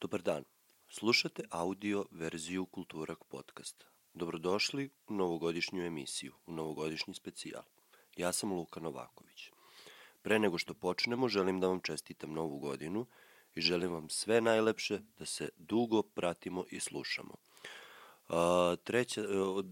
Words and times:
Dobar 0.00 0.22
dan. 0.22 0.44
Slušate 0.88 1.42
audio 1.50 2.04
verziju 2.10 2.66
Kulturak 2.66 3.24
podcasta. 3.24 3.86
Dobrodošli 4.14 4.90
u 5.08 5.14
novogodišnju 5.14 5.84
emisiju, 5.84 6.34
u 6.46 6.52
novogodišnji 6.52 7.14
specijal. 7.14 7.62
Ja 8.16 8.32
sam 8.32 8.52
Luka 8.52 8.80
Novaković. 8.80 9.50
Pre 10.22 10.38
nego 10.38 10.58
što 10.58 10.74
počnemo, 10.74 11.28
želim 11.28 11.60
da 11.60 11.68
vam 11.68 11.80
čestitam 11.80 12.32
novu 12.32 12.58
godinu 12.58 13.06
i 13.54 13.60
želim 13.60 13.92
vam 13.92 14.08
sve 14.08 14.40
najlepše 14.40 15.00
da 15.18 15.26
se 15.26 15.48
dugo 15.56 16.02
pratimo 16.02 16.64
i 16.70 16.80
slušamo. 16.80 17.34
A, 18.28 18.76
treće, 18.84 19.22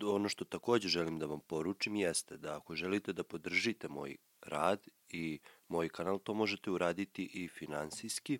ono 0.04 0.28
što 0.28 0.44
takođe 0.44 0.88
želim 0.88 1.18
da 1.18 1.26
vam 1.26 1.40
poručim 1.40 1.96
jeste 1.96 2.36
da 2.36 2.56
ako 2.56 2.74
želite 2.74 3.12
da 3.12 3.24
podržite 3.24 3.88
moj 3.88 4.16
rad 4.42 4.86
i 5.08 5.38
moj 5.68 5.88
kanal, 5.88 6.18
to 6.18 6.34
možete 6.34 6.70
uraditi 6.70 7.24
i 7.24 7.48
finansijski 7.48 8.38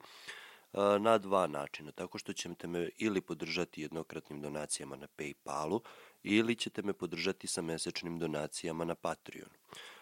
na 1.00 1.18
dva 1.18 1.46
načina, 1.46 1.92
tako 1.92 2.18
što 2.18 2.32
ćete 2.32 2.66
me 2.66 2.88
ili 2.98 3.20
podržati 3.20 3.82
jednokratnim 3.82 4.40
donacijama 4.40 4.96
na 4.96 5.06
Paypalu 5.18 5.80
ili 6.22 6.56
ćete 6.56 6.82
me 6.82 6.92
podržati 6.92 7.46
sa 7.46 7.62
mesečnim 7.62 8.18
donacijama 8.18 8.84
na 8.84 8.94
Patreonu. 8.94 9.54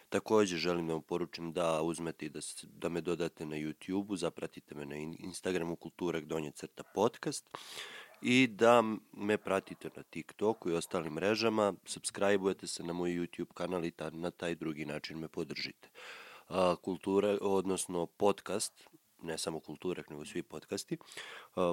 Takođe 0.08 0.56
želim 0.56 0.86
da 0.86 0.92
vam 0.92 1.02
poručim 1.02 1.52
da 1.52 1.82
uzmete 1.82 2.26
i 2.26 2.28
da, 2.28 2.40
da 2.62 2.88
me 2.88 3.00
dodate 3.00 3.46
na 3.46 3.56
YouTube-u, 3.56 4.16
zapratite 4.16 4.74
me 4.74 4.86
na 4.86 4.96
Instagramu 5.18 5.76
Kulturak 5.76 6.24
Donje 6.24 6.50
crta 6.50 6.82
podcast 6.94 7.48
i 8.22 8.46
da 8.46 8.82
me 9.12 9.38
pratite 9.38 9.90
na 9.96 10.02
TikToku 10.02 10.70
i 10.70 10.74
ostalim 10.74 11.12
mrežama, 11.12 11.74
subscribe-ujete 11.86 12.66
se 12.66 12.82
na 12.82 12.92
moj 12.92 13.10
YouTube 13.10 13.52
kanal 13.54 13.84
i 13.84 13.90
ta, 13.90 14.10
na 14.10 14.30
taj 14.30 14.54
drugi 14.54 14.84
način 14.84 15.18
me 15.18 15.28
podržite. 15.28 15.88
Kultura, 16.82 17.38
odnosno 17.40 18.06
podcast, 18.06 18.88
ne 19.24 19.38
samo 19.38 19.60
kulturak, 19.60 20.10
nego 20.10 20.24
svi 20.24 20.42
podcasti. 20.42 20.96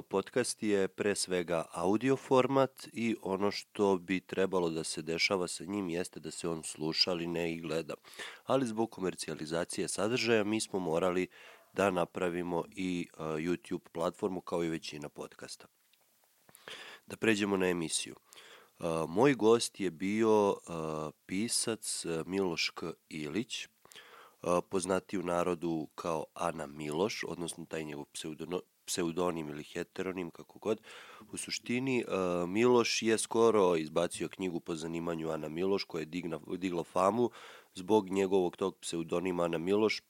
Podcast 0.10 0.64
je 0.64 0.88
pre 0.88 1.16
svega 1.16 1.66
audio 1.72 2.18
format 2.18 2.88
i 2.94 3.16
ono 3.22 3.52
što 3.52 3.98
bi 3.98 4.20
trebalo 4.20 4.70
da 4.70 4.84
se 4.84 5.02
dešava 5.02 5.48
sa 5.48 5.66
njim 5.66 5.90
jeste 5.90 6.20
da 6.20 6.32
se 6.32 6.50
on 6.50 6.64
sluša, 6.64 7.12
ali 7.12 7.28
ne 7.28 7.54
i 7.54 7.60
gleda. 7.60 7.94
Ali 8.46 8.66
zbog 8.66 8.92
komercijalizacije 8.92 9.88
sadržaja 9.88 10.44
mi 10.44 10.62
smo 10.62 10.80
morali 10.80 11.28
da 11.74 11.92
napravimo 11.92 12.66
i 12.76 13.08
YouTube 13.18 13.90
platformu 13.92 14.42
kao 14.42 14.64
i 14.64 14.70
većina 14.70 15.10
podcasta. 15.10 15.68
Da 17.08 17.18
pređemo 17.18 17.58
na 17.58 17.68
emisiju. 17.68 18.16
Moj 19.08 19.34
gost 19.34 19.80
je 19.80 19.92
bio 19.92 20.56
pisac 21.26 22.06
Miloš 22.26 22.70
K. 22.70 22.94
Ilić, 23.10 23.68
poznati 24.70 25.18
u 25.18 25.24
narodu 25.24 25.88
kao 25.96 26.26
Ana 26.34 26.68
Miloš, 26.68 27.24
odnosno 27.28 27.66
taj 27.66 27.84
njegov 27.84 28.06
pseudonim 28.86 29.50
ili 29.50 29.64
heteronim, 29.64 30.32
kako 30.32 30.60
god. 30.60 30.82
U 31.32 31.38
suštini, 31.38 32.06
Miloš 32.48 33.02
je 33.02 33.18
skoro 33.18 33.76
izbacio 33.76 34.30
knjigu 34.30 34.60
po 34.60 34.76
zanimanju 34.76 35.30
Ana 35.30 35.50
Miloš, 35.50 35.84
koja 35.84 36.00
je 36.00 36.06
digna, 36.06 36.40
digla 36.58 36.84
famu 36.84 37.30
zbog 37.74 38.10
njegovog 38.10 38.58
tog 38.58 38.78
pseudonima 38.80 39.44
Ana 39.44 39.58
Miloš, 39.58 40.02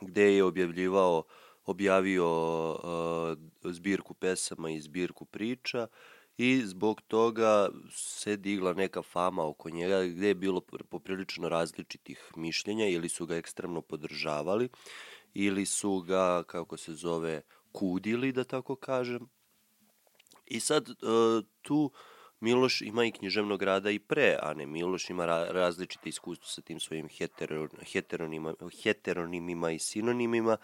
gde 0.00 0.34
je 0.34 0.44
objavljivao 0.44 1.22
objavio 1.64 2.28
uh, 2.70 3.72
zbirku 3.72 4.14
pesama 4.14 4.70
i 4.70 4.80
zbirku 4.80 5.24
priča 5.24 5.86
i 6.38 6.62
zbog 6.66 7.00
toga 7.00 7.68
se 7.90 8.36
digla 8.36 8.72
neka 8.72 9.02
fama 9.02 9.46
oko 9.46 9.70
njega 9.70 10.04
gde 10.04 10.28
je 10.28 10.34
bilo 10.34 10.60
poprilično 10.90 11.48
različitih 11.48 12.32
mišljenja 12.36 12.86
ili 12.86 13.08
su 13.08 13.26
ga 13.26 13.36
ekstremno 13.36 13.80
podržavali 13.80 14.68
ili 15.34 15.66
su 15.66 16.00
ga, 16.00 16.42
kako 16.46 16.76
se 16.76 16.94
zove, 16.94 17.42
kudili, 17.72 18.32
da 18.32 18.44
tako 18.44 18.76
kažem. 18.76 19.28
I 20.46 20.60
sad 20.60 20.88
uh, 20.88 20.96
tu 21.62 21.92
Miloš 22.40 22.80
ima 22.80 23.04
i 23.04 23.12
književnog 23.12 23.62
rada 23.62 23.90
i 23.90 23.98
pre 23.98 24.36
Ane 24.42 24.66
Miloš, 24.66 25.10
ima 25.10 25.26
ra 25.26 25.44
različite 25.50 26.08
iskustvo 26.08 26.46
sa 26.46 26.62
tim 26.62 26.80
svojim 26.80 27.08
heteron, 27.08 27.68
heteronima, 27.92 28.54
heteronimima 28.82 29.70
i 29.70 29.78
sinonimima 29.78 30.56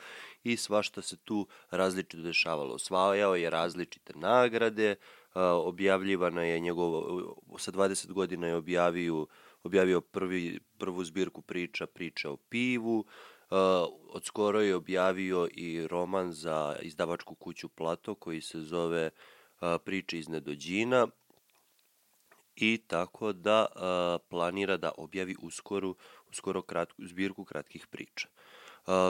i 0.45 0.57
svašta 0.57 1.03
se 1.03 1.17
tu 1.17 1.47
različito 1.71 2.23
dešavalo. 2.23 2.75
Osvajao 2.75 3.37
je 3.37 3.51
različite 3.51 4.13
nagrade, 4.17 4.97
objavljivana 5.65 6.43
je 6.43 6.61
njegovo, 6.61 7.37
sa 7.59 7.73
20 7.73 8.13
godina 8.13 8.47
je 8.47 8.57
objavio, 8.57 9.27
objavio 9.63 10.01
prvi, 10.01 10.61
prvu 10.79 11.05
zbirku 11.05 11.43
priča, 11.43 11.87
priča 11.87 12.31
o 12.31 12.37
pivu, 12.37 13.05
od 14.09 14.25
skoro 14.25 14.61
je 14.61 14.75
objavio 14.75 15.49
i 15.53 15.87
roman 15.87 16.33
za 16.33 16.77
izdavačku 16.83 17.35
kuću 17.35 17.69
Plato 17.69 18.15
koji 18.15 18.41
se 18.41 18.61
zove 18.61 19.11
Priče 19.85 20.19
iz 20.19 20.29
nedođina 20.29 21.09
i 22.57 22.79
tako 22.87 23.33
da 23.33 23.67
planira 24.29 24.77
da 24.77 24.93
objavi 24.97 25.37
uskoro, 25.43 25.95
uskoro 26.29 26.63
kratku, 26.63 27.07
zbirku 27.07 27.45
kratkih 27.45 27.87
priča. 27.87 28.29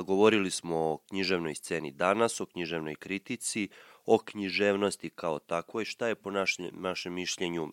Govorili 0.07 0.51
smo 0.51 0.77
o 0.77 0.99
književnoj 1.09 1.55
sceni 1.55 1.91
danas, 1.91 2.41
o 2.41 2.47
književnoj 2.47 2.95
kritici, 2.95 3.69
o 4.07 4.19
književnosti 4.19 5.11
kao 5.11 5.39
takvoj, 5.39 5.85
šta 5.85 6.09
je 6.09 6.15
po 6.15 6.31
našem, 6.31 6.71
našem 6.73 7.13
mišljenju 7.13 7.73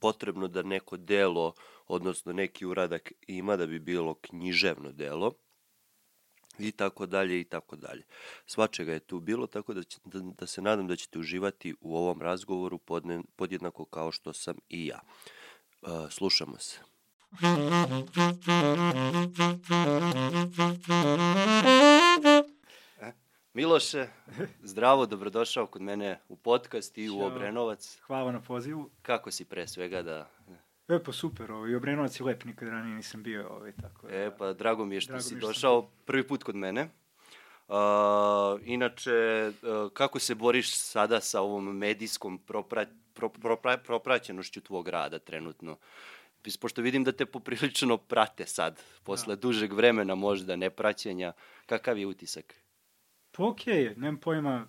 potrebno 0.00 0.48
da 0.48 0.62
neko 0.62 0.96
delo, 0.96 1.54
odnosno 1.86 2.32
neki 2.32 2.66
uradak 2.66 3.12
ima 3.26 3.56
da 3.56 3.66
bi 3.66 3.78
bilo 3.78 4.14
književno 4.14 4.92
delo 4.92 5.32
i 6.58 6.72
tako 6.72 7.06
dalje 7.06 7.40
i 7.40 7.44
tako 7.44 7.76
dalje. 7.76 8.02
Svačega 8.46 8.92
je 8.92 9.00
tu 9.00 9.20
bilo, 9.20 9.46
tako 9.46 9.74
da, 9.74 9.82
će, 9.82 9.98
da, 10.04 10.20
da 10.20 10.46
se 10.46 10.62
nadam 10.62 10.86
da 10.86 10.96
ćete 10.96 11.18
uživati 11.18 11.74
u 11.80 11.96
ovom 11.96 12.22
razgovoru 12.22 12.78
podne, 12.78 13.20
podjednako 13.36 13.84
kao 13.84 14.12
što 14.12 14.32
sam 14.32 14.56
i 14.68 14.86
ja. 14.86 15.00
Uh, 15.82 16.10
slušamo 16.10 16.58
se. 16.58 16.78
Miloše, 23.54 24.06
zdravo, 24.62 25.06
dobrodošao 25.06 25.66
kod 25.66 25.82
mene 25.82 26.20
u 26.28 26.36
podcast 26.36 26.98
i 26.98 27.10
u 27.10 27.20
Obrenovac. 27.20 27.98
Hvala 28.06 28.32
na 28.32 28.40
pozivu. 28.40 28.90
Kako 29.02 29.30
si 29.30 29.44
pre 29.44 29.68
svega 29.68 30.02
da... 30.02 30.30
E 30.88 30.98
pa 31.04 31.12
super, 31.12 31.52
ovaj, 31.52 31.74
Obrenovac 31.74 32.20
je 32.20 32.24
lep, 32.24 32.44
nikad 32.44 32.68
ranije 32.68 32.96
nisam 32.96 33.22
bio, 33.22 33.48
ovaj, 33.48 33.72
tako 33.72 34.06
da... 34.06 34.16
E 34.16 34.36
pa 34.38 34.52
drago 34.52 34.84
mi 34.84 34.94
je 34.94 35.00
što 35.00 35.20
si 35.20 35.36
došao 35.36 35.80
sam... 35.82 35.90
prvi 36.04 36.28
put 36.28 36.42
kod 36.42 36.56
mene. 36.56 36.88
Uh, 37.68 37.74
inače, 38.64 39.50
uh, 39.62 39.92
kako 39.92 40.18
se 40.18 40.34
boriš 40.34 40.76
sada 40.76 41.20
sa 41.20 41.40
ovom 41.40 41.76
medijskom 41.76 42.38
propra, 42.38 42.86
pro, 43.14 43.28
propra, 43.28 43.76
propraćenošću 43.76 44.60
tvog 44.60 44.88
rada 44.88 45.18
trenutno? 45.18 45.76
Pošto 46.60 46.82
vidim 46.82 47.04
da 47.04 47.12
te 47.12 47.26
poprilično 47.26 47.96
prate 47.96 48.46
sad, 48.46 48.82
posle 49.02 49.36
da. 49.36 49.40
dužeg 49.40 49.72
vremena 49.72 50.14
možda 50.14 50.56
nepraćenja, 50.56 51.32
kakav 51.66 51.98
je 51.98 52.06
utisak? 52.06 52.62
Pa 53.36 53.44
okej, 53.44 53.84
okay, 53.84 53.96
nemam 53.96 54.20
pojma. 54.20 54.66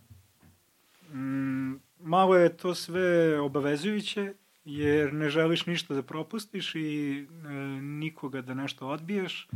Mm, 1.13 1.73
malo 1.99 2.35
je 2.35 2.57
to 2.57 2.75
sve 2.75 3.39
obavezujuće, 3.39 4.33
jer 4.65 5.13
ne 5.13 5.29
želiš 5.29 5.65
ništa 5.65 5.93
da 5.93 6.03
propustiš 6.03 6.75
i 6.75 7.19
e, 7.19 7.49
nikoga 7.81 8.41
da 8.41 8.53
nešto 8.53 8.87
odbiješ, 8.87 9.47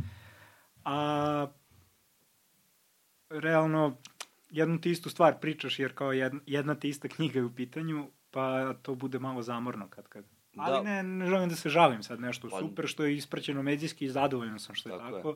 a 0.84 1.46
realno 3.30 3.96
jednu 4.50 4.80
ti 4.80 4.90
istu 4.90 5.10
stvar 5.10 5.38
pričaš, 5.40 5.78
jer 5.78 5.94
kao 5.94 6.12
jedna, 6.12 6.40
jedna 6.46 6.74
ti 6.74 6.88
ista 6.88 7.08
knjiga 7.08 7.38
je 7.38 7.44
u 7.44 7.54
pitanju, 7.54 8.08
pa 8.30 8.74
to 8.82 8.94
bude 8.94 9.18
malo 9.18 9.42
zamorno 9.42 9.88
kad 9.88 10.08
kad. 10.08 10.24
Ali 10.56 10.76
da. 10.76 10.82
ne, 10.82 11.02
ne 11.02 11.26
želim 11.26 11.48
da 11.48 11.56
se 11.56 11.68
žalim 11.68 12.02
sad 12.02 12.20
nešto 12.20 12.48
pa, 12.48 12.58
super, 12.58 12.86
što 12.86 13.04
je 13.04 13.16
ispraćeno 13.16 13.62
medijski 13.62 14.04
i 14.04 14.10
zadovoljno 14.10 14.58
sam 14.58 14.74
što 14.74 14.88
je 14.88 14.98
tako. 14.98 15.16
tako. 15.16 15.28
Je 15.28 15.34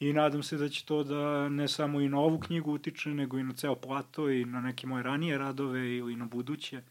i 0.00 0.12
nadam 0.12 0.42
se 0.42 0.56
da 0.56 0.68
će 0.68 0.84
to 0.84 1.04
da 1.04 1.48
ne 1.48 1.68
samo 1.68 2.00
i 2.00 2.08
na 2.08 2.20
ovu 2.20 2.38
knjigu 2.38 2.72
utiče, 2.72 3.08
nego 3.08 3.38
i 3.38 3.42
na 3.42 3.54
ceo 3.54 3.74
plato 3.74 4.30
i 4.30 4.44
na 4.44 4.60
neke 4.60 4.86
moje 4.86 5.02
ranije 5.02 5.38
radove 5.38 5.96
ili 5.96 6.16
na 6.16 6.24
buduće 6.24 6.82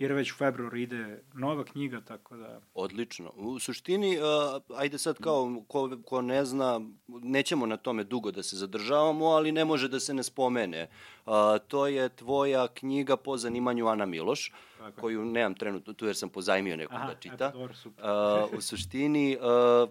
jer 0.00 0.12
već 0.12 0.32
u 0.32 0.34
februaru 0.34 0.76
ide 0.76 1.22
nova 1.34 1.64
knjiga, 1.64 2.00
tako 2.00 2.36
da... 2.36 2.60
Odlično. 2.74 3.32
U 3.36 3.58
suštini, 3.58 4.18
uh, 4.18 4.78
ajde 4.78 4.98
sad 4.98 5.18
kao 5.18 5.62
ko, 5.68 5.98
ko 6.04 6.22
ne 6.22 6.44
zna, 6.44 6.80
nećemo 7.08 7.66
na 7.66 7.76
tome 7.76 8.04
dugo 8.04 8.30
da 8.30 8.42
se 8.42 8.56
zadržavamo, 8.56 9.26
ali 9.26 9.52
ne 9.52 9.64
može 9.64 9.88
da 9.88 10.00
se 10.00 10.14
ne 10.14 10.22
spomene. 10.22 10.88
Uh, 11.26 11.32
to 11.68 11.86
je 11.86 12.08
tvoja 12.08 12.68
knjiga 12.68 13.16
po 13.16 13.36
zanimanju 13.36 13.86
Ana 13.86 14.06
Miloš, 14.06 14.52
tako 14.78 15.00
koju 15.00 15.24
nemam 15.24 15.54
trenutno 15.54 15.92
tu 15.92 16.06
jer 16.06 16.16
sam 16.16 16.28
pozajmio 16.28 16.76
nekog 16.76 16.96
Aha, 16.96 17.06
da 17.06 17.14
čita. 17.14 17.46
Eto, 17.48 17.58
dobro, 17.58 17.74
super. 17.74 18.04
Uh, 18.04 18.58
u 18.58 18.60
suštini, 18.60 19.36
uh, 19.36 19.88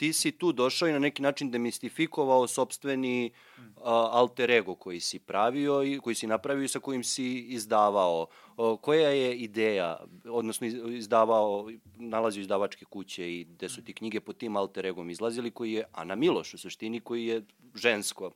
ti 0.00 0.12
si 0.12 0.32
tu 0.32 0.52
došao 0.52 0.88
i 0.88 0.92
na 0.92 0.98
neki 0.98 1.22
način 1.22 1.50
demistifikovao 1.50 2.46
sobstveni 2.46 3.30
uh, 3.58 3.82
alter 3.84 4.50
ego 4.50 4.74
koji 4.74 5.00
si 5.00 5.18
pravio 5.18 5.82
i 5.84 5.98
koji 6.00 6.14
si 6.14 6.26
napravio 6.26 6.64
i 6.64 6.68
sa 6.68 6.80
kojim 6.80 7.04
si 7.04 7.38
izdavao. 7.38 8.26
Uh, 8.56 8.80
koja 8.80 9.08
je 9.08 9.36
ideja, 9.36 10.00
odnosno 10.24 10.66
izdavao, 10.66 11.68
nalazio 11.96 12.40
izdavačke 12.40 12.84
kuće 12.84 13.28
i 13.32 13.44
gde 13.44 13.68
su 13.68 13.84
ti 13.84 13.94
knjige 13.94 14.20
pod 14.20 14.36
tim 14.36 14.56
alter 14.56 14.86
egom 14.86 15.10
izlazili, 15.10 15.50
koji 15.50 15.72
je 15.72 15.84
Ana 15.92 16.14
Miloš 16.14 16.54
u 16.54 16.58
suštini, 16.58 17.00
koji 17.00 17.26
je 17.26 17.42
žensko, 17.74 18.30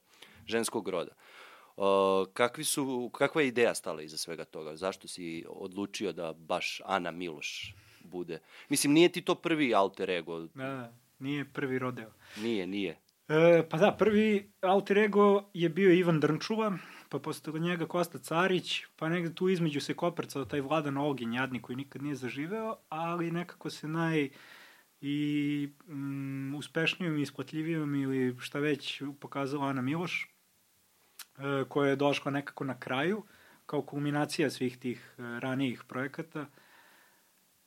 ženskog 0.46 0.88
roda. 0.88 1.12
Uh, 1.76 1.84
kakvi 2.32 2.64
su, 2.64 3.10
kakva 3.12 3.43
je 3.43 3.49
ideja 3.49 3.75
stala 3.75 4.02
iza 4.02 4.17
svega 4.17 4.44
toga? 4.44 4.76
Zašto 4.76 5.08
si 5.08 5.44
odlučio 5.49 6.12
da 6.12 6.32
baš 6.32 6.81
Ana 6.84 7.10
Miloš 7.10 7.75
bude? 8.05 8.40
Mislim, 8.69 8.93
nije 8.93 9.08
ti 9.08 9.22
to 9.22 9.34
prvi 9.34 9.75
alter 9.75 10.10
ego. 10.10 10.40
Da, 10.40 10.46
da, 10.55 11.03
nije 11.24 11.44
prvi 11.44 11.78
rodeo. 11.78 12.12
Nije, 12.36 12.66
nije. 12.66 13.00
E, 13.28 13.68
pa 13.70 13.78
da, 13.78 13.96
prvi 13.98 14.52
alter 14.60 14.98
ego 14.98 15.50
je 15.54 15.68
bio 15.68 15.92
Ivan 15.92 16.20
Drnčula, 16.20 16.78
pa 17.08 17.18
posle 17.18 17.60
njega 17.60 17.86
Kosta 17.86 18.18
Carić, 18.18 18.82
pa 18.96 19.08
negde 19.08 19.34
tu 19.34 19.48
između 19.48 19.80
se 19.80 19.94
koprcao 19.94 20.44
taj 20.44 20.60
Vladan 20.60 20.96
Ogin, 20.96 21.32
jadnik 21.32 21.62
koji 21.62 21.76
nikad 21.76 22.02
nije 22.02 22.14
zaživeo, 22.14 22.76
ali 22.88 23.30
nekako 23.30 23.70
se 23.70 23.88
naj 23.88 24.28
i 25.00 25.68
mm, 25.88 26.54
uspešnijom 26.54 27.18
i 27.18 27.22
isplatljivijom 27.22 27.94
ili 27.94 28.36
šta 28.40 28.58
već 28.58 29.02
pokazala 29.20 29.66
Ana 29.66 29.82
Miloš, 29.82 30.28
e, 31.38 31.64
koja 31.68 31.90
je 31.90 31.96
došla 31.96 32.30
nekako 32.30 32.64
na 32.64 32.80
kraju, 32.80 33.24
kao 33.66 33.82
kulminacija 33.82 34.50
svih 34.50 34.78
tih 34.78 35.14
e, 35.18 35.22
ranijih 35.40 35.84
projekata. 35.88 36.46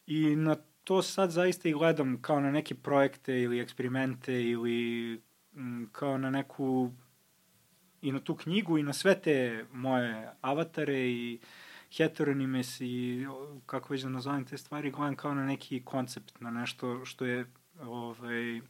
I 0.07 0.35
na 0.35 0.55
to 0.87 1.01
sad 1.01 1.31
zaista 1.31 1.69
i 1.69 1.73
gledam 1.73 2.21
kao 2.21 2.39
na 2.39 2.51
neke 2.51 2.75
projekte 2.75 3.41
ili 3.41 3.59
eksperimente 3.59 4.43
ili 4.43 5.21
m, 5.55 5.89
kao 5.91 6.17
na 6.17 6.29
neku 6.29 6.91
i 8.01 8.11
na 8.11 8.19
tu 8.19 8.35
knjigu 8.35 8.77
i 8.77 8.83
na 8.83 8.93
sve 8.93 9.21
te 9.21 9.65
moje 9.71 10.31
avatare 10.41 11.09
i 11.09 11.39
heteronimes 11.97 12.81
i 12.81 13.25
kako 13.65 13.93
već 13.93 14.01
da 14.01 14.09
nazovem 14.09 14.45
te 14.45 14.57
stvari, 14.57 14.91
gledam 14.91 15.15
kao 15.15 15.33
na 15.33 15.45
neki 15.45 15.85
koncept, 15.85 16.39
na 16.39 16.51
nešto 16.51 17.05
što 17.05 17.25
je 17.25 17.45
ovaj, 17.81 18.61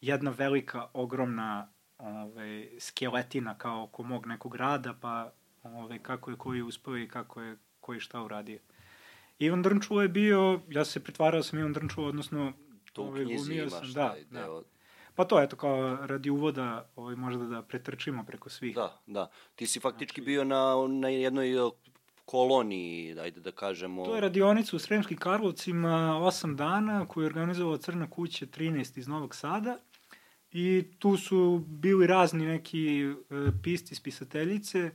jedna 0.00 0.30
velika, 0.30 0.86
ogromna 0.92 1.68
ovaj, 1.98 2.68
skeletina 2.78 3.58
kao 3.58 3.82
oko 3.82 4.02
mog 4.02 4.26
nekog 4.26 4.56
rada, 4.56 4.94
pa 5.00 5.32
ovaj, 5.62 5.98
kako 5.98 6.30
je 6.30 6.36
koji 6.36 6.62
uspeo 6.62 6.98
i 6.98 7.08
kako 7.08 7.42
je 7.42 7.56
koji 7.80 8.00
šta 8.00 8.22
uradio. 8.22 8.58
Ivan 9.38 9.62
Drnčulo 9.62 10.02
je 10.02 10.08
bio, 10.08 10.60
ja 10.68 10.84
se 10.84 11.04
pretvarao 11.04 11.42
sam 11.42 11.58
Ivan 11.58 11.72
Drnčulo, 11.72 12.08
odnosno 12.08 12.52
to 12.92 13.02
u 13.02 13.06
ovaj, 13.06 13.24
knjizi 13.24 13.54
imaš 13.54 13.70
sam, 13.70 13.92
da, 13.92 14.14
da. 14.30 14.60
Pa 15.14 15.24
to, 15.24 15.42
eto, 15.42 15.56
kao 15.56 16.06
radi 16.06 16.30
uvoda, 16.30 16.90
ovaj, 16.96 17.16
možda 17.16 17.44
da 17.44 17.62
pretrčimo 17.62 18.24
preko 18.24 18.48
svih. 18.48 18.74
Da, 18.74 19.02
da. 19.06 19.30
Ti 19.54 19.66
si 19.66 19.80
faktički 19.80 20.20
znači, 20.20 20.26
bio 20.26 20.44
na, 20.44 20.74
na 20.88 21.08
jednoj 21.08 21.54
koloniji, 22.24 23.20
ajde 23.20 23.40
da 23.40 23.52
kažemo... 23.52 24.04
To 24.04 24.14
je 24.14 24.20
radionica 24.20 24.76
u 24.76 24.78
Sremskim 24.78 25.18
Karlovcima, 25.18 26.18
8 26.22 26.54
dana, 26.54 27.08
koju 27.08 27.24
je 27.24 27.26
organizovala 27.26 27.78
Crna 27.78 28.10
kuća 28.10 28.46
13 28.46 28.98
iz 28.98 29.08
Novog 29.08 29.34
Sada. 29.34 29.78
I 30.52 30.84
tu 30.98 31.16
su 31.16 31.64
bili 31.66 32.06
razni 32.06 32.46
neki 32.46 33.04
e, 33.04 33.14
pisti, 33.62 33.94
spisateljice, 33.94 34.90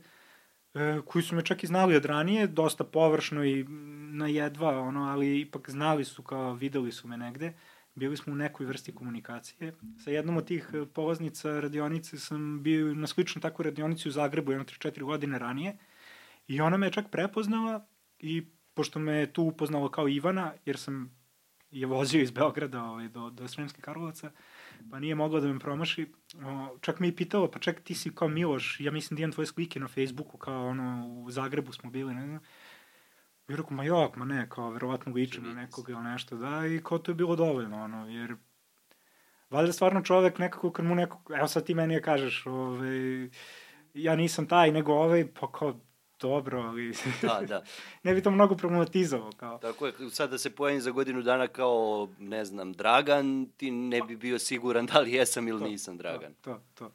koji 1.04 1.22
su 1.22 1.34
me 1.34 1.42
čak 1.42 1.64
i 1.64 1.66
znali 1.66 1.96
od 1.96 2.04
ranije, 2.04 2.46
dosta 2.46 2.84
površno 2.84 3.44
i 3.44 3.64
na 4.12 4.26
jedva, 4.26 4.80
ono, 4.80 5.04
ali 5.04 5.40
ipak 5.40 5.70
znali 5.70 6.04
su 6.04 6.22
kao, 6.22 6.54
videli 6.54 6.92
su 6.92 7.08
me 7.08 7.16
negde. 7.16 7.52
Bili 7.94 8.16
smo 8.16 8.32
u 8.32 8.36
nekoj 8.36 8.66
vrsti 8.66 8.94
komunikacije. 8.94 9.74
Sa 10.04 10.10
jednom 10.10 10.36
od 10.36 10.46
tih 10.46 10.70
e, 10.74 10.86
polaznica 10.86 11.60
radionice 11.60 12.18
sam 12.18 12.62
bio 12.62 12.94
na 12.94 13.06
sličnu 13.06 13.40
takvu 13.40 13.62
radionici 13.62 14.08
u 14.08 14.12
Zagrebu 14.12 14.52
jedno 14.52 14.64
3-4 14.64 15.02
godine 15.02 15.38
ranije. 15.38 15.78
I 16.48 16.60
ona 16.60 16.76
me 16.76 16.92
čak 16.92 17.10
prepoznala 17.10 17.86
i 18.18 18.46
pošto 18.74 18.98
me 18.98 19.12
je 19.12 19.32
tu 19.32 19.42
upoznala 19.42 19.90
kao 19.90 20.08
Ivana, 20.08 20.52
jer 20.64 20.78
sam 20.78 21.20
je 21.70 21.86
vozio 21.86 22.22
iz 22.22 22.30
Beograda 22.30 22.82
ovaj, 22.82 23.08
do, 23.08 23.30
do 23.30 23.48
Sremske 23.48 23.80
Karlovaca, 23.82 24.30
pa 24.90 24.98
nije 24.98 25.14
mogla 25.14 25.40
da 25.40 25.52
me 25.52 25.58
promaši. 25.58 26.12
O, 26.44 26.78
čak 26.80 27.00
me 27.00 27.08
i 27.08 27.16
pitala, 27.16 27.50
pa 27.50 27.58
čak 27.58 27.80
ti 27.80 27.94
si 27.94 28.14
kao 28.14 28.28
Miloš, 28.28 28.80
ja 28.80 28.90
mislim 28.90 29.16
da 29.16 29.22
imam 29.22 29.32
tvoje 29.32 29.46
slike 29.46 29.80
na 29.80 29.88
Facebooku, 29.88 30.38
kao 30.38 30.66
ono, 30.66 31.06
u 31.08 31.30
Zagrebu 31.30 31.72
smo 31.72 31.90
bili, 31.90 32.14
ne 32.14 32.26
znam. 32.26 32.40
I 33.48 33.56
rekao, 33.56 33.70
ma 33.70 33.84
jok, 33.84 34.16
ma 34.16 34.24
ne, 34.24 34.48
kao, 34.48 34.70
verovatno 34.70 35.12
ličim 35.12 35.44
na 35.44 35.54
nekoga 35.54 35.92
ili 35.92 36.02
nešto, 36.02 36.36
da, 36.36 36.66
i 36.66 36.80
kao 36.84 36.98
to 36.98 37.10
je 37.10 37.14
bilo 37.14 37.36
dovoljno, 37.36 37.82
ono, 37.84 38.08
jer 38.08 38.36
valjda 39.50 39.72
stvarno 39.72 40.02
čovek 40.02 40.38
nekako, 40.38 40.72
kad 40.72 40.84
mu 40.84 40.94
neko, 40.94 41.34
evo 41.34 41.48
sad 41.48 41.66
ti 41.66 41.74
meni 41.74 41.94
je 41.94 42.02
kažeš, 42.02 42.46
ovaj, 42.46 43.30
ja 43.94 44.16
nisam 44.16 44.46
taj, 44.46 44.72
nego 44.72 44.92
ovaj, 44.92 45.26
pa 45.40 45.52
kao, 45.52 45.80
dobro, 46.20 46.60
ali 46.60 46.94
da, 47.22 47.40
da. 47.48 47.62
ne 48.04 48.14
bi 48.14 48.22
to 48.22 48.30
mnogo 48.30 48.56
problematizovao. 48.56 49.30
Kao. 49.36 49.58
Tako 49.58 49.86
je, 49.86 49.92
sad 50.10 50.30
da 50.30 50.38
se 50.38 50.50
pojavim 50.50 50.80
za 50.80 50.90
godinu 50.90 51.22
dana 51.22 51.46
kao, 51.46 52.08
ne 52.18 52.44
znam, 52.44 52.72
Dragan, 52.72 53.46
ti 53.56 53.70
ne 53.70 54.02
bi 54.02 54.16
bio 54.16 54.38
siguran 54.38 54.86
da 54.86 55.00
li 55.00 55.12
jesam 55.12 55.48
ili 55.48 55.60
to, 55.60 55.68
nisam 55.68 55.96
Dragan. 55.96 56.34
To, 56.40 56.54
to, 56.54 56.60
to. 56.74 56.92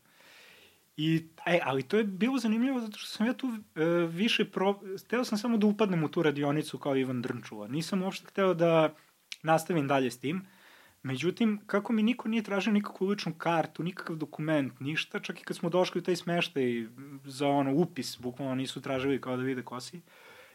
I, 0.97 1.25
e, 1.45 1.59
ali 1.63 1.83
to 1.83 1.97
je 1.97 2.03
bilo 2.03 2.37
zanimljivo 2.37 2.79
zato 2.79 2.97
što 2.97 3.07
sam 3.07 3.27
ja 3.27 3.33
tu 3.33 3.47
e, 3.75 3.85
više 4.09 4.45
pro... 4.45 4.79
Hteo 5.05 5.23
sam 5.23 5.37
samo 5.37 5.57
da 5.57 5.67
upadnem 5.67 6.03
u 6.03 6.09
tu 6.09 6.23
radionicu 6.23 6.77
kao 6.77 6.95
Ivan 6.95 7.21
Drnčula. 7.21 7.67
Nisam 7.67 8.03
uopšte 8.03 8.27
hteo 8.27 8.53
da 8.53 8.93
nastavim 9.43 9.87
dalje 9.87 10.11
s 10.11 10.19
tim. 10.19 10.45
Međutim, 11.05 11.59
kako 11.67 11.93
mi 11.93 12.03
niko 12.03 12.27
nije 12.27 12.43
tražio 12.43 12.73
nikakvu 12.73 13.07
ličnu 13.07 13.33
kartu, 13.37 13.83
nikakav 13.83 14.15
dokument, 14.15 14.79
ništa, 14.79 15.19
čak 15.19 15.41
i 15.41 15.43
kad 15.43 15.57
smo 15.57 15.69
došli 15.69 15.99
u 15.99 16.03
taj 16.03 16.15
smeštaj 16.15 16.87
za 17.25 17.47
ono 17.47 17.73
upis, 17.73 18.17
bukvalno 18.21 18.55
nisu 18.55 18.81
tražili 18.81 19.21
kao 19.21 19.37
da 19.37 19.43
vide 19.43 19.61
ko 19.61 19.79
si. 19.79 20.01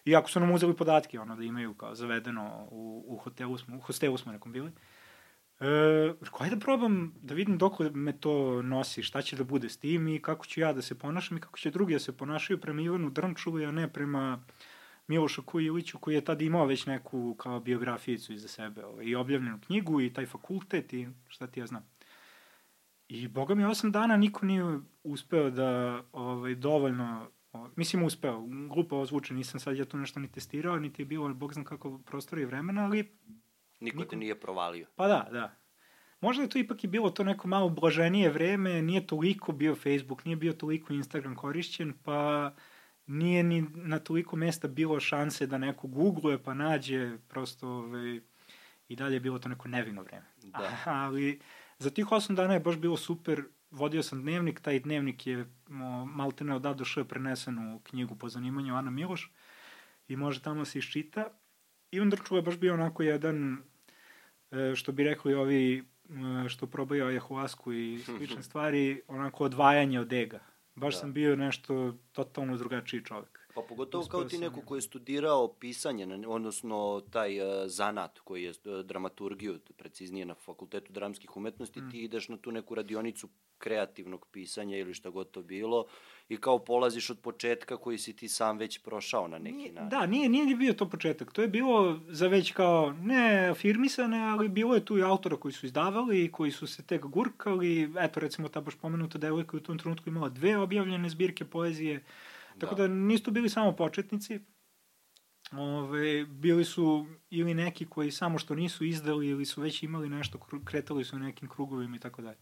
Iako 0.04 0.30
su 0.30 0.40
nam 0.40 0.50
uzeli 0.50 0.76
podatke, 0.76 1.20
ono, 1.20 1.36
da 1.36 1.44
imaju 1.44 1.74
kao 1.74 1.94
zavedeno 1.94 2.66
u, 2.70 3.04
u 3.06 3.16
hotelu 3.16 3.58
smo, 3.58 3.76
u 3.76 3.80
hostelu 3.80 4.18
smo 4.18 4.32
nekom 4.32 4.52
bili. 4.52 4.72
E, 5.60 6.12
koji 6.30 6.50
da 6.50 6.56
probam 6.56 7.14
da 7.22 7.34
vidim 7.34 7.58
dok 7.58 7.78
me 7.94 8.12
to 8.12 8.62
nosi, 8.62 9.02
šta 9.02 9.22
će 9.22 9.36
da 9.36 9.44
bude 9.44 9.68
s 9.68 9.76
tim 9.76 10.08
i 10.08 10.22
kako 10.22 10.46
ću 10.46 10.60
ja 10.60 10.72
da 10.72 10.82
se 10.82 10.98
ponašam 10.98 11.36
i 11.36 11.40
kako 11.40 11.58
će 11.58 11.70
drugi 11.70 11.92
da 11.92 11.98
se 11.98 12.16
ponašaju 12.16 12.60
prema 12.60 12.82
Ivanu 12.82 13.10
Drnčulu, 13.10 13.62
a 13.68 13.70
ne 13.70 13.92
prema 13.92 14.42
Milošu 15.10 15.42
Kujiliću 15.42 15.98
koji 15.98 16.14
je 16.14 16.24
tad 16.24 16.42
imao 16.42 16.66
već 16.66 16.86
neku 16.86 17.34
kao 17.34 17.60
biografijicu 17.60 18.32
iza 18.32 18.48
sebe 18.48 18.84
ovaj, 18.84 19.04
i 19.04 19.14
objavljenu 19.14 19.58
knjigu 19.66 20.00
i 20.00 20.12
taj 20.12 20.26
fakultet 20.26 20.92
i 20.92 21.08
šta 21.28 21.46
ti 21.46 21.60
ja 21.60 21.66
znam. 21.66 21.88
I 23.08 23.28
boga 23.28 23.54
mi 23.54 23.64
osam 23.64 23.92
dana 23.92 24.16
niko 24.16 24.46
nije 24.46 24.78
uspeo 25.04 25.50
da 25.50 26.02
ovaj, 26.12 26.54
dovoljno 26.54 27.30
ovaj, 27.52 27.70
mislim 27.76 28.02
uspeo, 28.02 28.40
glupo 28.74 28.96
ovo 28.96 29.06
zvuče, 29.06 29.34
nisam 29.34 29.60
sad 29.60 29.76
ja 29.76 29.84
tu 29.84 29.96
nešto 29.96 30.20
ni 30.20 30.32
testirao, 30.32 30.78
niti 30.78 31.02
je 31.02 31.06
bilo, 31.06 31.34
bog 31.34 31.52
znam 31.52 31.64
kako 31.64 31.98
prostora 31.98 32.42
i 32.42 32.44
vremena, 32.44 32.84
ali... 32.84 32.96
Niko, 33.80 33.98
niko 33.98 34.04
te 34.04 34.16
nije 34.16 34.40
provalio. 34.40 34.86
Pa 34.96 35.08
da, 35.08 35.28
da. 35.32 35.56
Možda 36.20 36.42
je 36.42 36.48
to 36.48 36.58
ipak 36.58 36.84
i 36.84 36.86
bilo 36.86 37.10
to 37.10 37.24
neko 37.24 37.48
malo 37.48 37.68
blaženije 37.68 38.30
vreme, 38.30 38.82
nije 38.82 39.06
toliko 39.06 39.52
bio 39.52 39.74
Facebook, 39.74 40.24
nije 40.24 40.36
bio 40.36 40.52
toliko 40.52 40.92
Instagram 40.92 41.36
korišćen, 41.36 41.92
pa 42.04 42.52
nije 43.10 43.42
ni 43.42 43.66
na 43.74 43.98
toliko 43.98 44.36
mesta 44.36 44.68
bilo 44.68 45.00
šanse 45.00 45.46
da 45.46 45.58
neko 45.58 45.86
googluje 45.86 46.42
pa 46.42 46.54
nađe, 46.54 47.18
prosto 47.28 47.68
ovaj, 47.68 48.20
i 48.88 48.96
dalje 48.96 49.16
je 49.16 49.20
bilo 49.20 49.38
to 49.38 49.48
neko 49.48 49.68
nevino 49.68 50.02
vreme. 50.02 50.26
Da. 50.42 50.76
Ali 50.84 51.40
za 51.78 51.90
tih 51.90 52.12
osam 52.12 52.36
dana 52.36 52.54
je 52.54 52.60
baš 52.60 52.76
bilo 52.76 52.96
super, 52.96 53.42
vodio 53.70 54.02
sam 54.02 54.22
dnevnik, 54.22 54.60
taj 54.60 54.80
dnevnik 54.80 55.26
je 55.26 55.46
malte 56.06 56.44
ne 56.44 56.54
od 56.54 56.66
A 56.66 56.74
do 56.74 56.84
Š 56.84 57.04
prenesen 57.04 57.58
u 57.58 57.80
knjigu 57.80 58.16
po 58.16 58.28
zanimanju 58.28 58.74
Ana 58.74 58.90
Miloš 58.90 59.32
i 60.08 60.16
može 60.16 60.42
tamo 60.42 60.64
se 60.64 60.78
iščita. 60.78 61.28
I 61.90 62.00
onda 62.00 62.16
je 62.30 62.42
baš 62.42 62.58
bio 62.58 62.74
onako 62.74 63.02
jedan, 63.02 63.62
e, 64.50 64.74
što 64.76 64.92
bi 64.92 65.04
rekli 65.04 65.34
ovi 65.34 65.78
e, 65.78 66.48
što 66.48 66.66
probaju 66.66 67.04
ayahuasku 67.04 67.72
i 67.72 67.98
slične 68.04 68.42
stvari, 68.42 69.02
onako 69.08 69.44
odvajanje 69.44 70.00
od 70.00 70.12
ega. 70.12 70.49
Baš 70.80 70.94
da. 70.94 71.00
sam 71.00 71.12
bio 71.12 71.36
nešto 71.36 71.96
totalno 72.12 72.56
drugačiji 72.56 73.04
čovek. 73.04 73.39
Pa 73.54 73.62
pogotovo 73.68 74.04
kao 74.04 74.24
ti 74.24 74.38
neko 74.38 74.60
ko 74.60 74.74
je 74.74 74.82
studirao 74.82 75.48
pisanje, 75.48 76.26
odnosno 76.26 77.02
taj 77.10 77.40
uh, 77.40 77.46
zanat 77.66 78.18
koji 78.18 78.42
je 78.42 78.50
uh, 78.50 78.80
dramaturgiju, 78.84 79.58
preciznije 79.76 80.26
na 80.26 80.34
Fakultetu 80.34 80.92
dramskih 80.92 81.36
umetnosti, 81.36 81.80
mm. 81.80 81.90
ti 81.90 81.98
ideš 81.98 82.28
na 82.28 82.36
tu 82.36 82.52
neku 82.52 82.74
radionicu 82.74 83.28
kreativnog 83.58 84.26
pisanja 84.32 84.76
ili 84.76 84.94
šta 84.94 85.10
god 85.10 85.30
to 85.30 85.42
bilo 85.42 85.86
i 86.28 86.36
kao 86.36 86.58
polaziš 86.58 87.10
od 87.10 87.18
početka 87.18 87.76
koji 87.76 87.98
si 87.98 88.16
ti 88.16 88.28
sam 88.28 88.58
već 88.58 88.78
prošao 88.78 89.28
na 89.28 89.38
neki 89.38 89.56
nije, 89.56 89.72
način. 89.72 89.88
Da, 89.88 90.06
nije, 90.06 90.28
nije 90.28 90.56
bio 90.56 90.72
to 90.72 90.88
početak. 90.88 91.32
To 91.32 91.42
je 91.42 91.48
bilo 91.48 92.00
za 92.08 92.28
već 92.28 92.52
kao, 92.52 92.92
ne 92.92 93.48
afirmisane, 93.48 94.18
ali 94.18 94.48
bilo 94.48 94.74
je 94.74 94.84
tu 94.84 94.98
i 94.98 95.02
autora 95.02 95.36
koji 95.36 95.52
su 95.52 95.66
izdavali 95.66 96.24
i 96.24 96.32
koji 96.32 96.50
su 96.50 96.66
se 96.66 96.82
tek 96.82 97.06
gurkali. 97.06 97.92
Eto, 97.98 98.20
recimo, 98.20 98.48
ta 98.48 98.60
baš 98.60 98.74
pomenuta 98.74 99.18
devojka 99.18 99.56
u 99.56 99.60
tom 99.60 99.78
trenutku 99.78 100.08
imala 100.08 100.28
dve 100.28 100.56
objavljene 100.56 101.08
zbirke 101.08 101.44
poezije. 101.44 102.04
Tako 102.60 102.74
da, 102.74 102.88
da 102.88 102.94
nisu 102.94 103.30
bili 103.30 103.48
samo 103.48 103.76
početnici. 103.76 104.40
Ove, 105.52 106.24
bili 106.24 106.64
su 106.64 107.06
ili 107.30 107.54
neki 107.54 107.86
koji 107.86 108.10
samo 108.10 108.38
što 108.38 108.54
nisu 108.54 108.84
izdali 108.84 109.28
ili 109.28 109.44
su 109.44 109.60
već 109.60 109.82
imali 109.82 110.08
nešto, 110.08 110.38
kretali 110.64 111.04
su 111.04 111.16
u 111.16 111.18
nekim 111.18 111.48
krugovima 111.48 111.96
i 111.96 112.00
tako 112.00 112.22
dalje 112.22 112.38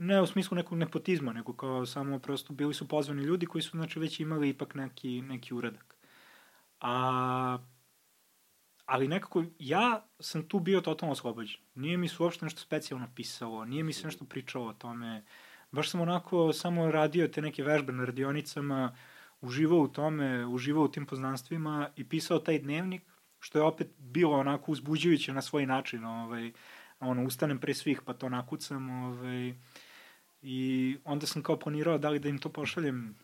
ne 0.00 0.22
u 0.22 0.26
smislu 0.26 0.54
nekog 0.54 0.78
nepotizma, 0.78 1.32
nego 1.32 1.52
kao 1.52 1.86
samo 1.86 2.18
prosto 2.18 2.52
bili 2.52 2.74
su 2.74 2.88
pozvani 2.88 3.22
ljudi 3.22 3.46
koji 3.46 3.62
su 3.62 3.70
znači 3.70 3.98
već 3.98 4.20
imali 4.20 4.48
ipak 4.48 4.74
neki, 4.74 5.22
neki 5.22 5.54
uradak. 5.54 5.96
A, 6.80 7.58
ali 8.86 9.08
nekako 9.08 9.44
ja 9.58 10.06
sam 10.20 10.48
tu 10.48 10.60
bio 10.60 10.80
totalno 10.80 11.12
oslobođen. 11.12 11.60
Nije 11.74 11.96
mi 11.96 12.08
se 12.08 12.22
uopšte 12.22 12.44
nešto 12.44 12.60
specijalno 12.60 13.08
pisalo, 13.16 13.64
nije 13.64 13.82
mi 13.82 13.92
se 13.92 14.06
nešto 14.06 14.24
pričalo 14.24 14.66
o 14.66 14.72
tome. 14.72 15.24
Baš 15.72 15.90
sam 15.90 16.00
onako 16.00 16.52
samo 16.52 16.90
radio 16.90 17.28
te 17.28 17.42
neke 17.42 17.62
vežbe 17.62 17.92
na 17.92 18.04
radionicama, 18.04 18.96
uživao 19.40 19.78
u 19.78 19.88
tome, 19.88 20.46
uživao 20.46 20.84
u 20.84 20.88
tim 20.88 21.06
poznanstvima 21.06 21.90
i 21.96 22.08
pisao 22.08 22.38
taj 22.38 22.58
dnevnik, 22.58 23.02
što 23.38 23.58
je 23.58 23.62
opet 23.62 23.88
bilo 23.98 24.38
onako 24.38 24.72
uzbuđujuće 24.72 25.32
na 25.32 25.42
svoj 25.42 25.66
način, 25.66 26.04
ovaj, 26.04 26.52
ono, 27.00 27.24
ustanem 27.24 27.58
pre 27.58 27.74
svih 27.74 28.02
pa 28.04 28.12
to 28.12 28.28
nakucam, 28.28 28.90
ovaj, 28.90 29.54
i 30.42 30.96
onda 31.04 31.26
sam 31.26 31.42
kao 31.42 31.58
planirao 31.58 31.98
da 31.98 32.10
li 32.10 32.18
da 32.18 32.28
im 32.28 32.38
to 32.38 32.48
pošaljem 32.48 33.16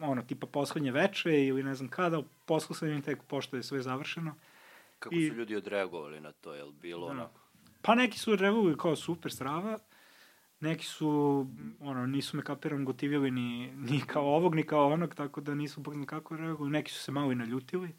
ono, 0.00 0.22
tipa 0.22 0.46
poslednje 0.46 0.92
veče 0.92 1.46
ili 1.46 1.62
ne 1.62 1.74
znam 1.74 1.88
kada, 1.88 2.22
poslao 2.44 2.76
sam 2.76 2.88
im 2.88 3.02
tek 3.02 3.22
pošto 3.22 3.56
je 3.56 3.62
sve 3.62 3.82
završeno. 3.82 4.34
Kako 4.98 5.14
I, 5.14 5.28
su 5.28 5.34
ljudi 5.34 5.56
odreagovali 5.56 6.20
na 6.20 6.32
to, 6.32 6.54
je 6.54 6.64
li 6.64 6.72
bilo 6.72 7.06
da. 7.06 7.12
onako? 7.12 7.40
Pa 7.82 7.94
neki 7.94 8.18
su 8.18 8.32
odreagovali 8.32 8.76
kao 8.76 8.96
super 8.96 9.32
strava, 9.32 9.78
neki 10.60 10.86
su, 10.86 11.46
ono, 11.80 12.06
nisu 12.06 12.36
me 12.36 12.42
kapiram 12.42 12.84
gotivili 12.84 13.30
ni, 13.30 13.72
ni 13.76 14.00
kao 14.06 14.34
ovog, 14.34 14.54
ni 14.54 14.62
kao 14.62 14.86
onog, 14.86 15.14
tako 15.14 15.40
da 15.40 15.54
nisu 15.54 15.80
bog 15.80 15.96
nikako 15.96 16.36
reagovali, 16.36 16.70
neki 16.70 16.92
su 16.92 17.02
se 17.02 17.12
malo 17.12 17.32
i 17.32 17.34
naljutili. 17.34 17.94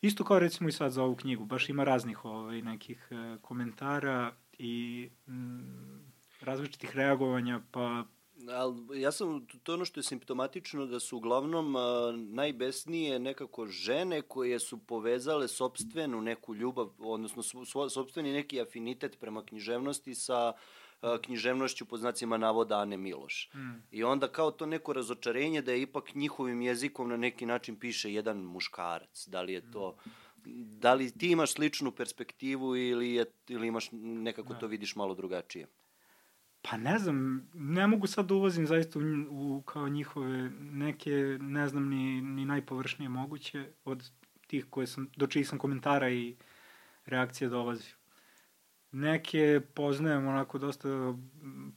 Isto 0.00 0.24
kao 0.24 0.38
recimo 0.38 0.68
i 0.68 0.72
sad 0.72 0.92
za 0.92 1.02
ovu 1.02 1.16
knjigu, 1.16 1.44
baš 1.44 1.68
ima 1.68 1.84
raznih 1.84 2.24
ovaj, 2.24 2.62
nekih 2.62 3.08
e, 3.10 3.36
komentara 3.42 4.32
i 4.58 5.08
mm, 5.28 6.14
različitih 6.40 6.96
reagovanja, 6.96 7.60
pa 7.70 8.04
Ali 8.48 9.00
ja 9.00 9.12
sam, 9.12 9.46
to 9.62 9.72
je 9.72 9.74
ono 9.74 9.84
što 9.84 10.00
je 10.00 10.04
simptomatično 10.04 10.86
da 10.86 11.00
su 11.00 11.16
uglavnom 11.16 11.76
a, 11.76 12.12
najbesnije 12.16 13.18
nekako 13.18 13.66
žene 13.66 14.22
koje 14.22 14.58
su 14.58 14.78
povezale 14.78 15.48
sobstvenu 15.48 16.20
neku 16.20 16.54
ljubav, 16.54 16.90
odnosno 16.98 17.42
svo, 17.42 17.88
sobstveni 17.88 18.32
neki 18.32 18.60
afinitet 18.60 19.20
prema 19.20 19.44
književnosti 19.44 20.14
sa 20.14 20.52
književnošću 21.22 21.84
pod 21.84 22.00
znacima 22.00 22.36
navoda 22.38 22.78
Ane 22.78 22.96
Miloš. 22.96 23.50
Mm. 23.54 23.82
I 23.90 24.04
onda 24.04 24.28
kao 24.28 24.50
to 24.50 24.66
neko 24.66 24.92
razočarenje 24.92 25.62
da 25.62 25.72
je 25.72 25.82
ipak 25.82 26.14
njihovim 26.14 26.62
jezikom 26.62 27.08
na 27.08 27.16
neki 27.16 27.46
način 27.46 27.76
piše 27.76 28.12
jedan 28.12 28.38
muškarac. 28.38 29.28
Da 29.28 29.42
li 29.42 29.52
je 29.52 29.70
to... 29.70 29.96
Da 30.80 30.94
li 30.94 31.10
ti 31.10 31.30
imaš 31.30 31.52
sličnu 31.52 31.90
perspektivu 31.90 32.76
ili, 32.76 33.10
je, 33.10 33.24
ili 33.48 33.66
imaš 33.66 33.88
nekako 33.92 34.52
da. 34.52 34.58
to 34.58 34.66
vidiš 34.66 34.96
malo 34.96 35.14
drugačije? 35.14 35.66
Pa 36.62 36.76
ne 36.76 36.98
znam, 36.98 37.48
ne 37.54 37.86
mogu 37.86 38.06
sad 38.06 38.26
da 38.26 38.34
ulazim 38.34 38.66
zaista 38.66 38.98
u, 38.98 39.02
u 39.30 39.62
kao 39.62 39.88
njihove 39.88 40.50
neke, 40.60 41.38
ne 41.40 41.68
znam, 41.68 41.88
ni, 41.88 42.20
ni 42.20 42.44
najpovršnije 42.44 43.08
moguće 43.08 43.66
od 43.84 44.10
tih 44.46 44.66
koje 44.70 44.86
sam, 44.86 45.10
do 45.16 45.26
čijih 45.26 45.48
sam 45.48 45.58
komentara 45.58 46.10
i 46.10 46.36
reakcije 47.06 47.48
dolazio. 47.48 47.94
Neke 48.94 49.60
poznajem 49.74 50.26
onako 50.26 50.58
dosta 50.58 50.88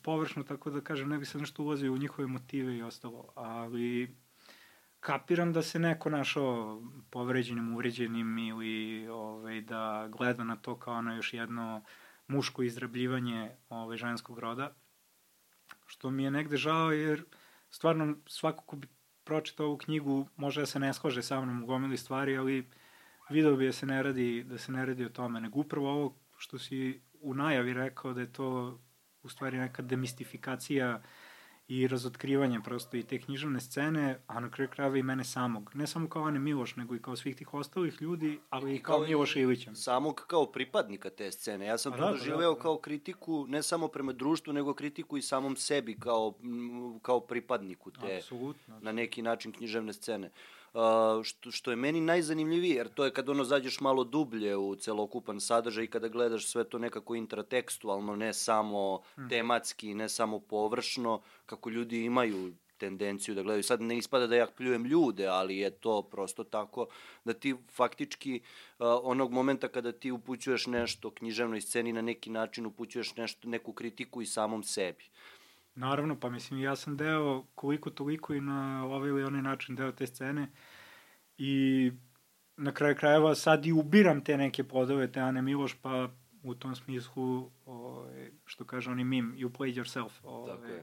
površno, 0.01 0.43
tako 0.43 0.69
da 0.69 0.81
kažem, 0.81 1.09
ne 1.09 1.17
bi 1.17 1.25
se 1.25 1.38
nešto 1.38 1.63
ulazio 1.63 1.93
u 1.93 1.97
njihove 1.97 2.27
motive 2.27 2.77
i 2.77 2.81
ostalo, 2.81 3.27
ali 3.36 4.15
kapiram 5.00 5.53
da 5.53 5.62
se 5.62 5.79
neko 5.79 6.09
našao 6.09 6.81
povređenim, 7.09 7.74
uvređenim 7.74 8.38
ili 8.38 9.07
ovaj, 9.07 9.62
da 9.62 10.09
gleda 10.12 10.43
na 10.43 10.55
to 10.55 10.75
kao 10.79 11.01
na 11.01 11.15
još 11.15 11.33
jedno 11.33 11.83
muško 12.27 12.63
izrabljivanje 12.63 13.51
ovaj, 13.69 13.97
ženskog 13.97 14.39
roda, 14.39 14.75
što 15.86 16.12
mi 16.12 16.24
je 16.24 16.31
negde 16.31 16.57
žao 16.57 16.91
jer 16.91 17.24
stvarno 17.69 18.15
svako 18.27 18.63
ko 18.63 18.75
bi 18.75 18.88
pročitao 19.24 19.65
ovu 19.65 19.77
knjigu 19.77 20.27
može 20.36 20.62
da 20.62 20.65
se 20.65 20.79
ne 20.79 20.93
slaže 20.93 21.24
sa 21.24 21.41
mnom 21.41 21.63
u 21.63 21.65
gomili 21.65 21.97
stvari, 21.97 22.38
ali 22.38 22.69
video 23.29 23.55
bi 23.55 23.65
da 23.65 23.71
se 23.71 23.86
ne 23.86 24.03
radi, 24.03 24.43
da 24.43 24.57
se 24.57 24.71
ne 24.71 24.86
radi 24.86 25.05
o 25.05 25.09
tome, 25.09 25.41
nego 25.41 25.59
upravo 25.59 25.91
ovo 25.91 26.15
što 26.38 26.59
si 26.59 27.01
u 27.21 27.33
najavi 27.33 27.74
rekao 27.74 28.13
da 28.13 28.21
je 28.21 28.33
to 28.33 28.79
u 29.24 29.29
stvari 29.29 29.57
neka 29.57 29.81
demistifikacija 29.81 31.01
i 31.67 31.88
razotkrivanje 31.88 32.59
prosto 32.63 32.97
i 32.97 33.03
te 33.03 33.19
književne 33.21 33.59
scene, 33.59 34.19
a 34.27 34.39
na 34.39 34.51
kraju 34.51 34.69
krajeva 34.69 34.97
i 34.97 35.03
mene 35.03 35.24
samog. 35.24 35.71
Ne 35.74 35.88
samo 35.88 36.09
kao 36.09 36.24
Ane 36.24 36.39
Miloš, 36.39 36.75
nego 36.75 36.95
i 36.95 37.01
kao 37.01 37.15
svih 37.15 37.36
tih 37.36 37.53
ostalih 37.53 38.01
ljudi, 38.01 38.39
ali 38.50 38.75
i 38.75 38.83
kao, 38.83 38.97
kao 38.97 39.07
Miloša 39.07 39.39
Ilića. 39.39 39.75
Samog 39.75 40.25
kao 40.27 40.51
pripadnika 40.51 41.09
te 41.09 41.31
scene. 41.31 41.65
Ja 41.65 41.77
sam 41.77 41.91
pa 41.91 41.97
to 41.97 42.05
da, 42.05 42.12
doživeo 42.12 42.50
da, 42.50 42.55
da. 42.55 42.62
kao 42.62 42.77
kritiku, 42.77 43.45
ne 43.47 43.63
samo 43.63 43.88
prema 43.88 44.13
društvu, 44.13 44.53
nego 44.53 44.74
kritiku 44.74 45.17
i 45.17 45.21
samom 45.21 45.55
sebi 45.55 45.97
kao, 46.00 46.33
kao 47.01 47.19
pripadniku 47.19 47.91
te, 47.91 48.15
Absolutno. 48.17 48.79
na 48.79 48.91
neki 48.91 49.21
način 49.21 49.51
književne 49.51 49.93
scene. 49.93 50.27
Uh, 50.27 50.56
što, 51.24 51.51
što 51.51 51.71
je 51.71 51.75
meni 51.75 52.01
najzanimljivije, 52.01 52.75
jer 52.75 52.89
to 52.89 53.05
je 53.05 53.13
kad 53.13 53.29
ono 53.29 53.43
zađeš 53.43 53.79
malo 53.79 54.03
dublje 54.03 54.57
u 54.57 54.75
celokupan 54.75 55.39
sadržaj 55.39 55.83
i 55.83 55.88
kada 55.88 56.07
gledaš 56.07 56.47
sve 56.47 56.63
to 56.63 56.79
nekako 56.79 57.15
intratekstualno, 57.15 58.15
ne 58.15 58.33
samo 58.33 59.01
hmm. 59.15 59.29
tematski, 59.29 59.93
ne 59.93 60.09
samo 60.09 60.39
površno, 60.39 61.21
kako 61.45 61.69
ljudi 61.69 62.03
imaju 62.03 62.53
tendenciju 62.77 63.36
da 63.36 63.43
gledaju. 63.43 63.63
Sad 63.63 63.81
ne 63.81 63.97
ispada 63.97 64.27
da 64.27 64.36
ja 64.36 64.47
pljujem 64.47 64.86
ljude, 64.86 65.27
ali 65.27 65.57
je 65.57 65.69
to 65.71 66.01
prosto 66.01 66.43
tako 66.43 66.88
da 67.25 67.33
ti 67.33 67.55
faktički 67.71 68.39
uh, 68.39 68.86
onog 69.03 69.31
momenta 69.31 69.67
kada 69.67 69.91
ti 69.91 70.12
upućuješ 70.12 70.67
nešto 70.67 71.12
književnoj 71.12 71.62
sceni 71.62 71.93
na 71.93 72.01
neki 72.01 72.29
način 72.29 72.65
upućuješ 72.65 73.15
nešto, 73.15 73.50
neku 73.50 73.74
kritiku 73.74 74.21
i 74.21 74.25
samom 74.25 74.63
sebi. 74.63 75.05
Naravno, 75.77 76.19
pa 76.19 76.29
mislim, 76.29 76.62
ja 76.62 76.75
sam 76.75 76.98
deo 76.98 77.43
koliko 77.55 77.89
toliko 77.89 78.34
i 78.34 78.41
na 78.41 78.86
ovaj 78.86 79.10
ili 79.10 79.24
onaj 79.24 79.41
način 79.41 79.75
deo 79.75 79.91
te 79.91 80.07
scene 80.07 80.48
i 81.38 81.91
na 82.57 82.72
kraju 82.72 82.96
krajeva 82.96 83.36
sad 83.36 83.65
i 83.65 83.72
ubiram 83.72 84.24
te 84.24 84.38
neke 84.38 84.63
podove 84.63 85.12
te 85.12 85.19
Ane 85.19 85.41
Miloš, 85.41 85.75
pa 85.81 86.10
u 86.43 86.55
tom 86.55 86.75
smislu, 86.75 87.51
ovaj, 87.65 88.31
što 88.46 88.65
kaže 88.65 88.91
oni 88.91 89.03
mim, 89.03 89.36
you 89.38 89.50
played 89.50 89.84
yourself. 89.84 90.10
Ovaj, 90.24 90.81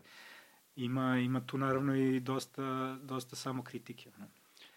ima, 0.76 1.18
ima 1.18 1.46
tu 1.46 1.58
naravno 1.58 1.96
i 1.96 2.20
dosta, 2.20 2.96
dosta 3.02 3.36
samo 3.36 3.62
kritike. 3.62 4.10
Ne? 4.18 4.26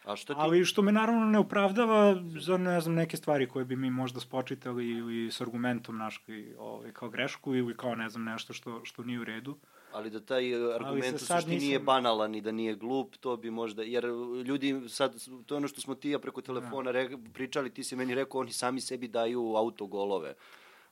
A 0.06 0.16
što 0.16 0.34
ti... 0.34 0.40
Ali 0.44 0.66
što 0.66 0.82
me 0.82 0.92
naravno 0.92 1.26
ne 1.26 1.40
opravdava 1.40 2.16
za 2.40 2.58
ne 2.58 2.82
znam 2.82 2.96
neke 2.96 3.18
stvari 3.18 3.48
koje 3.48 3.66
bi 3.66 3.76
mi 3.76 3.90
možda 3.90 4.20
spočitali 4.20 4.90
ili 4.90 5.32
s 5.32 5.42
argumentom 5.42 5.98
naš 5.98 6.26
ovaj, 6.58 6.92
kao 6.92 7.10
grešku 7.10 7.56
ili 7.56 7.78
kao 7.78 7.96
ne 7.96 8.10
znam 8.10 8.24
nešto 8.24 8.54
što, 8.54 8.86
što 8.86 9.04
nije 9.04 9.20
u 9.20 9.24
redu. 9.24 9.52
Uh, 9.52 9.58
ali 9.98 10.10
da 10.10 10.20
taj 10.20 10.52
e, 10.52 10.76
argument 10.76 11.16
u 11.16 11.20
suštini 11.20 11.56
nisam... 11.56 11.68
nije 11.68 11.80
banalan 11.80 12.36
i 12.36 12.42
da 12.42 12.52
nije 12.52 12.76
glup, 12.76 13.16
to 13.16 13.38
bi 13.38 13.52
možda, 13.52 13.84
jer 13.84 14.06
ljudi 14.46 14.82
sad, 14.90 15.16
to 15.46 15.56
je 15.56 15.58
ono 15.58 15.68
što 15.68 15.82
smo 15.82 15.96
ti 15.96 16.10
ja 16.10 16.20
preko 16.20 16.42
telefona 16.42 16.92
da. 16.92 16.92
re, 16.92 17.10
pričali, 17.34 17.74
ti 17.74 17.84
si 17.84 17.96
meni 17.96 18.16
rekao, 18.16 18.42
oni 18.42 18.52
sami 18.52 18.82
sebi 18.82 19.08
daju 19.08 19.56
autogolove 19.56 20.36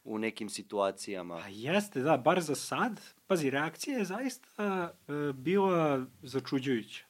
u 0.04 0.18
nekim 0.18 0.50
situacijama. 0.50 1.36
A 1.36 1.48
jeste, 1.48 2.00
da, 2.00 2.18
bar 2.18 2.42
za 2.42 2.56
sad. 2.56 3.02
Pazi, 3.28 3.50
reakcija 3.50 3.98
je 3.98 4.06
zaista 4.06 4.94
uh, 5.08 5.36
bila 5.36 6.06
začuđujuća. 6.22 7.06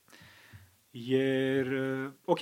Jer, 0.94 1.74
uh, 1.74 2.14
ok, 2.28 2.40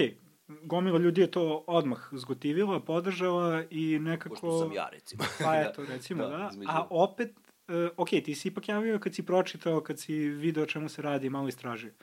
gomila 0.48 1.00
ljudi 1.00 1.22
je 1.22 1.32
to 1.32 1.64
odmah 1.68 2.08
zgotivila, 2.12 2.80
podržala 2.80 3.64
i 3.70 4.00
nekako... 4.00 4.36
Pošto 4.36 4.60
sam 4.60 4.74
ja, 4.74 4.90
recimo. 4.92 5.24
Pa 5.44 5.56
eto, 5.70 5.86
recimo, 5.86 6.24
da. 6.24 6.38
da. 6.38 6.50
A 6.68 6.88
opet 6.90 7.43
uh, 7.68 7.90
ok, 7.98 8.10
ti 8.10 8.36
si 8.36 8.48
ipak 8.48 8.70
javio 8.70 9.00
kad 9.00 9.16
si 9.16 9.26
pročitao, 9.26 9.82
kad 9.82 10.00
si 10.00 10.16
video 10.30 10.66
čemu 10.66 10.90
se 10.90 11.02
radi, 11.02 11.30
malo 11.30 11.48
istražio. 11.48 11.94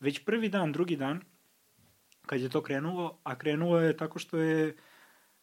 Već 0.00 0.24
prvi 0.24 0.48
dan, 0.48 0.72
drugi 0.72 0.96
dan, 0.96 1.20
kad 2.26 2.40
je 2.40 2.48
to 2.48 2.62
krenulo, 2.62 3.20
a 3.24 3.38
krenulo 3.38 3.80
je 3.80 3.96
tako 3.96 4.18
što 4.18 4.38
je 4.38 4.76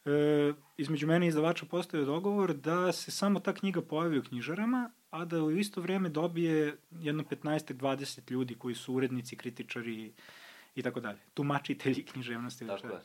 e, 0.06 0.54
između 0.78 1.08
mene 1.08 1.26
i 1.26 1.30
izdavača 1.30 1.66
postoje 1.66 2.06
dogovor 2.06 2.54
da 2.54 2.92
se 2.92 3.12
samo 3.12 3.40
ta 3.40 3.54
knjiga 3.54 3.82
pojavi 3.82 4.20
u 4.20 4.24
knjižarama, 4.24 4.92
a 5.10 5.26
da 5.26 5.44
u 5.44 5.52
isto 5.52 5.82
vreme 5.82 6.10
dobije 6.10 6.78
jedno 6.92 7.24
15-20 7.24 8.32
ljudi 8.32 8.56
koji 8.56 8.76
su 8.76 8.94
urednici, 8.94 9.36
kritičari 9.36 10.14
i 10.76 10.82
tako 10.82 11.00
dalje. 11.00 11.20
Tumačitelji 11.34 12.06
književnosti. 12.06 12.68
Tako 12.68 12.88
je. 12.88 13.02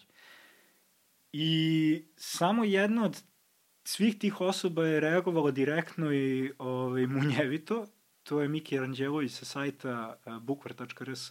I 1.33 2.05
samo 2.17 2.65
jedna 2.65 3.05
od 3.05 3.23
svih 3.85 4.19
tih 4.19 4.41
osoba 4.41 4.87
je 4.87 5.01
reagovala 5.01 5.51
direktno 5.51 6.13
i 6.13 6.53
ovaj, 6.59 7.07
munjevito. 7.07 7.87
To 8.23 8.41
je 8.41 8.49
Miki 8.49 8.79
Ranđelović 8.79 9.33
sa 9.33 9.45
sajta 9.45 10.17
uh, 10.27 10.39
bukvar.rs. 10.43 11.31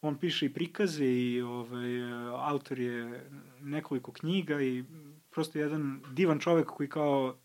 On 0.00 0.18
piše 0.18 0.46
i 0.46 0.52
prikaze 0.52 1.06
i 1.06 1.42
ovaj, 1.42 2.12
autor 2.38 2.78
je 2.78 3.30
nekoliko 3.60 4.12
knjiga 4.12 4.62
i 4.62 4.84
prosto 5.30 5.58
jedan 5.58 6.02
divan 6.12 6.38
čovek 6.38 6.66
koji 6.66 6.88
kao 6.88 7.36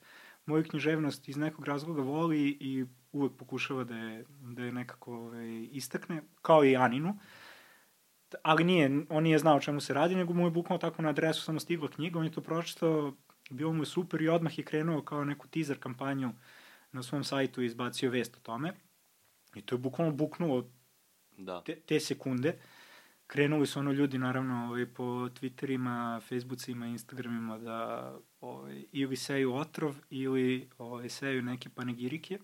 moju 0.45 0.63
književnost 0.63 1.29
iz 1.29 1.37
nekog 1.37 1.65
razloga 1.65 2.01
voli 2.01 2.57
i 2.59 2.85
uvek 3.11 3.31
pokušava 3.37 3.83
da 3.83 3.95
je, 3.95 4.25
da 4.41 4.63
je 4.63 4.71
nekako 4.71 5.13
ovaj, 5.13 5.67
istakne, 5.71 6.21
kao 6.41 6.65
i 6.65 6.75
Aninu. 6.75 7.19
Ali 8.43 8.63
nije, 8.63 9.05
on 9.09 9.23
nije 9.23 9.39
znao 9.39 9.59
čemu 9.59 9.81
se 9.81 9.93
radi, 9.93 10.15
nego 10.15 10.33
mu 10.33 10.47
je 10.47 10.51
bukvalno 10.51 10.79
tako 10.79 11.01
na 11.01 11.09
adresu 11.09 11.41
samo 11.41 11.59
stigla 11.59 11.87
knjiga, 11.87 12.19
on 12.19 12.25
je 12.25 12.31
to 12.31 12.41
pročitao, 12.41 13.13
bilo 13.49 13.73
mu 13.73 13.81
je 13.81 13.85
super 13.85 14.21
i 14.21 14.29
odmah 14.29 14.57
je 14.57 14.65
krenuo 14.65 15.01
kao 15.01 15.23
neku 15.25 15.47
teaser 15.47 15.79
kampanju 15.79 16.31
na 16.91 17.03
svom 17.03 17.23
sajtu 17.23 17.61
i 17.61 17.65
izbacio 17.65 18.11
vest 18.11 18.37
o 18.37 18.39
tome. 18.39 18.73
I 19.55 19.61
to 19.61 19.75
je 19.75 19.79
bukvalno 19.79 20.13
buknulo 20.13 20.69
da. 21.37 21.61
te, 21.61 21.75
te 21.75 21.99
sekunde. 21.99 22.59
Krenuli 23.27 23.67
su 23.67 23.79
ono 23.79 23.91
ljudi, 23.91 24.17
naravno, 24.17 24.67
ovaj, 24.67 24.85
po 24.85 25.03
Twitterima, 25.03 26.21
Facebookima, 26.21 26.87
Instagramima 26.87 27.57
da 27.57 28.13
ovaj, 28.41 28.85
ili 28.91 29.15
seju 29.15 29.55
otrov 29.55 29.95
ili 30.09 30.69
ovaj, 30.77 31.09
seju 31.09 31.41
neke 31.41 31.69
panegirike 31.69 32.39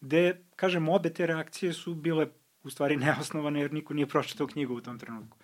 gde, 0.00 0.40
kažem, 0.56 0.88
obe 0.88 1.10
te 1.12 1.26
reakcije 1.26 1.72
su 1.72 1.94
bile 1.94 2.28
u 2.62 2.70
stvari 2.70 2.96
neosnovane 2.96 3.60
jer 3.60 3.72
niko 3.72 3.94
nije 3.94 4.06
pročitao 4.06 4.46
knjigu 4.46 4.74
u 4.74 4.80
tom 4.80 4.98
trenutku. 4.98 5.38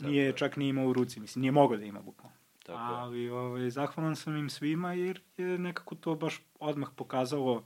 Nije 0.00 0.24
je. 0.24 0.36
čak 0.36 0.56
ni 0.56 0.68
imao 0.68 0.86
u 0.86 0.92
ruci, 0.92 1.20
mislim, 1.20 1.40
nije 1.40 1.52
mogao 1.52 1.76
da 1.76 1.84
ima 1.84 2.00
bukvalno. 2.00 2.35
Tako 2.66 2.94
Ali 2.94 3.30
ovaj, 3.30 3.70
zahvalan 3.70 4.16
sam 4.16 4.36
im 4.36 4.50
svima 4.50 4.92
jer 4.92 5.20
je 5.36 5.58
nekako 5.58 5.94
to 5.94 6.14
baš 6.14 6.42
odmah 6.60 6.88
pokazalo 6.96 7.64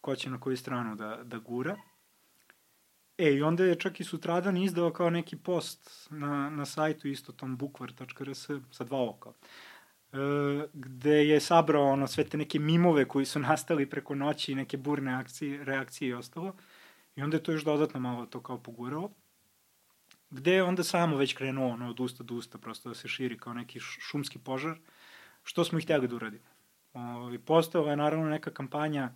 ko 0.00 0.16
će 0.16 0.30
na 0.30 0.40
koju 0.40 0.56
stranu 0.56 0.96
da, 0.96 1.20
da 1.24 1.38
gura. 1.38 1.76
E, 3.18 3.32
i 3.32 3.42
onda 3.42 3.64
je 3.64 3.74
čak 3.74 4.00
i 4.00 4.04
sutradan 4.04 4.56
izdao 4.56 4.92
kao 4.92 5.10
neki 5.10 5.36
post 5.36 6.08
na, 6.10 6.50
na 6.50 6.66
sajtu 6.66 7.08
isto 7.08 7.32
tom 7.32 7.56
bukvar.rs 7.56 8.48
sa 8.70 8.84
dva 8.84 9.08
oka. 9.08 9.30
E, 10.12 10.16
gde 10.72 11.28
je 11.28 11.40
sabrao 11.40 11.88
ono, 11.88 12.06
sve 12.06 12.24
te 12.24 12.36
neke 12.36 12.58
mimove 12.58 13.08
koji 13.08 13.24
su 13.24 13.38
nastali 13.48 13.90
preko 13.90 14.14
noći, 14.14 14.54
neke 14.54 14.76
burne 14.76 15.14
akcije, 15.14 15.64
reakcije 15.64 16.08
i 16.08 16.14
ostalo. 16.14 16.54
I 17.16 17.22
onda 17.22 17.36
je 17.36 17.42
to 17.42 17.52
još 17.52 17.64
dodatno 17.64 18.00
malo 18.00 18.26
to 18.26 18.40
kao 18.40 18.58
pogurao. 18.58 19.10
Gde 20.30 20.52
je 20.52 20.62
onda 20.62 20.84
samo 20.84 21.16
već 21.16 21.34
krenuo 21.34 21.68
ono, 21.68 21.90
od 21.90 22.00
usta 22.00 22.24
do 22.24 22.34
usta, 22.34 22.58
prosto 22.58 22.88
da 22.88 22.94
se 22.94 23.08
širi 23.08 23.38
kao 23.38 23.54
neki 23.54 23.80
šumski 23.80 24.38
požar, 24.38 24.78
što 25.42 25.64
smo 25.64 25.78
i 25.78 25.82
htjeli 25.82 26.08
da 26.08 26.16
uradimo. 26.16 26.48
O, 26.92 27.30
I 27.34 27.38
postojala 27.38 27.90
je 27.90 27.96
naravno 27.96 28.28
neka 28.28 28.50
kampanja 28.50 29.12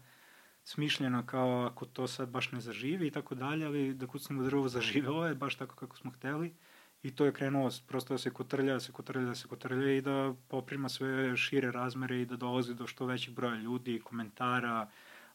smišljeno 0.64 1.26
kao 1.26 1.66
ako 1.66 1.86
to 1.86 2.06
sad 2.06 2.28
baš 2.28 2.52
ne 2.52 2.60
zaživi 2.60 3.06
i 3.06 3.10
tako 3.10 3.34
dalje, 3.34 3.66
ali 3.66 3.94
da 3.94 4.06
kucnemo 4.06 4.42
drvo 4.42 4.68
zaživelo 4.78 5.26
je 5.26 5.34
baš 5.34 5.54
tako 5.54 5.76
kako 5.76 5.96
smo 5.96 6.10
hteli 6.10 6.54
i 7.02 7.14
to 7.14 7.24
je 7.24 7.32
krenulo 7.32 7.70
prosto 7.86 8.14
da 8.14 8.18
se 8.18 8.30
kotrlja, 8.30 8.72
da 8.72 8.80
se 8.80 8.92
kotrlja, 8.92 9.26
da 9.26 9.34
se 9.34 9.48
kotrlja 9.48 9.92
i 9.92 10.00
da 10.00 10.34
poprima 10.48 10.88
sve 10.88 11.36
šire 11.36 11.70
razmere 11.70 12.20
i 12.20 12.26
da 12.26 12.36
dolazi 12.36 12.74
do 12.74 12.86
što 12.86 13.06
većeg 13.06 13.34
broja 13.34 13.56
ljudi, 13.56 14.00
komentara, 14.04 14.90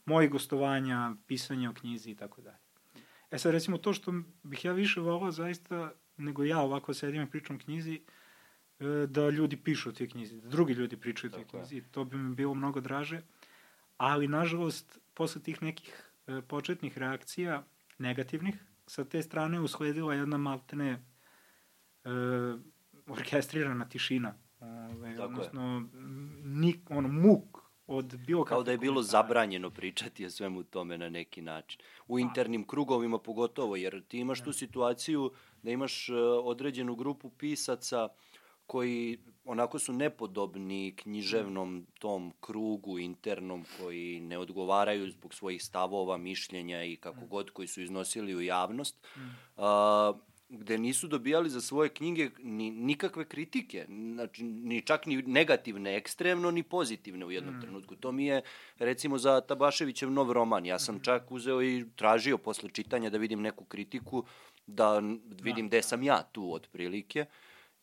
mojih 0.05 0.31
gostovanja, 0.31 1.15
pisanja 1.27 1.69
o 1.69 1.73
knjizi 1.73 2.11
i 2.11 2.15
tako 2.15 2.41
dalje. 2.41 2.66
E 3.31 3.37
sad 3.37 3.51
recimo 3.51 3.77
to 3.77 3.93
što 3.93 4.13
bih 4.43 4.65
ja 4.65 4.71
više 4.71 4.99
volao 4.99 5.31
zaista 5.31 5.91
nego 6.17 6.43
ja 6.43 6.59
ovako 6.59 6.93
sedim 6.93 7.21
i 7.21 7.29
pričam 7.29 7.59
knjizi, 7.59 8.01
e, 8.79 8.85
da 9.07 9.29
ljudi 9.29 9.57
pišu 9.57 9.89
o 9.89 9.91
toj 9.91 10.09
knjizi, 10.09 10.41
da 10.41 10.49
drugi 10.49 10.73
ljudi 10.73 10.97
pričaju 10.97 11.31
o 11.31 11.35
toj 11.35 11.45
knjizi, 11.45 11.81
to 11.91 12.05
bi 12.05 12.17
mi 12.17 12.35
bilo 12.35 12.53
mnogo 12.53 12.81
draže, 12.81 13.21
ali 13.97 14.27
nažalost 14.27 14.99
posle 15.13 15.41
tih 15.41 15.63
nekih 15.63 16.11
e, 16.27 16.41
početnih 16.41 16.97
reakcija, 16.97 17.63
negativnih, 17.97 18.55
sa 18.87 19.05
te 19.05 19.21
strane 19.21 19.59
usledila 19.59 20.13
jedna 20.13 20.37
maltene 20.37 20.89
e, 22.03 22.09
orkestrirana 23.07 23.89
tišina. 23.89 24.35
Ove, 24.59 25.19
odnosno, 25.21 25.89
nik, 26.43 26.79
ono, 26.89 27.07
muk 27.07 27.66
od 27.87 28.15
bilo 28.17 28.43
Kao 28.43 28.63
da 28.63 28.71
je 28.71 28.77
bilo 28.77 28.93
komentara. 28.93 29.11
zabranjeno 29.11 29.69
pričati 29.69 30.25
o 30.25 30.29
svemu 30.29 30.63
tome 30.63 30.97
na 30.97 31.09
neki 31.09 31.41
način. 31.41 31.81
U 32.07 32.15
pa. 32.15 32.19
internim 32.19 32.67
krugovima 32.67 33.19
pogotovo, 33.19 33.75
jer 33.75 34.03
ti 34.07 34.19
imaš 34.19 34.43
tu 34.43 34.53
situaciju 34.53 35.31
da 35.63 35.71
imaš 35.71 36.09
e, 36.09 36.13
određenu 36.43 36.95
grupu 36.95 37.29
pisaca 37.29 38.09
koji 38.67 39.19
onako 39.45 39.79
su 39.79 39.93
nepodobni 39.93 40.95
književnom 40.95 41.87
tom 41.99 42.33
krugu 42.39 42.99
internom 42.99 43.65
koji 43.79 44.19
ne 44.19 44.37
odgovaraju 44.37 45.11
zbog 45.11 45.33
svojih 45.33 45.63
stavova, 45.63 46.17
mišljenja 46.17 46.83
i 46.83 46.95
kako 46.95 47.25
mm. 47.25 47.27
god 47.29 47.49
koji 47.49 47.67
su 47.67 47.81
iznosili 47.81 48.35
u 48.35 48.41
javnost, 48.41 49.07
mm. 49.17 49.19
Gde 50.49 50.77
nisu 50.77 51.07
dobijali 51.07 51.49
za 51.49 51.61
svoje 51.61 51.89
knjige 51.89 52.29
ni, 52.39 52.71
nikakve 52.71 53.25
kritike, 53.25 53.85
znači, 54.13 54.43
ni 54.43 54.81
čak 54.81 55.05
ni 55.05 55.21
negativne, 55.21 55.95
ekstremno, 55.97 56.51
ni 56.51 56.63
pozitivne 56.63 57.25
u 57.25 57.31
jednom 57.31 57.57
mm. 57.57 57.61
trenutku. 57.61 57.95
To 57.95 58.11
mi 58.11 58.25
je, 58.25 58.41
recimo, 58.79 59.17
za 59.17 59.41
Tabaševićev 59.41 60.11
nov 60.11 60.31
roman. 60.31 60.65
Ja 60.65 60.79
sam 60.79 60.95
mm. 60.95 61.03
čak 61.03 61.31
uzeo 61.31 61.63
i 61.63 61.85
tražio 61.95 62.37
posle 62.37 62.69
čitanja 62.69 63.09
da 63.09 63.17
vidim 63.17 63.41
neku 63.41 63.65
kritiku, 63.65 64.25
da 64.67 64.99
vidim 65.41 65.65
da, 65.65 65.67
gde 65.67 65.81
sam 65.81 66.03
ja 66.03 66.23
tu 66.31 66.53
otprilike. 66.53 67.25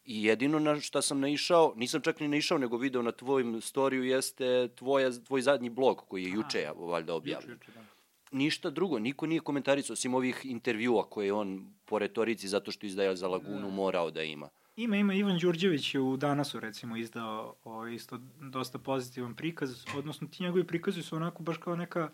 I 0.04 0.24
jedino 0.24 0.58
na 0.58 0.80
šta 0.80 1.02
sam 1.02 1.20
naišao, 1.20 1.72
nisam 1.76 2.00
čak 2.00 2.20
ni 2.20 2.28
naišao, 2.28 2.58
nego 2.58 2.76
video 2.76 3.02
na 3.02 3.12
tvojim 3.12 3.60
storiju, 3.60 4.04
jeste 4.04 4.68
tvoja, 4.68 5.10
tvoj 5.12 5.42
zadnji 5.42 5.70
blog 5.70 6.04
koji 6.08 6.24
je 6.24 6.30
juče, 6.30 6.68
valjda, 6.76 7.14
objavljen. 7.14 7.50
Juče, 7.50 7.70
juče, 7.70 7.78
da. 7.78 7.93
Ništa 8.34 8.70
drugo, 8.70 8.98
niko 8.98 9.26
nije 9.26 9.40
komentarisao, 9.40 9.94
osim 9.94 10.14
ovih 10.14 10.40
intervjua 10.44 11.10
koje 11.10 11.32
on 11.32 11.74
po 11.84 11.98
retorici, 11.98 12.48
zato 12.48 12.70
što 12.70 12.86
izdaja 12.86 13.16
za 13.16 13.28
Lagunu, 13.28 13.68
da. 13.68 13.74
morao 13.74 14.10
da 14.10 14.22
ima. 14.22 14.48
Ima, 14.76 14.96
ima 14.96 15.14
Ivan 15.14 15.38
Đurđević 15.38 15.94
je 15.94 16.00
u 16.00 16.16
Danasu 16.16 16.60
recimo 16.60 16.96
izdao 16.96 17.56
o, 17.64 17.86
isto 17.86 18.18
dosta 18.40 18.78
pozitivan 18.78 19.34
prikaz, 19.34 19.84
odnosno 19.96 20.28
ti 20.28 20.42
njegovi 20.42 20.66
prikazi 20.66 21.02
su 21.02 21.16
onako 21.16 21.42
baš 21.42 21.56
kao 21.56 21.76
neka 21.76 22.10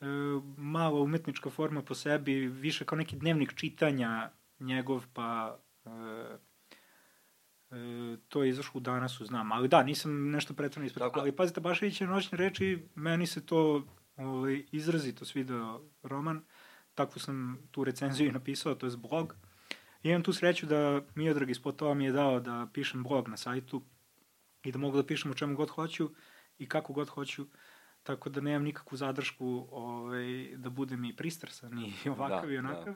e, 0.00 0.04
mala 0.56 1.00
umetnička 1.00 1.50
forma 1.50 1.82
po 1.82 1.94
sebi, 1.94 2.34
više 2.34 2.84
kao 2.84 2.98
neki 2.98 3.16
dnevnik 3.16 3.54
čitanja 3.54 4.30
njegov, 4.60 5.04
pa 5.12 5.58
e, 5.84 5.90
E, 7.74 8.16
to 8.28 8.42
je 8.42 8.50
izašlo 8.50 8.80
danas, 8.80 9.22
znam. 9.24 9.52
Ali 9.52 9.68
da, 9.68 9.82
nisam 9.82 10.30
nešto 10.30 10.54
pretredno 10.54 10.86
ispred. 10.86 11.10
Ali 11.14 11.32
pazite, 11.32 11.60
Bašević 11.60 12.00
je 12.00 12.06
noćne 12.06 12.38
reči, 12.38 12.78
meni 12.94 13.26
se 13.26 13.46
to 13.46 13.86
ovaj, 14.16 14.64
izrazito 14.72 15.24
svidao 15.24 15.82
roman. 16.02 16.44
Takvu 16.94 17.20
sam 17.20 17.58
tu 17.70 17.84
recenziju 17.84 18.32
napisao, 18.32 18.74
to 18.74 18.86
je 18.86 18.96
blog. 18.96 19.36
I 20.02 20.08
imam 20.08 20.22
tu 20.22 20.32
sreću 20.32 20.66
da 20.66 21.02
Miodrag 21.14 21.50
iz 21.50 21.58
Potova 21.58 21.94
mi 21.94 22.04
je 22.04 22.12
dao 22.12 22.40
da 22.40 22.68
pišem 22.72 23.02
blog 23.02 23.28
na 23.28 23.36
sajtu 23.36 23.82
i 24.64 24.72
da 24.72 24.78
mogu 24.78 24.96
da 24.96 25.06
pišem 25.06 25.30
o 25.30 25.34
čemu 25.34 25.56
god 25.56 25.70
hoću 25.70 26.10
i 26.58 26.68
kako 26.68 26.92
god 26.92 27.08
hoću. 27.08 27.46
Tako 28.02 28.30
da 28.30 28.40
nemam 28.40 28.62
nikakvu 28.62 28.96
zadršku 28.96 29.68
ovaj, 29.70 30.56
da 30.56 30.70
budem 30.70 31.04
i 31.04 31.16
pristrasan 31.16 31.78
i 31.78 31.92
ovakav 32.10 32.46
da, 32.46 32.52
i 32.52 32.58
onakav. 32.58 32.94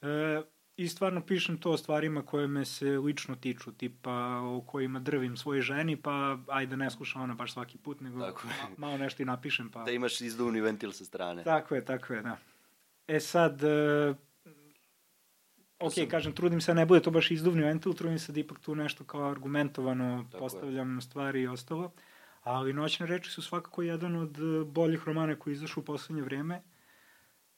Da. 0.00 0.08
E, 0.08 0.42
I 0.76 0.88
stvarno 0.88 1.20
pišem 1.20 1.58
to 1.58 1.70
o 1.70 1.76
stvarima 1.76 2.22
koje 2.22 2.46
me 2.46 2.64
se 2.64 2.86
lično 2.86 3.36
tiču, 3.36 3.72
tipa 3.72 4.40
o 4.44 4.60
kojima 4.66 5.00
drvim 5.00 5.36
svoje 5.36 5.62
ženi, 5.62 5.96
pa 5.96 6.38
ajde 6.48 6.76
ne 6.76 6.90
slušam 6.90 7.22
ona 7.22 7.34
baš 7.34 7.52
svaki 7.52 7.78
put, 7.78 8.00
nego 8.00 8.20
tako 8.20 8.46
ma, 8.46 8.52
malo 8.76 8.98
nešto 8.98 9.22
i 9.22 9.26
napišem. 9.26 9.70
Pa... 9.70 9.84
Da 9.84 9.90
imaš 9.90 10.20
izduvni 10.20 10.60
ventil 10.60 10.92
sa 10.92 11.04
strane. 11.04 11.44
Tako 11.44 11.74
je, 11.74 11.84
tako 11.84 12.14
je, 12.14 12.22
da. 12.22 12.36
E 13.08 13.20
sad, 13.20 13.62
uh, 13.62 14.16
ok, 15.78 15.92
sam... 15.92 16.08
kažem, 16.08 16.32
trudim 16.32 16.60
se, 16.60 16.74
ne 16.74 16.86
bude 16.86 17.00
to 17.00 17.10
baš 17.10 17.30
izduvni 17.30 17.62
ventil, 17.62 17.94
trudim 17.94 18.18
se 18.18 18.32
da 18.32 18.40
ipak 18.40 18.58
tu 18.58 18.74
nešto 18.74 19.04
kao 19.04 19.30
argumentovano 19.30 20.26
tako 20.32 20.38
postavljam 20.44 20.94
je. 20.94 21.00
stvari 21.00 21.42
i 21.42 21.46
ostalo, 21.46 21.92
ali 22.42 22.72
Noćne 22.72 23.06
reči 23.06 23.30
su 23.30 23.42
svakako 23.42 23.82
jedan 23.82 24.16
od 24.16 24.38
boljih 24.66 25.04
romana 25.04 25.38
koji 25.38 25.52
izašu 25.52 25.80
u 25.80 25.84
poslednje 25.84 26.22
vreme. 26.22 26.62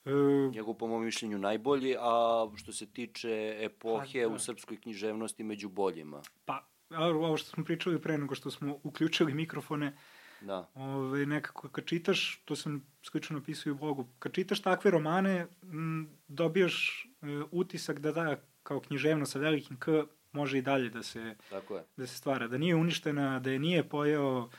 E, 0.05 0.11
Njegov, 0.53 0.73
po 0.73 0.87
mom 0.87 1.05
mišljenju, 1.05 1.37
najbolji, 1.37 1.95
a 1.99 2.47
što 2.55 2.71
se 2.71 2.85
tiče 2.85 3.57
epohe 3.61 4.23
pa, 4.23 4.29
da. 4.29 4.35
u 4.35 4.39
srpskoj 4.39 4.77
književnosti, 4.77 5.43
među 5.43 5.69
boljima. 5.69 6.21
Pa, 6.45 6.67
ovo 6.97 7.37
što 7.37 7.49
smo 7.49 7.63
pričali 7.63 8.01
pre 8.01 8.17
nego 8.17 8.35
što 8.35 8.51
smo 8.51 8.79
uključili 8.83 9.33
mikrofone, 9.33 9.97
da. 10.41 10.69
ove, 10.73 11.25
nekako 11.25 11.69
kad 11.69 11.85
čitaš, 11.85 12.41
to 12.45 12.55
sam 12.55 12.85
slično 13.03 13.39
napisao 13.39 13.73
u 13.73 13.75
blogu, 13.75 14.07
kad 14.19 14.33
čitaš 14.33 14.61
takve 14.61 14.91
romane, 14.91 15.47
m, 15.63 16.09
dobijaš 16.27 17.07
e, 17.21 17.25
utisak 17.51 17.99
da 17.99 18.11
da, 18.11 18.37
kao 18.63 18.79
književno 18.79 19.25
sa 19.25 19.39
velikim 19.39 19.77
K, 19.77 20.03
može 20.31 20.57
i 20.57 20.61
dalje 20.61 20.89
da 20.89 21.03
se, 21.03 21.35
Tako 21.49 21.75
je. 21.75 21.83
da 21.97 22.07
se 22.07 22.17
stvara. 22.17 22.47
Da 22.47 22.57
nije 22.57 22.75
uništena, 22.75 23.39
da 23.39 23.51
je 23.51 23.59
nije 23.59 23.89
pojeo 23.89 24.49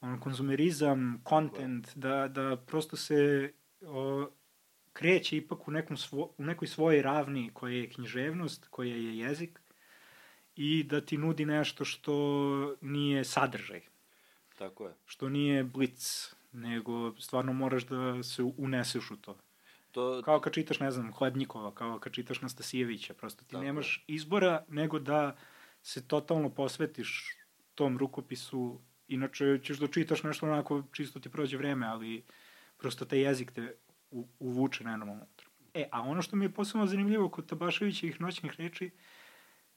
on, 0.00 0.20
konzumerizam, 0.20 1.20
kontent, 1.24 1.88
da, 1.94 2.28
da 2.28 2.56
prosto 2.56 2.96
se 2.96 3.52
o, 3.80 4.28
kreće 4.94 5.36
ipak 5.36 5.68
u, 5.68 5.70
nekom 5.70 5.96
svo, 5.96 6.30
u 6.38 6.44
nekoj 6.44 6.68
svojoj 6.68 7.02
ravni 7.02 7.50
koja 7.54 7.74
je 7.74 7.90
književnost, 7.90 8.66
koja 8.70 8.94
je 8.94 9.18
jezik 9.18 9.60
i 10.56 10.84
da 10.84 11.00
ti 11.00 11.18
nudi 11.18 11.44
nešto 11.46 11.84
što 11.84 12.76
nije 12.80 13.24
sadržaj. 13.24 13.80
Tako 14.58 14.86
je. 14.86 14.94
Što 15.06 15.28
nije 15.28 15.64
blic, 15.64 16.34
nego 16.52 17.20
stvarno 17.20 17.52
moraš 17.52 17.86
da 17.86 18.22
se 18.22 18.42
uneseš 18.42 19.10
u 19.10 19.16
to. 19.16 19.38
To... 19.92 20.22
Kao 20.24 20.40
kad 20.40 20.52
čitaš, 20.52 20.80
ne 20.80 20.90
znam, 20.90 21.12
Hladnikova, 21.12 21.74
kao 21.74 21.98
kad 21.98 22.12
čitaš 22.12 22.40
Nastasijevića, 22.42 23.14
prosto 23.14 23.44
ti 23.44 23.50
Tako 23.50 23.64
nemaš 23.64 24.04
je. 24.08 24.14
izbora 24.14 24.64
nego 24.68 24.98
da 24.98 25.36
se 25.82 26.08
totalno 26.08 26.50
posvetiš 26.50 27.36
tom 27.74 27.98
rukopisu, 27.98 28.80
inače 29.08 29.58
ćeš 29.62 29.78
da 29.78 29.86
čitaš 29.86 30.22
nešto 30.22 30.46
onako, 30.46 30.82
čisto 30.92 31.20
ti 31.20 31.28
prođe 31.28 31.56
vreme, 31.56 31.86
ali 31.86 32.24
prosto 32.78 33.04
taj 33.04 33.20
jezik 33.20 33.52
te 33.52 33.74
uvuče 34.38 34.84
nenormalno 34.84 35.22
unutra. 35.22 35.48
E, 35.74 35.88
a 35.92 36.00
ono 36.00 36.22
što 36.22 36.36
mi 36.36 36.44
je 36.44 36.54
posebno 36.54 36.86
zanimljivo 36.86 37.28
kod 37.28 37.46
Tabaševićevih 37.46 38.20
noćnih 38.20 38.52
reči 38.58 38.90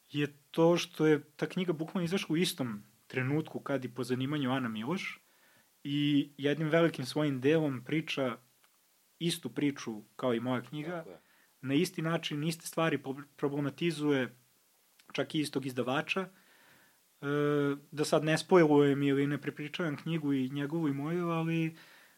je 0.10 0.28
to 0.52 0.78
što 0.78 1.06
je 1.06 1.24
ta 1.24 1.46
knjiga 1.46 1.74
bukvalno 1.74 2.06
izašla 2.06 2.34
u 2.34 2.38
istom 2.38 2.84
trenutku 3.08 3.60
kad 3.60 3.86
i 3.86 3.90
po 3.90 4.04
zanimanju 4.04 4.52
Ana 4.52 4.70
Miloš 4.70 5.20
i 5.84 6.30
jednim 6.38 6.70
velikim 6.70 7.06
svojim 7.06 7.42
delom 7.42 7.84
priča 7.86 8.38
istu 9.20 9.50
priču 9.50 10.02
kao 10.16 10.34
i 10.34 10.40
moja 10.40 10.62
knjiga, 10.62 11.06
na 11.62 11.74
isti 11.74 12.02
način, 12.02 12.44
iste 12.44 12.68
stvari 12.68 13.04
problematizuje 13.36 14.36
čak 15.12 15.36
i 15.36 15.40
istog 15.40 15.66
izdavača, 15.66 16.22
e, 16.22 16.28
da 17.92 18.06
sad 18.06 18.24
ne 18.24 18.38
spojlujem 18.38 19.04
ili 19.04 19.28
ne 19.28 19.42
prepričavam 19.42 19.98
knjigu 19.98 20.34
i 20.34 20.50
njegovu 20.50 20.88
i 20.88 20.94
moju, 20.94 21.30
ali 21.30 21.76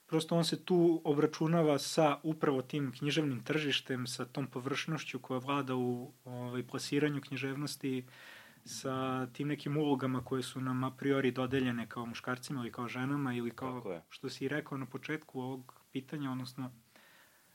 prosto 0.10 0.36
on 0.36 0.46
se 0.46 0.66
tu 0.66 1.02
obračunava 1.04 1.78
sa 1.80 2.18
upravo 2.24 2.62
tim 2.62 2.92
književnim 2.92 3.44
tržištem, 3.44 4.08
sa 4.08 4.26
tom 4.26 4.48
površnošću 4.48 5.20
koja 5.20 5.38
vlada 5.38 5.76
u 5.76 6.12
ovaj, 6.26 6.64
plasiranju 6.64 7.22
književnosti, 7.22 8.06
sa 8.66 9.28
tim 9.34 9.48
nekim 9.48 9.78
ulogama 9.78 10.24
koje 10.26 10.44
su 10.44 10.62
nam 10.62 10.84
a 10.84 10.92
priori 10.92 11.32
dodeljene 11.32 11.88
kao 11.90 12.06
muškarcima 12.06 12.60
ili 12.60 12.72
kao 12.72 12.88
ženama 12.88 13.34
ili 13.34 13.52
kao, 13.52 14.02
što 14.10 14.30
si 14.30 14.48
rekao 14.48 14.78
na 14.78 14.86
početku 14.86 15.42
ovog 15.42 15.74
pitanja, 15.92 16.32
odnosno 16.32 16.72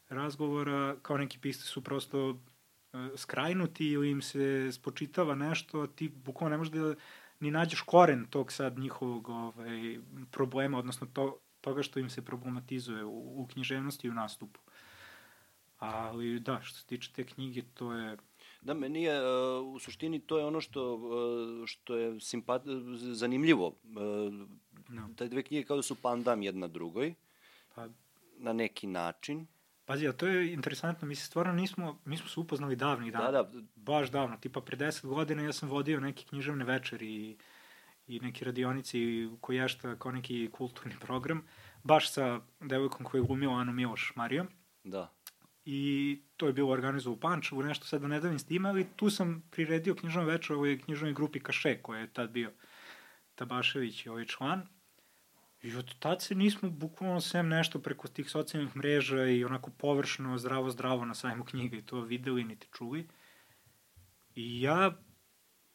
razgovora, 0.09 0.97
kao 1.03 1.19
neki 1.19 1.39
pisci 1.39 1.63
su 1.63 1.85
prosto 1.85 2.31
uh, 2.31 2.39
skrajnuti 3.17 3.87
ili 3.87 4.11
im 4.11 4.23
se 4.23 4.73
spočitava 4.73 5.35
nešto, 5.35 5.81
a 5.81 5.87
ti 5.87 6.09
bukvalno 6.09 6.51
ne 6.51 6.59
možeš 6.59 6.73
da 6.73 6.95
ni 7.41 7.51
nađeš 7.51 7.81
koren 7.81 8.27
tog 8.27 8.53
sad 8.53 8.79
njihovog 8.79 9.29
ovaj, 9.29 9.99
problema, 10.31 10.79
odnosno 10.79 11.07
to, 11.13 11.39
toga 11.65 11.83
što 11.83 11.99
im 11.99 12.11
se 12.11 12.25
problematizuje 12.25 13.05
u, 13.05 13.43
u 13.43 13.47
književnosti 13.47 14.07
i 14.07 14.11
u 14.11 14.15
nastupu. 14.15 14.61
Ali 15.79 16.41
da, 16.41 16.61
što 16.63 16.79
se 16.79 16.87
tiče 16.87 17.13
te 17.13 17.25
knjige, 17.25 17.63
to 17.75 17.93
je... 17.93 18.17
Da, 18.63 18.75
meni 18.75 19.03
je, 19.03 19.21
uh, 19.21 19.75
u 19.75 19.79
suštini, 19.79 20.21
to 20.21 20.39
je 20.39 20.45
ono 20.45 20.61
što, 20.61 20.95
uh, 20.95 21.67
što 21.67 21.97
je 21.97 22.21
simpat, 22.21 22.63
zanimljivo. 22.97 23.75
No. 24.89 25.09
Te 25.17 25.29
dve 25.29 25.43
knjige 25.43 25.67
kao 25.67 25.77
da 25.77 25.83
su 25.83 25.95
pandam 25.95 26.43
jedna 26.43 26.69
drugoj, 26.69 27.15
pa, 27.75 27.89
na 28.39 28.53
neki 28.53 28.87
način. 28.87 29.47
Pazi, 29.85 30.09
a 30.09 30.13
to 30.13 30.27
je 30.27 30.53
interesantno, 30.53 31.09
mi 31.09 31.15
se 31.15 31.27
stvarno 31.27 31.53
nismo, 31.53 31.99
mi 32.05 32.17
smo 32.17 32.29
se 32.29 32.41
upoznali 32.41 32.77
davnih 32.77 33.13
dana. 33.13 33.31
Da, 33.31 33.43
da. 33.43 33.61
Baš 33.77 34.11
davno, 34.11 34.37
tipa 34.37 34.61
pre 34.61 34.77
deset 34.77 35.05
godina 35.05 35.43
ja 35.43 35.53
sam 35.53 35.69
vodio 35.69 36.01
neke 36.01 36.25
književne 36.25 36.65
večeri 36.65 37.09
i, 37.09 37.37
i 38.07 38.21
neke 38.21 38.45
radionici 38.45 39.29
koji 39.41 39.57
ješta 39.57 39.97
kao 39.99 40.13
neki 40.13 40.51
kulturni 40.53 40.95
program, 41.01 41.47
baš 41.83 42.13
sa 42.13 42.41
devojkom 42.61 43.07
koja 43.07 43.19
je 43.21 43.27
glumila 43.27 43.61
Anu 43.61 43.73
Miloš 43.73 44.13
Marijom. 44.17 44.49
Da. 44.85 45.15
I 45.65 46.23
to 46.37 46.47
je 46.47 46.53
bilo 46.53 46.71
organizovano 46.71 47.17
u 47.17 47.21
Pančevu, 47.21 47.63
nešto 47.63 47.87
sad 47.87 48.01
da 48.01 48.09
ne 48.09 48.21
davim 48.21 48.39
s 48.39 48.47
tim, 48.47 48.67
ali 48.67 48.87
tu 48.97 49.11
sam 49.11 49.49
priredio 49.51 49.95
književnu 49.95 50.29
večer 50.29 50.57
ovoj 50.57 50.81
književnoj 50.81 51.15
grupi 51.15 51.41
Kaše, 51.41 51.83
koja 51.83 52.01
je 52.01 52.13
tad 52.13 52.31
bio 52.31 52.53
Tabašević 53.35 54.07
i 54.07 54.09
ovaj 54.09 54.25
član. 54.25 54.67
I 55.63 55.77
od 55.77 55.99
tad 55.99 56.23
se 56.23 56.35
nismo 56.35 56.71
bukvalno 56.71 57.21
sem 57.21 57.49
nešto 57.49 57.79
preko 57.79 58.09
tih 58.09 58.31
socijalnih 58.31 58.77
mreža 58.77 59.25
i 59.25 59.45
onako 59.45 59.71
površno, 59.71 60.39
zdravo, 60.39 60.71
zdravo 60.71 61.05
na 61.05 61.15
sajmu 61.15 61.45
knjiga 61.45 61.77
i 61.77 61.83
to 61.83 62.01
videli 62.01 62.45
niti 62.45 62.69
čuli. 62.73 63.09
I 64.35 64.61
ja 64.61 64.99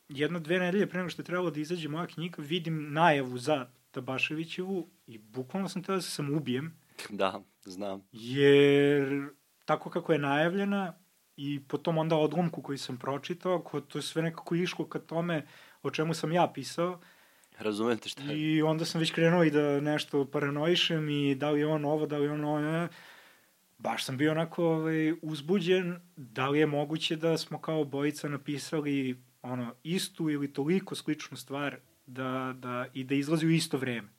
jedno, 0.10 0.40
dve 0.40 0.60
nedelje 0.60 0.88
pre 0.88 0.98
nego 0.98 1.10
što 1.10 1.22
je 1.22 1.26
trebalo 1.26 1.52
da 1.52 1.60
izađe 1.60 1.90
moja 1.90 2.08
knjiga, 2.08 2.42
vidim 2.42 2.94
najavu 2.94 3.38
za 3.38 3.68
Tabaševićevu 3.92 4.90
i 5.08 5.18
bukvalno 5.18 5.70
sam 5.70 5.84
teo 5.84 5.96
da 5.96 6.02
se 6.02 6.12
sam 6.12 6.34
ubijem. 6.34 6.80
Da, 7.10 7.42
znam. 7.64 8.08
Jer 8.12 9.30
tako 9.66 9.90
kako 9.90 10.14
je 10.14 10.20
najavljena 10.20 10.94
i 11.36 11.64
po 11.68 11.78
tom 11.78 11.98
onda 11.98 12.16
odlomku 12.16 12.62
koji 12.62 12.78
sam 12.78 12.98
pročitao, 12.98 13.62
ko, 13.62 13.82
to 13.82 13.98
je 13.98 14.02
sve 14.02 14.22
nekako 14.22 14.56
išlo 14.56 14.86
ka 14.86 15.00
tome 15.00 15.48
o 15.82 15.92
čemu 15.92 16.14
sam 16.14 16.32
ja 16.32 16.52
pisao, 16.54 17.00
Razumete 17.60 18.10
šta 18.10 18.24
je. 18.24 18.40
I 18.40 18.62
onda 18.62 18.86
sam 18.86 19.00
već 19.00 19.12
krenuo 19.12 19.44
i 19.44 19.52
da 19.52 19.82
nešto 19.82 20.26
paranoišem 20.26 21.10
i 21.10 21.36
da 21.36 21.50
li 21.50 21.60
je 21.60 21.68
on 21.68 21.86
ovo, 21.86 22.06
da 22.06 22.18
li 22.18 22.24
je 22.24 22.32
on 22.32 22.44
ovo, 22.44 22.60
ne. 22.60 22.88
Baš 23.78 24.06
sam 24.06 24.18
bio 24.18 24.32
onako 24.32 24.66
ovaj, 24.66 25.14
uzbuđen, 25.22 26.00
da 26.16 26.50
li 26.50 26.60
je 26.60 26.66
moguće 26.66 27.16
da 27.16 27.38
smo 27.38 27.62
kao 27.62 27.84
bojica 27.84 28.30
napisali 28.30 29.24
ono, 29.42 29.76
istu 29.84 30.30
ili 30.30 30.54
toliko 30.54 30.96
sličnu 30.96 31.38
stvar 31.38 31.78
da, 32.06 32.54
da, 32.58 32.86
i 32.94 33.04
da 33.04 33.16
izlazi 33.16 33.46
u 33.46 33.50
isto 33.50 33.78
vreme. 33.78 34.10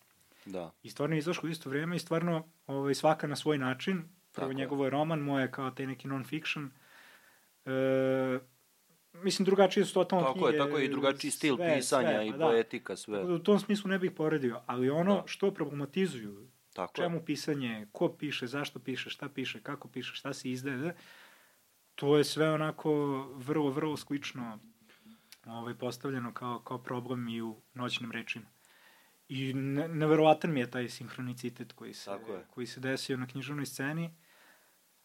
Da. 0.44 0.72
I 0.82 0.90
stvarno 0.90 1.16
je 1.16 1.18
izašlo 1.18 1.46
u 1.46 1.50
isto 1.50 1.70
vreme 1.70 1.96
i 1.96 1.98
stvarno 1.98 2.48
ovaj, 2.66 2.94
svaka 2.94 3.26
na 3.26 3.36
svoj 3.36 3.58
način. 3.58 4.02
Prvo 4.32 4.48
Tako 4.48 4.52
njegovo 4.52 4.84
je 4.84 4.90
roman, 4.90 5.20
moje 5.20 5.50
kao 5.50 5.70
taj 5.70 5.86
neki 5.86 6.08
non-fiction. 6.08 6.68
E, 7.64 8.40
mislim, 9.12 9.44
drugačije 9.44 9.86
su 9.86 9.94
totalno 9.94 10.24
tako 10.24 10.38
knjige. 10.38 10.58
Tako 10.58 10.64
je, 10.64 10.70
tako 10.70 10.78
je, 10.78 10.84
i 10.84 10.88
drugačiji 10.88 11.30
stil 11.30 11.56
sve, 11.56 11.74
pisanja 11.76 12.10
sve, 12.10 12.26
i 12.26 12.32
da. 12.32 12.46
poetika, 12.46 12.96
sve. 12.96 13.18
Tako 13.18 13.28
da 13.28 13.34
u 13.34 13.38
tom 13.38 13.58
smislu 13.58 13.90
ne 13.90 13.98
bih 13.98 14.10
poredio, 14.10 14.60
ali 14.66 14.90
ono 14.90 15.14
da. 15.14 15.22
što 15.26 15.54
problematizuju, 15.54 16.48
tako 16.72 16.94
čemu 16.94 17.16
je. 17.16 17.24
pisanje, 17.24 17.86
ko 17.92 18.08
piše, 18.08 18.46
zašto 18.46 18.78
piše, 18.78 19.10
šta 19.10 19.28
piše, 19.28 19.62
kako 19.62 19.88
piše, 19.88 20.14
šta 20.14 20.32
se 20.32 20.50
izdaje, 20.50 20.76
da, 20.76 20.92
to 21.94 22.18
je 22.18 22.24
sve 22.24 22.50
onako 22.50 22.92
vrlo, 23.36 23.70
vrlo 23.70 23.96
slično 23.96 24.58
ovaj, 25.50 25.74
postavljeno 25.74 26.34
kao, 26.34 26.58
kao 26.58 26.78
problem 26.78 27.28
i 27.28 27.42
u 27.42 27.62
noćnim 27.74 28.12
rečima. 28.12 28.46
I 29.28 29.54
ne, 29.54 29.88
neverovatan 29.88 30.52
mi 30.52 30.60
je 30.60 30.70
taj 30.70 30.88
sinhronicitet 30.88 31.72
koji 31.72 31.94
se, 31.94 32.10
koji 32.50 32.66
se 32.66 32.80
desio 32.80 33.16
na 33.16 33.26
književnoj 33.26 33.66
sceni, 33.66 34.10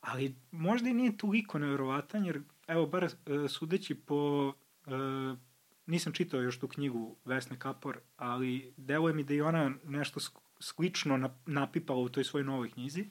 ali 0.02 0.36
možda 0.52 0.90
i 0.90 0.94
nije 0.94 1.18
toliko 1.18 1.60
neverovatan, 1.60 2.26
jer 2.26 2.42
evo, 2.68 2.86
bar 2.86 3.04
uh, 3.04 3.12
sudeći 3.50 3.96
po... 3.96 4.54
Uh, 4.86 5.38
nisam 5.86 6.14
čitao 6.14 6.42
još 6.42 6.60
tu 6.60 6.68
knjigu 6.68 7.16
Vesne 7.26 7.60
Kapor, 7.60 8.00
ali 8.18 8.74
deluje 8.78 9.14
mi 9.14 9.24
da 9.24 9.34
i 9.34 9.42
ona 9.42 9.72
nešto 9.84 10.20
slično 10.60 11.30
napipala 11.46 12.00
u 12.00 12.10
toj 12.10 12.24
svojoj 12.24 12.46
novoj 12.46 12.72
knjizi. 12.72 13.10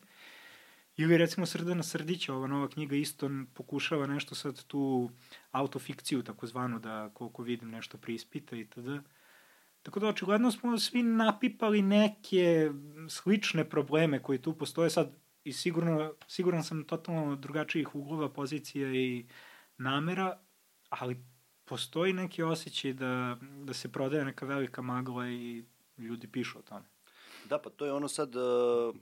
Ili 0.96 1.18
recimo 1.18 1.46
Srdana 1.46 1.82
Srdića, 1.82 2.34
ova 2.34 2.46
nova 2.46 2.68
knjiga 2.68 2.96
isto 2.96 3.30
pokušava 3.54 4.06
nešto 4.06 4.34
sad 4.34 4.64
tu 4.64 5.10
autofikciju 5.50 6.22
takozvanu 6.22 6.78
da 6.78 7.10
koliko 7.14 7.42
vidim 7.42 7.70
nešto 7.70 7.98
prispita 7.98 8.56
i 8.56 8.66
tada. 8.66 9.02
Tako 9.82 10.00
da 10.00 10.08
očigledno 10.08 10.50
smo 10.50 10.78
svi 10.78 11.02
napipali 11.02 11.82
neke 11.82 12.70
slične 13.08 13.70
probleme 13.70 14.22
koji 14.22 14.42
tu 14.42 14.58
postoje 14.58 14.90
sad 14.90 15.16
i 15.44 15.52
sigurno, 15.52 16.14
siguran 16.26 16.64
sam 16.64 16.84
totalno 16.84 17.36
drugačijih 17.36 17.94
uglova, 17.94 18.32
pozicija 18.32 18.94
i 18.94 19.26
namera, 19.78 20.38
ali 20.88 21.24
postoji 21.64 22.12
neki 22.12 22.42
osjećaj 22.42 22.92
da, 22.92 23.36
da 23.64 23.74
se 23.74 23.92
prodaje 23.92 24.24
neka 24.24 24.46
velika 24.46 24.82
magla 24.82 25.28
i 25.28 25.64
ljudi 25.98 26.26
pišu 26.26 26.58
o 26.58 26.62
tome. 26.62 26.86
Da, 27.48 27.58
pa 27.58 27.70
to 27.70 27.86
je 27.86 27.92
ono 27.92 28.08
sad, 28.08 28.36
uh, 28.36 28.94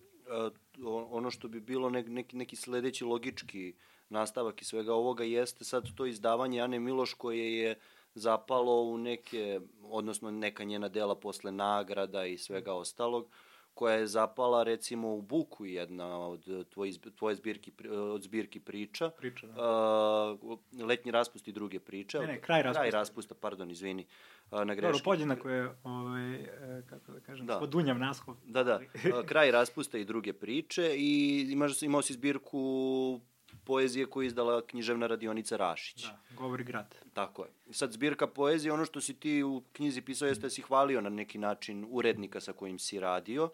ono 1.11 1.31
što 1.31 1.49
bi 1.49 1.61
bilo 1.61 1.91
nek, 1.91 2.07
neki, 2.09 2.37
neki 2.37 2.57
sledeći 2.57 3.05
logički 3.05 3.75
nastavak 4.09 4.63
i 4.63 4.65
svega 4.65 4.95
ovoga 4.95 5.25
jeste 5.25 5.65
sad 5.65 5.95
to 5.97 6.07
izdavanje 6.07 6.61
Ane 6.61 6.81
Miloš 6.81 7.15
koje 7.15 7.57
je 7.57 7.79
zapalo 8.15 8.83
u 8.83 8.99
neke, 8.99 9.61
odnosno 9.83 10.31
neka 10.31 10.65
njena 10.65 10.89
dela 10.89 11.15
posle 11.15 11.53
nagrada 11.53 12.27
i 12.27 12.39
svega 12.39 12.75
ostalog, 12.75 13.25
uh, 13.25 13.31
koja 13.75 13.95
je 13.95 14.07
zapala 14.07 14.63
recimo 14.63 15.15
u 15.15 15.23
Buku 15.23 15.65
jedna 15.67 16.19
od 16.19 16.69
tvoje, 16.71 16.93
tvoje 17.19 17.35
zbirki, 17.35 17.73
od 17.91 18.23
zbirki 18.23 18.61
priča. 18.61 19.11
Priča, 19.11 19.47
da. 19.47 20.37
Uh, 20.43 20.59
letnji 20.87 21.11
raspust 21.11 21.49
i 21.49 21.53
druge 21.53 21.81
priče. 21.81 22.19
Ne, 22.19 22.27
ne, 22.27 22.41
kraj 22.41 22.63
raspusta. 22.63 22.81
Kraj 22.81 22.91
raspusta, 22.91 23.35
pardon, 23.35 23.71
izvini. 23.71 24.07
Uh, 24.51 24.65
na 24.65 24.75
greški. 24.75 24.93
Dobro, 24.93 25.05
podjednako 25.05 25.49
je, 25.49 25.71
ovaj, 25.85 26.35
e, 26.35 26.83
kako 26.91 27.13
da 27.13 27.21
kažem, 27.21 27.47
da. 27.47 27.59
podunjav 27.59 27.99
naslov. 27.99 28.37
Da, 28.45 28.65
da. 28.65 28.81
Uh, 28.95 29.27
kraj 29.27 29.51
raspusta 29.51 29.99
i 29.99 30.05
druge 30.05 30.33
priče 30.33 30.95
i 30.97 31.41
imaš, 31.51 31.83
imao 31.83 32.03
si 32.03 32.13
zbirku 32.13 33.21
poezije 33.65 34.07
koju 34.07 34.23
je 34.23 34.27
izdala 34.27 34.67
književna 34.67 35.07
radionica 35.07 35.57
Rašić. 35.57 36.05
Da, 36.05 36.19
govori 36.37 36.65
grad. 36.65 36.97
Tako 37.15 37.45
je. 37.45 37.51
Sad, 37.71 37.93
zbirka 37.93 38.27
poezije, 38.27 38.73
ono 38.73 38.85
što 38.85 39.01
si 39.01 39.15
ti 39.15 39.43
u 39.43 39.63
knjizi 39.73 40.03
pisao 40.03 40.29
jeste 40.29 40.43
da 40.43 40.51
si 40.51 40.63
hvalio 40.63 41.01
na 41.01 41.11
neki 41.11 41.39
način 41.39 41.87
urednika 41.91 42.41
sa 42.41 42.53
kojim 42.53 42.79
si 42.79 43.01
radio, 43.01 43.51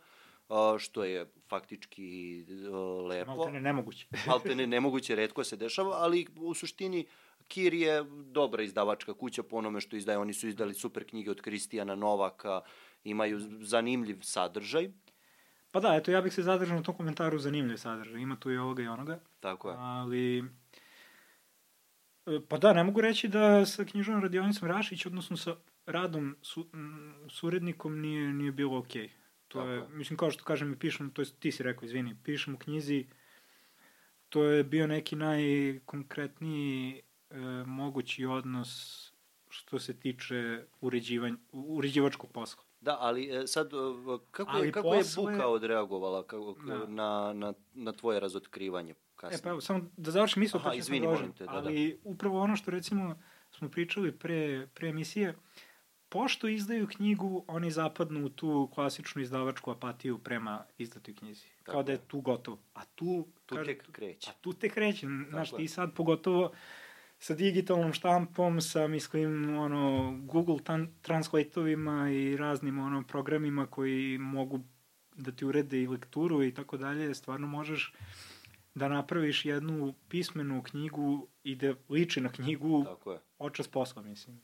što 0.78 1.04
je 1.04 1.30
faktički 1.48 2.44
lepo. 3.08 3.34
Malte 3.36 3.52
ne 3.52 3.60
nemoguće. 3.60 4.06
Malte 4.26 4.54
ne 4.54 4.66
nemoguće, 4.66 5.14
redko 5.14 5.44
se 5.44 5.56
dešava, 5.56 5.96
ali 5.96 6.26
u 6.36 6.54
suštini 6.54 7.06
Kir 7.48 7.74
je 7.74 8.04
dobra 8.24 8.62
izdavačka 8.62 9.14
kuća 9.14 9.42
po 9.42 9.56
onome 9.56 9.80
što 9.80 9.96
izdaje. 9.96 10.18
Oni 10.18 10.32
su 10.32 10.48
izdali 10.48 10.74
super 10.74 11.04
knjige 11.08 11.30
od 11.30 11.40
Kristijana 11.40 11.94
Novaka, 11.94 12.60
imaju 13.04 13.40
zanimljiv 13.60 14.18
sadržaj. 14.22 14.90
Pa 15.70 15.80
da, 15.80 15.94
eto, 15.96 16.10
ja 16.10 16.20
bih 16.20 16.34
se 16.34 16.42
zadržao 16.42 16.76
na 16.76 16.82
tom 16.82 16.96
komentaru 16.96 17.38
zanimljiv 17.38 17.76
sadržaj. 17.76 18.20
Ima 18.20 18.36
tu 18.36 18.50
i 18.50 18.56
ovoga 18.56 18.82
i 18.82 18.88
onoga. 18.88 19.20
Tako 19.40 19.70
je. 19.70 19.76
Ali, 19.78 20.38
e, 22.26 22.40
pa 22.48 22.58
da, 22.58 22.72
ne 22.72 22.84
mogu 22.84 23.00
reći 23.00 23.28
da 23.28 23.66
sa 23.66 23.84
knjižnom 23.84 24.22
radionicom 24.22 24.68
Rašić, 24.68 25.06
odnosno 25.06 25.36
sa 25.36 25.56
radom 25.86 26.36
su, 26.42 26.66
m, 26.74 27.14
surednikom 27.30 28.00
nije, 28.00 28.32
nije 28.32 28.52
bilo 28.52 28.78
okej. 28.78 29.02
Okay. 29.02 29.10
To 29.48 29.58
Tako 29.58 29.70
je, 29.70 29.76
je, 29.76 29.88
mislim, 29.88 30.16
kao 30.16 30.30
što 30.30 30.44
kažem 30.44 30.72
i 30.72 30.78
pišem, 30.78 31.10
to 31.10 31.22
je, 31.22 31.26
ti 31.38 31.52
si 31.52 31.62
rekao, 31.62 31.86
izvini, 31.86 32.16
pišem 32.24 32.54
u 32.54 32.58
knjizi, 32.58 33.06
to 34.28 34.44
je 34.44 34.64
bio 34.64 34.86
neki 34.86 35.16
najkonkretniji 35.16 37.02
e, 37.30 37.36
mogući 37.66 38.24
odnos 38.26 39.12
što 39.48 39.78
se 39.78 40.00
tiče 40.00 40.64
uređivanja, 40.80 41.36
uređivačkog 41.52 42.32
posla. 42.32 42.62
Da, 42.80 42.96
ali 43.00 43.36
e, 43.36 43.46
sad, 43.46 43.66
e, 43.66 43.76
kako, 44.30 44.50
ali 44.54 44.68
je, 44.68 44.72
kako 44.72 44.90
posle... 44.90 45.32
je 45.32 45.36
Buka 45.36 45.48
odreagovala 45.48 46.22
kako, 46.22 46.56
da. 46.66 46.86
na, 46.86 47.32
na, 47.32 47.52
na 47.74 47.92
tvoje 47.92 48.20
razotkrivanje 48.20 48.94
kasnije? 49.16 49.38
E, 49.38 49.42
pa 49.42 49.50
evo, 49.50 49.60
samo 49.60 49.90
da 49.96 50.10
završim 50.10 50.40
mislo, 50.40 50.60
pa 50.64 50.74
izvini, 50.74 51.06
molim 51.06 51.32
te. 51.32 51.44
Da, 51.44 51.52
da. 51.52 51.58
ali 51.58 52.00
da. 52.04 52.10
upravo 52.10 52.40
ono 52.40 52.56
što 52.56 52.70
recimo 52.70 53.18
smo 53.50 53.68
pričali 53.68 54.12
pre, 54.12 54.68
pre 54.74 54.88
emisije, 54.88 55.34
pošto 56.08 56.48
izdaju 56.48 56.86
knjigu, 56.86 57.44
oni 57.48 57.70
zapadnu 57.70 58.26
u 58.26 58.28
tu 58.28 58.70
klasičnu 58.74 59.22
izdavačku 59.22 59.70
apatiju 59.70 60.18
prema 60.18 60.64
izdatoj 60.78 61.14
knjizi. 61.14 61.46
Tako 61.58 61.72
Kao 61.72 61.82
da 61.82 61.92
je 61.92 61.98
tu 61.98 62.20
gotovo. 62.20 62.58
A 62.74 62.84
tu... 62.84 63.26
Tu 63.46 63.54
kaže, 63.54 63.66
tek 63.66 63.92
kreće. 63.92 64.30
A 64.30 64.32
tu 64.40 64.52
tek 64.52 64.74
kreće. 64.74 65.06
Znaš, 65.30 65.50
ti 65.50 65.68
sad 65.68 65.94
pogotovo 65.94 66.52
sa 67.18 67.34
digitalnom 67.34 67.92
štampom, 67.92 68.60
sa, 68.60 68.86
mislim, 68.88 69.58
ono, 69.58 70.14
Google 70.22 70.58
translatovima 71.02 72.10
i 72.10 72.36
raznim, 72.36 72.78
ono, 72.78 73.02
programima 73.02 73.66
koji 73.66 74.18
mogu 74.18 74.60
da 75.16 75.32
ti 75.32 75.44
urede 75.44 75.82
i 75.82 75.86
lekturu 75.86 76.42
i 76.44 76.54
tako 76.54 76.76
dalje, 76.76 77.14
stvarno 77.14 77.46
možeš 77.46 77.92
da 78.74 78.88
napraviš 78.88 79.44
jednu 79.44 79.94
pismenu 80.08 80.62
knjigu 80.62 81.28
i 81.42 81.56
da 81.56 81.74
liči 81.88 82.20
na 82.20 82.28
knjigu 82.28 82.84
očas 83.38 83.68
posla, 83.68 84.02
mislim 84.02 84.40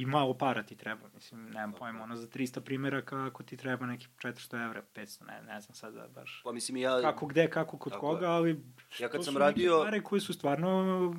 i 0.00 0.06
malo 0.06 0.34
para 0.34 0.62
ti 0.62 0.76
treba, 0.76 1.08
mislim, 1.14 1.50
nemam 1.50 1.72
pojma, 1.72 2.02
ono 2.02 2.16
za 2.16 2.26
300 2.26 2.60
primjeraka 2.60 3.26
ako 3.26 3.42
ti 3.42 3.56
treba 3.56 3.86
neki 3.86 4.06
400 4.22 4.64
evra, 4.64 4.82
500, 4.94 5.26
ne, 5.26 5.42
ne 5.42 5.60
znam 5.60 5.74
sada 5.74 6.08
baš. 6.08 6.40
Pa 6.44 6.52
mislim 6.52 6.76
ja... 6.76 7.00
Kako 7.02 7.26
gde, 7.26 7.50
kako 7.50 7.78
kod 7.78 7.92
tako 7.92 8.00
koga, 8.00 8.26
je. 8.26 8.32
ali 8.32 8.62
ja 8.98 9.08
kad 9.08 9.20
to 9.20 9.22
sam 9.22 9.32
su 9.32 9.38
radio... 9.38 9.78
neke 9.78 9.84
pare 9.84 10.02
koje 10.02 10.20
su 10.20 10.32
stvarno... 10.32 11.14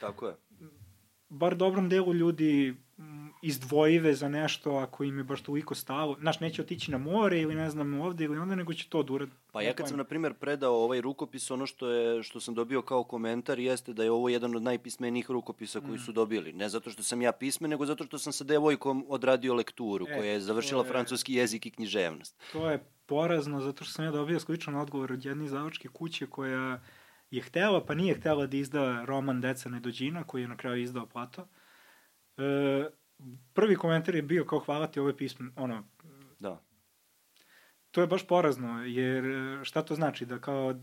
Tako 0.00 0.26
je. 0.26 0.36
Bar 1.28 1.56
dobrom 1.56 1.88
delu 1.88 2.14
ljudi 2.14 2.76
izdvojive 3.42 4.14
za 4.14 4.28
nešto 4.28 4.74
ako 4.76 5.04
im 5.04 5.18
je 5.18 5.24
baš 5.24 5.42
toliko 5.42 5.74
stalo. 5.74 6.16
Znaš, 6.20 6.40
neće 6.40 6.62
otići 6.62 6.90
na 6.90 6.98
more 6.98 7.40
ili 7.40 7.54
ne 7.54 7.70
znam 7.70 8.00
ovde 8.00 8.24
ili 8.24 8.38
onda, 8.38 8.54
nego 8.54 8.74
će 8.74 8.88
to 8.88 9.02
da 9.02 9.12
uradi. 9.12 9.32
Pa 9.52 9.62
ja 9.62 9.72
kad 9.72 9.88
sam, 9.88 9.96
na 9.96 10.04
primjer, 10.04 10.34
predao 10.34 10.74
ovaj 10.74 11.00
rukopis, 11.00 11.50
ono 11.50 11.66
što, 11.66 11.90
je, 11.90 12.22
što 12.22 12.40
sam 12.40 12.54
dobio 12.54 12.82
kao 12.82 13.04
komentar 13.04 13.58
jeste 13.58 13.92
da 13.92 14.04
je 14.04 14.10
ovo 14.10 14.28
jedan 14.28 14.56
od 14.56 14.62
najpismenijih 14.62 15.30
rukopisa 15.30 15.80
koji 15.80 15.94
mm. 15.94 15.98
su 15.98 16.12
dobili. 16.12 16.52
Ne 16.52 16.68
zato 16.68 16.90
što 16.90 17.02
sam 17.02 17.22
ja 17.22 17.32
pismen, 17.32 17.70
nego 17.70 17.86
zato 17.86 18.04
što 18.04 18.18
sam 18.18 18.32
sa 18.32 18.44
devojkom 18.44 19.06
odradio 19.08 19.54
lekturu, 19.54 20.06
e, 20.08 20.16
koja 20.16 20.32
je 20.32 20.40
završila 20.40 20.84
je, 20.84 20.88
francuski 20.88 21.34
jezik 21.34 21.66
i 21.66 21.70
književnost. 21.70 22.36
To 22.52 22.70
je 22.70 22.84
porazno, 23.06 23.60
zato 23.60 23.84
što 23.84 23.92
sam 23.92 24.04
ja 24.04 24.10
dobio 24.10 24.40
sličan 24.40 24.74
odgovor 24.74 25.12
od 25.12 25.24
jedne 25.24 25.44
izdavačke 25.44 25.88
kuće 25.88 26.26
koja 26.26 26.80
je 27.30 27.42
htela, 27.42 27.84
pa 27.84 27.94
nije 27.94 28.14
htela 28.14 28.46
da 28.46 28.56
izda 28.56 29.04
roman 29.04 29.40
Deca 29.40 29.68
nedođina, 29.68 30.24
koji 30.24 30.42
je 30.42 30.48
na 30.48 30.56
kraju 30.56 30.82
izdao 30.82 31.06
Plato. 31.06 31.46
E, 32.40 32.90
prvi 33.52 33.76
komentar 33.76 34.14
je 34.14 34.22
bio 34.22 34.44
kao 34.44 34.58
hvala 34.58 34.86
ti 34.86 35.00
ove 35.00 35.16
pisme, 35.16 35.50
ono... 35.56 35.84
Da. 36.38 36.62
To 37.90 38.00
je 38.00 38.06
baš 38.06 38.26
porazno, 38.26 38.84
jer 38.84 39.24
e, 39.24 39.64
šta 39.64 39.82
to 39.82 39.94
znači? 39.94 40.26
Da 40.26 40.38
kao 40.38 40.74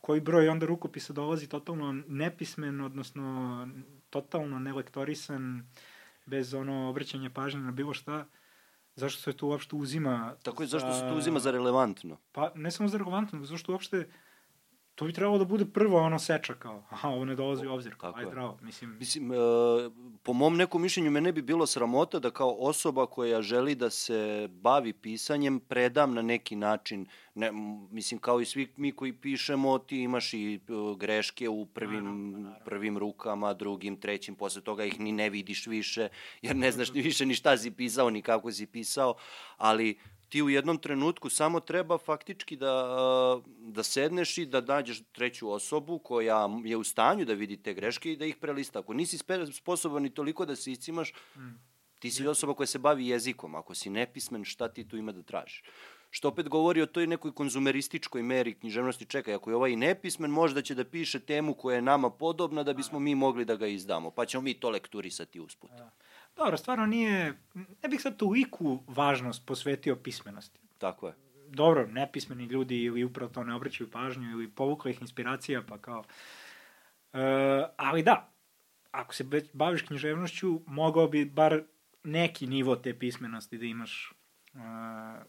koji 0.00 0.20
broj 0.20 0.48
onda 0.48 0.66
rukopisa 0.66 1.12
dolazi 1.12 1.48
totalno 1.48 1.92
nepismen, 2.08 2.80
odnosno 2.80 3.68
totalno 4.10 4.58
nelektorisan, 4.58 5.66
bez 6.26 6.54
ono 6.54 6.88
obraćanja 6.88 7.30
pažnje 7.30 7.60
na 7.60 7.70
bilo 7.70 7.94
šta, 7.94 8.26
zašto 8.94 9.22
se 9.22 9.36
to 9.36 9.46
uopšte 9.46 9.76
uzima... 9.76 10.34
Tako 10.42 10.62
je, 10.62 10.66
zašto 10.66 10.92
se 10.92 11.00
to 11.00 11.14
uzima 11.16 11.40
za 11.40 11.50
relevantno? 11.50 12.18
Pa 12.32 12.52
ne 12.54 12.70
samo 12.70 12.88
za 12.88 12.98
relevantno, 12.98 13.44
zašto 13.44 13.72
uopšte 13.72 14.08
to 15.02 15.06
bi 15.06 15.12
trebalo 15.12 15.38
da 15.38 15.44
bude 15.44 15.64
prvo 15.64 16.00
ono 16.00 16.18
seča 16.18 16.54
kao, 16.54 16.84
aha, 16.90 17.08
ovo 17.08 17.24
ne 17.24 17.34
dolazi 17.34 17.66
u 17.66 17.72
obzir, 17.72 17.94
kao, 17.98 18.12
aj 18.16 18.24
zdravo, 18.26 18.58
mislim. 18.62 18.96
Mislim, 18.98 19.32
e, 19.32 19.36
po 20.22 20.32
mom 20.32 20.56
nekom 20.56 20.82
mišljenju 20.82 21.10
me 21.10 21.20
ne 21.20 21.32
bi 21.32 21.42
bilo 21.42 21.66
sramota 21.66 22.18
da 22.18 22.30
kao 22.30 22.56
osoba 22.58 23.06
koja 23.06 23.42
želi 23.42 23.74
da 23.74 23.90
se 23.90 24.48
bavi 24.50 24.92
pisanjem 24.92 25.60
predam 25.60 26.14
na 26.14 26.22
neki 26.22 26.56
način, 26.56 27.06
ne, 27.34 27.52
mislim, 27.90 28.20
kao 28.20 28.40
i 28.40 28.44
svi 28.44 28.72
mi 28.76 28.92
koji 28.92 29.12
pišemo, 29.12 29.78
ti 29.78 30.02
imaš 30.02 30.34
i 30.34 30.60
uh, 30.68 30.98
greške 30.98 31.48
u 31.48 31.66
prvim, 31.66 32.04
naravno, 32.04 32.38
naravno. 32.38 32.64
prvim 32.64 32.98
rukama, 32.98 33.54
drugim, 33.54 34.00
trećim, 34.00 34.34
posle 34.34 34.62
toga 34.62 34.84
ih 34.84 35.00
ni 35.00 35.12
ne 35.12 35.30
vidiš 35.30 35.66
više, 35.66 36.08
jer 36.42 36.56
ne 36.56 36.72
znaš 36.72 36.92
ni 36.92 37.00
više 37.00 37.26
ni 37.26 37.34
šta 37.34 37.56
si 37.56 37.70
pisao, 37.70 38.10
ni 38.10 38.22
kako 38.22 38.52
si 38.52 38.66
pisao, 38.66 39.14
ali 39.56 39.98
ti 40.32 40.42
u 40.42 40.48
jednom 40.50 40.78
trenutku 40.78 41.30
samo 41.30 41.60
treba 41.60 41.98
faktički 41.98 42.56
da, 42.56 42.72
da 43.58 43.82
sedneš 43.82 44.38
i 44.38 44.46
da 44.46 44.60
nađeš 44.60 45.02
treću 45.12 45.50
osobu 45.50 45.98
koja 45.98 46.48
je 46.64 46.76
u 46.76 46.84
stanju 46.84 47.24
da 47.24 47.32
vidi 47.32 47.56
te 47.56 47.74
greške 47.74 48.12
i 48.12 48.16
da 48.16 48.24
ih 48.24 48.36
prelista. 48.36 48.78
Ako 48.78 48.94
nisi 48.94 49.18
sposoban 49.52 50.02
ni 50.02 50.14
toliko 50.14 50.46
da 50.46 50.56
se 50.56 50.72
iscimaš, 50.72 51.12
mm. 51.36 51.52
ti 51.98 52.10
si 52.10 52.26
osoba 52.26 52.54
koja 52.54 52.66
se 52.66 52.78
bavi 52.78 53.08
jezikom. 53.08 53.54
Ako 53.54 53.74
si 53.74 53.90
nepismen, 53.90 54.44
šta 54.44 54.68
ti 54.68 54.88
tu 54.88 54.96
ima 54.96 55.12
da 55.12 55.22
tražiš? 55.22 55.62
Što 56.10 56.28
opet 56.28 56.48
govori 56.48 56.82
o 56.82 56.86
toj 56.86 57.06
nekoj 57.06 57.34
konzumerističkoj 57.34 58.22
meri 58.22 58.54
književnosti. 58.54 59.04
Čekaj, 59.04 59.34
ako 59.34 59.50
je 59.50 59.56
ovaj 59.56 59.76
nepismen, 59.76 60.30
možda 60.30 60.62
će 60.62 60.74
da 60.74 60.84
piše 60.84 61.20
temu 61.20 61.54
koja 61.54 61.76
je 61.76 61.82
nama 61.82 62.10
podobna 62.10 62.62
da 62.62 62.72
bismo 62.72 62.98
mi 62.98 63.14
mogli 63.14 63.44
da 63.44 63.56
ga 63.56 63.66
izdamo. 63.66 64.10
Pa 64.10 64.26
ćemo 64.26 64.42
mi 64.42 64.54
to 64.54 64.70
lekturisati 64.70 65.40
usput. 65.40 65.70
Da. 65.70 65.90
Dobro, 66.36 66.56
stvarno 66.56 66.86
nije, 66.86 67.34
ne 67.54 67.88
bih 67.88 68.00
sad 68.00 68.16
toliku 68.16 68.82
važnost 68.86 69.46
posvetio 69.46 69.96
pismenosti. 69.96 70.60
Tako 70.78 71.06
je. 71.06 71.14
Dobro, 71.48 71.86
nepismeni 71.86 72.44
ljudi 72.44 72.82
ili 72.82 73.04
upravo 73.04 73.32
to 73.32 73.44
ne 73.44 73.54
obraćaju 73.54 73.90
pažnju 73.90 74.30
ili 74.30 74.50
povukla 74.50 74.90
ih 74.90 75.00
inspiracija, 75.00 75.62
pa 75.68 75.78
kao... 75.78 76.04
Uh, 77.12 77.18
ali 77.76 78.02
da, 78.02 78.32
ako 78.90 79.14
se 79.14 79.24
baviš 79.52 79.82
književnošću, 79.82 80.60
mogao 80.66 81.08
bi 81.08 81.24
bar 81.24 81.62
neki 82.04 82.46
nivo 82.46 82.76
te 82.76 82.98
pismenosti 82.98 83.58
da 83.58 83.64
imaš 83.64 84.12
uh, 84.54 84.60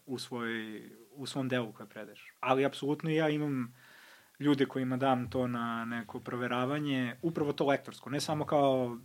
u, 0.06 0.18
svoj, 0.18 0.82
u 1.10 1.26
svom 1.26 1.48
delu 1.48 1.72
koje 1.72 1.88
predeš. 1.88 2.32
Ali 2.40 2.64
apsolutno 2.64 3.10
ja 3.10 3.28
imam 3.28 3.74
ljude 4.38 4.66
kojima 4.66 4.96
dam 4.96 5.30
to 5.30 5.46
na 5.46 5.84
neko 5.84 6.20
proveravanje, 6.20 7.16
upravo 7.22 7.52
to 7.52 7.66
lektorsko, 7.66 8.10
ne 8.10 8.20
samo 8.20 8.44
kao 8.44 8.98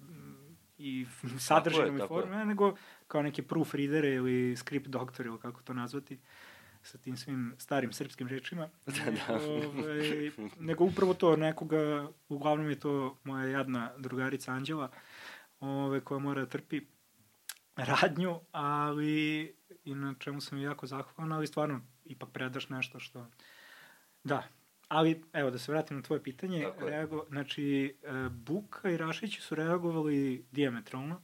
i 0.80 1.06
sadržinom 1.40 1.98
i 1.98 2.08
formom, 2.08 2.48
nego 2.48 2.76
kao 3.08 3.22
neke 3.22 3.44
proofreadere 3.44 4.10
ili 4.10 4.56
script 4.58 4.88
doktor 4.88 5.26
ili 5.26 5.40
kako 5.40 5.62
to 5.62 5.74
nazvati 5.74 6.20
sa 6.84 6.98
tim 6.98 7.18
svim 7.18 7.56
starim 7.58 7.94
srpskim 7.94 8.28
rečima. 8.28 8.70
da, 8.86 9.12
da. 9.12 9.36
Ove, 9.36 9.68
ovaj, 9.68 10.32
nego 10.60 10.84
upravo 10.84 11.14
to, 11.14 11.36
nekoga, 11.36 12.08
uglavnom 12.30 12.70
je 12.70 12.80
to 12.80 13.18
moja 13.24 13.46
jadna 13.46 13.92
drugarica 13.98 14.52
Anđela, 14.52 14.92
ove, 15.60 16.02
koja 16.02 16.20
mora 16.20 16.42
da 16.42 16.50
trpi 16.50 16.82
radnju, 17.76 18.40
ali 18.52 19.44
i 19.86 19.96
na 19.96 20.16
čemu 20.20 20.42
sam 20.42 20.62
jako 20.62 20.88
zahvalan, 20.88 21.32
ali 21.32 21.48
stvarno 21.48 21.82
ipak 22.06 22.30
predaš 22.30 22.70
nešto 22.70 23.00
što... 23.00 23.28
Da, 24.24 24.44
Ali, 24.90 25.24
evo, 25.34 25.52
da 25.52 25.58
se 25.58 25.72
vratim 25.72 25.98
na 25.98 26.04
tvoje 26.04 26.24
pitanje, 26.24 26.68
reago, 26.80 27.26
znači, 27.30 27.96
e, 28.04 28.30
Buka 28.30 28.90
i 28.90 28.98
Rašići 28.98 29.42
su 29.42 29.56
reagovali 29.56 30.46
diametralno. 30.52 31.22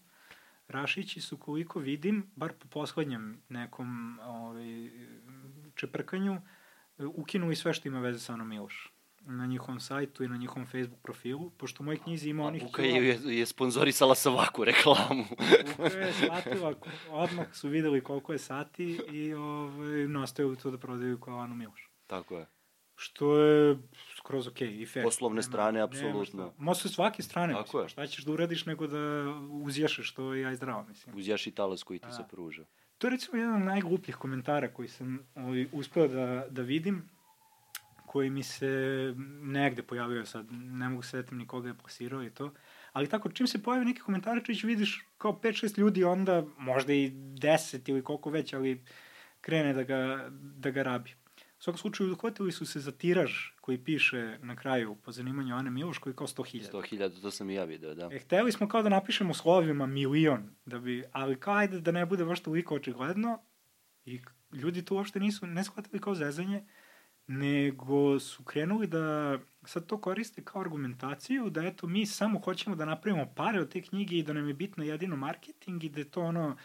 Rašići 0.67 1.21
su, 1.21 1.37
koliko 1.37 1.79
vidim, 1.79 2.31
bar 2.35 2.53
po 2.53 2.67
poslednjem 2.67 3.41
nekom 3.49 4.19
ovaj, 4.19 4.89
čeprkanju, 5.75 6.41
ukinuli 6.97 7.55
sve 7.55 7.73
što 7.73 7.87
ima 7.87 7.99
veze 7.99 8.19
sa 8.19 8.33
Anom 8.33 8.49
Miloš 8.49 8.91
na 9.27 9.45
njihovom 9.45 9.79
sajtu 9.79 10.23
i 10.23 10.27
na 10.27 10.37
njihovom 10.37 10.65
Facebook 10.65 11.01
profilu, 11.01 11.49
pošto 11.49 11.83
u 11.83 11.85
mojoj 11.85 11.97
knjizi 11.97 12.29
ima 12.29 12.43
onih... 12.43 12.63
Buka 12.63 12.81
je, 12.81 13.07
je, 13.07 13.37
je 13.37 13.45
sponzorisala 13.45 14.15
sa 14.15 14.31
ovakvu 14.31 14.65
reklamu. 14.65 15.25
Buka 15.77 15.97
je 15.97 16.13
shvatila, 16.13 16.73
odmah 17.09 17.53
su 17.53 17.69
videli 17.69 18.01
koliko 18.01 18.33
je 18.33 18.39
sati 18.39 18.99
i 19.11 19.33
ovaj, 19.33 20.07
nastavili 20.07 20.57
to 20.57 20.71
da 20.71 20.77
prodaju 20.77 21.19
kao 21.19 21.39
Anu 21.39 21.55
Miloš. 21.55 21.89
Tako 22.07 22.37
je. 22.37 22.45
Što 22.95 23.39
je 23.39 23.77
skroz 24.17 24.47
okej 24.47 24.67
okay, 24.67 24.81
i 24.81 24.85
fair. 24.85 25.03
Poslovne 25.03 25.35
nema, 25.35 25.41
strane, 25.41 25.81
apsolutno. 25.81 26.53
Može 26.57 26.81
sa 26.81 26.89
svake 26.89 27.23
strane, 27.23 27.53
Tako 27.53 27.63
mislim. 27.63 27.83
Je. 27.83 27.89
Šta 27.89 28.07
ćeš 28.07 28.23
da 28.25 28.31
uradiš 28.31 28.65
nego 28.65 28.87
da 28.87 28.97
uzješeš 29.51 30.13
to 30.13 30.33
je 30.33 30.47
aj 30.47 30.55
zdravo, 30.55 30.85
mislim. 30.89 31.15
Uzjaši 31.15 31.51
talas 31.51 31.83
koji 31.83 31.99
ti 31.99 32.07
A. 32.09 32.11
se 32.11 32.23
pruža. 32.31 32.63
To 32.97 33.07
je 33.07 33.11
recimo 33.11 33.37
jedan 33.37 33.55
od 33.55 33.61
najglupljih 33.61 34.15
komentara 34.15 34.73
koji 34.73 34.87
sam 34.87 35.27
ovaj, 35.35 35.67
uspeo 35.71 36.07
da, 36.07 36.45
da 36.49 36.61
vidim, 36.61 37.09
koji 38.05 38.29
mi 38.29 38.43
se 38.43 39.13
negde 39.41 39.83
pojavio 39.83 40.25
sad, 40.25 40.45
ne 40.51 40.89
mogu 40.89 41.01
setim 41.01 41.37
ni 41.37 41.47
koga 41.47 41.67
je 41.67 41.77
plasirao 41.77 42.23
i 42.23 42.29
to, 42.29 42.53
ali 42.93 43.09
tako, 43.09 43.29
čim 43.29 43.47
se 43.47 43.63
pojavi 43.63 43.85
neki 43.85 43.99
komentar, 43.99 44.41
čeć 44.45 44.63
vidiš 44.63 45.05
kao 45.17 45.39
5-6 45.43 45.79
ljudi, 45.79 46.03
onda 46.03 46.43
možda 46.57 46.93
i 46.93 47.09
10 47.09 47.89
ili 47.89 48.03
koliko 48.03 48.29
već, 48.29 48.53
ali 48.53 48.83
krene 49.41 49.73
da 49.73 49.83
ga, 49.83 50.29
da 50.31 50.71
ga 50.71 50.83
rabi 50.83 51.13
svakom 51.65 51.77
slučaju 51.77 52.11
uhvatili 52.11 52.51
su 52.51 52.65
se 52.65 52.79
za 52.79 52.91
tiraž 52.91 53.31
koji 53.61 53.77
piše 53.77 54.37
na 54.41 54.55
kraju 54.55 54.95
po 54.95 55.11
zanimanju 55.11 55.55
Ane 55.55 55.71
Miloš 55.71 55.97
koji 55.97 56.11
je 56.11 56.15
kao 56.15 56.27
100.000. 56.27 56.71
100.000, 56.71 57.21
to 57.21 57.31
sam 57.31 57.49
i 57.49 57.53
ja 57.53 57.63
video, 57.63 57.95
da. 57.95 58.09
E, 58.11 58.19
hteli 58.19 58.51
smo 58.51 58.67
kao 58.67 58.83
da 58.83 58.89
napišemo 58.89 59.33
slovima 59.33 59.85
milion, 59.85 60.49
da 60.65 60.79
bi, 60.79 61.03
ali 61.11 61.39
kao 61.39 61.55
ajde 61.55 61.79
da 61.81 61.91
ne 61.91 62.05
bude 62.05 62.25
baš 62.25 62.43
toliko 62.43 62.75
očigledno 62.75 63.39
i 64.05 64.21
ljudi 64.53 64.85
tu 64.85 64.95
uopšte 64.95 65.19
nisu 65.19 65.47
ne 65.47 65.63
shvatili 65.63 66.01
kao 66.01 66.15
zezanje, 66.15 66.65
nego 67.27 68.19
su 68.19 68.43
krenuli 68.43 68.87
da 68.87 69.37
sad 69.65 69.85
to 69.85 70.01
koriste 70.01 70.43
kao 70.43 70.61
argumentaciju 70.61 71.49
da 71.49 71.65
eto 71.65 71.87
mi 71.87 72.05
samo 72.05 72.39
hoćemo 72.39 72.75
da 72.75 72.85
napravimo 72.85 73.33
pare 73.35 73.61
od 73.61 73.71
te 73.71 73.81
knjige 73.81 74.15
i 74.17 74.23
da 74.23 74.33
nam 74.33 74.47
je 74.47 74.53
bitno 74.53 74.83
jedino 74.83 75.15
marketing 75.15 75.83
i 75.83 75.89
da 75.89 75.99
je 75.99 76.09
to 76.09 76.21
ono 76.21 76.57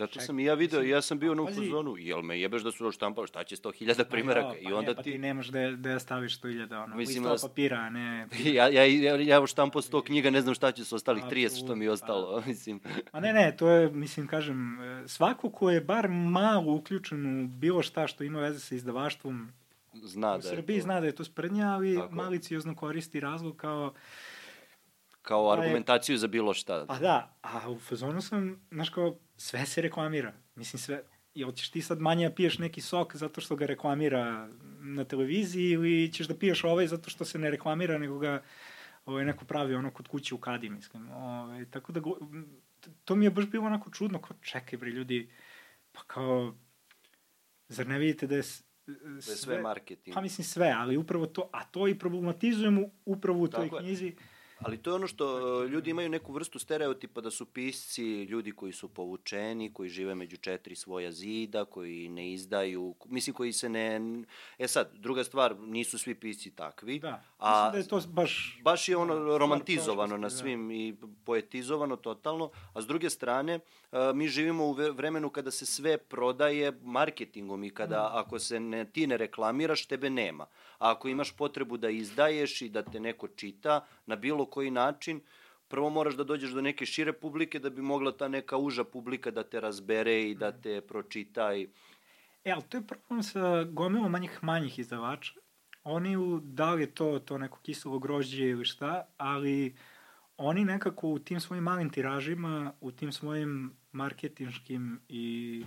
Zato 0.00 0.20
sam 0.20 0.38
i 0.38 0.44
ja 0.44 0.54
video, 0.54 0.82
ja 0.82 1.02
sam 1.02 1.18
bio 1.18 1.34
na 1.34 1.46
fazonu, 1.46 1.96
jel 1.96 2.22
me 2.22 2.40
jebeš 2.40 2.62
da 2.62 2.72
su 2.72 2.84
još 2.84 2.94
štampali, 2.94 3.26
šta 3.26 3.44
će 3.44 3.56
100.000 3.56 4.04
primjeraka? 4.04 4.48
Pa, 4.48 4.70
I 4.70 4.72
onda 4.72 4.94
pa 4.94 5.02
ti... 5.02 5.10
Pa 5.10 5.14
ti 5.14 5.18
nemaš 5.18 5.48
da, 5.48 5.70
da 5.70 5.98
staviš 5.98 6.40
100.000, 6.40 6.84
ono, 6.84 6.96
Mislim, 6.96 7.26
listo 7.26 7.48
papira, 7.48 7.76
a 7.76 7.90
ne... 7.90 8.26
ja, 8.58 8.68
ja, 8.68 8.84
ja, 8.84 9.16
ja 9.16 9.46
štampao 9.46 9.82
100 9.82 10.04
knjiga, 10.04 10.30
ne 10.30 10.40
znam 10.40 10.54
šta 10.54 10.72
će 10.72 10.84
s 10.84 10.92
ostalih 10.92 11.24
30 11.24 11.64
što 11.64 11.76
mi 11.76 11.84
je 11.84 11.90
ostalo, 11.90 12.40
pa. 12.40 12.46
mislim. 12.50 12.80
A 13.12 13.20
ne, 13.20 13.32
ne, 13.32 13.56
to 13.56 13.68
je, 13.68 13.90
mislim, 13.90 14.26
kažem, 14.26 14.78
svako 15.06 15.50
ko 15.50 15.70
je 15.70 15.80
bar 15.80 16.08
malo 16.08 16.72
uključen 16.72 17.44
u 17.44 17.48
bilo 17.48 17.82
šta 17.82 18.06
što 18.06 18.24
ima 18.24 18.40
veze 18.40 18.60
sa 18.60 18.74
izdavaštvom, 18.74 19.52
zna 19.94 20.38
da 20.38 20.48
je 20.48 20.54
Srbiji 20.54 20.78
to... 20.78 20.82
zna 20.82 21.00
da 21.00 21.06
je 21.06 21.14
to 21.14 21.24
sprednja, 21.24 21.72
ali 21.74 21.96
Tako. 21.96 22.14
maliciozno 22.14 22.74
koristi 22.74 23.20
razlog 23.20 23.56
kao 23.56 23.92
kao 25.30 25.52
argumentaciju 25.52 26.18
za 26.18 26.26
bilo 26.26 26.54
šta. 26.54 26.84
Pa 26.88 26.98
da, 26.98 27.36
a 27.42 27.70
u 27.70 27.78
fazonu 27.78 28.20
sam, 28.20 28.60
znaš 28.70 28.90
kao, 28.90 29.18
sve 29.36 29.66
se 29.66 29.82
reklamira. 29.82 30.32
Mislim, 30.54 30.80
sve, 30.80 31.02
jel 31.34 31.52
ćeš 31.52 31.70
ti 31.70 31.82
sad 31.82 32.00
manje 32.00 32.28
da 32.28 32.34
piješ 32.34 32.58
neki 32.58 32.80
sok 32.80 33.16
zato 33.16 33.40
što 33.40 33.56
ga 33.56 33.66
reklamira 33.66 34.48
na 34.80 35.04
televiziji 35.04 35.70
ili 35.70 36.12
ćeš 36.12 36.26
da 36.26 36.34
piješ 36.34 36.64
ovaj 36.64 36.86
zato 36.86 37.10
što 37.10 37.24
se 37.24 37.38
ne 37.38 37.50
reklamira, 37.50 37.98
nego 37.98 38.18
ga 38.18 38.42
ovaj, 39.06 39.24
neko 39.24 39.44
pravi 39.44 39.74
ono 39.74 39.90
kod 39.90 40.08
kuće 40.08 40.34
u 40.34 40.38
kadi, 40.38 40.70
mislim. 40.70 41.10
Ovaj, 41.10 41.64
tako 41.70 41.92
da, 41.92 42.00
to 43.04 43.14
mi 43.14 43.24
je 43.24 43.30
baš 43.30 43.46
bilo 43.46 43.66
onako 43.66 43.90
čudno, 43.90 44.18
kao 44.18 44.36
čekaj 44.40 44.78
bre 44.78 44.90
ljudi, 44.90 45.30
pa 45.92 46.00
kao, 46.06 46.54
zar 47.68 47.86
ne 47.86 47.98
vidite 47.98 48.26
da 48.26 48.36
je 48.36 48.42
sve, 48.42 48.66
da 49.04 49.14
je 49.14 49.22
sve 49.22 49.62
marketing. 49.62 50.14
Pa 50.14 50.20
mislim 50.20 50.44
sve, 50.44 50.74
ali 50.76 50.96
upravo 50.96 51.26
to, 51.26 51.50
a 51.52 51.64
to 51.64 51.88
i 51.88 51.98
problematizujemo 51.98 52.82
upravo 53.04 53.42
u 53.42 53.48
toj 53.48 53.68
Tako 53.68 53.78
knjizi. 53.78 54.06
Je 54.06 54.16
Ali 54.62 54.78
to 54.78 54.90
je 54.90 54.94
ono 54.94 55.06
što 55.06 55.64
ljudi 55.64 55.90
imaju 55.90 56.08
neku 56.08 56.32
vrstu 56.32 56.58
stereotipa 56.58 57.20
da 57.20 57.30
su 57.30 57.46
pisci 57.46 58.22
ljudi 58.22 58.52
koji 58.52 58.72
su 58.72 58.88
povučeni, 58.88 59.72
koji 59.72 59.90
žive 59.90 60.14
među 60.14 60.36
četiri 60.36 60.76
svoja 60.76 61.12
zida, 61.12 61.64
koji 61.64 62.08
ne 62.08 62.32
izdaju, 62.32 62.94
mislim 63.06 63.34
koji 63.34 63.52
se 63.52 63.68
ne... 63.68 64.00
E 64.58 64.68
sad, 64.68 64.90
druga 64.94 65.24
stvar, 65.24 65.56
nisu 65.60 65.98
svi 65.98 66.14
pisci 66.14 66.50
takvi. 66.50 66.98
Da, 66.98 67.22
a, 67.38 67.50
mislim 67.50 67.72
da 67.72 67.78
je 67.78 68.02
to 68.02 68.08
baš... 68.08 68.60
Baš 68.62 68.88
je 68.88 68.96
ono 68.96 69.38
romantizovano 69.38 70.16
na 70.16 70.28
da. 70.28 70.30
svim 70.30 70.70
i 70.70 70.96
poetizovano 71.24 71.96
totalno, 71.96 72.50
a 72.72 72.82
s 72.82 72.86
druge 72.86 73.10
strane, 73.10 73.54
e, 73.54 73.60
mi 74.14 74.28
živimo 74.28 74.66
u 74.66 74.72
vremenu 74.72 75.30
kada 75.30 75.50
se 75.50 75.66
sve 75.66 75.98
prodaje 75.98 76.72
marketingom 76.82 77.64
i 77.64 77.70
kada 77.70 78.02
mm. 78.02 78.18
ako 78.18 78.38
se 78.38 78.60
ne, 78.60 78.84
ti 78.84 79.06
ne 79.06 79.16
reklamiraš, 79.16 79.86
tebe 79.86 80.10
nema. 80.10 80.46
A 80.78 80.90
ako 80.90 81.08
imaš 81.08 81.32
potrebu 81.32 81.76
da 81.76 81.90
izdaješ 81.90 82.62
i 82.62 82.68
da 82.68 82.82
te 82.82 83.00
neko 83.00 83.28
čita 83.28 83.86
na 84.06 84.16
bilo 84.16 84.46
koji 84.50 84.70
način, 84.70 85.20
prvo 85.68 85.90
moraš 85.90 86.16
da 86.16 86.24
dođeš 86.24 86.50
do 86.50 86.60
neke 86.60 86.86
šire 86.86 87.12
publike 87.12 87.58
da 87.58 87.70
bi 87.70 87.82
mogla 87.82 88.12
ta 88.12 88.28
neka 88.28 88.56
uža 88.56 88.84
publika 88.84 89.30
da 89.30 89.42
te 89.42 89.60
razbere 89.60 90.22
i 90.30 90.34
da 90.34 90.52
te 90.52 90.80
pročita. 90.80 91.54
I... 91.54 91.68
E, 92.44 92.52
ali 92.52 92.62
to 92.62 92.76
je 92.76 92.86
problem 92.86 93.22
sa 93.22 93.64
gomilom 93.64 94.10
manjih 94.10 94.38
manjih 94.42 94.78
izdavača. 94.78 95.34
Oni, 95.84 96.16
u, 96.16 96.40
da 96.42 96.74
li 96.74 96.82
je 96.82 96.94
to, 96.94 97.18
to 97.18 97.38
neko 97.38 97.58
kiselo 97.62 97.98
grožđe 97.98 98.48
ili 98.48 98.64
šta, 98.64 99.06
ali 99.16 99.74
oni 100.36 100.64
nekako 100.64 101.08
u 101.08 101.18
tim 101.18 101.40
svojim 101.40 101.64
malim 101.64 101.90
tiražima, 101.90 102.72
u 102.80 102.90
tim 102.92 103.12
svojim 103.12 103.72
marketinškim 103.92 105.00
i 105.08 105.64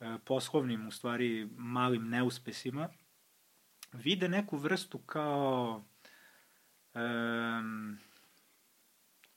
e, 0.00 0.18
poslovnim, 0.24 0.88
u 0.88 0.90
stvari, 0.90 1.48
malim 1.56 2.08
neuspesima, 2.08 2.88
vide 3.92 4.28
neku 4.28 4.56
vrstu 4.56 4.98
kao 4.98 5.82
um, 6.94 7.98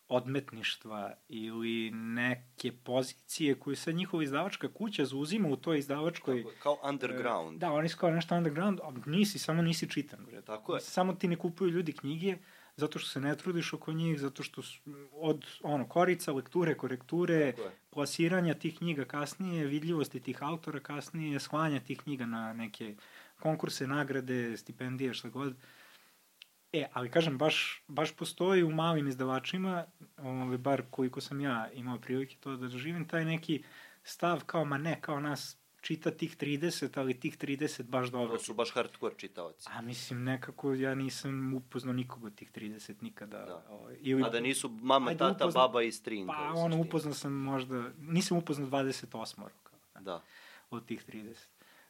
odmetništva 0.07 1.13
ili 1.29 1.91
neke 1.91 2.71
pozicije 2.71 3.59
koje 3.59 3.75
sad 3.75 3.95
njihova 3.95 4.23
izdavačka 4.23 4.73
kuća 4.73 5.05
zauzima 5.05 5.49
u 5.49 5.55
toj 5.55 5.79
izdavačkoj... 5.79 6.43
Tako, 6.43 6.55
kao 6.63 6.89
underground. 6.89 7.55
E, 7.55 7.59
da, 7.59 7.71
oni 7.71 7.89
su 7.89 7.97
kao 7.97 8.11
nešto 8.11 8.35
underground, 8.35 8.79
a 8.83 8.91
nisi, 9.05 9.39
samo 9.39 9.61
nisi 9.61 9.89
čitan. 9.89 10.25
Bre. 10.25 10.41
Tako 10.41 10.75
je. 10.75 10.81
Samo 10.81 11.13
ti 11.13 11.27
ne 11.27 11.35
kupuju 11.35 11.69
ljudi 11.69 11.93
knjige, 11.93 12.37
zato 12.75 12.99
što 12.99 13.09
se 13.09 13.19
ne 13.19 13.37
trudiš 13.37 13.73
oko 13.73 13.93
njih, 13.93 14.19
zato 14.19 14.43
što 14.43 14.61
su, 14.61 14.81
od 15.11 15.45
ono, 15.61 15.87
korica, 15.87 16.31
lekture, 16.31 16.77
korekture, 16.77 17.53
plasiranja 17.89 18.53
tih 18.53 18.77
knjiga 18.77 19.05
kasnije, 19.05 19.65
vidljivosti 19.65 20.19
tih 20.19 20.43
autora 20.43 20.79
kasnije, 20.79 21.39
slanja 21.39 21.79
tih 21.79 21.99
knjiga 21.99 22.25
na 22.25 22.53
neke 22.53 22.95
konkurse, 23.39 23.87
nagrade, 23.87 24.57
stipendije, 24.57 25.13
šta 25.13 25.29
god. 25.29 25.55
E, 26.73 26.87
ali 26.93 27.09
kažem, 27.09 27.37
baš, 27.37 27.83
baš 27.87 28.15
postoji 28.15 28.63
u 28.63 28.71
malim 28.71 29.07
izdavačima, 29.07 29.85
ovaj, 30.17 30.57
bar 30.57 30.83
koliko 30.89 31.21
sam 31.21 31.41
ja 31.41 31.69
imao 31.73 31.99
prilike 31.99 32.35
to 32.39 32.55
da 32.57 32.67
doživim, 32.67 33.07
taj 33.07 33.25
neki 33.25 33.63
stav 34.03 34.43
kao, 34.45 34.65
ma 34.65 34.77
ne, 34.77 35.01
kao 35.01 35.19
nas 35.19 35.57
čita 35.81 36.11
tih 36.11 36.37
30, 36.37 36.99
ali 36.99 37.19
tih 37.19 37.37
30 37.37 37.83
baš 37.83 38.09
dobro. 38.09 38.37
To 38.37 38.43
su 38.43 38.53
baš 38.53 38.73
hardcore 38.73 39.15
čitaoci. 39.17 39.69
A 39.73 39.81
mislim, 39.81 40.23
nekako 40.23 40.73
ja 40.73 40.95
nisam 40.95 41.53
upoznao 41.53 41.93
nikoga 41.93 42.27
od 42.27 42.35
tih 42.35 42.51
30 42.51 43.03
nikada. 43.03 43.45
Da. 43.45 43.65
Ovaj, 43.69 43.97
ili, 44.01 44.23
A 44.23 44.29
da 44.29 44.39
nisu 44.39 44.69
mama, 44.69 45.09
ajde, 45.09 45.19
tata, 45.19 45.45
upoznao, 45.45 45.67
baba 45.67 45.81
i 45.81 45.91
string. 45.91 46.27
Pa 46.27 46.51
ono, 46.55 46.81
upoznao 46.81 47.13
sam 47.13 47.33
možda, 47.33 47.83
nisam 47.99 48.37
upoznao 48.37 48.69
28 48.69 49.39
roka. 49.39 49.71
Da. 49.99 50.21
Od 50.69 50.85
tih 50.85 51.05
30. 51.07 51.35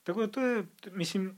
Tako 0.03 0.21
da 0.21 0.27
to 0.27 0.41
je, 0.41 0.65
mislim, 0.91 1.37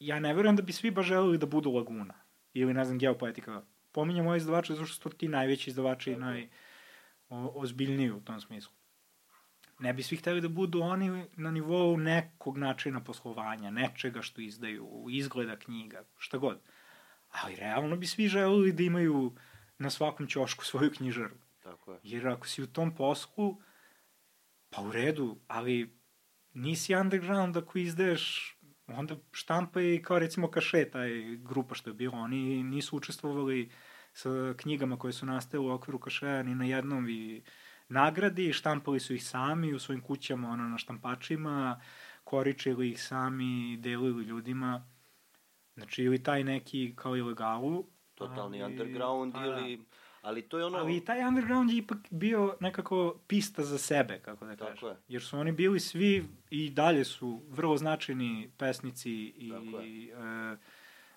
ja 0.00 0.20
ne 0.20 0.34
verujem 0.34 0.56
da 0.56 0.62
bi 0.62 0.72
svi 0.72 0.90
baš 0.90 1.06
želeli 1.06 1.38
da 1.38 1.46
budu 1.46 1.72
Laguna. 1.72 2.23
Ili, 2.54 2.74
ne 2.74 2.84
znam, 2.84 2.98
geopoetika. 2.98 3.62
Pominjem 3.92 4.26
ove 4.26 4.36
izdavače 4.36 4.74
zato 4.74 4.86
što 4.86 5.10
su 5.10 5.16
ti 5.16 5.28
najveći 5.28 5.70
izdavači 5.70 6.12
i 6.12 6.16
naj, 6.16 6.48
o, 7.28 7.52
ozbiljniji 7.54 8.10
u 8.10 8.20
tom 8.20 8.40
smislu. 8.40 8.72
Ne 9.78 9.92
bi 9.92 10.02
svi 10.02 10.16
hteli 10.16 10.40
da 10.40 10.48
budu 10.48 10.80
oni 10.80 11.24
na 11.36 11.50
nivou 11.50 11.96
nekog 11.96 12.58
načina 12.58 13.00
poslovanja, 13.04 13.70
nečega 13.70 14.22
što 14.22 14.40
izdaju, 14.40 15.06
izgleda 15.10 15.56
knjiga, 15.56 16.04
šta 16.18 16.38
god. 16.38 16.60
Ali 17.30 17.56
realno 17.56 17.96
bi 17.96 18.06
svi 18.06 18.28
želeli 18.28 18.72
da 18.72 18.82
imaju 18.82 19.32
na 19.78 19.90
svakom 19.90 20.26
ćošku 20.26 20.64
svoju 20.64 20.90
knjižaru. 20.90 21.34
Tako 21.62 21.92
je. 21.92 21.98
Jer 22.02 22.28
ako 22.28 22.46
si 22.46 22.62
u 22.62 22.66
tom 22.66 22.94
poslu, 22.94 23.60
pa 24.70 24.82
u 24.82 24.92
redu, 24.92 25.38
ali 25.48 25.98
nisi 26.52 26.94
underground 26.94 27.56
ako 27.56 27.78
izdaješ 27.78 28.53
onda 28.86 29.16
štampa 29.32 29.80
i 29.80 30.02
kao 30.02 30.18
recimo 30.18 30.50
Kaše, 30.50 30.84
taj 30.90 31.36
grupa 31.36 31.74
što 31.74 31.90
je 31.90 31.94
bilo, 31.94 32.18
oni 32.18 32.62
nisu 32.62 32.96
učestvovali 32.96 33.70
sa 34.12 34.54
knjigama 34.56 34.98
koje 34.98 35.12
su 35.12 35.26
nastale 35.26 35.64
u 35.64 35.70
okviru 35.70 35.98
Kašeja 35.98 36.42
ni 36.42 36.54
na 36.54 36.64
jednom 36.64 37.08
i 37.08 37.42
nagradi, 37.88 38.52
štampali 38.52 39.00
su 39.00 39.14
ih 39.14 39.24
sami 39.24 39.74
u 39.74 39.78
svojim 39.78 40.02
kućama, 40.02 40.50
ono, 40.50 40.68
na 40.68 40.78
štampačima, 40.78 41.80
koričili 42.24 42.90
ih 42.90 43.02
sami, 43.02 43.76
delili 43.76 44.24
ljudima. 44.24 44.86
Znači, 45.74 46.02
ili 46.02 46.22
taj 46.22 46.44
neki 46.44 46.92
kao 46.96 47.16
ilegalu. 47.16 47.86
Totalni 48.14 48.62
ali, 48.62 48.72
underground 48.72 49.32
pa, 49.32 49.44
ili... 49.44 49.84
Ali 50.24 50.42
to 50.42 50.58
je 50.58 50.64
ono... 50.64 50.78
Ali 50.78 51.04
taj 51.04 51.28
underground 51.28 51.70
je 51.70 51.76
ipak 51.76 51.98
bio 52.10 52.56
nekako 52.60 53.20
pista 53.26 53.62
za 53.62 53.78
sebe, 53.78 54.18
kako 54.18 54.46
da 54.46 54.56
kažem. 54.56 54.88
Je. 54.88 54.96
Jer 55.08 55.22
su 55.22 55.38
oni 55.38 55.52
bili 55.52 55.80
svi 55.80 56.24
i 56.50 56.70
dalje 56.70 57.04
su 57.04 57.42
vrlo 57.48 57.76
značajni 57.76 58.50
pesnici 58.58 59.12
i 59.12 59.52
e, 60.12 60.56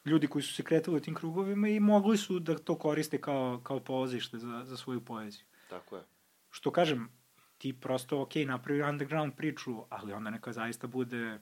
ljudi 0.06 0.28
koji 0.28 0.44
su 0.44 0.54
se 0.54 0.64
kretali 0.64 0.98
u 0.98 1.00
tim 1.00 1.16
krugovima 1.16 1.68
i 1.68 1.80
mogli 1.80 2.18
su 2.18 2.40
da 2.40 2.58
to 2.58 2.76
koriste 2.76 3.22
kao, 3.22 3.62
kao 3.64 3.80
polazište 3.80 4.38
za, 4.38 4.62
za 4.64 4.78
svoju 4.78 5.06
poeziju. 5.06 5.46
Tako 5.70 5.96
je. 5.96 6.04
Što 6.50 6.72
kažem, 6.72 7.10
ti 7.58 7.80
prosto, 7.80 8.22
ok, 8.22 8.36
napravi 8.36 8.82
underground 8.82 9.34
priču, 9.36 9.84
ali 9.90 10.14
onda 10.14 10.30
neka 10.30 10.54
zaista 10.54 10.88
bude 10.88 11.40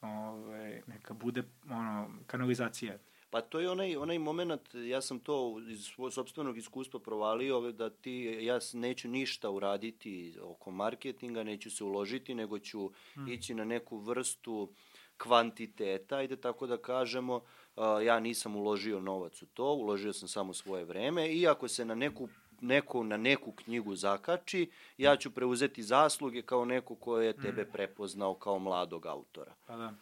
ove, 0.00 0.82
neka 0.86 1.14
bude 1.14 1.42
ono, 1.70 2.10
kanalizacija 2.26 2.98
Pa 3.30 3.40
to 3.40 3.60
je 3.60 3.70
onaj, 3.70 3.96
onaj 3.96 4.18
moment, 4.18 4.74
ja 4.74 5.00
sam 5.00 5.20
to 5.20 5.60
iz 5.68 5.84
svojeg 5.84 6.12
sobstvenog 6.12 6.58
iskustva 6.58 7.00
provalio, 7.00 7.72
da 7.72 7.90
ti, 7.90 8.38
ja 8.40 8.58
neću 8.72 9.08
ništa 9.08 9.50
uraditi 9.50 10.34
oko 10.42 10.70
marketinga, 10.70 11.42
neću 11.42 11.70
se 11.70 11.84
uložiti, 11.84 12.34
nego 12.34 12.58
ću 12.58 12.90
hmm. 13.14 13.28
ići 13.28 13.54
na 13.54 13.64
neku 13.64 13.98
vrstu 13.98 14.68
kvantiteta, 15.16 16.16
ajde 16.16 16.36
tako 16.36 16.66
da 16.66 16.76
kažemo, 16.76 17.34
uh, 17.36 17.84
ja 18.04 18.20
nisam 18.20 18.56
uložio 18.56 19.00
novac 19.00 19.42
u 19.42 19.46
to, 19.46 19.72
uložio 19.72 20.12
sam 20.12 20.28
samo 20.28 20.54
svoje 20.54 20.84
vreme 20.84 21.32
i 21.32 21.46
ako 21.46 21.68
se 21.68 21.84
na 21.84 21.94
neku 21.94 22.28
neko 22.60 23.02
na 23.04 23.16
neku 23.16 23.52
knjigu 23.52 23.94
zakači, 23.94 24.70
ja 24.96 25.16
ću 25.16 25.30
preuzeti 25.30 25.82
zasluge 25.82 26.42
kao 26.42 26.64
neko 26.64 26.94
ko 26.94 27.18
je 27.18 27.32
tebe 27.32 27.62
hmm. 27.62 27.72
prepoznao 27.72 28.34
kao 28.34 28.58
mladog 28.58 29.06
autora. 29.06 29.54
Pa 29.66 29.76
da 29.76 29.94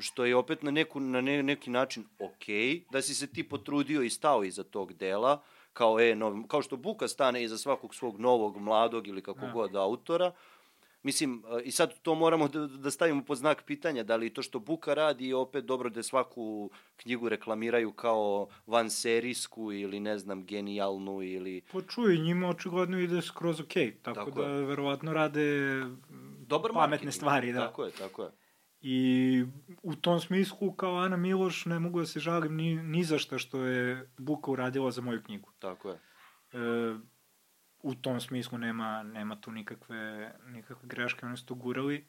što 0.00 0.24
je 0.24 0.36
opet 0.36 0.62
na, 0.62 0.70
neku, 0.70 1.00
na 1.00 1.20
ne, 1.20 1.42
neki 1.42 1.70
način 1.70 2.04
ok, 2.18 2.46
da 2.92 3.02
si 3.02 3.14
se 3.14 3.26
ti 3.26 3.48
potrudio 3.48 4.02
i 4.02 4.10
stao 4.10 4.44
iza 4.44 4.64
tog 4.64 4.92
dela, 4.92 5.42
kao, 5.72 6.00
e, 6.00 6.14
nov, 6.14 6.42
kao 6.48 6.62
što 6.62 6.76
Buka 6.76 7.08
stane 7.08 7.42
iza 7.42 7.58
svakog 7.58 7.94
svog 7.94 8.20
novog, 8.20 8.58
mladog 8.58 9.08
ili 9.08 9.22
kako 9.22 9.44
ja. 9.44 9.52
god 9.52 9.76
autora, 9.76 10.32
Mislim, 11.04 11.42
e, 11.58 11.62
i 11.62 11.70
sad 11.70 11.94
to 12.02 12.14
moramo 12.14 12.48
da, 12.48 12.66
da 12.66 12.90
stavimo 12.90 13.24
pod 13.24 13.38
znak 13.38 13.62
pitanja, 13.66 14.02
da 14.02 14.16
li 14.16 14.34
to 14.34 14.42
što 14.42 14.58
Buka 14.58 14.94
radi 14.94 15.28
je 15.28 15.36
opet 15.36 15.64
dobro 15.64 15.90
da 15.90 16.02
svaku 16.02 16.70
knjigu 16.96 17.28
reklamiraju 17.28 17.92
kao 17.92 18.46
van 18.66 18.90
serijsku 18.90 19.72
ili 19.72 20.00
ne 20.00 20.18
znam, 20.18 20.44
genijalnu 20.44 21.22
ili... 21.22 21.62
Pa 21.72 21.80
čuj, 21.80 22.18
njima 22.18 22.48
očigledno 22.48 22.98
ide 22.98 23.22
skroz 23.22 23.60
okej, 23.60 23.86
okay, 23.86 23.94
tako, 24.02 24.14
tako 24.14 24.30
da 24.30 24.48
je. 24.48 24.64
verovatno 24.64 25.12
rade 25.12 25.80
Dobar 26.46 26.72
pametne 26.72 26.88
marketing. 26.88 27.12
stvari. 27.12 27.52
Da. 27.52 27.60
Tako 27.60 27.84
je, 27.84 27.90
tako 27.90 28.22
je. 28.22 28.30
I 28.86 29.44
u 29.82 29.94
tom 29.94 30.20
smislu, 30.20 30.72
kao 30.72 30.96
Ana 30.96 31.16
Miloš, 31.16 31.64
ne 31.66 31.78
mogu 31.78 32.00
da 32.00 32.06
se 32.06 32.20
žalim 32.20 32.56
ni, 32.56 32.74
ni 32.74 33.04
za 33.04 33.18
šta 33.18 33.38
što 33.38 33.64
je 33.64 34.08
Buka 34.18 34.50
uradila 34.50 34.90
za 34.90 35.02
moju 35.02 35.22
knjigu. 35.22 35.50
Tako 35.58 35.90
je. 35.90 35.94
E, 36.52 36.96
u 37.82 37.94
tom 37.94 38.20
smislu 38.20 38.58
nema, 38.58 39.02
nema 39.02 39.40
tu 39.40 39.52
nikakve, 39.52 40.32
nikakve 40.46 40.88
greške, 40.88 41.26
oni 41.26 41.36
su 41.36 41.46
to 41.46 41.54
gurali. 41.54 42.04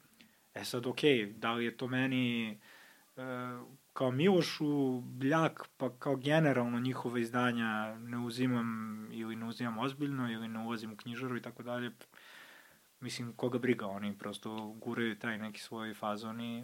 E 0.54 0.64
sad, 0.64 0.88
okej, 0.88 1.18
okay, 1.18 1.40
da 1.40 1.54
li 1.54 1.66
je 1.66 1.78
to 1.78 1.88
meni 1.88 2.52
e, 2.52 2.58
kao 3.94 4.12
Milošu 4.12 5.02
Bljak, 5.02 5.68
pa 5.78 5.90
kao 6.00 6.16
generalno 6.16 6.80
njihove 6.80 7.22
izdanja 7.22 7.96
ne 7.96 8.18
uzimam 8.18 9.08
ili 9.12 9.36
ne 9.36 9.46
uzimam 9.46 9.78
ozbiljno 9.78 10.32
ili 10.32 10.48
ne 10.48 10.60
ulazim 10.60 10.92
u 10.92 10.98
knjižaru 10.98 11.38
i 11.38 11.42
tako 11.42 11.64
dalje. 11.64 11.92
Mislim, 13.00 13.34
koga 13.34 13.60
briga, 13.60 13.86
oni 13.88 14.18
prosto 14.18 14.76
guraju 14.82 15.20
taj 15.20 15.38
neki 15.38 15.62
svoj 15.62 15.94
fazon 15.94 16.42
i 16.42 16.64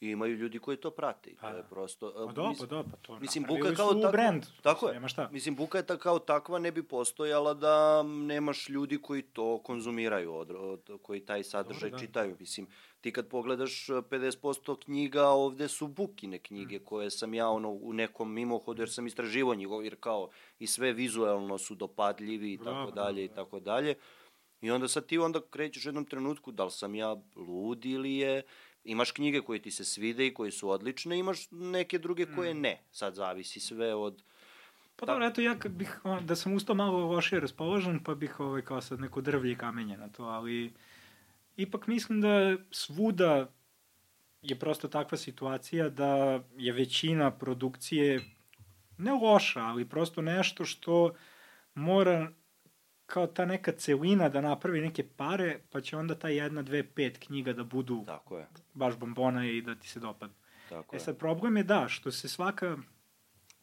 I 0.00 0.10
imaju 0.10 0.36
ljudi 0.36 0.58
koji 0.58 0.76
to 0.76 0.90
prate. 0.90 1.34
Pa, 1.40 1.50
to 1.50 1.56
je 1.56 1.62
prosto... 1.70 2.12
Pa 2.26 2.32
da, 2.32 2.52
pa 2.58 2.66
da, 2.66 2.82
pa 2.82 2.96
to 2.96 3.18
mislim, 3.18 3.44
buka 3.48 3.74
kao 3.74 3.94
takva, 3.94 4.10
brand, 4.10 4.46
tako 4.62 4.88
je. 4.88 4.94
Nema 4.94 5.08
šta. 5.08 5.28
Mislim, 5.32 5.56
buka 5.56 5.78
je 5.78 5.86
ta, 5.86 5.96
kao 5.96 6.18
takva 6.18 6.58
ne 6.58 6.72
bi 6.72 6.82
postojala 6.82 7.54
da 7.54 8.02
nemaš 8.02 8.68
ljudi 8.68 8.98
koji 9.02 9.22
to 9.22 9.58
konzumiraju, 9.62 10.34
od, 10.34 10.50
od, 10.50 10.90
koji 11.02 11.20
taj 11.20 11.44
sadržaj 11.44 11.90
Dobre, 11.90 11.90
da. 11.90 12.06
čitaju. 12.06 12.36
Mislim, 12.40 12.66
ti 13.00 13.12
kad 13.12 13.28
pogledaš 13.28 13.86
50% 13.86 14.72
e, 14.72 14.80
knjiga, 14.84 15.28
ovde 15.28 15.68
su 15.68 15.88
bukine 15.88 16.38
knjige 16.38 16.78
mm. 16.78 16.84
koje 16.84 17.10
sam 17.10 17.34
ja 17.34 17.48
ono, 17.48 17.70
u 17.70 17.92
nekom 17.92 18.32
mimohodu, 18.32 18.82
jer 18.82 18.90
sam 18.90 19.06
istraživo 19.06 19.54
njegov, 19.54 19.84
jer 19.84 19.96
kao 20.00 20.28
i 20.58 20.66
sve 20.66 20.92
vizuelno 20.92 21.58
su 21.58 21.74
dopadljivi 21.74 22.52
i 22.52 22.58
tako 22.58 22.90
dalje 22.90 23.24
i 23.24 23.28
tako 23.28 23.60
dalje. 23.60 23.94
I 24.60 24.70
onda 24.70 24.88
sad 24.88 25.06
ti 25.06 25.18
onda 25.18 25.40
krećeš 25.50 25.84
u 25.84 25.88
jednom 25.88 26.04
trenutku 26.04 26.52
da 26.52 26.64
li 26.64 26.70
sam 26.70 26.94
ja 26.94 27.16
lud 27.36 27.84
ili 27.84 28.14
je 28.14 28.42
Imaš 28.84 29.10
knjige 29.10 29.40
koje 29.40 29.62
ti 29.62 29.70
se 29.70 29.84
svide 29.84 30.26
i 30.26 30.34
koje 30.34 30.50
su 30.50 30.70
odlične, 30.70 31.18
imaš 31.18 31.50
neke 31.50 31.98
druge 31.98 32.26
koje 32.34 32.54
mm. 32.54 32.60
ne. 32.60 32.82
Sad 32.90 33.14
zavisi 33.14 33.60
sve 33.60 33.94
od... 33.94 34.22
Pa 34.96 35.06
dobro, 35.06 35.26
eto 35.26 35.40
ja 35.40 35.58
kad 35.58 35.72
bih, 35.72 36.00
da 36.22 36.36
sam 36.36 36.52
ustao 36.52 36.74
malo 36.74 37.06
lošije 37.06 37.40
raspoložen, 37.40 38.04
pa 38.04 38.14
bih 38.14 38.40
ovaj, 38.40 38.62
kao 38.62 38.80
sad 38.80 39.00
neko 39.00 39.20
drvlje 39.20 39.52
i 39.52 39.56
kamenje 39.56 39.96
na 39.96 40.08
to, 40.08 40.24
ali 40.24 40.72
ipak 41.56 41.86
mislim 41.86 42.20
da 42.20 42.56
svuda 42.70 43.50
je 44.42 44.58
prosto 44.58 44.88
takva 44.88 45.18
situacija 45.18 45.88
da 45.88 46.40
je 46.56 46.72
većina 46.72 47.30
produkcije 47.30 48.20
ne 48.98 49.12
loša, 49.12 49.60
ali 49.60 49.88
prosto 49.88 50.22
nešto 50.22 50.64
što 50.64 51.14
mora 51.74 52.32
kao 53.10 53.26
ta 53.26 53.44
neka 53.44 53.72
celina 53.72 54.28
da 54.28 54.40
napravi 54.40 54.80
neke 54.80 55.04
pare, 55.16 55.58
pa 55.70 55.80
će 55.80 55.96
onda 55.96 56.14
ta 56.14 56.28
jedna, 56.28 56.62
dve, 56.62 56.82
pet 56.82 57.18
knjiga 57.18 57.52
da 57.52 57.64
budu 57.64 58.04
Tako 58.06 58.38
je. 58.38 58.46
baš 58.74 58.96
bombona 58.96 59.46
i 59.46 59.62
da 59.62 59.74
ti 59.74 59.88
se 59.88 60.00
dopadne. 60.00 60.34
Tako 60.68 60.96
e 60.96 60.98
sad, 60.98 61.18
problem 61.18 61.56
je 61.56 61.62
da, 61.62 61.88
što 61.88 62.12
se 62.12 62.28
svaka... 62.28 62.76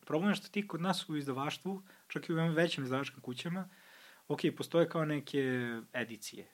Problem 0.05 0.29
je 0.29 0.35
što 0.35 0.49
ti 0.49 0.67
kod 0.67 0.81
nas 0.81 1.09
u 1.09 1.15
izdavaštvu, 1.15 1.83
čak 2.07 2.29
i 2.29 2.33
u 2.33 2.35
većim 2.53 2.83
izdavačkim 2.83 3.21
kućama, 3.21 3.69
ok, 4.27 4.39
postoje 4.57 4.89
kao 4.89 5.05
neke 5.05 5.41
edicije, 5.93 6.47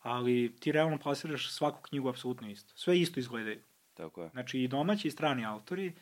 ali 0.00 0.56
ti 0.60 0.72
realno 0.72 0.98
plasiraš 0.98 1.52
svaku 1.52 1.82
knjigu 1.82 2.08
apsolutno 2.08 2.50
isto. 2.50 2.72
Sve 2.76 3.00
isto 3.00 3.20
izgledaju. 3.20 3.60
Tako 3.94 4.22
je. 4.22 4.30
Znači 4.30 4.60
i 4.60 4.68
domaći 4.68 5.08
i 5.08 5.10
strani 5.10 5.46
autori 5.46 5.92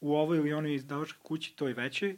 u 0.00 0.14
ovoj 0.14 0.38
ili 0.38 0.52
onoj 0.52 0.74
izdavačkoj 0.74 1.22
kući, 1.22 1.56
to 1.56 1.68
je 1.68 1.74
veće, 1.74 2.16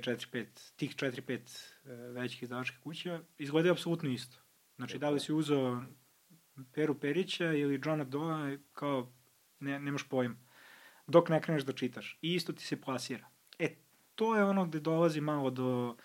te 0.00 0.16
4-5, 0.16 0.46
tih 0.76 0.96
4-5 0.96 1.38
e, 1.84 1.94
većih 1.94 2.42
izdavačkih 2.42 2.80
kuća, 2.80 3.20
izgledaju 3.38 3.72
apsolutno 3.72 4.10
isto. 4.10 4.38
Znači, 4.76 4.98
da 4.98 5.10
li 5.10 5.20
si 5.20 5.32
uzao 5.32 5.82
Peru 6.72 6.94
Perića 6.94 7.52
ili 7.52 7.80
Johna 7.84 8.04
Doa, 8.04 8.56
kao, 8.72 9.12
ne, 9.60 9.80
nemaš 9.80 10.08
pojma. 10.08 10.36
Dok 11.06 11.28
ne 11.28 11.42
kreneš 11.42 11.62
da 11.62 11.72
čitaš. 11.72 12.18
I 12.22 12.34
isto 12.34 12.52
ti 12.52 12.64
se 12.64 12.80
plasira. 12.80 13.28
E, 13.58 13.74
to 14.14 14.36
je 14.36 14.44
ono 14.44 14.66
gde 14.66 14.80
dolazi 14.80 15.20
malo 15.20 15.50
do, 15.50 15.96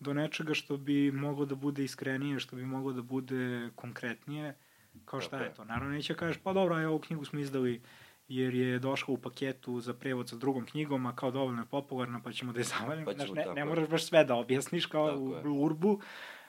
do 0.00 0.14
nečega 0.14 0.54
što 0.54 0.76
bi 0.76 1.12
moglo 1.12 1.46
da 1.46 1.54
bude 1.54 1.84
iskrenije, 1.84 2.40
što 2.40 2.56
bi 2.56 2.66
moglo 2.66 2.92
da 2.92 3.02
bude 3.02 3.70
konkretnije. 3.74 4.56
Kao 5.04 5.20
šta 5.20 5.38
okay. 5.38 5.42
je 5.42 5.54
to? 5.54 5.64
Naravno, 5.64 5.94
neće 5.94 6.12
da 6.12 6.18
kažeš, 6.18 6.42
pa 6.42 6.52
dobro, 6.52 6.74
aj 6.74 6.84
ovu 6.84 6.98
knjigu 6.98 7.24
smo 7.24 7.38
izdali 7.38 7.82
jer 8.28 8.54
je 8.54 8.78
došla 8.78 9.14
u 9.14 9.18
paketu 9.18 9.80
za 9.80 9.94
prevod 9.94 10.28
sa 10.28 10.36
drugom 10.36 10.66
knjigom, 10.66 11.06
a 11.06 11.16
kao 11.16 11.30
dovoljno 11.30 11.62
je 11.62 11.66
popularna, 11.66 12.20
pa 12.24 12.32
ćemo 12.32 12.52
da 12.52 12.60
je 12.60 12.64
zavalimo. 12.64 13.04
Pa 13.04 13.12
Znaš, 13.12 13.30
ne, 13.30 13.46
ne 13.54 13.64
moraš 13.64 13.88
baš 13.88 14.06
sve 14.06 14.24
da 14.24 14.34
objasniš 14.34 14.86
kao 14.86 15.08
tako 15.08 15.20
u 15.20 15.32
je. 15.32 15.42
urbu, 15.46 16.00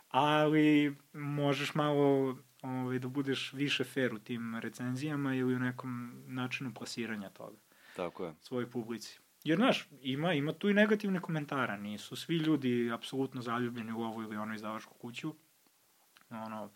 ali 0.09 0.95
možeš 1.13 1.75
malo 1.75 2.37
ovaj, 2.61 2.99
da 2.99 3.07
budeš 3.07 3.53
više 3.53 3.83
fair 3.83 4.13
u 4.13 4.19
tim 4.19 4.55
recenzijama 4.55 5.35
ili 5.35 5.55
u 5.55 5.59
nekom 5.59 6.23
načinu 6.27 6.73
plasiranja 6.73 7.29
toga. 7.29 7.57
Tako 7.95 8.25
je. 8.25 8.33
Svojoj 8.41 8.69
publici. 8.69 9.19
Jer, 9.43 9.57
znaš, 9.57 9.87
ima, 10.01 10.33
ima 10.33 10.53
tu 10.53 10.69
i 10.69 10.73
negativne 10.73 11.21
komentara, 11.21 11.77
nisu 11.77 12.15
svi 12.15 12.35
ljudi 12.35 12.91
apsolutno 12.91 13.41
zaljubljeni 13.41 13.91
u 13.91 14.01
ovu 14.01 14.23
ili 14.23 14.37
ono 14.37 14.55
izdavačku 14.55 14.93
kuću. 14.93 15.33
Ono, 16.29 16.71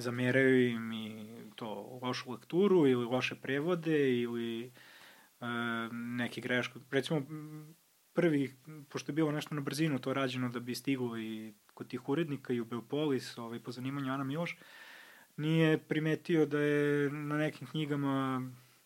zameraju 0.00 0.68
im 0.68 0.92
i 0.92 1.26
to 1.56 1.98
lošu 2.02 2.32
lekturu 2.32 2.86
ili 2.86 3.04
loše 3.04 3.34
prevode 3.34 4.20
ili 4.20 4.66
e, 4.66 4.70
neke 5.92 6.40
greške. 6.40 6.78
Recimo, 6.90 7.22
prvi, 8.12 8.56
pošto 8.88 9.12
je 9.12 9.14
bilo 9.14 9.32
nešto 9.32 9.54
na 9.54 9.60
brzinu 9.60 9.98
to 9.98 10.14
rađeno 10.14 10.48
da 10.48 10.60
bi 10.60 10.74
stiglo 10.74 11.18
i 11.18 11.54
kod 11.74 11.88
tih 11.88 12.08
urednika 12.08 12.52
i 12.52 12.60
u 12.60 12.64
Beopolis, 12.64 13.38
ovaj, 13.38 13.58
po 13.58 13.72
zanimanju 13.72 14.12
Ana 14.12 14.24
Miloš, 14.24 14.56
nije 15.36 15.78
primetio 15.78 16.46
da 16.46 16.58
je 16.58 17.10
na 17.10 17.38
nekim 17.38 17.66
knjigama, 17.66 18.42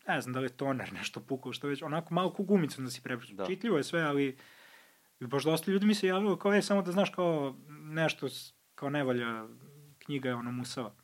ne 0.08 0.20
znam 0.20 0.32
da 0.32 0.40
li 0.40 0.46
je 0.46 0.56
toner 0.56 0.92
nešto 0.92 1.20
pukao, 1.20 1.52
što 1.52 1.68
već, 1.68 1.82
onako 1.82 2.14
malo 2.14 2.32
ku 2.32 2.44
gumicu 2.44 2.82
da 2.82 2.90
si 2.90 3.02
prepričao. 3.02 3.36
Da. 3.36 3.46
Čitljivo 3.46 3.76
je 3.76 3.84
sve, 3.84 4.02
ali 4.02 4.36
baš 5.20 5.44
dosta 5.44 5.70
ljudi 5.70 5.86
mi 5.86 5.94
se 5.94 6.06
javilo 6.06 6.36
kao 6.36 6.52
je 6.52 6.62
samo 6.62 6.82
da 6.82 6.92
znaš 6.92 7.10
kao 7.10 7.56
nešto 7.68 8.28
kao 8.74 8.90
ne 8.90 9.04
valja 9.04 9.46
knjiga 9.98 10.28
je 10.28 10.34
ono 10.34 10.52
musava. 10.52 10.94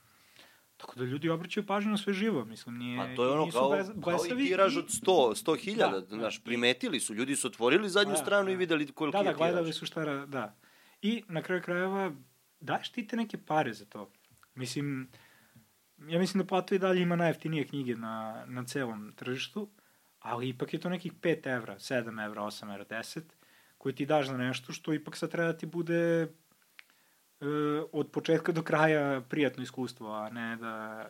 Tako 0.80 0.98
da 0.98 1.04
ljudi 1.04 1.28
obraćaju 1.28 1.66
pažnju 1.66 1.90
na 1.90 1.96
sve 1.96 2.12
živo, 2.12 2.44
mislim, 2.44 2.78
nije... 2.78 2.98
Pa 2.98 3.14
to 3.16 3.24
je 3.24 3.30
ono 3.30 3.50
kao, 3.50 3.84
kao 4.04 4.18
i 4.26 4.46
tiraž 4.46 4.76
od 4.76 4.88
100, 4.88 5.44
100 5.44 5.58
hiljada, 5.58 6.00
da, 6.00 6.16
znaš, 6.16 6.44
primetili 6.44 7.00
su, 7.00 7.14
ljudi 7.14 7.36
su 7.36 7.46
otvorili 7.46 7.88
zadnju 7.88 8.12
da, 8.12 8.18
stranu 8.18 8.46
da. 8.46 8.52
i 8.52 8.56
videli 8.56 8.86
koliko 8.86 9.18
da, 9.18 9.22
da, 9.22 9.30
je 9.30 9.36
tiraž. 9.36 9.38
Da, 9.38 9.46
da, 9.46 9.52
gledali 9.52 9.72
su 9.72 9.86
šta, 9.86 10.26
da. 10.26 10.56
I 11.02 11.22
na 11.28 11.42
kraju 11.42 11.62
krajeva, 11.62 12.12
daješ 12.60 12.88
ti 12.88 13.06
te 13.06 13.16
neke 13.16 13.38
pare 13.38 13.72
za 13.74 13.84
to. 13.84 14.10
Mislim, 14.54 15.10
ja 16.08 16.18
mislim 16.18 16.42
da 16.42 16.46
Plato 16.46 16.74
i 16.74 16.78
dalje 16.78 17.02
ima 17.02 17.16
najeftinije 17.16 17.66
knjige 17.66 17.96
na, 17.96 18.44
na 18.46 18.64
celom 18.64 19.12
tržištu, 19.16 19.68
ali 20.18 20.48
ipak 20.48 20.74
je 20.74 20.80
to 20.80 20.88
nekih 20.88 21.12
5 21.12 21.56
evra, 21.56 21.74
7 21.78 22.24
evra, 22.24 22.42
8 22.42 22.72
evra, 22.72 22.84
10, 22.84 23.20
koji 23.78 23.94
ti 23.94 24.06
daš 24.06 24.26
za 24.26 24.36
nešto 24.36 24.72
što 24.72 24.92
ipak 24.92 25.16
sad 25.16 25.30
treba 25.30 25.52
da 25.52 25.58
ti 25.58 25.66
bude 25.66 26.28
od 27.92 28.10
početka 28.10 28.52
do 28.52 28.62
kraja 28.62 29.20
prijatno 29.20 29.62
iskustvo, 29.62 30.12
a 30.12 30.30
ne 30.30 30.56
da... 30.56 31.08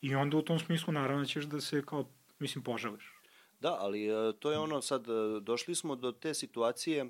I 0.00 0.14
onda 0.14 0.36
u 0.36 0.42
tom 0.42 0.58
smislu 0.58 0.92
naravno 0.92 1.24
ćeš 1.24 1.44
da 1.44 1.60
se 1.60 1.82
kao, 1.86 2.04
mislim, 2.38 2.64
požališ. 2.64 3.12
Da, 3.60 3.76
ali 3.80 4.06
e, 4.06 4.32
to 4.38 4.50
je 4.50 4.58
ono 4.58 4.82
sad, 4.82 5.08
e, 5.08 5.40
došli 5.40 5.74
smo 5.74 5.96
do 5.96 6.12
te 6.12 6.34
situacije 6.34 7.06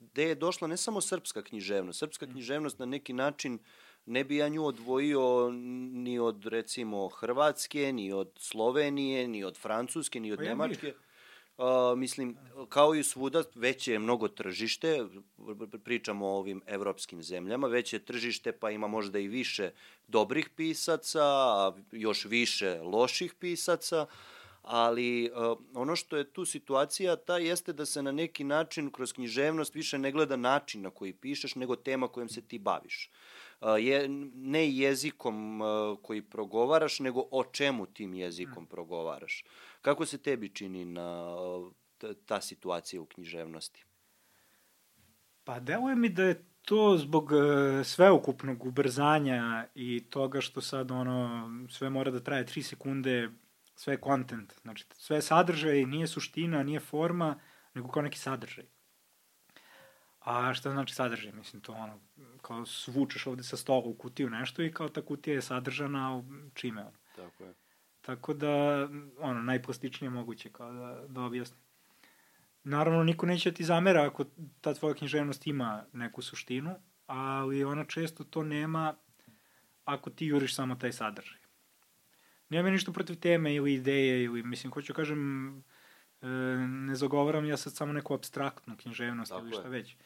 gde 0.00 0.22
je 0.22 0.34
došla 0.34 0.68
ne 0.68 0.76
samo 0.76 1.00
srpska 1.00 1.42
književnost. 1.42 1.98
Srpska 1.98 2.26
mm. 2.26 2.30
književnost 2.30 2.78
na 2.78 2.86
neki 2.86 3.12
način 3.12 3.58
ne 4.06 4.24
bi 4.24 4.36
ja 4.36 4.48
nju 4.48 4.66
odvojio 4.66 5.50
ni 5.92 6.18
od 6.18 6.46
recimo 6.46 7.08
Hrvatske, 7.08 7.92
ni 7.92 8.12
od 8.12 8.30
Slovenije, 8.38 9.28
ni 9.28 9.44
od 9.44 9.58
Francuske, 9.58 10.20
ni 10.20 10.32
od 10.32 10.38
pa 10.38 10.44
ja 10.44 10.48
Nemačke. 10.48 10.86
Bih 10.86 11.05
Uh, 11.58 11.98
mislim, 11.98 12.36
kao 12.68 12.94
i 12.94 13.02
svuda, 13.02 13.42
veće 13.54 13.92
je 13.92 13.98
mnogo 13.98 14.28
tržište, 14.28 15.06
pričamo 15.84 16.26
o 16.26 16.38
ovim 16.38 16.62
evropskim 16.66 17.22
zemljama, 17.22 17.66
veće 17.66 17.96
je 17.96 18.04
tržište 18.04 18.52
pa 18.52 18.70
ima 18.70 18.86
možda 18.86 19.18
i 19.18 19.28
više 19.28 19.70
dobrih 20.08 20.48
pisaca, 20.48 21.22
a 21.22 21.72
još 21.92 22.24
više 22.24 22.80
loših 22.82 23.34
pisaca, 23.34 24.06
ali 24.62 25.30
uh, 25.30 25.58
ono 25.74 25.96
što 25.96 26.16
je 26.16 26.32
tu 26.32 26.44
situacija, 26.44 27.16
ta 27.16 27.38
jeste 27.38 27.72
da 27.72 27.86
se 27.86 28.02
na 28.02 28.12
neki 28.12 28.44
način 28.44 28.90
kroz 28.90 29.12
književnost 29.12 29.74
više 29.74 29.98
ne 29.98 30.12
gleda 30.12 30.36
način 30.36 30.82
na 30.82 30.90
koji 30.90 31.12
pišeš, 31.12 31.54
nego 31.54 31.76
tema 31.76 32.08
kojom 32.08 32.28
se 32.28 32.42
ti 32.42 32.58
baviš. 32.58 33.10
Uh, 33.60 33.68
je, 33.78 34.08
ne 34.34 34.70
jezikom 34.70 35.60
uh, 35.60 35.98
koji 36.02 36.22
progovaraš, 36.22 37.00
nego 37.00 37.24
o 37.30 37.44
čemu 37.44 37.86
tim 37.86 38.14
jezikom 38.14 38.62
mm. 38.62 38.66
progovaraš. 38.66 39.44
Kako 39.86 40.06
se 40.06 40.18
tebi 40.18 40.48
čini 40.48 40.84
na 40.84 41.36
ta 42.26 42.40
situacija 42.40 43.02
u 43.02 43.06
književnosti? 43.06 43.84
Pa 45.44 45.60
deluje 45.60 45.96
mi 45.96 46.08
da 46.08 46.22
je 46.22 46.44
to 46.62 46.96
zbog 46.98 47.32
uh, 47.32 47.86
sveukupnog 47.86 48.64
ubrzanja 48.66 49.66
i 49.74 50.04
toga 50.10 50.40
što 50.40 50.60
sad 50.60 50.90
ono 50.90 51.50
sve 51.70 51.90
mora 51.90 52.10
da 52.10 52.20
traje 52.20 52.46
3 52.46 52.62
sekunde, 52.62 53.30
sve 53.74 53.94
je 53.94 54.00
content, 54.04 54.52
znači 54.62 54.84
sve 54.92 55.16
je 55.16 55.22
sadržaj, 55.22 55.84
nije 55.84 56.06
suština, 56.06 56.62
nije 56.62 56.80
forma, 56.80 57.38
nego 57.74 57.88
kao 57.88 58.02
neki 58.02 58.18
sadržaj. 58.18 58.64
A 60.20 60.54
šta 60.54 60.70
znači 60.70 60.94
sadržaj? 60.94 61.32
Mislim, 61.32 61.62
to 61.62 61.72
ono, 61.72 62.00
kao 62.42 62.66
svučeš 62.66 63.26
ovde 63.26 63.42
sa 63.42 63.56
stola 63.56 63.86
u 63.86 63.94
kutiju 63.94 64.30
nešto 64.30 64.62
i 64.62 64.72
kao 64.72 64.88
ta 64.88 65.02
kutija 65.02 65.34
je 65.34 65.42
sadržana 65.42 66.22
čime 66.54 66.80
ono. 66.80 66.98
Tako 67.16 67.44
je. 67.44 67.54
Tako 68.06 68.34
da, 68.34 68.88
ono, 69.18 69.42
najplastičnije 69.42 70.10
moguće 70.10 70.52
kao 70.52 70.72
da, 70.72 71.04
da 71.08 71.20
objasnim. 71.20 71.60
Naravno, 72.64 73.04
niko 73.04 73.26
neće 73.26 73.52
ti 73.52 73.64
zamera 73.64 74.06
ako 74.06 74.24
ta 74.60 74.74
tvoja 74.74 74.94
književnost 74.94 75.46
ima 75.46 75.84
neku 75.92 76.22
suštinu, 76.22 76.74
ali 77.06 77.64
ona 77.64 77.84
često 77.84 78.24
to 78.24 78.42
nema 78.42 78.94
ako 79.84 80.10
ti 80.10 80.26
juriš 80.26 80.54
samo 80.54 80.74
taj 80.74 80.92
sadržaj. 80.92 81.38
Nema 82.48 82.70
ništa 82.70 82.92
protiv 82.92 83.16
teme 83.16 83.54
ili 83.54 83.74
ideje 83.74 84.24
ili, 84.24 84.42
mislim, 84.42 84.72
hoću 84.72 84.92
da 84.92 84.96
kažem, 84.96 85.48
e, 86.22 86.26
ne 86.68 86.94
zagovaram 86.94 87.44
ja 87.44 87.56
sad 87.56 87.74
samo 87.74 87.92
neku 87.92 88.14
abstraktnu 88.14 88.76
književnost 88.76 89.30
Tako 89.30 89.42
ili 89.42 89.52
šta 89.52 89.62
je. 89.62 89.68
već. 89.68 89.96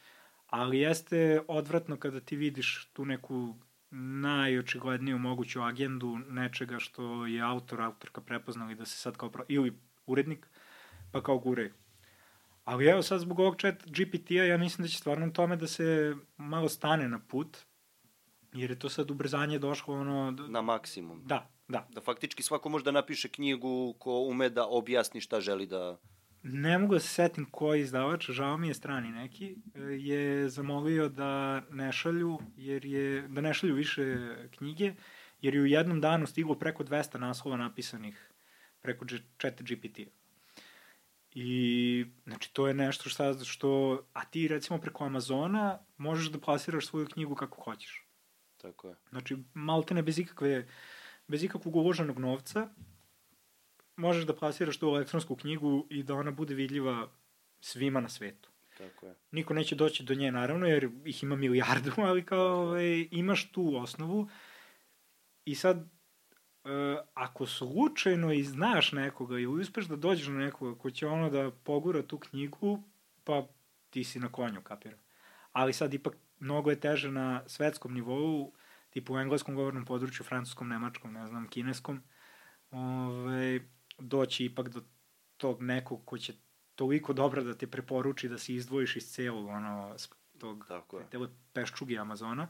Ali 0.47 0.79
jeste 0.79 1.41
odvratno 1.47 1.97
kada 1.97 2.19
ti 2.19 2.35
vidiš 2.35 2.89
tu 2.93 3.05
neku 3.05 3.55
najočigledniju 3.91 5.17
moguću 5.17 5.61
agendu 5.61 6.17
nečega 6.29 6.79
što 6.79 7.25
je 7.25 7.41
autor, 7.41 7.81
autorka 7.81 8.21
prepoznali 8.21 8.75
da 8.75 8.85
se 8.85 8.97
sad 8.97 9.17
kao, 9.17 9.29
pro... 9.29 9.43
ili 9.47 9.79
urednik, 10.05 10.47
pa 11.11 11.23
kao 11.23 11.37
gure. 11.37 11.71
Ali 12.63 12.85
evo 12.85 13.01
sad 13.01 13.19
zbog 13.19 13.39
ovog 13.39 13.55
chat 13.59 13.83
GPT-a 13.85 14.43
ja 14.43 14.57
mislim 14.57 14.83
da 14.83 14.89
će 14.89 14.97
stvarno 14.97 15.29
tome 15.29 15.55
da 15.55 15.67
se 15.67 16.15
malo 16.37 16.69
stane 16.69 17.07
na 17.07 17.19
put, 17.19 17.57
jer 18.53 18.69
je 18.69 18.79
to 18.79 18.89
sad 18.89 19.11
ubrzanje 19.11 19.59
došlo 19.59 19.95
ono... 19.95 20.31
Na 20.31 20.61
maksimum. 20.61 21.21
Da, 21.25 21.49
da. 21.67 21.87
Da 21.89 22.01
faktički 22.01 22.43
svako 22.43 22.69
može 22.69 22.83
da 22.83 22.91
napiše 22.91 23.29
knjigu 23.29 23.95
ko 23.99 24.19
ume 24.19 24.49
da 24.49 24.67
objasni 24.67 25.21
šta 25.21 25.41
želi 25.41 25.65
da... 25.65 25.97
Ne 26.43 26.77
mogu 26.77 26.93
da 26.93 26.99
se 26.99 27.07
setim 27.07 27.45
koji 27.51 27.81
izdavač, 27.81 28.29
žao 28.29 28.57
mi 28.57 28.67
je 28.67 28.73
strani 28.73 29.11
neki, 29.11 29.55
je 29.99 30.49
zamolio 30.49 31.09
da 31.09 31.61
ne 31.69 31.91
šalju, 31.91 32.39
jer 32.57 32.85
je, 32.85 33.27
da 33.27 33.41
ne 33.41 33.53
šalju 33.53 33.75
više 33.75 34.35
knjige, 34.57 34.93
jer 35.41 35.55
je 35.55 35.61
u 35.61 35.65
jednom 35.65 36.01
danu 36.01 36.27
stiglo 36.27 36.55
preko 36.55 36.83
200 36.83 37.17
naslova 37.17 37.57
napisanih 37.57 38.31
preko 38.81 39.05
chat 39.41 39.61
GPT-a. 39.61 40.09
I, 41.33 42.05
znači, 42.23 42.53
to 42.53 42.67
je 42.67 42.73
nešto 42.73 43.09
šta, 43.09 43.33
što, 43.43 44.01
a 44.13 44.25
ti 44.25 44.47
recimo 44.47 44.79
preko 44.79 45.05
Amazona 45.05 45.79
možeš 45.97 46.31
da 46.31 46.39
plasiraš 46.39 46.87
svoju 46.87 47.05
knjigu 47.05 47.35
kako 47.35 47.61
hoćeš. 47.61 48.07
Tako 48.57 48.87
je. 48.87 48.95
Znači, 49.09 49.37
malte 49.53 49.93
ne 49.93 50.03
bez 50.03 50.19
ikakve, 50.19 50.67
bez 51.27 51.43
ikakvog 51.43 51.75
uloženog 51.75 52.19
novca, 52.19 52.69
možeš 54.01 54.25
da 54.25 54.35
plasiraš 54.35 54.77
tu 54.77 54.87
elektronsku 54.87 55.35
knjigu 55.35 55.87
i 55.89 56.03
da 56.03 56.15
ona 56.15 56.31
bude 56.31 56.53
vidljiva 56.53 57.07
svima 57.61 58.01
na 58.01 58.09
svetu. 58.09 58.49
Tako 58.77 59.05
je. 59.05 59.15
Niko 59.31 59.53
neće 59.53 59.75
doći 59.75 60.03
do 60.03 60.13
nje, 60.13 60.31
naravno, 60.31 60.67
jer 60.67 60.89
ih 61.05 61.23
ima 61.23 61.35
milijardu, 61.35 61.91
ali 62.09 62.25
kao, 62.25 62.61
ovaj, 62.61 63.07
imaš 63.11 63.51
tu 63.51 63.75
osnovu 63.75 64.29
i 65.45 65.55
sad 65.55 65.77
e, 65.77 66.97
ako 67.13 67.45
slučajno 67.45 68.33
i 68.33 68.43
znaš 68.43 68.91
nekoga 68.91 69.39
i 69.39 69.47
uspeš 69.47 69.85
da 69.85 69.95
dođeš 69.95 70.27
na 70.27 70.39
nekoga 70.39 70.79
ko 70.79 70.91
će 70.91 71.07
ono 71.07 71.29
da 71.29 71.51
pogura 71.51 72.01
tu 72.01 72.17
knjigu, 72.17 72.83
pa 73.23 73.47
ti 73.89 74.03
si 74.03 74.19
na 74.19 74.31
konju, 74.31 74.61
kapira. 74.61 74.97
Ali 75.51 75.73
sad 75.73 75.93
ipak 75.93 76.13
mnogo 76.39 76.69
je 76.69 76.79
teže 76.79 77.11
na 77.11 77.43
svetskom 77.47 77.93
nivou, 77.93 78.53
tipu 78.89 79.13
u 79.13 79.19
engleskom 79.19 79.55
govornom 79.55 79.85
području, 79.85 80.25
francuskom, 80.25 80.69
nemačkom, 80.69 81.13
ne 81.13 81.27
znam, 81.27 81.47
kineskom, 81.47 82.01
ove, 82.71 83.59
doći 84.01 84.45
ipak 84.45 84.69
do 84.69 84.81
tog 85.37 85.61
nekog 85.61 86.05
ko 86.05 86.17
će 86.17 86.33
toliko 86.75 87.13
dobro 87.13 87.43
da 87.43 87.53
te 87.53 87.67
preporuči 87.67 88.29
da 88.29 88.37
se 88.37 88.55
izdvojiš 88.55 88.95
iz 88.95 89.11
celog 89.11 89.47
ono, 89.47 89.95
tog 90.37 90.65
Tako 90.67 90.99
je. 90.99 91.05
peščugi 91.53 91.97
Amazona. 91.97 92.47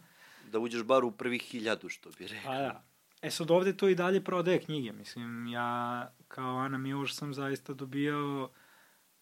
Da 0.52 0.60
uđeš 0.60 0.84
bar 0.84 1.04
u 1.04 1.12
prvih 1.12 1.41
hiljadu, 1.41 1.89
što 1.89 2.10
bi 2.10 2.28
rekao. 2.28 2.52
Pa 2.52 2.58
da, 2.58 2.84
E 3.22 3.32
sad 3.32 3.52
ovde 3.52 3.78
to 3.78 3.88
i 3.88 3.95
dalje 3.95 4.24
prodaje 4.24 4.62
knjige, 4.62 4.91
mislim, 4.91 5.47
ja 5.47 6.12
kao 6.28 6.58
Ana 6.58 6.78
Miloš 6.78 7.16
sam 7.16 7.34
zaista 7.34 7.74
dobijao 7.74 8.49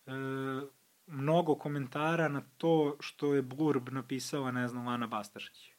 e, 0.06 0.12
mnogo 1.08 1.56
komentara 1.56 2.28
na 2.28 2.42
to 2.58 2.98
što 3.00 3.34
je 3.34 3.42
Blurb 3.42 3.90
napisala, 3.90 4.52
ne 4.52 4.68
znam, 4.68 4.88
Ana 4.88 5.08
Bastašić. 5.08 5.72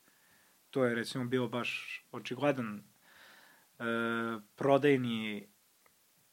To 0.70 0.84
je 0.84 0.94
recimo 0.94 1.24
bilo 1.24 1.48
baš 1.48 2.02
očigledan 2.12 2.82
e, 3.78 3.84
prodajni 4.56 5.48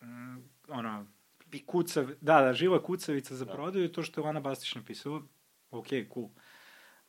m, 0.01 0.49
ono, 0.67 1.05
kucav, 1.65 2.07
da, 2.21 2.41
da, 2.41 2.53
živa 2.53 2.83
kucavica 2.83 3.35
za 3.35 3.45
da. 3.45 3.53
prodaju, 3.53 3.91
to 3.91 4.03
što 4.03 4.21
je 4.21 4.29
Ana 4.29 4.39
Bastić 4.39 4.75
napisala, 4.75 5.21
ok, 5.71 5.87
cool. 6.13 6.29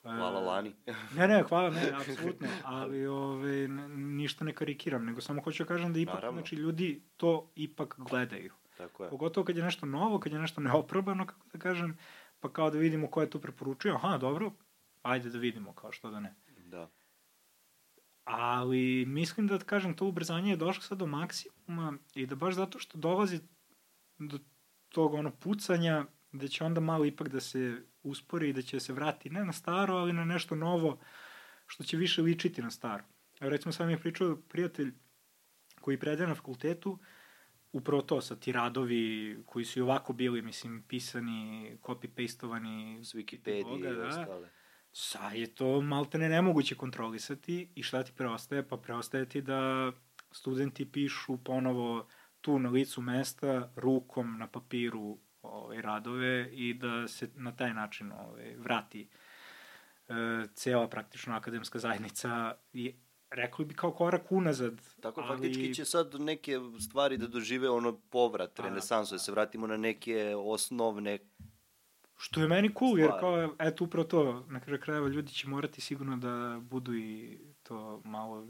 Hvala 0.02 0.40
Lani. 0.40 0.74
ne, 1.16 1.28
ne, 1.28 1.42
hvala, 1.48 1.70
ne, 1.70 1.92
apsolutno, 2.00 2.48
ali 2.64 3.06
ove, 3.06 3.68
ništa 3.96 4.44
ne 4.44 4.52
karikiram, 4.52 5.04
nego 5.04 5.20
samo 5.20 5.42
hoću 5.42 5.64
da 5.64 5.68
kažem 5.68 5.92
da 5.92 5.98
ipak, 6.00 6.14
Naravno. 6.14 6.40
znači, 6.40 6.56
ljudi 6.56 7.02
to 7.16 7.50
ipak 7.54 7.94
gledaju. 7.98 8.52
Tako 8.76 9.04
je. 9.04 9.10
Pogotovo 9.10 9.44
kad 9.44 9.56
je 9.56 9.62
nešto 9.62 9.86
novo, 9.86 10.20
kad 10.20 10.32
je 10.32 10.38
nešto 10.38 10.60
neoprobano, 10.60 11.26
kako 11.26 11.46
da 11.52 11.58
kažem, 11.58 11.98
pa 12.40 12.52
kao 12.52 12.70
da 12.70 12.78
vidimo 12.78 13.10
ko 13.10 13.20
je 13.20 13.30
to 13.30 13.40
preporučio, 13.40 13.94
aha, 13.94 14.18
dobro, 14.18 14.52
ajde 15.02 15.30
da 15.30 15.38
vidimo, 15.38 15.72
kao 15.72 15.92
što 15.92 16.10
da 16.10 16.20
ne. 16.20 16.34
Da. 18.28 18.34
Ali 18.36 19.04
mislim 19.06 19.46
da, 19.46 19.58
da 19.58 19.64
kažem, 19.64 19.94
to 19.94 20.06
ubrzanje 20.06 20.50
je 20.50 20.56
došlo 20.56 20.82
sad 20.82 20.98
do 20.98 21.06
maksimuma 21.06 21.98
i 22.14 22.26
da 22.26 22.34
baš 22.34 22.54
zato 22.54 22.78
što 22.78 22.98
dolazi 22.98 23.40
do 24.18 24.38
tog 24.88 25.14
ono 25.14 25.30
pucanja, 25.30 26.04
da 26.32 26.48
će 26.48 26.64
onda 26.64 26.80
malo 26.80 27.04
ipak 27.04 27.28
da 27.28 27.40
se 27.40 27.82
uspori 28.02 28.48
i 28.48 28.52
da 28.52 28.62
će 28.62 28.80
se 28.80 28.92
vrati 28.92 29.30
ne 29.30 29.44
na 29.44 29.52
staro, 29.52 29.94
ali 29.94 30.12
na 30.12 30.24
nešto 30.24 30.54
novo 30.54 30.98
što 31.66 31.84
će 31.84 31.96
više 31.96 32.22
ličiti 32.22 32.62
na 32.62 32.70
staro. 32.70 33.04
Evo 33.40 33.50
recimo 33.50 33.72
sam 33.72 33.90
je 33.90 33.98
pričao 33.98 34.36
prijatelj 34.48 34.92
koji 35.80 36.00
predaje 36.00 36.28
na 36.28 36.34
fakultetu, 36.34 36.98
upravo 37.72 38.02
to 38.02 38.20
sa 38.20 38.36
ti 38.36 38.52
radovi 38.52 39.36
koji 39.46 39.64
su 39.64 39.78
i 39.78 39.82
ovako 39.82 40.12
bili, 40.12 40.42
mislim, 40.42 40.84
pisani, 40.88 41.76
copy-pastovani 41.82 43.04
s 43.04 43.14
Wikipedia 43.14 43.78
i 43.78 43.82
da, 43.82 44.50
ostale. 44.92 45.30
Sa 45.30 45.36
je 45.36 45.54
to 45.54 45.80
maltene 45.80 46.28
nemoguće 46.28 46.74
kontrolisati 46.74 47.68
i 47.74 47.82
šta 47.82 48.02
ti 48.02 48.12
preostaje? 48.16 48.68
Pa 48.68 48.76
preostaje 48.76 49.28
ti 49.28 49.42
da 49.42 49.92
studenti 50.32 50.92
pišu 50.92 51.36
ponovo 51.44 52.06
tu 52.40 52.58
na 52.58 52.70
licu 52.70 53.00
mesta, 53.00 53.72
rukom 53.76 54.38
na 54.38 54.46
papiru 54.46 55.18
ovaj, 55.42 55.82
radove 55.82 56.50
i 56.52 56.74
da 56.74 57.08
se 57.08 57.30
na 57.34 57.56
taj 57.56 57.74
način 57.74 58.12
ovaj, 58.12 58.56
vrati 58.56 59.08
e, 60.08 60.14
cela 60.54 60.88
praktično 60.88 61.34
akademska 61.34 61.78
zajednica 61.78 62.54
i 62.72 62.94
rekli 63.30 63.64
bi 63.64 63.74
kao 63.74 63.92
korak 63.92 64.32
unazad. 64.32 64.80
Tako, 65.00 65.20
ali... 65.20 65.28
faktički 65.28 65.74
će 65.74 65.84
sad 65.84 66.14
neke 66.20 66.58
stvari 66.80 67.16
da 67.16 67.26
dožive 67.26 67.70
ono 67.70 68.00
povrat, 68.10 68.60
renesansu, 68.60 69.14
da 69.14 69.18
se 69.18 69.32
vratimo 69.32 69.66
na 69.66 69.76
neke 69.76 70.34
osnovne 70.36 71.18
Što 72.20 72.40
je 72.40 72.48
meni 72.48 72.70
cool, 72.78 72.98
jer 72.98 73.10
kao, 73.20 73.54
eto, 73.58 73.84
upravo 73.84 74.04
to, 74.04 74.44
na 74.48 74.60
kraju 74.60 74.80
krajeva 74.80 75.08
ljudi 75.08 75.32
će 75.32 75.48
morati 75.48 75.80
sigurno 75.80 76.16
da 76.16 76.60
budu 76.62 76.94
i 76.94 77.38
to 77.62 78.02
malo 78.04 78.48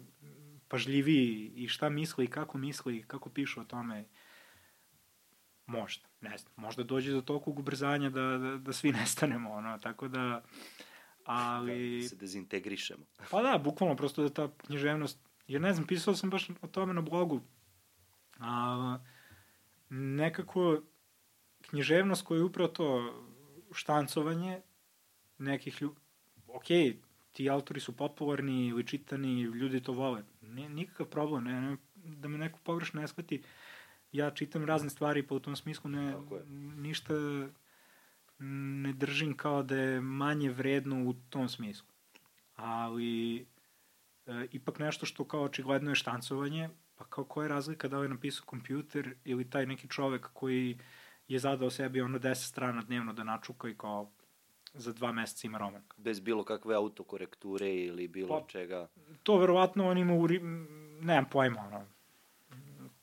pažljiviji 0.68 1.52
i 1.54 1.68
šta 1.68 1.88
misli 1.88 2.24
i 2.24 2.28
kako 2.28 2.58
misli 2.58 2.96
i 2.96 3.02
kako 3.02 3.30
pišu 3.30 3.60
o 3.60 3.64
tome. 3.64 4.04
Možda, 5.66 6.08
ne 6.20 6.38
znam, 6.38 6.52
možda 6.56 6.82
dođe 6.82 7.12
do 7.12 7.20
tolikog 7.20 7.58
ubrzanja 7.58 8.10
da, 8.10 8.22
da, 8.22 8.56
da 8.56 8.72
svi 8.72 8.92
nestanemo, 9.00 9.50
ono, 9.50 9.78
tako 9.78 10.08
da, 10.08 10.42
ali... 11.24 12.02
Da 12.02 12.08
se 12.08 12.16
dezintegrišemo. 12.16 13.04
pa 13.30 13.42
da, 13.42 13.58
bukvalno, 13.58 13.96
prosto 13.96 14.22
da 14.22 14.28
ta 14.28 14.48
književnost, 14.56 15.18
jer 15.46 15.60
ne 15.60 15.72
znam, 15.74 15.86
pisao 15.86 16.14
sam 16.14 16.30
baš 16.30 16.48
o 16.62 16.66
tome 16.66 16.94
na 16.94 17.00
blogu, 17.00 17.40
a 18.38 18.98
nekako 19.88 20.82
književnost 21.60 22.26
koja 22.26 22.38
je 22.38 22.44
upravo 22.44 22.68
to 22.68 23.14
štancovanje 23.78 24.60
nekih 25.38 25.82
ljudi, 25.82 25.96
ok, 26.48 26.66
ti 27.32 27.50
autori 27.50 27.80
su 27.80 27.96
popularni 27.96 28.66
ili 28.66 28.86
čitani, 28.86 29.42
ljudi 29.42 29.80
to 29.82 29.92
vole, 29.92 30.22
nije 30.42 30.68
nikakav 30.68 31.06
problem, 31.06 31.44
ne, 31.44 31.60
ne, 31.60 31.76
da 31.94 32.28
me 32.28 32.38
neko 32.38 32.58
pogrešno 32.64 33.00
ne 33.00 33.08
shvati, 33.08 33.42
ja 34.12 34.30
čitam 34.30 34.64
razne 34.64 34.90
stvari 34.90 35.22
pa 35.22 35.34
u 35.34 35.40
tom 35.40 35.56
smislu 35.56 35.90
ne, 35.90 36.14
ništa 36.76 37.14
ne 38.38 38.92
držim 38.92 39.36
kao 39.36 39.62
da 39.62 39.76
je 39.76 40.00
manje 40.00 40.50
vredno 40.50 41.04
u 41.04 41.14
tom 41.28 41.48
smislu. 41.48 41.86
Ali 42.56 43.38
e, 43.38 44.46
ipak 44.52 44.78
nešto 44.78 45.06
što 45.06 45.24
kao 45.24 45.42
očigledno 45.42 45.90
je 45.90 45.94
štancovanje, 45.94 46.70
pa 46.96 47.04
kao 47.04 47.24
koja 47.24 47.44
je 47.44 47.48
razlika 47.48 47.88
da 47.88 47.98
li 47.98 48.04
je 48.04 48.16
napisao 48.16 48.46
kompjuter 48.46 49.14
ili 49.24 49.50
taj 49.50 49.66
neki 49.66 49.88
čovek 49.88 50.28
koji 50.32 50.78
je 51.28 51.38
zadao 51.38 51.70
sebi 51.70 52.00
ono 52.00 52.18
10 52.18 52.34
strana 52.34 52.82
dnevno 52.82 53.12
da 53.12 53.24
načuka 53.24 53.68
i 53.68 53.74
kao 53.74 54.10
za 54.74 54.92
dva 54.92 55.12
meseca 55.12 55.46
ima 55.46 55.58
roman. 55.58 55.82
Bez 55.96 56.20
bilo 56.20 56.44
kakve 56.44 56.74
autokorekture 56.74 57.74
ili 57.74 58.08
bilo 58.08 58.40
pa, 58.40 58.46
čega? 58.46 58.88
To 59.22 59.38
verovatno 59.38 59.88
on 59.88 59.98
ima, 59.98 60.14
uri... 60.14 60.40
nemam 61.00 61.24
pojma, 61.30 61.60
ono, 61.60 61.84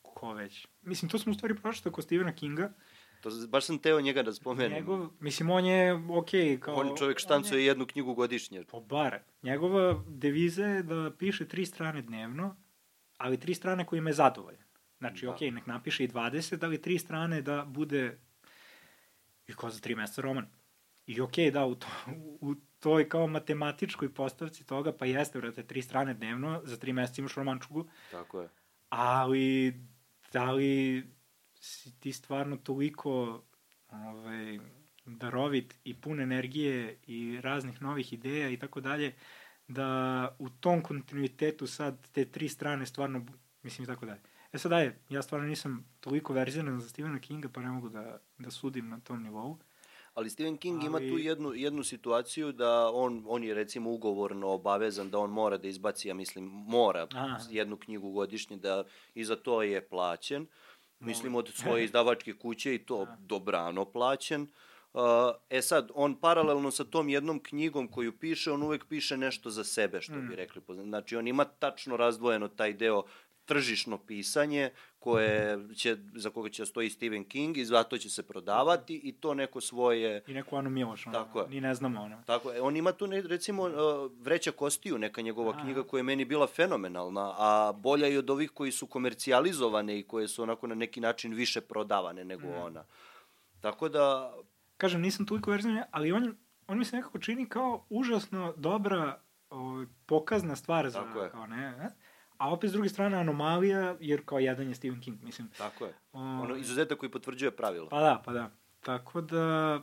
ko 0.02 0.32
već. 0.32 0.66
Mislim, 0.82 1.08
to 1.08 1.18
smo 1.18 1.30
u 1.30 1.34
stvari 1.34 1.56
prošli 1.56 1.92
kod 1.92 2.04
Stephena 2.04 2.34
Kinga. 2.34 2.72
To, 3.20 3.30
baš 3.48 3.64
sam 3.64 3.78
teo 3.78 4.00
njega 4.00 4.22
da 4.22 4.32
spomenem. 4.32 4.72
Njegov, 4.72 5.08
mislim, 5.20 5.50
on 5.50 5.66
je 5.66 5.94
okej. 5.94 6.56
Okay, 6.56 6.58
kao, 6.58 6.74
on 6.74 6.96
čovjek 6.98 7.18
štancuje 7.18 7.60
je, 7.60 7.66
jednu 7.66 7.86
knjigu 7.86 8.14
godišnje. 8.14 8.64
Pa 8.70 8.80
bar. 8.80 9.18
Njegova 9.42 10.02
deviza 10.08 10.64
je 10.64 10.82
da 10.82 11.10
piše 11.18 11.48
tri 11.48 11.66
strane 11.66 12.02
dnevno, 12.02 12.56
ali 13.16 13.40
tri 13.40 13.54
strane 13.54 13.86
kojima 13.86 14.10
je 14.10 14.14
zadovoljan. 14.14 14.65
Znači, 14.98 15.26
da. 15.26 15.32
okej, 15.32 15.48
okay, 15.48 15.54
nek 15.54 15.66
napiše 15.66 16.04
i 16.04 16.08
20, 16.08 16.64
ali 16.64 16.82
tri 16.82 16.98
strane 16.98 17.42
da 17.42 17.64
bude 17.64 18.18
i 19.46 19.52
ko 19.52 19.70
za 19.70 19.80
tri 19.80 19.94
meseca 19.94 20.22
roman. 20.22 20.46
I 21.06 21.20
okej, 21.20 21.46
okay, 21.46 21.52
da, 21.52 21.66
u, 21.66 21.74
to, 21.74 21.86
u 22.40 22.54
toj 22.78 23.08
kao 23.08 23.26
matematičkoj 23.26 24.14
postavci 24.14 24.66
toga, 24.66 24.92
pa 24.92 25.06
jeste, 25.06 25.38
vrate, 25.38 25.62
tri 25.62 25.82
strane 25.82 26.14
dnevno, 26.14 26.60
za 26.64 26.76
tri 26.76 26.92
meseca 26.92 27.20
imaš 27.20 27.34
romančugu. 27.34 27.88
Tako 28.10 28.40
je. 28.40 28.48
Ali, 28.88 29.74
da 30.32 30.50
li 30.52 31.04
si 31.54 32.00
ti 32.00 32.12
stvarno 32.12 32.56
toliko 32.56 33.42
ovaj, 33.88 34.58
darovit 35.04 35.74
i 35.84 36.00
pun 36.00 36.20
energije 36.20 36.98
i 37.06 37.40
raznih 37.40 37.82
novih 37.82 38.12
ideja 38.12 38.48
i 38.50 38.56
tako 38.56 38.80
dalje, 38.80 39.14
da 39.68 40.36
u 40.38 40.50
tom 40.50 40.82
kontinuitetu 40.82 41.66
sad 41.66 42.10
te 42.12 42.24
tri 42.24 42.48
strane 42.48 42.86
stvarno, 42.86 43.26
mislim 43.62 43.84
i 43.84 43.86
tako 43.86 44.06
dalje. 44.06 44.20
E 44.56 44.58
sad 44.58 44.70
daje, 44.70 44.98
ja 45.08 45.22
stvarno 45.22 45.46
nisam 45.46 45.84
toliko 46.00 46.32
verziran 46.32 46.80
za 46.80 46.88
Stephena 46.88 47.18
Kinga, 47.18 47.48
pa 47.48 47.60
ne 47.60 47.70
mogu 47.70 47.88
da, 47.88 48.18
da 48.38 48.50
sudim 48.50 48.88
na 48.88 49.00
tom 49.00 49.22
nivou. 49.22 49.58
Ali 50.14 50.30
Stephen 50.30 50.56
King 50.56 50.76
Ali... 50.76 50.86
ima 50.86 50.98
tu 50.98 51.18
jednu, 51.18 51.54
jednu 51.54 51.84
situaciju 51.84 52.52
da 52.52 52.90
on, 52.92 53.24
on 53.26 53.44
je 53.44 53.54
recimo 53.54 53.90
ugovorno 53.90 54.48
obavezan 54.48 55.10
da 55.10 55.18
on 55.18 55.30
mora 55.30 55.58
da 55.58 55.68
izbaci, 55.68 56.08
ja 56.08 56.14
mislim, 56.14 56.44
mora 56.44 57.06
Aha. 57.12 57.38
jednu 57.50 57.76
knjigu 57.76 58.10
godišnje, 58.10 58.56
da 58.56 58.84
i 59.14 59.24
za 59.24 59.36
to 59.36 59.62
je 59.62 59.88
plaćen. 59.88 60.46
Mislim 61.00 61.34
od 61.34 61.48
svoje 61.48 61.84
izdavačke 61.84 62.32
kuće 62.32 62.74
i 62.74 62.78
to 62.78 63.04
da. 63.04 63.16
dobrano 63.20 63.84
plaćen. 63.84 64.46
Uh, 64.96 65.02
e 65.50 65.62
sad, 65.62 65.90
on 65.94 66.14
paralelno 66.20 66.70
sa 66.70 66.84
tom 66.84 67.08
jednom 67.08 67.42
knjigom 67.42 67.88
koju 67.88 68.18
piše, 68.18 68.52
on 68.52 68.62
uvek 68.62 68.84
piše 68.88 69.16
nešto 69.16 69.50
za 69.50 69.64
sebe, 69.64 70.00
što 70.00 70.14
mm. 70.14 70.28
bi 70.28 70.36
rekli. 70.36 70.62
Znači, 70.68 71.16
on 71.16 71.28
ima 71.28 71.44
tačno 71.44 71.96
razdvojeno 71.96 72.48
taj 72.48 72.72
deo 72.72 73.02
tržišno 73.46 73.98
pisanje 73.98 74.70
koje 74.98 75.58
će, 75.74 75.96
za 76.14 76.30
koga 76.30 76.48
će 76.48 76.62
da 76.62 76.66
stoji 76.66 76.90
Stephen 76.90 77.24
King 77.24 77.56
i 77.56 77.64
zato 77.64 77.98
će 77.98 78.10
se 78.10 78.22
prodavati 78.22 79.00
i 79.04 79.12
to 79.12 79.34
neko 79.34 79.60
svoje... 79.60 80.22
I 80.26 80.34
neku 80.34 80.56
Anu 80.56 80.70
Miloš, 80.70 81.06
ono, 81.06 81.24
tako 81.24 81.40
je. 81.40 81.48
ni 81.48 81.60
ne 81.60 81.74
znamo 81.74 82.02
ono. 82.02 82.22
Tako 82.26 82.50
je, 82.50 82.60
on 82.60 82.76
ima 82.76 82.92
tu 82.92 83.06
ne, 83.06 83.20
recimo 83.20 83.62
uh, 83.62 83.72
Vreća 84.20 84.52
kostiju, 84.52 84.98
neka 84.98 85.20
njegova 85.20 85.54
a, 85.56 85.60
knjiga 85.62 85.82
koja 85.82 85.98
je 85.98 86.02
meni 86.02 86.24
bila 86.24 86.46
fenomenalna, 86.46 87.34
a 87.38 87.72
bolja 87.72 88.08
i 88.08 88.16
od 88.16 88.30
ovih 88.30 88.50
koji 88.50 88.72
su 88.72 88.86
komercijalizovane 88.86 89.98
i 89.98 90.02
koje 90.02 90.28
su 90.28 90.42
onako 90.42 90.66
na 90.66 90.74
neki 90.74 91.00
način 91.00 91.34
više 91.34 91.60
prodavane 91.60 92.24
nego 92.24 92.46
mm. 92.46 92.62
ona. 92.62 92.84
Tako 93.60 93.88
da... 93.88 94.34
Kažem, 94.76 95.00
nisam 95.00 95.26
toliko 95.26 95.50
verzijan, 95.50 95.82
ali 95.90 96.12
on, 96.12 96.36
on 96.66 96.78
mi 96.78 96.84
se 96.84 96.96
nekako 96.96 97.18
čini 97.18 97.48
kao 97.48 97.86
užasno 97.90 98.54
dobra 98.56 99.20
o, 99.50 99.58
ovaj, 99.58 99.86
pokazna 100.06 100.56
stvar 100.56 100.90
za, 100.90 101.02
Tako 101.02 101.22
je. 101.22 101.30
kao 101.30 101.46
ne, 101.46 101.56
ne? 101.56 101.90
A 102.38 102.52
opet 102.52 102.70
s 102.70 102.72
druge 102.72 102.88
strane 102.88 103.16
anomalija, 103.16 103.96
jer 104.00 104.24
kao 104.24 104.38
jedan 104.38 104.68
je 104.68 104.74
Stephen 104.74 105.00
King, 105.00 105.22
mislim. 105.22 105.48
Tako 105.58 105.86
je. 105.86 105.94
ono 106.12 106.56
izuzetak 106.56 106.98
koji 106.98 107.10
potvrđuje 107.10 107.50
pravila. 107.50 107.88
Pa 107.88 108.00
da, 108.00 108.22
pa 108.24 108.32
da. 108.32 108.50
Tako 108.80 109.20
da, 109.20 109.82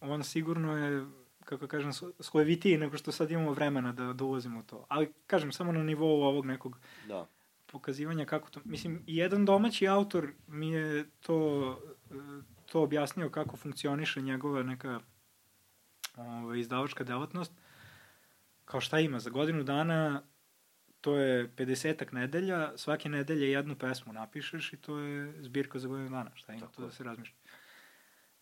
on 0.00 0.24
sigurno 0.24 0.76
je, 0.76 1.06
kako 1.44 1.66
kažem, 1.66 1.92
slojevitiji 2.20 2.78
nego 2.78 2.96
što 2.96 3.12
sad 3.12 3.30
imamo 3.30 3.52
vremena 3.52 3.92
da, 3.92 4.12
da 4.12 4.24
ulazimo 4.24 4.60
u 4.60 4.62
to. 4.62 4.86
Ali, 4.88 5.12
kažem, 5.26 5.52
samo 5.52 5.72
na 5.72 5.82
nivou 5.82 6.22
ovog 6.22 6.46
nekog 6.46 6.78
da. 7.08 7.26
pokazivanja 7.66 8.24
kako 8.24 8.50
to... 8.50 8.60
Mislim, 8.64 9.02
jedan 9.06 9.44
domaći 9.44 9.88
autor 9.88 10.28
mi 10.46 10.70
je 10.70 11.10
to, 11.20 11.80
to 12.66 12.82
objasnio 12.82 13.30
kako 13.30 13.56
funkcioniše 13.56 14.20
njegova 14.20 14.62
neka 14.62 15.00
ovaj, 16.16 16.58
izdavačka 16.58 17.04
delatnost. 17.04 17.52
Kao 18.64 18.80
šta 18.80 19.00
ima, 19.00 19.18
za 19.18 19.30
godinu 19.30 19.62
dana 19.62 20.22
to 21.06 21.18
je 21.18 21.48
50 21.56 22.12
nedelja, 22.12 22.72
svake 22.76 23.08
nedelje 23.08 23.50
jednu 23.50 23.74
pesmu 23.74 24.12
napišeš 24.12 24.72
i 24.72 24.76
to 24.76 24.98
je 24.98 25.42
zbirka 25.42 25.78
za 25.78 25.88
godinu 25.88 26.10
dana, 26.10 26.30
šta 26.34 26.52
ima 26.52 26.66
to 26.66 26.82
da 26.82 26.90
se 26.90 27.04
razmišlja. 27.04 27.36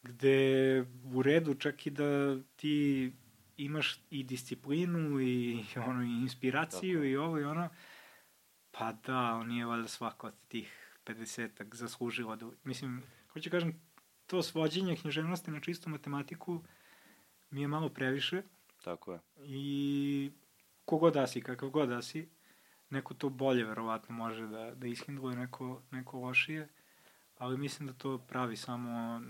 Gde 0.02 0.84
u 1.14 1.22
redu 1.22 1.54
čak 1.54 1.86
i 1.86 1.90
da 1.90 2.40
ti 2.56 3.12
imaš 3.56 4.00
i 4.10 4.22
disciplinu 4.22 5.20
i 5.20 5.64
ono 5.88 6.02
i 6.04 6.22
inspiraciju 6.22 6.98
Tako. 6.98 7.04
i 7.04 7.16
ovo 7.16 7.38
i 7.38 7.44
ono, 7.44 7.68
pa 8.70 8.92
da, 8.92 9.34
on 9.34 9.48
nije 9.48 9.66
valjda 9.66 9.88
svako 9.88 10.26
od 10.26 10.34
tih 10.48 10.96
50-ak 11.06 11.74
zaslužila 11.74 12.36
da, 12.36 12.46
mislim, 12.64 13.02
hoću 13.32 13.50
kažem, 13.50 13.80
to 14.26 14.42
svođenje 14.42 14.96
književnosti 14.96 15.50
na 15.50 15.60
čistu 15.60 15.90
matematiku 15.90 16.64
mi 17.50 17.60
je 17.60 17.68
malo 17.68 17.88
previše. 17.88 18.42
Tako 18.84 19.12
je. 19.12 19.20
I 19.44 20.32
kogod 20.84 21.14
da 21.14 21.26
si, 21.26 21.40
kakav 21.40 21.68
god 21.68 21.88
da 21.88 22.02
si, 22.02 22.28
neko 22.94 23.14
to 23.14 23.28
bolje 23.28 23.64
verovatno 23.64 24.14
može 24.14 24.46
da, 24.46 24.74
da 24.74 24.86
ishindluje, 24.86 25.36
neko, 25.36 25.82
neko 25.90 26.18
lošije, 26.18 26.68
ali 27.38 27.58
mislim 27.58 27.86
da 27.86 27.94
to 27.94 28.18
pravi 28.18 28.56
samo 28.56 29.20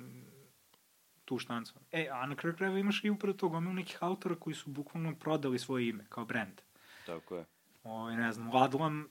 tu 1.24 1.38
štancu. 1.38 1.74
E, 1.92 2.08
a 2.12 2.26
na 2.26 2.36
kraju 2.36 2.56
krajeva 2.56 2.78
imaš 2.78 3.04
i 3.04 3.10
upravo 3.10 3.32
to 3.32 3.48
gomilu 3.48 3.74
nekih 3.74 3.98
autora 4.00 4.34
koji 4.34 4.54
su 4.54 4.70
bukvalno 4.70 5.14
prodali 5.14 5.58
svoje 5.58 5.88
ime 5.88 6.04
kao 6.08 6.24
brand. 6.24 6.60
Tako 7.06 7.36
je. 7.36 7.44
O, 7.84 7.90
ovaj, 7.90 8.16
ne 8.16 8.32
znam, 8.32 8.54
Ladlam, 8.54 9.08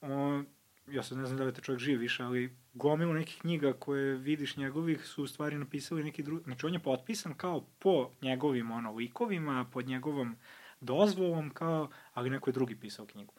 o, 0.00 0.42
ja 0.86 1.02
sad 1.02 1.18
ne 1.18 1.26
znam 1.26 1.38
da 1.38 1.44
li 1.44 1.54
te 1.54 1.62
čovjek 1.62 1.80
živi 1.80 1.98
više, 1.98 2.22
ali 2.22 2.56
gomilu 2.74 3.12
nekih 3.12 3.38
knjiga 3.40 3.72
koje 3.72 4.16
vidiš 4.16 4.56
njegovih 4.56 5.06
su 5.06 5.22
u 5.22 5.26
stvari 5.26 5.58
napisali 5.58 6.04
neki 6.04 6.22
drugi, 6.22 6.44
znači 6.44 6.66
on 6.66 6.72
je 6.72 6.78
potpisan 6.78 7.34
kao 7.34 7.66
po 7.78 8.10
njegovim 8.22 8.70
ono, 8.70 8.92
likovima, 8.92 9.66
pod 9.72 9.86
njegovom 9.86 10.36
dozvolom, 10.80 11.50
kao, 11.50 11.90
ali 12.14 12.30
neko 12.30 12.50
je 12.50 12.54
drugi 12.54 12.80
pisao 12.80 13.06
knjigu. 13.06 13.34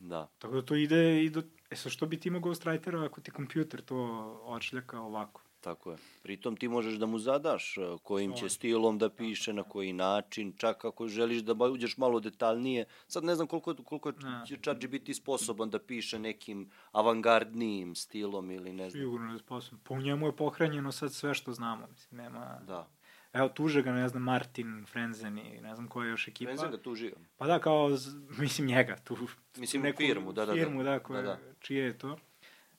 Da. 0.00 0.28
Tako 0.38 0.54
da 0.54 0.62
to 0.62 0.74
ide 0.74 1.24
i 1.24 1.30
do... 1.30 1.42
E 1.70 1.76
sa 1.76 1.90
što 1.90 2.06
bi 2.06 2.20
ti 2.20 2.28
imao 2.28 2.40
ghostwritera 2.40 3.06
ako 3.06 3.20
ti 3.20 3.30
kompjuter 3.30 3.80
to 3.80 3.96
odšljaka 4.44 5.00
ovako? 5.00 5.42
Tako 5.60 5.90
je. 5.90 5.98
Pritom 6.22 6.56
ti 6.56 6.68
možeš 6.68 6.94
da 6.94 7.06
mu 7.06 7.18
zadaš 7.18 7.76
e, 7.78 7.80
kojim 8.02 8.32
će 8.32 8.48
stilom 8.48 8.98
da 8.98 9.10
piše, 9.10 9.52
na 9.52 9.62
koji 9.62 9.92
način, 9.92 10.52
čak 10.56 10.84
ako 10.84 11.08
želiš 11.08 11.42
da 11.42 11.52
uđeš 11.52 11.96
malo 11.96 12.20
detaljnije. 12.20 12.84
Sad 13.06 13.24
ne 13.24 13.34
znam 13.34 13.46
koliko, 13.46 13.74
koliko 13.74 14.12
će 14.46 14.56
čak 14.60 14.86
biti 14.88 15.14
sposoban 15.14 15.70
da 15.70 15.78
piše 15.78 16.18
nekim 16.18 16.70
avangardnijim 16.92 17.94
stilom 17.94 18.50
ili 18.50 18.72
ne 18.72 18.90
znam. 18.90 19.02
Sigurno 19.02 19.32
je 19.32 19.38
sposoban. 19.38 19.80
Po 19.84 19.96
njemu 19.96 20.26
je 20.26 20.36
pohranjeno 20.36 20.92
sad 20.92 21.12
sve 21.12 21.34
što 21.34 21.52
znamo. 21.52 21.86
Mislim, 21.90 22.20
nema... 22.20 22.60
Da. 22.66 22.88
Evo, 23.32 23.48
tuže 23.48 23.82
ga, 23.82 23.92
ne 23.92 24.08
znam, 24.08 24.22
Martin 24.22 24.86
Frenzen 24.86 25.38
i 25.38 25.60
ne 25.60 25.74
znam 25.74 25.88
koja 25.88 26.04
je 26.04 26.10
još 26.10 26.28
ekipa. 26.28 26.48
Frenzen 26.48 26.70
ga 26.70 26.76
tužio. 26.76 27.12
Pa 27.36 27.46
da, 27.46 27.58
kao, 27.58 27.90
mislim 28.38 28.66
njega, 28.66 28.96
tu. 28.96 29.16
Mislim 29.56 29.82
neku 29.82 29.96
firmu, 29.96 30.32
da, 30.32 30.46
da, 30.46 30.52
da. 30.52 30.58
Firmu, 30.58 30.82
da, 30.82 30.98
koja, 30.98 31.22
da, 31.22 31.28
da. 31.28 31.38
čije 31.60 31.84
je 31.84 31.98
to. 31.98 32.18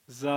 Za 0.06 0.36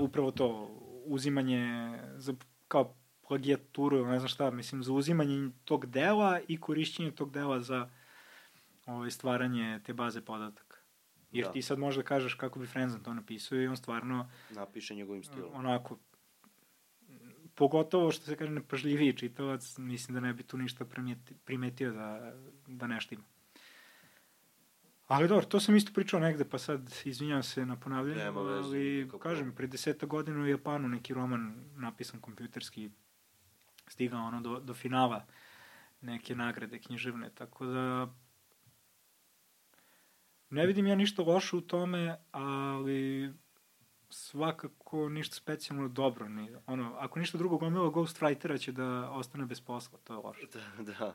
upravo 0.00 0.30
to, 0.30 0.80
uzimanje, 1.04 1.98
za, 2.16 2.34
kao 2.68 2.94
plagijaturu, 3.28 4.06
ne 4.06 4.18
znam 4.18 4.28
šta, 4.28 4.50
mislim, 4.50 4.82
za 4.82 4.92
uzimanje 4.92 5.50
tog 5.64 5.86
dela 5.86 6.40
i 6.48 6.60
korišćenje 6.60 7.10
tog 7.10 7.30
dela 7.30 7.60
za 7.60 7.88
ovaj, 8.86 9.10
stvaranje 9.10 9.80
te 9.84 9.92
baze 9.92 10.20
podataka. 10.20 10.76
Jer 11.32 11.44
da. 11.44 11.52
ti 11.52 11.62
sad 11.62 11.78
možda 11.78 12.02
kažeš 12.02 12.34
kako 12.34 12.58
bi 12.58 12.66
Frenzen 12.66 13.02
to 13.02 13.14
napisao 13.14 13.58
i 13.58 13.66
on 13.66 13.76
stvarno... 13.76 14.30
Napiše 14.50 14.94
njegovim 14.94 15.24
stilom. 15.24 15.54
Onako, 15.54 15.98
pogotovo 17.54 18.12
što 18.12 18.24
se 18.24 18.36
kaže 18.36 18.52
nepažljiviji 18.52 19.16
čitalac, 19.16 19.78
mislim 19.78 20.14
da 20.14 20.20
ne 20.20 20.32
bi 20.32 20.42
tu 20.42 20.58
ništa 20.58 20.84
primetio 21.44 21.92
da, 21.92 22.34
da 22.66 22.86
nešto 22.86 23.14
ima. 23.14 23.24
Ali 25.06 25.28
dobro, 25.28 25.46
to 25.46 25.60
sam 25.60 25.76
isto 25.76 25.92
pričao 25.92 26.20
negde, 26.20 26.44
pa 26.44 26.58
sad 26.58 26.94
izvinjam 27.04 27.42
se 27.42 27.66
na 27.66 27.76
ponavljanju, 27.76 28.18
Nema 28.18 28.42
veze, 28.42 28.68
ali 28.68 29.10
kažem, 29.22 29.54
pre 29.54 29.66
deseta 29.66 30.06
godina 30.06 30.40
u 30.40 30.46
Japanu 30.46 30.88
neki 30.88 31.14
roman 31.14 31.64
napisan 31.76 32.20
kompjuterski 32.20 32.90
stigao 33.88 34.26
ono 34.26 34.40
do, 34.40 34.60
do 34.60 34.74
finala 34.74 35.26
neke 36.00 36.34
nagrade 36.34 36.78
književne, 36.78 37.30
tako 37.34 37.66
da 37.66 38.14
ne 40.50 40.66
vidim 40.66 40.86
ja 40.86 40.94
ništa 40.94 41.22
loše 41.22 41.56
u 41.56 41.60
tome, 41.60 42.16
ali 42.32 43.32
svakako 44.14 45.08
ništa 45.08 45.34
specijalno 45.34 45.88
dobro. 45.88 46.28
Ni, 46.28 46.56
ono, 46.66 46.94
ako 46.98 47.18
ništa 47.18 47.38
drugo, 47.38 47.58
gomila 47.58 47.90
Ghostwritera 47.90 48.58
će 48.58 48.72
da 48.72 49.10
ostane 49.10 49.44
bez 49.46 49.60
posla, 49.60 49.98
to 50.04 50.12
je 50.12 50.18
loše. 50.18 50.46
Da, 50.78 50.82
da. 50.82 51.14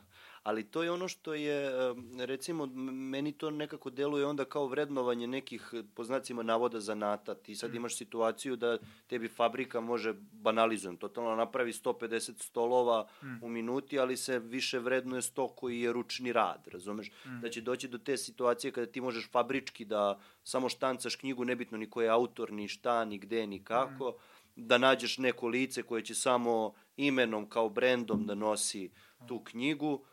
Ali 0.49 0.63
to 0.63 0.83
je 0.83 0.91
ono 0.91 1.07
što 1.07 1.33
je, 1.33 1.71
recimo, 2.19 2.65
meni 2.65 3.31
to 3.31 3.51
nekako 3.51 3.89
deluje 3.89 4.25
onda 4.25 4.45
kao 4.45 4.67
vrednovanje 4.67 5.27
nekih, 5.27 5.73
po 5.95 6.03
znacima 6.03 6.43
navoda, 6.43 6.79
zanata. 6.79 7.35
Ti 7.35 7.55
sad 7.55 7.71
mm. 7.71 7.75
imaš 7.75 7.97
situaciju 7.97 8.55
da 8.55 8.77
tebi 9.07 9.27
fabrika 9.27 9.79
može, 9.79 10.13
banalizujem, 10.31 10.97
totalno 10.97 11.35
napravi 11.35 11.71
150 11.71 12.43
stolova 12.43 13.07
mm. 13.23 13.43
u 13.43 13.49
minuti, 13.49 13.99
ali 13.99 14.17
se 14.17 14.39
više 14.39 14.79
vrednuje 14.79 15.21
sto 15.21 15.47
koji 15.47 15.81
je 15.81 15.93
ručni 15.93 16.33
rad, 16.33 16.67
razumeš? 16.67 17.11
Mm. 17.25 17.41
Da 17.41 17.49
će 17.49 17.61
doći 17.61 17.87
do 17.87 17.97
te 17.97 18.17
situacije 18.17 18.71
kada 18.71 18.91
ti 18.91 19.01
možeš 19.01 19.29
fabrički 19.31 19.85
da 19.85 20.19
samo 20.43 20.69
štancaš 20.69 21.15
knjigu, 21.15 21.45
nebitno 21.45 21.77
ni 21.77 21.89
ko 21.89 22.01
je 22.01 22.09
autor, 22.09 22.51
ni 22.51 22.67
šta, 22.67 23.05
ni 23.05 23.17
gde, 23.17 23.47
ni 23.47 23.63
kako, 23.63 24.09
mm. 24.09 24.13
da 24.55 24.77
nađeš 24.77 25.17
neko 25.17 25.47
lice 25.47 25.83
koje 25.83 26.05
će 26.05 26.15
samo 26.15 26.73
imenom 26.97 27.49
kao 27.49 27.69
brendom 27.69 28.25
da 28.25 28.35
nosi 28.35 28.89
tu 29.27 29.43
knjigu, 29.43 30.05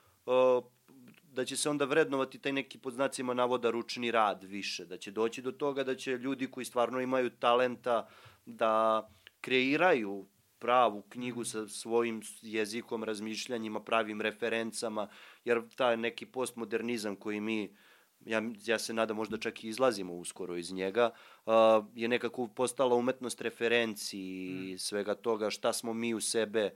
da 1.23 1.45
će 1.45 1.57
se 1.57 1.71
onda 1.71 1.85
vrednovati 1.85 2.39
taj 2.39 2.53
neki 2.53 2.79
pod 2.79 2.93
znacima 2.93 3.35
navoda 3.35 3.71
ručni 3.71 4.11
rad 4.11 4.45
više, 4.45 4.85
da 4.85 4.97
će 4.97 5.11
doći 5.11 5.43
do 5.43 5.53
toga 5.53 5.85
da 5.85 5.95
će 5.95 6.19
ljudi 6.19 6.51
koji 6.51 6.65
stvarno 6.65 7.01
imaju 7.01 7.31
talenta 7.31 8.09
da 8.47 9.09
kreiraju 9.41 10.27
pravu 10.59 11.03
knjigu 11.03 11.45
sa 11.45 11.69
svojim 11.69 12.23
jezikom, 12.43 13.05
razmišljanjima, 13.05 13.81
pravim 13.81 14.21
referencama, 14.21 15.09
jer 15.45 15.63
taj 15.77 15.97
neki 15.97 16.27
postmodernizam 16.27 17.17
koji 17.17 17.41
mi 17.41 17.77
ja, 18.25 18.43
ja 18.65 18.79
se 18.79 18.95
nadam 18.95 19.17
možda 19.17 19.39
čak 19.39 19.65
i 19.65 19.69
izlazimo 19.69 20.15
uskoro 20.15 20.57
iz 20.57 20.73
njega, 20.73 21.11
uh, 21.47 21.53
je 21.95 22.09
nekako 22.09 22.49
postala 22.49 22.95
umetnost 22.95 23.41
referenci 23.41 24.19
i 24.19 24.75
mm. 24.75 24.79
svega 24.79 25.15
toga 25.15 25.51
šta 25.51 25.73
smo 25.73 25.95
mi 25.95 26.15
u 26.15 26.21
sebe 26.21 26.71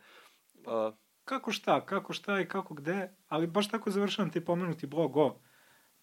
uh, 0.66 0.94
kako 1.30 1.52
šta, 1.52 1.86
kako 1.86 2.12
šta 2.12 2.40
i 2.40 2.48
kako 2.48 2.74
gde, 2.74 3.14
ali 3.28 3.46
baš 3.46 3.68
tako 3.68 3.90
završavam 3.90 4.30
ti 4.30 4.44
pomenuti 4.44 4.86
blog 4.86 5.16
o 5.16 5.40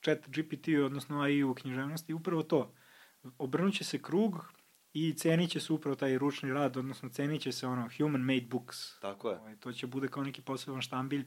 chat 0.03 0.27
GPT, 0.27 0.67
odnosno 0.85 1.21
AI 1.21 1.43
u 1.43 1.55
književnosti, 1.55 2.13
upravo 2.13 2.43
to. 2.43 2.73
Obrnuće 3.37 3.83
se 3.83 4.01
krug 4.01 4.53
i 4.93 5.13
cenit 5.13 5.51
će 5.51 5.59
se 5.59 5.73
upravo 5.73 5.95
taj 5.95 6.17
ručni 6.17 6.53
rad, 6.53 6.77
odnosno 6.77 7.09
cenit 7.09 7.41
će 7.41 7.51
se 7.51 7.67
ono 7.67 7.89
human 7.97 8.21
made 8.21 8.45
books. 8.49 8.99
Tako 8.99 9.29
je. 9.29 9.37
Ovaj, 9.37 9.55
to 9.55 9.73
će 9.73 9.87
bude 9.87 10.07
kao 10.07 10.23
neki 10.23 10.41
poseban 10.41 10.81
štambilj. 10.81 11.25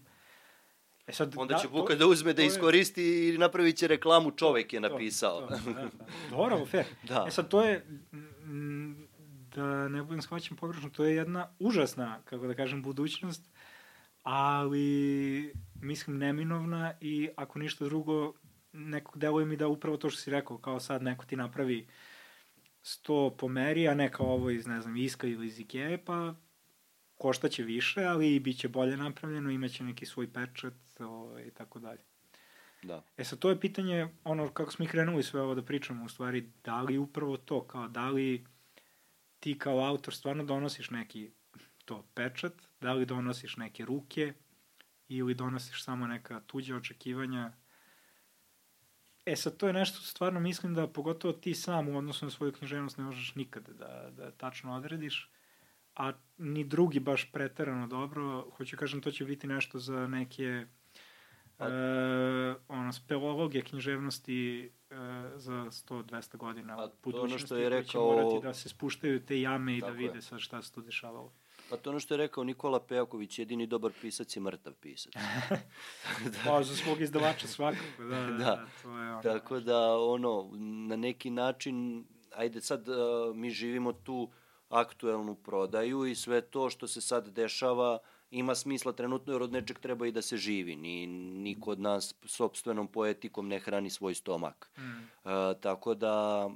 E 1.07 1.13
sad, 1.13 1.35
Onda 1.37 1.59
će 1.59 1.69
da, 1.69 1.73
Buka 1.73 1.95
da 1.95 2.07
uzme 2.07 2.33
da 2.33 2.43
iskoristi 2.43 3.03
je... 3.03 3.35
i 3.35 3.39
napravit 3.39 3.77
će 3.77 3.89
reklamu 3.89 4.31
čovek 4.31 4.73
je 4.73 4.81
napisao. 4.81 5.41
To, 5.41 5.47
to, 5.47 5.73
da, 5.73 5.83
da. 5.83 6.07
Dobro, 6.31 6.67
fair. 6.67 6.85
Da. 7.09 7.25
E 7.29 7.31
sad, 7.31 7.49
to 7.49 7.63
je, 7.63 7.87
da 9.55 9.89
ne 9.89 10.03
budem 10.03 10.23
shvaćen 10.23 10.57
pogrešno, 10.57 10.91
to 10.91 11.05
je 11.05 11.15
jedna 11.15 11.55
užasna, 11.59 12.23
kako 12.25 12.47
da 12.47 12.55
kažem, 12.55 12.83
budućnost 12.83 13.51
ali 14.23 15.53
mislim 15.75 16.19
neminovna 16.19 16.95
i 17.01 17.29
ako 17.37 17.59
ništa 17.59 17.85
drugo 17.85 18.35
nekog 18.73 19.19
deluje 19.19 19.47
mi 19.47 19.57
da 19.57 19.69
upravo 19.69 19.97
to 19.97 20.11
što 20.11 20.21
si 20.21 20.31
rekao, 20.31 20.59
kao 20.59 20.81
sad 20.81 21.03
neko 21.03 21.25
ti 21.25 21.37
napravi 21.37 21.87
100 22.83 23.37
po 23.37 23.49
meri, 23.49 23.89
a 23.89 23.95
ne 23.95 24.13
kao 24.13 24.27
ovo 24.27 24.51
iz, 24.51 24.67
ne 24.67 24.81
znam, 24.81 24.97
Iska 24.97 25.27
ili 25.27 25.47
iz 25.47 25.61
Ikea, 25.61 25.99
pa 26.05 26.35
koštaće 27.19 27.63
više, 27.63 28.05
ali 28.05 28.35
i 28.35 28.41
bit 28.41 28.59
će 28.59 28.69
bolje 28.69 28.97
napravljeno, 28.97 29.51
imaće 29.51 29.85
neki 29.85 30.07
svoj 30.07 30.33
pečat 30.33 30.75
ovaj, 30.99 31.43
i 31.43 31.51
tako 31.51 31.79
dalje. 31.79 32.01
Da. 32.83 33.05
E 33.17 33.25
sad, 33.25 33.39
to 33.39 33.51
je 33.51 33.61
pitanje, 33.61 34.09
ono, 34.25 34.49
kako 34.49 34.73
smo 34.73 34.85
i 34.85 34.89
krenuli 34.89 35.23
sve 35.23 35.41
ovo 35.41 35.55
da 35.55 35.63
pričamo, 35.63 36.05
u 36.05 36.09
stvari, 36.09 36.53
da 36.65 36.83
li 36.83 36.99
upravo 36.99 37.37
to, 37.37 37.65
kao, 37.67 37.89
da 37.89 38.09
li 38.09 38.47
ti 39.41 39.59
kao 39.59 39.81
autor 39.81 40.15
stvarno 40.15 40.45
donosiš 40.45 40.91
neki 40.91 41.31
to 41.85 42.05
pečat, 42.15 42.53
da 42.81 42.93
li 42.93 43.07
donosiš 43.07 43.57
neke 43.57 43.85
ruke 43.85 44.33
ili 45.09 45.35
donosiš 45.35 45.85
samo 45.85 46.07
neka 46.07 46.41
tuđa 46.47 46.77
očekivanja. 46.77 47.53
E 49.27 49.37
sad, 49.37 49.57
to 49.57 49.67
je 49.67 49.73
nešto 49.73 50.01
stvarno 50.01 50.41
mislim 50.41 50.75
da 50.75 50.87
pogotovo 50.87 51.33
ti 51.33 51.55
sam 51.55 51.89
u 51.89 51.99
odnosu 51.99 52.25
na 52.25 52.31
svoju 52.31 52.53
književnost 52.53 52.99
ne 52.99 53.05
možeš 53.05 53.35
nikada 53.35 53.73
da, 53.73 54.11
da 54.11 54.31
tačno 54.31 54.77
odrediš, 54.77 55.31
a 55.97 56.13
ni 56.39 56.65
drugi 56.65 57.01
baš 57.01 57.33
preterano 57.33 57.87
dobro. 57.87 58.51
Hoću 58.57 58.77
kažem, 58.77 59.03
to 59.03 59.11
će 59.11 59.25
biti 59.25 59.47
nešto 59.47 59.79
za 59.79 60.07
neke 60.07 60.67
uh, 61.59 61.67
ono, 62.69 62.93
speleologe 62.93 63.63
književnosti 63.63 64.71
uh, 64.91 64.97
za 65.37 65.53
100-200 65.53 66.37
godina 66.37 66.85
a 66.85 66.89
to 66.89 67.21
ono 67.21 67.39
što 67.39 67.57
je 67.57 67.69
rekao... 67.69 68.05
morati 68.05 68.47
da 68.47 68.55
se 68.55 68.69
spuštaju 68.69 69.27
te 69.27 69.41
jame 69.41 69.77
i 69.77 69.81
da 69.81 69.91
vide 69.91 70.15
je. 70.15 70.23
sad 70.23 70.41
šta 70.41 70.63
se 70.63 70.73
tu 70.73 70.81
dešavalo. 70.81 71.33
Pa 71.71 71.77
to 71.77 71.91
ono 71.91 72.01
što 72.01 72.15
je 72.15 72.19
rekao 72.19 72.45
Nikola 72.45 72.81
Pejaković, 72.81 73.39
jedini 73.39 73.67
dobar 73.67 73.93
pisac 74.01 74.37
je 74.37 74.41
mrtav 74.41 74.73
pisac. 74.81 75.13
da. 76.33 76.39
Pa, 76.45 76.63
za 76.63 76.77
svog 76.77 77.01
izdavača 77.01 77.47
svakako, 77.47 78.03
da, 78.03 78.21
da, 78.21 78.33
da. 78.33 78.67
to 78.83 78.99
je 78.99 79.13
ono. 79.13 79.23
Tako 79.23 79.61
da, 79.61 79.99
ono, 79.99 80.51
na 80.89 80.97
neki 80.97 81.31
način, 81.31 82.05
ajde 82.35 82.61
sad, 82.61 82.89
uh, 82.89 82.97
mi 83.37 83.51
živimo 83.51 83.93
tu 83.93 84.31
aktuelnu 84.69 85.35
prodaju 85.35 86.07
i 86.07 86.15
sve 86.15 86.41
to 86.41 86.71
što 86.71 86.87
se 86.87 87.01
sad 87.01 87.29
dešava 87.29 87.99
ima 88.31 88.55
smisla 88.55 88.93
trenutno 88.93 89.33
jer 89.33 89.43
od 89.43 89.53
nečeg 89.53 89.79
treba 89.79 90.07
i 90.07 90.13
da 90.13 90.23
se 90.23 90.37
živi. 90.37 90.77
Ni, 90.77 91.07
niko 91.07 91.71
od 91.71 91.81
nas 91.81 92.15
sobstvenom 92.25 92.89
poetikom 92.89 93.49
ne 93.49 93.59
hrani 93.59 93.91
svoj 93.91 94.15
stomak. 94.15 94.71
Mm. 94.79 94.83
Uh, 94.83 95.31
tako 95.61 95.95
da 95.95 96.47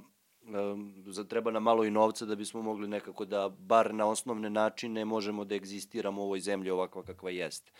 treba 1.29 1.51
nam 1.51 1.63
malo 1.63 1.85
i 1.85 1.91
novca 1.91 2.25
da 2.25 2.35
bismo 2.35 2.61
mogli 2.61 2.87
nekako 2.87 3.25
da 3.25 3.49
bar 3.49 3.93
na 3.93 4.05
osnovne 4.05 4.49
načine 4.49 5.05
možemo 5.05 5.45
da 5.45 5.55
egzistiramo 5.55 6.21
u 6.21 6.25
ovoj 6.25 6.39
zemlji 6.39 6.69
ovakva 6.69 7.03
kakva 7.03 7.29
jeste. 7.29 7.71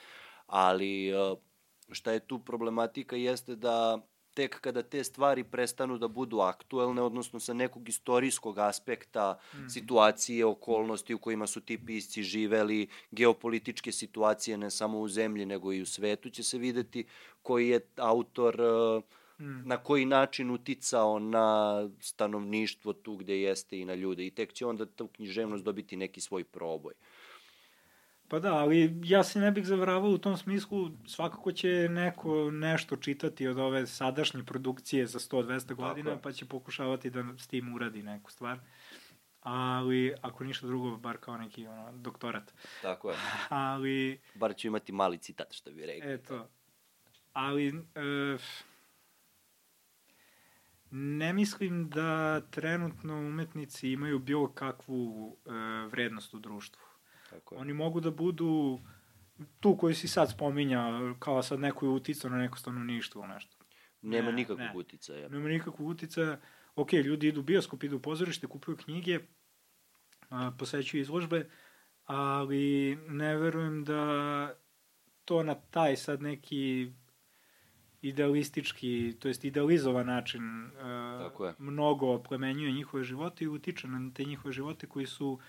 Ali 0.48 1.10
e, 1.10 1.36
šta 1.92 2.12
je 2.12 2.28
tu 2.28 2.40
problematika 2.40 3.16
jeste 3.16 3.56
da 3.56 4.02
tek 4.36 4.60
kada 4.62 4.84
te 4.84 5.04
stvari 5.04 5.44
prestanu 5.44 5.98
da 5.98 6.08
budu 6.08 6.40
aktuelne, 6.40 7.02
odnosno 7.02 7.40
sa 7.40 7.54
nekog 7.54 7.90
istorijskog 7.90 8.60
aspekta 8.60 9.40
mm. 9.54 9.70
situacije, 9.70 10.46
okolnosti 10.46 11.14
u 11.14 11.20
kojima 11.20 11.48
su 11.48 11.62
ti 11.62 11.78
pisci 11.86 12.24
živeli, 12.24 12.88
geopolitičke 13.12 13.92
situacije 13.92 14.58
ne 14.58 14.72
samo 14.72 15.00
u 15.00 15.08
zemlji 15.08 15.46
nego 15.46 15.74
i 15.74 15.82
u 15.82 15.86
svetu 15.86 16.30
će 16.30 16.44
se 16.44 16.58
videti 16.58 17.06
koji 17.42 17.70
je 17.70 17.80
autor 17.96 18.62
uh, 18.62 19.04
mm. 19.40 19.68
na 19.68 19.78
koji 19.78 20.06
način 20.06 20.52
uticao 20.52 21.20
na 21.20 21.90
stanovništvo 22.00 22.94
tu 22.94 23.16
gde 23.16 23.42
jeste 23.42 23.80
i 23.80 23.86
na 23.86 23.96
ljude 23.96 24.26
i 24.26 24.32
tek 24.32 24.54
će 24.54 24.66
onda 24.66 24.86
tu 24.86 25.08
književnost 25.08 25.64
dobiti 25.64 25.96
neki 25.96 26.22
svoj 26.22 26.44
proboj. 26.44 26.94
Pa 28.28 28.40
da, 28.40 28.54
ali 28.54 29.02
ja 29.04 29.24
se 29.24 29.40
ne 29.40 29.52
bih 29.52 29.66
zavravao 29.66 30.10
u 30.10 30.18
tom 30.18 30.38
smislu, 30.38 30.90
svakako 31.08 31.52
će 31.52 31.90
neko 31.90 32.52
nešto 32.52 32.96
čitati 32.96 33.48
od 33.48 33.60
ove 33.60 33.88
sadašnje 33.88 34.44
produkcije 34.44 35.08
za 35.08 35.20
100-200 35.20 35.74
godina, 35.74 36.18
pa 36.18 36.32
će 36.32 36.46
pokušavati 36.46 37.10
da 37.10 37.24
s 37.38 37.48
tim 37.48 37.74
uradi 37.74 38.04
neku 38.04 38.32
stvar. 38.32 38.60
Ali, 39.42 40.14
ako 40.22 40.44
ništa 40.44 40.68
drugo, 40.68 40.98
bar 40.98 41.18
kao 41.18 41.38
neki 41.38 41.68
ono, 41.68 41.92
doktorat. 41.92 42.54
Tako 42.82 43.10
je. 43.10 43.18
ali... 43.50 44.20
Bar 44.36 44.56
ću 44.56 44.68
imati 44.68 44.92
mali 44.92 45.18
citat, 45.18 45.54
što 45.54 45.72
bi 45.72 45.86
rekao. 45.86 46.12
Eto. 46.12 46.48
Ali, 47.34 47.68
e, 47.96 48.38
Ne 50.92 51.34
mislim 51.34 51.90
da 51.90 52.42
trenutno 52.42 53.18
umetnici 53.18 53.92
imaju 53.92 54.20
bilo 54.20 54.48
kakvu 54.48 55.38
e, 55.46 55.52
vrednost 55.88 56.34
u 56.34 56.40
društvu. 56.40 56.82
Tako 57.30 57.56
je. 57.56 57.62
Oni 57.62 57.74
mogu 57.74 58.00
da 58.00 58.12
budu 58.12 58.80
tu 59.60 59.78
koji 59.78 59.96
si 59.96 60.08
sad 60.08 60.32
spominja, 60.32 60.90
kao 61.20 61.44
sad 61.44 61.60
neko 61.60 61.86
je 61.86 61.90
uticao 61.90 62.32
na 62.32 62.38
neko 62.38 62.58
stanovništvo 62.58 63.24
ili 63.24 63.34
nešto. 63.34 63.58
Nema 64.02 64.30
ne, 64.30 64.36
nikakvog 64.36 64.60
ne. 64.60 64.72
uticaja. 64.76 65.30
Nema 65.30 65.50
nikakvog 65.50 65.88
uticaja. 65.88 66.40
Ok, 66.76 66.94
ljudi 66.94 67.28
idu 67.28 67.40
u 67.40 67.44
bioskop, 67.44 67.84
idu 67.84 67.96
u 67.96 68.02
pozorište, 68.02 68.48
kupuju 68.48 68.78
knjige, 68.78 69.20
a, 70.30 70.52
posećuju 70.60 71.02
izložbe, 71.02 71.50
ali 72.06 72.96
ne 73.08 73.38
verujem 73.38 73.84
da 73.84 74.54
to 75.26 75.44
na 75.44 75.56
taj 75.56 75.96
sad 75.96 76.22
neki 76.22 76.92
idealistički, 78.08 79.16
to 79.20 79.28
jest 79.28 79.46
idealizovan 79.46 80.08
način 80.08 80.66
uh, 80.66 81.54
mnogo 81.58 82.14
oplemenjuje 82.14 82.72
njihove 82.72 83.04
živote 83.04 83.44
i 83.44 83.48
utiče 83.48 83.88
na 83.88 84.12
te 84.14 84.24
njihove 84.24 84.54
živote 84.54 84.88
koji 84.88 85.06
su 85.06 85.40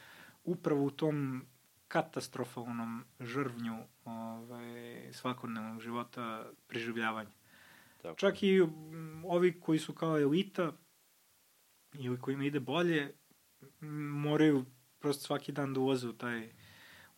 upravo 0.44 0.84
u 0.84 0.90
tom 0.90 1.44
katastrofalnom 1.88 3.04
žrvnju 3.20 3.76
ovaj, 4.04 5.12
svakodnevnog 5.12 5.80
života 5.80 6.50
preživljavanja. 6.66 7.30
Tako. 8.02 8.16
Čak 8.16 8.42
i 8.42 8.61
ovi 9.24 9.61
koji 9.61 9.78
su 9.78 9.92
kao 9.92 10.20
elita 10.20 10.72
ili 11.92 12.20
kojima 12.20 12.44
ide 12.44 12.61
bolje, 12.61 13.14
moraju 13.80 14.64
prosto 14.98 15.24
svaki 15.24 15.52
dan 15.52 15.74
da 15.74 15.80
ulaze 15.80 16.09
u, 16.09 16.12
taj, 16.12 16.52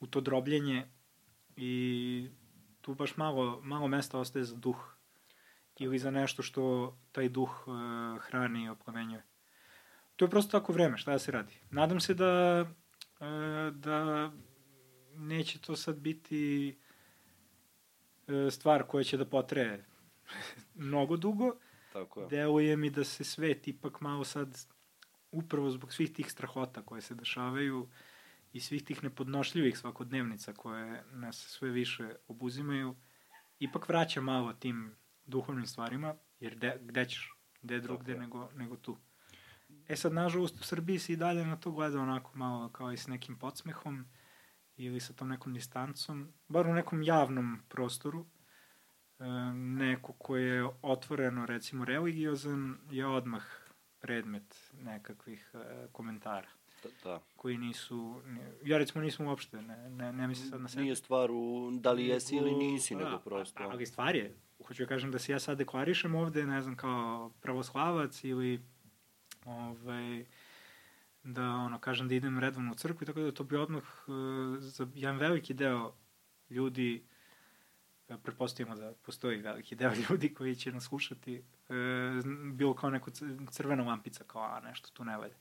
u 0.00 0.06
to 0.06 0.20
drobljenje 0.20 0.88
i 1.56 2.28
tu 2.80 2.94
baš 2.94 3.16
malo, 3.16 3.60
malo 3.62 3.88
mesta 3.88 4.18
ostaje 4.18 4.44
za 4.44 4.56
duh 4.56 4.97
ili 5.78 5.98
za 5.98 6.10
nešto 6.10 6.42
što 6.42 6.96
taj 7.12 7.28
duh 7.28 7.68
uh, 7.68 7.74
hrani 8.22 8.64
i 8.64 8.68
oplemenjuje. 8.68 9.22
To 10.16 10.24
je 10.24 10.30
prosto 10.30 10.58
tako 10.58 10.72
vreme, 10.72 10.98
šta 10.98 11.12
da 11.12 11.18
se 11.18 11.32
radi. 11.32 11.54
Nadam 11.70 12.00
se 12.00 12.14
da, 12.14 12.64
uh, 13.20 13.74
da 13.74 14.30
neće 15.18 15.58
to 15.58 15.76
sad 15.76 15.98
biti 15.98 16.78
e, 18.28 18.50
stvar 18.50 18.82
koja 18.82 19.04
će 19.04 19.16
da 19.16 19.24
potraje 19.24 19.84
mnogo 20.74 21.16
dugo. 21.16 21.56
Tako 21.92 22.20
je. 22.20 22.28
Deluje 22.28 22.76
mi 22.76 22.90
da 22.90 23.04
se 23.04 23.24
svet 23.24 23.68
ipak 23.68 24.00
malo 24.00 24.24
sad, 24.24 24.58
upravo 25.30 25.70
zbog 25.70 25.92
svih 25.92 26.12
tih 26.12 26.32
strahota 26.32 26.82
koje 26.82 27.02
se 27.02 27.14
dešavaju 27.14 27.88
i 28.52 28.60
svih 28.60 28.84
tih 28.84 29.04
nepodnošljivih 29.04 29.78
svakodnevnica 29.78 30.52
koje 30.52 31.04
nas 31.12 31.36
sve 31.36 31.70
više 31.70 32.14
obuzimaju, 32.28 32.96
ipak 33.58 33.88
vraća 33.88 34.20
malo 34.20 34.52
tim 34.52 34.96
duhovnim 35.28 35.66
stvarima, 35.66 36.14
jer 36.40 36.56
de, 36.56 36.78
gde 36.80 37.04
ćeš? 37.04 37.34
Gde 37.62 37.80
drugde 37.80 38.18
nego, 38.18 38.50
nego 38.54 38.76
tu. 38.76 38.96
E 39.88 39.96
sad, 39.96 40.12
nažalost, 40.12 40.60
u 40.60 40.64
Srbiji 40.64 40.98
se 40.98 41.12
i 41.12 41.16
dalje 41.16 41.44
na 41.44 41.56
to 41.56 41.70
gleda 41.70 42.00
onako 42.00 42.30
malo 42.34 42.68
kao 42.68 42.92
i 42.92 42.96
s 42.96 43.06
nekim 43.06 43.36
podsmehom 43.38 44.06
ili 44.76 45.00
sa 45.00 45.12
tom 45.12 45.28
nekom 45.28 45.54
distancom, 45.54 46.32
bar 46.48 46.66
u 46.66 46.74
nekom 46.74 47.02
javnom 47.02 47.58
prostoru. 47.68 48.26
E, 49.18 49.24
neko 49.54 50.12
ko 50.12 50.36
je 50.36 50.68
otvoreno, 50.82 51.46
recimo, 51.46 51.84
religiozan, 51.84 52.78
je 52.90 53.06
odmah 53.06 53.44
predmet 54.00 54.72
nekakvih 54.72 55.50
e, 55.54 55.86
komentara. 55.92 56.48
Da, 56.82 56.88
da. 57.04 57.20
Koji 57.36 57.58
nisu, 57.58 58.22
ja 58.64 58.78
recimo 58.78 59.04
nisam 59.04 59.26
uopšte, 59.26 59.62
ne, 59.62 59.90
ne, 59.90 60.12
ne 60.12 60.28
mislim 60.28 60.50
sad 60.50 60.60
na 60.60 60.68
sebe. 60.68 60.82
Nije 60.82 60.96
stvar 60.96 61.30
u 61.30 61.70
da 61.72 61.92
li 61.92 62.06
jesi 62.06 62.36
ili 62.36 62.54
nisi, 62.54 62.94
da, 62.94 63.04
nego 63.04 63.18
prosto. 63.18 63.62
Ali 63.62 63.86
stvar 63.86 64.16
je, 64.16 64.36
hoću 64.66 64.82
da 64.82 64.88
kažem 64.88 65.10
da 65.10 65.18
se 65.18 65.32
ja 65.32 65.40
sad 65.40 65.58
deklarišem 65.58 66.14
ovde, 66.14 66.46
ne 66.46 66.62
znam, 66.62 66.76
kao 66.76 67.30
pravoslavac 67.40 68.24
ili 68.24 68.62
ovaj, 69.44 70.24
da 71.22 71.42
ono, 71.42 71.78
kažem 71.78 72.08
da 72.08 72.14
idem 72.14 72.38
redovno 72.38 72.72
u 72.72 72.74
crkvu, 72.74 73.06
tako 73.06 73.20
da 73.20 73.32
to 73.32 73.44
bi 73.44 73.56
odmah 73.56 73.82
uh, 73.82 74.14
za 74.58 74.86
jedan 74.94 75.16
veliki 75.16 75.54
deo 75.54 75.94
ljudi 76.50 77.02
uh, 78.08 78.16
pretpostavimo 78.16 78.76
da 78.76 78.92
postoji 79.02 79.36
veliki 79.36 79.74
deo 79.74 79.92
ljudi 80.10 80.34
koji 80.34 80.56
će 80.56 80.72
nas 80.72 80.84
slušati, 80.84 81.42
uh, 81.68 81.74
bilo 82.52 82.74
kao 82.74 82.90
neko 82.90 83.10
crvena 83.50 83.84
lampica, 83.84 84.24
kao 84.24 84.42
a 84.42 84.60
nešto 84.60 84.90
tu 84.92 85.04
ne 85.04 85.16
valja. 85.16 85.34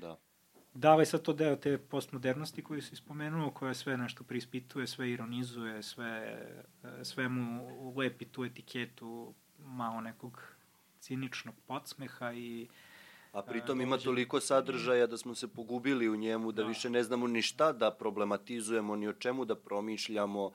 Da. 0.00 0.18
Da 0.74 0.94
li 0.94 1.06
sad 1.06 1.22
to 1.22 1.32
deo 1.32 1.56
te 1.56 1.78
postmodernosti 1.78 2.64
koju 2.64 2.82
si 2.82 2.96
spomenuo, 2.96 3.50
koja 3.50 3.74
sve 3.74 3.96
nešto 3.96 4.24
prispituje, 4.24 4.86
sve 4.86 5.10
ironizuje, 5.10 5.82
sve, 5.82 6.42
sve 7.02 7.28
mu 7.28 7.94
lepi 7.96 8.24
tu 8.24 8.44
etiketu 8.44 9.34
malo 9.58 10.00
nekog 10.00 10.42
ciničnog 11.00 11.54
podsmeha 11.66 12.32
i 12.32 12.68
A 13.32 13.42
pritom 13.42 13.80
ima 13.80 13.98
toliko 13.98 14.40
sadržaja 14.40 15.06
da 15.06 15.16
smo 15.16 15.34
se 15.34 15.48
pogubili 15.48 16.08
u 16.08 16.16
njemu, 16.16 16.52
da, 16.52 16.62
da. 16.62 16.68
više 16.68 16.90
ne 16.90 17.02
znamo 17.02 17.26
ni 17.26 17.42
šta 17.42 17.72
da 17.72 17.90
problematizujemo, 17.90 18.96
ni 18.96 19.08
o 19.08 19.12
čemu 19.12 19.44
da 19.44 19.54
promišljamo. 19.54 20.50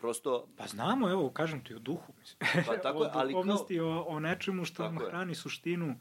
Prosto... 0.00 0.48
Pa 0.56 0.66
znamo, 0.66 1.10
evo, 1.10 1.30
kažem 1.30 1.64
ti, 1.64 1.74
o 1.74 1.78
duhu, 1.78 2.12
mislim. 2.18 2.64
Pa 2.66 2.76
tako 2.76 3.04
je, 3.04 3.10
ali 3.18 3.32
kao... 3.32 3.66
o, 3.82 4.02
o 4.02 4.20
nečemu 4.20 4.64
što 4.64 4.82
nam 4.82 4.98
hrani 4.98 5.34
suštinu 5.34 5.94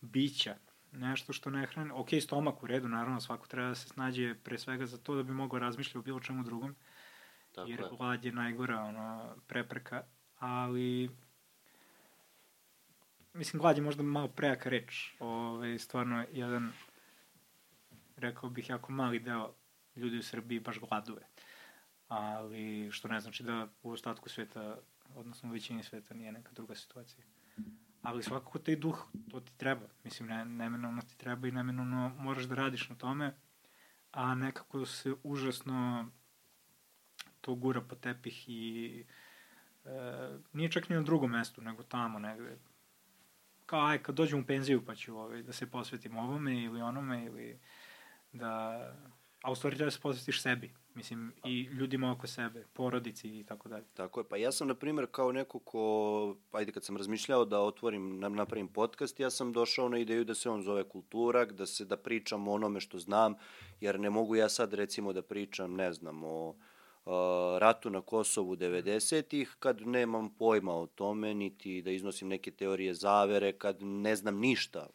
bića. 0.00 0.56
Nešto 0.96 1.32
što 1.32 1.50
ne 1.50 1.66
hrani... 1.66 1.90
Ok, 1.94 2.08
stomak 2.22 2.62
u 2.62 2.66
redu, 2.66 2.88
naravno, 2.88 3.20
svako 3.20 3.46
treba 3.46 3.68
da 3.68 3.74
se 3.74 3.88
snađe 3.88 4.34
pre 4.34 4.58
svega 4.58 4.86
za 4.86 4.98
to 4.98 5.14
da 5.14 5.22
bi 5.22 5.32
mogao 5.32 5.58
razmišljati 5.58 5.98
o 5.98 6.02
bilo 6.02 6.20
čemu 6.20 6.42
drugom. 6.42 6.76
Tako 7.52 7.68
jer 7.70 7.80
je. 7.80 7.86
glad 7.98 8.24
je 8.24 8.32
najgora 8.32 8.80
ono, 8.80 9.36
prepreka, 9.46 10.02
ali 10.38 11.10
mislim, 13.34 13.60
glad 13.60 13.76
je 13.76 13.82
možda 13.82 14.02
malo 14.02 14.28
prejaka 14.28 14.68
reč. 14.68 15.14
Ove, 15.20 15.32
ovaj, 15.32 15.78
stvarno, 15.78 16.24
jedan, 16.32 16.72
rekao 18.16 18.50
bih, 18.50 18.70
jako 18.70 18.92
mali 18.92 19.18
deo 19.18 19.54
ljudi 19.96 20.18
u 20.18 20.22
Srbiji 20.22 20.60
baš 20.60 20.80
gladuje. 20.80 21.26
Ali, 22.08 22.92
što 22.92 23.08
ne 23.08 23.20
znači 23.20 23.42
da 23.42 23.68
u 23.82 23.90
ostatku 23.90 24.28
sveta, 24.28 24.78
odnosno 25.14 25.48
u 25.48 25.52
većini 25.52 25.82
sveta, 25.82 26.14
nije 26.14 26.32
neka 26.32 26.52
druga 26.52 26.74
situacija. 26.74 27.24
Ali 28.06 28.22
svakako 28.22 28.58
taj 28.58 28.76
duh, 28.76 29.06
to 29.30 29.40
ti 29.40 29.52
treba. 29.56 29.86
Mislim, 30.04 30.28
ne, 30.28 30.44
nemenovno 30.44 31.02
ti 31.02 31.18
treba 31.18 31.48
i 31.48 31.52
nemenovno 31.52 32.12
moraš 32.18 32.44
da 32.44 32.54
radiš 32.54 32.88
na 32.88 32.96
tome, 32.96 33.34
a 34.12 34.34
nekako 34.34 34.86
se 34.86 35.14
užasno 35.22 36.06
to 37.40 37.54
gura 37.54 37.80
po 37.80 37.94
tepih 37.94 38.48
i 38.48 39.04
e, 39.84 39.90
nije 40.52 40.70
čak 40.70 40.88
ni 40.88 40.96
na 40.96 41.02
drugom 41.02 41.30
mestu, 41.30 41.62
nego 41.62 41.82
tamo 41.82 42.18
negde 42.18 42.58
kao 43.66 43.86
aj 43.86 43.98
kad 43.98 44.14
dođem 44.14 44.40
u 44.40 44.46
penziju 44.46 44.84
pa 44.86 44.94
ću 44.94 45.18
ovaj, 45.18 45.42
da 45.42 45.52
se 45.52 45.70
posvetim 45.70 46.16
ovome 46.16 46.62
ili 46.62 46.80
onome 46.80 47.24
ili 47.24 47.60
da... 48.32 48.80
A 49.46 49.50
u 49.50 49.54
stvari 49.54 49.76
treba 49.76 49.90
se 49.90 50.00
posvetiš 50.00 50.42
sebi, 50.42 50.70
mislim, 50.94 51.32
i 51.44 51.62
ljudima 51.62 52.12
oko 52.12 52.26
sebe, 52.26 52.64
porodici 52.72 53.28
i 53.40 53.44
tako 53.44 53.68
dalje. 53.68 53.84
Tako 53.94 54.20
je, 54.20 54.24
pa 54.28 54.36
ja 54.36 54.52
sam, 54.52 54.68
na 54.68 54.74
primjer, 54.74 55.06
kao 55.10 55.32
neko 55.32 55.58
ko, 55.58 56.36
ajde 56.52 56.72
kad 56.72 56.84
sam 56.84 56.96
razmišljao 56.96 57.44
da 57.44 57.60
otvorim, 57.60 58.18
napravim 58.18 58.68
podcast, 58.68 59.20
ja 59.20 59.30
sam 59.30 59.52
došao 59.52 59.88
na 59.88 59.98
ideju 59.98 60.24
da 60.24 60.34
se 60.34 60.50
on 60.50 60.62
zove 60.62 60.84
Kulturak, 60.84 61.52
da 61.52 61.66
se, 61.66 61.84
da 61.84 61.96
pričam 61.96 62.48
o 62.48 62.52
onome 62.52 62.80
što 62.80 62.98
znam, 62.98 63.34
jer 63.80 64.00
ne 64.00 64.10
mogu 64.10 64.36
ja 64.36 64.48
sad, 64.48 64.74
recimo, 64.74 65.12
da 65.12 65.22
pričam, 65.22 65.74
ne 65.74 65.92
znam, 65.92 66.24
o 66.24 66.54
ratu 67.58 67.90
na 67.90 68.00
Kosovu 68.00 68.56
90-ih, 68.56 69.56
kad 69.58 69.86
nemam 69.86 70.34
pojma 70.34 70.74
o 70.74 70.86
tome, 70.86 71.34
niti 71.34 71.82
da 71.82 71.90
iznosim 71.90 72.28
neke 72.28 72.50
teorije 72.50 72.94
zavere, 72.94 73.52
kad 73.52 73.82
ne 73.82 74.16
znam 74.16 74.38
ništa 74.38 74.86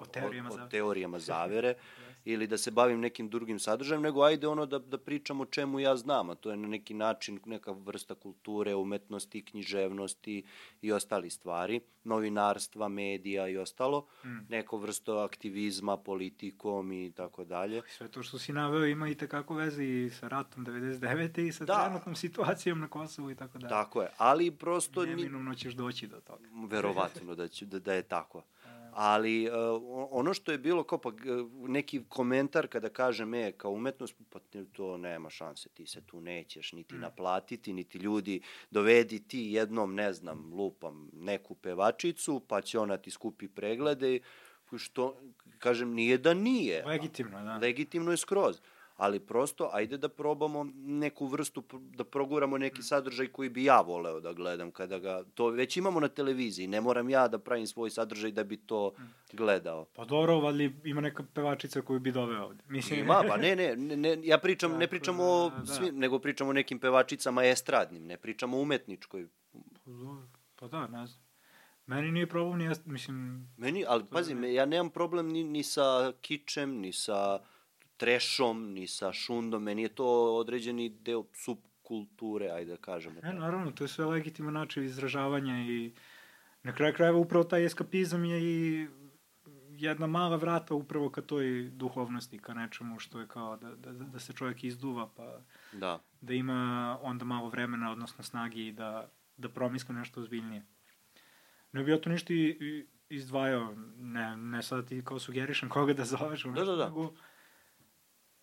o 0.00 0.06
teorijama, 0.06 0.50
o, 0.50 0.64
o 0.64 0.68
teorijama 0.68 1.18
zavere, 1.18 1.74
ili 2.24 2.46
da 2.46 2.58
se 2.58 2.70
bavim 2.70 3.00
nekim 3.00 3.28
drugim 3.28 3.58
sadržajem, 3.58 4.02
nego 4.02 4.22
ajde 4.22 4.48
ono 4.48 4.66
da, 4.66 4.78
da 4.78 4.98
pričam 4.98 5.40
o 5.40 5.44
čemu 5.44 5.80
ja 5.80 5.96
znam, 5.96 6.30
a 6.30 6.34
to 6.34 6.50
je 6.50 6.56
na 6.56 6.68
neki 6.68 6.94
način 6.94 7.40
neka 7.46 7.72
vrsta 7.72 8.14
kulture, 8.14 8.74
umetnosti, 8.74 9.44
književnosti 9.44 10.44
i 10.82 10.92
ostali 10.92 11.30
stvari, 11.30 11.80
novinarstva, 12.04 12.88
medija 12.88 13.48
i 13.48 13.56
ostalo, 13.56 14.06
mm. 14.24 14.38
neko 14.48 14.78
vrsto 14.78 15.16
aktivizma, 15.16 15.96
politikom 15.96 16.92
i 16.92 17.12
tako 17.12 17.44
dalje. 17.44 17.82
Sve 17.88 18.08
to 18.08 18.22
što 18.22 18.38
si 18.38 18.52
naveo 18.52 18.86
ima 18.86 19.08
i 19.08 19.14
takako 19.14 19.54
veze 19.54 19.84
i 19.84 20.10
sa 20.10 20.28
ratom 20.28 20.66
99. 20.66 21.48
i 21.48 21.52
sa 21.52 21.64
da. 21.64 21.84
trenutnom 21.84 22.16
situacijom 22.16 22.80
na 22.80 22.88
Kosovu 22.88 23.30
i 23.30 23.34
tako 23.34 23.58
dalje. 23.58 23.68
Tako 23.68 24.02
je, 24.02 24.08
ali 24.16 24.50
prosto... 24.50 25.06
Neminovno 25.06 25.54
ćeš 25.54 25.74
doći 25.74 26.06
do 26.06 26.20
toga. 26.20 26.48
Verovatno 26.68 27.34
da, 27.34 27.48
će, 27.48 27.66
da, 27.66 27.78
da 27.78 27.92
je 27.92 28.02
tako. 28.02 28.42
Ali 28.94 29.48
uh, 29.48 29.54
ono 30.10 30.34
što 30.34 30.52
je 30.52 30.58
bilo 30.58 30.84
kao 30.84 30.98
pa 30.98 31.10
neki 31.68 32.02
komentar 32.08 32.66
kada 32.66 32.88
kažem 32.88 33.34
e 33.34 33.52
kao 33.52 33.70
umetnost 33.70 34.14
pa 34.30 34.38
to 34.72 34.96
nema 34.96 35.30
šanse 35.30 35.68
ti 35.68 35.86
se 35.86 36.00
tu 36.00 36.20
nećeš 36.20 36.72
niti 36.72 36.94
mm. 36.94 37.00
naplatiti 37.00 37.72
niti 37.72 37.98
ljudi 37.98 38.40
dovedi 38.70 39.28
ti 39.28 39.40
jednom 39.40 39.94
ne 39.94 40.12
znam 40.12 40.52
lupam 40.54 41.10
neku 41.12 41.54
pevačicu 41.54 42.40
pa 42.48 42.60
će 42.60 42.78
ona 42.78 42.96
ti 42.96 43.10
skupi 43.10 43.48
preglede. 43.48 44.20
Što 44.76 45.20
kažem 45.58 45.94
nije 45.94 46.18
da 46.18 46.34
nije 46.34 46.84
legitimno 46.86 47.42
da. 47.42 47.56
legitimno 47.56 48.10
je 48.10 48.16
skroz 48.16 48.60
ali 49.02 49.20
prosto 49.20 49.70
ajde 49.72 49.98
da 49.98 50.08
probamo 50.08 50.64
neku 50.74 51.26
vrstu, 51.26 51.62
da 51.72 52.04
proguramo 52.04 52.58
neki 52.58 52.80
mm. 52.80 52.82
sadržaj 52.82 53.26
koji 53.26 53.48
bi 53.48 53.64
ja 53.64 53.80
voleo 53.80 54.20
da 54.20 54.32
gledam 54.32 54.70
kada 54.70 54.98
ga, 54.98 55.24
to 55.34 55.48
već 55.48 55.76
imamo 55.76 56.00
na 56.00 56.08
televiziji, 56.08 56.66
ne 56.66 56.80
moram 56.80 57.10
ja 57.10 57.28
da 57.28 57.38
pravim 57.38 57.66
svoj 57.66 57.90
sadržaj 57.90 58.30
da 58.30 58.44
bi 58.44 58.56
to 58.56 58.92
mm. 58.98 59.36
gledao. 59.36 59.84
Pa 59.84 60.04
dobro, 60.04 60.34
ali 60.34 60.76
ima 60.84 61.00
neka 61.00 61.24
pevačica 61.34 61.82
koju 61.82 62.00
bi 62.00 62.12
doveo 62.12 62.44
ovde. 62.44 62.62
Mislim... 62.68 63.00
Ima, 63.00 63.24
pa 63.28 63.36
ne, 63.36 63.56
ne, 63.56 63.76
ne, 63.76 64.18
ja 64.22 64.38
pričam, 64.38 64.78
ne 64.78 64.86
pričam 64.86 65.16
da, 65.16 65.22
o 65.22 65.50
da. 65.50 65.66
svim, 65.66 65.98
nego 65.98 66.18
pričam 66.18 66.48
o 66.48 66.52
nekim 66.52 66.78
pevačicama 66.78 67.44
estradnim, 67.44 68.06
ne 68.06 68.16
pričam 68.16 68.54
o 68.54 68.60
umetničkoj. 68.60 69.28
Pa 69.84 69.90
dobro, 69.90 70.28
pa 70.54 70.68
da, 70.68 70.86
ne 70.86 71.06
znam. 71.06 71.22
Meni 71.86 72.12
nije 72.12 72.26
problem, 72.26 72.58
ni 72.58 72.64
ja, 72.64 72.72
mislim... 72.84 73.48
Meni, 73.56 73.84
ali 73.88 74.04
pazi, 74.10 74.34
ne... 74.34 74.54
ja 74.54 74.66
nemam 74.66 74.90
problem 74.90 75.28
ni, 75.28 75.44
ni 75.44 75.62
sa 75.62 76.12
kičem, 76.20 76.78
ni 76.80 76.92
sa 76.92 77.38
trešom, 78.02 78.72
ni 78.72 78.86
sa 78.86 79.12
šundom, 79.12 79.62
meni 79.62 79.82
je 79.82 79.88
to 79.88 80.36
određeni 80.36 80.88
deo 80.88 81.24
subkulture, 81.44 82.50
ajde 82.50 82.70
da 82.70 82.76
kažemo. 82.76 83.20
E, 83.22 83.32
naravno, 83.32 83.70
to 83.70 83.84
je 83.84 83.88
sve 83.88 84.04
legitiman 84.04 84.54
način 84.54 84.84
izražavanja 84.84 85.58
i 85.58 85.92
na 86.62 86.74
kraju 86.74 86.94
krajeva 86.94 87.18
upravo 87.18 87.44
taj 87.44 87.64
eskapizam 87.64 88.24
je 88.24 88.40
i 88.42 88.88
jedna 89.70 90.06
mala 90.06 90.36
vrata 90.36 90.74
upravo 90.74 91.10
ka 91.10 91.22
toj 91.22 91.70
duhovnosti, 91.70 92.38
ka 92.38 92.54
nečemu 92.54 92.98
što 92.98 93.20
je 93.20 93.28
kao 93.28 93.56
da, 93.56 93.74
da, 93.74 93.92
da 93.92 94.18
se 94.18 94.32
čovjek 94.32 94.64
izduva, 94.64 95.08
pa 95.16 95.40
da. 95.72 96.00
da 96.20 96.34
ima 96.34 96.98
onda 97.02 97.24
malo 97.24 97.48
vremena, 97.48 97.92
odnosno 97.92 98.24
snagi 98.24 98.66
i 98.66 98.72
da, 98.72 99.10
da 99.36 99.48
promisle 99.48 99.94
nešto 99.94 100.20
ozbiljnije. 100.20 100.66
Ne 101.72 101.84
bi 101.84 101.90
ja 101.90 102.00
to 102.00 102.10
ništa 102.10 102.32
izdvajao, 103.08 103.74
ne, 103.98 104.36
ne 104.36 104.62
sad 104.62 104.88
ti 104.88 105.02
kao 105.04 105.18
sugerišem 105.18 105.68
koga 105.68 105.92
da 105.92 106.04
zoveš, 106.04 106.44
da, 106.44 106.64
da, 106.64 106.76
da. 106.76 106.84
nego 106.84 107.12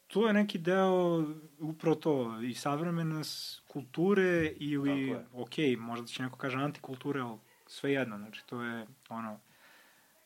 to 0.10 0.28
je 0.28 0.34
neki 0.34 0.57
deo 0.57 1.24
upravo 1.60 1.95
to 1.95 2.41
i 2.41 2.53
savremena 2.53 3.22
kulture 3.68 4.53
ili, 4.57 5.16
ok, 5.34 5.53
možda 5.78 6.07
će 6.07 6.24
neko 6.24 6.38
kaže 6.38 6.57
antikulture, 6.57 7.22
ali 7.22 7.38
sve 7.68 7.91
jedno, 7.91 8.18
znači 8.18 8.41
to 8.45 8.62
je 8.62 8.88
ono, 9.10 9.39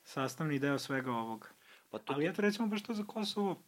sastavni 0.04 0.60
deo 0.60 0.80
svega 0.80 1.12
ovoga. 1.12 1.48
Pa 1.92 2.00
to... 2.00 2.14
Ali 2.14 2.28
eto 2.28 2.42
recimo 2.42 2.68
baš 2.68 2.84
to 2.84 2.94
za 2.94 3.04
Kosovo, 3.04 3.62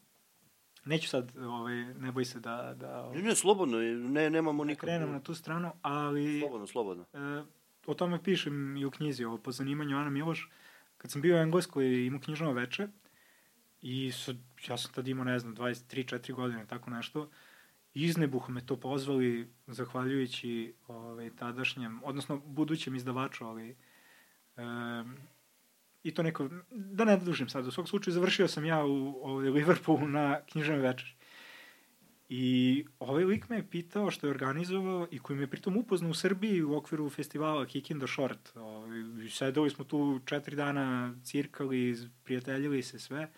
neću 0.86 1.09
sad, 1.09 1.38
ovaj, 1.38 1.76
ne 1.76 2.11
boj 2.11 2.26
se 2.26 2.39
da... 2.39 2.74
da 2.76 3.01
ovaj, 3.01 3.18
ne, 3.18 3.24
ne, 3.24 3.36
slobodno, 3.36 3.78
ne, 4.09 4.30
nemamo 4.30 4.63
da 4.63 4.68
nikakvu... 4.68 4.88
Krenem 4.88 5.11
na 5.11 5.20
tu 5.20 5.36
stranu, 5.36 5.72
ali... 5.82 6.39
Slobodno, 6.39 6.68
slobodno. 6.68 7.05
E, 7.13 7.43
o 7.86 7.93
tome 7.93 8.24
pišem 8.24 8.78
i 8.78 8.86
u 8.86 8.91
knjizi, 8.91 9.26
ovo 9.26 9.38
po 9.38 9.51
zanimanju 9.51 9.97
Ana 9.97 10.09
Miloš. 10.09 10.49
Kad 10.97 11.11
sam 11.11 11.22
bio 11.22 11.36
u 11.36 11.39
Engleskoj 11.39 11.86
i 11.86 12.05
imao 12.05 12.20
knjižno 12.20 12.51
veče, 12.51 12.88
i 13.88 14.11
sad, 14.11 14.36
ja 14.67 14.77
sam 14.77 14.91
tad 14.93 15.07
imao, 15.07 15.25
ne 15.25 15.39
znam, 15.39 15.55
23-4 15.55 16.33
godine, 16.33 16.65
tako 16.67 16.89
nešto, 16.89 17.29
iznebuho 17.93 18.51
me 18.51 18.65
to 18.65 18.79
pozvali, 18.79 19.47
zahvaljujući 19.67 20.73
ovaj, 20.88 21.29
tadašnjem, 21.36 22.01
odnosno 22.03 22.38
budućem 22.38 22.95
izdavaču, 22.95 23.45
ali 23.45 23.69
e, 23.69 23.75
i 26.03 26.13
to 26.13 26.23
neko, 26.23 26.49
da 26.71 27.05
ne 27.05 27.17
dužim 27.17 27.49
sad, 27.49 27.67
u 27.67 27.71
svog 27.71 27.89
slučaju 27.89 28.13
završio 28.13 28.47
sam 28.47 28.65
ja 28.65 28.86
u 28.86 29.19
ovaj, 29.23 29.49
Liverpoolu 29.49 30.07
na 30.07 30.41
knjižnoj 30.51 30.77
večeri. 30.77 31.11
I 32.29 32.86
ovaj 32.99 33.23
lik 33.23 33.49
me 33.49 33.55
je 33.55 33.69
pitao 33.69 34.11
što 34.11 34.27
je 34.27 34.31
organizovao 34.31 35.07
i 35.11 35.19
koji 35.19 35.38
me 35.38 35.43
je 35.43 35.47
pritom 35.47 35.77
upoznao 35.77 36.11
u 36.11 36.13
Srbiji 36.13 36.63
u 36.63 36.75
okviru 36.75 37.09
festivala 37.09 37.65
Kick 37.65 37.89
in 37.89 37.99
the 37.99 38.07
Short. 38.07 38.55
Ovaj, 38.55 39.29
sedeli 39.29 39.69
smo 39.69 39.86
tu 39.86 40.19
četiri 40.25 40.55
dana, 40.55 41.15
cirkali, 41.23 41.97
prijateljili 42.23 42.83
se 42.83 42.99
sve. 42.99 43.31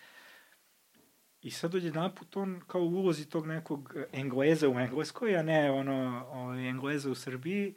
I 1.42 1.50
sad 1.50 1.72
dođe 1.72 1.90
naput 1.90 2.36
on 2.36 2.60
kao 2.66 2.80
u 2.80 2.88
ulozi 2.88 3.28
tog 3.28 3.46
nekog 3.46 3.94
Engleza 4.12 4.68
u 4.68 4.78
Engleskoj, 4.78 5.36
a 5.36 5.42
ne 5.42 5.70
ono, 5.70 6.26
ovaj, 6.30 6.68
Engleza 6.68 7.10
u 7.10 7.14
Srbiji. 7.14 7.74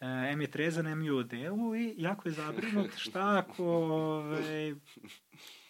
E, 0.00 0.06
M 0.32 0.40
je 0.40 0.50
trezan, 0.50 0.86
M 0.86 1.02
je 1.02 1.12
u 1.12 1.16
odelu 1.16 1.76
i 1.76 1.94
jako 1.98 2.28
je 2.28 2.32
zabrinut 2.32 2.90
šta 3.04 3.44
ako 3.46 3.64
ovaj, 3.64 4.74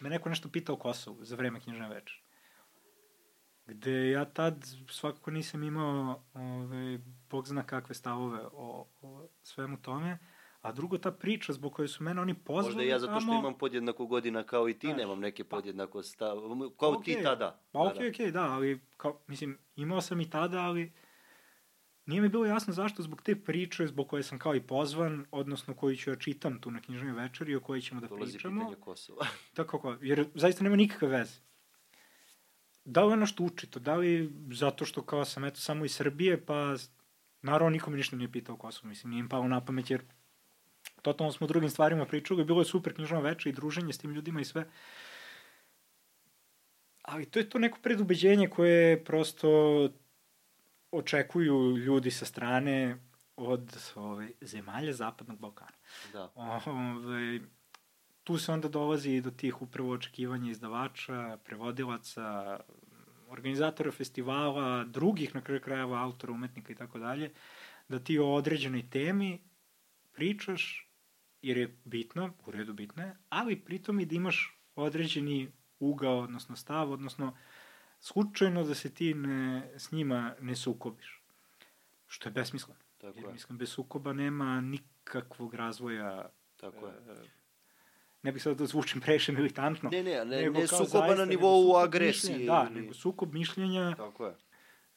me 0.00 0.10
neko 0.10 0.28
nešto 0.28 0.48
pita 0.48 0.72
o 0.72 0.76
Kosovu 0.76 1.24
za 1.24 1.36
vreme 1.36 1.60
knjižne 1.60 1.88
večer. 1.88 2.20
Gde 3.66 4.10
ja 4.10 4.24
tad 4.24 4.66
svakako 4.90 5.30
nisam 5.30 5.62
imao 5.62 6.24
ovaj, 6.34 6.98
bog 7.30 7.48
zna 7.48 7.62
kakve 7.62 7.94
stavove 7.94 8.40
o, 8.52 8.88
o 9.02 9.28
svemu 9.42 9.76
tome. 9.82 10.18
A 10.66 10.72
drugo, 10.72 10.98
ta 10.98 11.12
priča 11.12 11.52
zbog 11.52 11.72
koje 11.72 11.88
su 11.88 12.04
mene 12.04 12.20
oni 12.20 12.34
pozvali... 12.34 12.74
Možda 12.74 12.82
ja 12.82 12.98
zato 12.98 13.20
što 13.20 13.34
imam 13.34 13.58
podjednako 13.58 14.06
godina 14.06 14.42
kao 14.42 14.68
i 14.68 14.78
ti, 14.78 14.86
Znaš, 14.86 14.98
nemam 14.98 15.20
neke 15.20 15.44
pa- 15.44 15.56
podjednako 15.56 16.02
stav... 16.02 16.36
Kao 16.76 16.92
okay, 16.92 17.04
ti 17.04 17.18
tada. 17.22 17.62
Pa 17.72 17.80
okej, 17.80 17.92
okay, 17.92 18.10
okej, 18.10 18.26
okay, 18.26 18.30
da, 18.30 18.52
ali 18.52 18.80
kao, 18.96 19.20
mislim, 19.26 19.58
imao 19.76 20.00
sam 20.00 20.20
i 20.20 20.30
tada, 20.30 20.60
ali 20.60 20.92
nije 22.06 22.22
mi 22.22 22.28
bilo 22.28 22.46
jasno 22.46 22.72
zašto 22.72 23.02
zbog 23.02 23.22
te 23.22 23.36
priče 23.36 23.86
zbog 23.86 24.08
koje 24.08 24.22
sam 24.22 24.38
kao 24.38 24.54
i 24.54 24.60
pozvan, 24.60 25.26
odnosno 25.30 25.74
koji 25.74 25.96
ću 25.96 26.10
ja 26.10 26.16
čitam 26.16 26.60
tu 26.60 26.70
na 26.70 26.80
knjižnoj 26.80 27.12
večeri 27.12 27.54
o 27.54 27.60
kojoj 27.60 27.80
ćemo 27.80 28.00
da 28.00 28.06
Dolazi 28.06 28.32
pričamo. 28.32 28.54
Dolazi 28.54 28.70
pitanje 28.70 28.84
Kosova. 28.84 29.26
Tako 29.56 29.80
kao, 29.80 29.98
jer 30.00 30.26
zaista 30.34 30.64
nema 30.64 30.76
nikakve 30.76 31.08
veze. 31.08 31.40
Da 32.84 33.04
li 33.04 33.12
ono 33.12 33.26
što 33.26 33.44
uči 33.44 33.66
to, 33.66 33.80
da 33.80 33.94
li 33.94 34.32
zato 34.52 34.84
što 34.84 35.02
kao 35.02 35.24
sam 35.24 35.44
eto 35.44 35.60
samo 35.60 35.84
iz 35.84 35.94
Srbije, 35.94 36.46
pa 36.46 36.74
naravno 37.42 37.70
nikome 37.70 37.96
ništa 37.96 38.16
nije 38.16 38.32
pitao 38.32 38.54
o 38.54 38.58
Kosovu, 38.58 38.88
mislim, 38.88 39.10
nije 39.10 39.20
im 39.20 39.28
palo 39.28 39.48
na 39.48 39.64
pamet 39.64 39.90
jer 39.90 40.02
totalno 41.06 41.32
smo 41.32 41.46
drugim 41.46 41.70
stvarima 41.70 42.04
pričali, 42.04 42.44
bilo 42.44 42.60
je 42.60 42.64
super 42.64 42.94
knjižno 42.94 43.20
veče 43.20 43.48
i 43.48 43.52
druženje 43.52 43.92
s 43.92 43.98
tim 43.98 44.10
ljudima 44.10 44.40
i 44.40 44.44
sve. 44.44 44.66
Ali 47.02 47.26
to 47.26 47.38
je 47.38 47.50
to 47.50 47.58
neko 47.58 47.78
predubeđenje 47.82 48.48
koje 48.50 49.04
prosto 49.04 49.50
očekuju 50.90 51.76
ljudi 51.76 52.10
sa 52.10 52.26
strane 52.26 52.98
od 53.36 53.76
ove, 53.94 54.30
zemalja 54.40 54.92
Zapadnog 54.92 55.38
Balkana. 55.38 55.78
Da. 56.12 56.32
Ove, 56.34 57.40
tu 58.24 58.38
se 58.38 58.52
onda 58.52 58.68
dolazi 58.68 59.20
do 59.20 59.30
tih 59.30 59.62
upravo 59.62 59.92
očekivanja 59.92 60.50
izdavača, 60.50 61.38
prevodilaca, 61.44 62.58
organizatora 63.28 63.92
festivala, 63.92 64.84
drugih 64.84 65.34
na 65.34 65.40
kraju 65.40 65.60
krajeva 65.60 66.02
autora, 66.02 66.32
umetnika 66.32 66.72
i 66.72 66.76
tako 66.76 66.98
dalje, 66.98 67.30
da 67.88 67.98
ti 67.98 68.18
o 68.18 68.34
određenoj 68.34 68.90
temi 68.90 69.38
pričaš 70.12 70.85
jer 71.42 71.56
je 71.56 71.76
bitno, 71.84 72.32
u 72.46 72.50
redu 72.50 72.72
bitno 72.72 73.02
je, 73.02 73.16
ali 73.28 73.60
pritom 73.60 74.00
i 74.00 74.06
da 74.06 74.14
imaš 74.14 74.58
određeni 74.74 75.52
ugao, 75.78 76.18
odnosno 76.18 76.56
stav, 76.56 76.92
odnosno 76.92 77.36
slučajno 78.00 78.64
da 78.64 78.74
se 78.74 78.94
ti 78.94 79.14
ne, 79.14 79.70
s 79.76 79.92
njima 79.92 80.34
ne 80.40 80.56
sukobiš. 80.56 81.22
Što 82.06 82.28
je 82.28 82.32
besmisleno. 82.32 82.80
Tako 82.98 83.18
jer, 83.18 83.26
je. 83.26 83.32
mislim, 83.32 83.58
bez 83.58 83.70
sukoba 83.70 84.12
nema 84.12 84.60
nikakvog 84.60 85.54
razvoja. 85.54 86.30
Tako 86.56 86.86
je. 86.86 86.92
E, 86.92 87.14
ne 88.22 88.32
bih 88.32 88.42
sad 88.42 88.58
da 88.58 88.66
zvučim 88.66 89.00
previše 89.00 89.32
militantno. 89.32 89.90
Ne, 89.90 90.02
ne, 90.02 90.24
ne, 90.24 90.50
ne 90.50 90.66
sukoba 90.66 91.14
na 91.14 91.24
nivou 91.24 91.76
agresije. 91.76 92.32
Mišljenja, 92.32 92.52
da, 92.52 92.68
ili... 92.70 92.80
nego 92.80 92.94
sukob 92.94 93.34
mišljenja, 93.34 93.94
Tako 93.96 94.26
je. 94.26 94.34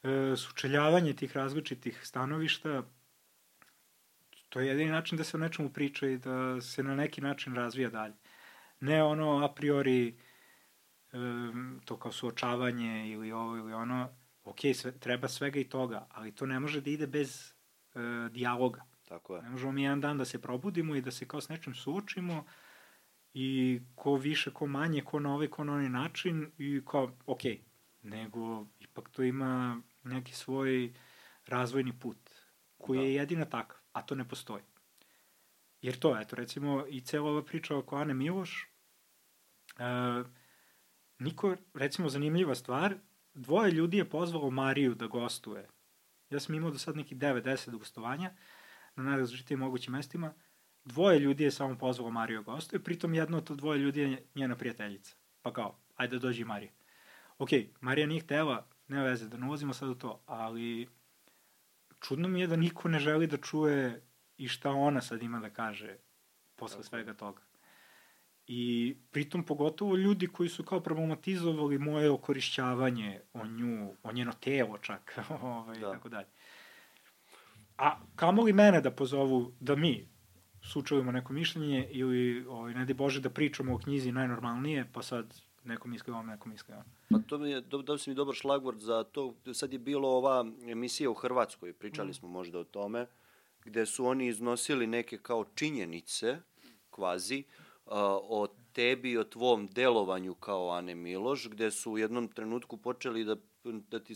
E, 0.02 0.36
sučeljavanje 0.36 1.12
tih 1.12 1.36
različitih 1.36 2.00
stanovišta, 2.02 2.82
To 4.50 4.60
je 4.60 4.66
jedini 4.66 4.90
način 4.90 5.18
da 5.18 5.24
se 5.24 5.36
o 5.36 5.40
nečemu 5.40 5.70
priča 5.70 6.06
i 6.06 6.18
da 6.18 6.60
se 6.60 6.82
na 6.82 6.94
neki 6.94 7.20
način 7.20 7.54
razvija 7.54 7.90
dalje. 7.90 8.14
Ne 8.80 9.02
ono 9.02 9.44
a 9.44 9.54
priori 9.54 10.18
um, 11.12 11.80
to 11.84 11.96
kao 11.96 12.12
suočavanje 12.12 13.08
ili 13.08 13.32
ovo 13.32 13.56
ili 13.56 13.72
ono, 13.72 14.08
ok, 14.44 14.58
sve, 14.74 14.98
treba 14.98 15.28
svega 15.28 15.60
i 15.60 15.68
toga, 15.68 16.06
ali 16.10 16.34
to 16.34 16.46
ne 16.46 16.60
može 16.60 16.80
da 16.80 16.90
ide 16.90 17.06
bez 17.06 17.54
uh, 17.94 18.32
dijaloga. 18.32 18.84
Tako 19.08 19.36
je. 19.36 19.42
Ne 19.42 19.50
možemo 19.50 19.72
mi 19.72 19.82
jedan 19.82 20.00
dan 20.00 20.18
da 20.18 20.24
se 20.24 20.42
probudimo 20.42 20.94
i 20.94 21.00
da 21.00 21.10
se 21.10 21.28
kao 21.28 21.40
s 21.40 21.48
nečim 21.48 21.74
suočimo 21.74 22.44
i 23.34 23.80
ko 23.94 24.14
više, 24.14 24.50
ko 24.50 24.66
manje, 24.66 25.02
ko 25.04 25.20
na 25.20 25.34
ovaj, 25.34 25.48
ko 25.48 25.64
na 25.64 25.72
onaj 25.72 25.88
način 25.88 26.50
i 26.58 26.80
kao, 26.86 27.12
ok, 27.26 27.40
nego 28.02 28.66
ipak 28.80 29.08
to 29.08 29.22
ima 29.22 29.82
neki 30.04 30.34
svoj 30.34 30.94
razvojni 31.46 31.98
put 31.98 32.30
koji 32.78 32.98
da. 32.98 33.04
je 33.04 33.14
jedina 33.14 33.44
takav 33.44 33.79
a 33.92 34.02
to 34.02 34.14
ne 34.14 34.28
postoji. 34.28 34.62
Jer 35.82 35.98
to, 35.98 36.18
eto, 36.20 36.36
recimo, 36.36 36.84
i 36.88 37.00
cela 37.00 37.30
ova 37.30 37.44
priča 37.44 37.76
oko 37.76 37.96
Ane 37.96 38.14
Miloš, 38.14 38.68
e, 39.78 39.84
niko, 41.18 41.56
recimo, 41.74 42.08
zanimljiva 42.08 42.54
stvar, 42.54 42.94
dvoje 43.34 43.72
ljudi 43.72 43.96
je 43.96 44.10
pozvalo 44.10 44.50
Mariju 44.50 44.94
da 44.94 45.06
gostuje. 45.06 45.68
Ja 46.30 46.40
sam 46.40 46.54
imao 46.54 46.70
do 46.70 46.78
sad 46.78 46.96
neki 46.96 47.14
9-10 47.14 47.78
gostovanja 47.78 48.30
na 48.96 49.02
najrazličitijim 49.02 49.60
mogućim 49.60 49.92
mestima. 49.92 50.34
Dvoje 50.84 51.18
ljudi 51.18 51.44
je 51.44 51.50
samo 51.50 51.78
pozvalo 51.78 52.10
Mariju 52.10 52.38
da 52.38 52.52
gostuje, 52.52 52.84
pritom 52.84 53.14
jedno 53.14 53.36
od 53.36 53.44
dvoje 53.44 53.78
ljudi 53.78 54.00
je 54.00 54.26
njena 54.34 54.56
prijateljica. 54.56 55.16
Pa 55.42 55.52
kao, 55.52 55.78
ajde 55.96 56.18
dođi 56.18 56.44
Marija. 56.44 56.72
Ok, 57.38 57.50
Marija 57.80 58.06
nije 58.06 58.20
htela, 58.20 58.68
ne 58.88 59.02
veze, 59.02 59.28
da 59.28 59.36
ne 59.36 59.46
ulazimo 59.46 59.72
sad 59.72 59.88
u 59.88 59.94
to, 59.94 60.22
ali 60.26 60.88
čudno 62.00 62.28
mi 62.28 62.40
je 62.40 62.46
da 62.46 62.56
niko 62.56 62.88
ne 62.88 62.98
želi 62.98 63.26
da 63.26 63.36
čuje 63.36 64.06
i 64.36 64.48
šta 64.48 64.70
ona 64.70 65.00
sad 65.00 65.22
ima 65.22 65.40
da 65.40 65.50
kaže 65.50 65.96
posle 66.56 66.84
svega 66.84 67.14
toga. 67.14 67.42
I 68.46 68.96
pritom 69.10 69.44
pogotovo 69.46 69.96
ljudi 69.96 70.26
koji 70.26 70.48
su 70.48 70.64
kao 70.64 70.80
problematizovali 70.80 71.78
moje 71.78 72.10
okorišćavanje 72.10 73.20
o 73.32 73.46
nju, 73.46 73.94
o 74.02 74.12
njeno 74.12 74.32
telo 74.32 74.78
čak, 74.78 75.18
ovaj, 75.42 75.78
da. 75.78 75.92
tako 75.92 76.08
dalje. 76.08 76.28
A 77.78 78.00
kamo 78.16 78.42
li 78.42 78.52
mene 78.52 78.80
da 78.80 78.90
pozovu 78.90 79.52
da 79.60 79.76
mi 79.76 80.08
sučelimo 80.62 81.12
neko 81.12 81.32
mišljenje 81.32 81.88
ili, 81.90 82.44
ovaj, 82.48 82.74
ne 82.74 82.84
di 82.84 82.94
Bože, 82.94 83.20
da 83.20 83.30
pričamo 83.30 83.74
o 83.74 83.78
knjizi 83.78 84.12
najnormalnije, 84.12 84.90
pa 84.92 85.02
sad 85.02 85.40
neko 85.64 85.88
misli 85.88 86.12
ovo, 86.12 86.22
neko 86.22 86.48
misli. 86.48 86.74
Pa 87.10 87.18
to 87.26 87.38
mi 87.38 87.50
je, 87.50 87.60
dao 87.60 87.98
si 87.98 88.10
mi 88.10 88.16
dobar 88.16 88.34
šlagvord 88.34 88.80
za 88.80 89.04
to, 89.04 89.34
sad 89.54 89.72
je 89.72 89.78
bilo 89.78 90.08
ova 90.08 90.46
emisija 90.66 91.10
u 91.10 91.14
Hrvatskoj, 91.14 91.72
pričali 91.72 92.10
mm. 92.10 92.14
smo 92.14 92.28
možda 92.28 92.58
o 92.58 92.64
tome, 92.64 93.06
gde 93.64 93.86
su 93.86 94.06
oni 94.06 94.26
iznosili 94.26 94.86
neke 94.86 95.18
kao 95.18 95.44
činjenice, 95.54 96.38
kvazi, 96.90 97.44
o 97.86 98.46
tebi 98.72 99.10
i 99.10 99.18
o 99.18 99.24
tvom 99.24 99.66
delovanju 99.66 100.34
kao 100.34 100.70
Ane 100.70 100.94
Miloš, 100.94 101.48
gde 101.48 101.70
su 101.70 101.92
u 101.92 101.98
jednom 101.98 102.28
trenutku 102.28 102.76
počeli 102.76 103.24
da 103.24 103.36
da 103.64 104.00
ti 104.00 104.14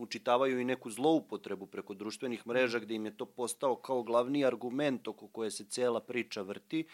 učitavaju 0.00 0.60
i 0.60 0.64
neku 0.64 0.90
zloupotrebu 0.90 1.66
preko 1.66 1.94
društvenih 1.94 2.46
mreža 2.46 2.78
gde 2.78 2.94
im 2.94 3.04
je 3.04 3.16
to 3.16 3.26
postao 3.26 3.76
kao 3.76 4.02
glavni 4.02 4.44
argument 4.44 5.08
oko 5.08 5.28
koje 5.28 5.50
se 5.50 5.64
cela 5.64 6.00
priča 6.00 6.42
vrti, 6.42 6.86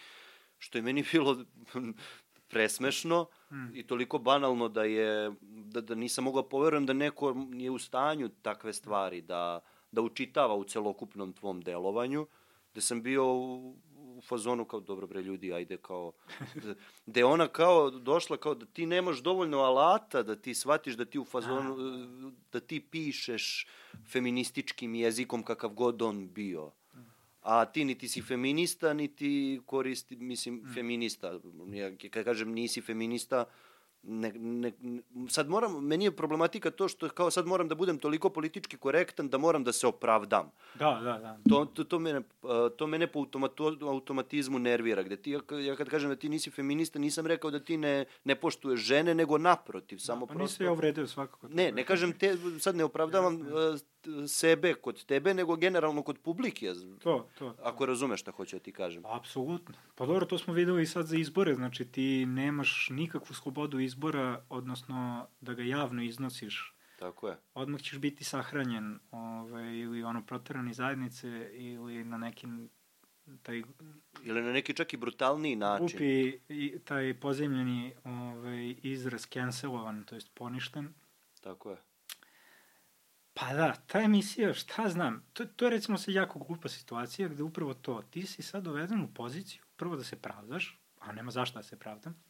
što 0.59 0.79
je 0.79 0.83
meni 0.83 1.05
bilo 1.13 1.45
presmešno 2.49 3.27
mm. 3.51 3.75
i 3.75 3.87
toliko 3.87 4.19
banalno 4.19 4.69
da 4.69 4.85
je 4.85 5.33
da, 5.41 5.81
da 5.81 5.95
nisam 5.95 6.25
mogao 6.25 6.43
da 6.43 6.49
poverujem 6.49 6.87
da 6.87 6.93
neko 6.93 7.37
je 7.53 7.71
u 7.71 7.79
stanju 7.79 8.29
takve 8.43 8.73
stvari 8.73 9.21
da, 9.21 9.61
da 9.91 10.03
učitava 10.03 10.55
u 10.55 10.65
celokupnom 10.65 11.33
tvom 11.33 11.61
delovanju, 11.61 12.27
da 12.75 12.81
sam 12.81 13.03
bio 13.03 13.35
u, 13.35 13.77
u 14.17 14.21
fazonu 14.21 14.65
kao 14.65 14.81
dobro 14.81 15.07
bre 15.07 15.23
ljudi 15.23 15.53
ajde 15.53 15.77
kao 15.77 16.13
da, 16.55 16.75
da 17.13 17.21
je 17.21 17.25
ona 17.25 17.49
kao 17.49 17.91
došla 17.91 18.37
kao 18.37 18.55
da 18.55 18.67
ti 18.67 18.87
nemaš 18.87 19.19
dovoljno 19.23 19.59
alata 19.59 20.23
da 20.23 20.37
ti 20.37 20.55
shvatiš 20.55 20.95
da 20.95 21.05
ti 21.05 21.19
u 21.19 21.25
fazonu 21.25 21.77
da 22.53 22.61
ti 22.61 22.81
pišeš 22.81 23.67
feminističkim 24.13 24.95
jezikom 24.95 25.43
kakav 25.43 25.71
god 25.71 26.03
on 26.03 26.29
bio 26.33 26.73
a 27.47 27.65
ti 27.67 27.85
niti 27.85 28.09
si 28.09 28.23
feminista, 28.23 28.93
niti 28.93 29.61
koristi, 29.67 30.17
mislim, 30.17 30.55
mm. 30.55 30.75
feminista. 30.75 31.39
Ja, 31.73 31.91
kad 32.11 32.25
kažem 32.25 32.53
nisi 32.53 32.81
feminista, 32.81 33.45
ne, 34.03 34.33
ne, 34.33 34.73
sad 35.29 35.49
moram, 35.49 35.85
meni 35.85 36.05
je 36.05 36.17
problematika 36.17 36.71
to 36.71 36.89
što 36.89 37.09
kao 37.09 37.31
sad 37.31 37.47
moram 37.47 37.69
da 37.69 37.75
budem 37.75 37.99
toliko 37.99 38.31
politički 38.31 38.77
korektan 38.77 39.29
da 39.29 39.39
moram 39.39 39.65
da 39.65 39.73
se 39.73 39.87
opravdam. 39.87 40.51
Da, 40.75 41.01
da, 41.05 41.19
da. 41.19 41.39
To, 41.49 41.65
to, 41.65 41.85
to, 41.85 41.99
mene, 41.99 42.21
to 42.77 42.87
mene 42.87 43.07
po 43.07 43.19
automatu, 43.19 43.79
automatizmu 43.83 44.59
nervira, 44.59 45.03
gde 45.03 45.17
ti, 45.17 45.31
ja 45.67 45.77
kad 45.77 45.89
kažem 45.89 46.11
da 46.11 46.17
ti 46.17 46.29
nisi 46.29 46.51
feminista, 46.51 46.99
nisam 46.99 47.27
rekao 47.27 47.51
da 47.51 47.61
ti 47.61 47.77
ne, 47.77 48.05
ne 48.25 48.35
poštuješ 48.35 48.81
žene, 48.81 49.15
nego 49.15 49.39
naprotiv, 49.39 49.99
samo 49.99 50.21
da, 50.21 50.27
pa 50.27 50.35
prosto... 50.35 50.53
nisi 50.53 50.65
ja 50.65 50.73
uvredio 50.73 51.07
svakako. 51.07 51.49
Ne, 51.49 51.73
ne 51.73 51.85
kažem 51.85 52.13
te, 52.13 52.37
sad 52.61 52.77
ne 52.77 52.85
opravdavam 52.85 53.39
ja, 53.39 53.79
sebe 54.29 54.75
kod 54.75 55.05
tebe, 55.05 55.35
nego 55.35 55.57
generalno 55.57 56.03
kod 56.03 56.19
publike. 56.19 56.73
To, 57.03 57.29
to. 57.39 57.55
Ako 57.63 57.87
razumeš 57.87 58.21
šta 58.21 58.31
hoću 58.31 58.57
da 58.57 58.61
ti 58.61 58.73
kažem. 58.73 59.03
Apsolutno. 59.07 59.75
Pa 59.95 60.07
dobro, 60.07 60.27
to 60.27 60.39
smo 60.39 60.55
videli 60.55 60.83
i 60.83 60.87
sad 60.87 61.07
za 61.07 61.17
izbore, 61.17 61.55
znači 61.55 61.85
ti 61.85 62.27
nemaš 62.27 62.89
nikakvu 62.91 63.35
slobodu 63.35 63.79
izbora, 63.79 63.96
odnosno 64.49 65.29
da 65.41 65.55
ga 65.55 65.63
javno 65.63 66.03
iznosiš. 66.03 66.75
Tako 66.99 67.29
je. 67.29 67.37
Odmah 67.55 67.81
ćeš 67.81 67.99
biti 67.99 68.25
sahranjen 68.25 68.99
ovaj, 69.11 69.79
ili 69.79 70.03
ono 70.03 70.27
proterani 70.27 70.75
zajednice 70.75 71.51
ili 71.53 72.05
na 72.05 72.19
nekim 72.19 72.71
taj 73.43 73.63
ili 74.23 74.43
na 74.43 74.53
neki 74.53 74.75
čak 74.75 74.93
i 74.93 74.97
brutalniji 74.97 75.57
način. 75.57 75.97
Upi 75.97 76.41
i 76.49 76.79
taj 76.85 77.21
pozemljeni 77.21 77.95
ovaj, 78.05 78.75
izraz 78.83 79.27
cancelovan, 79.33 80.05
to 80.05 80.15
jest 80.15 80.35
poništen. 80.35 80.95
Tako 81.41 81.71
je. 81.71 81.77
Pa 83.35 83.55
da, 83.55 83.75
ta 83.87 84.01
emisija, 84.01 84.55
šta 84.55 84.89
znam, 84.89 85.27
to, 85.33 85.45
to 85.45 85.65
je 85.65 85.71
recimo 85.71 85.99
sad 85.99 86.15
jako 86.15 86.39
glupa 86.39 86.69
situacija 86.69 87.29
gde 87.29 87.43
upravo 87.43 87.75
to, 87.75 88.03
ti 88.11 88.27
si 88.27 88.43
sad 88.43 88.65
doveden 88.65 89.01
u 89.01 89.15
poziciju, 89.15 89.63
prvo 89.77 89.97
da 89.97 90.05
se 90.05 90.17
pravdaš, 90.17 90.81
a 90.99 91.13
nema 91.13 91.31
zašto 91.31 91.59
da 91.59 91.63
se 91.63 91.79
pravdam, 91.79 92.23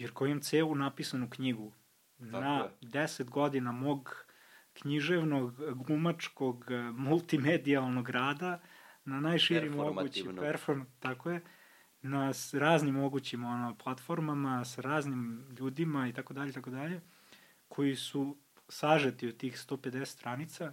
jer 0.00 0.12
ko 0.12 0.26
imam 0.26 0.40
celu 0.40 0.74
napisanu 0.74 1.30
knjigu 1.30 1.72
Tako 2.18 2.40
na 2.40 2.56
je. 2.56 2.70
10 2.80 3.24
godina 3.24 3.72
mog 3.72 4.24
književnog, 4.72 5.54
glumačkog, 5.74 6.64
multimedijalnog 6.94 8.08
rada, 8.08 8.60
na 9.04 9.20
najširi 9.20 9.70
mogući 9.70 10.28
perform, 10.40 10.82
tako 11.00 11.30
je, 11.30 11.40
na 12.02 12.32
raznim 12.52 12.94
mogućim 12.94 13.44
ono, 13.44 13.76
platformama, 13.84 14.64
sa 14.64 14.80
raznim 14.80 15.46
ljudima 15.58 16.08
i 16.08 16.12
tako 16.12 16.34
dalje, 16.34 16.52
tako 16.52 16.70
dalje, 16.70 17.00
koji 17.68 17.96
su 17.96 18.36
sažeti 18.68 19.28
od 19.28 19.36
tih 19.36 19.54
150 19.54 20.04
stranica 20.04 20.72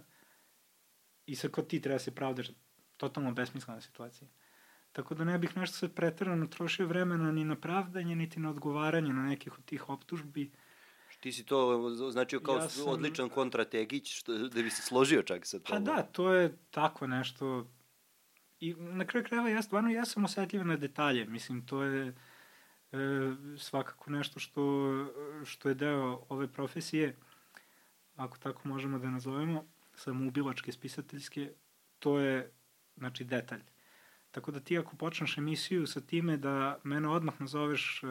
i 1.26 1.34
sad 1.34 1.50
kod 1.50 1.66
ti 1.66 1.80
treba 1.80 1.98
se 1.98 2.14
pravdaš 2.14 2.50
totalno 2.96 3.32
besmislena 3.32 3.80
situacija. 3.80 4.28
Tako 4.98 5.14
da 5.14 5.24
ne 5.24 5.38
bih 5.38 5.56
nešto 5.56 5.76
sad 5.76 5.92
pretrano 5.92 6.46
trošio 6.46 6.86
vremena 6.86 7.32
ni 7.32 7.44
na 7.44 7.56
pravdanje, 7.56 8.16
niti 8.16 8.40
na 8.40 8.50
odgovaranje 8.50 9.12
na 9.12 9.22
nekih 9.22 9.58
od 9.58 9.64
tih 9.64 9.88
optužbi. 9.88 10.50
Ti 11.20 11.32
si 11.32 11.44
to 11.46 11.90
značio 12.10 12.40
kao 12.40 12.56
ja 12.56 12.68
sam, 12.68 12.88
odličan 12.88 13.28
kontrategić, 13.28 14.18
što, 14.18 14.38
da 14.38 14.62
bi 14.62 14.70
se 14.70 14.82
složio 14.82 15.22
čak 15.22 15.46
sa 15.46 15.58
to. 15.58 15.72
Pa 15.72 15.78
da, 15.78 16.02
to 16.02 16.32
je 16.32 16.56
tako 16.70 17.06
nešto. 17.06 17.66
I 18.60 18.74
na 18.74 19.06
kraju 19.06 19.26
krajeva 19.26 19.48
ja 19.48 19.62
stvarno 19.62 19.90
ja 19.90 20.04
sam 20.04 20.24
osetljiv 20.24 20.66
na 20.66 20.76
detalje. 20.76 21.24
Mislim, 21.24 21.66
to 21.66 21.82
je 21.82 22.08
e, 22.08 22.14
svakako 23.58 24.10
nešto 24.10 24.40
što, 24.40 24.62
što 25.44 25.68
je 25.68 25.74
deo 25.74 26.24
ove 26.28 26.48
profesije 26.48 27.16
ako 28.16 28.38
tako 28.38 28.68
možemo 28.68 28.98
da 28.98 29.10
nazovemo, 29.10 29.64
samoubilačke 29.94 30.72
spisateljske, 30.72 31.52
to 31.98 32.18
je, 32.18 32.50
znači, 32.96 33.24
detalj. 33.24 33.62
Tako 34.38 34.50
da 34.50 34.60
ti 34.60 34.78
ako 34.78 34.96
počneš 34.96 35.38
emisiju 35.38 35.86
sa 35.86 36.00
time 36.00 36.36
da 36.36 36.78
mene 36.84 37.08
odmah 37.08 37.40
nazoveš 37.40 38.02
e, 38.02 38.06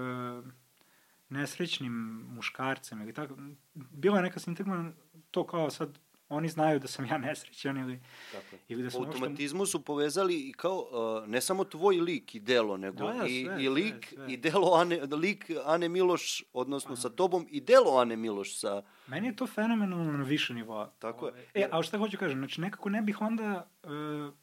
nesrećnim 1.30 1.94
muškarcem 2.30 3.02
ili 3.02 3.14
tako, 3.14 3.38
bila 3.74 4.18
je 4.18 4.24
neka 4.24 4.40
sintagma 4.40 4.92
to 5.32 5.48
kao 5.48 5.70
sad 5.70 6.00
oni 6.30 6.50
znaju 6.50 6.80
da 6.80 6.88
sam 6.88 7.06
ja 7.06 7.18
nesrećan 7.18 7.78
ili, 7.78 8.00
Tako. 8.32 8.64
ili 8.68 8.84
da 8.84 8.90
sam... 8.90 9.02
U 9.02 9.06
automatizmu 9.06 9.66
su 9.66 9.86
povezali 9.86 10.50
i 10.50 10.54
kao, 10.54 10.78
uh, 10.78 11.30
ne 11.30 11.42
samo 11.42 11.64
tvoj 11.64 11.96
lik 11.96 12.36
i 12.36 12.40
delo, 12.40 12.78
nego 12.78 12.98
da, 12.98 13.28
i, 13.28 13.44
sve, 13.46 13.64
i 13.64 13.70
lik 13.70 14.06
sve, 14.10 14.18
sve. 14.18 14.34
i 14.34 14.38
delo 14.38 14.74
Ane, 14.76 15.00
lik 15.02 15.52
Ane 15.66 15.90
Miloš, 15.90 16.44
odnosno 16.54 16.92
Aha. 16.92 17.02
sa 17.02 17.10
tobom 17.10 17.48
i 17.50 17.62
delo 17.62 17.98
Ane 18.00 18.16
Miloš 18.16 18.60
sa... 18.60 18.82
Meni 19.08 19.28
je 19.28 19.36
to 19.36 19.48
fenomenalno 19.48 20.12
na 20.12 20.24
više 20.24 20.54
nivoa. 20.54 20.92
Tako 21.00 21.28
je. 21.28 21.34
E, 21.54 21.70
a 21.72 21.84
šta 21.84 21.98
hoću 21.98 22.18
kažem, 22.18 22.38
znači 22.38 22.62
nekako 22.62 22.90
ne 22.90 23.02
bih 23.02 23.22
onda 23.22 23.70
uh, 23.84 24.34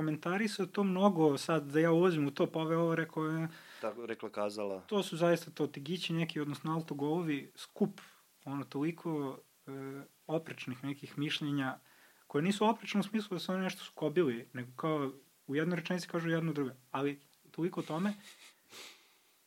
komentarisao 0.00 0.66
to 0.66 0.84
mnogo 0.84 1.38
sad 1.38 1.66
da 1.66 1.80
ja 1.80 1.92
ulazim 1.92 2.26
u 2.26 2.30
to, 2.30 2.46
pa 2.46 2.58
ove 2.58 2.76
ovo 2.76 2.94
rekao... 2.94 3.24
je... 3.24 3.48
Tako, 3.80 4.06
rekla 4.06 4.30
kazala. 4.30 4.80
To 4.80 5.02
su 5.02 5.16
zaista 5.16 5.50
to 5.50 5.66
tigići 5.66 6.12
neki, 6.12 6.40
odnosno 6.40 6.74
autogolovi, 6.74 7.52
skup, 7.56 8.00
ono 8.44 8.64
toliko... 8.64 9.38
Uh, 9.66 10.02
oprečnih 10.30 10.84
nekih 10.84 11.18
mišljenja, 11.18 11.78
koje 12.26 12.42
nisu 12.42 12.66
oprečne 12.66 13.00
u 13.00 13.02
smislu 13.02 13.34
da 13.34 13.38
su 13.38 13.52
oni 13.52 13.62
nešto 13.62 13.84
skobili, 13.84 14.48
nego 14.52 14.72
kao 14.76 15.12
u 15.46 15.56
jednoj 15.56 15.76
rečenici 15.76 16.08
kažu 16.08 16.30
jedno 16.30 16.52
drugo. 16.52 16.70
Ali 16.90 17.20
toliko 17.50 17.80
o 17.80 17.82
tome, 17.82 18.14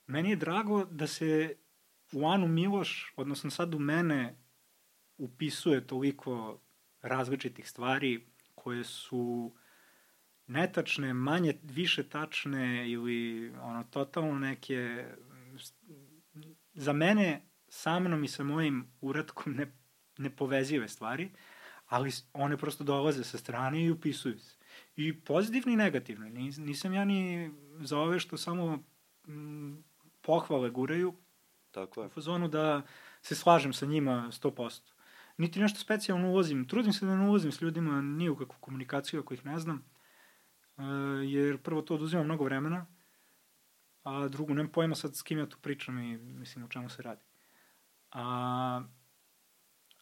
meni 0.08 0.30
je 0.30 0.36
drago 0.36 0.86
da 0.86 1.08
se 1.08 1.56
u 2.14 2.28
Anu 2.28 2.48
Miloš, 2.48 3.14
odnosno 3.16 3.50
sad 3.50 3.76
u 3.76 3.80
mene, 3.80 4.36
upisuje 5.18 5.88
toliko 5.88 6.60
različitih 7.02 7.70
stvari 7.70 8.28
koje 8.56 8.84
su 8.84 9.52
netačne, 10.48 11.14
manje, 11.14 11.58
više 11.64 12.04
tačne 12.04 12.92
ili 12.92 13.52
ono, 13.62 13.84
totalno 13.84 14.40
neke 14.40 15.06
za 16.74 16.94
mene 16.94 17.42
sa 17.68 18.00
mnom 18.00 18.24
i 18.24 18.28
sa 18.28 18.44
mojim 18.44 18.88
uratkom 19.02 19.54
ne 19.54 19.72
nepovezive 20.18 20.88
stvari, 20.88 21.32
ali 21.88 22.12
one 22.34 22.58
prosto 22.58 22.84
dolaze 22.84 23.24
sa 23.24 23.38
strane 23.38 23.84
i 23.84 23.92
upisuju 23.92 24.40
se. 24.40 24.58
I 24.96 25.20
pozitivno 25.20 25.74
i 25.74 25.76
negativno. 25.76 26.30
Nisam 26.58 26.94
ja 26.94 27.06
ni 27.06 27.52
za 27.80 28.00
ove 28.00 28.20
što 28.20 28.38
samo 28.38 28.84
m, 29.28 29.84
pohvale 30.22 30.70
guraju. 30.70 31.14
Tako 31.72 32.02
je. 32.02 32.08
U 32.08 32.10
fazonu 32.10 32.48
da 32.48 32.82
se 33.22 33.36
slažem 33.36 33.74
sa 33.74 33.86
njima 33.86 34.30
100%. 34.32 34.82
Niti 35.38 35.60
nešto 35.60 35.80
specijalno 35.80 36.30
ulazim. 36.32 36.68
Trudim 36.68 36.94
se 36.94 37.06
da 37.06 37.16
ne 37.16 37.30
ulazim 37.30 37.52
s 37.52 37.62
ljudima 37.62 38.02
ni 38.02 38.30
u 38.30 38.36
kakvu 38.36 38.58
komunikaciju 38.60 39.20
ako 39.20 39.34
ih 39.34 39.46
ne 39.46 39.60
znam. 39.60 39.93
E, 40.78 40.84
jer 41.26 41.58
prvo 41.58 41.82
to 41.82 41.96
oduzima 41.96 42.24
mnogo 42.24 42.44
vremena, 42.44 42.86
a 44.04 44.28
drugo, 44.28 44.54
nemam 44.54 44.72
pojma 44.72 44.96
sad 44.96 45.16
s 45.16 45.22
kim 45.22 45.40
ja 45.40 45.50
tu 45.50 45.58
pričam 45.62 46.00
i 46.00 46.18
mislim 46.18 46.66
o 46.66 46.68
čemu 46.68 46.90
se 46.90 47.02
radi. 47.02 47.22
A, 48.12 48.84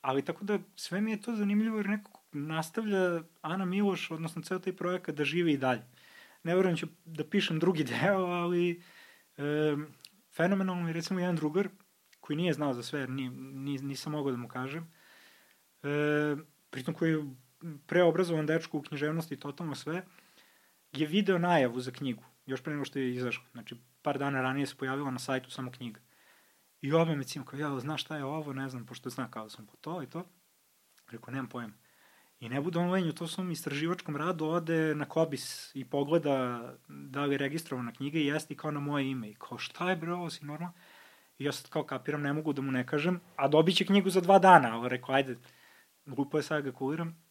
Ali 0.01 0.25
tako 0.25 0.45
da 0.45 0.59
sve 0.75 1.01
mi 1.01 1.11
je 1.11 1.21
to 1.21 1.35
zanimljivo 1.35 1.77
jer 1.77 1.89
nekako 1.89 2.21
nastavlja 2.31 3.23
Ana 3.41 3.65
Miloš, 3.65 4.11
odnosno 4.11 4.41
ceo 4.41 4.59
taj 4.59 4.75
projekat 4.75 5.15
da 5.15 5.23
živi 5.23 5.53
i 5.53 5.57
dalje. 5.57 5.81
Ne 6.43 6.55
verujem 6.55 6.75
da 6.75 6.79
ću 6.79 6.87
da 7.05 7.23
pišem 7.29 7.59
drugi 7.59 7.83
deo, 7.91 8.25
ali 8.25 8.83
e, 9.37 9.75
fenomenalno 10.35 10.87
je 10.87 10.93
recimo 10.93 11.19
jedan 11.19 11.35
drugar 11.35 11.69
koji 12.19 12.37
nije 12.37 12.53
znao 12.53 12.73
za 12.73 12.83
sve, 12.83 13.07
ni, 13.07 13.29
ni, 13.29 13.77
nisam 13.77 14.11
mogao 14.11 14.31
da 14.31 14.37
mu 14.37 14.47
kažem, 14.47 14.93
e, 15.83 16.35
pritom 16.69 16.93
koji 16.93 17.11
je 17.11 17.35
preobrazovan 17.87 18.45
dečko 18.45 18.77
u 18.77 18.81
književnosti 18.81 19.39
totalno 19.39 19.75
sve, 19.75 20.05
je 20.91 21.07
video 21.07 21.37
najavu 21.37 21.79
za 21.79 21.91
knjigu, 21.91 22.23
još 22.45 22.63
pre 22.63 22.73
nego 22.73 22.85
što 22.85 22.99
je 22.99 23.13
izašla. 23.13 23.43
Znači, 23.51 23.75
par 24.01 24.17
dana 24.17 24.41
ranije 24.41 24.65
se 24.65 24.75
pojavila 24.75 25.11
na 25.11 25.19
sajtu 25.19 25.51
samo 25.51 25.71
knjiga. 25.71 25.99
I 26.81 26.93
ove 26.93 27.15
me 27.15 27.23
cim, 27.23 27.45
kao, 27.45 27.59
ja, 27.59 27.79
znaš 27.79 28.01
šta 28.01 28.17
je 28.17 28.23
ovo, 28.23 28.53
ne 28.53 28.69
znam, 28.69 28.85
pošto 28.85 29.09
zna 29.09 29.31
kao 29.31 29.43
da 29.43 29.49
sam 29.49 29.65
po 29.65 29.77
to 29.81 30.03
i 30.03 30.07
to. 30.07 30.25
Rekao, 31.11 31.31
nemam 31.31 31.49
pojma. 31.49 31.73
I 32.39 32.49
ne 32.49 32.61
bude 32.61 32.79
on 32.79 33.09
u 33.09 33.13
to 33.13 33.27
svom 33.27 33.51
istraživačkom 33.51 34.15
radu 34.15 34.45
ode 34.45 34.95
na 34.95 35.05
Kobis 35.05 35.71
i 35.75 35.85
pogleda 35.85 36.63
da 36.87 37.25
li 37.25 37.33
je 37.33 37.37
registrovana 37.37 37.93
knjiga 37.93 38.19
i 38.19 38.25
jeste 38.25 38.53
i 38.53 38.57
kao 38.57 38.71
na 38.71 38.79
moje 38.79 39.11
ime. 39.11 39.29
I 39.29 39.35
kao, 39.35 39.57
šta 39.57 39.89
je 39.89 39.95
bre, 39.95 40.13
ovo 40.13 40.29
si 40.29 40.45
normalno? 40.45 40.73
I 41.37 41.43
ja 41.43 41.51
sad 41.51 41.69
kao 41.69 41.83
kapiram, 41.83 42.21
ne 42.21 42.33
mogu 42.33 42.53
da 42.53 42.61
mu 42.61 42.71
ne 42.71 42.85
kažem, 42.87 43.21
a 43.35 43.47
dobit 43.47 43.75
će 43.75 43.85
knjigu 43.85 44.09
za 44.09 44.21
dva 44.21 44.39
dana. 44.39 44.75
Ali 44.75 44.89
rekao, 44.89 45.15
ajde, 45.15 45.37
glupo 46.05 46.37
je 46.37 46.43
sad 46.43 46.63
ga 46.63 46.71
kuliram. 46.71 47.23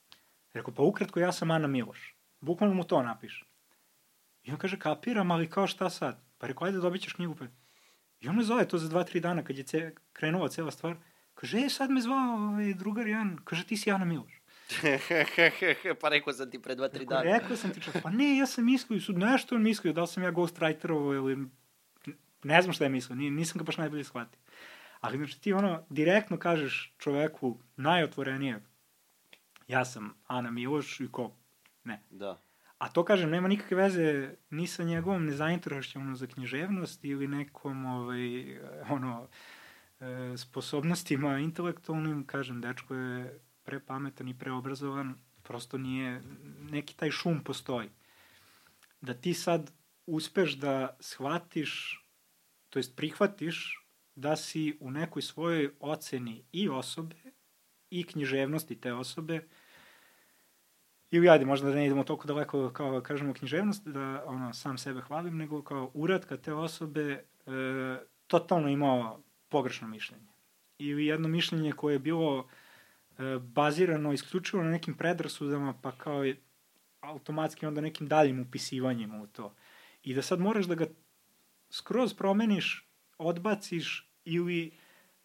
Rekao, 0.53 0.75
pa 0.75 0.83
ukratko, 0.83 1.21
ja 1.21 1.33
sam 1.33 1.51
Ana 1.51 1.67
Miloš. 1.67 2.15
Bukvalno 2.41 2.75
mu 2.75 2.85
to 2.85 3.03
napiš. 3.03 3.50
I 4.43 4.53
on 4.53 4.59
kaže, 4.59 4.79
kapiram, 4.79 5.31
ali 5.31 5.51
kao 5.51 5.67
šta 5.67 5.91
sad? 5.91 6.23
Pa 6.39 6.47
rekao, 6.47 6.67
ajde, 6.67 6.79
dobit 6.79 7.03
ćeš 7.03 7.13
knjigu. 7.13 7.35
Pa 7.35 7.45
I 8.21 8.29
on 8.29 8.37
me 8.37 8.43
zove 8.43 8.69
to 8.69 8.79
za 8.79 8.89
dva, 8.89 9.05
tri 9.05 9.21
dana 9.21 9.45
kad 9.45 9.59
je 9.59 9.65
ce, 9.65 9.95
krenula 10.13 10.49
cela 10.49 10.71
stvar. 10.71 10.97
Kaže, 11.35 11.59
e, 11.59 11.69
sad 11.69 11.91
me 11.91 12.01
zvao 12.01 12.35
ovaj 12.35 12.75
drugar 12.75 13.07
Jan. 13.07 13.39
Kaže, 13.45 13.67
ti 13.67 13.77
si 13.77 13.91
Ana 13.91 14.05
Miloš. 14.05 14.41
pa 16.01 16.09
rekao 16.09 16.33
sam 16.33 16.51
ti 16.51 16.63
pre 16.63 16.75
dva, 16.75 16.89
tri 16.89 17.07
dana. 17.07 17.23
Rekao 17.23 17.57
sam 17.57 17.73
ti 17.73 17.81
čak, 17.81 17.95
pa 18.03 18.11
ne, 18.11 18.37
ja 18.37 18.47
sam 18.47 18.65
mislio, 18.65 19.01
su 19.01 19.13
nešto 19.13 19.55
on 19.55 19.63
mislio, 19.63 19.93
da 19.93 20.01
li 20.01 20.09
sam 20.09 20.23
ja 20.23 20.31
ghostwriterovo 20.31 21.15
ili 21.15 21.47
ne 22.43 22.63
znam 22.63 22.73
šta 22.73 22.85
je 22.85 22.91
mislio, 22.91 23.17
nisam 23.17 23.59
ga 23.59 23.65
baš 23.65 23.77
najbolje 23.77 24.05
shvatio. 24.05 24.41
Ali 25.01 25.19
znači 25.19 25.41
ti 25.41 25.53
ono, 25.53 25.87
direktno 25.91 26.39
kažeš 26.39 26.95
čoveku 26.99 27.59
najotvorenije, 27.77 28.61
ja 29.69 29.85
sam 29.85 30.15
Ana 30.27 30.51
Miloš 30.51 31.01
i 31.01 31.09
ko? 31.13 31.37
Ne. 31.85 32.03
Da. 32.11 32.39
A 32.81 32.89
to, 32.89 33.05
kažem, 33.05 33.31
nema 33.31 33.49
nikakve 33.49 33.77
veze 33.77 34.35
ni 34.51 34.67
sa 34.67 34.83
njegovom 34.83 35.27
nezainteresošćom 35.27 36.17
za 36.17 36.27
književnost 36.27 37.05
ili 37.05 37.29
nekom, 37.29 37.87
ovaj, 37.87 38.59
ono, 38.89 39.29
e, 40.01 40.37
sposobnostima 40.37 41.39
intelektualnim, 41.39 42.25
kažem, 42.27 42.61
dečko 42.61 42.95
je 42.95 43.41
prepametan 43.63 44.29
i 44.29 44.39
preobrazovan, 44.39 45.15
prosto 45.43 45.79
nije, 45.79 46.23
neki 46.71 46.97
taj 46.97 47.11
šum 47.11 47.45
postoji. 47.45 47.91
Da 49.01 49.15
ti 49.15 49.35
sad 49.35 49.73
uspeš 50.07 50.53
da 50.53 50.97
shvatiš, 51.01 52.05
to 52.71 52.79
jest 52.79 52.97
prihvatiš 52.97 53.87
da 54.15 54.37
si 54.37 54.77
u 54.81 54.91
nekoj 54.91 55.23
svojoj 55.23 55.71
oceni 55.81 56.45
i 56.53 56.69
osobe 56.69 57.17
i 57.91 58.05
književnosti 58.05 58.81
te 58.81 58.93
osobe 58.93 59.45
ili 61.11 61.29
ajde, 61.29 61.45
možda 61.45 61.69
da 61.69 61.75
ne 61.75 61.87
idemo 61.87 62.05
toliko 62.05 62.29
daleko 62.29 62.71
kao 62.71 63.01
kažemo 63.01 63.35
književnost, 63.35 63.89
da 63.89 64.25
ono, 64.27 64.53
sam 64.53 64.79
sebe 64.79 65.01
hvalim, 65.01 65.37
nego 65.37 65.63
kao 65.63 65.91
uratka 65.95 66.37
te 66.37 66.53
osobe 66.53 67.03
e, 67.11 67.23
totalno 68.27 68.69
imao 68.69 69.23
pogrešno 69.49 69.89
mišljenje. 69.89 70.27
Ili 70.79 71.07
jedno 71.07 71.29
mišljenje 71.29 71.73
koje 71.73 71.95
je 71.95 71.99
bilo 71.99 72.49
e, 73.19 73.39
bazirano 73.39 74.13
isključivo 74.13 74.63
na 74.63 74.71
nekim 74.71 74.95
predrasudama, 74.95 75.75
pa 75.83 75.93
kao 75.93 76.25
je 76.25 76.37
automatski 77.01 77.67
onda 77.67 77.81
nekim 77.81 78.09
daljim 78.09 78.41
upisivanjima 78.41 79.23
u 79.23 79.27
to. 79.27 79.55
I 80.03 80.15
da 80.15 80.23
sad 80.23 80.41
moraš 80.41 80.67
da 80.67 80.75
ga 80.75 80.87
skroz 81.71 82.15
promeniš, 82.15 82.89
odbaciš 83.19 84.11
ili 84.25 84.73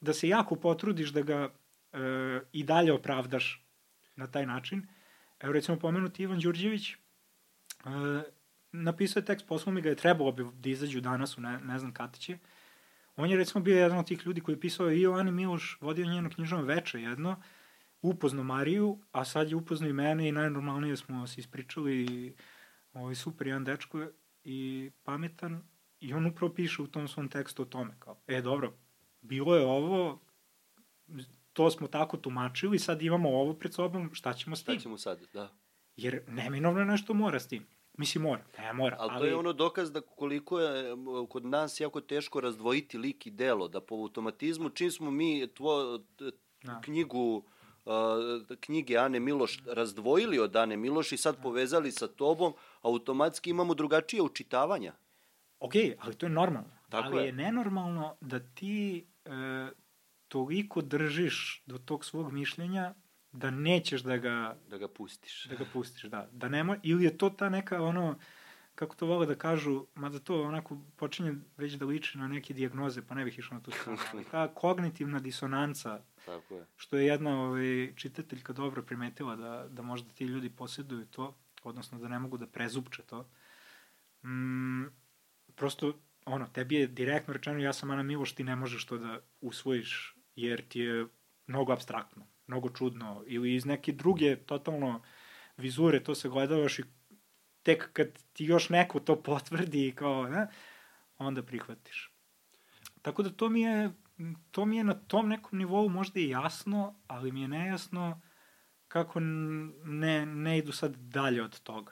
da 0.01 0.13
se 0.13 0.27
jako 0.27 0.55
potrudiš 0.55 1.09
da 1.09 1.21
ga 1.21 1.49
e, 1.93 1.97
i 2.51 2.63
dalje 2.63 2.93
opravdaš 2.93 3.65
na 4.15 4.27
taj 4.27 4.45
način. 4.45 4.87
Evo 5.39 5.53
recimo 5.53 5.79
pomenuti 5.79 6.23
Ivan 6.23 6.39
Đurđević, 6.39 6.91
e, 6.91 6.95
napisao 8.71 9.19
je 9.19 9.25
tekst, 9.25 9.47
poslao 9.47 9.73
mi 9.73 9.81
ga 9.81 9.89
je 9.89 9.95
trebalo 9.95 10.31
bi 10.31 10.45
da 10.53 10.69
izađu 10.69 11.01
danas 11.01 11.37
u 11.37 11.41
ne, 11.41 11.59
ne 11.59 11.79
znam 11.79 11.93
kada 11.93 12.17
će. 12.17 12.37
On 13.15 13.29
je 13.29 13.37
recimo 13.37 13.63
bio 13.63 13.77
jedan 13.77 13.97
od 13.97 14.07
tih 14.07 14.25
ljudi 14.25 14.41
koji 14.41 14.55
je 14.55 14.59
pisao 14.59 14.91
i 14.91 15.05
Ani 15.05 15.31
Miloš, 15.31 15.77
vodio 15.81 16.05
njeno 16.05 16.29
knjižno 16.29 16.61
veče 16.61 17.01
jedno, 17.01 17.41
upozno 18.01 18.43
Mariju, 18.43 18.99
a 19.11 19.25
sad 19.25 19.49
je 19.49 19.55
upozno 19.55 19.87
i 19.87 19.93
mene 19.93 20.29
i 20.29 20.31
najnormalnije 20.31 20.97
smo 20.97 21.27
se 21.27 21.41
ispričali 21.41 22.05
i 22.05 22.33
ovaj, 22.93 23.15
super 23.15 23.47
jedan 23.47 23.63
dečko 23.63 24.07
i 24.43 24.91
pametan 25.03 25.63
i 25.99 26.13
on 26.13 26.25
upravo 26.25 26.53
piše 26.53 26.81
u 26.81 26.87
tom 26.87 27.07
svom 27.07 27.29
tekstu 27.29 27.61
o 27.61 27.65
tome 27.65 27.95
kao, 27.99 28.17
e 28.27 28.41
dobro, 28.41 28.73
bilo 29.21 29.55
je 29.55 29.65
ovo, 29.65 30.21
to 31.56 31.72
smo 31.72 31.88
tako 31.88 32.18
tumačili, 32.18 32.80
sad 32.80 33.02
imamo 33.02 33.30
ovo 33.30 33.53
pred 33.53 33.73
sobom, 33.73 34.10
šta 34.14 34.34
ćemo 34.34 34.56
s 34.56 34.64
tim? 34.64 34.73
Šta 34.73 34.84
ćemo 34.84 34.98
sad, 34.98 35.22
da. 35.34 35.49
Jer 35.95 36.22
neminovno 36.27 36.86
nešto 36.86 37.14
mora 37.14 37.40
s 37.40 37.48
tim. 37.48 37.68
Mislim, 37.98 38.22
mora. 38.23 38.44
Ne, 38.57 38.73
mora. 38.73 38.98
Ali, 38.99 39.11
ali 39.11 39.19
to 39.19 39.26
je 39.26 39.36
ono 39.36 39.53
dokaz 39.53 39.91
da 39.91 40.02
koliko 40.02 40.60
je 40.60 40.95
kod 41.30 41.45
nas 41.45 41.80
jako 41.80 42.02
teško 42.02 42.41
razdvojiti 42.41 42.98
lik 42.98 43.27
i 43.27 43.32
delo, 43.32 43.68
da 43.68 43.82
po 43.82 43.95
automatizmu, 43.95 44.69
čim 44.69 44.91
smo 44.91 45.11
mi 45.11 45.48
tvo, 45.53 45.99
da. 46.64 46.82
knjigu 46.82 47.44
uh, 47.86 48.57
knjige 48.60 48.98
Ane 48.98 49.19
Miloš 49.19 49.64
razdvojili 49.65 50.40
od 50.40 50.56
Ane 50.56 50.77
Miloš 50.77 51.11
i 51.11 51.18
sad 51.18 51.36
da. 51.36 51.41
povezali 51.41 51.91
sa 51.91 52.07
tobom, 52.07 52.53
automatski 52.82 53.49
imamo 53.49 53.73
drugačije 53.73 54.22
učitavanja. 54.22 54.94
Ok, 55.60 55.73
ali 55.99 56.15
to 56.15 56.26
je 56.26 56.30
normalno. 56.30 56.76
Tako 56.90 57.07
ali 57.07 57.18
je. 57.18 57.26
je 57.26 57.32
nenormalno 57.32 58.15
da 58.22 58.40
ti 58.40 59.06
e, 59.26 59.32
toliko 60.35 60.81
držiš 60.81 61.63
do 61.65 61.77
tog 61.77 62.05
svog 62.05 62.33
mišljenja 62.33 62.93
da 63.31 63.51
nećeš 63.51 64.01
da 64.01 64.17
ga... 64.17 64.57
Da 64.69 64.77
ga 64.77 64.87
pustiš. 64.87 65.45
Da 65.45 65.55
ga 65.55 65.65
pustiš, 65.73 66.03
da. 66.03 66.29
Da 66.31 66.49
nema, 66.49 66.77
ili 66.83 67.03
je 67.03 67.17
to 67.17 67.29
ta 67.29 67.49
neka 67.49 67.81
ono, 67.83 68.19
kako 68.75 68.95
to 68.95 69.05
vole 69.05 69.25
da 69.25 69.35
kažu, 69.35 69.85
mada 69.95 70.19
to 70.19 70.41
onako 70.43 70.77
počinje 70.95 71.33
već 71.57 71.73
da 71.73 71.85
liči 71.85 72.17
na 72.17 72.27
neke 72.27 72.53
dijagnoze, 72.53 73.01
pa 73.07 73.15
ne 73.15 73.25
bih 73.25 73.39
išao 73.39 73.57
na 73.57 73.63
tu 73.63 73.71
stranu, 73.71 73.99
ta 74.31 74.47
kognitivna 74.61 75.19
disonanca, 75.19 76.01
Tako 76.25 76.55
je. 76.55 76.65
što 76.75 76.97
je 76.97 77.05
jedna 77.05 77.41
ovaj, 77.41 77.93
čitateljka 77.95 78.53
dobro 78.53 78.83
primetila 78.83 79.35
da, 79.35 79.67
da 79.69 79.81
možda 79.81 80.09
ti 80.09 80.25
ljudi 80.25 80.49
posjeduju 80.49 81.05
to, 81.05 81.37
odnosno 81.63 81.99
da 81.99 82.07
ne 82.07 82.19
mogu 82.19 82.37
da 82.37 82.47
prezupče 82.47 83.01
to. 83.01 83.29
Mm, 84.23 84.85
prosto, 85.55 85.93
ono, 86.25 86.47
tebi 86.47 86.75
je 86.75 86.87
direktno 86.87 87.33
rečeno, 87.33 87.59
ja 87.59 87.73
sam 87.73 87.91
Ana 87.91 88.03
Miloš, 88.03 88.35
ti 88.35 88.43
ne 88.43 88.55
možeš 88.55 88.85
to 88.85 88.97
da 88.97 89.19
usvojiš, 89.41 90.14
jer 90.35 90.67
ti 90.67 90.79
je 90.79 91.07
mnogo 91.47 91.73
abstraktno, 91.73 92.27
mnogo 92.47 92.69
čudno, 92.69 93.23
ili 93.27 93.55
iz 93.55 93.65
neke 93.65 93.91
druge, 93.91 94.35
totalno, 94.35 95.01
vizure, 95.57 96.03
to 96.03 96.15
se 96.15 96.29
gledavaš 96.29 96.79
i 96.79 96.83
tek 97.63 97.93
kad 97.93 98.07
ti 98.33 98.45
još 98.45 98.69
neko 98.69 98.99
to 98.99 99.23
potvrdi 99.23 99.93
kao, 99.95 100.27
ne, 100.27 100.47
onda 101.17 101.43
prihvatiš. 101.43 102.11
Tako 103.01 103.23
da 103.23 103.29
to 103.29 103.49
mi 103.49 103.61
je, 103.61 103.91
to 104.51 104.65
mi 104.65 104.77
je 104.77 104.83
na 104.83 104.93
tom 104.93 105.29
nekom 105.29 105.59
nivou 105.59 105.89
možda 105.89 106.19
i 106.19 106.29
jasno, 106.29 106.99
ali 107.07 107.31
mi 107.31 107.41
je 107.41 107.47
nejasno 107.47 108.21
kako 108.87 109.19
ne, 109.19 110.25
ne 110.25 110.57
idu 110.57 110.71
sad 110.71 110.95
dalje 110.95 111.43
od 111.43 111.59
toga. 111.59 111.91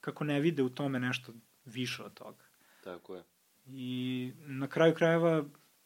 Kako 0.00 0.24
ne 0.24 0.40
vide 0.40 0.62
u 0.62 0.68
tome 0.68 1.00
nešto 1.00 1.32
više 1.64 2.02
od 2.02 2.14
toga. 2.14 2.44
Tako 2.84 3.14
je. 3.14 3.24
I 3.66 4.32
na 4.36 4.68
kraju 4.68 4.94
krajeva, 4.94 5.44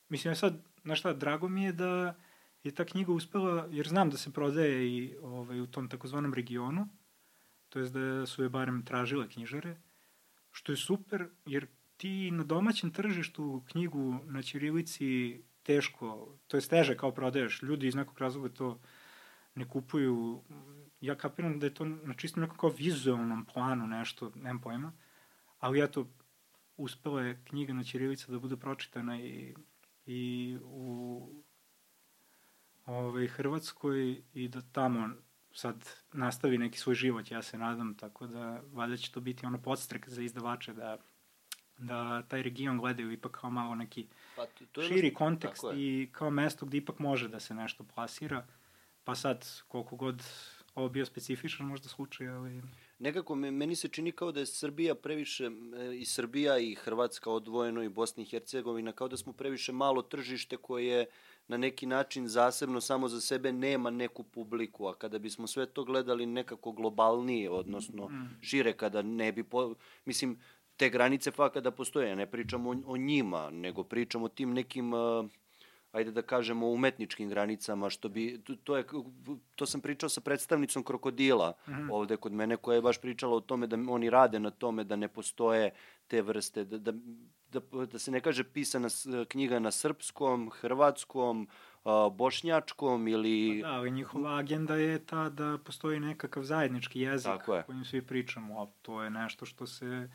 mislim, 0.08 0.30
ja 0.30 0.34
sad, 0.34 0.62
znaš 0.86 0.98
šta, 0.98 1.12
drago 1.12 1.48
mi 1.48 1.64
je 1.64 1.72
da 1.72 2.14
je 2.62 2.74
ta 2.74 2.84
knjiga 2.84 3.12
uspela, 3.12 3.68
jer 3.70 3.88
znam 3.88 4.10
da 4.10 4.16
se 4.16 4.32
prodaje 4.32 4.86
i 4.88 5.16
ovaj, 5.22 5.60
u 5.60 5.66
tom 5.66 5.88
takozvanom 5.88 6.34
regionu, 6.34 6.88
to 7.68 7.78
je 7.78 7.88
da 7.90 8.26
su 8.26 8.42
je 8.42 8.48
barem 8.48 8.84
tražile 8.84 9.28
knjižare, 9.28 9.76
što 10.52 10.72
je 10.72 10.76
super, 10.76 11.28
jer 11.46 11.66
ti 11.96 12.30
na 12.30 12.44
domaćem 12.44 12.92
tržištu 12.92 13.62
knjigu 13.66 14.18
na 14.24 14.42
Ćirilici 14.42 15.42
teško, 15.62 16.38
to 16.46 16.56
je 16.56 16.68
teže 16.68 16.96
kao 16.96 17.12
prodaješ, 17.12 17.62
ljudi 17.62 17.86
iz 17.86 17.94
nekog 17.94 18.18
razloga 18.18 18.48
to 18.48 18.80
ne 19.54 19.68
kupuju, 19.68 20.42
ja 21.00 21.14
kapiram 21.14 21.58
da 21.58 21.66
je 21.66 21.74
to 21.74 21.84
na 21.84 22.14
čisto 22.14 22.40
nekom 22.40 22.58
kao 22.58 22.70
vizualnom 22.70 23.44
planu 23.44 23.86
nešto, 23.86 24.32
nemam 24.34 24.60
pojma, 24.60 24.92
ali 25.58 25.78
ja 25.78 25.86
to 25.86 26.06
uspela 26.76 27.22
je 27.22 27.40
knjiga 27.44 27.72
na 27.72 27.84
Ćirilica 27.84 28.32
da 28.32 28.38
bude 28.38 28.56
pročitana 28.56 29.20
i, 29.20 29.54
i 30.06 30.58
u 30.62 31.42
ovaj, 32.86 33.26
Hrvatskoj 33.26 34.22
i 34.34 34.48
da 34.48 34.60
tamo 34.72 35.08
sad 35.52 35.90
nastavi 36.12 36.58
neki 36.58 36.78
svoj 36.78 36.94
život, 36.94 37.30
ja 37.30 37.42
se 37.42 37.58
nadam, 37.58 37.94
tako 37.94 38.26
da 38.26 38.60
valjda 38.72 38.96
će 38.96 39.12
to 39.12 39.20
biti 39.20 39.46
ono 39.46 39.62
podstrek 39.62 40.08
za 40.08 40.22
izdavače 40.22 40.72
da 40.72 40.98
da 41.78 42.22
taj 42.22 42.42
region 42.42 42.78
gledaju 42.78 43.12
ipak 43.12 43.32
kao 43.40 43.50
malo 43.50 43.74
neki 43.74 44.06
pa, 44.36 44.46
to, 44.46 44.66
to 44.72 44.82
je 44.82 44.88
širi 44.88 45.14
kontekst 45.14 45.64
i 45.74 46.08
kao 46.12 46.30
mesto 46.30 46.66
gde 46.66 46.76
ipak 46.76 46.98
može 46.98 47.28
da 47.28 47.40
se 47.40 47.54
nešto 47.54 47.84
plasira. 47.94 48.46
Pa 49.04 49.14
sad, 49.14 49.62
koliko 49.68 49.96
god 49.96 50.22
ovo 50.74 50.88
bio 50.88 51.06
specifičan 51.06 51.66
možda 51.66 51.88
slučaj, 51.88 52.28
ali 52.28 52.62
nekako 52.98 53.34
me, 53.34 53.50
meni 53.50 53.76
se 53.76 53.88
čini 53.88 54.12
kao 54.12 54.32
da 54.32 54.40
je 54.40 54.46
Srbija 54.46 54.94
previše, 54.94 55.50
i 55.98 56.04
Srbija 56.04 56.58
i 56.58 56.74
Hrvatska 56.74 57.30
odvojeno 57.30 57.82
i 57.82 57.88
Bosna 57.88 58.22
i 58.22 58.26
Hercegovina, 58.26 58.92
kao 58.92 59.08
da 59.08 59.16
smo 59.16 59.32
previše 59.32 59.72
malo 59.72 60.02
tržište 60.02 60.56
koje 60.56 61.06
na 61.48 61.56
neki 61.56 61.86
način 61.86 62.28
zasebno 62.28 62.80
samo 62.80 63.08
za 63.08 63.20
sebe 63.20 63.52
nema 63.52 63.90
neku 63.90 64.22
publiku, 64.22 64.86
a 64.86 64.94
kada 64.94 65.18
bismo 65.18 65.46
sve 65.46 65.66
to 65.66 65.84
gledali 65.84 66.26
nekako 66.26 66.72
globalnije, 66.72 67.50
odnosno 67.50 68.08
mm. 68.08 68.38
šire, 68.42 68.72
kada 68.72 69.02
ne 69.02 69.32
bi, 69.32 69.44
po, 69.44 69.74
mislim, 70.04 70.40
te 70.76 70.88
granice 70.88 71.30
fa 71.30 71.48
kada 71.48 71.70
postoje, 71.70 72.16
ne 72.16 72.26
pričamo 72.30 72.70
o, 72.70 72.76
o 72.86 72.96
njima, 72.96 73.50
nego 73.50 73.84
pričamo 73.84 74.24
o 74.24 74.28
tim 74.28 74.52
nekim 74.52 74.92
uh, 74.92 75.26
ajde 75.96 76.10
da 76.10 76.22
kažemo, 76.22 76.70
umetničkim 76.70 77.28
granicama, 77.28 77.90
što 77.90 78.08
bi, 78.08 78.40
to, 78.64 78.76
je, 78.76 78.84
to 79.54 79.66
sam 79.66 79.80
pričao 79.80 80.08
sa 80.08 80.20
predstavnicom 80.20 80.82
Krokodila 80.82 81.52
mm 81.66 81.72
-hmm. 81.72 81.88
ovde 81.92 82.16
kod 82.16 82.32
mene, 82.32 82.56
koja 82.56 82.74
je 82.74 82.82
baš 82.82 83.00
pričala 83.00 83.36
o 83.36 83.40
tome 83.40 83.66
da 83.66 83.76
oni 83.88 84.10
rade 84.10 84.40
na 84.40 84.50
tome 84.50 84.84
da 84.84 84.96
ne 84.96 85.08
postoje 85.08 85.70
te 86.08 86.22
vrste, 86.22 86.64
da, 86.64 86.78
da, 86.78 86.92
da, 87.52 87.86
da 87.86 87.98
se 87.98 88.10
ne 88.10 88.20
kaže 88.20 88.44
pisana 88.44 88.88
knjiga 89.28 89.58
na 89.58 89.70
srpskom, 89.70 90.50
hrvatskom, 90.50 91.48
bošnjačkom 92.12 93.08
ili... 93.08 93.60
Pa 93.62 93.68
da, 93.68 93.74
ali 93.74 93.90
njihova 93.90 94.38
agenda 94.38 94.76
je 94.76 94.98
ta 94.98 95.28
da 95.28 95.58
postoji 95.64 96.00
nekakav 96.00 96.42
zajednički 96.42 97.00
jezik 97.00 97.30
kojim 97.66 97.84
svi 97.84 98.02
pričamo, 98.02 98.62
a 98.62 98.66
to 98.82 99.02
je 99.02 99.10
nešto 99.10 99.46
što 99.46 99.66
se 99.66 100.08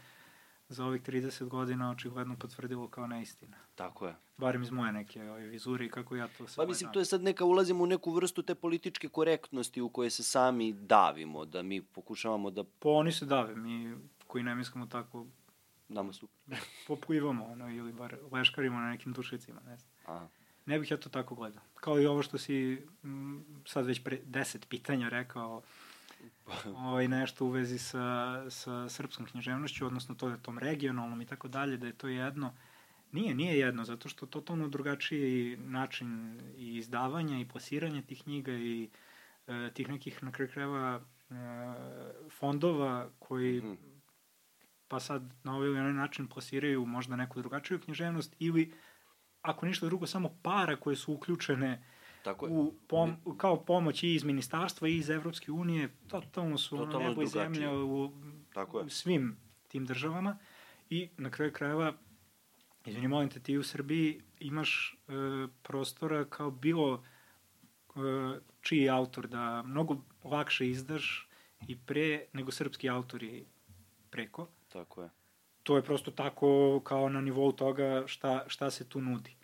za 0.72 0.86
ovih 0.86 1.02
30 1.02 1.48
godina 1.48 1.92
očigledno 1.92 2.36
potvrdilo 2.36 2.88
kao 2.88 3.08
neistina. 3.08 3.58
Tako 3.76 4.08
je. 4.08 4.16
Barem 4.38 4.64
iz 4.64 4.72
moje 4.72 4.92
neke 4.92 5.30
ove 5.30 5.48
vizure 5.48 5.86
i 5.86 5.90
kako 5.90 6.16
ja 6.16 6.28
to 6.28 6.48
sve 6.48 6.64
Pa 6.64 6.68
mislim, 6.68 6.92
to 6.92 7.00
je 7.00 7.06
sad 7.06 7.24
neka, 7.24 7.46
ulazimo 7.46 7.84
u 7.84 7.88
neku 7.88 8.12
vrstu 8.12 8.44
te 8.44 8.56
političke 8.56 9.10
korektnosti 9.10 9.82
u 9.82 9.90
koje 9.90 10.10
se 10.10 10.24
sami 10.24 10.74
davimo, 10.74 11.46
da 11.46 11.62
mi 11.62 11.82
pokušavamo 11.82 12.52
da... 12.52 12.64
Po 12.64 12.90
oni 12.90 13.12
se 13.12 13.26
dave, 13.26 13.56
mi 13.56 13.96
koji 14.28 14.44
ne 14.44 14.56
mislimo 14.56 14.86
tako... 14.86 15.26
Nama 15.90 16.14
su. 16.14 16.28
Poplivamo, 16.88 17.46
ono, 17.46 17.70
ili 17.70 17.94
bar 17.94 18.18
leškarimo 18.32 18.80
na 18.80 18.90
nekim 18.90 19.14
dušicima, 19.14 19.62
ne 19.66 19.78
znam. 19.78 19.92
Aha. 20.06 20.28
Ne 20.66 20.80
bih 20.80 20.92
ja 20.92 20.98
to 20.98 21.10
tako 21.10 21.36
gledao. 21.36 21.62
Kao 21.76 22.00
i 22.00 22.06
ovo 22.06 22.24
što 22.24 22.38
si 22.38 22.88
m, 23.04 23.46
sad 23.66 23.86
već 23.86 24.04
pre 24.04 24.20
deset 24.26 24.70
pitanja 24.70 25.10
rekao, 25.10 25.62
ovaj, 26.78 27.08
nešto 27.08 27.46
u 27.46 27.50
vezi 27.50 27.78
sa, 27.78 28.46
sa 28.50 28.90
srpskom 28.90 29.26
književnošću, 29.26 29.86
odnosno 29.86 30.16
to 30.16 30.30
je 30.30 30.44
tom 30.44 30.60
regionalnom 30.60 31.22
i 31.22 31.26
tako 31.26 31.48
dalje, 31.48 31.78
da 31.78 31.88
je 31.88 31.94
to 31.94 32.08
jedno. 32.08 32.54
Nije, 33.12 33.36
nije 33.36 33.60
jedno, 33.60 33.86
zato 33.86 34.10
što 34.10 34.26
totalno 34.26 34.68
drugačiji 34.68 35.58
način 35.58 36.40
i 36.58 36.76
izdavanja 36.76 37.40
i 37.40 37.48
plasiranja 37.48 38.02
tih 38.02 38.24
knjiga 38.24 38.52
i 38.52 38.90
e, 39.48 39.72
tih 39.74 39.90
nekih 39.90 40.24
na 40.24 40.32
kraju 40.32 40.52
krajeva 40.52 41.02
e, 41.02 41.34
fondova 42.30 43.10
koji 43.20 43.62
mm. 43.62 43.78
pa 44.88 45.00
sad 45.00 45.34
na 45.44 45.56
ovaj 45.56 45.68
ili 45.68 45.80
onaj 45.80 45.94
način 45.94 46.28
plasiraju 46.28 46.86
možda 46.86 47.16
neku 47.16 47.40
drugačiju 47.42 47.80
književnost 47.80 48.36
ili 48.40 48.74
ako 49.42 49.66
ništa 49.66 49.86
drugo 49.86 50.08
samo 50.08 50.30
para 50.44 50.76
koje 50.76 50.96
su 50.96 51.14
uključene 51.14 51.84
Tako 52.24 52.46
je. 52.46 52.52
U 52.54 52.74
pom, 52.88 53.16
kao 53.38 53.66
pomoć 53.66 54.04
i 54.04 54.14
iz 54.14 54.24
ministarstva 54.24 54.88
i 54.88 54.98
iz 54.98 55.10
Evropske 55.10 55.52
unije, 55.52 55.90
totalno 56.08 56.58
su 56.58 56.78
totalno 56.78 56.98
ono 57.00 57.10
nebo 57.10 57.22
i 57.22 57.28
zemlja 57.28 57.74
u, 57.74 58.12
Tako 58.54 58.80
je. 58.80 58.86
u 58.86 58.90
svim 58.90 59.38
tim 59.68 59.86
državama 59.86 60.38
i 60.90 61.10
na 61.18 61.30
kraju 61.30 61.54
krajeva 61.54 61.94
Izvini, 62.86 63.08
molim 63.08 63.30
te, 63.30 63.40
ti 63.40 63.58
u 63.58 63.64
Srbiji 63.64 64.22
imaš 64.40 64.98
e, 65.08 65.12
prostora 65.64 66.26
kao 66.26 66.52
bilo 66.52 67.04
e, 67.96 68.40
čiji 68.62 68.90
autor 68.90 69.28
da 69.28 69.64
mnogo 69.64 69.98
lakše 70.24 70.70
izdaš 70.70 71.30
i 71.68 71.78
pre 71.78 72.26
nego 72.34 72.52
srpski 72.52 72.90
autori 72.90 73.46
preko. 74.10 74.48
Tako 74.70 75.04
je. 75.04 75.10
To 75.64 75.76
je 75.76 75.84
prosto 75.84 76.12
tako 76.12 76.82
kao 76.84 77.10
na 77.10 77.22
nivou 77.22 77.52
toga 77.52 78.04
šta, 78.08 78.44
šta 78.48 78.72
se 78.72 78.90
tu 78.90 79.02
nudi. 79.02 79.36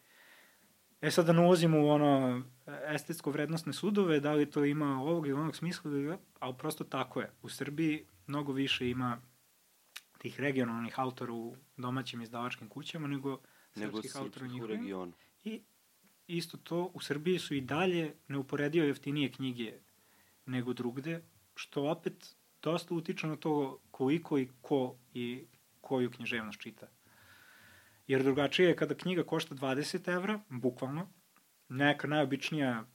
E 1.01 1.11
sad 1.11 1.25
da 1.25 1.33
ne 1.33 1.41
ulazimo 1.41 1.81
u 1.81 1.89
ono 1.89 2.43
estetsko-vrednostne 2.87 3.73
sudove, 3.73 4.19
da 4.19 4.33
li 4.33 4.51
to 4.51 4.65
ima 4.65 5.01
ovog 5.01 5.27
ili 5.27 5.39
onog 5.39 5.55
smisla, 5.55 6.17
ali 6.39 6.55
prosto 6.57 6.83
tako 6.83 7.21
je. 7.21 7.31
U 7.41 7.49
Srbiji 7.49 8.05
mnogo 8.27 8.53
više 8.53 8.89
ima 8.89 9.21
tih 10.17 10.39
regionalnih 10.39 10.99
autora 10.99 11.33
u 11.33 11.55
domaćim 11.77 12.21
izdavačkim 12.21 12.69
kućama 12.69 13.07
nego, 13.07 13.39
nego 13.75 14.01
srpskih 14.01 14.21
autora 14.21 14.45
u 14.45 14.49
njihovim. 14.49 14.77
regionu. 14.79 15.13
I 15.43 15.61
isto 16.27 16.57
to, 16.57 16.91
u 16.93 17.01
Srbiji 17.01 17.39
su 17.39 17.55
i 17.55 17.61
dalje 17.61 18.15
neuporedio 18.27 18.85
jeftinije 18.85 19.31
knjige 19.31 19.73
nego 20.45 20.73
drugde, 20.73 21.21
što 21.55 21.83
opet 21.83 22.35
dosta 22.61 22.93
utiče 22.93 23.27
na 23.27 23.35
to 23.35 23.79
koliko 23.91 24.37
i 24.37 24.49
ko 24.61 24.97
i 25.13 25.45
koju 25.81 26.11
književnost 26.11 26.61
čita. 26.61 26.87
Jer 28.07 28.23
drugačije 28.23 28.69
je 28.69 28.75
kada 28.75 28.95
knjiga 28.95 29.23
košta 29.23 29.55
20 29.55 30.13
evra, 30.13 30.39
bukvalno, 30.49 31.09
neka 31.69 32.07
najobičnija, 32.07 32.85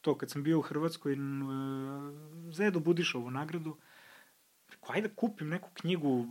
to 0.00 0.18
kad 0.18 0.30
sam 0.30 0.42
bio 0.42 0.58
u 0.58 0.62
Hrvatskoj, 0.62 1.16
za 2.52 2.64
Edo 2.64 2.80
Budišovu 2.80 3.30
nagradu, 3.30 3.76
rekao, 4.70 4.94
ajde 4.94 5.08
da 5.08 5.14
kupim 5.14 5.48
neku 5.48 5.70
knjigu 5.74 6.26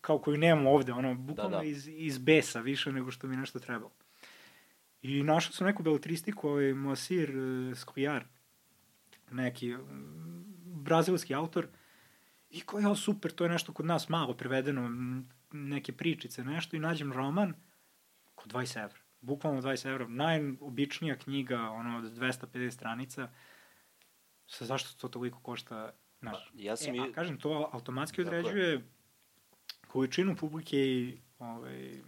kao 0.00 0.18
koju 0.18 0.38
nemamo 0.38 0.70
ovde, 0.70 0.92
ono, 0.92 1.14
bukvalno 1.14 1.56
da, 1.56 1.62
da. 1.62 1.64
iz, 1.64 1.88
iz 1.88 2.18
besa 2.18 2.60
više 2.60 2.92
nego 2.92 3.10
što 3.10 3.26
mi 3.26 3.36
nešto 3.36 3.58
trebalo. 3.58 3.92
I 5.02 5.22
našao 5.22 5.52
sam 5.52 5.66
neku 5.66 5.82
beletristiku, 5.82 6.48
ovaj 6.48 6.74
Mosir 6.74 7.36
uh, 7.36 7.76
Sklijar, 7.78 8.24
neki 9.30 9.76
brazilski 10.64 11.34
autor, 11.34 11.66
i 12.50 12.60
koji 12.60 12.84
je 12.84 12.96
super, 12.96 13.30
to 13.30 13.44
je 13.44 13.50
nešto 13.50 13.72
kod 13.72 13.86
nas 13.86 14.08
malo 14.08 14.34
prevedeno, 14.34 14.90
neke 15.52 15.92
pričice, 15.92 16.44
nešto, 16.44 16.76
i 16.76 16.80
nađem 16.80 17.12
roman 17.12 17.54
kod 18.34 18.52
20 18.52 18.82
evra. 18.82 18.98
Bukvalno 19.20 19.62
20 19.62 19.88
evra. 19.88 20.08
Najobičnija 20.08 21.18
knjiga, 21.18 21.60
ono, 21.60 21.98
od 21.98 22.04
250 22.04 22.70
stranica. 22.70 23.28
Sa 24.46 24.64
zašto 24.64 25.00
to 25.00 25.08
toliko 25.08 25.40
košta, 25.42 25.92
znaš? 26.20 26.50
Pa, 26.50 26.50
ja 26.54 26.76
sam 26.76 26.94
e, 26.94 26.96
i... 26.96 27.00
a 27.00 27.12
kažem, 27.12 27.38
to 27.38 27.70
automatski 27.72 28.20
određuje 28.20 28.88
količinu 29.88 30.36
publike 30.36 30.76
i 30.76 31.20
ovaj, 31.38 32.00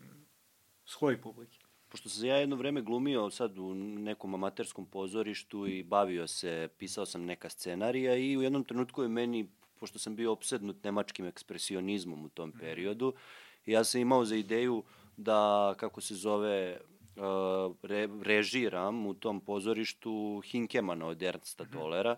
sloj 0.84 1.20
publike. 1.20 1.58
Pošto 1.88 2.08
sam 2.08 2.24
ja 2.24 2.36
jedno 2.36 2.56
vreme 2.56 2.82
glumio 2.82 3.30
sad 3.30 3.58
u 3.58 3.74
nekom 3.74 4.34
amaterskom 4.34 4.86
pozorištu 4.86 5.66
i 5.66 5.82
bavio 5.82 6.26
se, 6.26 6.68
pisao 6.78 7.06
sam 7.06 7.24
neka 7.24 7.48
scenarija 7.48 8.16
i 8.16 8.36
u 8.36 8.42
jednom 8.42 8.64
trenutku 8.64 9.02
je 9.02 9.08
meni, 9.08 9.50
pošto 9.82 9.98
sam 9.98 10.16
bio 10.16 10.32
opsednut 10.32 10.84
nemačkim 10.84 11.26
ekspresionizmom 11.26 12.24
u 12.24 12.28
tom 12.28 12.48
mhm. 12.48 12.58
periodu, 12.58 13.14
ja 13.66 13.84
sam 13.84 14.00
imao 14.00 14.24
za 14.24 14.36
ideju 14.36 14.82
da, 15.16 15.74
kako 15.76 16.00
se 16.00 16.14
zove, 16.14 16.78
uh, 17.16 17.76
re, 17.82 18.08
režiram 18.22 19.06
u 19.06 19.14
tom 19.14 19.40
pozorištu 19.40 20.42
Hinkemana 20.44 21.06
od 21.06 21.22
Ernsta 21.22 21.64
mhm. 21.64 21.72
Tollera. 21.72 22.16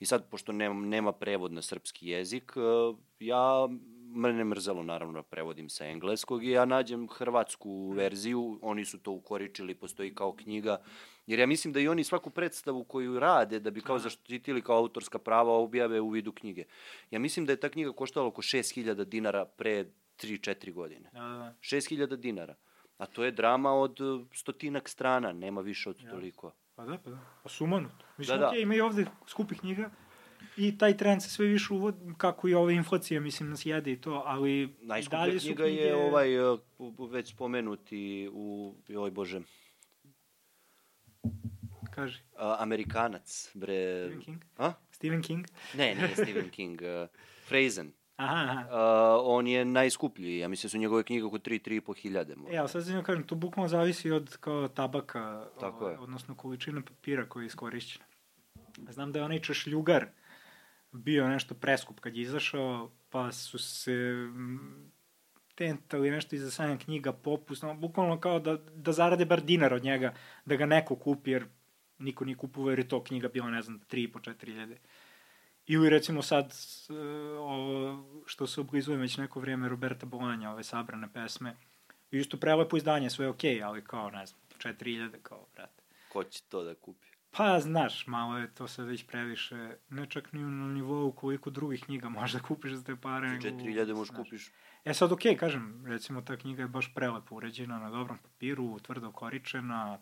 I 0.00 0.06
sad, 0.06 0.30
pošto 0.30 0.52
nema, 0.52 0.86
nema 0.86 1.12
prevod 1.12 1.52
na 1.52 1.62
srpski 1.62 2.08
jezik, 2.08 2.52
uh, 2.56 2.96
ja 3.20 3.68
mene 4.14 4.44
mrzelo 4.44 4.82
naravno 4.82 5.22
da 5.22 5.22
prevodim 5.22 5.68
sa 5.68 5.86
engleskog 5.86 6.44
i 6.44 6.50
ja 6.50 6.64
nađem 6.64 7.08
hrvatsku 7.08 7.90
verziju, 7.90 8.58
oni 8.62 8.84
su 8.84 8.98
to 8.98 9.12
ukoričili, 9.12 9.74
postoji 9.74 10.14
kao 10.14 10.32
knjiga, 10.32 10.78
jer 11.26 11.38
ja 11.38 11.46
mislim 11.46 11.72
da 11.72 11.80
i 11.80 11.88
oni 11.88 12.04
svaku 12.04 12.30
predstavu 12.30 12.84
koju 12.84 13.18
rade 13.20 13.60
da 13.60 13.70
bi 13.70 13.80
kao 13.80 13.96
da. 13.96 14.02
zaštitili 14.02 14.62
kao 14.62 14.76
autorska 14.76 15.18
prava 15.18 15.52
objave 15.52 16.00
u 16.00 16.08
vidu 16.08 16.32
knjige. 16.32 16.64
Ja 17.10 17.18
mislim 17.18 17.46
da 17.46 17.52
je 17.52 17.60
ta 17.60 17.68
knjiga 17.68 17.92
koštala 17.92 18.26
oko 18.26 18.42
6000 18.42 19.04
dinara 19.04 19.44
pre 19.44 19.84
3-4 20.18 20.72
godine. 20.72 21.10
Da, 21.12 21.20
da. 21.20 21.54
6000 21.60 22.16
dinara. 22.16 22.54
A 22.98 23.06
to 23.06 23.24
je 23.24 23.30
drama 23.30 23.72
od 23.72 24.00
uh, 24.00 24.26
stotinak 24.32 24.88
strana, 24.88 25.32
nema 25.32 25.60
više 25.60 25.90
od 25.90 26.00
ja. 26.02 26.10
toliko. 26.10 26.52
Pa 26.74 26.84
da, 26.84 26.98
pa 26.98 27.10
da. 27.10 27.18
Pa 27.42 27.48
sumanut. 27.48 27.92
Mislim, 28.18 28.38
da, 28.38 28.46
da. 28.46 28.52
Okay, 28.52 28.62
ima 28.62 28.74
i 28.74 28.80
ovde 28.80 29.06
skupi 29.26 29.54
knjiga, 29.54 29.90
I 30.56 30.78
taj 30.78 30.96
trend 30.96 31.22
se 31.22 31.30
sve 31.30 31.46
više 31.46 31.74
uvodi, 31.74 32.14
kako 32.16 32.48
i 32.48 32.54
ova 32.54 32.72
inflacija, 32.72 33.20
mislim, 33.20 33.50
nas 33.50 33.66
jede 33.66 33.92
i 33.92 34.00
to, 34.00 34.22
ali 34.26 34.76
Najskuplja 34.80 35.38
knjiga 35.38 35.64
knjige... 35.64 35.80
je 35.82 35.96
ovaj, 35.96 36.52
uh, 36.52 36.58
već 37.10 37.30
spomenuti 37.30 38.30
u, 38.32 38.74
joj 38.88 39.10
bože, 39.10 39.40
Kaži. 41.94 42.18
A, 42.36 42.56
Amerikanac, 42.58 43.50
bre... 43.54 44.06
Stephen 44.06 44.20
King? 44.20 44.44
A? 44.58 44.72
Stephen 44.90 45.22
King? 45.22 45.46
Ne, 45.74 45.94
nije 45.94 46.08
Stephen 46.14 46.50
King. 46.56 46.80
Uh, 46.82 47.08
Frazen. 47.48 47.92
Aha, 48.16 48.34
aha. 48.34 48.60
Uh, 48.60 49.22
on 49.24 49.46
je 49.46 49.64
najskuplji, 49.64 50.38
ja 50.38 50.48
mislim 50.48 50.68
da 50.68 50.70
su 50.70 50.78
njegove 50.78 51.02
knjige 51.02 51.24
oko 51.24 51.38
3-3,5 51.38 51.96
hiljade. 51.96 52.36
E, 52.50 52.56
ali 52.56 52.68
sad 52.68 52.82
znam 52.82 53.04
kažem, 53.04 53.22
to 53.26 53.34
bukvalno 53.34 53.68
zavisi 53.68 54.10
od 54.10 54.36
kao 54.36 54.68
tabaka, 54.68 55.46
Tako 55.60 55.84
o, 55.84 55.88
je. 55.88 55.98
odnosno 55.98 56.34
količine 56.34 56.82
papira 56.84 57.28
koji 57.28 57.44
je 57.44 57.46
iskorišćena. 57.46 58.04
Znam 58.88 59.12
da 59.12 59.18
je 59.18 59.24
onaj 59.24 59.38
češljugar 59.38 60.06
bio 60.92 61.28
nešto 61.28 61.54
preskup 61.54 62.00
kad 62.00 62.16
je 62.16 62.22
izašao, 62.22 62.90
pa 63.10 63.32
su 63.32 63.58
se 63.58 64.14
mm, 65.50 65.56
tentali 65.56 66.10
nešto 66.10 66.36
iza 66.36 66.50
sanja 66.50 66.78
knjiga 66.78 67.12
popusno, 67.12 67.74
bukvalno 67.74 68.20
kao 68.20 68.38
da, 68.38 68.56
da 68.74 68.92
zarade 68.92 69.24
bar 69.24 69.42
dinar 69.42 69.74
od 69.74 69.84
njega, 69.84 70.14
da 70.44 70.56
ga 70.56 70.66
neko 70.66 70.96
kupi, 70.96 71.30
jer 71.30 71.44
niko 71.98 72.24
nije 72.24 72.36
kupovao 72.36 72.70
jer 72.70 72.78
je 72.78 72.88
to 72.88 73.04
knjiga 73.04 73.28
bila, 73.28 73.50
ne 73.50 73.62
znam, 73.62 73.80
3,5-4 73.90 74.46
hiljade. 74.46 74.78
Ili 75.66 75.90
recimo 75.90 76.22
sad, 76.22 76.54
e, 76.90 76.94
ovo 77.38 78.04
što 78.26 78.46
se 78.46 78.60
oblizuje 78.60 78.98
već 78.98 79.16
neko 79.16 79.40
vrijeme 79.40 79.68
Roberta 79.68 80.06
Bolanja, 80.06 80.50
ove 80.50 80.64
sabrane 80.64 81.08
pesme, 81.12 81.56
isto 82.10 82.36
prelepo 82.36 82.76
izdanje, 82.76 83.10
sve 83.10 83.24
je 83.24 83.28
okej, 83.28 83.56
okay, 83.56 83.66
ali 83.66 83.84
kao, 83.84 84.10
ne 84.10 84.26
znam, 84.26 84.40
4000 84.58 85.22
kao, 85.22 85.46
brate. 85.54 85.82
Ko 86.08 86.24
će 86.24 86.42
to 86.48 86.64
da 86.64 86.74
kupi? 86.74 87.06
Pa, 87.30 87.60
znaš, 87.60 88.06
malo 88.06 88.38
je 88.38 88.54
to 88.54 88.68
sad 88.68 88.86
već 88.86 89.06
previše, 89.06 89.76
ne 89.90 90.06
čak 90.06 90.32
ni 90.32 90.40
na 90.40 90.66
nivou 90.66 91.12
koliko 91.12 91.50
drugih 91.50 91.84
knjiga 91.84 92.08
možda 92.08 92.38
kupiš 92.38 92.72
za 92.72 92.84
te 92.84 92.96
pare. 92.96 93.28
4000 93.28 93.94
možeš 93.94 94.16
kupiš. 94.16 94.50
E 94.84 94.94
sad, 94.94 95.12
okej, 95.12 95.32
okay, 95.32 95.38
kažem, 95.38 95.84
recimo 95.86 96.22
ta 96.22 96.36
knjiga 96.36 96.62
je 96.62 96.68
baš 96.68 96.94
prelepo 96.94 97.34
uređena, 97.34 97.78
na 97.78 97.90
dobrom 97.90 98.18
papiru, 98.18 98.78
tvrdo 98.78 99.12
koričena. 99.12 99.98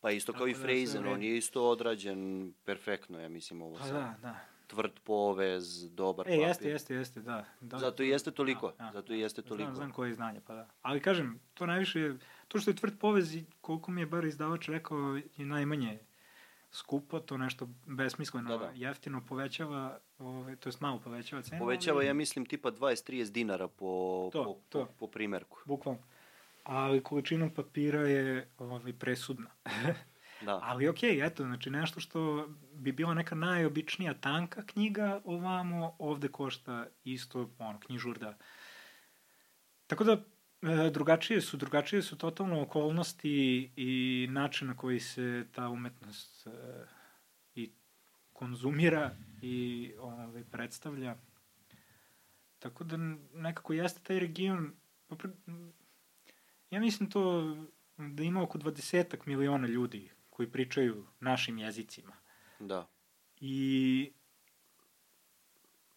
Pa 0.00 0.10
isto 0.10 0.32
kao 0.32 0.48
i 0.48 0.52
da 0.52 0.58
Frazen, 0.58 1.06
on 1.06 1.22
je 1.22 1.36
isto 1.36 1.70
odrađen 1.70 2.52
perfektno, 2.64 3.20
ja 3.20 3.28
mislim, 3.28 3.62
ovo 3.62 3.76
pa, 3.76 3.84
sad. 3.84 3.94
Da, 3.94 4.16
da. 4.22 4.36
Tvrd 4.66 5.00
povez, 5.04 5.94
dobar 5.94 6.26
e, 6.26 6.30
papir. 6.30 6.44
E, 6.44 6.48
jeste, 6.48 6.68
jeste, 6.68 6.94
jeste, 6.94 7.20
da. 7.20 7.44
da 7.60 7.78
Zato 7.78 8.02
i 8.02 8.08
jeste 8.08 8.30
toliko, 8.30 8.72
da, 8.78 8.84
da. 8.84 8.90
zato 8.92 9.14
i 9.14 9.20
jeste 9.20 9.42
toliko. 9.42 9.64
Znam, 9.64 9.76
znam 9.76 9.92
koje 9.92 10.08
je 10.08 10.14
znanje, 10.14 10.40
pa 10.46 10.54
da. 10.54 10.68
Ali 10.82 11.00
kažem, 11.00 11.40
to 11.54 11.66
najviše, 11.66 12.14
to 12.48 12.58
što 12.58 12.70
je 12.70 12.76
tvrd 12.76 12.98
povez, 12.98 13.36
koliko 13.60 13.90
mi 13.90 14.00
je 14.00 14.06
bar 14.06 14.24
izdavač 14.24 14.68
rekao, 14.68 15.20
je 15.36 15.46
najmanje 15.46 15.98
skupo, 16.72 17.20
to 17.20 17.36
nešto 17.36 17.68
besmisleno, 17.86 18.58
da, 18.58 18.64
da. 18.64 18.72
jeftino 18.74 19.20
povećava, 19.28 19.98
ovaj, 20.18 20.56
to 20.56 20.68
je 20.68 20.72
malo 20.80 20.98
povećava 20.98 21.42
cenu. 21.42 21.58
Povećava, 21.58 21.98
ali... 21.98 22.06
ja 22.06 22.14
mislim, 22.14 22.46
tipa 22.46 22.70
20-30 22.70 23.30
dinara 23.30 23.68
po, 23.68 24.30
to, 24.32 24.44
po, 24.44 24.56
to. 24.68 24.84
po, 24.86 24.92
po 24.98 25.06
primerku. 25.06 25.58
Bukvalno. 25.64 26.00
Ali 26.64 27.02
količina 27.02 27.50
papira 27.56 28.00
je 28.00 28.48
ovaj, 28.58 28.92
presudna. 28.92 29.50
da. 30.46 30.60
Ali 30.62 30.88
okej, 30.88 31.10
okay, 31.10 31.26
eto, 31.26 31.44
znači 31.44 31.70
nešto 31.70 32.00
što 32.00 32.48
bi 32.72 32.92
bila 32.92 33.14
neka 33.14 33.34
najobičnija 33.34 34.14
tanka 34.14 34.66
knjiga 34.66 35.20
ovamo, 35.24 35.96
ovde 35.98 36.28
košta 36.28 36.86
isto, 37.04 37.50
ono, 37.58 37.80
knjižurda. 37.80 38.36
Tako 39.86 40.04
da, 40.04 40.24
drugačije 40.92 41.40
su, 41.40 41.56
drugačije 41.56 42.02
su 42.02 42.18
totalno 42.18 42.62
okolnosti 42.62 43.70
i 43.76 44.26
način 44.30 44.68
na 44.68 44.76
koji 44.76 45.00
se 45.00 45.46
ta 45.52 45.68
umetnost 45.68 46.46
e, 46.46 46.50
i 47.54 47.70
konzumira 48.32 49.16
i 49.42 49.92
ovaj, 49.98 50.44
predstavlja. 50.50 51.16
Tako 52.58 52.84
da 52.84 52.96
nekako 53.34 53.72
jeste 53.72 54.00
taj 54.02 54.18
region, 54.18 54.72
pa 55.06 55.16
ja 56.70 56.80
mislim 56.80 57.10
to 57.10 57.56
da 57.96 58.22
ima 58.22 58.42
oko 58.42 58.58
20 58.58 59.16
miliona 59.26 59.66
ljudi 59.66 60.10
koji 60.30 60.50
pričaju 60.50 61.06
našim 61.20 61.58
jezicima. 61.58 62.16
Da. 62.58 62.88
I, 63.40 64.12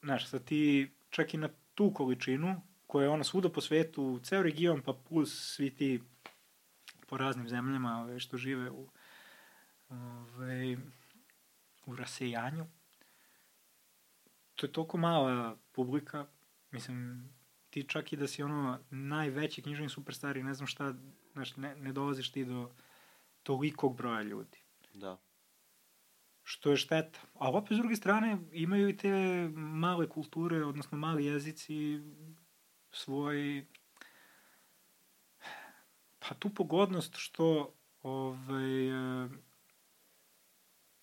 znaš, 0.01 0.29
sad 0.29 0.45
ti 0.45 0.91
čak 1.09 1.33
i 1.33 1.37
na 1.37 1.49
tu 1.75 1.93
količinu, 1.93 2.61
koja 2.93 3.03
je 3.03 3.09
ona 3.09 3.23
svuda 3.23 3.49
po 3.49 3.61
svetu, 3.61 4.19
ceo 4.23 4.43
region, 4.43 4.81
pa 4.85 4.93
plus 4.93 5.31
svi 5.55 5.71
ti 5.75 6.01
po 7.09 7.17
raznim 7.17 7.47
zemljama 7.49 8.01
ove, 8.01 8.19
što 8.19 8.37
žive 8.37 8.69
u, 8.71 8.87
ove, 9.89 10.77
u 11.85 11.95
rasejanju, 11.95 12.65
to 14.55 14.65
je 14.65 14.71
toliko 14.71 14.97
mala 14.97 15.57
publika, 15.71 16.27
mislim, 16.71 17.29
ti 17.69 17.83
čak 17.83 18.13
i 18.13 18.17
da 18.17 18.27
si 18.27 18.43
ono 18.43 18.79
najveći 18.89 19.61
književni 19.61 19.89
superstar 19.89 20.37
i 20.37 20.43
ne 20.43 20.53
znam 20.53 20.67
šta, 20.67 20.93
znaš, 21.31 21.55
ne, 21.57 21.75
ne 21.75 21.93
dolaziš 21.93 22.31
ti 22.31 22.45
do 22.45 22.69
tolikog 23.43 23.97
broja 23.97 24.21
ljudi. 24.21 24.57
Da. 24.93 25.17
Što 26.43 26.71
je 26.71 26.77
šteta. 26.77 27.19
A 27.33 27.49
opet, 27.49 27.73
s 27.73 27.79
druge 27.79 27.95
strane, 27.95 28.37
imaju 28.51 28.89
i 28.89 28.97
te 28.97 29.09
male 29.55 30.09
kulture, 30.09 30.65
odnosno 30.65 30.97
mali 30.97 31.25
jezici, 31.25 31.99
svoj 32.93 33.65
pa 36.19 36.35
tu 36.35 36.49
pogodnost 36.49 37.15
što 37.15 37.73
ovaj, 38.03 38.89
e, 38.89 39.29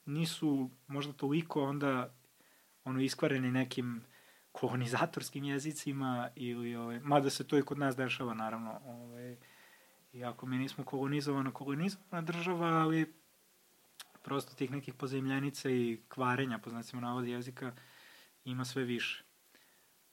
nisu 0.04 0.70
možda 0.86 1.12
toliko 1.12 1.64
onda 1.64 2.14
ono 2.84 3.00
iskvareni 3.00 3.50
nekim 3.50 4.04
kolonizatorskim 4.52 5.44
jezicima 5.44 6.30
ili 6.36 6.76
ovaj, 6.76 7.00
mada 7.00 7.30
se 7.30 7.46
to 7.46 7.58
i 7.58 7.62
kod 7.62 7.78
nas 7.78 7.96
dešava 7.96 8.34
naravno 8.34 8.80
ovaj, 8.84 9.36
iako 10.12 10.46
mi 10.46 10.58
nismo 10.58 10.84
kolonizovana 10.84 11.52
kolonizovana 11.52 12.22
država 12.22 12.66
ali 12.66 13.14
prosto 14.22 14.54
tih 14.54 14.70
nekih 14.70 14.94
pozemljenica 14.94 15.70
i 15.70 16.00
kvarenja 16.08 16.58
po 16.58 16.70
znacima 16.70 17.02
navodi 17.02 17.30
jezika 17.30 17.72
ima 18.44 18.64
sve 18.64 18.84
više. 18.84 19.24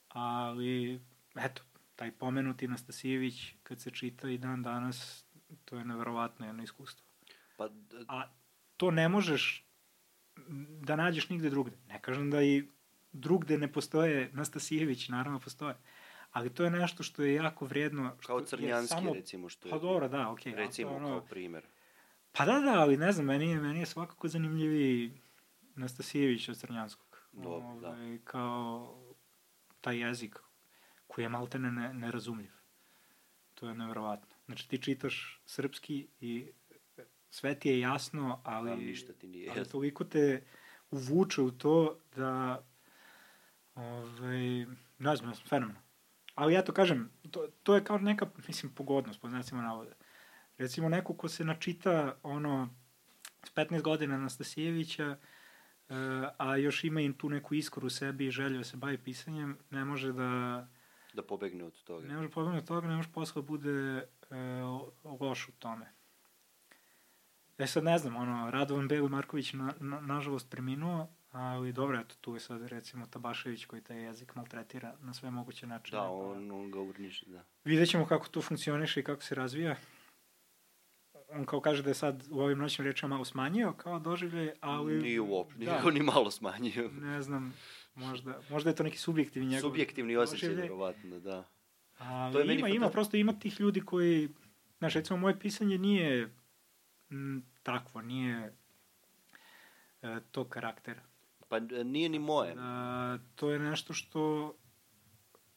Ali 0.09 1.01
eto 1.35 1.63
taj 1.97 2.11
pomenuti 2.11 2.67
Nastasijević 2.67 3.53
kad 3.63 3.81
se 3.81 3.91
čita 3.91 4.29
i 4.29 4.37
dan 4.37 4.63
danas 4.63 5.25
to 5.65 5.77
je 5.77 5.85
neverovatno 5.85 6.45
jedno 6.45 6.63
iskustvo 6.63 7.07
Pa, 7.57 7.69
a 8.07 8.23
to 8.77 8.91
ne 8.91 9.09
možeš 9.09 9.67
da 10.81 10.95
nađeš 10.95 11.29
nigde 11.29 11.49
drugde. 11.49 11.77
Ne 11.87 12.01
kažem 12.01 12.31
da 12.31 12.41
i 12.43 12.67
drugde 13.11 13.57
ne 13.57 13.71
postoje 13.71 14.29
Nastasijević, 14.33 15.09
naravno 15.09 15.39
postoje. 15.39 15.75
Ali 16.31 16.53
to 16.53 16.63
je 16.63 16.69
nešto 16.69 17.03
što 17.03 17.23
je 17.23 17.33
jako 17.33 17.65
vredno. 17.65 18.15
Što 18.19 18.27
kao 18.27 18.45
Crnjanski, 18.45 18.95
samo, 18.95 19.13
recimo, 19.13 19.49
što 19.49 19.67
je... 19.67 19.71
Pa 19.71 19.79
dobro, 19.79 20.07
da, 20.07 20.29
okej. 20.31 20.53
Okay, 20.53 20.55
Recimo, 20.55 20.91
ono, 20.91 21.07
kao 21.07 21.25
primer. 21.25 21.65
Pa 22.31 22.45
da, 22.45 22.59
da, 22.59 22.79
ali 22.79 22.97
ne 22.97 23.11
znam, 23.11 23.25
meni 23.25 23.49
je, 23.49 23.59
meni 23.59 23.79
je 23.79 23.85
svakako 23.85 24.27
zanimljiviji 24.27 25.21
Nastasijević 25.75 26.49
od 26.49 26.57
Crnjanskog. 26.57 27.27
Dobro, 27.31 27.79
da. 27.81 27.89
Ovaj, 27.89 28.19
Kao 28.23 28.97
taj 29.81 29.99
jezik 29.99 30.39
koji 31.07 31.25
je 31.25 31.29
maltene 31.29 31.71
ne, 31.71 31.93
nerazumljiv. 31.93 32.51
To 33.55 33.69
je 33.69 33.75
nevjerovatno. 33.75 34.35
Znači 34.45 34.69
ti 34.69 34.77
čitaš 34.77 35.41
srpski 35.45 36.07
i 36.19 36.51
sve 37.29 37.59
ti 37.59 37.69
je 37.69 37.79
jasno, 37.79 38.41
ali, 38.43 38.71
A 38.71 38.75
ništa 38.75 39.13
ti 39.13 39.27
nije 39.27 39.51
ali 39.55 39.69
toliko 39.69 40.03
te 40.03 40.43
uvuče 40.91 41.41
u 41.41 41.51
to 41.51 41.99
da 42.15 42.63
ovaj, 43.75 44.65
ne 44.99 45.15
znam, 45.15 45.34
fenomenalno. 45.49 45.88
Ali 46.35 46.53
ja 46.53 46.61
to 46.61 46.73
kažem, 46.73 47.11
to, 47.31 47.47
to 47.63 47.75
je 47.75 47.84
kao 47.84 47.97
neka, 47.97 48.27
mislim, 48.47 48.71
pogodnost, 48.71 49.21
po 49.21 49.29
znacima 49.29 49.61
navoda. 49.61 49.91
Recimo, 50.57 50.89
neko 50.89 51.13
ko 51.13 51.27
se 51.27 51.45
načita, 51.45 52.15
ono, 52.23 52.69
s 53.43 53.53
15 53.55 53.81
godina 53.81 54.15
Anastasijevića, 54.15 55.17
e, 55.89 55.95
a 56.38 56.57
još 56.57 56.84
ima 56.84 57.01
i 57.01 57.13
tu 57.13 57.29
neku 57.29 57.55
iskoru 57.55 57.88
u 57.88 57.89
sebi 57.89 58.25
i 58.25 58.31
želju 58.31 58.57
da 58.57 58.63
se 58.63 58.77
bavi 58.77 58.97
pisanjem, 58.97 59.57
ne 59.69 59.85
može 59.85 60.13
da, 60.13 60.67
Da 61.18 61.23
pobegne 61.23 61.64
od 61.64 61.84
toga. 61.84 62.07
ne 62.07 62.15
može 62.15 62.30
pobegnuti 62.30 62.64
od 62.64 62.68
toga, 62.68 62.88
ne 62.88 62.95
može 62.95 63.10
posle 63.11 63.41
da 63.41 63.48
bude 63.48 64.07
e, 64.31 64.38
loš 65.19 65.49
u 65.49 65.52
tome. 65.52 65.94
E 67.57 67.68
sad 67.68 67.84
ne 67.84 67.98
znam, 67.98 68.15
ono, 68.15 68.52
Radovan 68.52 68.88
Beli 68.88 69.10
Marković 69.10 69.53
na, 69.53 69.73
na, 69.80 70.02
nažalost 70.02 70.49
preminuo, 70.49 71.07
ali 71.31 71.73
dobro, 71.73 71.99
eto, 71.99 72.15
tu 72.22 72.34
je 72.34 72.39
sad 72.39 72.68
recimo 72.68 73.06
Tabašević 73.06 73.65
koji 73.65 73.81
taj 73.81 74.03
jezik 74.03 74.35
maltretira 74.35 74.95
na 75.02 75.14
sve 75.14 75.31
moguće 75.31 75.68
načine. 75.68 75.98
Da, 75.98 76.03
pa 76.03 76.11
on, 76.11 76.52
on 76.52 76.72
ga 76.72 76.80
urniše, 76.80 77.26
da. 77.26 77.44
Vidjet 77.64 77.89
ćemo 77.89 78.06
kako 78.06 78.27
to 78.27 78.41
funkcioniše 78.41 78.99
i 78.99 79.03
kako 79.03 79.23
se 79.23 79.35
razvija. 79.35 79.76
On 81.30 81.45
kao 81.45 81.61
kaže 81.61 81.84
da 81.84 81.89
je 81.89 81.94
sad 81.94 82.23
u 82.31 82.39
ovim 82.39 82.57
noćnim 82.57 82.88
rečima 82.88 83.10
malo 83.10 83.26
smanjio 83.26 83.73
kao 83.73 83.99
doživljaj, 83.99 84.52
ali... 84.61 85.02
Nije 85.02 85.22
uopšte, 85.22 85.65
da, 85.65 85.81
nije 85.81 85.94
ni 85.94 85.99
malo 85.99 86.31
smanjio. 86.31 86.89
ne 87.02 87.22
znam, 87.22 87.53
možda, 87.97 88.39
možda 88.49 88.69
je 88.69 88.75
to 88.75 88.83
neki 88.83 88.97
subjektivni 88.97 89.49
njegov 89.49 89.69
Subjektivni 89.69 90.17
osjećaj, 90.17 90.49
verovatno, 90.49 91.19
da. 91.19 91.49
Ali 91.97 92.33
To 92.33 92.39
je 92.39 92.45
meni 92.45 92.59
ima, 92.59 92.69
ima, 92.69 92.85
fanta- 92.85 92.91
prosto 92.91 93.17
ima 93.17 93.39
tih 93.39 93.59
ljudi 93.59 93.81
koji, 93.81 94.29
znaš, 94.77 94.93
recimo 94.93 95.17
moje 95.19 95.39
pisanje 95.39 95.77
nije 95.77 96.33
m, 97.09 97.45
takvo, 97.63 98.01
nije 98.01 98.53
e, 100.01 100.19
tog 100.31 100.49
karaktera. 100.49 101.01
Pa 101.47 101.57
e, 101.57 101.83
nije 101.83 102.09
ni 102.09 102.19
moje. 102.19 102.55
Da, 102.55 103.19
to 103.35 103.51
je 103.51 103.59
nešto 103.59 103.93
što 103.93 104.53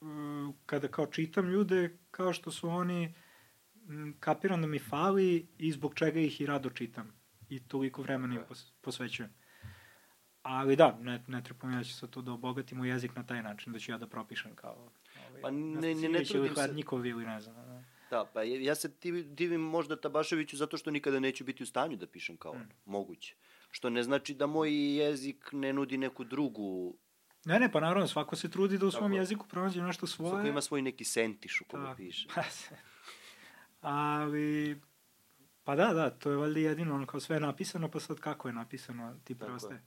e, 0.00 0.04
kada 0.66 0.88
kao 0.88 1.06
čitam 1.06 1.48
ljude, 1.48 1.98
kao 2.10 2.32
što 2.32 2.50
su 2.50 2.68
oni, 2.68 3.14
m, 3.88 4.16
kapiram 4.20 4.60
da 4.60 4.66
mi 4.66 4.78
fali 4.78 5.48
i 5.58 5.72
zbog 5.72 5.94
čega 5.94 6.20
ih 6.20 6.40
i 6.40 6.46
rado 6.46 6.70
čitam. 6.70 7.20
I 7.48 7.68
toliko 7.68 8.02
vremena 8.02 8.34
im 8.34 8.40
pos, 8.48 8.72
posvećujem. 8.80 9.39
Ali 10.42 10.76
da, 10.76 10.98
ne, 11.00 11.24
ne 11.26 11.42
trebam 11.42 11.72
ja 11.72 11.84
ću 11.84 11.94
sad 11.94 12.10
to 12.10 12.22
da 12.22 12.32
obogatim 12.32 12.80
u 12.80 12.84
jezik 12.84 13.16
na 13.16 13.26
taj 13.26 13.42
način, 13.42 13.72
da 13.72 13.78
ću 13.78 13.92
ja 13.92 13.98
da 13.98 14.06
propišem 14.06 14.54
kao 14.54 14.90
ovaj, 15.28 15.42
Pa 15.42 15.50
ne- 15.50 15.60
ne- 15.94 16.08
ne 16.08 16.24
trudim 16.24 16.54
se- 16.54 16.72
ili 17.08 17.24
ne 17.24 17.40
znam. 17.40 17.56
ono. 17.58 17.84
Da, 18.10 18.24
pa 18.24 18.42
ja 18.42 18.60
ja 18.60 18.74
se 18.74 18.88
divi- 19.00 19.24
divim 19.24 19.60
možda 19.60 19.96
Tabaševiću 19.96 20.56
zato 20.56 20.76
što 20.76 20.90
nikada 20.90 21.20
neću 21.20 21.44
biti 21.44 21.62
u 21.62 21.66
stanju 21.66 21.96
da 21.96 22.06
pišem 22.06 22.36
kao 22.36 22.52
on. 22.52 22.58
Mm. 22.58 22.68
Moguće. 22.86 23.34
Što 23.70 23.90
ne 23.90 24.02
znači 24.02 24.34
da 24.34 24.46
moj 24.46 24.70
jezik 24.96 25.48
ne 25.52 25.72
nudi 25.72 25.98
neku 25.98 26.24
drugu, 26.24 26.94
Ne, 27.44 27.60
ne, 27.60 27.72
pa 27.72 27.80
naravno, 27.80 28.06
svako 28.06 28.36
se 28.36 28.50
trudi 28.50 28.78
da 28.78 28.86
u 28.86 28.90
Tako 28.90 28.98
svom 28.98 29.12
je. 29.12 29.18
jeziku 29.18 29.46
pronađe 29.48 29.82
nešto 29.82 30.06
svoje. 30.06 30.30
svako 30.30 30.46
ima 30.46 30.60
svoj 30.60 30.82
neki 30.82 31.04
sentiš 31.04 31.60
u 31.60 31.64
kome 31.64 31.84
Tako. 31.84 31.96
piše. 31.96 32.28
Pa 32.34 32.42
se. 32.42 32.76
Ali, 33.80 34.80
pa 35.64 35.76
da, 35.76 35.86
da, 35.86 36.10
to 36.10 36.30
je 36.30 36.36
valjda 36.36 36.60
jedino, 36.60 36.94
ono 36.94 37.06
kao 37.06 37.20
sve 37.20 37.36
je 37.36 37.40
napisano, 37.40 37.88
pa 37.90 38.00
sad 38.00 38.18
kako 38.18 38.48
je 38.48 38.54
napisano, 38.54 39.16
ti 39.24 39.34
Tako 39.34 39.46
preostaje. 39.46 39.82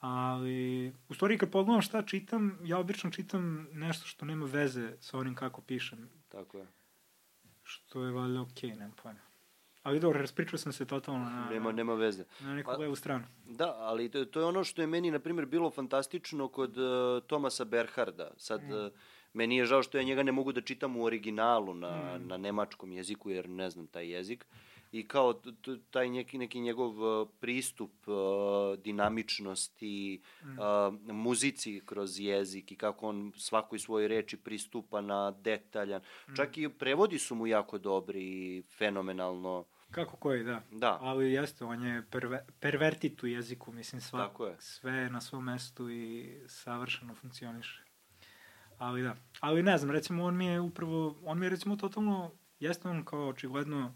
Ali, 0.00 0.88
u 1.08 1.14
stvari 1.14 1.38
kad 1.38 1.50
pogledam 1.50 1.82
šta 1.82 2.02
čitam, 2.02 2.58
ja 2.62 2.78
obično 2.78 3.10
čitam 3.10 3.68
nešto 3.72 4.06
što 4.06 4.24
nema 4.24 4.46
veze 4.46 4.92
sa 5.00 5.18
onim 5.18 5.34
kako 5.34 5.60
pišem, 5.60 6.08
Tako 6.28 6.58
je. 6.58 6.66
što 7.62 8.04
je 8.04 8.12
valjda 8.12 8.40
okej, 8.42 8.70
okay, 8.70 8.74
nemam 8.74 8.94
pojma. 9.02 9.20
Ali 9.82 10.00
dobro, 10.00 10.20
raspričao 10.20 10.58
sam 10.58 10.72
se 10.72 10.84
totalno 10.84 11.20
na, 11.20 11.48
Nema, 11.50 11.72
nema 11.72 11.94
veze. 11.94 12.24
na 12.40 12.54
neku 12.54 12.66
Pa- 12.66 12.76
levu 12.76 12.96
stranu. 12.96 13.24
Da, 13.46 13.74
ali 13.78 14.08
to, 14.10 14.24
to 14.24 14.40
je 14.40 14.46
ono 14.46 14.64
što 14.64 14.80
je 14.80 14.86
meni, 14.86 15.10
na 15.10 15.18
primjer, 15.18 15.46
bilo 15.46 15.70
fantastično 15.70 16.48
kod 16.48 16.78
uh, 16.78 16.84
Tomasa 17.22 17.64
Berharda. 17.64 18.30
Sad, 18.36 18.62
Mm. 18.62 18.72
uh, 18.76 18.92
meni 19.32 19.56
je 19.56 19.66
žao 19.66 19.82
što 19.82 19.98
ja 19.98 20.04
njega 20.04 20.22
ne 20.22 20.32
mogu 20.32 20.52
da 20.52 20.60
čitam 20.60 20.96
u 20.96 21.04
originalu 21.04 21.74
na, 21.74 21.90
Mm. 22.18 22.26
na 22.26 22.36
nemačkom 22.36 22.92
jeziku, 22.92 23.30
jer 23.30 23.48
ne 23.48 23.70
znam 23.70 23.86
taj 23.86 24.08
jezik. 24.08 24.46
I 24.92 25.08
kao 25.08 25.32
taj 25.90 26.10
neki, 26.10 26.38
neki 26.38 26.60
njegov 26.60 26.90
uh, 27.20 27.28
pristup 27.40 28.08
uh, 28.08 28.14
dinamičnosti, 28.78 30.20
Mm. 30.44 30.48
uh, 30.50 31.14
muzici 31.14 31.82
kroz 31.86 32.20
jezik 32.20 32.72
i 32.72 32.76
kako 32.76 33.08
on 33.08 33.32
svakoj 33.36 33.78
svojoj 33.78 34.08
reči 34.08 34.36
pristupa 34.36 35.00
na 35.00 35.30
detaljan. 35.32 36.02
Mm. 36.28 36.34
Čak 36.34 36.58
i 36.58 36.68
prevodi 36.68 37.18
su 37.18 37.34
mu 37.34 37.46
jako 37.46 37.78
dobri 37.78 38.22
i 38.22 38.62
fenomenalno. 38.78 39.64
Kako 39.90 40.16
koji, 40.16 40.44
da. 40.44 40.62
Da, 40.70 40.98
Ali 41.00 41.32
jeste, 41.32 41.64
on 41.64 41.84
je 41.84 42.02
perve, 42.10 42.46
pervertit 42.60 43.22
u 43.22 43.26
jeziku, 43.26 43.72
mislim, 43.72 44.00
sva, 44.00 44.18
Tako 44.18 44.46
je. 44.46 44.56
sve 44.58 44.92
je 44.92 45.10
na 45.10 45.20
svom 45.20 45.44
mestu 45.44 45.90
i 45.90 46.34
savršeno 46.46 47.14
funkcioniše. 47.14 47.82
Ali 48.78 49.02
da. 49.02 49.16
Ali 49.40 49.62
ne 49.62 49.78
znam, 49.78 49.90
recimo, 49.90 50.24
on 50.24 50.36
mi 50.36 50.46
je 50.46 50.60
upravo, 50.60 51.20
on 51.24 51.38
mi 51.38 51.46
je 51.46 51.50
recimo 51.50 51.76
totalno, 51.76 52.32
jeste 52.60 52.88
on 52.88 53.04
kao 53.04 53.28
očigledno 53.28 53.94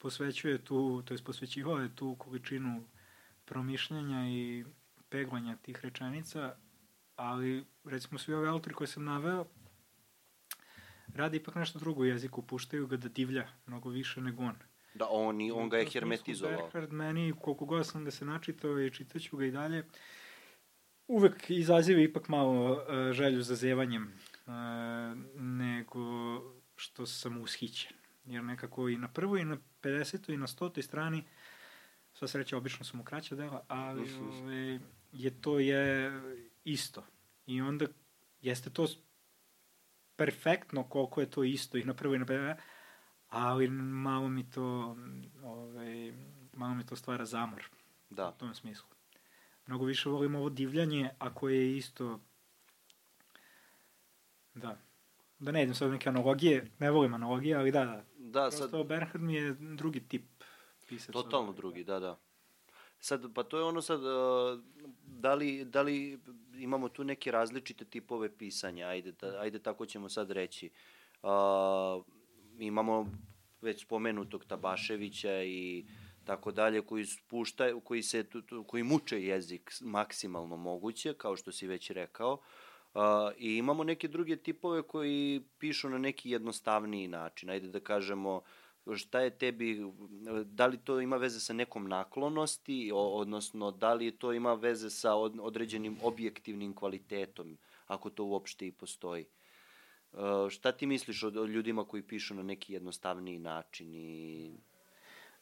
posvećuje 0.00 0.58
tu, 0.58 1.02
to 1.02 1.14
je 1.14 1.18
posvećivao 1.20 1.78
je 1.78 1.96
tu 1.96 2.16
količinu 2.16 2.84
promišljanja 3.44 4.28
i 4.28 4.64
peglanja 5.08 5.56
tih 5.56 5.80
rečenica, 5.82 6.54
ali 7.16 7.64
recimo 7.84 8.18
svi 8.18 8.34
ovi 8.34 8.48
autori 8.48 8.74
koje 8.74 8.88
sam 8.88 9.04
naveo 9.04 9.46
radi 11.14 11.36
ipak 11.36 11.54
nešto 11.54 11.78
drugo 11.78 12.00
u 12.00 12.06
jeziku, 12.06 12.42
puštaju 12.42 12.86
ga 12.86 12.96
da 12.96 13.08
divlja 13.08 13.48
mnogo 13.66 13.88
više 13.90 14.20
nego 14.20 14.42
on. 14.42 14.54
da 14.94 15.06
on, 15.10 15.40
i- 15.40 15.52
on 15.52 15.68
ga 15.68 15.78
je 15.78 15.86
hermetizovao. 15.86 16.56
Berhard 16.62 16.92
meni, 16.92 17.32
koliko 17.40 17.64
god 17.64 17.86
sam 17.86 18.04
ga 18.04 18.10
se 18.10 18.24
načitao 18.24 18.80
i 18.80 18.90
čitaću 18.90 19.36
ga 19.36 19.44
i 19.46 19.50
dalje, 19.50 19.84
uvek 21.08 21.50
izaziva 21.50 22.00
ipak 22.00 22.28
malo 22.28 22.72
uh, 22.72 22.78
želju 23.12 23.42
za 23.42 23.54
zevanjem 23.54 24.12
uh, 24.46 24.52
nego 25.36 26.02
što 26.76 27.06
sam 27.06 27.38
ushićen. 27.38 27.92
jer 28.24 28.44
nekako 28.44 28.88
i 28.88 28.96
na 28.96 29.08
prvoj 29.08 29.40
i 29.40 29.44
na 29.44 29.56
50. 29.82 30.32
i 30.32 30.36
na 30.36 30.46
100. 30.46 30.82
strani, 30.82 31.24
sva 32.14 32.28
sreća 32.28 32.56
obično 32.56 32.84
su 32.84 32.96
mu 32.96 33.04
kraća 33.04 33.36
dela, 33.36 33.64
ali 33.68 34.14
ove, 34.20 34.80
je 35.12 35.40
to 35.40 35.58
je 35.58 36.12
isto. 36.64 37.04
I 37.46 37.60
onda 37.60 37.86
jeste 38.40 38.70
to 38.70 38.86
perfektno 40.16 40.84
koliko 40.84 41.20
je 41.20 41.30
to 41.30 41.44
isto 41.44 41.78
i 41.78 41.84
na 41.84 41.94
prvoj 41.94 42.16
i 42.16 42.18
na 42.18 42.26
50. 42.26 42.56
ali 43.28 43.68
malo 43.70 44.28
mi 44.28 44.50
to 44.50 44.96
ove, 45.42 46.12
malo 46.52 46.74
mi 46.74 46.86
to 46.86 46.96
stvara 46.96 47.24
zamor. 47.24 47.64
Da. 48.10 48.28
U 48.28 48.38
tom 48.38 48.54
smislu. 48.54 48.88
Mnogo 49.66 49.84
više 49.84 50.08
volim 50.08 50.34
ovo 50.34 50.50
divljanje, 50.50 51.10
ako 51.18 51.48
je 51.48 51.76
isto... 51.76 52.20
Da. 54.54 54.78
Da 55.40 55.52
ne 55.52 55.62
idem 55.62 55.74
sad 55.74 55.90
neke 55.90 56.08
analogije, 56.08 56.66
ne 56.78 56.90
volim 56.90 57.14
analogije, 57.14 57.56
ali 57.56 57.70
da, 57.70 57.84
da. 57.84 58.04
Da, 58.18 58.40
Prosto 58.40 58.68
sad... 58.68 58.86
Bernhard 58.86 59.22
mi 59.22 59.34
je 59.34 59.56
drugi 59.60 60.00
tip 60.00 60.22
pisaca. 60.88 61.12
Totalno 61.12 61.52
drugi, 61.52 61.84
da, 61.84 62.00
da. 62.00 62.18
Sad, 63.00 63.34
pa 63.34 63.42
to 63.42 63.58
je 63.58 63.64
ono 63.64 63.82
sad, 63.82 64.00
uh, 64.00 64.60
da 65.04 65.34
li, 65.34 65.64
da 65.64 65.82
li 65.82 66.18
imamo 66.54 66.88
tu 66.88 67.04
neke 67.04 67.30
različite 67.30 67.84
tipove 67.84 68.36
pisanja, 68.36 68.86
ajde, 68.86 69.12
da, 69.12 69.40
ajde 69.40 69.58
tako 69.58 69.86
ćemo 69.86 70.08
sad 70.08 70.30
reći. 70.30 70.70
Uh, 71.22 72.04
imamo 72.58 73.12
već 73.60 73.82
spomenutog 73.82 74.44
Tabaševića 74.44 75.42
i 75.42 75.84
tako 76.24 76.52
dalje, 76.52 76.82
koji 76.82 77.04
spuštaju, 77.04 77.80
koji, 77.80 78.02
se, 78.02 78.24
koji 78.66 78.82
muče 78.82 79.22
jezik 79.22 79.72
maksimalno 79.80 80.56
moguće, 80.56 81.14
kao 81.14 81.36
što 81.36 81.52
si 81.52 81.66
već 81.66 81.90
rekao. 81.90 82.32
Uh, 82.32 82.40
I 83.38 83.56
imamo 83.56 83.84
neke 83.84 84.08
druge 84.08 84.36
tipove 84.36 84.82
koji 84.82 85.42
pišu 85.58 85.88
na 85.88 85.98
neki 85.98 86.30
jednostavniji 86.30 87.08
način. 87.08 87.50
Ajde 87.50 87.68
da 87.68 87.80
kažemo, 87.80 88.42
šta 88.96 89.20
je 89.20 89.30
tebi, 89.30 89.92
da 90.44 90.66
li 90.66 90.78
to 90.78 91.00
ima 91.00 91.16
veze 91.16 91.40
sa 91.40 91.52
nekom 91.52 91.88
naklonosti, 91.88 92.90
odnosno 92.94 93.70
da 93.70 93.94
li 93.94 94.10
to 94.10 94.32
ima 94.32 94.54
veze 94.54 94.90
sa 94.90 95.14
određenim 95.40 95.96
objektivnim 96.02 96.74
kvalitetom, 96.74 97.58
ako 97.86 98.10
to 98.10 98.24
uopšte 98.24 98.66
i 98.66 98.72
postoji. 98.72 99.26
Uh, 100.12 100.20
šta 100.50 100.72
ti 100.72 100.86
misliš 100.86 101.22
o 101.22 101.28
ljudima 101.28 101.84
koji 101.84 102.02
pišu 102.02 102.34
na 102.34 102.42
neki 102.42 102.72
jednostavniji 102.72 103.38
način 103.38 103.94
i 103.94 104.52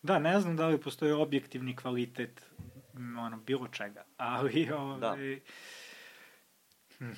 Da, 0.03 0.19
ne 0.19 0.41
znam 0.41 0.57
da 0.57 0.69
li 0.69 0.81
postoji 0.81 1.13
objektivni 1.13 1.77
kvalitet 1.77 2.51
ono, 2.95 3.37
bilo 3.37 3.69
čega, 3.69 4.05
ali 4.17 4.71
ovaj, 4.73 5.01
da. 5.01 5.17
hm. 6.99 7.13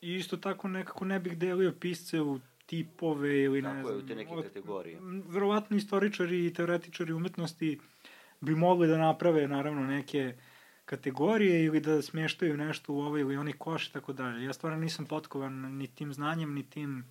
I 0.00 0.14
isto 0.14 0.36
tako 0.36 0.68
nekako 0.68 1.04
ne 1.04 1.20
bih 1.20 1.38
delio 1.38 1.72
pisce 1.80 2.20
u 2.20 2.40
tipove 2.66 3.42
ili 3.42 3.62
ne 3.62 3.70
znam. 3.70 3.82
Tako 3.82 3.90
je, 3.90 3.96
u 3.96 4.06
te 4.06 4.14
neke 4.14 4.42
kategorije. 4.42 4.98
Verovatno 5.28 5.76
istoričari 5.76 6.46
i 6.46 6.54
teoretičari 6.54 7.12
umetnosti 7.12 7.80
bi 8.40 8.54
mogli 8.54 8.88
da 8.88 8.98
naprave 8.98 9.48
naravno 9.48 9.86
neke 9.86 10.34
kategorije 10.84 11.64
ili 11.64 11.80
da 11.80 12.02
smještaju 12.02 12.56
nešto 12.56 12.92
u 12.92 13.00
ovaj 13.00 13.20
ili 13.20 13.36
onaj 13.36 13.52
koš 13.52 13.88
i 13.88 13.92
tako 13.92 14.12
dalje. 14.12 14.44
Ja 14.44 14.52
stvarno 14.52 14.78
nisam 14.78 15.06
potkovan 15.06 15.76
ni 15.76 15.86
tim 15.86 16.12
znanjem, 16.12 16.54
ni 16.54 16.70
tim 16.70 16.98
uh, 16.98 17.04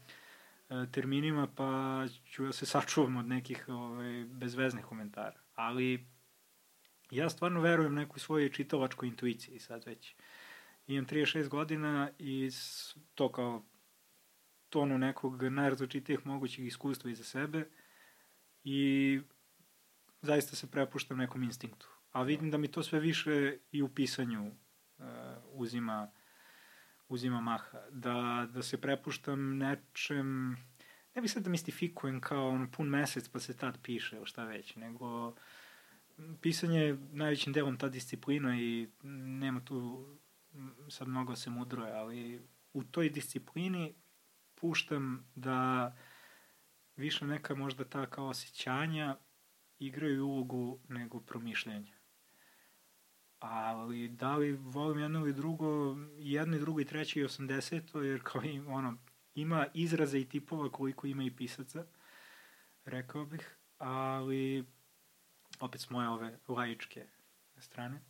E, 0.70 0.92
terminima, 0.92 1.48
pa 1.56 2.06
ću 2.26 2.46
da 2.46 2.52
se 2.52 2.66
sačuvam 2.66 3.18
od 3.18 3.28
nekih 3.28 3.66
ovaj, 3.68 4.26
bezveznih 4.28 4.86
komentara. 4.86 5.40
Ali 5.56 6.06
ja 7.12 7.30
stvarno 7.30 7.62
verujem 7.62 7.94
nekoj 7.94 8.20
svojoj 8.20 8.52
čitalačkoj 8.52 9.08
intuiciji 9.08 9.60
sad 9.60 9.86
već. 9.86 10.16
Imam 10.90 11.06
36 11.06 11.48
godina 11.48 12.12
i 12.20 12.50
to 13.16 13.32
kao 13.32 13.66
tonu 14.70 14.98
nekog 14.98 15.44
najrazličitijih 15.44 16.26
mogućih 16.26 16.66
iskustva 16.66 17.12
iza 17.12 17.24
sebe 17.24 17.70
i 18.64 19.22
zaista 20.22 20.56
se 20.56 20.72
prepuštam 20.72 21.18
nekom 21.18 21.44
instinktu. 21.44 21.90
A 22.12 22.24
vidim 22.24 22.52
da 22.52 22.58
mi 22.58 22.68
to 22.68 22.84
sve 22.84 23.00
više 23.00 23.58
i 23.72 23.82
u 23.82 23.90
pisanju 23.90 24.48
uh, 24.48 25.06
uzima 25.44 26.12
uzima 27.10 27.42
maha. 27.42 27.80
Da, 27.92 28.48
da 28.54 28.62
se 28.62 28.82
prepuštam 28.82 29.58
nečem, 29.58 30.50
ne 31.16 31.22
bih 31.22 31.32
sad 31.32 31.44
da 31.44 31.50
mistifikujem 31.50 32.22
kao 32.22 32.50
on 32.50 32.72
pun 32.72 32.88
mesec 32.88 33.30
pa 33.30 33.40
se 33.40 33.58
tad 33.58 33.78
piše 33.84 34.16
ili 34.16 34.26
šta 34.26 34.44
već, 34.44 34.76
nego 34.76 35.36
pisanje 36.42 36.80
je 36.80 36.98
najvećim 37.12 37.54
delom 37.54 37.78
ta 37.78 37.90
disciplina 37.90 38.60
i 38.60 38.90
nema 39.04 39.66
tu 39.66 40.08
sad 40.90 41.08
mnogo 41.08 41.36
se 41.36 41.50
mudroje, 41.50 41.94
ali 41.94 42.48
u 42.74 42.84
toj 42.84 43.10
disciplini 43.10 43.96
puštam 44.56 45.32
da 45.36 45.96
više 46.96 47.26
neka 47.26 47.56
možda 47.56 47.84
ta 47.84 48.06
kao 48.06 48.28
osjećanja 48.28 49.18
igraju 49.80 50.26
ulogu 50.26 50.80
nego 50.88 51.20
promišljanja 51.20 52.00
ali 53.40 54.08
da 54.08 54.36
li 54.36 54.52
volim 54.52 55.00
jedno 55.00 55.20
ili 55.20 55.34
drugo, 55.34 55.98
jedno 56.18 56.56
i 56.56 56.60
drugo 56.60 56.82
i 56.82 56.86
treće 56.86 57.20
i 57.20 57.24
osamdeseto, 57.24 58.02
jer 58.02 58.22
kao 58.24 58.44
i, 58.44 58.60
ono, 58.60 58.98
ima 59.36 59.68
izraza 59.74 60.18
i 60.18 60.30
tipova 60.30 60.72
koliko 60.72 61.08
ima 61.08 61.24
i 61.24 61.36
pisaca, 61.36 61.86
rekao 62.86 63.26
bih, 63.26 63.58
ali 63.78 64.66
opet 65.60 65.82
s 65.82 65.90
moje 65.90 66.10
ove 66.10 66.40
laičke 66.48 67.08
strane. 67.58 68.02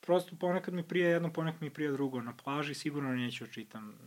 Prosto 0.00 0.36
ponekad 0.36 0.74
mi 0.74 0.82
prije 0.82 1.10
jedno, 1.10 1.32
ponekad 1.32 1.62
mi 1.62 1.70
prije 1.70 1.92
drugo. 1.92 2.20
Na 2.20 2.36
plaži 2.36 2.74
sigurno 2.74 3.14
neću 3.14 3.44
da 3.44 3.50
čitam 3.50 3.98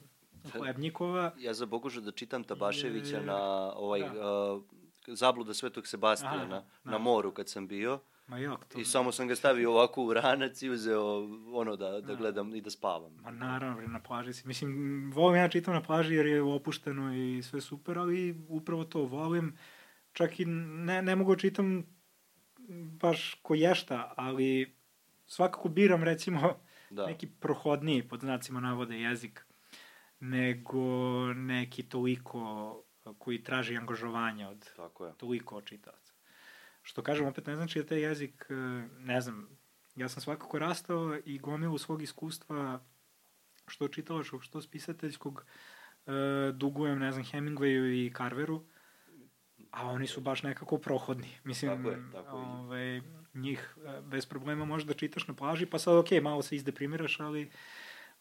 Hlebnikova. 0.52 1.32
Ja 1.40 1.54
za 1.54 1.66
Bogužu 1.66 2.02
da 2.02 2.12
čitam 2.12 2.44
Tabaševića 2.44 3.18
je, 3.18 3.26
na 3.26 3.72
ovaj, 3.76 4.00
da. 4.00 4.54
uh, 4.54 4.64
zabluda 5.08 5.54
Svetog 5.54 5.88
Sebastijana 5.88 6.58
Aha, 6.58 6.66
da. 6.84 6.92
na 6.92 6.98
moru 6.98 7.32
kad 7.32 7.50
sam 7.50 7.68
bio. 7.68 8.00
Ma 8.28 8.38
jak 8.38 8.66
to? 8.66 8.80
I 8.80 8.86
samo 8.86 9.12
sam 9.12 9.28
ga 9.28 9.36
stavio 9.36 9.72
ovako 9.72 10.04
u 10.04 10.14
ranac 10.14 10.62
i 10.62 10.70
uzeo 10.70 11.30
ono 11.54 11.76
da, 11.76 12.02
da 12.02 12.16
gledam 12.16 12.56
i 12.56 12.62
da 12.62 12.70
spavam. 12.70 13.18
Ma 13.22 13.32
naravno, 13.32 13.88
na 13.88 14.00
plaži 14.00 14.34
si. 14.34 14.48
Mislim, 14.48 15.12
volim 15.16 15.42
ja 15.42 15.50
čitam 15.50 15.74
na 15.74 15.82
plaži 15.82 16.16
jer 16.16 16.26
je 16.26 16.42
opušteno 16.42 17.16
i 17.16 17.44
sve 17.44 17.62
super, 17.62 17.98
ali 17.98 18.46
upravo 18.50 18.84
to 18.84 19.02
volim. 19.02 19.58
Čak 20.14 20.40
i 20.40 20.46
ne, 20.46 21.02
ne 21.02 21.16
mogu 21.16 21.36
da 21.36 21.40
čitam 21.40 21.86
baš 23.02 23.40
ko 23.42 23.56
ješta, 23.56 24.14
ali 24.18 24.76
svakako 25.34 25.70
biram 25.70 26.04
recimo 26.04 26.60
da. 26.90 27.06
neki 27.06 27.28
prohodniji, 27.28 28.08
pod 28.08 28.20
znacima 28.20 28.60
navode, 28.60 29.00
jezik, 29.00 29.46
nego 30.20 30.84
neki 31.34 31.84
toliko 31.84 32.84
koji 33.18 33.44
traži 33.44 33.78
angažovanje 33.78 34.48
od 34.48 34.70
Tako 34.76 35.06
je. 35.06 35.14
toliko 35.18 35.62
čitalaca. 35.62 36.14
Što 36.82 37.04
kažem, 37.04 37.28
opet 37.28 37.48
ne 37.48 37.56
znači 37.56 37.80
da 37.80 37.86
taj 37.86 38.00
jezik, 38.00 38.46
e, 38.50 38.54
ne 39.00 39.22
znam, 39.22 39.50
ja 39.96 40.10
sam 40.10 40.22
svakako 40.22 40.60
rastao 40.60 41.18
i 41.26 41.40
gomilu 41.40 41.78
svog 41.78 42.02
iskustva, 42.02 42.84
što 43.68 43.88
čitalačkog, 43.88 44.44
što 44.44 44.62
spisateljskog, 44.62 45.46
e, 46.06 46.12
dugujem, 46.54 47.00
ne 47.00 47.12
znam, 47.12 47.24
Hemingwayu 47.24 48.06
i 48.06 48.14
Carveru, 48.18 48.66
a 49.72 49.88
oni 49.88 50.08
su 50.08 50.22
baš 50.22 50.44
nekako 50.44 50.78
prohodni. 50.78 51.30
Mislim, 51.44 51.72
tako 51.78 51.90
je, 51.90 52.04
tako 52.12 52.38
je. 52.38 52.44
Ovaj, 52.44 53.02
njih 53.34 53.78
e, 53.86 54.02
bez 54.02 54.26
problema 54.26 54.66
možeš 54.66 54.88
da 54.88 54.94
čitaš 54.94 55.28
na 55.28 55.34
plaži, 55.34 55.66
pa 55.66 55.80
sad, 55.80 55.94
okay, 55.94 56.22
malo 56.22 56.42
se 56.42 56.56
izdeprimiraš, 56.56 57.20
ali 57.20 57.52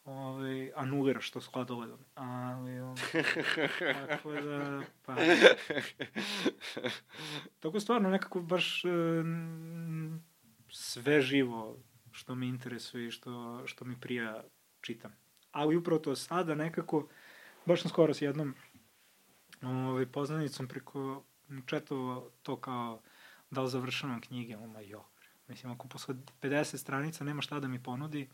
ovaj, 0.04 0.72
anuliraš 0.74 1.30
to 1.30 1.40
sladoledom. 1.40 1.98
Ali, 2.14 2.80
ovaj, 2.80 2.96
tako 4.08 4.32
da, 4.32 4.82
pa... 5.06 5.16
Tako 7.60 7.80
stvarno 7.80 8.10
nekako 8.10 8.40
baš 8.40 8.84
um, 8.84 10.22
sve 10.68 11.20
živo 11.20 11.78
što 12.12 12.34
me 12.34 12.46
interesuje 12.46 13.08
i 13.08 13.10
što, 13.10 13.62
što 13.66 13.84
mi 13.84 14.00
prija 14.00 14.44
čitam. 14.80 15.12
Ali 15.50 15.76
upravo 15.76 15.98
to 15.98 16.16
sada 16.16 16.54
nekako, 16.54 17.08
baš 17.66 17.82
sam 17.82 17.90
skoro 17.90 18.14
s 18.14 18.22
jednom 18.22 18.54
ovaj, 19.62 20.06
poznanicom 20.06 20.68
preko 20.68 21.24
četovo 21.66 22.30
to 22.42 22.56
kao 22.56 23.02
da 23.52 23.62
li 23.62 23.70
završavam 23.70 24.20
knjige, 24.20 24.56
oma 24.56 24.80
jo. 24.80 25.04
Mislim, 25.48 25.72
ako 25.72 25.88
posle 25.88 26.14
50 26.40 26.76
stranica 26.76 27.24
nema 27.24 27.42
šta 27.42 27.60
da 27.60 27.68
mi 27.68 27.82
ponudi, 27.82 28.28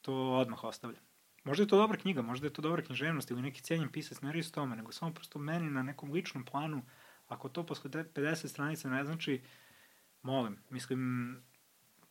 to 0.00 0.14
odmah 0.14 0.64
ostavljam. 0.64 1.02
Možda 1.44 1.62
je 1.62 1.68
to 1.68 1.76
dobra 1.76 1.98
knjiga, 1.98 2.22
možda 2.22 2.46
je 2.46 2.52
to 2.52 2.62
dobra 2.62 2.82
književnost 2.82 3.30
ili 3.30 3.42
neki 3.42 3.62
cijenjen 3.62 3.92
pisac, 3.92 4.20
ne 4.20 4.32
radi 4.32 4.42
s 4.42 4.52
tome, 4.52 4.76
nego 4.76 4.92
samo 4.92 5.14
prosto 5.14 5.38
meni 5.38 5.70
na 5.70 5.82
nekom 5.82 6.12
ličnom 6.12 6.44
planu, 6.44 6.82
ako 7.26 7.48
to 7.48 7.66
posle 7.66 7.90
50 7.90 8.48
stranica 8.48 8.90
ne 8.90 9.04
znači, 9.04 9.42
molim, 10.22 10.58
mislim, 10.70 11.36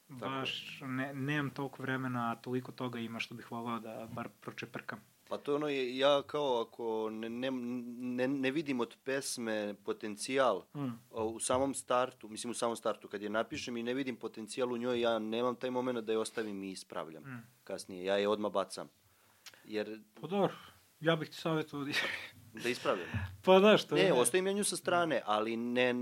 baš 0.08 0.80
ne, 0.82 1.14
nemam 1.14 1.50
toliko 1.50 1.84
vremena, 1.84 2.32
a 2.32 2.36
toliko 2.36 2.72
toga 2.72 3.00
ima 3.00 3.20
što 3.20 3.36
bih 3.36 3.52
volao 3.52 3.80
da 3.80 4.08
bar 4.12 4.30
pročeprkam. 4.42 5.11
Pa 5.32 5.38
to 5.38 5.56
ono 5.56 5.68
je, 5.68 5.98
ja 5.98 6.22
kao 6.22 6.62
ako 6.62 7.10
ne, 7.10 7.30
ne, 7.30 7.52
ne, 7.52 8.28
ne 8.28 8.52
vidim 8.52 8.80
od 8.80 8.96
pesme 9.04 9.76
potencijal 9.84 10.64
mm. 10.76 10.90
u 11.10 11.40
samom 11.40 11.74
startu, 11.74 12.30
mislim 12.30 12.52
u 12.52 12.54
samom 12.54 12.76
startu, 12.76 13.08
kad 13.08 13.22
je 13.22 13.30
napišem 13.30 13.78
i 13.78 13.84
ne 13.84 13.94
vidim 13.94 14.16
potencijal 14.16 14.74
u 14.74 14.78
njoj, 14.78 15.02
ja 15.02 15.20
nemam 15.20 15.56
taj 15.56 15.72
moment 15.72 16.00
da 16.00 16.12
je 16.12 16.18
ostavim 16.18 16.64
i 16.64 16.72
ispravljam 16.72 17.24
mm. 17.24 17.48
kasnije. 17.64 18.06
Ja 18.06 18.18
je 18.18 18.28
odmah 18.28 18.52
bacam. 18.52 18.90
Jer... 19.64 20.02
Pa 20.22 20.28
dobro. 20.28 20.54
Ja 21.00 21.16
bih 21.16 21.30
ti 21.30 21.36
savjetovao 21.36 21.86
da 21.86 21.92
Da 22.64 22.70
ispravljam. 22.70 23.08
pa 23.46 23.60
da, 23.60 23.78
što 23.78 23.96
Ne, 23.96 24.14
ostavim 24.14 24.48
ja 24.48 24.54
nju 24.54 24.64
sa 24.64 24.76
strane, 24.76 25.22
ali 25.26 25.58
ne, 25.58 25.94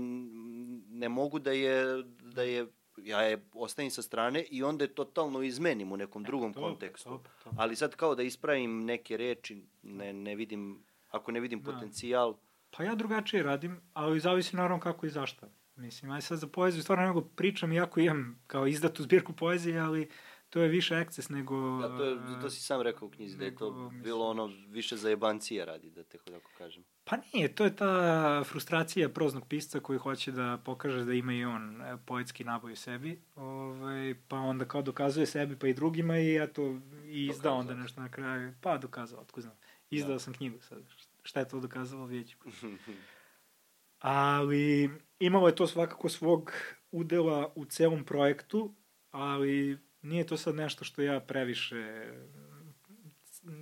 ne 0.88 1.08
mogu 1.08 1.38
da 1.38 1.52
je, 1.52 2.02
da 2.22 2.42
je 2.42 2.66
ja 3.04 3.22
je 3.22 3.44
ostavim 3.54 3.90
sa 3.90 4.02
strane 4.02 4.42
i 4.42 4.62
onda 4.62 4.84
je 4.84 4.94
totalno 4.94 5.42
izmenim 5.42 5.92
u 5.92 5.96
nekom 5.96 6.24
drugom 6.24 6.54
to, 6.54 6.60
kontekstu. 6.60 7.08
to, 7.08 7.22
to. 7.44 7.50
Ali 7.56 7.76
sad 7.76 7.96
kao 7.96 8.14
da 8.14 8.22
ispravim 8.22 8.84
neke 8.84 9.16
reči, 9.16 9.62
ne, 9.82 10.12
ne 10.12 10.34
vidim, 10.34 10.84
ako 11.08 11.32
ne 11.32 11.40
vidim 11.40 11.62
Da. 11.62 11.72
potencijal, 11.72 12.36
Pa 12.76 12.84
ja 12.84 12.94
drugačije 12.94 13.42
radim, 13.42 13.80
ali 13.92 14.20
zavisi 14.20 14.56
naravno 14.56 14.80
kako 14.80 15.06
i 15.06 15.10
zašto. 15.10 15.46
Mislim, 15.76 16.10
aj 16.10 16.20
sad 16.20 16.38
za 16.38 16.46
poeziju 16.46 16.82
stvarno 16.82 17.06
nego 17.06 17.20
pričam, 17.20 17.72
iako 17.72 18.00
imam 18.00 18.42
kao 18.46 18.66
izdatu 18.66 19.02
zbirku 19.02 19.32
poezije, 19.32 19.78
ali 19.80 20.10
to 20.50 20.60
je 20.60 20.68
više 20.68 20.94
eksces 20.94 21.28
nego... 21.28 21.78
da, 21.80 21.96
to, 21.96 22.04
je, 22.04 22.16
to 22.40 22.50
si 22.50 22.60
sam 22.62 22.80
rekao 22.82 23.08
u 23.08 23.10
knjizi, 23.10 23.36
da 23.38 23.44
je 23.44 23.54
to 23.56 23.64
nego, 23.64 23.82
mislim- 23.84 24.02
bilo 24.02 24.26
ono 24.28 24.50
više 24.68 24.96
za 24.96 25.08
jebancije 25.08 25.64
radi, 25.64 25.90
da 25.90 26.04
te 26.04 26.18
tako 26.18 26.50
kažem. 26.58 26.84
Pa 27.10 27.16
nije, 27.32 27.54
to 27.54 27.64
je 27.64 27.76
ta 27.76 28.44
frustracija 28.44 29.08
proznog 29.08 29.48
pisca 29.48 29.80
koji 29.80 29.98
hoće 29.98 30.32
da 30.32 30.58
pokaže 30.64 31.04
da 31.04 31.12
ima 31.12 31.32
i 31.32 31.44
on 31.44 31.82
e, 31.82 31.96
poetski 32.06 32.44
naboj 32.44 32.72
u 32.72 32.76
sebi, 32.76 33.20
ovaj, 33.36 34.14
pa 34.28 34.36
onda 34.36 34.64
kao 34.64 34.82
dokazuje 34.82 35.26
sebi 35.26 35.56
pa 35.56 35.66
i 35.66 35.74
drugima 35.74 36.18
i 36.18 36.36
eto, 36.36 36.62
i 37.04 37.26
izda 37.26 37.42
Dokazao. 37.42 37.58
onda 37.58 37.74
nešto 37.74 38.00
na 38.00 38.08
kraju, 38.08 38.54
pa 38.60 38.78
dokazao, 38.78 39.20
otko 39.20 39.40
znam. 39.40 39.54
Izdao 39.90 40.12
Da. 40.12 40.18
sam 40.18 40.34
knjigu 40.34 40.60
sad, 40.60 40.82
šta 41.22 41.40
je 41.40 41.48
to 41.48 41.60
dokazalo, 41.60 42.06
vidjet. 42.06 42.36
Ali 43.98 44.90
imalo 45.18 45.48
je 45.48 45.54
to 45.54 45.66
svakako 45.66 46.08
svog 46.08 46.52
udela 46.90 47.52
u 47.54 47.64
celom 47.64 48.04
projektu, 48.04 48.74
ali 49.10 49.78
nije 50.02 50.26
to 50.26 50.36
sad 50.36 50.54
nešto 50.54 50.84
što 50.84 51.02
ja 51.02 51.20
previše 51.20 52.12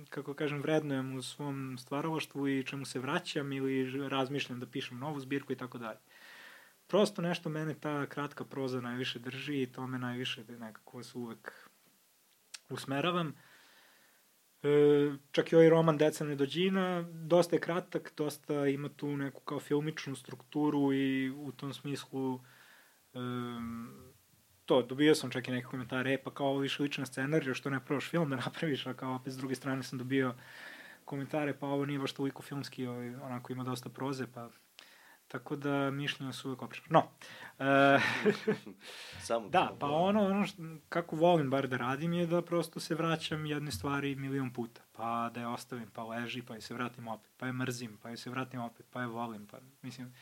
kako 0.09 0.33
kažem, 0.33 0.61
vrednujem 0.61 1.15
u 1.15 1.21
svom 1.21 1.77
stvaralaštvu 1.79 2.47
i 2.47 2.63
čemu 2.63 2.85
se 2.85 2.99
vraćam 2.99 3.51
ili 3.51 4.07
razmišljam 4.09 4.59
da 4.59 4.65
pišem 4.65 4.99
novu 4.99 5.19
zbirku 5.19 5.53
i 5.53 5.55
tako 5.55 5.77
dalje. 5.77 5.99
Prosto 6.87 7.21
nešto 7.21 7.49
mene 7.49 7.73
ta 7.73 8.05
kratka 8.05 8.45
proza 8.45 8.81
najviše 8.81 9.19
drži 9.19 9.61
i 9.61 9.71
to 9.71 9.87
me 9.87 9.99
najviše 9.99 10.43
nekako 10.59 11.03
se 11.03 11.17
uvek 11.17 11.69
usmeravam. 12.69 13.33
E, 14.63 14.69
čak 15.31 15.51
i 15.51 15.55
ovaj 15.55 15.69
roman 15.69 15.97
Deca 15.97 16.25
nedođina, 16.25 17.01
dosta 17.01 17.55
je 17.55 17.59
kratak, 17.59 18.13
dosta 18.17 18.67
ima 18.67 18.89
tu 18.89 19.17
neku 19.17 19.41
kao 19.41 19.59
filmičnu 19.59 20.15
strukturu 20.15 20.93
i 20.93 21.29
u 21.29 21.51
tom 21.51 21.73
smislu 21.73 22.39
um, 23.13 24.08
to, 24.69 24.81
dobio 24.81 25.15
sam 25.15 25.31
čak 25.31 25.47
i 25.47 25.51
neke 25.51 25.67
komentare, 25.67 26.13
e 26.13 26.17
pa 26.23 26.31
kao 26.31 26.47
ovo 26.47 26.59
više 26.59 26.83
liči 26.83 27.01
na 27.01 27.05
scenariju, 27.05 27.53
što 27.53 27.69
ne 27.69 27.79
probaš 27.85 28.09
film 28.09 28.29
da 28.29 28.35
napraviš, 28.45 28.87
a 28.87 28.93
kao 28.93 29.15
opet 29.15 29.33
s 29.33 29.37
druge 29.37 29.55
strane 29.55 29.83
sam 29.83 29.99
dobio 29.99 30.33
komentare, 31.05 31.53
pa 31.53 31.67
ovo 31.67 31.85
nije 31.85 31.99
baš 31.99 32.13
toliko 32.13 32.41
filmski, 32.41 32.85
ovaj, 32.87 33.15
onako 33.15 33.53
ima 33.53 33.63
dosta 33.63 33.89
proze, 33.89 34.27
pa 34.33 34.49
tako 35.27 35.55
da 35.55 35.91
mišljenja 35.91 36.33
su 36.33 36.47
uvek 36.47 36.61
oprešna. 36.61 36.87
No, 36.89 37.03
e, 37.65 37.99
Samo 39.27 39.49
da, 39.49 39.75
pa 39.79 39.87
ono, 39.87 40.25
ono 40.25 40.45
što, 40.45 40.63
kako 40.89 41.15
volim 41.15 41.49
bar 41.49 41.67
da 41.67 41.77
radim 41.77 42.13
je 42.13 42.27
da 42.27 42.41
prosto 42.41 42.79
se 42.79 42.95
vraćam 42.95 43.45
jedne 43.45 43.71
stvari 43.71 44.15
milion 44.15 44.53
puta, 44.53 44.81
pa 44.93 45.31
da 45.33 45.39
je 45.39 45.47
ostavim, 45.47 45.89
pa 45.93 46.03
leži, 46.03 46.41
pa 46.41 46.55
je 46.55 46.61
se 46.61 46.73
vratim 46.73 47.07
opet, 47.07 47.31
pa 47.37 47.45
je 47.45 47.53
mrzim, 47.53 47.97
pa 48.01 48.09
je 48.09 48.17
se 48.17 48.29
vratim 48.29 48.61
opet, 48.61 48.85
pa 48.91 49.01
je 49.01 49.07
volim, 49.07 49.47
pa 49.47 49.57
mislim, 49.81 50.13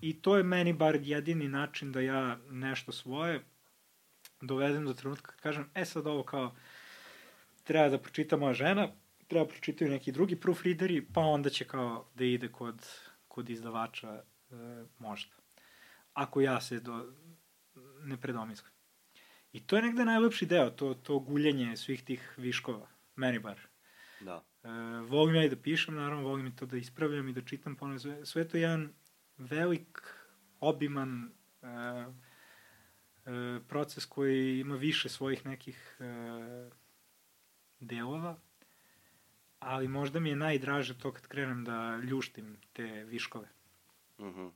i 0.00 0.22
to 0.22 0.36
je 0.36 0.42
meni 0.42 0.72
bar 0.72 0.98
jedini 1.02 1.48
način 1.48 1.92
da 1.92 2.00
ja 2.00 2.38
nešto 2.50 2.92
svoje 2.92 3.42
dovedem 4.42 4.84
do 4.84 4.94
trenutka 4.94 5.32
kažem, 5.42 5.70
e 5.74 5.84
sad 5.84 6.06
ovo 6.06 6.22
kao, 6.22 6.54
treba 7.64 7.88
da 7.88 7.98
pročita 7.98 8.36
moja 8.36 8.54
žena, 8.54 8.88
treba 9.28 9.46
pročitaju 9.46 9.90
neki 9.90 10.12
drugi 10.12 10.36
proofreaderi, 10.36 11.06
pa 11.14 11.20
onda 11.20 11.50
će 11.50 11.64
kao 11.64 12.08
da 12.14 12.24
ide 12.24 12.48
kod, 12.48 12.86
kod 13.28 13.50
izdavača 13.50 14.12
e, 14.12 14.22
možda. 14.98 15.32
Ako 16.12 16.40
ja 16.40 16.60
se 16.60 16.80
do, 16.80 17.12
ne 18.02 18.16
predomislim. 18.16 18.72
I 19.52 19.60
to 19.66 19.76
je 19.76 19.82
negde 19.82 20.04
najlepši 20.04 20.46
deo, 20.46 20.70
to, 20.70 20.94
to 20.94 21.18
guljenje 21.18 21.76
svih 21.76 22.04
tih 22.04 22.34
viškova, 22.36 22.86
meni 23.16 23.38
bar. 23.38 23.60
Da. 24.20 24.44
E, 24.64 24.68
volim 25.08 25.34
ja 25.34 25.44
i 25.44 25.48
da 25.48 25.56
pišem, 25.56 25.94
naravno, 25.94 26.28
volim 26.28 26.46
i 26.46 26.56
to 26.56 26.66
da 26.66 26.76
ispravljam 26.76 27.28
i 27.28 27.32
da 27.32 27.40
čitam 27.40 27.76
ponovno. 27.76 27.98
Sve, 27.98 28.26
sve 28.26 28.48
to 28.48 28.56
je 28.56 28.60
jedan 28.60 28.92
velik, 29.38 30.02
obiman 30.60 31.32
e, 31.62 31.66
proces 33.68 34.04
koji 34.06 34.60
ima 34.60 34.74
više 34.74 35.08
svojih 35.08 35.46
nekih 35.46 35.96
e, 36.00 36.70
delova, 37.80 38.36
ali 39.58 39.88
možda 39.88 40.20
mi 40.20 40.28
je 40.28 40.36
najdraže 40.36 40.98
to 40.98 41.12
kad 41.12 41.26
krenem 41.26 41.64
da 41.64 41.96
ljuštim 41.96 42.56
te 42.72 42.84
viškove. 42.84 43.48
Mhm. 44.20 44.46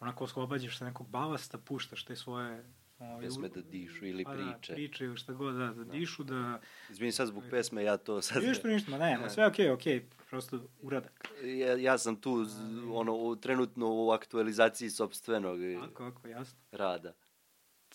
Onako 0.00 0.24
oslobađaš 0.24 0.78
se 0.78 0.84
nekog 0.84 1.08
balasta, 1.08 1.58
puštaš 1.58 2.04
te 2.04 2.16
svoje 2.16 2.64
ovaj, 2.98 3.20
Pesme 3.22 3.48
da 3.48 3.60
dišu 3.62 4.06
ili 4.06 4.24
pa 4.24 4.34
Da, 4.34 4.52
priče. 4.52 4.74
priče 4.74 5.04
ili 5.04 5.16
šta 5.16 5.32
god, 5.32 5.54
da, 5.54 5.66
da, 5.66 5.84
Da. 5.84 5.92
dišu, 5.92 6.24
da... 6.24 6.60
Izvini 6.90 7.12
sad 7.12 7.28
zbog 7.28 7.44
pesme, 7.50 7.84
ja 7.84 7.96
to 7.96 8.22
sad... 8.22 8.42
Ništa, 8.42 8.68
ništa, 8.68 8.90
ma 8.90 8.98
ne, 8.98 9.18
ma 9.18 9.28
sve 9.28 9.46
okej, 9.46 9.66
okay, 9.66 9.72
okej, 9.74 10.00
okay, 10.00 10.28
prosto 10.30 10.60
uradak. 10.82 11.28
Ja, 11.42 11.76
ja 11.76 11.98
sam 11.98 12.16
tu 12.16 12.46
ono, 12.92 13.36
trenutno 13.36 13.86
u 13.88 14.10
aktualizaciji 14.10 14.90
sobstvenog 14.90 15.62
i 15.62 15.76
Ako, 15.76 16.04
ako, 16.04 16.28
jasno. 16.28 16.58
rada. 16.72 17.12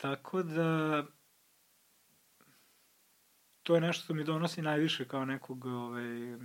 Tako 0.02 0.44
da, 0.44 1.04
to 3.64 3.76
je 3.76 3.82
nešto 3.82 4.04
što 4.04 4.14
mi 4.14 4.24
donosi 4.24 4.62
najviše 4.62 5.08
kao 5.08 5.26
nekog, 5.26 5.66
ovaj, 5.66 6.38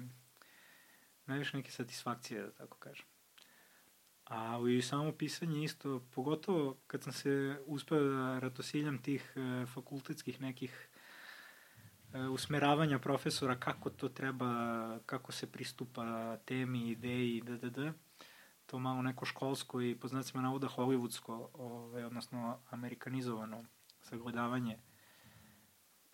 najviše 1.27 1.57
neke 1.57 1.71
satisfakcije, 1.71 2.43
da 2.43 2.53
tako 2.53 2.79
kažem. 2.79 3.07
Ali 4.25 4.77
i 4.77 4.83
samo 4.83 5.13
pisanje 5.13 5.65
isto, 5.65 6.07
pogotovo 6.15 6.79
kad 6.87 7.03
sam 7.03 7.13
se 7.13 7.63
uspeo 7.67 8.03
da 8.03 8.39
ratosiljam 8.39 9.03
tih 9.03 9.33
e, 9.37 9.67
fakultetskih 9.67 10.41
nekih 10.41 10.89
e, 12.15 12.19
usmeravanja 12.19 12.99
profesora 12.99 13.61
kako 13.61 13.91
to 13.91 14.09
treba, 14.09 14.47
kako 15.07 15.33
se 15.33 15.53
pristupa 15.53 16.37
temi, 16.45 16.91
ideji, 16.91 17.41
d, 17.41 17.59
d, 17.59 17.71
d. 17.71 17.93
To 18.73 18.79
malo 18.79 19.03
neko 19.03 19.25
školsko 19.25 19.81
i 19.81 19.95
po 20.01 20.09
znacima 20.09 20.43
navoda 20.43 20.69
hollywoodsko, 20.69 21.49
ovaj, 21.53 22.05
odnosno 22.05 22.59
amerikanizovano 22.71 23.65
sagledavanje 24.01 24.79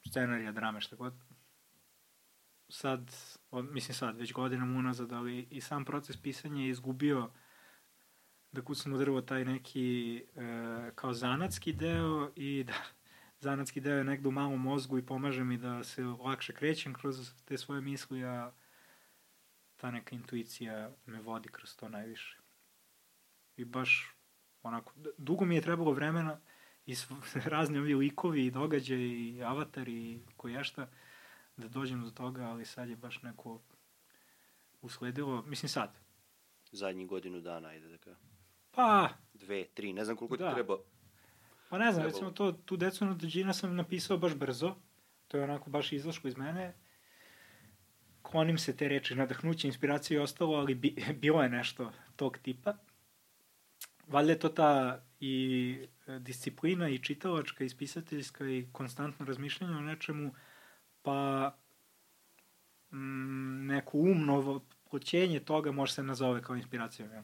scenarija, 0.08 0.52
drame, 0.52 0.80
šta 0.80 0.96
god. 0.96 1.14
Sad, 2.68 3.16
od, 3.50 3.72
mislim 3.72 3.94
sad, 3.94 4.16
već 4.16 4.32
godinama 4.32 4.78
unazad, 4.78 5.12
ali 5.12 5.46
i 5.50 5.60
sam 5.60 5.84
proces 5.84 6.16
pisanja 6.22 6.62
je 6.62 6.68
izgubio 6.68 7.30
da 8.52 8.62
kucam 8.62 8.92
u 8.92 8.98
drvo 8.98 9.20
taj 9.20 9.44
neki 9.44 10.16
e, 10.36 10.90
kao 10.94 11.12
zanatski 11.12 11.72
deo 11.72 12.32
i 12.36 12.64
da 12.64 12.74
zanatski 13.48 13.80
deo 13.80 13.96
je 13.96 14.04
negde 14.04 14.28
u 14.28 14.32
malom 14.32 14.60
mozgu 14.60 14.98
i 14.98 15.06
pomaže 15.06 15.44
mi 15.44 15.56
da 15.56 15.84
se 15.84 16.02
lakše 16.04 16.52
krećem 16.52 16.94
kroz 16.94 17.32
te 17.44 17.58
svoje 17.58 17.80
misli, 17.80 18.24
a 18.24 18.52
ta 19.76 19.90
neka 19.90 20.14
intuicija 20.14 20.90
me 21.06 21.20
vodi 21.20 21.48
kroz 21.48 21.76
to 21.76 21.88
najviše. 21.88 22.37
I 23.58 23.64
baš 23.64 24.14
onako, 24.62 24.92
dugo 25.18 25.44
mi 25.44 25.54
je 25.54 25.62
trebalo 25.62 25.92
vremena 25.92 26.40
i 26.86 26.94
razni 27.44 27.78
ovi 27.78 27.94
likovi 27.94 28.46
i 28.46 28.50
događaji 28.50 29.28
i 29.28 29.42
avatari 29.42 29.92
i 29.92 30.20
koješta 30.36 30.88
da 31.56 31.68
dođem 31.68 32.02
do 32.02 32.10
toga, 32.10 32.42
ali 32.42 32.64
sad 32.64 32.88
je 32.88 32.96
baš 32.96 33.22
neko 33.22 33.62
usledilo, 34.80 35.42
mislim 35.42 35.68
sad, 35.68 35.98
Zadnjih 36.72 37.08
godinu 37.08 37.40
dana, 37.40 37.68
ajde 37.68 37.88
da 37.88 37.96
ga... 37.96 38.16
pa 38.70 39.08
Dve, 39.34 39.64
tri, 39.64 39.92
ne 39.92 40.04
znam 40.04 40.16
koliko 40.16 40.36
ti 40.36 40.42
Da. 40.42 40.54
treba. 40.54 40.76
Pa 41.70 41.78
ne 41.78 41.92
znam, 41.92 42.02
Trebalo. 42.02 42.08
recimo 42.08 42.30
to, 42.30 42.52
tu 42.52 42.76
decu 42.76 43.04
na 43.04 43.14
dođina 43.14 43.52
sam 43.52 43.76
napisao 43.76 44.18
baš 44.18 44.34
brzo. 44.34 44.74
To 45.28 45.36
je 45.36 45.44
onako 45.44 45.70
baš 45.70 45.92
izašlo 45.92 46.28
iz 46.28 46.36
mene. 46.36 46.74
Klonim 48.22 48.58
se 48.58 48.76
te 48.76 48.88
reči, 48.88 49.14
nadahnuće, 49.14 49.66
inspiracije 49.66 50.16
i 50.16 50.20
ostalo, 50.20 50.56
ali 50.56 50.74
bi, 50.74 50.96
bilo 51.22 51.42
je 51.42 51.48
nešto 51.48 51.92
tog 52.16 52.38
tipa. 52.38 52.76
Valjda 54.08 54.32
je 54.32 54.38
to 54.38 54.48
ta 54.48 55.02
i 55.20 55.78
e, 56.06 56.18
disciplina 56.18 56.88
i 56.88 56.98
čitalačka 56.98 57.64
i 57.64 57.68
spisateljska 57.68 58.48
i 58.48 58.68
konstantno 58.72 59.26
razmišljanje 59.26 59.76
o 59.76 59.80
nečemu, 59.80 60.34
pa 61.02 61.50
mm, 62.92 63.66
neko 63.66 63.98
umno 63.98 64.60
ploćenje 64.90 65.40
toga 65.40 65.72
može 65.72 65.92
se 65.92 66.02
nazove 66.02 66.42
kao 66.42 66.56
inspiracijom. 66.56 67.12
Jel? 67.12 67.22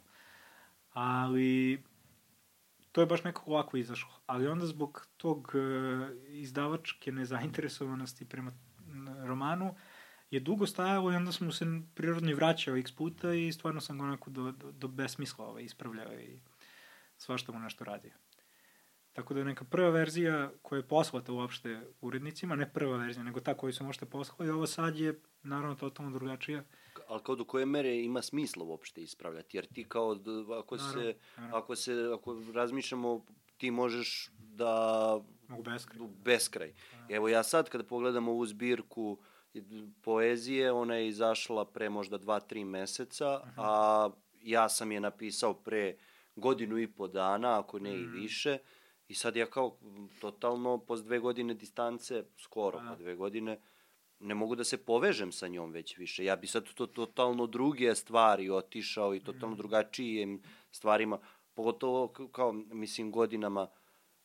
Ali 0.93 1.83
to 2.93 3.01
je 3.01 3.07
baš 3.07 3.25
nekako 3.25 3.53
lako 3.53 3.77
izašlo. 3.77 4.11
Ali 4.27 4.47
onda 4.47 4.67
zbog 4.67 5.07
tog 5.17 5.53
e, 5.55 5.59
izdavačke 6.29 7.13
nezainteresovanosti 7.13 8.25
prema 8.25 8.53
m, 8.89 9.09
romanu 9.27 9.75
je 10.31 10.41
dugo 10.41 10.67
stajalo 10.67 11.13
i 11.13 11.17
onda 11.17 11.31
mu 11.41 11.53
se 11.53 11.67
prirodno 11.95 12.31
i 12.31 12.35
vraćao 12.35 12.77
x 12.77 12.93
puta 12.93 13.35
i 13.35 13.53
stvarno 13.53 13.81
sam 13.81 13.99
ga 13.99 14.05
onako 14.05 14.31
do, 14.31 14.53
do, 14.53 14.73
do 14.73 14.89
besmisla 14.89 15.47
ovaj, 15.47 15.63
ispravljao 15.63 16.13
i 16.21 16.41
svašta 17.17 17.53
mu 17.53 17.59
nešto 17.59 17.85
radio. 17.85 18.13
Tako 19.13 19.35
da 19.35 19.41
je 19.41 19.45
neka 19.45 19.65
prva 19.65 19.91
verzija 19.91 20.51
koja 20.63 20.77
je 20.77 20.89
poslata 20.89 21.33
uopšte 21.33 21.81
urednicima, 22.01 22.57
ne 22.57 22.73
prva 22.73 22.97
verzija, 22.97 23.23
nego 23.25 23.41
ta 23.41 23.55
koju 23.55 23.73
sam 23.73 23.87
uopšte 23.87 24.07
poslao 24.07 24.47
i 24.47 24.51
ovo 24.51 24.67
sad 24.67 24.99
je 24.99 25.21
naravno 25.43 25.75
totalno 25.75 26.11
drugačija. 26.11 26.65
Ali 27.09 27.23
kao 27.23 27.37
do 27.37 27.45
koje 27.45 27.67
mere 27.67 28.03
ima 28.03 28.23
smisla 28.23 28.65
uopšte 28.65 29.03
ispravljati? 29.03 29.57
Jer 29.57 29.67
ti 29.67 29.85
kao, 29.89 30.17
ako 30.61 30.79
se, 30.79 31.15
ako 31.37 31.77
se, 31.77 32.11
ako 32.15 32.43
razmišljamo, 32.55 33.25
ti 33.57 33.71
možeš 33.71 34.31
da... 34.39 35.15
U 35.59 35.63
beskraj. 35.63 36.01
U 36.01 36.09
beskraj. 36.09 36.75
Evo 37.09 37.29
ja 37.29 37.43
sad 37.43 37.69
kada 37.69 37.85
pogledam 37.85 38.29
ovu 38.29 38.47
zbirku 38.47 39.19
poezije, 40.03 40.73
ona 40.73 40.95
je 40.95 41.09
izašla 41.09 41.65
pre 41.65 41.89
možda 41.91 42.19
dva, 42.19 42.41
tri 42.41 42.65
meseca, 42.65 43.41
uh 43.43 43.49
-huh. 43.49 43.53
a 43.57 44.11
ja 44.43 44.69
sam 44.69 44.93
je 44.93 45.01
napisao 45.01 45.55
pre 45.55 45.97
godinu 46.37 46.79
i 46.79 46.93
po 46.93 47.09
dana, 47.09 47.59
ako 47.59 47.79
ne 47.79 47.91
uh 47.91 47.97
-huh. 47.97 48.03
i 48.03 48.07
mhm. 48.07 48.17
više. 48.21 48.59
I 49.09 49.15
sad 49.15 49.37
ja 49.37 49.47
kao 49.47 49.79
totalno, 50.21 50.79
posle 50.79 51.05
dve 51.05 51.19
godine 51.19 51.55
distance, 51.55 52.25
skoro 52.39 52.79
pa 52.89 52.97
dve 52.97 53.15
godine, 53.15 53.61
ne 54.21 54.35
mogu 54.35 54.55
da 54.55 54.65
se 54.65 54.85
povežem 54.85 55.33
sa 55.33 55.49
njom 55.49 55.71
već 55.71 55.99
više. 55.99 56.25
Ja 56.25 56.37
bi 56.37 56.47
sad 56.47 56.75
to 56.75 56.87
totalno 56.87 57.47
druge 57.47 57.95
stvari 57.95 58.51
otišao 58.51 59.15
i 59.15 59.21
totalno 59.21 59.55
mm. 59.55 59.59
drugačijim 59.59 60.43
stvarima, 60.71 61.19
pogotovo 61.55 62.09
kao, 62.33 62.53
mislim, 62.53 63.11
godinama, 63.13 63.69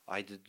ajde, 0.10 0.40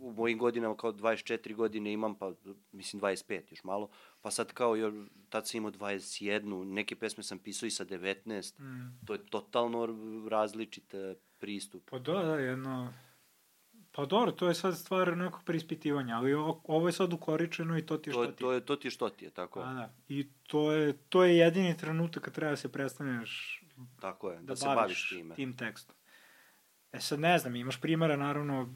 u 0.00 0.12
mojim 0.12 0.38
godinama 0.38 0.76
kao 0.76 0.92
24 0.92 1.54
godine 1.54 1.92
imam, 1.92 2.14
pa 2.14 2.32
mislim 2.72 3.02
25 3.02 3.40
još 3.50 3.64
malo, 3.64 3.88
pa 4.22 4.30
sad 4.30 4.52
kao, 4.52 4.76
još, 4.76 4.94
tad 5.28 5.48
sam 5.48 5.58
imao 5.58 5.70
21, 5.70 6.64
neke 6.64 6.96
pesme 6.96 7.22
sam 7.22 7.38
pisao 7.38 7.66
i 7.66 7.70
sa 7.70 7.84
19, 7.84 8.60
mm. 8.60 9.06
to 9.06 9.12
je 9.12 9.26
totalno 9.26 9.88
različit 10.28 10.94
pristup. 11.38 11.90
Pa 11.90 11.98
da, 11.98 12.12
da, 12.12 12.34
jedno, 12.34 12.92
Pa 13.96 14.06
dobro, 14.06 14.32
to 14.32 14.48
je 14.48 14.54
sad 14.54 14.78
stvar 14.78 15.16
nekog 15.16 15.40
preispitivanja, 15.44 16.16
ali 16.16 16.34
ovo 16.64 16.88
je 16.88 16.92
sad 16.92 17.12
ukoričeno 17.12 17.78
i 17.78 17.86
to 17.86 17.96
ti 17.96 18.10
je 18.10 18.12
što 18.12 18.26
to, 18.26 18.32
ti 18.32 18.44
je. 18.44 18.46
To 18.46 18.52
je, 18.52 18.60
to 18.60 18.76
ti 18.76 18.86
je 18.86 18.90
što 18.90 19.08
ti 19.08 19.24
je, 19.24 19.30
tako 19.30 19.60
je. 19.60 19.66
A, 19.66 19.72
da. 19.72 19.94
I 20.08 20.28
to 20.46 20.72
je, 20.72 20.92
to 21.08 21.24
je 21.24 21.36
jedini 21.36 21.76
trenutak 21.76 22.22
kad 22.22 22.34
treba 22.34 22.50
da 22.50 22.56
se 22.56 22.72
prestaneš 22.72 23.62
tako 24.00 24.30
je, 24.30 24.36
da, 24.36 24.42
da 24.42 24.56
se 24.56 24.66
baviš 24.66 25.08
time. 25.08 25.34
tim 25.34 25.56
tekstom. 25.56 25.96
E 26.92 27.00
sad 27.00 27.20
ne 27.20 27.38
znam, 27.38 27.56
imaš 27.56 27.80
primjera, 27.80 28.16
naravno, 28.16 28.74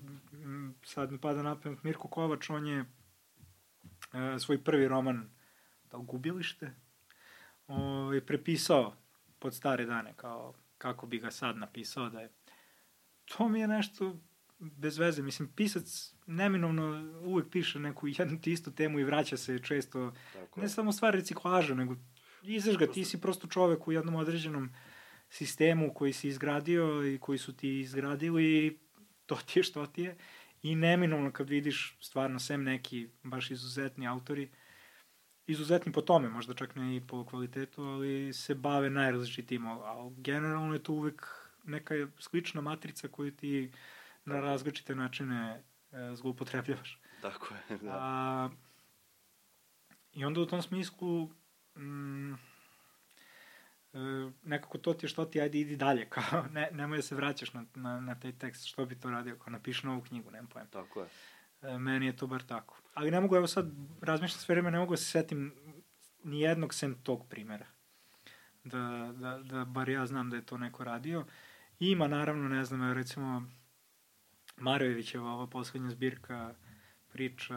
sad 0.85 1.13
mi 1.13 1.19
pada 1.19 1.43
na 1.43 1.61
pamet 1.61 1.83
Mirko 1.83 2.09
Kovač, 2.09 2.51
on 2.51 2.67
je 2.67 2.81
e, 2.81 4.39
svoj 4.39 4.65
prvi 4.65 4.89
roman, 4.89 5.31
da 5.91 5.99
gubilište, 5.99 6.75
ovaj, 7.67 8.21
prepisao 8.21 8.97
pod 9.39 9.55
stare 9.55 9.87
dane, 9.87 10.15
kao 10.17 10.55
kako 10.79 11.07
bi 11.07 11.19
ga 11.19 11.31
sad 11.31 11.57
napisao 11.57 12.09
da 12.09 12.21
je 12.21 12.31
to 13.37 13.49
mi 13.49 13.61
je 13.61 13.69
nešto 13.69 14.17
bez 14.59 14.99
veze. 14.99 15.23
Mislim, 15.23 15.49
pisac 15.57 16.15
neminovno 16.27 17.13
uvek 17.23 17.51
piše 17.51 17.79
neku 17.79 18.09
jednu 18.09 18.41
ti 18.41 18.53
istu 18.53 18.73
temu 18.73 18.99
i 18.99 19.05
vraća 19.05 19.37
se 19.37 19.59
često. 19.59 20.13
Tako. 20.33 20.61
Ne 20.61 20.69
samo 20.69 20.93
stvar 20.93 21.15
reciklaža, 21.15 21.75
nego 21.75 21.97
izaš 22.43 22.77
ga, 22.77 22.87
ti 22.87 23.05
si 23.05 23.21
prosto 23.21 23.47
čovek 23.47 23.89
u 23.89 23.93
jednom 23.93 24.15
određenom 24.15 24.71
sistemu 25.31 25.95
koji 25.95 26.13
si 26.13 26.29
izgradio 26.29 27.15
i 27.15 27.19
koji 27.19 27.39
su 27.39 27.57
ti 27.57 27.81
izgradili 27.81 28.79
to 29.31 29.37
ti 29.47 29.59
je 29.59 29.63
što 29.63 29.87
ti 29.87 30.03
je. 30.03 30.17
I 30.63 30.75
neminovno 30.75 31.33
kad 31.33 31.49
vidiš 31.49 31.97
stvarno 32.01 32.39
sem 32.39 32.63
neki 32.65 33.09
baš 33.23 33.51
izuzetni 33.51 34.09
autori, 34.09 34.51
izuzetni 35.47 35.93
po 35.93 36.01
tome, 36.01 36.29
možda 36.29 36.55
čak 36.55 36.77
ne 36.77 36.97
i 36.97 37.01
po 37.07 37.25
kvalitetu, 37.25 37.83
ali 37.83 38.33
se 38.33 38.55
bave 38.55 38.91
najrazličitim, 38.91 39.67
ali 39.67 40.15
generalno 40.17 40.75
je 40.75 40.83
to 40.83 40.93
uvek 40.93 41.27
neka 41.65 41.95
slična 42.19 42.61
matrica 42.61 43.09
koju 43.09 43.37
ti 43.37 43.73
na 44.25 44.41
različite 44.41 44.95
načine 44.95 45.63
e, 45.93 46.15
zloupotrebljavaš. 46.15 47.01
Tako 47.23 47.55
je, 47.55 47.79
da. 47.79 47.91
A, 47.93 48.51
I 50.13 50.25
onda 50.25 50.41
u 50.41 50.47
tom 50.47 50.63
smislu 50.63 51.31
mm, 51.77 52.35
nekako 54.43 54.79
to 54.79 54.95
ti 54.95 55.07
je 55.07 55.11
što 55.11 55.25
ti, 55.25 55.41
ajde 55.41 55.59
idi 55.61 55.77
dalje, 55.77 56.09
kao 56.09 56.45
ne, 56.55 56.69
nemoj 56.73 56.99
da 56.99 57.03
se 57.03 57.15
vraćaš 57.15 57.53
na, 57.53 57.65
na, 57.75 58.01
na 58.01 58.15
taj 58.15 58.33
tekst, 58.33 58.67
što 58.67 58.87
bi 58.87 59.01
to 59.01 59.11
radio, 59.11 59.37
kao 59.37 59.51
napiši 59.51 59.87
novu 59.87 60.01
knjigu, 60.01 60.31
nemam 60.31 60.47
pojem. 60.47 60.69
Tako 60.69 61.01
je. 61.01 61.09
E, 61.63 61.79
meni 61.79 62.07
je 62.07 62.17
to 62.17 62.27
bar 62.27 62.43
tako. 62.43 62.81
Ali 62.95 63.11
ne 63.11 63.21
mogu, 63.21 63.37
evo 63.37 63.47
sad, 63.47 63.71
razmišljam 64.01 64.41
sve 64.41 64.55
vreme, 64.55 64.71
ne 64.71 64.79
mogu 64.79 64.93
da 64.93 64.97
se 64.97 65.05
setim 65.05 65.55
ni 66.25 66.41
jednog 66.41 66.75
sem 66.75 66.95
tog 67.03 67.29
primera. 67.29 67.67
Da, 68.65 69.13
da, 69.15 69.39
da 69.39 69.65
bar 69.65 69.89
ja 69.89 70.07
znam 70.07 70.31
da 70.31 70.37
je 70.37 70.47
to 70.47 70.59
neko 70.59 70.85
radio. 70.85 71.25
Ima, 71.79 72.09
naravno, 72.09 72.49
ne 72.49 72.65
znam, 72.65 72.93
recimo, 72.93 73.43
Marojevićeva, 74.57 75.31
ova 75.31 75.47
poslednja 75.47 75.91
zbirka 75.91 76.55
priča, 77.09 77.55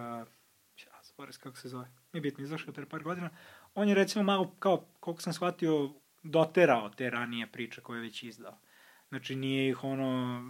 ja 0.77 1.01
zaboravim 1.03 1.39
kako 1.43 1.57
se 1.57 1.69
zove, 1.69 1.87
nije 2.13 2.21
bitno, 2.21 2.43
izašao 2.43 2.73
pre 2.73 2.85
par 2.85 3.03
godina, 3.03 3.29
on 3.75 3.89
je 3.89 3.95
recimo 3.95 4.23
malo, 4.23 4.55
kao, 4.59 4.85
koliko 4.99 5.21
sam 5.21 5.33
shvatio, 5.33 5.93
doterao 6.23 6.89
te 6.89 7.09
ranije 7.09 7.47
priče 7.47 7.81
koje 7.81 7.97
je 7.97 8.01
već 8.01 8.23
izdao. 8.23 8.59
Znači 9.09 9.35
nije 9.35 9.69
ih 9.69 9.83
ono 9.83 10.43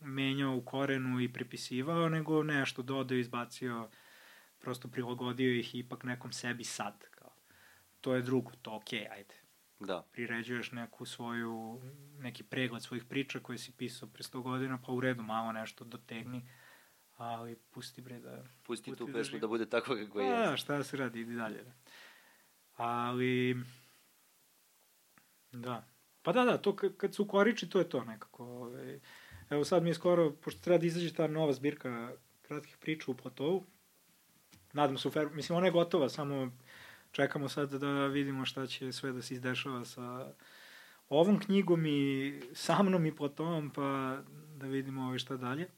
menjao 0.00 0.56
u 0.56 0.64
korenu 0.64 1.20
i 1.20 1.32
pripisivao, 1.32 2.08
nego 2.08 2.42
nešto 2.42 2.82
dodao, 2.82 3.18
izbacio, 3.18 3.88
prosto 4.58 4.88
prilagodio 4.88 5.58
ih 5.58 5.74
ipak 5.74 6.04
nekom 6.04 6.32
sebi 6.32 6.64
sad. 6.64 7.04
Kao. 7.10 7.32
To 8.00 8.14
je 8.14 8.22
drugo, 8.22 8.52
to 8.62 8.76
okej, 8.76 9.00
okay, 9.00 9.12
ajde. 9.12 9.34
Da. 9.80 10.06
Priređuješ 10.12 10.72
neku 10.72 11.06
svoju, 11.06 11.80
neki 12.18 12.42
pregled 12.42 12.82
svojih 12.82 13.04
priča 13.04 13.40
koje 13.40 13.58
si 13.58 13.72
pisao 13.72 14.08
pre 14.08 14.22
100 14.22 14.42
godina, 14.42 14.78
pa 14.86 14.92
u 14.92 15.00
redu 15.00 15.22
malo 15.22 15.52
nešto 15.52 15.84
dotegni, 15.84 16.48
ali 17.16 17.56
pusti 17.70 18.02
bre 18.02 18.20
da... 18.20 18.44
Pusti, 18.62 18.90
pusti 18.90 18.98
tu 18.98 19.06
da 19.06 19.12
pesmu 19.12 19.38
da, 19.38 19.40
da 19.40 19.46
bude 19.46 19.66
tako 19.66 19.96
kako 20.04 20.20
je. 20.20 20.30
Da, 20.30 20.56
šta 20.56 20.76
da 20.76 20.84
se 20.84 20.96
radi, 20.96 21.20
idi 21.20 21.34
dalje. 21.34 21.62
Da. 21.62 21.72
Ali... 22.76 23.56
Da. 25.52 25.86
Pa 26.22 26.32
da, 26.32 26.44
da, 26.44 26.58
to 26.58 26.76
kad 26.76 27.14
su 27.14 27.28
koriči, 27.28 27.70
to 27.70 27.78
je 27.78 27.88
to 27.88 28.04
nekako. 28.04 28.44
Ovaj. 28.44 29.00
Evo 29.50 29.64
sad 29.64 29.82
mi 29.82 29.90
je 29.90 29.94
skoro, 29.94 30.32
pošto 30.32 30.60
treba 30.60 30.78
da 30.78 30.86
izađe 30.86 31.14
ta 31.14 31.26
nova 31.26 31.52
zbirka 31.52 32.12
kratkih 32.42 32.76
priča 32.76 33.10
u 33.10 33.14
Platovu, 33.14 33.64
nadam 34.72 34.98
se, 34.98 35.08
mislim, 35.32 35.56
ona 35.56 35.66
je 35.66 35.72
gotova, 35.72 36.08
samo 36.08 36.52
čekamo 37.12 37.48
sad 37.48 37.72
da 37.72 38.06
vidimo 38.06 38.44
šta 38.44 38.66
će 38.66 38.92
sve 38.92 39.12
da 39.12 39.22
se 39.22 39.34
izdešava 39.34 39.84
sa 39.84 40.32
ovom 41.08 41.40
knjigom 41.40 41.86
i 41.86 42.32
sa 42.52 42.82
mnom 42.82 43.06
i 43.06 43.16
potom, 43.16 43.70
pa 43.70 44.18
da 44.56 44.66
vidimo 44.66 45.02
ovaj 45.02 45.18
šta 45.18 45.36
dalje. 45.36 45.68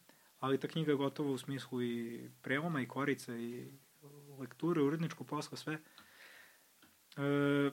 Ali 0.40 0.58
ta 0.58 0.68
knjiga 0.68 0.92
je 0.92 0.96
gotova 0.96 1.30
u 1.30 1.38
smislu 1.38 1.82
i 1.82 2.20
preloma 2.42 2.80
i 2.82 2.88
korice 2.88 3.42
i 3.42 3.72
lekture, 4.38 4.82
uredničko 4.82 5.24
posla, 5.24 5.56
sve. 5.56 5.78
E, 7.16 7.70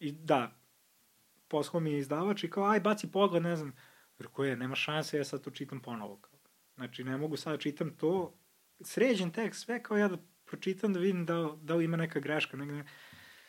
I 0.00 0.12
da, 0.12 0.52
poslao 1.48 1.80
mi 1.80 1.92
je 1.92 1.98
izdavač 1.98 2.44
i 2.44 2.50
kao, 2.50 2.64
aj, 2.64 2.80
baci 2.80 3.12
pogled, 3.12 3.42
ne 3.42 3.56
znam. 3.56 3.72
Rekao 4.18 4.44
je, 4.44 4.56
nema 4.56 4.74
šanse, 4.74 5.16
ja 5.16 5.24
sad 5.24 5.44
to 5.44 5.50
čitam 5.50 5.80
ponovo. 5.80 6.20
Znači, 6.74 7.04
ne 7.04 7.16
mogu 7.16 7.36
sad 7.36 7.52
da 7.52 7.58
čitam 7.58 7.96
to, 7.96 8.38
sređen 8.80 9.30
tekst, 9.30 9.64
sve 9.64 9.82
kao 9.82 9.96
ja 9.96 10.08
da 10.08 10.18
pročitam 10.44 10.92
da 10.92 11.00
vidim 11.00 11.26
da, 11.26 11.56
da 11.62 11.74
li 11.74 11.84
ima 11.84 11.96
neka 11.96 12.20
greška. 12.20 12.56
Negde. 12.56 12.84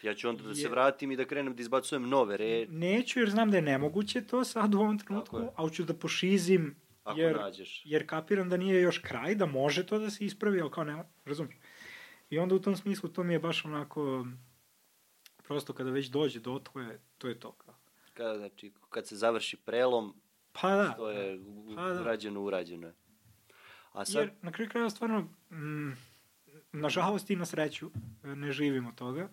Ja 0.02 0.14
ću 0.14 0.30
onda 0.30 0.44
da 0.44 0.56
se 0.56 0.70
vratim 0.70 1.12
i 1.12 1.16
da 1.16 1.26
krenem 1.26 1.56
da 1.56 1.62
izbacujem 1.62 2.10
nove 2.10 2.38
re... 2.38 2.66
Neću 2.70 3.20
jer 3.20 3.30
znam 3.30 3.52
da 3.52 3.58
je 3.58 3.62
nemoguće 3.62 4.22
to 4.22 4.44
sad 4.44 4.76
u 4.76 4.80
ovom 4.80 5.00
trenutku, 5.00 5.42
ali 5.56 5.74
ću 5.74 5.84
da 5.84 5.94
pošizim 5.94 6.76
Ako 7.04 7.20
jer, 7.20 7.36
nađeš. 7.36 7.82
jer 7.86 8.08
kapiram 8.08 8.50
da 8.50 8.58
nije 8.58 8.82
još 8.82 8.98
kraj, 8.98 9.36
da 9.36 9.46
može 9.46 9.86
to 9.86 10.00
da 10.00 10.10
se 10.10 10.26
ispravi, 10.26 10.62
ali 10.62 10.72
kao 10.72 10.84
nema, 10.84 11.06
razumiješ. 11.26 11.58
I 12.30 12.40
onda 12.40 12.56
u 12.56 12.60
tom 12.60 12.76
smislu 12.76 13.10
to 13.10 13.24
mi 13.24 13.34
je 13.34 13.40
baš 13.40 13.66
onako, 13.66 14.28
prosto 15.44 15.74
kada 15.74 15.90
već 15.90 16.08
dođe 16.08 16.40
do 16.40 16.54
otvoje, 16.54 17.02
to 17.18 17.28
je 17.28 17.40
to. 17.40 17.58
Kada, 18.18 18.38
znači, 18.38 18.74
kad 18.90 19.08
se 19.08 19.16
završi 19.16 19.58
prelom, 19.58 20.22
pa 20.62 20.76
da, 20.76 20.94
to 20.94 21.10
je 21.10 21.40
pa 21.76 21.90
da. 21.90 22.02
urađeno, 22.02 22.42
urađeno 22.42 22.88
je. 22.88 22.94
A 23.92 24.06
sad... 24.06 24.16
Jer 24.16 24.32
na 24.42 24.52
kraju 24.52 24.70
kraja 24.70 24.90
stvarno, 24.90 25.20
mm, 25.52 25.92
nažalost 26.72 27.30
i 27.30 27.36
na 27.36 27.46
sreću, 27.46 27.92
ne 28.24 28.52
živimo 28.52 28.92
toga. 28.92 29.30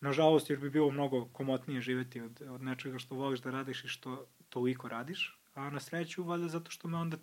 Nažalost, 0.00 0.50
jer 0.50 0.58
bi 0.58 0.70
bilo 0.70 0.90
mnogo 0.90 1.28
komotnije 1.32 1.80
živeti 1.80 2.20
od, 2.20 2.42
od 2.50 2.62
nečega 2.62 2.98
što 2.98 3.14
voliš 3.14 3.40
da 3.40 3.50
radiš 3.50 3.84
i 3.84 3.88
što 3.88 4.26
toliko 4.48 4.88
radiš. 4.88 5.40
A 5.54 5.70
na 5.70 5.80
sreću, 5.80 6.24
valjda 6.24 6.48
zato 6.48 6.70
što 6.70 6.88
me 6.88 6.98
onda 6.98 7.16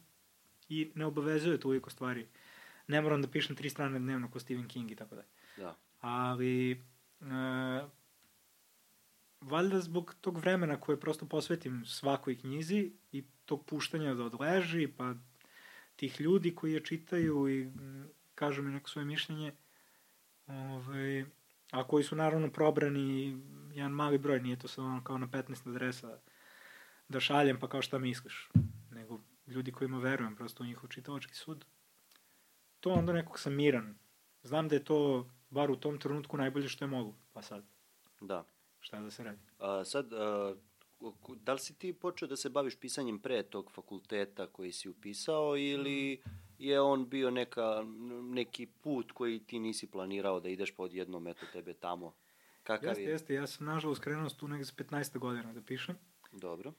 i 0.69 0.91
ne 0.95 1.05
obavezuje 1.05 1.59
toliko 1.59 1.89
stvari. 1.89 2.27
Ne 2.87 3.01
moram 3.01 3.21
da 3.21 3.27
pišem 3.27 3.55
tri 3.55 3.69
strane 3.69 3.99
dnevno 3.99 4.31
ko 4.31 4.39
Stephen 4.39 4.67
King 4.67 4.91
i 4.91 4.95
tako 4.95 5.15
dalje. 5.15 5.27
Da. 5.57 5.75
Ali, 5.99 6.71
e, 6.71 6.75
valjda 9.41 9.79
zbog 9.79 10.15
tog 10.21 10.37
vremena 10.37 10.79
koje 10.79 10.99
prosto 10.99 11.25
posvetim 11.25 11.85
svakoj 11.85 12.39
knjizi 12.39 12.91
i 13.11 13.23
tog 13.45 13.65
puštanja 13.65 14.13
da 14.13 14.23
odleži, 14.23 14.87
pa 14.87 15.15
tih 15.95 16.21
ljudi 16.21 16.55
koji 16.55 16.73
je 16.73 16.85
čitaju 16.85 17.49
i 17.49 17.71
kažu 18.35 18.63
mi 18.63 18.71
neko 18.71 18.89
svoje 18.89 19.05
mišljenje, 19.05 19.53
ovaj, 20.47 21.25
a 21.71 21.87
koji 21.87 22.03
su 22.03 22.15
naravno 22.15 22.51
probrani 22.51 23.41
jedan 23.73 23.91
mali 23.91 24.17
broj, 24.17 24.39
nije 24.39 24.59
to 24.59 24.67
samo 24.67 25.03
kao 25.03 25.17
na 25.17 25.27
15 25.27 25.69
adresa 25.69 26.17
da 27.09 27.19
šaljem 27.19 27.59
pa 27.59 27.69
kao 27.69 27.81
šta 27.81 27.99
misliš, 27.99 28.49
nego 28.91 29.19
ljudi 29.47 29.71
kojima 29.71 29.99
verujem 29.99 30.35
prosto 30.35 30.63
u 30.63 30.65
njihov 30.65 30.89
čitavački 30.89 31.35
sud. 31.35 31.65
To 32.79 32.89
onda 32.89 33.13
nekog 33.13 33.39
sam 33.39 33.53
miran. 33.53 33.95
Znam 34.43 34.67
da 34.67 34.75
je 34.75 34.83
to, 34.83 35.29
bar 35.49 35.71
u 35.71 35.75
tom 35.75 35.99
trenutku, 35.99 36.37
najbolje 36.37 36.69
što 36.69 36.85
je 36.85 36.89
mogu, 36.89 37.15
pa 37.33 37.41
sad. 37.41 37.63
Da. 38.21 38.45
Šta 38.81 38.99
da 38.99 39.11
se 39.11 39.23
radi. 39.23 39.39
A, 39.59 39.83
sad, 39.83 40.13
a, 40.13 40.55
da 41.35 41.53
li 41.53 41.59
si 41.59 41.79
ti 41.79 41.93
počeo 41.93 42.27
da 42.27 42.35
se 42.35 42.49
baviš 42.49 42.75
pisanjem 42.75 43.19
pre 43.19 43.43
tog 43.43 43.71
fakulteta 43.71 44.47
koji 44.47 44.71
si 44.71 44.89
upisao 44.89 45.57
ili 45.57 46.21
je 46.57 46.81
on 46.81 47.09
bio 47.09 47.31
neka, 47.31 47.83
neki 48.23 48.65
put 48.65 49.11
koji 49.11 49.39
ti 49.39 49.59
nisi 49.59 49.91
planirao 49.91 50.39
da 50.39 50.49
ideš 50.49 50.71
pa 50.71 50.83
odjednom 50.83 51.27
eto 51.27 51.45
tebe 51.53 51.73
tamo? 51.73 52.15
Kakav 52.63 52.89
jeste, 52.89 53.03
je? 53.03 53.09
jeste, 53.09 53.33
ja 53.33 53.47
sam 53.47 53.67
nažalost 53.67 54.01
krenuo 54.01 54.29
tu 54.29 54.47
negde 54.47 54.65
s 54.65 54.75
15. 54.75 55.17
godina 55.17 55.53
da 55.53 55.61
pišem. 55.61 55.95
Dobro. 56.31 56.73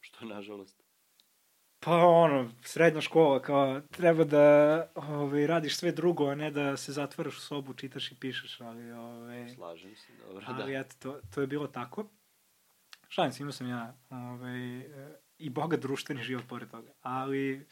Što 0.00 0.24
nažalost? 0.24 0.83
Pa 1.84 1.96
ono, 2.06 2.50
srednja 2.62 3.00
škola, 3.00 3.42
kao 3.42 3.80
treba 3.80 4.24
da 4.24 4.88
ovaj, 4.94 5.46
radiš 5.46 5.76
sve 5.76 5.92
drugo, 5.92 6.26
a 6.26 6.34
ne 6.34 6.50
da 6.50 6.76
se 6.76 6.92
zatvaraš 6.92 7.36
u 7.36 7.40
sobu, 7.40 7.74
čitaš 7.74 8.12
i 8.12 8.14
pišeš, 8.14 8.60
ali... 8.60 8.92
Ovaj, 8.92 9.48
Slažem 9.48 9.96
se, 9.96 10.12
dobro, 10.26 10.44
ali, 10.46 10.56
da. 10.56 10.62
Ali 10.62 10.80
eto, 10.80 10.94
to, 10.98 11.20
to 11.34 11.40
je 11.40 11.46
bilo 11.46 11.66
tako. 11.66 12.10
Šalim 13.08 13.32
se, 13.32 13.42
imao 13.42 13.52
sam 13.52 13.68
ja 13.68 13.94
ovaj, 14.10 14.88
i 15.38 15.50
boga 15.50 15.76
društveni 15.76 16.22
život 16.22 16.44
pored 16.48 16.70
toga. 16.70 16.92
Ali, 17.02 17.66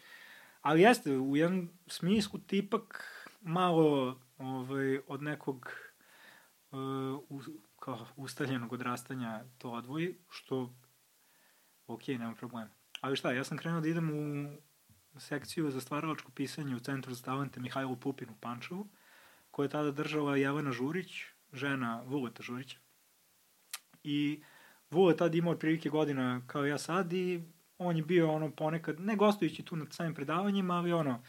ali 0.60 0.82
jeste, 0.82 1.16
u 1.18 1.36
jednom 1.36 1.70
smislu 1.86 2.40
ti 2.40 2.58
ipak 2.58 3.08
malo 3.40 4.18
ovaj, 4.38 4.98
od 5.06 5.22
nekog 5.22 5.72
uh, 6.70 7.44
kao 7.80 8.06
ustaljenog 8.16 8.72
odrastanja 8.72 9.44
to 9.58 9.70
odvoji, 9.70 10.14
što 10.30 10.74
ok, 11.86 12.08
nema 12.08 12.34
problema. 12.34 12.81
Ali 13.02 13.16
šta, 13.16 13.32
ja 13.32 13.44
sam 13.44 13.58
krenuo 13.58 13.80
da 13.80 13.88
idem 13.88 14.10
u 14.10 15.20
sekciju 15.20 15.70
za 15.70 15.80
stvaralačko 15.80 16.30
pisanje 16.30 16.76
u 16.76 16.80
Centru 16.80 17.14
za 17.14 17.22
talente 17.22 17.60
Mihajlo 17.60 17.96
Pupin 17.96 18.30
u 18.30 18.34
Pančevu, 18.40 18.88
koja 19.50 19.64
je 19.64 19.70
tada 19.70 19.90
držala 19.90 20.36
Jelena 20.36 20.72
Žurić, 20.72 21.24
žena 21.52 22.02
Vuleta 22.06 22.42
Žurića. 22.42 22.78
I 24.04 24.42
Vule 24.90 25.16
tada 25.16 25.38
imao 25.38 25.52
otprilike 25.52 25.88
godina 25.88 26.42
kao 26.46 26.66
ja 26.66 26.78
sad 26.78 27.12
i 27.12 27.42
on 27.78 27.96
je 27.96 28.02
bio 28.02 28.32
ono 28.32 28.50
ponekad, 28.50 29.00
ne 29.00 29.16
gostujući 29.16 29.62
tu 29.62 29.76
na 29.76 29.86
samim 29.90 30.14
predavanjima, 30.14 30.74
ali 30.74 30.92
ono, 30.92 31.22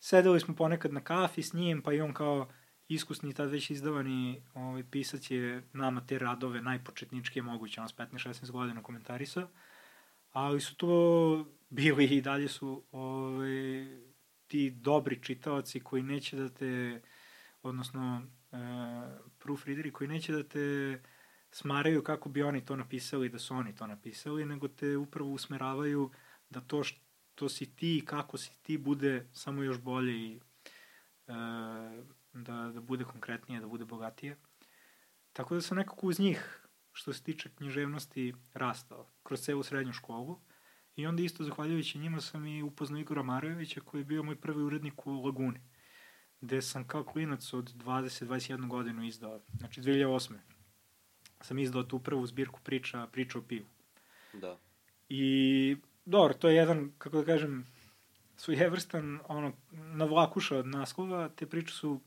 sedeli 0.00 0.40
smo 0.40 0.54
ponekad 0.54 0.92
na 0.92 1.00
kafi 1.00 1.42
s 1.42 1.52
njim, 1.52 1.82
pa 1.82 1.92
i 1.92 2.00
on 2.00 2.14
kao 2.14 2.48
iskusni, 2.88 3.34
tad 3.34 3.50
već 3.50 3.70
izdavani 3.70 4.42
ovaj, 4.54 4.84
pisac 4.90 5.30
je 5.30 5.62
nama 5.72 6.06
te 6.06 6.18
radove 6.18 6.62
najpočetničke 6.62 7.42
moguće, 7.42 7.80
ono 7.80 7.88
s 7.88 7.96
15-16 7.96 8.50
godina 8.50 8.82
komentarisao 8.82 9.48
ali 10.32 10.60
su 10.60 10.76
to 10.76 11.46
bili 11.70 12.04
i 12.04 12.20
dalje 12.20 12.48
su 12.48 12.84
ovaj, 12.92 13.86
ti 14.46 14.70
dobri 14.70 15.22
čitaoci 15.22 15.80
koji 15.80 16.02
neće 16.02 16.36
da 16.36 16.48
te, 16.48 17.02
odnosno 17.62 18.22
e, 18.52 18.56
proofreaderi 19.38 19.92
koji 19.92 20.08
neće 20.08 20.32
da 20.32 20.42
te 20.42 21.00
smaraju 21.50 22.02
kako 22.02 22.28
bi 22.28 22.42
oni 22.42 22.64
to 22.64 22.76
napisali, 22.76 23.28
da 23.28 23.38
su 23.38 23.54
oni 23.54 23.74
to 23.74 23.86
napisali, 23.86 24.44
nego 24.44 24.68
te 24.68 24.96
upravo 24.96 25.30
usmeravaju 25.30 26.10
da 26.50 26.60
to 26.60 26.82
što 26.84 27.48
si 27.48 27.76
ti 27.76 27.98
i 27.98 28.04
kako 28.04 28.38
si 28.38 28.62
ti 28.62 28.78
bude 28.78 29.28
samo 29.32 29.62
još 29.62 29.80
bolje 29.80 30.12
i 30.12 30.40
e, 31.26 31.32
da, 32.32 32.70
da 32.74 32.80
bude 32.80 33.04
konkretnije, 33.04 33.60
da 33.60 33.66
bude 33.66 33.84
bogatije. 33.84 34.36
Tako 35.32 35.54
da 35.54 35.60
sam 35.60 35.76
nekako 35.76 36.06
uz 36.06 36.20
njih 36.20 36.61
što 36.92 37.12
se 37.12 37.22
tiče 37.22 37.50
književnosti 37.56 38.34
rastao 38.54 39.06
kroz 39.22 39.40
celu 39.40 39.62
srednju 39.62 39.92
školu. 39.92 40.38
I 40.96 41.06
onda 41.06 41.22
isto, 41.22 41.44
zahvaljujući 41.44 41.98
njima, 41.98 42.20
sam 42.20 42.46
i 42.46 42.62
upoznao 42.62 43.00
Igora 43.00 43.22
Marojevića, 43.22 43.80
koji 43.80 44.00
je 44.00 44.04
bio 44.04 44.22
moj 44.22 44.36
prvi 44.36 44.62
urednik 44.62 45.06
u 45.06 45.24
Laguni, 45.24 45.60
gde 46.40 46.62
sam 46.62 46.86
kao 46.86 47.04
klinac 47.04 47.52
od 47.52 47.74
20-21 47.74 48.68
godinu 48.68 49.04
izdao, 49.04 49.40
znači 49.58 49.80
2008. 49.80 50.34
sam 51.40 51.58
izdao 51.58 51.82
tu 51.82 51.98
prvu 51.98 52.26
zbirku 52.26 52.60
priča, 52.64 53.06
priča 53.12 53.38
o 53.38 53.42
pivu. 53.42 53.66
Da. 54.32 54.58
I, 55.08 55.76
dobro, 56.04 56.34
to 56.34 56.48
je 56.48 56.56
jedan, 56.56 56.92
kako 56.98 57.16
da 57.16 57.24
kažem, 57.24 57.66
svojevrstan, 58.36 59.20
ono, 59.28 59.52
navlakuša 59.72 60.58
od 60.58 60.66
naslova, 60.66 61.28
te 61.28 61.46
priče 61.46 61.74
su 61.74 62.00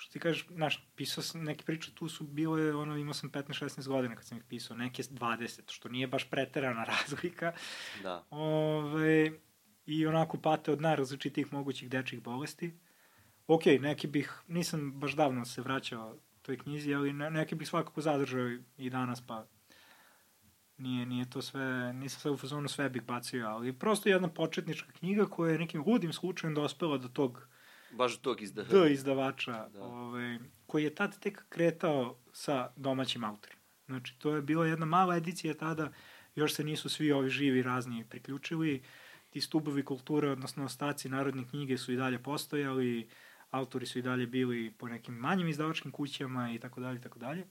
što 0.00 0.12
ti 0.12 0.18
kažeš, 0.20 0.46
znaš, 0.50 0.88
pisao 0.96 1.22
sam 1.24 1.44
neke 1.44 1.64
priče, 1.64 1.94
tu 1.94 2.08
su 2.08 2.24
bile, 2.24 2.74
ono, 2.74 2.96
imao 2.96 3.14
sam 3.14 3.30
15-16 3.30 3.88
godina 3.88 4.14
kad 4.16 4.24
sam 4.24 4.38
ih 4.38 4.44
pisao, 4.48 4.76
neke 4.76 5.02
20, 5.02 5.72
što 5.72 5.88
nije 5.88 6.06
baš 6.06 6.30
preterana 6.30 6.84
razlika. 6.94 7.52
Da. 8.02 8.24
Ove, 8.30 9.30
I 9.86 10.06
onako 10.06 10.38
pate 10.40 10.72
od 10.72 10.80
najrazličitih 10.80 11.52
mogućih 11.52 11.90
dečih 11.90 12.22
bolesti. 12.22 12.78
Ok, 13.46 13.66
neki 13.66 14.06
bih, 14.06 14.32
nisam 14.48 14.92
baš 14.92 15.12
davno 15.12 15.44
se 15.44 15.62
vraćao 15.62 16.16
toj 16.42 16.58
knjizi, 16.58 16.94
ali 16.94 17.12
ne, 17.12 17.30
neki 17.30 17.54
bih 17.54 17.68
svakako 17.68 18.00
zadržao 18.00 18.48
i 18.76 18.90
danas, 18.90 19.26
pa 19.26 19.46
nije, 20.76 21.06
nije 21.06 21.30
to 21.30 21.42
sve, 21.42 21.92
nisam 21.92 22.20
sve 22.20 22.30
u 22.30 22.36
fazonu 22.36 22.68
sve 22.68 22.88
bih 22.88 23.02
bacio, 23.02 23.46
ali 23.46 23.78
prosto 23.78 24.08
jedna 24.08 24.28
početnička 24.28 24.92
knjiga 24.92 25.26
koja 25.26 25.52
je 25.52 25.58
nekim 25.58 25.82
ludim 25.86 26.12
slučajem 26.12 26.54
dospela 26.54 26.98
do 26.98 27.08
tog 27.08 27.48
Baš 27.90 28.18
tog 28.18 28.42
izdavača. 28.42 28.84
D 28.84 28.92
izdavača, 28.92 29.68
da. 29.68 29.82
ovaj, 29.82 30.38
koji 30.66 30.84
je 30.84 30.94
tad 30.94 31.18
tek 31.18 31.44
kretao 31.48 32.18
sa 32.32 32.72
domaćim 32.76 33.24
autorima. 33.24 33.62
Znači, 33.86 34.18
to 34.18 34.34
je 34.34 34.42
bila 34.42 34.66
jedna 34.66 34.86
mala 34.86 35.16
edicija 35.16 35.54
tada, 35.54 35.92
još 36.34 36.54
se 36.54 36.64
nisu 36.64 36.88
svi 36.88 37.12
ovi 37.12 37.30
živi 37.30 37.62
razni 37.62 38.04
priključili, 38.10 38.82
ti 39.30 39.40
stubovi 39.40 39.84
kulture, 39.84 40.30
odnosno 40.30 40.64
ostaci 40.64 41.08
narodne 41.08 41.48
knjige 41.48 41.78
su 41.78 41.92
i 41.92 41.96
dalje 41.96 42.22
postojali, 42.22 43.08
autori 43.50 43.86
su 43.86 43.98
i 43.98 44.02
dalje 44.02 44.26
bili 44.26 44.70
po 44.78 44.88
nekim 44.88 45.14
manjim 45.14 45.48
izdavačkim 45.48 45.92
kućama 45.92 46.52
i 46.52 46.58
tako 46.58 46.80
dalje 46.80 46.98
i 46.98 47.02
tako 47.02 47.18
dalje. 47.18 47.46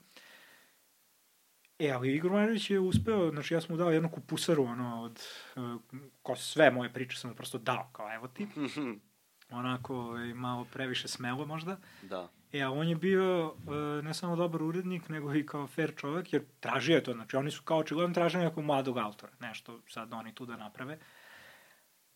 E, 1.80 1.92
ali 1.92 2.16
Igor 2.16 2.32
Marjević 2.32 2.70
je 2.70 2.80
uspeo, 2.80 3.30
znači 3.32 3.54
ja 3.54 3.62
sam 3.62 3.74
mu 3.74 3.78
dao 3.78 3.92
jednu 3.92 4.12
kupusaru, 4.12 4.64
ono, 4.64 5.04
od, 5.04 5.22
uh, 5.56 5.82
ko 6.22 6.36
sve 6.36 6.72
moje 6.72 6.94
priče 6.94 7.18
sam 7.18 7.30
mu 7.30 7.36
prosto 7.36 7.58
dao, 7.58 7.90
kao 7.94 8.14
evo 8.14 8.28
ti. 8.28 8.48
onako 9.50 9.96
ovaj, 9.96 10.34
malo 10.34 10.66
previše 10.74 11.08
smelo 11.08 11.46
možda. 11.46 11.78
Da. 12.02 12.30
E, 12.52 12.62
a 12.62 12.72
on 12.72 12.88
je 12.88 12.96
bio 12.96 13.56
e, 13.68 14.02
ne 14.02 14.14
samo 14.14 14.36
dobar 14.36 14.64
urednik, 14.64 15.10
nego 15.10 15.36
i 15.36 15.46
kao 15.46 15.68
fair 15.68 15.94
čovek, 15.98 16.34
jer 16.34 16.44
tražio 16.60 16.96
je 16.96 17.04
to, 17.04 17.14
znači 17.14 17.36
oni 17.36 17.52
su 17.52 17.64
kao 17.64 17.78
očigledno 17.78 18.14
tražili 18.14 18.44
nekog 18.44 18.64
mladog 18.64 18.98
autora, 18.98 19.32
nešto 19.40 19.80
sad 19.88 20.14
oni 20.14 20.36
tu 20.36 20.46
da 20.46 20.58
naprave. 20.58 21.00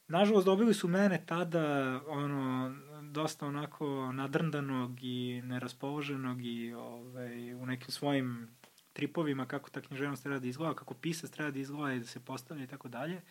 Nažalost, 0.08 0.46
dobili 0.46 0.74
su 0.74 0.88
mene 0.88 1.24
tada, 1.26 2.00
ono, 2.08 2.76
dosta 3.02 3.46
onako 3.46 4.12
nadrndanog 4.12 5.04
i 5.04 5.42
neraspoloženog 5.46 6.46
i 6.46 6.74
ovaj, 6.74 7.54
u 7.54 7.66
nekim 7.66 7.92
svojim 7.92 8.50
tripovima 8.94 9.46
kako 9.46 9.70
ta 9.70 9.82
književnost 9.82 10.24
treba 10.24 10.40
da 10.40 10.48
izgleda, 10.48 10.74
kako 10.74 10.94
pisac 10.94 11.32
treba 11.32 11.52
da 11.52 11.60
izgleda 11.60 11.94
i 11.94 12.00
da 12.00 12.06
se 12.06 12.20
postavlja 12.20 12.64
i 12.64 12.68
tako 12.68 12.88
dalje. 12.88 13.22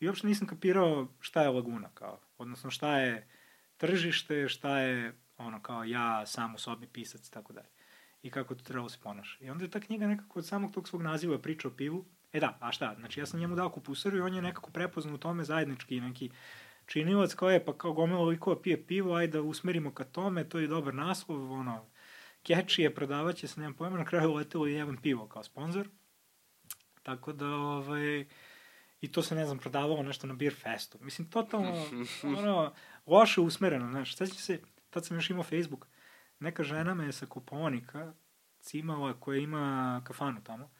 I 0.00 0.06
uopšte 0.06 0.26
nisam 0.26 0.46
kapirao 0.46 1.08
šta 1.20 1.42
je 1.42 1.48
Laguna, 1.48 1.88
kao, 1.94 2.20
odnosno 2.38 2.70
šta 2.70 2.98
je 2.98 3.28
tržište, 3.76 4.48
šta 4.48 4.78
je 4.78 5.18
ono 5.38 5.62
kao 5.62 5.84
ja 5.84 6.26
sam 6.26 6.54
u 6.54 6.58
sobi 6.58 6.86
pisac 6.86 7.28
tako 7.30 7.52
dalje. 7.52 7.68
I 8.22 8.30
kako 8.30 8.54
to 8.54 8.64
trebalo 8.64 8.88
da 8.88 8.92
se 8.92 8.98
ponaša. 9.02 9.44
I 9.44 9.50
onda 9.50 9.64
je 9.64 9.70
ta 9.70 9.80
knjiga 9.80 10.06
nekako 10.06 10.38
od 10.38 10.46
samog 10.46 10.72
tog 10.72 10.88
svog 10.88 11.02
naziva 11.02 11.38
priča 11.38 11.68
o 11.68 11.70
pivu. 11.70 12.04
E 12.32 12.40
da, 12.40 12.58
a 12.60 12.72
šta? 12.72 12.94
Znači 12.98 13.20
ja 13.20 13.26
sam 13.26 13.40
njemu 13.40 13.56
dao 13.56 13.70
kupusaru 13.70 14.16
i 14.16 14.20
on 14.20 14.34
je 14.34 14.42
nekako 14.42 14.70
prepoznao 14.70 15.14
u 15.14 15.18
tome 15.18 15.44
zajednički 15.44 16.00
neki 16.00 16.30
činilac 16.86 17.34
koji 17.34 17.54
je 17.54 17.64
pa 17.64 17.78
kao 17.78 17.92
gomila 17.92 18.24
likova 18.24 18.62
pije 18.62 18.86
pivo, 18.86 19.14
ajde 19.14 19.32
da 19.32 19.42
usmerimo 19.42 19.94
ka 19.94 20.04
tome, 20.04 20.48
to 20.48 20.58
je 20.58 20.66
dobar 20.66 20.94
naslov, 20.94 21.52
ono, 21.52 21.86
keči 22.42 22.82
je, 22.82 22.94
prodavaće 22.94 23.48
se, 23.48 23.60
nemam 23.60 23.74
pojma, 23.74 23.98
na 23.98 24.04
kraju 24.04 24.34
letelo 24.34 24.68
i 24.68 24.72
jedan 24.72 24.96
pivo 24.96 25.28
kao 25.28 25.42
sponsor. 25.42 25.88
Tako 27.02 27.32
da, 27.32 27.46
ovaj, 27.46 28.26
i 29.00 29.12
to 29.12 29.22
se, 29.22 29.34
ne 29.34 29.44
znam, 29.44 29.58
prodavalo 29.58 30.02
nešto 30.02 30.26
na 30.26 30.34
Beer 30.34 30.54
Festu. 30.54 30.98
Mislim, 31.00 31.30
totalno, 31.30 31.86
ono, 32.22 32.74
loše 33.06 33.40
usmereno, 33.40 33.90
znaš, 33.90 34.16
sad 34.16 34.30
se, 34.30 34.60
tad 34.90 35.06
sam 35.06 35.16
još 35.16 35.30
imao 35.30 35.42
Facebook, 35.42 35.86
neka 36.38 36.62
žena 36.62 36.94
me 36.94 37.12
sa 37.12 37.26
Koponika 37.26 38.12
cimala 38.60 39.20
koja 39.20 39.38
ima 39.38 40.02
kafanu 40.04 40.44
tamo, 40.44 40.70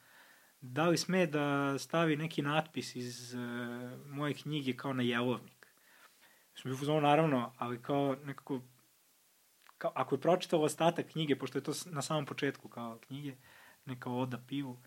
da 0.61 0.87
li 0.87 0.97
sme 0.97 1.25
da 1.25 1.77
stavi 1.79 2.15
neki 2.15 2.41
natpis 2.41 2.95
iz 2.95 3.33
uh, 3.33 3.41
moje 4.05 4.33
knjige 4.33 4.77
kao 4.77 4.93
na 4.93 5.03
jelovnik. 5.03 5.67
Sam 6.53 6.71
bio 6.71 6.81
uzmano, 6.81 7.01
naravno, 7.01 7.53
ali 7.57 7.81
kao 7.81 8.15
nekako, 8.23 8.61
kao, 9.77 9.91
ako 9.95 10.15
je 10.15 10.21
pročitao 10.21 10.61
ostatak 10.61 11.05
knjige, 11.05 11.35
pošto 11.35 11.57
je 11.57 11.63
to 11.63 11.71
na 11.85 12.01
samom 12.01 12.25
početku 12.25 12.69
kao 12.69 12.99
knjige, 13.07 13.35
neka 13.85 14.09
oda 14.09 14.37
pivu, 14.47 14.79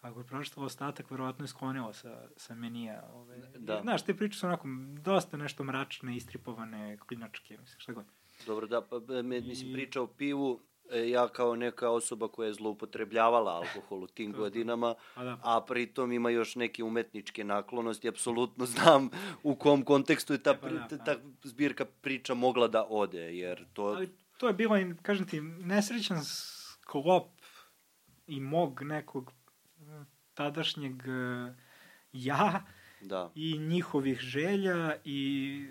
Ako 0.00 0.20
je 0.20 0.26
pročitala 0.26 0.66
ostatak, 0.66 1.10
verovatno 1.10 1.44
je 1.44 1.48
sklonila 1.48 1.92
sa, 1.92 2.28
sa 2.36 2.54
menija. 2.54 3.10
Ove. 3.12 3.36
Da. 3.58 3.80
Znaš, 3.82 4.04
te 4.04 4.16
priče 4.16 4.38
su 4.38 4.46
onako 4.46 4.68
dosta 5.02 5.36
nešto 5.36 5.64
mračne, 5.64 6.16
istripovane, 6.16 6.98
klinačke, 6.98 7.58
mislim, 7.58 7.80
šta 7.80 7.92
god. 7.92 8.04
Dobro, 8.46 8.66
da, 8.66 8.80
pa, 8.80 8.98
me, 9.22 9.40
mislim, 9.40 9.72
priča 9.72 10.02
o 10.02 10.06
pivu, 10.06 10.60
e, 10.90 11.08
ja 11.08 11.28
kao 11.28 11.56
neka 11.56 11.90
osoba 11.90 12.28
koja 12.28 12.46
je 12.46 12.52
zloupotrebljavala 12.52 13.52
alkohol 13.52 14.04
u 14.04 14.06
tim 14.06 14.32
godinama, 14.32 14.94
a, 15.14 15.24
da. 15.24 15.38
a 15.42 15.60
pritom 15.60 16.12
ima 16.12 16.30
još 16.30 16.56
neke 16.56 16.84
umetničke 16.84 17.44
naklonosti, 17.44 18.08
apsolutno 18.08 18.66
znam 18.66 19.10
u 19.42 19.56
kom 19.56 19.84
kontekstu 19.84 20.32
je 20.32 20.42
ta, 20.42 20.50
e, 20.50 20.60
pa 20.60 20.68
da, 20.68 20.88
ta, 20.88 20.96
ta 21.04 21.16
zbirka 21.42 21.84
priča 21.84 22.34
mogla 22.34 22.68
da 22.68 22.86
ode, 22.88 23.36
jer 23.36 23.64
to... 23.72 23.82
Ali 23.82 24.08
to 24.36 24.48
je 24.48 24.54
bilo, 24.54 24.76
kažem 25.02 25.26
ti, 25.26 25.40
nesrećan 25.40 26.24
sklop 26.24 27.30
i 28.26 28.40
mog 28.40 28.82
nekog 28.82 29.32
tadašnjeg 30.38 30.94
uh, 30.94 31.54
ja 32.12 32.62
da. 33.00 33.30
i 33.34 33.58
njihovih 33.58 34.18
želja 34.20 34.96
i 35.04 35.66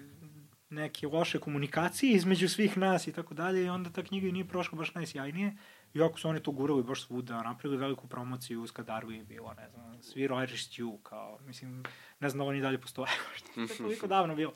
neke 0.69 1.07
loše 1.07 1.39
komunikacije 1.39 2.13
između 2.13 2.49
svih 2.49 2.77
nas 2.77 3.07
i 3.07 3.13
tako 3.13 3.33
dalje 3.33 3.65
i 3.65 3.69
onda 3.69 3.89
ta 3.89 4.03
knjiga 4.03 4.31
nije 4.31 4.47
prošla 4.47 4.77
baš 4.77 4.93
najsjajnije. 4.93 5.57
Iako 5.93 6.19
su 6.19 6.29
oni 6.29 6.43
to 6.43 6.51
gurali 6.51 6.83
baš 6.83 7.05
svuda, 7.05 7.43
napravili 7.43 7.77
veliku 7.77 8.07
promociju, 8.07 8.61
u 8.61 8.67
Skadarlu 8.67 9.11
je 9.11 9.23
bilo, 9.23 9.53
ne 9.53 9.69
znam, 9.69 10.01
svi 10.01 10.27
Roger 10.27 10.57
Stew, 10.57 11.01
kao, 11.03 11.39
mislim, 11.45 11.83
ne 12.19 12.29
znam 12.29 12.45
da 12.45 12.49
oni 12.49 12.61
dalje 12.61 12.81
postoje, 12.81 13.11
što 13.37 13.61
je 13.61 13.67
toliko 13.67 14.07
davno 14.15 14.35
bilo. 14.35 14.53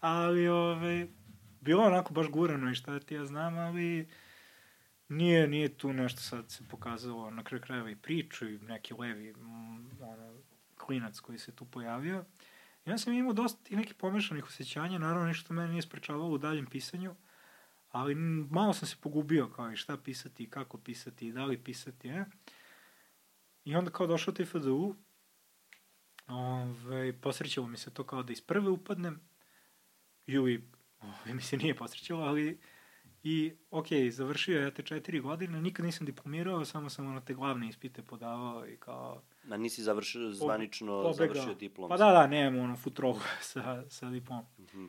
Ali, 0.00 0.48
ove, 0.48 1.06
bilo 1.60 1.84
onako 1.84 2.14
baš 2.14 2.28
gurano 2.28 2.70
i 2.70 2.74
šta 2.74 3.00
ti 3.00 3.14
ja 3.14 3.24
znam, 3.24 3.58
ali 3.58 4.08
nije, 5.08 5.48
nije 5.48 5.78
tu 5.78 5.92
nešto 5.92 6.20
sad 6.20 6.50
se 6.50 6.68
pokazalo 6.68 7.30
na 7.30 7.44
kraju 7.44 7.62
krajeva 7.62 7.90
i 7.90 7.96
priču 7.96 8.48
i 8.48 8.58
neki 8.58 8.94
levi 8.94 9.34
ono, 9.34 10.34
klinac 10.76 11.20
koji 11.20 11.38
se 11.38 11.52
tu 11.52 11.64
pojavio. 11.64 12.24
I 12.86 12.90
ja 12.90 12.98
sam 12.98 13.12
imao 13.12 13.32
dosta 13.32 13.64
tih 13.64 13.76
nekih 13.76 13.94
pomešanih 13.94 14.44
osjećanja, 14.44 14.98
naravno 14.98 15.26
nešto 15.26 15.54
mene 15.54 15.68
nije 15.68 15.82
sprečavalo 15.82 16.28
u 16.28 16.38
daljem 16.38 16.66
pisanju, 16.66 17.14
ali 17.90 18.14
malo 18.50 18.72
sam 18.72 18.88
se 18.88 18.96
pogubio 19.00 19.48
kao 19.48 19.72
i 19.72 19.76
šta 19.76 19.96
pisati, 19.96 20.50
kako 20.50 20.78
pisati, 20.78 21.32
da 21.32 21.44
li 21.44 21.64
pisati, 21.64 22.08
ne? 22.08 22.26
I 23.64 23.76
onda 23.76 23.90
kao 23.90 24.06
došao 24.06 24.34
taj 24.34 24.46
FDU, 24.46 24.96
ove, 26.26 27.20
posrećalo 27.20 27.66
mi 27.66 27.76
se 27.76 27.94
to 27.94 28.04
kao 28.04 28.22
da 28.22 28.32
iz 28.32 28.40
prve 28.40 28.68
upadnem, 28.68 29.20
ili, 30.26 30.68
ove, 31.00 31.34
mi 31.34 31.42
se 31.42 31.56
nije 31.56 31.76
posrećalo, 31.76 32.22
ali 32.22 32.60
i, 33.24 33.52
ok, 33.70 33.86
završio 34.10 34.60
ja 34.60 34.70
te 34.70 34.82
četiri 34.82 35.20
godine, 35.20 35.60
nikad 35.60 35.84
nisam 35.86 36.06
diplomirao, 36.06 36.64
samo 36.64 36.90
sam 36.90 37.06
ono 37.06 37.20
te 37.20 37.34
glavne 37.34 37.68
ispite 37.68 38.02
podavao 38.02 38.66
i 38.66 38.76
kao... 38.76 39.22
Na 39.44 39.56
nisi 39.56 39.82
završio, 39.82 40.32
zvanično 40.32 41.02
pobegao. 41.02 41.34
završio 41.34 41.54
diplom? 41.54 41.88
Pa 41.88 41.96
da, 41.96 42.12
da, 42.12 42.26
nemam 42.26 42.60
ono 42.60 42.76
futrolu 42.76 43.20
sa, 43.52 43.84
sa 43.88 44.10
diplomom. 44.10 44.44
Mm 44.58 44.62
-hmm. 44.62 44.88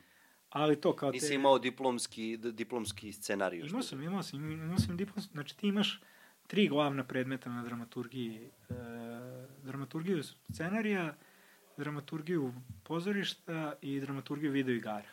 Ali 0.49 0.82
to 0.82 0.95
kao 0.95 1.12
Nisi 1.12 1.28
te... 1.28 1.36
imao 1.36 1.60
diplomski, 1.60 2.38
diplomski 2.38 3.14
scenariju? 3.14 3.66
Imao 3.66 3.82
sam, 3.82 4.03
imao 4.03 4.24
sam, 4.24 4.52
imao 4.52 4.80
sam 4.80 4.98
diplomski, 4.98 5.34
znači 5.34 5.57
ti 5.57 5.68
imaš 5.68 6.02
tri 6.48 6.68
glavna 6.68 7.03
predmeta 7.03 7.49
na 7.49 7.64
dramaturgiji. 7.64 8.49
E, 8.70 8.74
dramaturgiju 9.64 10.24
scenarija, 10.24 11.16
dramaturgiju 11.78 12.53
pozorišta 12.84 13.74
i 13.82 13.99
dramaturgiju 13.99 14.52
video 14.52 14.76
igara. 14.76 15.10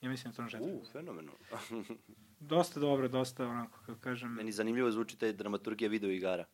Ja 0.00 0.10
mislim 0.10 0.32
da 0.32 0.36
to 0.36 0.58
na. 0.58 0.64
U, 0.64 0.84
fenomenalno. 0.92 1.40
dosta 2.40 2.80
dobro, 2.80 3.08
dosta 3.08 3.46
onako, 3.46 3.78
kako 3.86 4.00
kažem... 4.00 4.30
Meni 4.30 4.52
zanimljivo 4.52 4.90
zvuči 4.90 5.18
taj 5.18 5.32
dramaturgija 5.32 5.90
video 5.90 6.10
igara. 6.10 6.44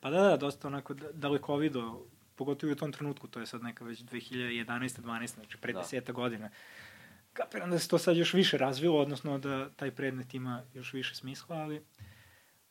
Pa 0.00 0.10
da, 0.10 0.20
da, 0.20 0.36
dosta 0.36 0.68
onako 0.68 0.94
dalekovido, 0.94 2.06
pogotovo 2.36 2.72
u 2.72 2.76
tom 2.76 2.92
trenutku, 2.92 3.28
to 3.28 3.40
je 3.40 3.46
sad 3.46 3.62
neka 3.62 3.84
već 3.84 4.00
2011. 4.00 5.00
12. 5.00 5.34
znači 5.34 5.58
pre 5.58 5.72
da. 5.72 5.78
deseta 5.78 6.12
godina 6.12 6.50
kapiram 7.38 7.70
da 7.70 7.78
se 7.78 7.88
to 7.88 7.98
sad 7.98 8.16
još 8.16 8.34
više 8.34 8.58
razvilo, 8.58 9.00
odnosno 9.00 9.38
da 9.38 9.70
taj 9.70 9.90
predmet 9.90 10.34
ima 10.34 10.62
još 10.74 10.92
više 10.92 11.14
smisla, 11.14 11.56
ali 11.56 11.84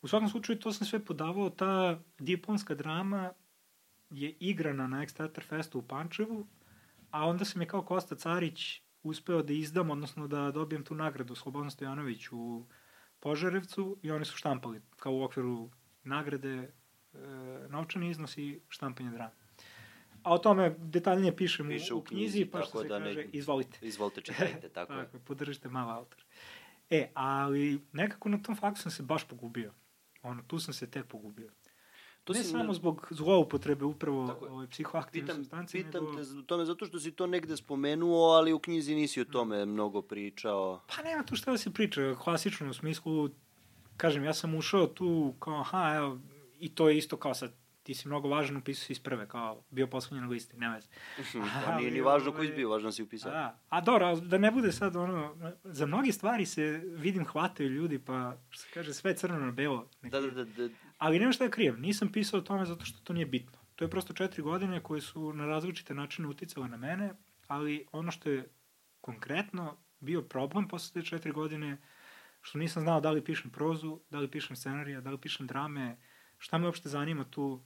u 0.02 0.08
svakom 0.08 0.28
slučaju 0.28 0.58
to 0.58 0.72
sam 0.72 0.86
sve 0.86 1.04
podavao, 1.04 1.50
ta 1.50 1.98
diplomska 2.18 2.74
drama 2.74 3.32
je 4.10 4.30
igrana 4.40 4.86
na 4.86 5.06
Extrater 5.06 5.42
Festu 5.42 5.78
u 5.78 5.82
Pančevu, 5.82 6.46
a 7.10 7.26
onda 7.26 7.44
sam 7.44 7.62
je 7.62 7.68
kao 7.68 7.82
Kosta 7.82 8.14
Carić 8.14 8.82
uspeo 9.08 9.42
da 9.42 9.52
izdam, 9.52 9.90
odnosno 9.90 10.28
da 10.28 10.50
dobijem 10.50 10.84
tu 10.84 10.94
nagradu 10.94 11.34
Slobodan 11.34 11.70
Stojanović 11.70 12.28
u 12.32 12.66
Požarevcu 13.20 13.96
i 14.02 14.10
oni 14.10 14.24
su 14.24 14.36
štampali 14.36 14.80
kao 14.96 15.14
u 15.14 15.22
okviru 15.22 15.70
nagrade 16.04 16.54
e, 16.54 16.68
novčani 17.68 18.10
iznos 18.10 18.38
i 18.38 18.60
štampanje 18.68 19.10
drame. 19.10 19.34
A 20.22 20.34
o 20.34 20.38
tome 20.38 20.74
detaljnije 20.78 21.36
pišem 21.36 21.68
Piše 21.68 21.94
u, 21.94 21.98
u 21.98 22.02
knjizi, 22.02 22.44
pa 22.44 22.62
što 22.62 22.82
se 22.82 22.88
da 22.88 22.98
kaže, 22.98 23.14
ne, 23.14 23.28
izvolite. 23.32 23.78
Izvolite, 23.82 24.20
čitajte, 24.20 24.68
tako, 24.74 24.92
tako 24.92 25.16
je. 25.16 25.20
podržite 25.24 25.68
malo 25.68 25.92
autor. 25.92 26.24
E, 26.90 27.10
ali 27.14 27.80
nekako 27.92 28.28
na 28.28 28.42
tom 28.42 28.56
faktu 28.56 28.80
sam 28.80 28.92
se 28.92 29.02
baš 29.02 29.28
pogubio. 29.28 29.72
Ono, 30.22 30.42
tu 30.42 30.58
sam 30.58 30.74
se 30.74 30.90
tek 30.90 31.06
pogubio. 31.06 31.50
To 32.28 32.34
ne 32.34 32.44
samo 32.44 32.64
ne... 32.64 32.74
zbog 32.74 33.06
zloupotrebe 33.10 33.84
upravo 33.84 34.38
ove 34.50 34.66
psihoaktivne 34.68 35.34
substance. 35.34 35.72
Pitam 35.72 36.04
nego... 36.04 36.16
te 36.16 36.38
o 36.38 36.42
tome 36.42 36.64
zato 36.64 36.86
što 36.86 37.00
si 37.00 37.12
to 37.12 37.26
negde 37.26 37.56
spomenuo, 37.56 38.30
ali 38.30 38.52
u 38.52 38.58
knjizi 38.58 38.94
nisi 38.94 39.20
o 39.20 39.24
tome 39.24 39.66
mm. 39.66 39.68
mnogo 39.68 40.02
pričao. 40.02 40.80
Pa 40.96 41.02
nema 41.02 41.22
tu 41.22 41.36
šta 41.36 41.50
da 41.50 41.58
se 41.58 41.72
priča, 41.72 42.14
klasično 42.14 42.70
u 42.70 42.74
smislu, 42.74 43.30
kažem, 43.96 44.24
ja 44.24 44.34
sam 44.34 44.54
ušao 44.54 44.86
tu 44.86 45.34
kao, 45.38 45.60
aha, 45.60 45.94
evo, 45.96 46.18
i 46.60 46.74
to 46.74 46.88
je 46.88 46.98
isto 46.98 47.16
kao 47.16 47.34
sad 47.34 47.52
ti 47.82 47.94
si 47.94 48.08
mnogo 48.08 48.28
važan, 48.28 48.56
upisao 48.56 48.84
si 48.86 48.92
iz 48.92 49.00
prve, 49.00 49.28
kao 49.28 49.62
bio 49.70 49.86
poslednji 49.86 50.20
na 50.20 50.28
listi, 50.28 50.56
nema 50.56 50.74
veze. 50.74 50.88
pa 51.64 51.76
nije 51.78 51.90
ni 51.90 52.00
važno 52.00 52.32
koji 52.32 52.48
si 52.48 52.54
bio, 52.54 52.68
važno 52.70 52.92
si 52.92 53.02
upisao. 53.02 53.32
Da. 53.32 53.58
A 53.68 53.80
dobro, 53.80 54.16
da 54.16 54.38
ne 54.38 54.50
bude 54.50 54.72
sad 54.72 54.96
ono, 54.96 55.36
za 55.64 55.86
mnogi 55.86 56.12
stvari 56.12 56.46
se 56.46 56.82
vidim 56.84 57.24
hvataju 57.24 57.70
ljudi, 57.70 57.98
pa 57.98 58.36
što 58.50 58.62
se 58.62 58.68
kaže, 58.74 58.94
sve 58.94 59.16
crno 59.16 59.38
na 59.38 59.50
belo. 59.50 59.88
Da, 60.02 60.20
da, 60.20 60.30
da, 60.30 60.44
da. 60.44 60.68
Ali 60.98 61.18
nema 61.18 61.32
šta 61.32 61.44
da 61.44 61.50
krijem, 61.50 61.80
nisam 61.80 62.12
pisao 62.12 62.38
o 62.38 62.42
tome 62.42 62.64
zato 62.64 62.84
što 62.84 63.00
to 63.00 63.12
nije 63.12 63.26
bitno. 63.26 63.58
To 63.76 63.84
je 63.84 63.90
prosto 63.90 64.12
četiri 64.12 64.42
godine 64.42 64.82
koje 64.82 65.00
su 65.00 65.32
na 65.32 65.46
različite 65.46 65.94
načine 65.94 66.28
uticale 66.28 66.68
na 66.68 66.76
mene, 66.76 67.14
ali 67.46 67.86
ono 67.92 68.10
što 68.10 68.30
je 68.30 68.48
konkretno 69.00 69.76
bio 70.00 70.22
problem 70.22 70.68
posle 70.68 71.00
te 71.00 71.06
četiri 71.06 71.32
godine, 71.32 71.78
što 72.40 72.58
nisam 72.58 72.82
znao 72.82 73.00
da 73.00 73.10
li 73.10 73.24
pišem 73.24 73.50
prozu, 73.50 74.00
da 74.10 74.18
li 74.18 74.30
pišem 74.30 74.56
scenarija, 74.56 75.00
da 75.00 75.10
li 75.10 75.18
pišem 75.18 75.46
drame, 75.46 75.96
šta 76.38 76.58
me 76.58 76.66
uopšte 76.66 76.88
zanima 76.88 77.24
tu, 77.24 77.64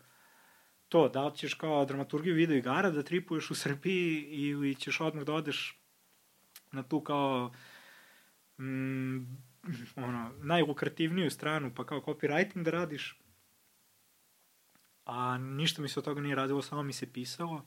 to, 0.88 1.08
da 1.08 1.26
li 1.26 1.36
ćeš 1.36 1.54
kao 1.54 1.84
dramaturgiju 1.84 2.34
video 2.34 2.56
igara 2.56 2.90
da 2.90 3.02
tripuješ 3.02 3.50
u 3.50 3.54
Srbiji 3.54 4.22
ili 4.22 4.74
ćeš 4.74 5.00
odmah 5.00 5.24
da 5.24 5.34
odeš 5.34 5.78
na 6.72 6.82
tu 6.82 7.00
kao 7.00 7.52
mm, 8.58 9.18
ono, 9.96 10.32
najlukrativniju 10.42 11.30
stranu, 11.30 11.72
pa 11.74 11.86
kao 11.86 12.00
copywriting 12.00 12.62
da 12.62 12.70
radiš. 12.70 13.21
A 15.04 15.38
ništa 15.38 15.82
mi 15.82 15.88
se 15.88 16.00
od 16.00 16.04
toga 16.04 16.20
nije 16.20 16.34
radilo, 16.34 16.62
samo 16.62 16.82
mi 16.82 16.92
se 16.92 17.12
pisalo. 17.12 17.66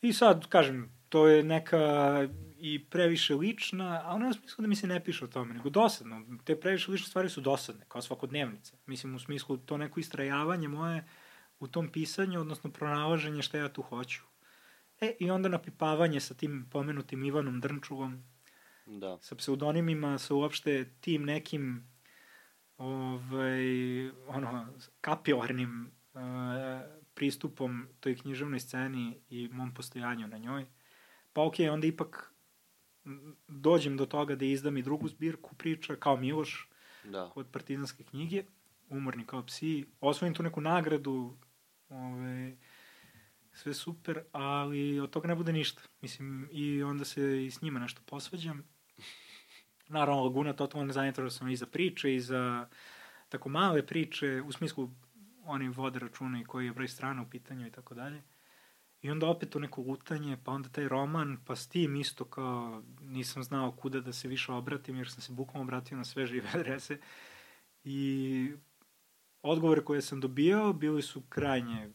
I 0.00 0.12
sad, 0.12 0.48
kažem, 0.48 1.02
to 1.08 1.26
je 1.26 1.42
neka 1.42 2.28
i 2.58 2.84
previše 2.84 3.34
lična, 3.34 4.02
a 4.04 4.14
ono 4.14 4.26
je 4.26 4.32
smislu 4.32 4.62
da 4.62 4.68
mi 4.68 4.76
se 4.76 4.86
ne 4.86 5.04
piše 5.04 5.24
o 5.24 5.28
tome, 5.28 5.54
nego 5.54 5.70
dosadno. 5.70 6.26
Te 6.44 6.60
previše 6.60 6.90
lične 6.90 7.08
stvari 7.08 7.28
su 7.28 7.40
dosadne, 7.40 7.84
kao 7.88 8.02
svakodnevnica. 8.02 8.76
Mislim, 8.86 9.14
u 9.14 9.18
smislu 9.18 9.56
to 9.56 9.76
neko 9.76 10.00
istrajavanje 10.00 10.68
moje 10.68 11.04
u 11.58 11.68
tom 11.68 11.88
pisanju, 11.88 12.40
odnosno 12.40 12.70
pronalaženje 12.70 13.42
šta 13.42 13.58
ja 13.58 13.68
tu 13.68 13.82
hoću. 13.82 14.22
E, 15.00 15.16
i 15.20 15.30
onda 15.30 15.48
napipavanje 15.48 16.20
sa 16.20 16.34
tim 16.34 16.66
pomenutim 16.70 17.24
Ivanom 17.24 17.60
Drnčuvom, 17.60 18.24
da. 18.86 19.18
sa 19.20 19.34
pseudonimima, 19.34 20.18
sa 20.18 20.34
uopšte 20.34 20.94
tim 21.00 21.24
nekim 21.24 21.91
ovaj, 22.78 24.08
ono, 24.08 24.68
kapilarnim 25.00 25.90
uh, 26.14 26.20
pristupom 27.14 27.88
toj 28.00 28.16
književnoj 28.16 28.60
sceni 28.60 29.20
i 29.30 29.48
mom 29.52 29.74
postojanju 29.74 30.28
na 30.28 30.38
njoj. 30.38 30.66
Pa 31.32 31.42
okej, 31.42 31.66
okay, 31.66 31.72
onda 31.72 31.86
ipak 31.86 32.32
dođem 33.48 33.96
do 33.96 34.06
toga 34.06 34.34
da 34.34 34.44
izdam 34.44 34.76
i 34.76 34.82
drugu 34.82 35.08
zbirku 35.08 35.54
priča, 35.54 35.96
kao 35.96 36.16
Miloš, 36.16 36.68
da. 37.04 37.30
kod 37.34 37.46
partizanske 37.52 38.04
knjige, 38.04 38.44
Umorni 38.88 39.26
kao 39.26 39.46
psi, 39.46 39.86
osvojim 40.00 40.34
tu 40.34 40.42
neku 40.42 40.60
nagradu 40.60 41.36
Ove, 41.92 42.56
sve 43.52 43.74
super, 43.74 44.22
ali 44.32 45.00
od 45.00 45.10
toga 45.10 45.28
ne 45.28 45.34
bude 45.34 45.52
ništa. 45.52 45.82
Mislim, 46.00 46.48
i 46.52 46.82
onda 46.82 47.04
se 47.04 47.46
i 47.46 47.50
s 47.50 47.62
njima 47.62 47.80
nešto 47.80 48.00
posvađam. 48.06 48.64
Naravno, 49.88 50.24
Laguna 50.24 50.52
totalno 50.52 50.92
zainteresovao 50.92 51.30
sam 51.30 51.48
i 51.48 51.56
za 51.56 51.66
priče 51.66 52.14
i 52.14 52.20
za 52.20 52.68
tako 53.28 53.48
male 53.48 53.86
priče, 53.86 54.42
u 54.46 54.52
smislu 54.52 54.90
oni 55.44 55.68
vode 55.68 55.98
računa 55.98 56.40
i 56.40 56.44
koji 56.44 56.66
je 56.66 56.72
broj 56.72 56.88
strana 56.88 57.22
u 57.22 57.30
pitanju 57.30 57.66
i 57.66 57.70
tako 57.70 57.94
dalje. 57.94 58.22
I 59.02 59.10
onda 59.10 59.26
opet 59.26 59.50
to 59.50 59.58
neko 59.58 59.80
lutanje, 59.80 60.36
pa 60.44 60.52
onda 60.52 60.68
taj 60.68 60.88
roman, 60.88 61.38
pa 61.46 61.56
s 61.56 61.68
tim 61.68 61.96
isto 61.96 62.24
kao 62.24 62.82
nisam 63.00 63.42
znao 63.42 63.72
kuda 63.72 64.00
da 64.00 64.12
se 64.12 64.28
više 64.28 64.52
obratim, 64.52 64.96
jer 64.96 65.10
sam 65.10 65.20
se 65.20 65.32
bukvalno 65.32 65.62
obratio 65.62 65.96
na 65.96 66.04
sve 66.04 66.26
žive 66.26 66.48
adrese. 66.54 66.98
I 67.84 68.52
odgovore 69.42 69.84
koje 69.84 70.02
sam 70.02 70.20
dobijao 70.20 70.72
bili 70.72 71.02
su 71.02 71.22
krajnje 71.28 71.90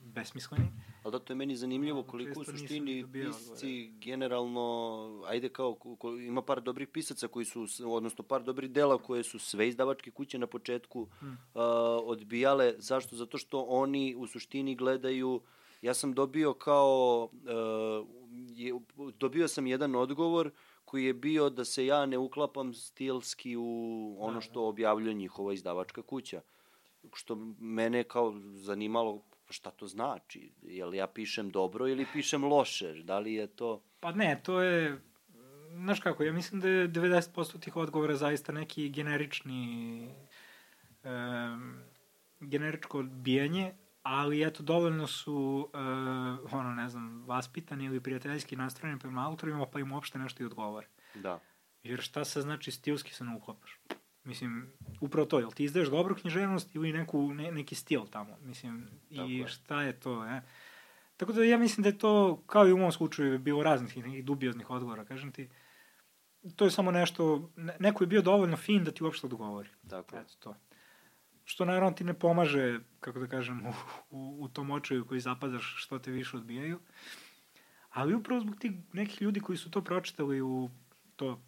besmisleni. 0.00 0.68
Ali 1.02 1.12
da, 1.12 1.18
to 1.18 1.32
je 1.32 1.36
meni 1.36 1.56
zanimljivo 1.56 2.02
koliko 2.02 2.40
u 2.40 2.44
suštini 2.44 3.04
pisci 3.12 3.92
generalno, 4.00 5.22
ajde 5.26 5.48
kao, 5.48 5.74
ko, 5.74 6.10
ima 6.10 6.42
par 6.42 6.60
dobrih 6.60 6.88
pisaca 6.88 7.28
koji 7.28 7.44
su, 7.44 7.66
odnosno 7.86 8.24
par 8.24 8.42
dobrih 8.42 8.70
dela 8.70 8.98
koje 8.98 9.22
su 9.22 9.38
sve 9.38 9.68
izdavačke 9.68 10.10
kuće 10.10 10.38
na 10.38 10.46
početku 10.46 11.06
hmm. 11.18 11.30
uh, 11.30 11.62
odbijale. 12.04 12.74
Zašto? 12.78 13.16
Zato 13.16 13.38
što 13.38 13.60
oni 13.60 14.14
u 14.18 14.26
suštini 14.26 14.74
gledaju, 14.74 15.40
ja 15.82 15.94
sam 15.94 16.12
dobio 16.12 16.54
kao, 16.54 17.28
uh, 17.32 18.08
je, 18.56 18.80
dobio 19.18 19.48
sam 19.48 19.66
jedan 19.66 19.94
odgovor 19.94 20.50
koji 20.84 21.04
je 21.04 21.14
bio 21.14 21.50
da 21.50 21.64
se 21.64 21.86
ja 21.86 22.06
ne 22.06 22.18
uklapam 22.18 22.74
stilski 22.74 23.56
u 23.56 24.16
ono 24.18 24.34
da, 24.34 24.40
što 24.40 24.68
objavljuje 24.68 25.14
njihova 25.14 25.52
izdavačka 25.52 26.02
kuća 26.02 26.40
što 27.14 27.34
mene 27.58 28.04
kao 28.04 28.34
zanimalo 28.54 29.22
šta 29.52 29.70
to 29.70 29.86
znači? 29.86 30.52
Jel 30.62 30.94
ja 30.94 31.06
pišem 31.06 31.50
dobro 31.50 31.88
ili 31.88 32.06
pišem 32.12 32.44
loše? 32.44 32.94
Da 32.94 33.18
li 33.18 33.34
je 33.34 33.46
to... 33.46 33.82
Pa 34.00 34.12
ne, 34.12 34.40
to 34.42 34.60
je, 34.60 35.00
znaš 35.74 36.00
kako, 36.00 36.22
ja 36.22 36.32
mislim 36.32 36.60
da 36.60 36.68
je 36.68 36.88
90% 36.88 37.60
tih 37.60 37.76
odgovora 37.76 38.16
zaista 38.16 38.52
neki 38.52 38.88
generični, 38.88 40.08
um, 41.04 41.82
generičko 42.40 42.98
odbijanje, 42.98 43.72
ali 44.02 44.46
eto, 44.46 44.62
dovoljno 44.62 45.06
su, 45.06 45.70
uh, 45.72 46.52
ono, 46.52 46.74
ne 46.74 46.88
znam, 46.88 47.24
vaspitani 47.26 47.84
ili 47.84 48.00
prijateljski 48.00 48.56
nastrojeni 48.56 49.00
prema 49.00 49.26
autorima, 49.26 49.66
pa 49.66 49.80
im 49.80 49.92
uopšte 49.92 50.18
nešto 50.18 50.42
i 50.42 50.46
odgovore. 50.46 50.86
Da. 51.14 51.40
Jer 51.82 52.00
šta 52.00 52.24
se 52.24 52.40
znači 52.40 52.70
stilski 52.70 53.14
se 53.14 53.24
ne 53.24 53.36
uklopaš? 53.36 53.80
Mislim, 54.24 54.72
upravo 55.00 55.26
to, 55.26 55.38
jel 55.38 55.50
ti 55.50 55.64
izdaješ 55.64 55.88
dobru 55.88 56.14
književnost 56.14 56.74
ili 56.74 56.92
neku, 56.92 57.34
ne, 57.34 57.52
neki 57.52 57.74
stil 57.74 58.06
tamo? 58.10 58.36
Mislim, 58.42 58.88
Tako 59.16 59.28
i 59.28 59.38
je. 59.38 59.48
šta 59.48 59.82
je 59.82 60.00
to, 60.00 60.24
je? 60.24 60.42
Tako 61.16 61.32
da 61.32 61.44
ja 61.44 61.58
mislim 61.58 61.82
da 61.82 61.88
je 61.88 61.98
to, 61.98 62.42
kao 62.46 62.68
i 62.68 62.72
u 62.72 62.78
mom 62.78 62.92
slučaju, 62.92 63.38
bilo 63.38 63.62
raznih 63.62 63.96
nekih 63.96 64.24
dubioznih 64.24 64.70
odgovora, 64.70 65.04
kažem 65.04 65.32
ti, 65.32 65.48
to 66.56 66.64
je 66.64 66.70
samo 66.70 66.90
nešto, 66.90 67.50
neko 67.78 68.04
je 68.04 68.08
bio 68.08 68.22
dovoljno 68.22 68.56
fin 68.56 68.84
da 68.84 68.90
ti 68.90 69.04
uopšte 69.04 69.26
odgovori. 69.26 69.68
Tako 69.90 70.16
Eto 70.16 70.34
to. 70.38 70.54
Što 71.44 71.64
naravno 71.64 71.90
ti 71.90 72.04
ne 72.04 72.14
pomaže, 72.14 72.80
kako 73.00 73.18
da 73.18 73.26
kažem, 73.26 73.66
u, 73.66 73.72
u, 74.10 74.36
u 74.40 74.48
tom 74.48 74.70
očaju 74.70 75.04
koji 75.04 75.20
zapadaš 75.20 75.74
što 75.76 75.98
te 75.98 76.10
više 76.10 76.36
odbijaju. 76.36 76.80
Ali 77.90 78.14
upravo 78.14 78.40
zbog 78.40 78.56
tih 78.56 78.72
nekih 78.92 79.22
ljudi 79.22 79.40
koji 79.40 79.58
su 79.58 79.70
to 79.70 79.84
pročitali 79.84 80.40
u 80.42 80.70
to 81.16 81.42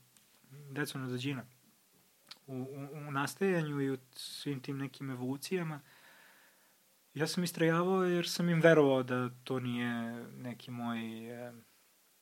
decu 0.70 0.98
na 0.98 1.08
zađina, 1.08 1.44
u, 2.46 2.54
u, 2.54 3.08
u 3.08 3.10
nastajanju 3.10 3.80
i 3.80 3.90
u 3.90 3.98
svim 4.12 4.60
tim 4.60 4.78
nekim 4.78 5.10
evolucijama, 5.10 5.80
ja 7.14 7.26
sam 7.26 7.44
istrajavao 7.44 8.04
jer 8.04 8.28
sam 8.28 8.48
im 8.48 8.60
verovao 8.60 9.02
da 9.02 9.30
to 9.44 9.60
nije 9.60 10.26
neki 10.36 10.70
moj 10.70 11.30
e, 11.30 11.52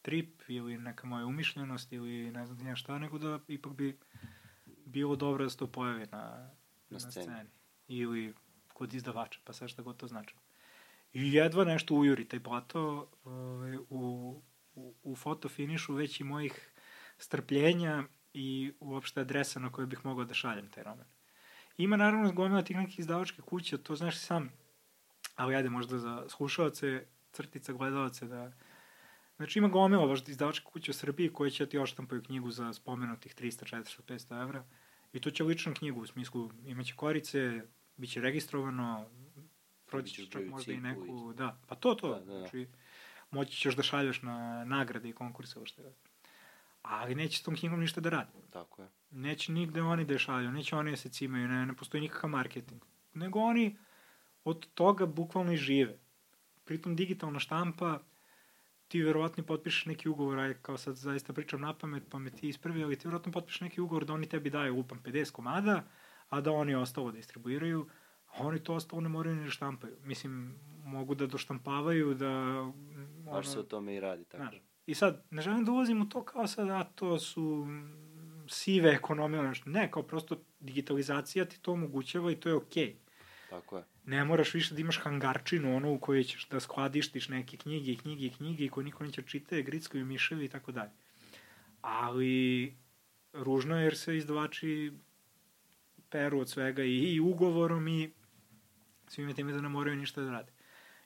trip 0.03 0.43
ili 0.49 0.79
neka 0.79 1.07
moja 1.07 1.27
umišljenost 1.27 1.93
ili 1.93 2.31
ne 2.31 2.47
znam 2.47 2.59
nije 2.59 2.77
šta, 2.77 2.99
nego 2.99 3.19
da 3.19 3.39
ipak 3.49 3.73
bi 3.73 3.99
bilo 4.87 5.17
dobro 5.17 5.45
da 5.45 5.51
se 5.51 5.57
to 5.57 5.67
pojavi 5.67 6.07
na, 6.13 6.19
na, 6.19 6.51
na 6.91 7.01
sceni. 7.01 7.25
sceni. 7.25 7.51
Ili 7.89 8.35
kod 8.73 8.95
izdavača, 8.95 9.41
pa 9.45 9.53
sve 9.53 9.69
šta 9.69 9.83
god 9.83 9.97
to 9.97 10.07
znači. 10.07 10.35
I 11.13 11.33
jedva 11.33 11.65
nešto 11.65 11.95
ujuri 11.95 12.25
taj 12.25 12.41
plato 12.41 13.11
ovaj, 13.25 13.77
u, 13.77 14.43
u, 14.75 14.95
u 15.03 15.17
fotofinišu 15.17 15.95
već 15.95 16.21
i 16.21 16.25
mojih 16.25 16.73
strpljenja 17.19 18.05
i 18.35 18.73
uopšte 18.81 19.21
adresa 19.21 19.61
na 19.61 19.73
kojoj 19.73 19.87
bih 19.87 20.05
mogao 20.05 20.25
da 20.25 20.35
šaljem 20.35 20.69
taj 20.69 20.85
roman. 20.85 21.07
Ima 21.77 21.97
naravno 21.97 22.33
gomila 22.33 22.63
tih 22.63 22.77
nekih 22.77 22.99
izdavačkih 22.99 23.45
kuća, 23.45 23.79
to 23.79 23.97
znaš 23.97 24.19
sam, 24.19 24.53
ali 25.37 25.55
ajde 25.55 25.71
možda 25.71 25.99
za 25.99 26.25
slušalce, 26.29 27.07
crtica 27.33 27.73
gledalce 27.73 28.27
da... 28.27 28.53
Znači 29.37 29.59
ima 29.59 29.69
gomila 29.69 30.07
baš 30.07 30.29
izdavačka 30.29 30.71
kuća 30.71 30.91
u 30.91 30.95
Srbiji 30.95 31.33
koja 31.33 31.51
će 31.51 31.67
ti 31.67 31.79
oštampaju 31.79 32.23
knjigu 32.23 32.51
za 32.51 32.73
spomenutih 32.73 33.35
300, 33.35 33.77
400, 33.77 34.01
500 34.03 34.43
evra. 34.43 34.65
I 35.13 35.21
to 35.21 35.31
će 35.31 35.45
ličnu 35.45 35.75
knjigu 35.75 36.01
u 36.01 36.07
smislu 36.07 36.51
imaće 36.67 36.95
korice, 36.97 37.63
bit 37.97 38.11
će 38.11 38.21
registrovano, 38.21 39.07
proći 39.87 40.15
ćeš 40.15 40.31
čak 40.31 40.43
možda 40.47 40.73
i 40.73 40.81
neku, 40.81 41.33
da, 41.33 41.61
pa 41.69 41.75
to, 41.75 41.95
to, 41.95 42.09
da, 42.09 42.21
da, 42.21 42.25
da. 42.25 42.39
znači 42.39 42.69
moći 43.31 43.57
ćeš 43.57 43.77
da 43.77 43.83
šalješ 43.83 44.23
na 44.23 44.65
nagrade 44.65 45.09
i 45.09 45.13
konkurse, 45.13 45.59
ovo 45.59 45.67
što 45.67 45.83
je 45.83 45.95
ali 46.83 47.15
neće 47.15 47.39
s 47.39 47.43
tom 47.43 47.57
knjigom 47.57 47.81
ništa 47.81 48.01
da 48.01 48.11
radi. 48.11 48.33
Tako 48.51 48.83
je. 48.83 48.89
Neće 49.11 49.53
nigde 49.53 49.83
oni 49.83 50.05
da 50.05 50.13
je 50.13 50.19
šalju, 50.19 50.53
neće 50.53 50.77
oni 50.77 50.91
da 50.91 50.97
se 50.97 51.09
cimaju, 51.09 51.49
ne, 51.49 51.67
ne 51.67 51.77
postoji 51.77 52.01
nikakav 52.01 52.31
marketing. 52.31 52.83
Nego 53.15 53.39
oni 53.39 53.77
od 54.45 54.67
toga 54.75 55.07
bukvalno 55.07 55.53
i 55.53 55.57
žive. 55.57 55.99
Pritom 56.65 56.97
digitalna 56.97 57.39
štampa, 57.39 57.99
ti 58.89 59.03
verovatno 59.03 59.45
potpišeš 59.45 59.87
neki 59.87 60.09
ugovor, 60.09 60.39
aj 60.39 60.55
kao 60.63 60.79
sad 60.79 60.97
zaista 60.97 61.33
pričam 61.33 61.61
na 61.61 61.75
pamet, 61.75 62.03
pa 62.11 62.19
me 62.19 62.31
ti 62.31 62.49
ispravi, 62.49 62.85
ali 62.85 62.97
ti 62.97 63.09
verovatno 63.09 63.33
potpišeš 63.33 63.61
neki 63.61 63.81
ugovor 63.81 64.05
da 64.05 64.13
oni 64.13 64.29
tebi 64.29 64.51
daju 64.51 64.79
upam 64.79 65.03
50 65.05 65.33
komada, 65.33 65.85
a 66.29 66.41
da 66.41 66.53
oni 66.53 66.75
ostalo 66.75 67.11
distribuiraju, 67.11 67.89
a 68.27 68.47
oni 68.47 68.65
to 68.65 68.75
ostalo 68.75 69.03
ne 69.03 69.09
moraju 69.09 69.37
ni 69.37 69.45
da 69.45 69.51
štampaju. 69.51 69.97
Mislim, 70.03 70.59
mogu 70.85 71.15
da 71.15 71.27
doštampavaju, 71.27 72.15
da... 72.15 72.31
Baš 73.25 73.47
ono, 73.47 73.53
se 73.53 73.59
o 73.59 73.63
tome 73.63 73.95
i 73.95 74.01
radi, 74.01 74.25
tako. 74.25 74.43
Znaš, 74.43 74.70
I 74.91 74.95
sad, 74.95 75.25
ne 75.31 75.43
želim 75.43 75.65
da 75.65 75.73
ulazim 75.73 76.03
u 76.03 76.09
to 76.09 76.25
kao 76.25 76.47
sad, 76.47 76.71
a 76.71 76.85
to 76.85 77.19
su 77.19 77.67
sive 78.49 78.91
ekonomije, 78.91 79.43
nešto. 79.43 79.71
Ne, 79.71 79.91
kao 79.91 80.03
prosto 80.03 80.37
digitalizacija 80.61 81.45
ti 81.45 81.61
to 81.61 81.73
omogućava 81.73 82.33
i 82.33 82.37
to 82.37 82.49
je 82.49 82.55
okej. 82.55 82.87
Okay. 82.87 82.95
Tako 83.51 83.77
je. 83.77 83.85
Ne 84.05 84.25
moraš 84.25 84.55
više 84.55 84.75
da 84.75 84.81
imaš 84.81 84.99
hangarčinu, 84.99 85.77
ono 85.77 85.93
u 85.93 85.99
kojoj 85.99 86.25
ćeš 86.25 86.49
da 86.49 86.61
skladištiš 86.61 87.29
neke 87.29 87.57
knjige 87.57 87.93
i 87.93 87.97
knjige 87.97 88.27
i 88.27 88.31
knjige 88.31 88.65
i 88.65 88.69
koje 88.69 88.85
niko 88.85 89.05
neće 89.05 89.23
čitati, 89.23 89.63
grickaju 89.63 90.07
miševi 90.07 90.45
i 90.45 90.49
tako 90.49 90.73
dalje. 90.73 90.91
Ali 91.81 92.75
ružno 93.33 93.79
je 93.79 93.85
jer 93.85 93.97
se 93.97 94.17
izdavači 94.17 94.93
peru 96.09 96.41
od 96.41 96.51
svega 96.51 96.85
i, 96.85 97.15
i 97.15 97.21
ugovorom 97.21 97.89
i 97.89 98.11
svime 99.09 99.35
time 99.35 99.53
da 99.53 99.61
ne 99.61 99.69
moraju 99.69 99.97
ništa 99.97 100.21
da 100.21 100.31
rade. 100.31 100.53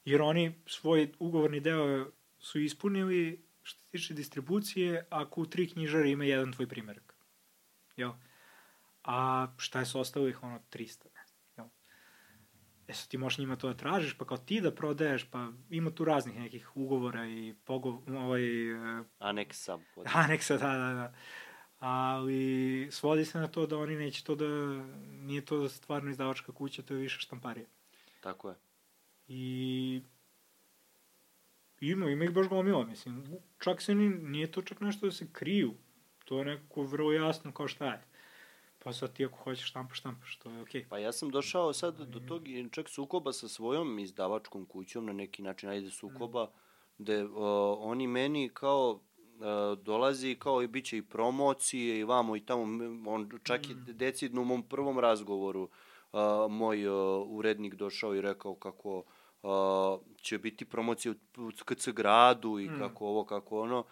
Jer 0.05 0.23
oni 0.23 0.55
svoj 0.67 1.13
ugovorni 1.19 1.61
deo 1.61 2.11
su 2.39 2.61
ispunili 2.61 3.44
što 3.65 3.83
se 3.83 3.91
tiče 3.91 4.15
distribucije, 4.15 5.07
ako 5.11 5.41
u 5.41 5.47
tri 5.47 5.69
knjižare 5.69 6.11
ima 6.11 6.25
jedan 6.25 6.53
tvoj 6.53 6.69
primjerak. 6.69 7.15
Jel? 7.97 8.13
A 9.05 9.49
šta 9.57 9.79
je 9.79 9.87
s 9.87 9.95
ostalih, 9.95 10.43
ono, 10.43 10.61
300, 10.73 11.05
ne? 11.15 11.25
Jel? 11.57 11.67
E 12.89 12.95
sad 12.95 13.09
ti 13.09 13.19
možeš 13.19 13.39
njima 13.39 13.57
to 13.57 13.69
da 13.69 13.77
tražiš, 13.77 14.19
pa 14.19 14.25
kao 14.25 14.37
ti 14.37 14.61
da 14.61 14.75
prodaješ, 14.75 15.31
pa 15.31 15.49
ima 15.71 15.91
tu 15.91 16.05
raznih 16.05 16.39
nekih 16.39 16.77
ugovora 16.77 17.27
i 17.27 17.55
pogov, 17.65 18.03
ovaj... 18.09 18.73
Uh, 18.73 19.07
Aneksa. 19.19 19.79
Aneksa, 20.15 20.57
da, 20.57 20.73
da, 20.73 20.95
da. 20.95 21.15
Ali 21.79 22.89
svodi 22.91 23.25
se 23.25 23.39
na 23.39 23.49
to 23.49 23.67
da 23.67 23.79
oni 23.79 23.97
neće 23.97 24.25
to 24.25 24.35
da... 24.35 24.47
Nije 25.07 25.45
to 25.45 25.69
stvarno 25.69 26.11
izdavačka 26.11 26.53
kuća, 26.53 26.83
to 26.83 26.95
je 26.95 27.01
više 27.01 27.21
štamparija. 27.21 27.67
Tako 28.21 28.49
je. 28.49 28.57
I 29.27 30.03
Ima, 31.91 32.11
ima 32.11 32.25
ih 32.25 32.31
baš 32.31 32.49
gomila, 32.49 32.85
mislim. 32.85 33.25
Čak 33.59 33.83
se 33.83 33.95
ni, 33.95 34.09
nije 34.09 34.53
to 34.53 34.63
čak 34.63 34.81
nešto 34.81 35.07
da 35.07 35.13
se 35.13 35.27
kriju. 35.33 35.75
To 36.25 36.39
je 36.39 36.45
nekako 36.45 36.83
vrlo 36.83 37.13
jasno 37.13 37.53
kao 37.53 37.69
šta 37.69 37.87
je. 37.87 38.03
Pa 38.79 38.93
sad 38.93 39.13
ti 39.13 39.25
ako 39.25 39.39
hoćeš 39.39 39.69
štampaš, 39.69 39.99
štampaš, 39.99 40.37
to 40.37 40.51
je 40.51 40.63
okej. 40.63 40.83
Okay. 40.83 40.89
Pa 40.89 40.99
ja 40.99 41.13
sam 41.13 41.31
došao 41.31 41.73
sad 41.73 42.01
do 42.01 42.21
tog 42.21 42.43
čak 42.71 42.89
sukoba 42.89 43.33
sa 43.33 43.49
svojom 43.49 43.99
izdavačkom 43.99 44.67
kućom, 44.67 45.07
na 45.07 45.13
neki 45.13 45.43
način, 45.43 45.69
ajde 45.69 45.91
sukoba, 45.91 46.45
mm. 46.45 46.49
gde 46.99 47.25
uh, 47.25 47.31
oni 47.79 48.07
meni 48.07 48.51
kao 48.55 48.91
uh, 48.91 49.79
dolazi 49.79 50.37
kao 50.39 50.63
i 50.63 50.67
bit 50.67 50.85
će 50.85 50.97
i 50.97 51.03
promocije 51.03 51.99
i 51.99 52.05
vamo 52.05 52.37
i 52.37 52.41
tamo, 52.41 52.63
on 53.07 53.31
čak 53.43 53.61
mm. 53.69 53.91
i 53.91 53.93
decidno 53.93 54.43
u 54.43 54.45
mom 54.45 54.63
prvom 54.63 54.99
razgovoru 54.99 55.63
uh, 55.63 56.21
moj 56.51 56.87
uh, 56.89 57.27
urednik 57.29 57.75
došao 57.75 58.15
i 58.15 58.21
rekao 58.21 58.55
kako 58.55 58.99
uh, 58.99 59.05
će 60.21 60.39
biti 60.39 60.65
promocija 60.65 61.15
u 61.37 61.51
KC 61.65 61.89
gradu 61.89 62.59
i 62.59 62.69
mm. 62.69 62.79
kako 62.79 63.07
ovo, 63.07 63.25
kako 63.25 63.61
ono, 63.61 63.85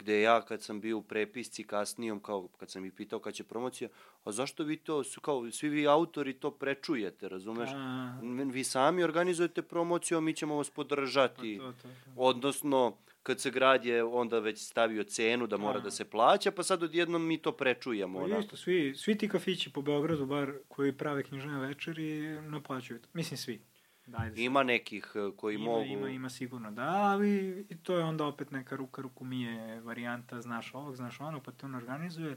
gde 0.00 0.20
ja 0.20 0.42
kad 0.42 0.62
sam 0.62 0.80
bio 0.80 0.98
u 0.98 1.02
prepisci 1.02 1.64
kasnijom, 1.64 2.20
kao 2.20 2.48
kad 2.48 2.70
sam 2.70 2.84
ih 2.84 2.92
pitao 2.92 3.18
kad 3.18 3.34
će 3.34 3.44
promocija, 3.44 3.88
a 4.24 4.32
zašto 4.32 4.64
vi 4.64 4.76
to, 4.76 5.04
su 5.04 5.20
kao, 5.20 5.50
svi 5.50 5.68
vi 5.68 5.86
autori 5.86 6.32
to 6.32 6.50
prečujete, 6.50 7.28
razumeš? 7.28 7.70
A... 7.72 8.18
Vi 8.52 8.64
sami 8.64 9.02
organizujete 9.02 9.62
promociju, 9.62 10.18
a 10.18 10.20
mi 10.20 10.34
ćemo 10.34 10.56
vas 10.56 10.70
podržati. 10.70 11.58
Pa 11.60 11.64
to, 11.64 11.72
to, 11.72 11.88
to. 11.88 12.10
Odnosno, 12.16 12.96
kad 13.22 13.40
se 13.40 13.50
grad 13.50 13.84
je 13.84 14.04
onda 14.04 14.38
već 14.38 14.58
stavio 14.58 15.04
cenu 15.04 15.46
da 15.46 15.56
mora 15.56 15.78
a... 15.78 15.82
da 15.82 15.90
se 15.90 16.04
plaća, 16.04 16.50
pa 16.50 16.62
sad 16.62 16.82
odjednom 16.82 17.26
mi 17.26 17.38
to 17.38 17.52
prečujemo. 17.52 18.28
Pa 18.28 18.38
isto, 18.38 18.56
svi, 18.56 18.94
svi 18.96 19.18
ti 19.18 19.28
kafići 19.28 19.72
po 19.72 19.82
Beogradu, 19.82 20.26
bar 20.26 20.52
koji 20.68 20.92
prave 20.92 21.22
knjižne 21.22 21.58
večeri, 21.58 22.40
naplaćuju 22.40 22.98
to. 22.98 23.08
Mislim, 23.12 23.38
svi. 23.38 23.60
Da, 24.10 24.30
ima 24.36 24.62
nekih 24.62 25.12
e, 25.14 25.36
koji 25.36 25.54
ima, 25.54 25.64
mogu... 25.64 25.84
Ima, 25.84 26.08
ima 26.08 26.30
sigurno, 26.30 26.70
da, 26.70 26.88
ali 26.88 27.66
i 27.68 27.76
to 27.82 27.96
je 27.96 28.04
onda 28.04 28.24
opet 28.24 28.50
neka 28.50 28.76
ruka 28.76 29.02
ruku 29.02 29.24
mije 29.24 29.80
varijanta, 29.80 30.40
znaš 30.40 30.74
ovog, 30.74 30.96
znaš 30.96 31.20
onog, 31.20 31.42
pa 31.42 31.52
te 31.52 31.66
on 31.66 31.74
organizuje, 31.74 32.36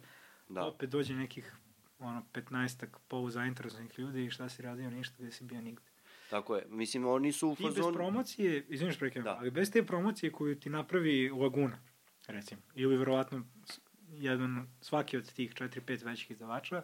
da. 0.49 0.65
opet 0.65 0.89
dođe 0.89 1.15
nekih 1.15 1.55
ono, 1.99 2.25
15-ak 2.33 2.97
polu 3.07 3.29
zainteresovanih 3.29 3.99
ljudi 3.99 4.25
i 4.25 4.29
šta 4.29 4.49
si 4.49 4.61
radio, 4.61 4.89
ništa, 4.89 5.15
gde 5.19 5.31
si 5.31 5.43
bio 5.43 5.61
nigde. 5.61 5.83
Tako 6.29 6.55
je, 6.55 6.65
mislim, 6.69 7.05
oni 7.05 7.31
su 7.31 7.49
u 7.49 7.55
fazonu... 7.55 7.73
Ti 7.73 7.81
bez 7.81 7.93
promocije, 7.93 8.65
izviniš 8.69 8.99
prekajam, 8.99 9.23
da. 9.23 9.37
ali 9.39 9.51
bez 9.51 9.71
te 9.71 9.85
promocije 9.85 10.31
koju 10.31 10.59
ti 10.59 10.69
napravi 10.69 11.29
Laguna, 11.29 11.79
recimo, 12.27 12.61
ili 12.75 12.97
verovatno 12.97 13.45
jedan, 14.09 14.67
svaki 14.81 15.17
od 15.17 15.33
tih 15.33 15.53
4-5 15.53 16.05
većih 16.05 16.31
izdavača, 16.31 16.83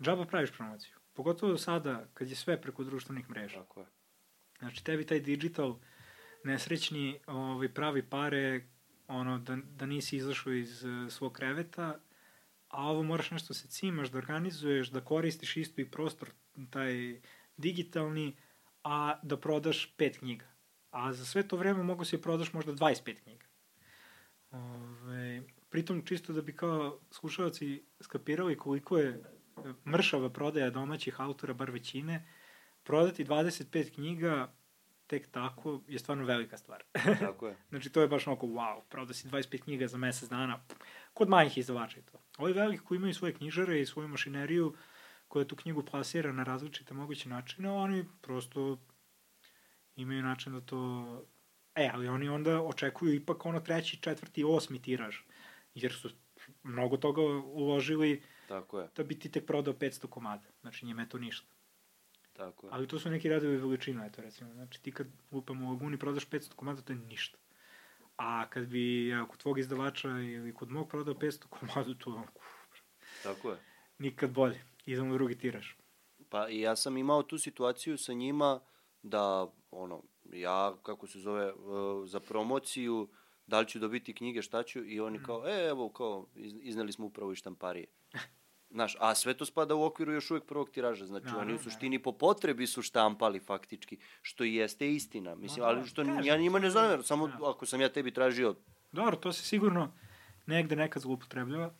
džaba 0.00 0.24
praviš 0.24 0.50
promociju. 0.50 0.94
Pogotovo 1.12 1.56
sada, 1.58 2.06
kad 2.14 2.28
je 2.28 2.36
sve 2.36 2.60
preko 2.60 2.84
društvenih 2.84 3.30
mreža. 3.30 3.58
Tako 3.58 3.80
je. 3.80 3.86
Znači, 4.60 4.84
tebi 4.84 5.06
taj 5.06 5.20
digital 5.20 5.78
nesrećni 6.44 7.18
ovaj, 7.26 7.68
pravi 7.68 8.02
pare 8.02 8.66
ono, 9.08 9.38
da, 9.38 9.56
da 9.56 9.86
nisi 9.86 10.16
izašao 10.16 10.52
iz 10.52 10.84
uh, 10.84 11.12
svog 11.12 11.32
kreveta, 11.32 12.00
a 12.68 12.86
ovo 12.86 13.02
moraš 13.02 13.30
nešto 13.30 13.54
se 13.54 13.68
cimaš, 13.68 14.10
da 14.10 14.18
organizuješ, 14.18 14.90
da 14.90 15.04
koristiš 15.04 15.56
isto 15.56 15.80
i 15.80 15.90
prostor, 15.90 16.30
taj 16.70 17.20
digitalni, 17.56 18.36
a 18.84 19.18
da 19.22 19.36
prodaš 19.36 19.94
pet 19.96 20.18
knjiga. 20.18 20.46
A 20.90 21.12
za 21.12 21.24
sve 21.24 21.48
to 21.48 21.56
vreme 21.56 21.82
mogu 21.82 22.04
se 22.04 22.22
prodaš 22.22 22.52
možda 22.52 22.72
25 22.72 23.22
knjiga. 23.22 23.46
Ove, 24.50 25.42
pritom, 25.70 26.06
čisto 26.06 26.32
da 26.32 26.42
bi 26.42 26.56
kao 26.56 27.00
slušalci 27.10 27.82
skapirali 28.00 28.56
koliko 28.56 28.98
je 28.98 29.22
mršava 29.86 30.30
prodaja 30.30 30.70
domaćih 30.70 31.20
autora, 31.20 31.54
bar 31.54 31.70
većine, 31.70 32.26
prodati 32.90 33.24
25 33.24 33.94
knjiga 33.94 34.52
tek 35.06 35.30
tako 35.30 35.80
je 35.88 35.98
stvarno 35.98 36.24
velika 36.24 36.56
stvar. 36.56 36.82
Tako 37.26 37.46
je. 37.46 37.56
znači, 37.68 37.90
to 37.90 38.00
je 38.00 38.08
baš 38.08 38.26
onako, 38.26 38.46
wow, 38.46 38.80
proda 38.88 39.14
si 39.14 39.28
25 39.28 39.62
knjiga 39.62 39.86
za 39.86 39.98
mesec 39.98 40.28
dana, 40.28 40.60
kod 41.14 41.28
manjih 41.28 41.58
izdavača 41.58 41.98
i 41.98 42.02
to. 42.02 42.18
Ovi 42.38 42.52
veliki 42.52 42.84
koji 42.84 42.96
imaju 42.96 43.14
svoje 43.14 43.34
knjižare 43.34 43.80
i 43.80 43.86
svoju 43.86 44.08
mašineriju, 44.08 44.74
koja 45.28 45.44
tu 45.44 45.56
knjigu 45.56 45.82
plasira 45.82 46.32
na 46.32 46.44
različite 46.44 46.94
moguće 46.94 47.28
načine, 47.28 47.70
oni 47.70 48.04
prosto 48.20 48.78
imaju 49.96 50.22
način 50.22 50.52
da 50.52 50.60
to... 50.60 51.04
E, 51.74 51.90
ali 51.94 52.08
oni 52.08 52.28
onda 52.28 52.62
očekuju 52.62 53.14
ipak 53.14 53.46
ono 53.46 53.60
treći, 53.60 54.02
četvrti, 54.02 54.44
osmi 54.44 54.82
tiraž, 54.82 55.16
jer 55.74 55.92
su 55.92 56.10
mnogo 56.62 56.96
toga 56.96 57.22
uložili 57.44 58.22
Tako 58.48 58.80
je. 58.80 58.88
da 58.96 59.04
bi 59.04 59.18
ti 59.18 59.30
tek 59.30 59.46
prodao 59.46 59.74
500 59.74 60.06
komada. 60.06 60.48
Znači, 60.60 60.86
njima 60.86 61.02
je 61.02 61.08
to 61.08 61.18
ništa. 61.18 61.59
Tako 62.40 62.66
je. 62.66 62.70
Ali 62.72 62.86
to 62.88 62.98
su 62.98 63.10
neki 63.10 63.28
radovi 63.28 63.56
veličina, 63.56 64.06
eto 64.06 64.22
recimo. 64.22 64.52
Znači 64.52 64.82
ti 64.82 64.92
kad 64.92 65.06
lupam 65.32 65.62
u 65.62 65.70
Laguni 65.70 65.98
prodaš 65.98 66.28
500 66.28 66.54
komada, 66.54 66.82
to 66.82 66.92
je 66.92 66.98
ništa. 66.98 67.38
A 68.16 68.46
kad 68.50 68.66
bi 68.66 69.08
ja, 69.08 69.26
kod 69.26 69.38
tvog 69.38 69.58
izdavača 69.58 70.08
ili 70.08 70.54
kod 70.54 70.70
mog 70.70 70.88
prodao 70.88 71.14
500 71.14 71.46
komada, 71.46 71.94
to 71.94 72.16
je 72.16 72.22
Tako 73.22 73.50
je. 73.50 73.56
nikad 73.98 74.30
bolje. 74.30 74.64
Idemo 74.86 75.10
u 75.10 75.18
drugi 75.18 75.38
tiraž. 75.38 75.68
Pa 76.28 76.48
i 76.48 76.60
ja 76.60 76.76
sam 76.76 76.96
imao 76.96 77.22
tu 77.22 77.38
situaciju 77.38 77.98
sa 77.98 78.12
njima 78.12 78.60
da, 79.02 79.46
ono, 79.70 80.02
ja, 80.32 80.76
kako 80.82 81.06
se 81.06 81.18
zove, 81.18 81.46
e, 81.46 81.52
za 82.06 82.20
promociju, 82.20 83.08
da 83.46 83.60
li 83.60 83.68
ću 83.68 83.78
dobiti 83.78 84.14
knjige, 84.14 84.42
šta 84.42 84.62
ću, 84.62 84.84
i 84.84 85.00
oni 85.00 85.22
kao, 85.22 85.48
e, 85.48 85.68
evo, 85.68 85.88
kao, 85.88 86.26
iz- 86.36 86.58
izneli 86.60 86.92
smo 86.92 87.06
upravo 87.06 87.32
iz 87.32 87.38
štamparije. 87.38 87.86
Znaš, 88.70 88.96
a 88.98 89.14
sve 89.14 89.34
to 89.34 89.44
spada 89.44 89.74
u 89.74 89.84
okviru 89.84 90.12
još 90.12 90.30
uvek 90.30 90.44
prvog 90.44 90.70
tiraža, 90.70 91.06
znači 91.06 91.24
Naravno, 91.24 91.42
oni 91.42 91.54
u 91.54 91.58
suštini 91.60 91.98
po 91.98 92.12
potrebi 92.12 92.66
su 92.66 92.82
štampali 92.82 93.40
faktički, 93.40 93.98
što 94.22 94.44
i 94.44 94.54
jeste 94.54 94.90
istina, 94.90 95.34
mislim, 95.34 95.60
da, 95.60 95.68
ali 95.68 95.86
što 95.86 96.04
kažem, 96.04 96.24
ja 96.24 96.36
njima 96.36 96.58
ne 96.58 96.70
zameram, 96.70 97.02
samo 97.02 97.28
da. 97.28 97.34
ako 97.44 97.66
sam 97.66 97.80
ja 97.80 97.88
tebi 97.88 98.10
tražio, 98.12 98.54
Dobro, 98.92 99.16
to 99.16 99.32
se 99.32 99.42
sigurno 99.42 99.92
negde 100.46 100.76
nekad 100.76 101.02
zloupotrebljava, 101.02 101.70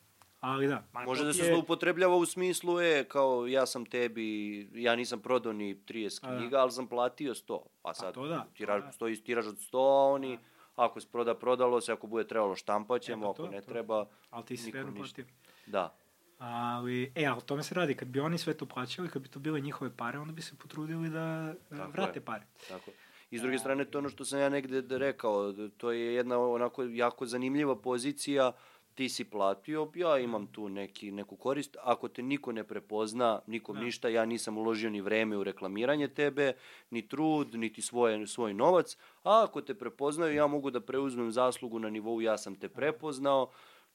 ali 0.41 0.67
da. 0.69 0.87
Ma, 0.93 1.03
može 1.03 1.25
da 1.25 1.33
se 1.33 1.39
je- 1.41 1.49
zloupotrebljava 1.49 2.17
u 2.17 2.27
smislu, 2.27 2.81
e, 2.81 3.05
kao 3.05 3.47
ja 3.47 3.67
sam 3.67 3.87
tebi, 3.87 4.27
ja 4.75 4.97
nisam 4.97 5.21
prodao 5.21 5.53
ni 5.53 5.75
30 5.77 6.21
A, 6.23 6.31
da. 6.31 6.39
knjiga, 6.39 6.59
ali 6.59 6.73
sam 6.73 6.87
platio 6.87 7.35
100, 7.35 7.59
a 7.83 7.95
sad 7.95 8.15
to 8.15 8.27
da, 8.27 8.47
tiraž, 8.55 8.81
to 8.81 8.87
da. 8.87 8.93
stoji 8.93 9.17
tiraž 9.17 9.47
od 9.47 9.57
100, 9.57 9.79
a 9.79 10.05
oni, 10.07 10.39
ako 10.77 11.01
se 11.01 11.09
proda, 11.09 11.35
prodalo 11.35 11.81
se, 11.81 11.93
ako 11.93 12.07
bude 12.07 12.27
trebalo 12.27 12.57
štampaćemo, 12.57 13.23
E, 13.23 13.27
pa 13.27 13.31
ako 13.33 13.37
to, 13.39 13.49
ne 13.49 13.61
to. 13.61 13.69
treba, 13.69 14.07
Ali 14.31 14.45
ti 14.45 14.57
si 14.57 14.67
ništa. 14.67 14.93
platio. 14.97 15.25
da. 15.67 15.97
Ali, 16.41 17.12
e, 17.15 17.27
ali 17.27 17.39
o 17.39 17.41
tome 17.41 17.62
se 17.62 17.75
radi. 17.75 17.95
Kad 17.95 18.09
bi 18.09 18.21
oni 18.21 18.39
sve 18.39 18.55
to 18.55 18.67
plaćali, 18.67 19.09
kad 19.09 19.23
bi 19.23 19.29
to 19.29 19.39
bile 19.39 19.61
njihove 19.61 19.91
pare, 19.97 20.19
onda 20.19 20.33
bi 20.33 20.43
se 20.43 20.57
potrudili 20.57 21.11
da 21.11 21.55
da 21.71 21.77
Tako 21.77 21.91
vrate 21.93 22.19
je. 22.19 22.25
pare. 22.25 22.47
Tako. 22.69 22.91
I 23.31 23.39
s 23.39 23.43
druge 23.43 23.59
strane, 23.59 23.85
to 23.85 23.99
je 23.99 24.01
ono 24.01 24.09
što 24.09 24.25
sam 24.25 24.41
ja 24.41 24.49
negde 24.49 24.99
rekao, 24.99 25.53
to 25.77 25.93
je 25.93 26.15
jedna 26.15 26.39
onako 26.39 26.83
jako 26.83 27.27
zanimljiva 27.27 27.77
pozicija, 27.77 28.53
ti 28.95 29.09
si 29.09 29.25
platio, 29.25 29.91
ja 29.95 30.19
imam 30.19 30.47
tu 30.47 30.69
neki, 30.69 31.11
neku 31.11 31.37
korist, 31.37 31.77
ako 31.83 32.09
te 32.09 32.23
niko 32.23 32.53
ne 32.53 32.65
prepozna, 32.65 33.41
nikom 33.47 33.77
Da. 33.77 33.83
ništa, 33.83 34.09
ja 34.09 34.25
nisam 34.25 34.59
uložio 34.59 34.91
ni 34.91 35.01
vreme 35.01 35.37
u 35.37 35.45
reklamiranje 35.45 36.09
tebe, 36.09 36.53
ni 36.91 37.09
trud, 37.09 37.55
niti 37.55 37.83
svoje, 37.83 38.27
svoj 38.27 38.55
novac, 38.55 38.97
a 39.23 39.45
ako 39.45 39.61
te 39.61 39.75
prepoznaju, 39.75 40.35
ja 40.35 40.47
mogu 40.47 40.71
da 40.71 40.81
preuzmem 40.81 41.31
zaslugu 41.33 41.79
na 41.79 41.91
nivou 41.91 42.21
ja 42.21 42.39
sam 42.39 42.55
te 42.55 42.69
prepoznao, 42.69 43.51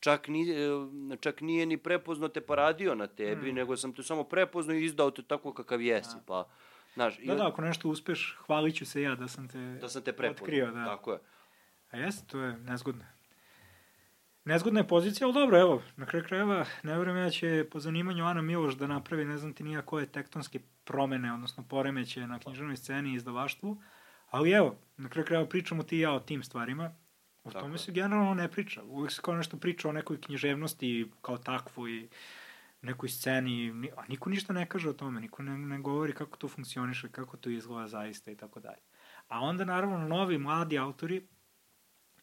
čak, 0.05 0.27
ni, 0.27 0.49
e, 0.51 0.69
čak 1.19 1.41
nije 1.41 1.65
ni 1.65 1.77
prepoznao 1.77 2.29
te 2.29 2.41
pa 2.41 2.55
radio 2.55 2.95
na 2.95 3.07
tebi, 3.07 3.51
Mm. 3.51 3.55
nego 3.55 3.77
sam 3.77 3.93
te 3.93 4.03
samo 4.03 4.23
prepoznao 4.23 4.77
i 4.77 4.85
izdao 4.85 5.11
te 5.11 5.23
tako 5.23 5.53
kakav 5.53 5.81
jesi, 5.81 6.15
Da. 6.15 6.23
pa, 6.25 6.47
znaš, 6.93 7.19
i 7.19 7.27
Da, 7.27 7.35
da, 7.35 7.47
ako 7.47 7.61
nešto 7.61 7.89
uspeš, 7.89 8.37
hvalit 8.45 8.75
ću 8.75 8.85
se 8.85 9.01
ja 9.01 9.15
da 9.15 9.27
sam 9.27 9.47
te, 9.47 9.57
da 9.81 9.89
sam 9.89 10.01
te 10.01 10.13
prepoznao. 10.13 10.43
otkrio. 10.43 10.71
Da. 10.71 10.85
Tako 10.85 11.11
je. 11.11 11.19
A 11.91 11.97
jeste, 11.97 12.27
to 12.27 12.39
je 12.39 12.57
nezgodno. 12.57 13.03
Nezgodna 14.45 14.79
je 14.79 14.87
pozicija, 14.87 15.27
ali 15.27 15.33
dobro, 15.33 15.59
evo, 15.59 15.81
na 15.97 16.05
kraju 16.05 16.25
krajeva, 16.25 16.65
ne 16.83 16.91
ja 16.91 17.03
da 17.03 17.29
će 17.29 17.67
po 17.71 17.79
zanimanju 17.79 18.25
Ana 18.25 18.41
Miloš 18.41 18.73
da 18.73 18.87
napravi, 18.87 19.25
ne 19.25 19.37
znam 19.37 19.53
ti 19.53 19.63
nija 19.63 19.81
koje 19.81 20.05
tektonske 20.05 20.59
promene, 20.83 21.33
odnosno 21.33 21.63
poremeće 21.69 22.27
na 22.27 22.39
književnoj 22.39 22.75
sceni 22.75 23.09
i 23.11 23.15
izdavaštvu, 23.15 23.81
ali 24.29 24.51
evo, 24.51 24.75
na 24.97 25.09
kraju 25.09 25.25
krajeva 25.25 25.49
pričamo 25.49 25.83
ti 25.83 25.97
i 25.97 25.99
ja 25.99 26.11
o 26.13 26.19
tim 26.19 26.43
stvarima. 26.43 26.91
O 27.45 27.51
Tako 27.51 27.65
tome 27.65 27.77
se 27.77 27.91
generalno 27.91 28.33
ne 28.33 28.51
priča. 28.51 28.83
Uvijek 28.83 29.11
se 29.11 29.21
kao 29.21 29.35
nešto 29.35 29.57
priča 29.57 29.89
o 29.89 29.91
nekoj 29.91 30.21
književnosti 30.21 31.11
kao 31.21 31.37
takvoj, 31.37 32.07
nekoj 32.81 33.09
sceni, 33.09 33.73
ni- 33.73 33.91
a 33.97 34.03
niko 34.07 34.29
ništa 34.29 34.53
ne 34.53 34.65
kaže 34.69 34.89
o 34.89 34.93
tome, 34.93 35.21
niko 35.21 35.43
ne, 35.43 35.57
ne 35.57 35.79
govori 35.79 36.13
kako 36.13 36.37
to 36.37 36.47
funkcioniše, 36.47 37.11
kako 37.11 37.37
to 37.37 37.49
izgleda 37.49 37.87
zaista 37.87 38.31
i 38.31 38.37
tako 38.37 38.59
dalje. 38.59 38.81
A 39.27 39.39
onda 39.39 39.65
naravno 39.65 39.97
novi 40.07 40.37
mladi 40.37 40.77
autori, 40.77 41.27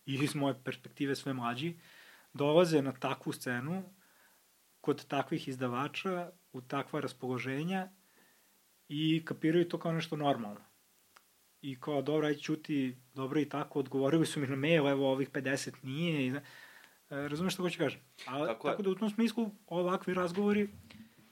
i 0.06 0.14
iz 0.14 0.34
moje 0.34 0.54
perspektive 0.64 1.16
sve 1.16 1.32
mlađi, 1.32 1.78
dolaze 2.32 2.82
na 2.82 2.92
takvu 2.92 3.32
scenu, 3.32 3.94
kod 4.80 5.06
takvih 5.06 5.48
izdavača, 5.48 6.30
u 6.52 6.60
takva 6.60 7.00
raspoloženja 7.00 7.88
i 8.88 9.24
kapiraju 9.24 9.68
to 9.68 9.78
kao 9.78 9.92
nešto 9.92 10.16
normalno. 10.16 10.60
I 11.62 11.76
kao, 11.80 12.02
dobro, 12.02 12.26
aj 12.26 12.34
čuti, 12.34 12.96
dobro 13.14 13.40
i 13.40 13.48
tako, 13.48 13.78
odgovorili 13.78 14.26
su 14.26 14.40
mi 14.40 14.46
na 14.46 14.56
mail, 14.56 14.88
evo, 14.88 15.12
ovih 15.12 15.30
50 15.30 15.70
nije. 15.82 16.26
I, 16.26 16.28
e, 16.30 16.40
razumeš 17.08 17.54
što 17.54 17.62
hoću 17.62 17.78
kažem? 17.78 18.00
A, 18.26 18.46
Tako 18.46 18.68
tako, 18.68 18.82
da 18.82 18.90
u 18.90 18.94
tom 18.94 19.10
smislu 19.10 19.50
ovakvi 19.66 20.14
razgovori 20.14 20.68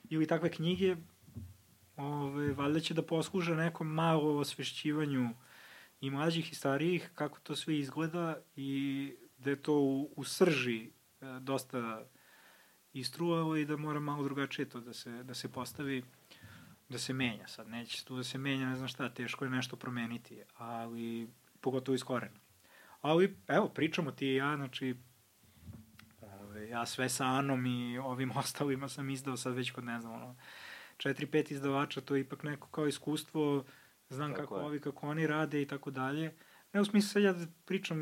ili 0.09 0.27
takve 0.27 0.49
knjige 0.49 0.95
ove, 1.97 2.53
valjda 2.53 2.79
će 2.79 2.93
da 2.93 3.01
posluže 3.01 3.55
nekom 3.55 3.87
malo 3.87 4.37
osvešćivanju 4.37 5.29
i 6.01 6.09
mlađih 6.09 6.51
i 6.51 6.55
starijih, 6.55 7.09
kako 7.15 7.39
to 7.39 7.55
sve 7.55 7.77
izgleda 7.77 8.37
i 8.55 9.13
da 9.37 9.49
je 9.49 9.61
to 9.61 9.73
u, 9.73 10.13
u 10.15 10.23
srži 10.23 10.81
e, 10.81 10.89
dosta 11.39 12.05
istruvalo 12.93 13.57
i 13.57 13.65
da 13.65 13.77
mora 13.77 13.99
malo 13.99 14.23
drugačije 14.23 14.69
to 14.69 14.79
da 14.79 14.93
se, 14.93 15.23
da 15.23 15.33
se 15.33 15.51
postavi, 15.51 16.03
da 16.91 16.97
se 16.97 17.13
menja. 17.13 17.47
Sad 17.47 17.69
neće 17.69 18.05
tu 18.05 18.17
da 18.17 18.23
se 18.23 18.37
menja, 18.37 18.69
ne 18.69 18.75
znam 18.75 18.87
šta, 18.87 19.09
teško 19.09 19.45
je 19.45 19.51
nešto 19.51 19.75
promeniti, 19.75 20.43
ali 20.57 21.29
pogotovo 21.61 21.95
iz 21.95 22.03
korena. 22.03 22.39
Ali, 23.01 23.37
evo, 23.47 23.69
pričamo 23.69 24.11
ti 24.11 24.27
i 24.27 24.35
ja, 24.35 24.55
znači, 24.55 24.95
ove, 26.21 26.69
ja 26.69 26.85
sve 26.85 27.09
sa 27.09 27.25
Anom 27.25 27.65
i 27.65 27.97
ovim 27.97 28.31
ostalima 28.37 28.89
sam 28.89 29.09
izdao 29.09 29.37
sad 29.37 29.55
već 29.55 29.71
kod, 29.71 29.83
ne 29.83 30.01
znam, 30.01 30.13
ono, 30.13 30.35
četiri, 30.97 31.25
pet 31.25 31.51
izdavača, 31.51 32.01
to 32.01 32.15
je 32.15 32.21
ipak 32.21 32.43
neko 32.43 32.67
kao 32.67 32.87
iskustvo, 32.87 33.65
znam 34.09 34.31
Tako 34.31 34.41
kako 34.41 34.57
je. 34.57 34.65
ovi, 34.65 34.79
kako 34.79 35.07
oni 35.07 35.27
rade 35.27 35.61
i 35.61 35.67
tako 35.67 35.91
dalje. 35.91 36.35
Ne 36.73 36.81
u 36.81 36.85
smislu 36.85 37.09
sad 37.09 37.23
ja 37.23 37.33
da 37.33 37.45
pričam 37.65 37.97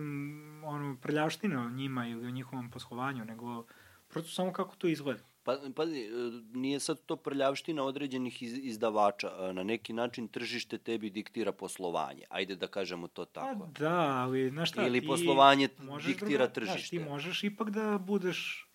ono, 0.63 0.97
prljavštine 1.01 1.57
o 1.57 1.69
njima 1.69 2.07
ili 2.07 2.27
o 2.27 2.31
njihovom 2.31 2.71
poslovanju, 2.71 3.25
nego 3.25 3.65
prosto 4.07 4.31
samo 4.31 4.53
kako 4.53 4.75
to 4.75 4.87
izgleda. 4.87 5.23
Pa, 5.51 5.73
pazi, 5.73 5.99
e, 5.99 6.09
nije 6.53 6.79
sad 6.79 6.99
to 7.01 7.15
prljavština 7.15 7.83
određenih 7.83 8.43
iz, 8.43 8.53
izdavača. 8.55 9.31
E, 9.39 9.53
Na 9.53 9.63
neki 9.63 9.93
način 9.93 10.27
tržište 10.27 10.77
tebi 10.77 11.09
diktira 11.09 11.51
poslovanje. 11.53 12.23
Ajde 12.29 12.55
da 12.55 12.67
kažemo 12.67 13.07
to 13.07 13.25
tako. 13.25 13.59
Pa 13.59 13.79
da, 13.79 13.95
ali 13.99 14.49
znaš 14.49 14.69
šta, 14.69 14.87
Ili 14.87 15.07
poslovanje 15.07 15.69
diktira 16.05 16.27
druga- 16.39 16.47
tržište. 16.47 16.89
ti 16.89 16.99
možeš 17.01 17.43
ipak 17.43 17.69
da 17.69 17.97
budeš 17.99 18.65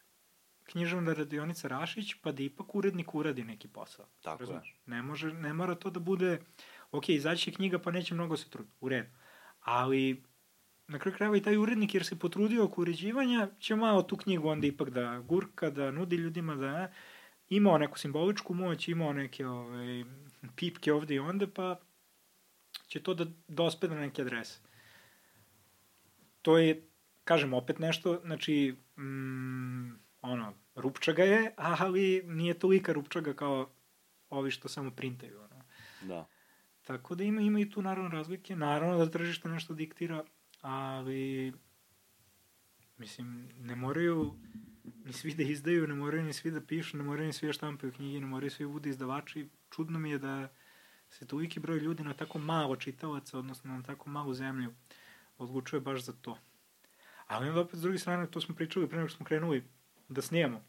književna 0.64 1.12
radionica 1.12 1.68
Rašić, 1.68 2.14
pa 2.14 2.32
da 2.32 2.42
ipak 2.42 2.74
urednik 2.74 3.14
uradi 3.14 3.44
neki 3.44 3.68
posao. 3.68 4.06
Tako 4.22 4.42
je. 4.42 4.46
Razumeš? 4.46 4.80
Ne, 4.86 5.02
može, 5.02 5.32
ne 5.32 5.52
mora 5.52 5.74
to 5.74 5.90
da 5.90 6.00
bude, 6.00 6.40
ok, 6.90 7.08
izaći 7.08 7.52
knjiga 7.52 7.78
pa 7.78 7.90
neće 7.90 8.14
mnogo 8.14 8.36
se 8.36 8.50
truditi, 8.50 8.76
u 8.80 8.88
redu. 8.88 9.08
Ali 9.60 10.24
na 10.88 10.98
kraju 10.98 11.16
krajeva 11.16 11.36
i 11.36 11.42
taj 11.42 11.56
urednik, 11.56 11.94
jer 11.94 12.04
se 12.04 12.18
potrudio 12.18 12.64
oko 12.64 12.80
uređivanja, 12.80 13.48
će 13.58 13.76
malo 13.76 14.02
tu 14.02 14.16
knjigu 14.16 14.48
onda 14.48 14.66
ipak 14.66 14.90
da 14.90 15.20
gurka, 15.20 15.70
da 15.70 15.90
nudi 15.90 16.16
ljudima, 16.16 16.54
da 16.54 16.92
imao 17.48 17.78
neku 17.78 17.98
simboličku 17.98 18.54
moć, 18.54 18.88
imao 18.88 19.12
neke 19.12 19.46
ovaj, 19.46 20.04
pipke 20.56 20.92
ovde 20.92 21.14
i 21.14 21.18
onda, 21.18 21.46
pa 21.46 21.80
će 22.86 23.02
to 23.02 23.14
da 23.14 23.26
dospe 23.48 23.88
do 23.88 23.94
neke 23.94 24.22
adrese. 24.22 24.60
To 26.42 26.58
je, 26.58 26.88
kažem, 27.24 27.54
opet 27.54 27.78
nešto, 27.78 28.20
znači, 28.24 28.76
mm, 28.98 29.92
ono, 30.22 30.54
rupčaga 30.74 31.22
je, 31.22 31.54
ali 31.56 32.22
nije 32.26 32.58
tolika 32.58 32.92
rupčaga 32.92 33.34
kao 33.34 33.70
ovi 34.30 34.50
što 34.50 34.68
samo 34.68 34.90
printaju. 34.90 35.40
Ono. 35.40 35.62
Da. 36.02 36.26
Tako 36.82 37.14
da 37.14 37.24
ima, 37.24 37.40
ima 37.40 37.60
i 37.60 37.70
tu 37.70 37.82
naravno 37.82 38.10
razlike. 38.10 38.56
Naravno 38.56 38.98
da 38.98 39.10
tržište 39.10 39.48
nešto 39.48 39.74
diktira, 39.74 40.24
ali 40.64 41.52
mislim, 42.98 43.48
ne 43.60 43.76
moraju 43.76 44.34
ni 45.04 45.12
svi 45.12 45.34
da 45.34 45.42
izdaju, 45.42 45.86
ne 45.86 45.94
moraju 45.94 46.22
ni 46.22 46.32
svi 46.32 46.50
da 46.50 46.60
pišu, 46.60 46.96
ne 46.96 47.04
moraju 47.04 47.26
ni 47.26 47.32
svi 47.32 47.46
da 47.46 47.52
štampaju 47.52 47.92
knjige, 47.92 48.20
ne 48.20 48.26
moraju 48.26 48.50
svi 48.50 48.80
da 48.80 48.88
izdavači. 48.88 49.48
Čudno 49.70 49.98
mi 49.98 50.10
je 50.10 50.18
da 50.18 50.48
se 51.08 51.26
toliki 51.26 51.60
broj 51.60 51.78
ljudi 51.78 52.02
na 52.02 52.14
tako 52.14 52.38
malo 52.38 52.76
čitalaca, 52.76 53.38
odnosno 53.38 53.76
na 53.76 53.82
tako 53.82 54.10
malu 54.10 54.34
zemlju, 54.34 54.74
odlučuje 55.38 55.80
baš 55.80 56.04
za 56.04 56.12
to. 56.12 56.38
Ali 57.26 57.48
onda 57.48 57.60
opet, 57.60 57.78
s 57.78 57.82
druge 57.82 57.98
strane, 57.98 58.30
to 58.30 58.40
smo 58.40 58.54
pričali 58.54 58.88
pre 58.88 58.98
nego 58.98 59.08
što 59.08 59.16
smo 59.16 59.26
krenuli 59.26 59.64
da 60.08 60.22
snijemo. 60.22 60.64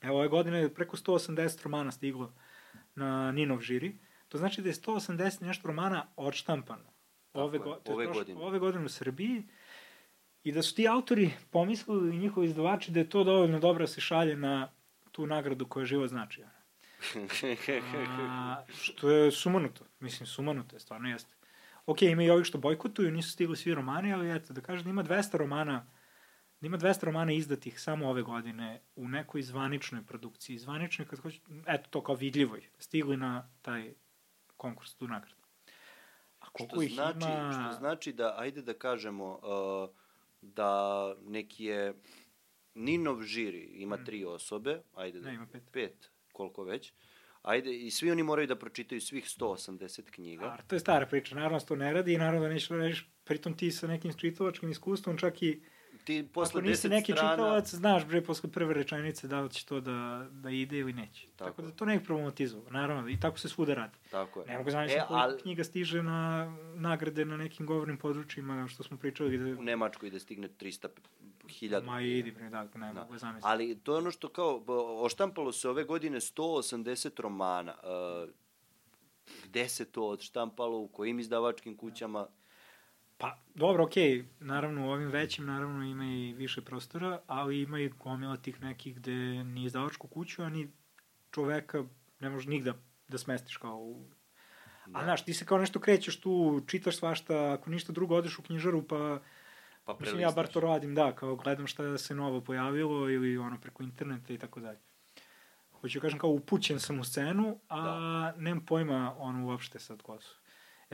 Evo, 0.00 0.18
ove 0.18 0.28
godine 0.28 0.58
je 0.58 0.74
preko 0.74 0.96
180 0.96 1.64
romana 1.64 1.92
stiglo 1.92 2.34
na 2.94 3.32
Ninov 3.32 3.60
žiri. 3.60 3.98
To 4.28 4.38
znači 4.38 4.62
da 4.62 4.68
je 4.68 4.74
180 4.74 5.42
nešto 5.42 5.68
romana 5.68 6.06
odštampano. 6.16 6.93
Ove, 7.34 7.58
go, 7.58 7.74
to 7.74 7.92
ove, 7.92 8.06
godine. 8.06 8.40
ove 8.40 8.58
godine 8.58 8.84
u 8.84 8.88
Srbiji. 8.88 9.42
I 10.44 10.52
da 10.52 10.62
su 10.62 10.74
ti 10.74 10.88
autori 10.88 11.30
pomislili 11.50 12.16
i 12.16 12.18
njihovi 12.18 12.46
izdavači 12.46 12.92
da 12.92 13.00
je 13.00 13.08
to 13.10 13.24
dovoljno 13.24 13.60
dobro 13.60 13.82
da 13.82 13.86
se 13.86 14.00
šalje 14.00 14.36
na 14.36 14.72
tu 15.12 15.26
nagradu 15.26 15.66
koja 15.66 15.86
živo 15.86 16.08
znači. 16.08 16.42
A, 18.28 18.64
što 18.82 19.10
je 19.10 19.32
sumanuto. 19.32 19.84
Mislim, 20.00 20.26
sumanuto 20.26 20.76
je, 20.76 20.80
stvarno 20.80 21.08
jeste. 21.08 21.34
Ok, 21.86 22.02
ima 22.02 22.22
i 22.22 22.30
ovih 22.30 22.46
što 22.46 22.58
bojkotuju, 22.58 23.10
nisu 23.10 23.30
stigli 23.30 23.56
svi 23.56 23.74
romani, 23.74 24.12
ali 24.12 24.36
eto, 24.36 24.52
da 24.52 24.60
kažem 24.60 24.84
da 24.84 24.90
ima 24.90 25.04
200 25.04 25.36
romana 25.36 25.86
da 26.64 26.66
ima 26.66 26.78
200 26.78 27.04
romana 27.04 27.32
izdatih 27.32 27.80
samo 27.80 28.08
ove 28.08 28.22
godine 28.22 28.80
u 28.96 29.08
nekoj 29.08 29.42
zvaničnoj 29.42 30.02
produkciji. 30.02 30.58
Zvaničnoj, 30.58 31.08
kad 31.08 31.18
hoće, 31.18 31.40
eto 31.66 31.90
to 31.90 32.02
kao 32.02 32.14
vidljivoj, 32.14 32.68
stigli 32.78 33.16
na 33.16 33.50
taj 33.62 33.94
konkurs, 34.56 34.94
tu 34.94 35.08
nagradu. 35.08 35.43
Koliko 36.54 36.74
što 36.74 36.82
ih 36.82 36.92
znači, 36.92 37.18
ima... 37.18 37.68
Što 37.70 37.78
znači 37.78 38.12
da, 38.12 38.34
ajde 38.38 38.62
da 38.62 38.74
kažemo, 38.74 39.40
uh, 39.42 39.90
da 40.42 41.14
neki 41.26 41.64
je 41.64 41.94
Ninov 42.74 43.22
žiri 43.22 43.60
ima 43.60 43.96
mm. 43.96 44.04
tri 44.04 44.24
osobe, 44.24 44.82
ajde 44.94 45.20
da... 45.20 45.28
Ne, 45.28 45.34
ima 45.34 45.46
pet. 45.52 45.62
Pet, 45.72 46.10
koliko 46.32 46.64
već. 46.64 46.92
Ajde, 47.42 47.74
i 47.74 47.90
svi 47.90 48.10
oni 48.10 48.22
moraju 48.22 48.46
da 48.46 48.56
pročitaju 48.56 49.00
svih 49.00 49.24
180 49.24 50.10
knjiga. 50.10 50.44
A, 50.44 50.62
to 50.66 50.74
je 50.74 50.80
stara 50.80 51.06
priča, 51.06 51.34
naravno 51.34 51.60
se 51.60 51.66
to 51.66 51.76
ne 51.76 51.92
radi 51.92 52.14
i 52.14 52.18
naravno 52.18 52.40
da 52.40 52.48
nećeš 52.48 52.68
da 52.68 52.76
radiš, 52.76 53.10
pritom 53.24 53.56
ti 53.56 53.70
sa 53.70 53.86
nekim 53.86 54.12
čitavačkim 54.12 54.70
iskustvom 54.70 55.18
čak 55.18 55.42
i 55.42 55.60
ti 56.04 56.28
posle 56.32 56.58
Ako 56.58 56.68
nisi 56.68 56.88
neki 56.88 57.12
strana... 57.12 57.32
čitalac, 57.32 57.74
znaš 57.74 58.04
bre, 58.06 58.22
posle 58.22 58.50
prve 58.50 58.74
rečenice 58.74 59.28
da 59.28 59.40
li 59.40 59.50
će 59.50 59.66
to 59.66 59.80
da, 59.80 60.26
da 60.30 60.50
ide 60.50 60.78
ili 60.78 60.92
neće. 60.92 61.26
Tako, 61.36 61.50
tako 61.50 61.62
da 61.62 61.70
to 61.70 61.84
ne 61.84 61.94
ih 61.94 62.00
problematizovao, 62.00 62.70
naravno, 62.70 63.08
i 63.08 63.20
tako 63.20 63.38
se 63.38 63.48
svuda 63.48 63.74
radi. 63.74 63.98
Tako 64.10 64.40
je. 64.40 64.46
Ne 64.46 64.58
mogu 64.58 64.70
znači 64.70 64.92
e, 64.92 65.02
al... 65.08 65.36
knjiga 65.42 65.64
stiže 65.64 66.02
na 66.02 66.52
nagrade 66.74 67.24
na 67.24 67.36
nekim 67.36 67.66
govornim 67.66 67.96
područjima, 67.96 68.68
što 68.68 68.82
smo 68.82 68.96
pričali. 68.96 69.38
Da... 69.38 69.60
U 69.60 69.62
Nemačkoj 69.62 70.10
da 70.10 70.18
stigne 70.18 70.48
300 70.48 70.88
hiljada. 71.48 71.86
Ma 71.86 72.00
idi 72.00 72.30
bre, 72.30 72.48
da, 72.50 72.62
ne 72.74 72.92
da. 72.92 73.00
mogu 73.00 73.18
zamisliti. 73.18 73.46
Ali 73.48 73.78
to 73.78 73.92
je 73.92 73.98
ono 73.98 74.10
što 74.10 74.28
kao, 74.28 74.64
oštampalo 75.02 75.52
se 75.52 75.68
ove 75.68 75.84
godine 75.84 76.20
180 76.20 77.20
romana. 77.20 77.74
Uh, 77.82 78.30
gde 79.44 79.68
se 79.68 79.84
to 79.84 80.08
odštampalo, 80.08 80.78
u 80.78 80.88
kojim 80.88 81.20
izdavačkim 81.20 81.76
kućama? 81.76 82.20
Da 82.20 82.43
Pa, 83.24 83.38
dobro, 83.54 83.84
okej, 83.84 84.10
okay. 84.12 84.24
naravno 84.40 84.86
u 84.86 84.90
ovim 84.90 85.08
većim 85.08 85.46
naravno 85.46 85.84
ima 85.84 86.04
i 86.04 86.32
više 86.32 86.60
prostora, 86.60 87.20
ali 87.26 87.60
ima 87.60 87.80
i 87.80 87.88
gomila 87.88 88.36
tih 88.36 88.62
nekih 88.62 88.96
gde 88.96 89.44
ni 89.44 89.64
izdavačku 89.64 90.08
kuću, 90.08 90.42
a 90.42 90.48
ni 90.48 90.72
čoveka 91.30 91.84
ne 92.20 92.30
može 92.30 92.48
nigda 92.48 92.74
da 93.08 93.18
smestiš 93.18 93.56
kao 93.56 93.76
u... 93.76 94.04
Da. 94.86 94.98
A 94.98 95.04
znaš, 95.04 95.24
ti 95.24 95.34
se 95.34 95.44
kao 95.44 95.58
nešto 95.58 95.80
krećeš 95.80 96.20
tu, 96.20 96.62
čitaš 96.66 96.96
svašta, 96.96 97.52
ako 97.52 97.70
ništa 97.70 97.92
drugo 97.92 98.16
odeš 98.16 98.38
u 98.38 98.42
knjižaru, 98.42 98.82
pa... 98.82 99.20
Pa 99.84 99.96
Mislim, 100.00 100.20
ja 100.20 100.30
bar 100.30 100.46
to 100.46 100.60
radim, 100.60 100.94
da, 100.94 101.12
kao 101.12 101.36
gledam 101.36 101.66
šta 101.66 101.98
se 101.98 102.14
novo 102.14 102.40
pojavilo 102.40 103.10
ili 103.10 103.38
ono 103.38 103.60
preko 103.60 103.82
interneta 103.82 104.32
i 104.32 104.38
tako 104.38 104.60
dalje. 104.60 104.78
Hoću 105.72 105.98
da 105.98 106.02
kažem 106.02 106.18
kao 106.18 106.30
upućen 106.30 106.80
sam 106.80 107.00
u 107.00 107.04
scenu, 107.04 107.60
a 107.68 107.82
da. 107.82 108.34
nemam 108.36 108.66
pojma 108.66 109.14
ono 109.18 109.46
uopšte 109.46 109.78
sad 109.78 110.02
ko 110.02 110.20
su. 110.20 110.43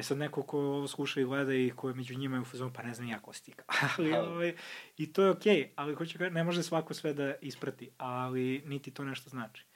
E 0.01 0.02
sad 0.02 0.18
neko 0.18 0.43
ko 0.43 0.59
ovo 0.59 0.89
sluša 0.89 1.20
i 1.20 1.24
gleda 1.24 1.55
i 1.55 1.72
ko 1.77 1.89
je 1.89 1.94
među 1.94 2.18
njima 2.18 2.36
je 2.36 2.40
u 2.40 2.44
fazonu, 2.44 2.72
pa 2.74 2.82
ne 2.82 2.94
znam 2.94 3.09
ja 3.09 3.18
ko 3.18 3.32
stika. 3.32 3.64
ali, 3.98 4.12
ovaj, 4.12 4.55
I 4.97 5.12
to 5.12 5.22
je 5.22 5.31
okej, 5.31 5.56
okay, 5.56 5.68
ali 5.77 5.94
hoću 5.94 6.18
kažem, 6.18 6.35
ne 6.35 6.44
može 6.44 6.62
svako 6.62 6.94
sve 6.94 7.14
da 7.14 7.35
isprati, 7.40 7.90
ali 7.98 8.62
niti 8.66 8.90
to 8.90 9.05
nešto 9.05 9.31
znači. 9.31 9.66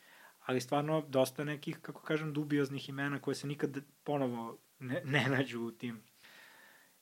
Ali 0.41 0.61
stvarno, 0.61 1.05
dosta 1.09 1.45
nekih, 1.45 1.79
kako 1.83 2.03
kažem, 2.03 2.33
dubioznih 2.33 2.89
imena 2.89 3.19
koje 3.19 3.35
se 3.35 3.47
nikad 3.47 3.77
ponovo 4.05 4.59
ne, 4.79 5.03
ne 5.05 5.29
nađu 5.29 5.61
u 5.61 5.71
tim 5.71 6.03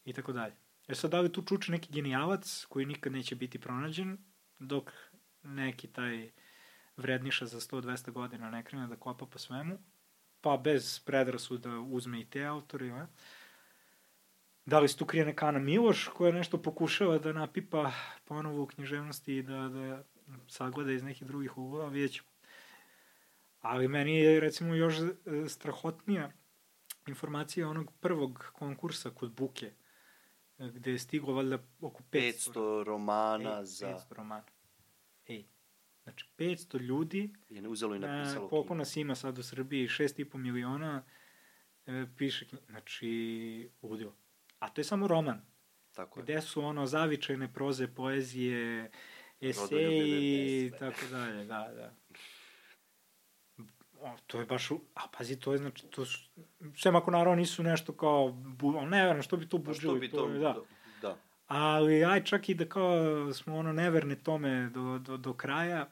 i 0.04 0.12
tako 0.12 0.32
dalje. 0.32 0.54
E 0.88 0.94
sad, 0.94 1.10
da 1.10 1.20
li 1.20 1.32
tu 1.32 1.42
čuče 1.42 1.72
neki 1.72 1.92
genijalac 1.92 2.64
koji 2.68 2.86
nikad 2.86 3.12
neće 3.12 3.36
biti 3.36 3.58
pronađen, 3.58 4.18
dok 4.58 4.90
neki 5.42 5.88
taj 5.88 6.30
vredniša 6.96 7.46
za 7.46 7.60
100-200 7.60 8.10
godina 8.10 8.50
ne 8.50 8.64
krene 8.64 8.86
da 8.86 8.96
kopa 8.96 9.26
po 9.26 9.38
svemu, 9.38 9.78
pa 10.42 10.56
bez 10.56 11.00
predrasuda 11.00 11.78
uzme 11.78 12.20
i 12.20 12.24
te 12.24 12.44
autore, 12.44 12.86
ja? 12.86 13.06
Da 14.66 14.80
li 14.80 14.88
se 14.88 14.96
tu 14.96 15.06
krije 15.06 15.24
neka 15.24 15.46
Ana 15.46 15.58
Miloš 15.58 16.08
koja 16.08 16.32
nešto 16.32 16.62
pokušava 16.62 17.18
da 17.18 17.32
napipa 17.32 17.92
ponovo 18.24 18.62
u 18.62 18.66
književnosti 18.66 19.36
i 19.36 19.42
da, 19.42 19.68
da 19.68 20.04
sagleda 20.48 20.92
iz 20.92 21.02
nekih 21.02 21.26
drugih 21.26 21.58
uglova, 21.58 21.88
vidjet 21.88 22.12
ćemo. 22.12 22.28
Ali 23.60 23.88
meni 23.88 24.18
je 24.18 24.40
recimo 24.40 24.74
još 24.74 24.94
e, 24.98 25.10
strahotnija 25.48 26.32
informacija 27.06 27.68
onog 27.68 27.92
prvog 28.00 28.50
konkursa 28.52 29.10
kod 29.10 29.32
Buke, 29.32 29.72
gde 30.58 30.90
je 30.90 30.98
stiglo 30.98 31.34
valjda 31.34 31.58
oko 31.80 32.02
500, 32.12 32.52
500 32.52 32.84
romana 32.84 33.58
ej, 33.58 33.64
za... 33.64 33.86
500 33.86 34.14
romana. 34.14 34.44
Znači, 36.02 36.26
500 36.38 36.80
ljudi, 36.80 37.34
je 37.48 37.68
uzelo 37.68 37.94
i 37.94 37.98
napisalo 37.98 38.48
koliko 38.48 38.74
nas 38.74 38.96
ima 38.96 39.14
sad 39.14 39.38
u 39.38 39.42
Srbiji, 39.42 39.88
6,5 39.88 40.36
miliona, 40.36 41.04
e, 41.86 42.06
piše, 42.16 42.46
znači, 42.70 43.70
ludilo. 43.82 44.14
A 44.58 44.68
to 44.68 44.80
je 44.80 44.84
samo 44.84 45.06
roman. 45.06 45.40
Tako 45.92 46.20
je. 46.20 46.24
Gde 46.24 46.40
su 46.40 46.64
ono 46.64 46.86
zavičajne 46.86 47.52
proze, 47.52 47.88
poezije, 47.88 48.90
eseji 49.40 50.66
i 50.66 50.70
tako 50.78 51.06
dalje, 51.10 51.44
da, 51.44 51.70
da. 51.76 51.94
O, 54.00 54.16
to 54.26 54.40
je 54.40 54.46
baš, 54.46 54.70
a 54.94 55.08
pazi, 55.18 55.40
to 55.40 55.52
je 55.52 55.58
znači, 55.58 55.86
to 55.86 56.04
su, 56.04 56.30
sve 56.76 56.90
ako 56.94 57.10
naravno 57.10 57.34
nisu 57.34 57.62
nešto 57.62 57.92
kao, 57.92 58.32
bu, 58.32 58.72
ne 58.72 59.04
verujem, 59.04 59.22
što 59.22 59.36
bi 59.36 59.48
to 59.48 59.58
buđili, 59.58 59.78
što 59.78 59.94
bi 59.94 60.10
to, 60.10 60.16
to 60.16 60.28
da. 60.28 60.38
da 60.38 60.60
ali 61.54 62.04
aj 62.04 62.24
čak 62.24 62.48
i 62.48 62.54
da 62.54 62.68
kao 62.68 63.32
smo 63.32 63.56
ono 63.56 63.72
neverne 63.72 64.16
tome 64.16 64.70
do, 64.70 64.98
do, 64.98 65.16
do 65.16 65.34
kraja, 65.34 65.88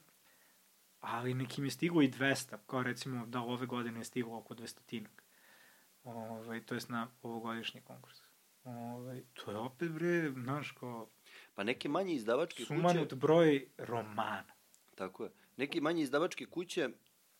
ali 1.01 1.35
nekim 1.35 1.65
je 1.65 1.70
stiglo 1.70 2.03
i 2.03 2.09
200, 2.09 2.57
kao 2.66 2.82
recimo 2.82 3.27
da 3.27 3.41
ove 3.41 3.66
godine 3.66 4.01
je 4.01 4.05
stiglo 4.05 4.39
oko 4.39 4.55
200 4.55 5.05
ovaj, 6.05 6.61
to 6.61 6.74
jest 6.74 6.89
na 6.89 7.09
ovogodišnji 7.23 7.81
konkurs. 7.81 8.19
Ovaj, 8.65 9.23
to 9.35 9.51
je 9.51 9.57
opet 9.57 9.91
bre, 9.91 10.31
znaš, 10.31 10.70
kao... 10.70 11.09
Pa 11.55 11.65
neke 11.65 11.89
manje 11.89 12.15
izdavačke 12.15 12.62
kuće... 12.62 12.74
Sumanut 12.77 13.15
broj 13.15 13.66
romana. 13.78 14.55
Tako 14.95 15.24
je. 15.24 15.31
Neke 15.57 15.81
manje 15.81 16.03
izdavačke 16.03 16.47
kuće, 16.47 16.89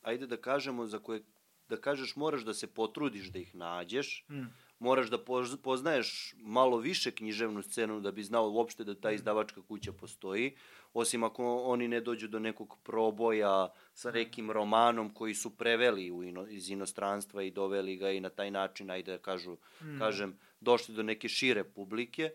ajde 0.03 0.27
da 0.27 0.37
kažemo, 0.37 0.87
za 0.87 0.99
koje, 0.99 1.23
da 1.69 1.81
kažeš 1.81 2.17
moraš 2.17 2.43
da 2.43 2.55
se 2.55 2.67
potrudiš 2.67 3.27
da 3.27 3.39
ih 3.39 3.55
nađeš, 3.55 4.25
mm 4.29 4.70
moraš 4.81 5.11
da 5.11 5.19
poznaješ 5.63 6.35
malo 6.39 6.77
više 6.77 7.11
književnu 7.11 7.63
scenu 7.63 8.01
da 8.01 8.13
bi 8.13 8.23
znao 8.23 8.51
uopšte 8.51 8.85
da 8.85 8.95
ta 8.95 9.11
mm. 9.11 9.15
izdavačka 9.15 9.63
kuća 9.63 9.93
postoji, 9.93 10.57
osim 10.93 11.25
ako 11.25 11.63
oni 11.63 11.89
ne 11.89 12.01
dođu 12.01 12.29
do 12.29 12.39
nekog 12.39 12.79
proboja 12.83 13.73
sa 13.95 14.11
nekim 14.11 14.51
romanom 14.51 15.15
koji 15.15 15.35
su 15.35 15.57
preveli 15.57 16.11
u 16.11 16.23
ino, 16.23 16.47
iz 16.47 16.71
inostranstva 16.71 17.43
i 17.43 17.51
doveli 17.51 17.97
ga 17.97 18.11
i 18.11 18.21
na 18.21 18.29
taj 18.29 18.51
način, 18.51 18.91
ajde 18.91 19.13
da 19.13 19.19
kažu, 19.19 19.57
mm. 19.81 19.99
kažem, 19.99 20.39
došli 20.61 20.95
do 20.95 21.03
neke 21.03 21.29
šire 21.29 21.65
publike. 21.65 22.31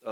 Uh, 0.00 0.08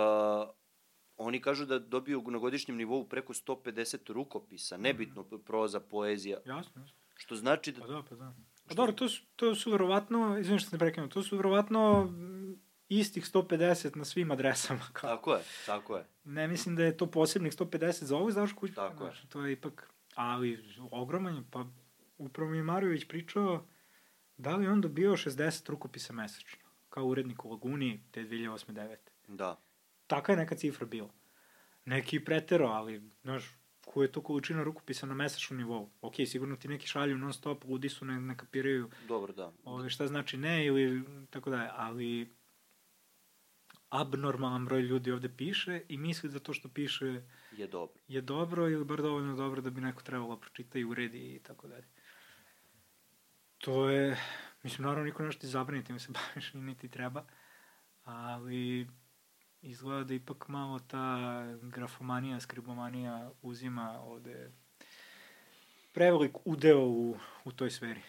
oni 1.16 1.40
kažu 1.40 1.66
da 1.66 1.78
dobiju 1.78 2.22
na 2.30 2.38
godišnjem 2.38 2.76
nivou 2.76 3.08
preko 3.08 3.32
150 3.32 4.12
rukopisa, 4.12 4.76
nebitno 4.76 5.22
mm. 5.22 5.38
proza, 5.44 5.80
poezija. 5.80 6.38
Jasno, 6.46 6.82
jasno. 6.82 6.98
Što 7.14 7.36
znači 7.36 7.72
da... 7.72 7.80
Pa 7.80 7.86
da, 7.86 8.02
pa 8.08 8.14
da. 8.14 8.34
Pa 8.68 8.74
dobro, 8.74 8.92
to 8.92 9.08
su, 9.08 9.22
to 9.36 9.54
su 9.54 9.70
verovatno, 9.70 10.38
izvim 10.38 10.58
što 10.58 10.68
ne 10.72 10.78
prekinu, 10.78 11.08
to 11.08 11.22
su 11.22 11.36
verovatno 11.36 12.12
istih 12.88 13.24
150 13.24 13.96
na 13.96 14.04
svim 14.04 14.30
adresama. 14.30 14.80
Kao. 14.92 15.16
Tako 15.16 15.34
je, 15.34 15.42
tako 15.66 15.96
je. 15.96 16.06
Ne 16.24 16.48
mislim 16.48 16.76
da 16.76 16.84
je 16.84 16.96
to 16.96 17.06
posebnih 17.10 17.52
150 17.52 18.04
za 18.04 18.16
ovu 18.16 18.28
izdavačku 18.28 18.60
kuću. 18.60 18.74
Tako 18.74 19.06
je. 19.06 19.12
To 19.28 19.46
je 19.46 19.52
ipak, 19.52 19.90
ali 20.14 20.78
ogroman 20.90 21.44
pa 21.50 21.66
upravo 22.18 22.50
mi 22.50 22.56
je 22.56 22.62
Marović 22.62 23.08
pričao 23.08 23.66
da 24.36 24.56
li 24.56 24.66
on 24.66 24.80
dobio 24.80 25.12
60 25.12 25.70
rukopisa 25.70 26.12
mesečno, 26.12 26.68
kao 26.88 27.06
urednik 27.06 27.44
u 27.44 27.50
Laguni 27.50 28.00
te 28.10 28.20
2008-2009. 28.20 28.96
Da. 29.28 29.60
Taka 30.06 30.32
je 30.32 30.36
neka 30.36 30.54
cifra 30.54 30.86
bila. 30.86 31.10
Neki 31.84 32.24
pretero, 32.24 32.66
ali, 32.66 33.10
znaš, 33.22 33.56
koja 33.84 34.04
je 34.04 34.12
to 34.12 34.22
količina 34.22 34.62
rukopisa 34.62 35.06
na 35.06 35.14
mesečnom 35.14 35.58
nivou. 35.58 35.90
Ok, 36.00 36.14
sigurno 36.26 36.56
ti 36.56 36.68
neki 36.68 36.86
šalju 36.86 37.18
non 37.18 37.32
stop, 37.32 37.64
ludi 37.64 37.88
su, 37.88 38.04
ne, 38.04 38.20
ne 38.20 38.36
kapiraju 38.36 38.90
Dobro, 39.08 39.32
da. 39.32 39.52
Ove, 39.64 39.90
šta 39.90 40.06
znači 40.06 40.36
ne 40.36 40.66
ili 40.66 41.02
tako 41.30 41.50
da 41.50 41.62
je, 41.62 41.70
ali 41.74 42.34
abnormalan 43.88 44.64
broj 44.64 44.80
ljudi 44.80 45.12
ovde 45.12 45.28
piše 45.36 45.82
i 45.88 45.96
misli 45.96 46.30
da 46.30 46.38
to 46.38 46.52
što 46.52 46.68
piše 46.68 47.22
je 47.52 47.66
dobro. 47.66 48.00
Je 48.08 48.20
dobro 48.20 48.68
ili 48.68 48.84
bar 48.84 49.02
dovoljno 49.02 49.36
dobro 49.36 49.60
da 49.60 49.70
bi 49.70 49.80
neko 49.80 50.02
trebalo 50.02 50.34
da 50.34 50.40
pročita 50.40 50.78
i 50.78 50.84
uredi 50.84 51.34
i 51.34 51.38
tako 51.38 51.68
dalje. 51.68 51.86
To 53.58 53.88
je, 53.90 54.16
Mislim, 54.64 54.84
naravno, 54.86 55.04
niko 55.04 55.22
nešto 55.22 55.40
ti 55.40 55.46
zabraniti, 55.46 55.92
mi 55.92 55.98
se 56.00 56.12
baviš 56.34 56.54
niti 56.54 56.88
treba, 56.88 57.24
ali 58.04 58.88
izgleda 59.64 60.04
da 60.04 60.14
ipak 60.14 60.48
malo 60.48 60.78
ta 60.78 61.18
grafomanija, 61.62 62.40
skribomanija 62.40 63.30
uzima 63.42 64.00
ovde 64.02 64.52
prevelik 65.92 66.36
udeo 66.44 66.86
u, 66.86 67.16
u 67.44 67.52
toj 67.52 67.70
sferi. 67.70 68.00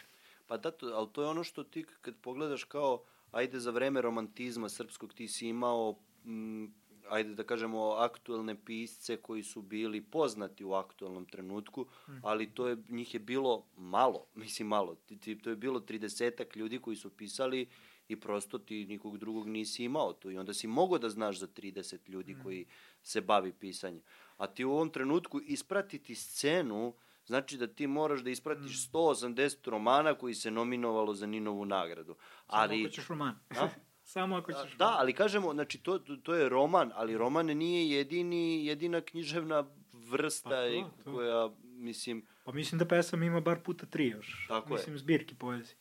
Pa 0.47 0.57
da, 0.57 0.71
to, 0.71 0.85
ali 0.85 1.09
to 1.13 1.21
je 1.21 1.27
ono 1.27 1.43
što 1.43 1.63
ti 1.63 1.85
kad 2.01 2.15
pogledaš 2.15 2.63
kao, 2.63 3.03
ajde 3.31 3.59
za 3.59 3.71
vreme 3.71 4.01
romantizma 4.01 4.69
srpskog 4.69 5.13
ti 5.13 5.27
si 5.27 5.47
imao 5.47 5.95
m, 6.25 6.73
ajde 7.09 7.35
da 7.35 7.43
kažemo, 7.43 7.91
aktuelne 7.91 8.55
pisce 8.65 9.17
koji 9.17 9.43
su 9.43 9.61
bili 9.61 10.01
poznati 10.01 10.63
u 10.63 10.73
aktuelnom 10.73 11.25
trenutku, 11.25 11.85
mm. 12.07 12.11
ali 12.23 12.51
to 12.51 12.67
je, 12.67 12.77
njih 12.89 13.13
je 13.13 13.19
bilo 13.19 13.65
malo, 13.77 14.25
mislim 14.43 14.67
malo, 14.67 14.95
to 15.43 15.49
je 15.49 15.55
bilo 15.55 15.79
30 15.79 16.57
ljudi 16.57 16.79
koji 16.79 16.95
su 16.95 17.09
pisali 17.09 17.67
i 18.07 18.19
prosto 18.19 18.57
ti 18.57 18.85
nikog 18.85 19.17
drugog 19.17 19.47
nisi 19.47 19.83
imao 19.83 20.13
tu 20.13 20.31
i 20.31 20.37
onda 20.37 20.53
si 20.53 20.67
mogao 20.67 20.97
da 20.97 21.09
znaš 21.09 21.39
za 21.39 21.47
30 21.47 22.09
ljudi 22.09 22.33
mm. 22.33 22.43
koji 22.43 22.65
se 23.03 23.21
bavi 23.21 23.53
pisanjem. 23.53 24.01
A 24.37 24.47
ti 24.47 24.65
u 24.65 24.71
ovom 24.71 24.89
trenutku 24.89 25.41
ispratiti 25.41 26.15
scenu, 26.15 26.93
znači 27.25 27.57
da 27.57 27.67
ti 27.67 27.87
moraš 27.87 28.21
da 28.21 28.29
ispratiš 28.29 28.89
180 28.91 29.67
mm. 29.67 29.69
romana 29.69 30.13
koji 30.13 30.33
se 30.33 30.51
nominovalo 30.51 31.13
za 31.13 31.25
Ninovu 31.25 31.65
nagradu. 31.65 32.15
Ali, 32.47 32.75
Samo 32.75 32.85
ako 32.85 32.95
ćeš 32.95 33.07
roman. 33.07 33.35
A? 33.49 33.69
Samo 34.13 34.35
ako 34.35 34.51
ćeš... 34.51 34.77
Da, 34.77 34.95
ali 34.99 35.13
kažemo, 35.13 35.53
znači, 35.53 35.77
to, 35.77 35.99
to 35.99 36.35
je 36.35 36.49
roman, 36.49 36.91
ali 36.95 37.17
roman 37.17 37.45
nije 37.45 37.89
jedini, 37.89 38.65
jedina 38.65 39.01
književna 39.01 39.65
vrsta 39.93 40.49
pa 40.49 40.55
to, 40.55 41.03
to. 41.03 41.13
koja, 41.13 41.49
mislim... 41.63 42.25
Pa 42.43 42.51
mislim 42.51 42.79
da 42.79 42.85
pesam 42.85 43.23
ima 43.23 43.39
bar 43.39 43.59
puta 43.59 43.85
tri 43.85 44.07
još. 44.07 44.45
Tako 44.47 44.73
mislim, 44.73 44.95
je. 44.95 44.99
zbirki 44.99 45.35
poezije. 45.35 45.75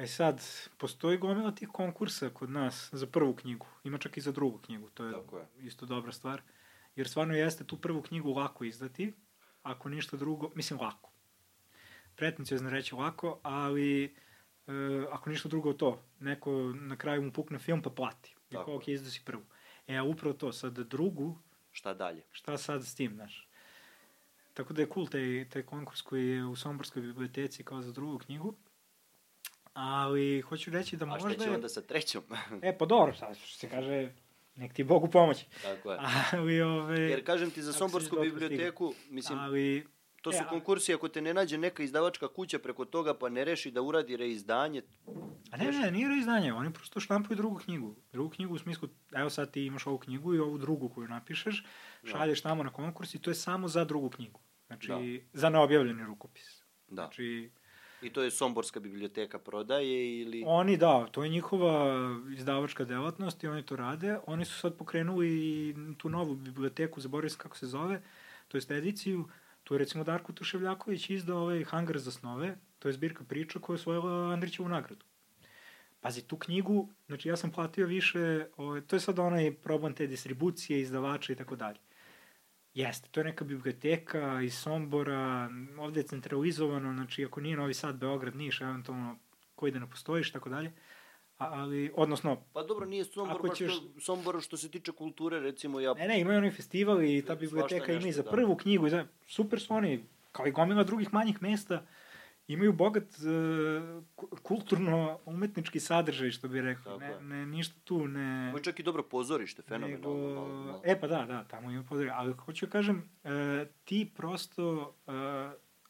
E 0.00 0.06
sad, 0.06 0.40
postoji 0.78 1.18
gomila 1.18 1.50
tih 1.52 1.68
konkursa 1.68 2.30
kod 2.30 2.50
nas 2.50 2.88
za 2.92 3.06
prvu 3.06 3.34
knjigu. 3.34 3.66
Ima 3.84 3.98
čak 3.98 4.16
i 4.16 4.20
za 4.20 4.32
drugu 4.32 4.58
knjigu, 4.58 4.90
to 4.90 5.04
je, 5.04 5.12
Tako 5.12 5.38
je. 5.38 5.46
isto 5.58 5.86
dobra 5.86 6.12
stvar. 6.12 6.42
Jer 6.96 7.08
stvarno 7.08 7.34
jeste 7.34 7.64
tu 7.64 7.76
prvu 7.76 8.02
knjigu 8.02 8.32
lako 8.32 8.64
izdati, 8.64 9.12
ako 9.62 9.88
ništa 9.88 10.16
drugo, 10.16 10.50
mislim 10.54 10.80
lako. 10.80 11.10
Pretnicijozno 12.16 12.70
reći 12.70 12.94
lako, 12.94 13.40
ali 13.42 14.04
e, 14.04 14.10
ako 15.10 15.30
ništa 15.30 15.48
drugo 15.48 15.72
to, 15.72 16.02
neko 16.20 16.52
na 16.74 16.96
kraju 16.96 17.22
mu 17.22 17.32
pukne 17.32 17.58
film 17.58 17.82
pa 17.82 17.90
plati. 17.90 18.34
I 18.50 18.54
kao, 18.54 18.76
ok, 18.76 18.88
izdasi 18.88 19.22
prvu. 19.24 19.42
E, 19.86 19.96
a 19.96 20.04
upravo 20.04 20.34
to, 20.34 20.52
sad 20.52 20.78
drugu... 20.78 21.38
Šta 21.72 21.94
dalje? 21.94 22.22
Šta 22.32 22.58
sad 22.58 22.86
s 22.86 22.94
tim, 22.94 23.14
znaš? 23.14 23.48
Tako 24.54 24.72
da 24.72 24.82
je 24.82 24.88
cool 24.94 25.06
taj, 25.06 25.48
taj 25.52 25.62
konkurs 25.62 26.02
koji 26.02 26.28
je 26.28 26.44
u 26.44 26.56
Somborskoj 26.56 27.02
biblioteci 27.02 27.64
kao 27.64 27.82
za 27.82 27.92
drugu 27.92 28.18
knjigu. 28.18 28.54
Ali 29.72 30.40
hoću 30.40 30.70
reći 30.70 30.96
da 30.96 31.06
možda... 31.06 31.28
A 31.28 31.32
šta 31.32 31.44
će 31.44 31.50
onda 31.50 31.68
sa 31.68 31.82
trećom? 31.82 32.22
e, 32.62 32.78
pa 32.78 32.86
dobro, 32.86 33.14
sad 33.14 33.36
što 33.36 33.58
se 33.58 33.68
kaže, 33.68 34.12
nek 34.54 34.72
ti 34.72 34.84
Bogu 34.84 35.10
pomoći. 35.10 35.46
Tako 35.62 35.92
je. 35.92 35.98
Ali, 36.32 36.62
ove... 36.62 37.00
Jer 37.00 37.24
kažem 37.24 37.50
ti 37.50 37.62
za 37.62 37.72
Somborsku 37.72 38.16
biblioteku, 38.20 38.94
mislim, 39.10 39.38
ali 39.38 39.86
To 40.22 40.32
su 40.32 40.38
e, 40.38 40.46
konkursi, 40.48 40.94
ako 40.94 41.08
te 41.08 41.22
ne 41.22 41.34
nađe 41.34 41.58
neka 41.58 41.82
izdavačka 41.82 42.28
kuća 42.28 42.58
preko 42.58 42.84
toga, 42.84 43.14
pa 43.14 43.28
ne 43.28 43.44
reši 43.44 43.70
da 43.70 43.82
uradi 43.82 44.16
reizdanje. 44.16 44.82
A 45.50 45.56
ne, 45.56 45.72
ne, 45.72 45.90
nije 45.90 46.08
reizdanje, 46.08 46.52
oni 46.52 46.72
prosto 46.72 47.00
štampaju 47.00 47.36
drugu 47.36 47.58
knjigu. 47.58 47.94
Drugu 48.12 48.30
knjigu 48.30 48.54
u 48.54 48.58
smislu, 48.58 48.88
evo 49.12 49.30
sad 49.30 49.50
ti 49.50 49.64
imaš 49.64 49.86
ovu 49.86 49.98
knjigu 49.98 50.34
i 50.34 50.38
ovu 50.38 50.58
drugu 50.58 50.88
koju 50.88 51.08
napišeš, 51.08 51.64
da. 52.02 52.10
šalješ 52.10 52.40
tamo 52.40 52.62
na 52.62 52.72
konkurs 52.72 53.14
i 53.14 53.18
to 53.18 53.30
je 53.30 53.34
samo 53.34 53.68
za 53.68 53.84
drugu 53.84 54.10
knjigu. 54.10 54.40
Znači, 54.66 54.88
da. 54.88 55.38
za 55.40 55.48
neobjavljeni 55.48 56.04
rukopis. 56.04 56.62
Da. 56.88 57.02
Znači, 57.02 57.50
I 58.02 58.10
to 58.10 58.22
je 58.22 58.30
Somborska 58.30 58.80
biblioteka 58.80 59.38
prodaje 59.38 60.20
ili... 60.20 60.42
Oni 60.46 60.76
da, 60.76 61.06
to 61.12 61.24
je 61.24 61.28
njihova 61.28 61.98
izdavačka 62.36 62.84
delatnost 62.84 63.44
i 63.44 63.46
oni 63.46 63.62
to 63.62 63.76
rade. 63.76 64.18
Oni 64.26 64.44
su 64.44 64.58
sad 64.58 64.76
pokrenuli 64.76 65.74
tu 65.98 66.08
novu 66.08 66.34
biblioteku, 66.34 67.00
zaboravim 67.00 67.36
kako 67.38 67.56
se 67.56 67.66
zove, 67.66 68.02
to 68.48 68.58
je 68.58 68.78
ediciju, 68.78 69.28
Tu 69.64 69.74
je 69.74 69.78
recimo 69.78 70.04
Darko 70.04 70.32
Tuševljaković 70.32 71.10
izdao 71.10 71.38
ovaj 71.38 71.64
Hangar 71.64 71.98
za 71.98 72.10
snove, 72.10 72.56
to 72.78 72.88
je 72.88 72.92
zbirka 72.92 73.24
priča 73.24 73.58
koja 73.58 73.74
je 73.74 73.80
osvojila 73.80 74.32
Andrićevu 74.32 74.68
nagradu. 74.68 75.04
Pazi, 76.00 76.22
tu 76.22 76.36
knjigu, 76.36 76.88
znači 77.06 77.28
ja 77.28 77.36
sam 77.36 77.52
platio 77.52 77.86
više, 77.86 78.46
ovaj, 78.56 78.80
to 78.80 78.96
je 78.96 79.00
sad 79.00 79.18
onaj 79.18 79.54
problem 79.54 79.94
te 79.94 80.06
distribucije, 80.06 80.80
izdavača 80.80 81.32
i 81.32 81.36
tako 81.36 81.56
dalje. 81.56 81.78
Jeste, 82.74 83.08
to 83.10 83.20
je 83.20 83.24
neka 83.24 83.44
biblioteka 83.44 84.40
iz 84.42 84.54
Sombora, 84.54 85.50
ovde 85.78 86.00
je 86.00 86.06
centralizovano, 86.06 86.92
znači 86.92 87.24
ako 87.24 87.40
nije 87.40 87.56
Novi 87.56 87.74
Sad, 87.74 87.96
Beograd, 87.96 88.36
Niš, 88.36 88.60
eventualno 88.60 89.18
koji 89.54 89.72
da 89.72 89.78
ne 89.78 89.90
postojiš, 89.90 90.32
tako 90.32 90.48
dalje 90.48 90.72
ali, 91.40 91.92
odnosno... 91.96 92.44
Pa 92.52 92.62
dobro, 92.62 92.86
nije 92.86 93.04
Sombor 93.04 93.42
baš 93.42 93.58
ćeš... 93.58 93.72
što, 93.72 94.00
Sombor 94.00 94.40
što 94.40 94.56
se 94.56 94.70
tiče 94.70 94.92
kulture, 94.92 95.40
recimo 95.40 95.80
ja... 95.80 95.94
Ne, 95.94 96.08
ne, 96.08 96.20
imaju 96.20 96.38
oni 96.38 96.50
festival 96.50 97.02
i 97.02 97.24
ta 97.26 97.34
biblioteka 97.34 97.92
ima 97.92 98.08
i 98.08 98.12
za 98.12 98.22
da. 98.22 98.30
prvu 98.30 98.54
da. 98.54 98.62
knjigu, 98.62 98.86
i 98.86 98.90
za, 98.90 99.06
super 99.26 99.60
su 99.60 99.74
oni, 99.74 100.04
kao 100.32 100.46
i 100.46 100.50
gomila 100.50 100.84
drugih 100.84 101.12
manjih 101.12 101.42
mesta, 101.42 101.86
imaju 102.52 102.72
bogat 102.72 103.04
uh, 103.04 104.38
kulturno-umetnički 104.42 105.80
sadržaj, 105.80 106.30
što 106.30 106.48
bih 106.48 106.62
rekao. 106.62 106.98
Ne, 106.98 107.20
ne, 107.20 107.46
ništa 107.46 107.80
tu 107.84 108.08
ne... 108.08 108.48
Ima 108.50 108.58
čak 108.58 108.80
i 108.80 108.82
dobro 108.82 109.02
pozorište, 109.02 109.62
fenomenalno. 109.62 110.64
Nego... 110.66 110.80
E 110.84 111.00
pa 111.00 111.06
da, 111.06 111.24
da, 111.26 111.44
tamo 111.44 111.70
ima 111.70 111.82
pozorište. 111.82 112.14
Ali 112.16 112.32
hoću 112.32 112.66
da 112.66 112.72
kažem, 112.72 112.96
uh, 113.24 113.30
ti 113.84 114.12
prosto, 114.16 114.96
uh, 115.06 115.14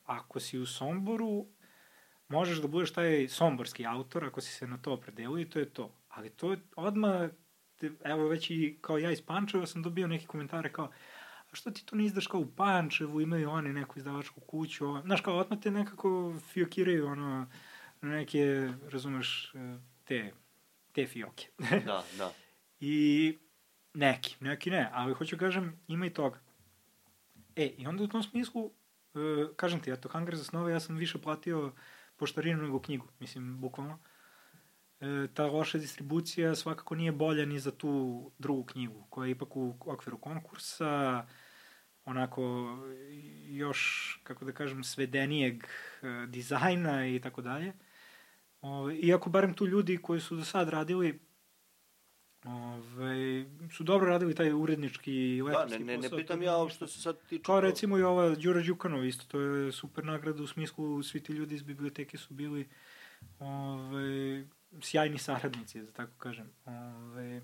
ako 0.04 0.40
si 0.40 0.58
u 0.58 0.66
Somboru, 0.66 1.46
možeš 2.28 2.58
da 2.62 2.68
budeš 2.68 2.92
taj 2.92 3.28
somborski 3.28 3.86
autor 3.86 4.24
ako 4.24 4.40
si 4.40 4.52
se 4.52 4.66
na 4.66 4.78
to 4.78 4.92
opredelio 4.92 5.38
i 5.38 5.50
to 5.50 5.58
je 5.58 5.70
to. 5.70 5.94
Ali 6.08 6.30
to 6.30 6.50
je 6.52 6.58
odmah, 6.76 7.30
evo 8.04 8.28
već 8.28 8.50
i 8.50 8.78
kao 8.80 8.98
ja 8.98 9.10
iz 9.10 9.22
Pančeva 9.22 9.66
sam 9.66 9.82
dobio 9.82 10.06
neke 10.06 10.26
komentare 10.26 10.72
kao, 10.72 10.90
a 11.52 11.56
što 11.56 11.70
ti 11.70 11.86
to 11.86 11.96
ne 11.96 12.04
izdaš 12.04 12.26
kao 12.26 12.40
u 12.40 12.50
Pančevu, 12.56 13.20
imaju 13.20 13.50
oni 13.50 13.72
neku 13.72 13.98
izdavačku 13.98 14.40
kuću, 14.40 15.00
znaš 15.04 15.20
kao 15.20 15.36
odmah 15.36 15.60
te 15.60 15.70
nekako 15.70 16.34
fiokiraju 16.52 17.06
ono, 17.06 17.46
neke, 18.02 18.72
razumeš, 18.88 19.52
te, 20.04 20.32
te 20.92 21.06
fioke. 21.06 21.46
da, 21.86 22.04
da. 22.18 22.32
I 22.80 23.38
neki, 23.94 24.36
neki 24.40 24.70
ne, 24.70 24.90
ali 24.92 25.14
hoću 25.14 25.38
kažem, 25.38 25.80
ima 25.88 26.06
i 26.06 26.10
toga. 26.10 26.40
E, 27.56 27.66
i 27.66 27.86
onda 27.86 28.02
u 28.04 28.08
tom 28.08 28.22
smislu, 28.22 28.64
uh, 28.64 29.56
kažem 29.56 29.80
ti, 29.80 29.90
eto, 29.90 30.08
Hunger 30.08 30.36
za 30.36 30.44
snove, 30.44 30.72
ja 30.72 30.80
sam 30.80 30.96
više 30.96 31.18
platio 31.18 31.72
poštarinu 32.16 32.62
nego 32.62 32.80
knjigu, 32.80 33.06
mislim, 33.20 33.60
bukvalno. 33.60 33.98
E, 35.00 35.26
ta 35.34 35.46
loša 35.46 35.78
distribucija 35.78 36.54
svakako 36.54 36.94
nije 36.94 37.12
bolja 37.12 37.46
ni 37.46 37.58
za 37.58 37.70
tu 37.70 38.32
drugu 38.38 38.64
knjigu, 38.64 39.06
koja 39.10 39.26
je 39.26 39.30
ipak 39.30 39.56
u 39.56 39.76
okviru 39.80 40.18
konkursa, 40.18 41.26
onako 42.10 42.76
još, 43.48 44.20
kako 44.22 44.44
da 44.44 44.52
kažem, 44.52 44.84
svedenijeg 44.84 45.64
e, 45.64 46.26
dizajna 46.26 47.06
i 47.06 47.20
tako 47.20 47.42
dalje. 47.42 47.72
Iako 49.02 49.30
barem 49.30 49.54
tu 49.54 49.66
ljudi 49.66 49.96
koji 49.96 50.20
su 50.20 50.36
do 50.36 50.44
sad 50.44 50.68
radili 50.68 51.20
Ove, 52.44 53.44
su 53.72 53.84
dobro 53.84 54.06
radili 54.06 54.34
taj 54.34 54.52
urednički 54.52 55.12
i 55.12 55.42
lekarski 55.42 55.78
da, 55.78 55.84
ne, 55.84 55.98
ne, 55.98 56.08
ne 56.08 56.16
pitam 56.16 56.42
ja 56.42 56.68
što 56.68 56.86
se 56.86 57.00
sad 57.00 57.18
tiče... 57.28 57.42
Kao 57.42 57.60
recimo 57.60 57.98
i 57.98 58.02
ova 58.02 58.34
Đura 58.34 58.62
Đukanov 58.62 59.04
isto, 59.04 59.24
to 59.28 59.40
je 59.40 59.72
super 59.72 60.04
nagrada 60.04 60.42
u 60.42 60.46
smislu 60.46 61.02
svi 61.02 61.22
ti 61.22 61.32
ljudi 61.32 61.54
iz 61.54 61.62
biblioteke 61.62 62.18
su 62.18 62.34
bili 62.34 62.68
ove, 63.38 64.44
sjajni 64.80 65.18
saradnici, 65.18 65.82
da 65.82 65.92
tako 65.92 66.12
kažem. 66.18 66.52
Ove, 66.64 67.42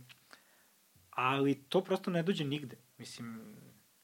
ali 1.10 1.54
to 1.54 1.84
prosto 1.84 2.10
ne 2.10 2.22
dođe 2.22 2.44
nigde. 2.44 2.76
Mislim, 2.98 3.56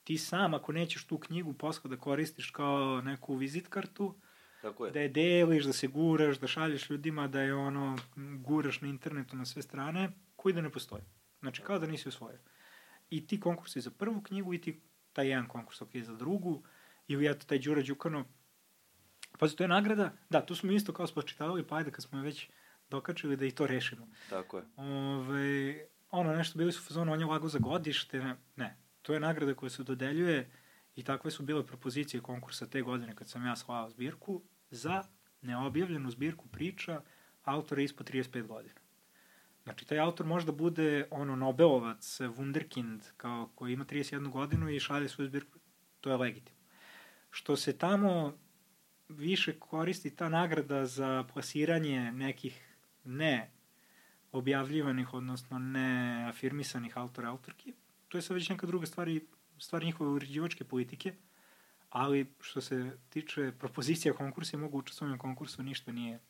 ti 0.04 0.18
sam 0.18 0.54
ako 0.54 0.72
nećeš 0.72 1.06
tu 1.06 1.18
knjigu 1.18 1.52
posle 1.52 1.90
da 1.90 1.96
koristiš 1.96 2.50
kao 2.50 3.00
neku 3.00 3.34
vizit 3.34 3.68
kartu, 3.68 4.14
Tako 4.62 4.86
je. 4.86 4.92
da 4.92 5.00
je 5.00 5.08
deliš, 5.08 5.64
da 5.64 5.72
se 5.72 5.86
guraš, 5.86 6.38
da 6.38 6.46
šalješ 6.46 6.90
ljudima, 6.90 7.28
da 7.28 7.40
je 7.40 7.54
ono, 7.54 7.98
guraš 8.16 8.80
na 8.80 8.88
internetu 8.88 9.36
na 9.36 9.44
sve 9.44 9.62
strane, 9.62 10.12
koji 10.36 10.54
da 10.54 10.60
ne 10.60 10.70
postoji. 10.70 11.02
Znači, 11.40 11.62
kao 11.62 11.78
da 11.78 11.86
nisi 11.86 12.08
osvojio. 12.08 12.38
I 13.10 13.26
ti 13.26 13.40
konkursi 13.40 13.80
za 13.80 13.90
prvu 13.90 14.20
knjigu 14.22 14.54
i 14.54 14.60
ti 14.60 14.80
taj 15.12 15.28
jedan 15.28 15.48
konkurs, 15.48 15.82
ok, 15.82 15.96
za 15.96 16.16
drugu, 16.16 16.62
ili 17.08 17.30
eto 17.30 17.46
taj 17.46 17.58
Đura 17.58 17.82
Đukano. 17.82 18.24
Pazi, 19.38 19.56
to 19.56 19.64
je 19.64 19.68
nagrada, 19.68 20.12
da, 20.30 20.46
tu 20.46 20.54
smo 20.54 20.72
isto 20.72 20.92
kao 20.92 21.06
spočitavali, 21.06 21.66
pa 21.66 21.76
ajde 21.76 21.90
kad 21.90 22.04
smo 22.04 22.22
već 22.22 22.50
dokačili 22.90 23.36
da 23.36 23.46
i 23.46 23.50
to 23.50 23.66
rešimo. 23.66 24.08
Tako 24.30 24.58
je. 24.58 24.64
Ove, 24.76 25.86
ono, 26.10 26.32
nešto 26.32 26.58
bili 26.58 26.72
su 26.72 26.82
fazonu, 26.82 27.12
on 27.12 27.20
je 27.20 27.26
lago 27.26 27.48
za 27.48 27.58
godište, 27.58 28.18
ne, 28.18 28.36
ne. 28.56 28.81
To 29.02 29.14
je 29.14 29.20
nagrada 29.20 29.54
koja 29.54 29.70
se 29.70 29.82
dodeljuje 29.82 30.50
i 30.96 31.02
takve 31.02 31.30
su 31.30 31.42
bile 31.42 31.66
propozicije 31.66 32.20
konkursa 32.20 32.66
te 32.66 32.82
godine 32.82 33.14
kad 33.14 33.28
sam 33.28 33.46
ja 33.46 33.56
slao 33.56 33.90
zbirku 33.90 34.42
za 34.70 35.04
neobjavljenu 35.40 36.10
zbirku 36.10 36.48
priča 36.48 37.02
autora 37.44 37.82
ispod 37.82 38.10
35 38.10 38.46
godina. 38.46 38.80
Znači, 39.62 39.86
taj 39.86 39.98
autor 39.98 40.26
može 40.26 40.46
da 40.46 40.52
bude 40.52 41.06
ono 41.10 41.36
Nobelovac, 41.36 42.20
Wunderkind, 42.20 43.00
kao 43.16 43.50
koji 43.54 43.72
ima 43.72 43.84
31 43.84 44.30
godinu 44.30 44.70
i 44.70 44.80
šalje 44.80 45.08
svoju 45.08 45.28
zbirku, 45.28 45.58
to 46.00 46.10
je 46.10 46.16
legitimno. 46.16 46.60
Što 47.30 47.56
se 47.56 47.78
tamo 47.78 48.38
više 49.08 49.58
koristi 49.58 50.16
ta 50.16 50.28
nagrada 50.28 50.86
za 50.86 51.24
plasiranje 51.32 52.12
nekih 52.12 52.76
ne 53.04 53.50
objavljivanih, 54.32 55.14
odnosno 55.14 55.58
ne 55.58 56.24
afirmisanih 56.28 56.98
autora 56.98 57.28
autorki. 57.28 57.74
To 58.12 58.18
je 58.18 58.22
sad 58.22 58.34
već 58.34 58.48
neka 58.48 58.66
druga 58.66 58.86
stvar 58.86 59.09
i 59.09 59.26
stvar 59.59 59.84
njihove 59.84 60.10
uređivačke 60.10 60.64
politike, 60.64 61.14
ali 61.90 62.34
što 62.40 62.60
se 62.60 62.98
tiče 63.09 63.52
propozicija 63.59 64.14
konkursa 64.14 64.56
i 64.56 64.60
mogu 64.60 64.78
učestvovati 64.78 65.12
na 65.12 65.18
konkursu, 65.18 65.62
ništa 65.62 65.93
nije 65.93 66.20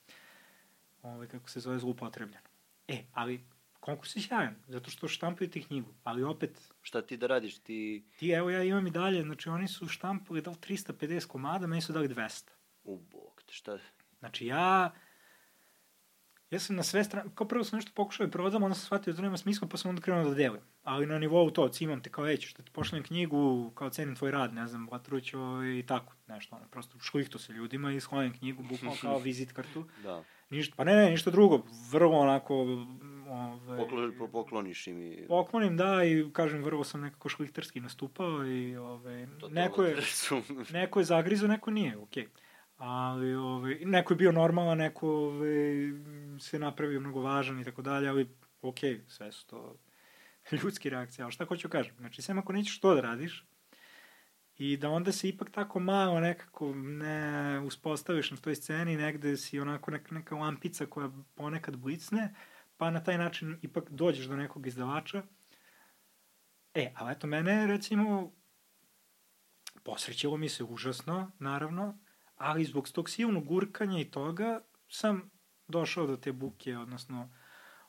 ovaj, 1.02 1.26
kako 1.26 1.50
se 1.50 1.60
zove, 1.60 1.78
zlupotrebljeno. 1.78 2.48
E, 2.88 3.04
ali 3.12 3.44
konkurs 3.80 4.16
je 4.16 4.22
sjajan, 4.22 4.54
zato 4.68 4.90
što 4.90 5.09
štampaju 5.09 5.50
ti 5.50 5.62
knjigu, 5.62 5.94
ali 6.04 6.22
opet... 6.22 6.72
Šta 6.82 7.02
ti 7.02 7.16
da 7.16 7.26
radiš? 7.26 7.59
Ti... 7.59 8.04
Ti, 8.18 8.30
evo 8.30 8.50
ja 8.50 8.62
imam 8.62 8.86
i 8.86 8.90
dalje, 8.90 9.22
znači 9.22 9.48
oni 9.48 9.68
su 9.68 9.88
štampali 9.88 10.42
da 10.42 10.50
li 10.50 10.56
350 10.56 11.26
komada, 11.26 11.66
meni 11.66 11.82
su 11.82 11.92
dali 11.92 12.09
200. 12.09 12.48
U 12.84 12.98
bog, 12.98 13.42
šta... 13.50 13.78
Znači 14.18 14.46
ja 14.46 14.92
ja 16.52 16.58
sam 16.58 16.76
na 16.76 16.82
sve 16.82 17.04
strane, 17.04 17.30
kao 17.34 17.48
prvo 17.48 17.64
sam 17.64 17.76
nešto 17.76 17.90
pokušao 17.94 18.26
da 18.26 18.32
prodam, 18.32 18.62
onda 18.62 18.74
sam 18.74 18.84
shvatio 18.84 19.12
da 19.12 19.16
to 19.16 19.22
nema 19.22 19.36
smisla, 19.36 19.68
pa 19.68 19.76
sam 19.76 19.88
onda 19.88 20.02
krenuo 20.02 20.24
da 20.24 20.34
delim. 20.34 20.60
Ali 20.84 21.06
na 21.06 21.18
nivou 21.18 21.50
to, 21.50 21.68
cimam 21.68 22.02
te 22.02 22.10
kao 22.10 22.24
već, 22.24 22.48
što 22.48 22.62
ti 22.62 22.70
pošljem 22.72 23.02
knjigu, 23.02 23.70
kao 23.74 23.90
cenim 23.90 24.16
tvoj 24.16 24.30
rad, 24.30 24.54
ne 24.54 24.68
znam, 24.68 24.88
Vatrućo 24.90 25.38
i 25.78 25.84
tako, 25.86 26.12
nešto, 26.28 26.56
ono, 26.56 26.64
prosto 26.68 26.98
šlihto 26.98 27.38
se 27.38 27.52
ljudima 27.52 27.92
i 27.92 28.00
sklonim 28.00 28.38
knjigu, 28.38 28.62
bukvalno 28.62 28.96
kao 29.00 29.18
vizit 29.28 29.52
kartu. 29.52 29.84
da. 30.02 30.24
Ništa, 30.50 30.74
pa 30.76 30.84
ne, 30.84 30.96
ne, 30.96 31.10
ništa 31.10 31.30
drugo, 31.30 31.62
vrlo 31.90 32.18
onako... 32.18 32.54
Ove, 33.28 33.76
Poklo, 33.76 34.28
pokloniš 34.28 34.86
im 34.86 35.02
i... 35.02 35.26
Poklonim, 35.28 35.76
da, 35.76 36.04
i 36.04 36.30
kažem, 36.32 36.64
vrlo 36.64 36.84
sam 36.84 37.00
nekako 37.00 37.28
šlihterski 37.28 37.80
nastupao 37.80 38.46
i 38.46 38.76
ove, 38.76 39.28
to 39.40 39.48
neko, 39.48 39.84
je, 39.84 39.96
neko 40.72 41.00
je 41.00 41.04
zagrizo, 41.04 41.46
neko 41.46 41.70
nije, 41.70 41.96
okej. 41.96 42.24
Okay 42.24 42.41
ali 42.84 43.34
ovaj, 43.34 43.78
neko 43.84 44.12
je 44.12 44.16
bio 44.16 44.32
normalan, 44.32 44.78
neko 44.78 45.09
ovaj, 45.09 45.92
se 46.38 46.59
napravio 46.59 47.00
mnogo 47.00 47.20
važan 47.20 47.60
i 47.60 47.64
tako 47.64 47.82
dalje, 47.82 48.09
ali 48.09 48.36
ok, 48.62 48.78
sve 49.09 49.32
su 49.32 49.46
to 49.46 49.76
ljudski 50.62 50.90
reakcije, 50.90 51.22
ali 51.22 51.32
šta 51.32 51.44
hoću 51.44 51.68
da 51.68 51.72
kažem, 51.72 51.94
znači 51.98 52.22
sem 52.22 52.38
ako 52.38 52.52
nećeš 52.52 52.80
to 52.80 52.94
da 52.94 53.00
radiš, 53.00 53.46
i 54.56 54.76
da 54.76 54.90
onda 54.90 55.12
se 55.12 55.28
ipak 55.28 55.50
tako 55.50 55.80
malo 55.80 56.20
nekako 56.20 56.74
ne 56.74 57.60
uspostaviš 57.60 58.30
na 58.30 58.36
toj 58.36 58.54
sceni, 58.54 58.96
negde 58.96 59.36
si 59.36 59.60
onako 59.60 59.90
neka, 59.90 60.14
neka 60.14 60.36
lampica 60.36 60.86
koja 60.86 61.10
ponekad 61.34 61.76
blicne, 61.76 62.34
pa 62.76 62.90
na 62.90 63.04
taj 63.04 63.18
način 63.18 63.59
ipak 63.62 63.90
dođeš 63.90 64.26
do 64.26 64.36
nekog 64.36 64.66
izdavača. 64.66 65.22
E, 66.74 66.92
ali 66.96 67.12
eto, 67.12 67.26
mene 67.26 67.66
recimo 67.66 68.32
posrećilo 69.84 70.36
mi 70.36 70.48
se 70.48 70.64
užasno, 70.64 71.30
naravno, 71.38 71.98
ali 72.43 72.64
zbog 72.64 72.89
tog 72.89 73.10
silnog 73.10 73.44
gurkanja 73.44 74.01
i 74.01 74.10
toga 74.10 74.60
sam 74.89 75.31
došao 75.69 76.06
do 76.06 76.16
te 76.16 76.32
buke, 76.32 76.77
odnosno 76.77 77.31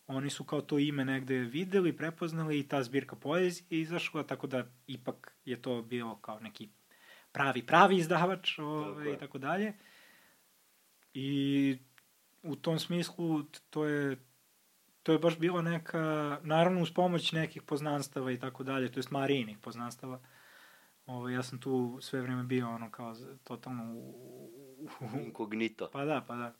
oni 0.08 0.30
su 0.30 0.44
kao 0.44 0.62
to 0.62 0.80
ime 0.80 1.06
negde 1.06 1.36
videli, 1.36 1.98
prepoznali 1.98 2.60
i 2.60 2.68
ta 2.68 2.84
zbirka 2.84 3.16
poezije 3.16 3.66
izašla, 3.70 4.24
tako 4.24 4.48
da 4.48 4.66
ipak 4.88 5.36
je 5.46 5.62
to 5.62 5.82
bilo 5.82 6.18
kao 6.22 6.40
neki 6.40 6.70
pravi, 7.32 7.66
pravi 7.66 7.98
izdavač 7.98 8.60
ovaj, 8.60 9.14
i 9.14 9.18
tako 9.18 9.38
dalje. 9.38 9.74
I 11.14 11.78
u 12.44 12.56
tom 12.56 12.80
smislu 12.80 13.44
to 13.70 13.86
je 13.86 14.18
to 15.04 15.12
je 15.12 15.20
baš 15.20 15.40
bila 15.40 15.62
neka, 15.62 16.40
naravno 16.44 16.82
uz 16.82 16.94
pomoć 16.94 17.32
nekih 17.32 17.62
poznanstava 17.62 18.32
i 18.32 18.40
tako 18.40 18.64
dalje, 18.64 18.92
to 18.92 19.00
jest 19.00 19.12
Marijinih 19.12 19.58
poznanstava, 19.58 20.22
Ovo, 21.06 21.30
ja 21.30 21.44
sam 21.44 21.60
tu 21.60 21.98
sve 22.02 22.22
vreme 22.22 22.44
bio 22.44 22.70
ono 22.70 22.92
kao 22.92 23.16
totalno 23.44 23.94
u, 23.94 24.50
u, 24.78 25.20
inkognito. 25.26 25.90
Pa 25.94 26.06
da, 26.06 26.24
pa 26.28 26.36
da. 26.36 26.56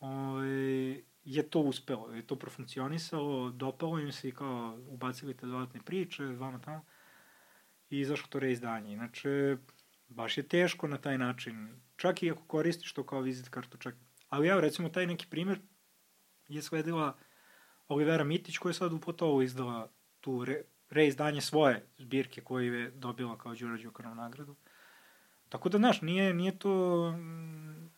Ovo, 0.00 0.42
je 1.24 1.50
to 1.50 1.60
uspelo, 1.60 2.12
je 2.12 2.26
to 2.26 2.36
profunkcionisalo, 2.36 3.50
dopalo 3.50 3.98
im 3.98 4.12
se 4.12 4.28
i 4.28 4.32
kao 4.32 4.78
ubacili 4.88 5.36
te 5.36 5.46
dodatne 5.46 5.80
priče, 5.82 6.24
vama 6.24 6.60
tamo 6.60 6.84
i 7.90 7.98
izašlo 7.98 8.28
to 8.28 8.38
reizdanje. 8.38 8.92
Inače, 8.92 9.56
baš 10.08 10.38
je 10.38 10.48
teško 10.48 10.88
na 10.88 10.98
taj 10.98 11.18
način, 11.18 11.80
čak 11.96 12.22
i 12.22 12.30
ako 12.30 12.42
koristiš 12.46 12.92
to 12.92 13.06
kao 13.06 13.20
vizit 13.20 13.48
kartu, 13.48 13.78
čak. 13.78 13.94
Ali 14.28 14.48
evo, 14.48 14.60
recimo, 14.60 14.88
taj 14.88 15.06
neki 15.06 15.26
primer 15.30 15.60
je 16.48 16.62
sledila 16.62 17.16
Olivera 17.88 18.24
Mitić 18.24 18.58
koja 18.58 18.70
je 18.70 18.74
sad 18.74 18.92
u 18.92 19.00
Potovu 19.00 19.42
izdala 19.42 19.92
tu 20.20 20.44
re, 20.44 20.62
reizdanje 20.94 21.40
svoje 21.40 21.86
zbirke 21.98 22.40
koju 22.40 22.74
je 22.74 22.90
dobila 22.90 23.38
kao 23.38 23.54
Đura 23.54 23.76
Đukanov 23.76 24.16
nagradu. 24.16 24.56
Tako 25.48 25.68
da, 25.68 25.78
znaš, 25.78 26.02
nije, 26.02 26.34
nije 26.34 26.58
to... 26.58 27.12
Mm, 27.12 27.90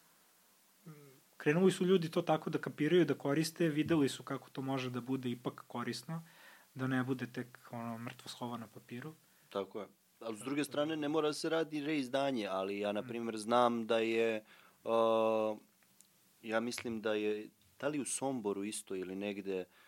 krenuli 1.37 1.73
su 1.73 1.85
ljudi 1.85 2.11
to 2.11 2.23
tako 2.23 2.51
da 2.51 2.59
kapiraju, 2.59 3.05
da 3.05 3.15
koriste, 3.15 3.69
videli 3.69 4.09
su 4.09 4.23
kako 4.23 4.51
to 4.51 4.63
može 4.63 4.91
da 4.91 5.01
bude 5.01 5.31
ipak 5.31 5.65
korisno, 5.67 6.25
da 6.75 6.87
ne 6.87 7.05
bude 7.05 7.27
tek 7.33 7.59
ono, 7.71 7.99
mrtvo 7.99 8.29
slova 8.29 8.59
na 8.59 8.67
papiru. 8.67 9.15
Tako 9.49 9.81
je. 9.81 9.87
A 10.21 10.33
s 10.35 10.39
druge 10.39 10.65
strane, 10.65 10.97
ne 10.97 11.09
mora 11.09 11.29
da 11.29 11.33
se 11.33 11.49
radi 11.49 11.81
reizdanje, 11.81 12.47
ali 12.47 12.79
ja, 12.79 12.93
na 12.93 13.03
mm. 13.03 13.09
primjer, 13.09 13.37
znam 13.37 13.87
da 13.87 13.99
je... 13.99 14.45
Uh, 14.85 15.59
ja 16.43 16.61
mislim 16.61 17.01
da 17.01 17.15
je, 17.15 17.49
da 17.81 17.89
li 17.89 18.01
u 18.01 18.05
Somboru 18.05 18.65
isto 18.65 18.95
ili 18.95 19.17
negde, 19.17 19.65
Uh, 19.65 19.86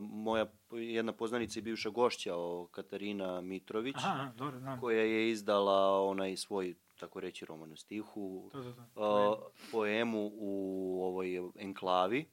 moja 0.00 0.46
jedna 0.72 1.12
poznanica 1.12 1.58
i 1.58 1.62
bivša 1.62 1.90
gošća 1.90 2.36
o 2.36 2.68
Katarina 2.70 3.40
Mitrović, 3.40 3.96
Aha, 3.98 4.32
dobro, 4.36 4.58
znam. 4.58 4.80
koja 4.80 5.00
je 5.00 5.30
izdala 5.30 6.02
onaj 6.02 6.36
svoj, 6.36 6.74
tako 7.00 7.20
reći, 7.20 7.44
roman 7.44 7.72
u 7.72 7.76
stihu, 7.76 8.48
to, 8.52 8.62
to, 8.62 8.72
to. 8.94 9.30
Uh, 9.30 9.38
poemu 9.72 10.30
u 10.34 10.98
ovoj 11.04 11.40
enklavi. 11.58 12.28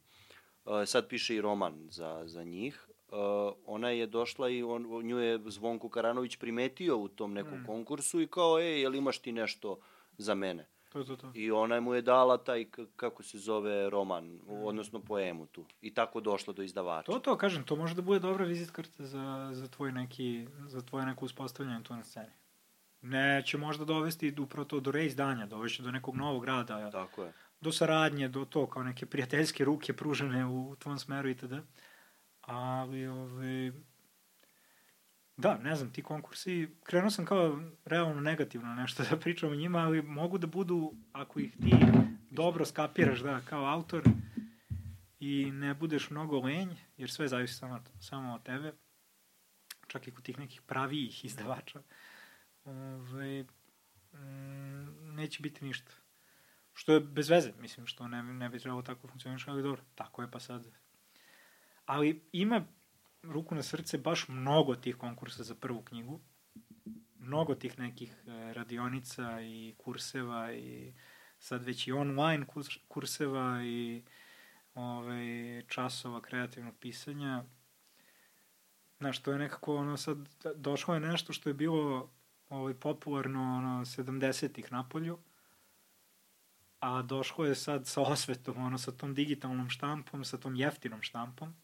Uh, 0.66 0.74
sad 0.86 1.08
piše 1.08 1.36
i 1.36 1.42
roman 1.42 1.88
za, 1.90 2.24
za 2.26 2.44
njih. 2.44 2.90
Uh, 3.10 3.18
ona 3.66 3.90
je 3.90 4.08
došla 4.08 4.50
i 4.50 4.64
on, 4.64 4.84
nju 5.04 5.18
je 5.18 5.40
Zvonko 5.46 5.90
Karanović 5.90 6.36
primetio 6.36 6.98
u 6.98 7.08
tom 7.08 7.34
nekom 7.34 7.62
mm. 7.62 7.66
konkursu 7.66 8.22
i 8.22 8.28
kao, 8.28 8.60
ej, 8.60 8.82
jel 8.82 8.96
imaš 8.96 9.20
ti 9.20 9.32
nešto 9.32 9.80
za 10.18 10.36
mene? 10.36 10.68
To, 10.98 11.04
to, 11.04 11.16
to. 11.16 11.32
I 11.34 11.52
ona 11.52 11.80
mu 11.80 11.94
je 11.94 12.02
dala 12.02 12.38
taj, 12.38 12.66
kako 12.96 13.24
se 13.24 13.38
zove, 13.38 13.90
roman, 13.90 14.26
mm. 14.26 14.64
odnosno 14.64 15.00
poemu 15.00 15.46
tu. 15.46 15.66
I 15.82 15.94
tako 15.94 16.20
došla 16.22 16.54
do 16.54 16.64
izdavača. 16.64 17.12
To, 17.12 17.20
to, 17.20 17.38
kažem, 17.38 17.64
to 17.64 17.76
može 17.76 17.96
da 17.96 18.02
bude 18.02 18.20
dobra 18.20 18.46
vizit 18.46 18.72
karta 18.72 19.06
za, 19.06 19.50
za 19.54 19.68
tvoj 19.68 19.92
neki, 19.92 20.48
za 20.68 20.82
tvoje 20.82 21.06
neko 21.06 21.26
uspostavljanje 21.26 21.84
tu 21.84 21.96
na 21.96 22.04
sceni. 22.04 22.34
Neće 23.02 23.58
možda 23.58 23.86
dovesti 23.86 24.36
upravo 24.40 24.66
to 24.66 24.80
do 24.80 24.92
reizdanja, 24.92 25.46
dovešće 25.46 25.84
do 25.84 25.92
nekog 25.92 26.16
novog 26.16 26.46
rada. 26.46 26.92
Tako 26.92 27.24
je. 27.24 27.34
Do 27.62 27.72
saradnje, 27.72 28.28
do 28.28 28.46
to, 28.46 28.68
kao 28.68 28.84
neke 28.84 29.06
prijateljske 29.06 29.66
ruke 29.66 29.94
pružene 29.94 30.46
u, 30.46 30.70
u 30.70 30.76
tvom 30.76 31.00
smeru 31.00 31.30
itd. 31.30 31.54
Ali, 32.42 33.08
ove, 33.08 33.22
ovaj, 33.22 33.72
Da, 35.38 35.58
ne 35.58 35.76
znam, 35.76 35.94
ti 35.94 36.04
konkursi, 36.04 36.70
krenuo 36.84 37.10
sam 37.10 37.26
kao 37.26 37.62
realno 37.86 38.22
negativno 38.22 38.76
nešto 38.76 39.04
da 39.10 39.18
pričam 39.20 39.52
o 39.52 39.56
njima, 39.56 39.80
ali 39.80 40.02
mogu 40.02 40.38
da 40.38 40.48
budu, 40.48 40.94
ako 41.14 41.40
ih 41.40 41.52
ti 41.52 41.72
dobro 42.32 42.66
skapiraš, 42.66 43.20
da, 43.20 43.42
kao 43.42 43.66
autor 43.66 44.04
i 45.20 45.52
ne 45.52 45.74
budeš 45.74 46.10
mnogo 46.10 46.40
lenj, 46.40 46.70
jer 46.98 47.12
sve 47.12 47.28
zavisi 47.28 47.54
samo, 47.54 47.84
samo 48.00 48.34
od 48.34 48.44
tebe, 48.44 48.74
čak 49.88 50.08
i 50.08 50.12
kod 50.12 50.24
tih 50.24 50.40
nekih 50.40 50.62
pravijih 50.62 51.26
izdavača, 51.26 51.82
ove, 52.66 53.44
mm, 54.14 55.16
neće 55.16 55.42
biti 55.42 55.66
ništa. 55.66 55.92
Što 56.74 56.94
je 56.94 57.00
bez 57.00 57.30
veze, 57.30 57.54
mislim, 57.60 57.88
što 57.88 58.08
ne, 58.08 58.24
ne 58.24 58.50
bi 58.50 58.60
trebalo 58.60 58.82
tako 58.82 59.08
funkcioniš, 59.08 59.48
ali 59.48 59.64
dobro, 59.64 59.82
tako 59.96 60.22
je 60.22 60.32
pa 60.32 60.40
sad. 60.40 60.68
Ali 61.86 62.30
ima 62.32 62.66
ruku 63.24 63.56
na 63.56 63.64
srce, 63.64 63.98
baš 63.98 64.28
mnogo 64.28 64.76
tih 64.76 64.96
konkursa 64.96 65.44
za 65.44 65.56
prvu 65.56 65.82
knjigu. 65.82 66.20
Mnogo 67.20 67.56
tih 67.56 67.80
nekih 67.80 68.24
e, 68.28 68.54
radionica 68.54 69.42
i 69.42 69.76
kurseva 69.78 70.54
i 70.54 70.94
sad 71.40 71.64
već 71.64 71.88
i 71.88 71.92
online 71.92 72.46
kurseva 72.88 73.64
i 73.64 74.04
ove, 74.74 75.64
časova 75.68 76.22
kreativnog 76.22 76.76
pisanja. 76.80 77.44
Znaš, 78.98 79.22
to 79.22 79.32
je 79.32 79.38
nekako, 79.40 79.76
ono, 79.76 79.98
sad 79.98 80.18
došlo 80.56 80.94
je 80.94 81.00
nešto 81.00 81.34
što 81.34 81.50
je 81.50 81.54
bilo 81.54 82.12
ovaj, 82.50 82.74
popularno, 82.74 83.58
ono, 83.58 83.86
70-ih 83.86 84.72
na 84.72 84.90
polju, 84.90 85.20
a 86.80 87.02
došlo 87.02 87.46
je 87.46 87.56
sad 87.56 87.88
sa 87.88 88.02
osvetom, 88.02 88.58
ono, 88.58 88.78
sa 88.78 88.92
tom 88.92 89.14
digitalnom 89.14 89.70
štampom, 89.70 90.26
sa 90.26 90.38
tom 90.38 90.56
jeftinom 90.56 91.02
štampom. 91.02 91.56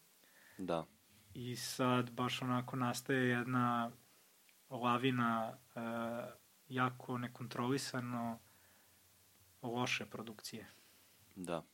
Da. 0.58 0.86
I 1.34 1.56
sad 1.56 2.10
baš 2.10 2.42
onako 2.42 2.76
nastaje 2.76 3.28
jedna 3.28 3.90
lavina 4.70 5.52
e, 5.52 5.80
jako 6.68 7.18
nekontrolisano 7.18 8.38
loše 9.62 10.06
produkcije. 10.06 10.66
Da. 11.36 11.64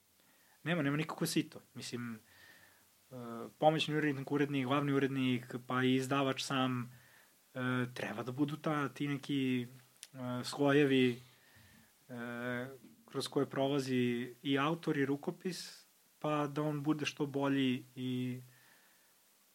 Nema, 0.62 0.82
nema 0.82 0.96
nikako 0.96 1.26
sito. 1.26 1.60
Mislim, 1.74 2.14
e, 2.14 2.18
pomoćni 3.58 3.96
urednik, 3.96 4.32
urednik, 4.32 4.66
glavni 4.66 4.92
urednik, 4.92 5.54
pa 5.66 5.82
i 5.82 5.94
izdavač 5.94 6.42
sam, 6.42 6.92
e, 7.54 7.60
treba 7.94 8.22
da 8.22 8.32
budu 8.32 8.56
ta, 8.56 8.88
ti 8.88 9.08
neki 9.08 9.62
e, 9.62 10.44
slojevi 10.44 11.22
e, 12.08 12.14
kroz 13.04 13.28
koje 13.28 13.50
prolazi 13.50 14.34
i 14.42 14.58
autor 14.58 14.96
i 14.96 15.06
rukopis, 15.06 15.86
pa 16.18 16.46
da 16.46 16.62
on 16.62 16.82
bude 16.82 17.06
što 17.06 17.26
bolji 17.26 17.84
i 17.94 18.40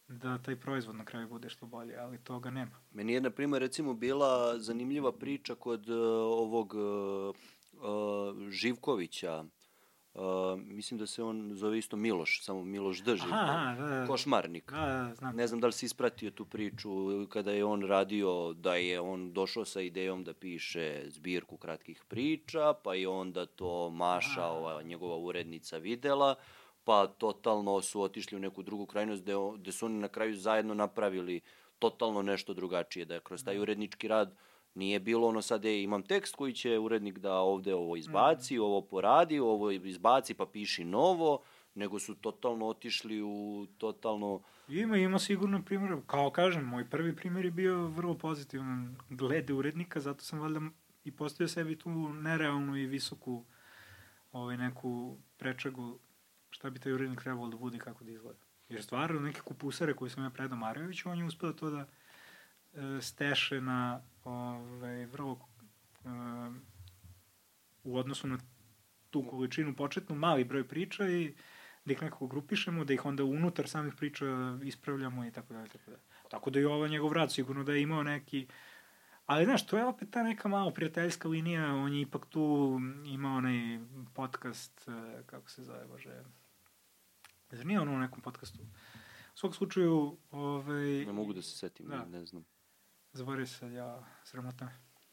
da 0.08 0.38
taj 0.38 0.56
proizvod 0.56 0.96
na 0.96 1.04
kraju 1.04 1.28
bude 1.28 1.48
što 1.48 1.66
bolji, 1.66 1.96
ali 1.96 2.18
toga 2.18 2.50
nema. 2.50 2.80
Meni 2.92 3.12
je, 3.12 3.20
na 3.20 3.30
primjer, 3.30 3.62
recimo 3.62 3.94
bila 3.94 4.58
zanimljiva 4.58 5.12
priča 5.12 5.54
kod 5.54 5.88
uh, 5.88 5.96
ovog 6.24 6.74
uh, 6.74 8.50
Živkovića, 8.50 9.44
Uh, 10.16 10.60
mislim 10.60 10.98
da 10.98 11.06
se 11.06 11.22
on 11.22 11.50
zove 11.54 11.78
isto 11.78 11.96
Miloš, 11.96 12.42
samo 12.42 12.64
Miloš 12.64 13.02
D. 13.02 13.16
Živković. 13.16 13.34
Aha, 13.34 13.74
da, 13.78 13.86
da. 13.86 14.06
Košmarnik. 14.06 14.70
Da, 14.70 14.76
da, 14.76 15.14
znam. 15.14 15.36
Ne 15.36 15.46
znam 15.46 15.60
da 15.60 15.66
li 15.66 15.72
si 15.72 15.86
ispratio 15.86 16.30
tu 16.30 16.44
priču 16.44 16.90
kada 17.28 17.52
je 17.52 17.64
on 17.64 17.82
radio, 17.82 18.52
da 18.52 18.74
je 18.74 19.00
on 19.00 19.32
došao 19.32 19.64
sa 19.64 19.80
idejom 19.80 20.24
da 20.24 20.34
piše 20.34 21.04
zbirku 21.08 21.56
kratkih 21.56 22.04
priča, 22.08 22.72
pa 22.84 22.94
je 22.94 23.08
onda 23.08 23.46
to 23.46 23.90
Maša, 23.90 24.46
ova 24.46 24.82
njegova 24.82 25.16
urednica, 25.16 25.78
videla, 25.78 26.34
pa 26.86 27.06
totalno 27.06 27.80
su 27.80 28.02
otišli 28.02 28.36
u 28.36 28.40
neku 28.40 28.62
drugu 28.62 28.86
krajnost 28.86 29.22
gde, 29.22 29.32
gde 29.58 29.72
su 29.72 29.86
oni 29.86 29.98
na 29.98 30.08
kraju 30.08 30.36
zajedno 30.36 30.74
napravili 30.74 31.40
totalno 31.78 32.22
nešto 32.22 32.54
drugačije, 32.54 33.04
da 33.04 33.14
je 33.14 33.20
kroz 33.20 33.44
taj 33.44 33.58
urednički 33.58 34.08
rad 34.08 34.36
nije 34.74 35.00
bilo 35.00 35.28
ono 35.28 35.42
sad, 35.42 35.64
ej, 35.64 35.82
imam 35.82 36.02
tekst 36.02 36.36
koji 36.36 36.52
će 36.52 36.78
urednik 36.78 37.18
da 37.18 37.32
ovde 37.32 37.74
ovo 37.74 37.96
izbaci, 37.96 38.58
mm. 38.58 38.62
ovo 38.62 38.80
poradi, 38.80 39.38
ovo 39.38 39.70
izbaci 39.70 40.34
pa 40.34 40.46
piši 40.46 40.84
novo, 40.84 41.42
nego 41.74 41.98
su 41.98 42.14
totalno 42.14 42.66
otišli 42.66 43.22
u 43.22 43.66
totalno... 43.78 44.40
Ima, 44.68 44.96
ima 44.96 45.18
sigurno 45.18 45.62
primjer, 45.64 46.00
kao 46.06 46.30
kažem, 46.30 46.64
moj 46.64 46.90
prvi 46.90 47.16
primjer 47.16 47.44
je 47.44 47.50
bio 47.50 47.86
vrlo 47.86 48.14
pozitivan 48.14 48.96
glede 49.10 49.52
urednika, 49.52 50.00
zato 50.00 50.24
sam 50.24 50.40
valjda 50.40 50.60
i 51.04 51.12
postavio 51.12 51.48
sebi 51.48 51.78
tu 51.78 51.90
nerealnu 52.12 52.76
i 52.76 52.86
visoku 52.86 53.44
ovaj, 54.32 54.56
neku 54.56 55.16
prečagu 55.36 55.98
šta 56.50 56.70
bi 56.70 56.78
taj 56.78 56.92
urednik 56.92 57.20
trebalo 57.20 57.48
da 57.48 57.56
bude 57.56 57.76
i 57.76 57.80
kako 57.80 58.04
da 58.04 58.10
izgleda. 58.10 58.38
Jer 58.68 58.82
stvarno 58.82 59.20
neke 59.20 59.40
kupusare 59.40 59.94
koje 59.94 60.10
sam 60.10 60.24
ja 60.24 60.30
predao 60.30 60.58
Marjoviću, 60.58 61.10
on 61.10 61.18
je 61.18 61.24
uspeo 61.24 61.52
to 61.52 61.70
da 61.70 61.86
e, 62.74 63.00
steše 63.00 63.60
na 63.60 64.00
ovaj, 64.24 65.06
vrlo 65.06 65.38
e, 66.04 66.08
u 67.84 67.98
odnosu 67.98 68.28
na 68.28 68.38
tu 69.10 69.26
količinu 69.30 69.76
početnu 69.76 70.16
mali 70.16 70.44
broj 70.44 70.68
priča 70.68 71.08
i 71.08 71.34
da 71.84 71.92
ih 71.92 72.02
nekako 72.02 72.26
grupišemo, 72.26 72.84
da 72.84 72.94
ih 72.94 73.06
onda 73.06 73.24
unutar 73.24 73.68
samih 73.68 73.94
priča 73.94 74.26
ispravljamo 74.64 75.24
i 75.24 75.30
tako 75.30 75.52
dalje. 75.54 75.68
Tako, 75.68 75.90
dalje. 75.90 76.02
tako 76.30 76.50
da 76.50 76.60
i 76.60 76.64
ovo 76.64 76.88
njegov 76.88 77.12
rad 77.12 77.32
sigurno 77.32 77.64
da 77.64 77.72
je 77.72 77.82
imao 77.82 78.02
neki 78.02 78.46
Ali, 79.26 79.44
znaš, 79.44 79.66
to 79.66 79.78
je 79.78 79.84
opet 79.84 80.10
ta 80.10 80.22
neka 80.22 80.48
malo 80.48 80.70
prijateljska 80.70 81.28
linija, 81.28 81.74
on 81.74 81.94
je 81.94 82.00
ipak 82.00 82.26
tu 82.26 82.78
imao 83.04 83.36
onaj 83.36 83.80
podcast, 84.14 84.88
e, 84.88 85.22
kako 85.26 85.50
se 85.50 85.64
zove, 85.64 85.86
bože, 85.86 86.22
Zar 87.50 87.66
nije 87.66 87.80
ono 87.80 87.92
u 87.92 87.98
nekom 87.98 88.20
podcastu? 88.20 88.62
U 89.34 89.38
svakom 89.38 89.54
slučaju, 89.54 90.16
ovaj... 90.30 91.04
Ne 91.04 91.12
mogu 91.12 91.32
da 91.32 91.42
se 91.42 91.56
setim, 91.56 91.86
da. 91.86 92.04
ne 92.04 92.26
znam. 92.26 92.44
Zaboravio 93.12 93.46
se, 93.46 93.72
ja, 93.72 94.04
sramota. 94.24 94.68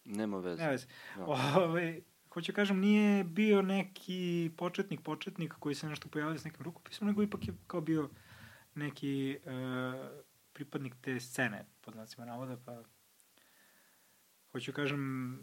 Nema 0.05 0.37
veze. 0.37 0.61
Nema 0.61 0.71
veze. 0.71 0.87
Ja. 1.17 1.25
Ovaj, 1.25 2.01
hoću 2.29 2.53
kažem, 2.53 2.79
nije 2.79 3.23
bio 3.23 3.61
neki 3.61 4.51
početnik, 4.57 5.01
početnik 5.01 5.53
koji 5.59 5.75
se 5.75 5.89
nešto 5.89 6.09
pojavio 6.09 6.37
s 6.37 6.43
nekim 6.43 6.63
rukopisom, 6.63 7.07
nego 7.07 7.23
ipak 7.23 7.47
je 7.47 7.53
kao 7.67 7.81
bio 7.81 8.09
neki 8.75 9.37
uh, 9.45 9.53
pripadnik 10.53 10.95
te 11.01 11.19
scene, 11.19 11.65
pod 11.81 11.93
znacima 11.93 12.25
navoda, 12.25 12.57
pa 12.65 12.83
hoću 14.53 14.73
kažem, 14.73 15.39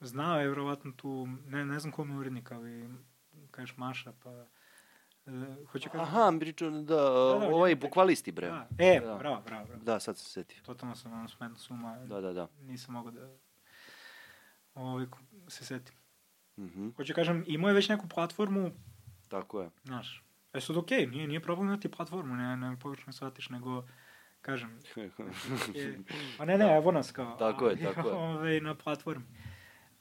znao 0.00 0.40
je 0.40 0.46
vjerovatno 0.46 0.92
tu, 0.92 1.28
ne, 1.46 1.64
ne 1.64 1.78
znam 1.78 1.92
kome 1.92 2.14
je 2.14 2.18
urednik, 2.18 2.52
ali 2.52 2.88
kažeš 3.50 3.76
Maša, 3.76 4.12
pa 4.22 4.46
Uh, 5.28 5.70
hoću 5.72 5.90
kažem... 5.90 6.06
Aha, 6.06 6.32
pričao, 6.40 6.70
da, 6.70 6.80
da, 6.80 6.94
da, 6.94 7.48
ovaj 7.48 7.76
bukvalisti, 7.76 8.32
bre. 8.32 8.46
Da. 8.46 8.68
E, 8.78 9.00
da. 9.00 9.14
bravo, 9.14 9.42
bravo, 9.46 9.66
bravo. 9.66 9.82
Da, 9.82 10.00
sad 10.00 10.18
se 10.18 10.24
setio. 10.24 10.62
Totalno 10.62 10.96
sam 10.96 11.12
ono 11.12 11.28
smetno 11.28 11.58
suma. 11.58 11.98
Da, 11.98 12.20
da, 12.20 12.32
da. 12.32 12.48
Nisam 12.60 12.94
mogao 12.94 13.12
da 13.12 13.28
ovaj, 14.74 15.06
se 15.48 15.64
setim. 15.64 15.94
Mm 16.56 16.64
-hmm. 16.64 16.96
Hoću 16.96 17.14
kažem, 17.14 17.44
imao 17.46 17.68
je 17.68 17.74
već 17.74 17.88
neku 17.88 18.08
platformu. 18.08 18.70
Tako 19.28 19.60
je. 19.60 19.70
Znaš, 19.84 20.24
e 20.52 20.60
sad 20.60 20.76
okej, 20.76 21.06
okay, 21.06 21.10
nije, 21.10 21.28
nije 21.28 21.40
problem 21.40 21.66
imati 21.66 21.90
platformu, 21.90 22.34
ne, 22.34 22.56
ne 22.56 22.76
pogrešno 22.80 23.12
shvatiš, 23.12 23.48
nego 23.48 23.84
kažem, 24.42 24.80
je, 25.74 25.98
a 26.38 26.44
ne, 26.44 26.58
ne, 26.58 26.76
evo 26.76 26.92
nas 26.92 27.12
kao. 27.12 27.36
Tako 27.38 27.68
je, 27.68 27.82
tako 27.82 28.08
je. 28.08 28.14
Ove, 28.28 28.60
na 28.60 28.74
platformi. 28.74 29.24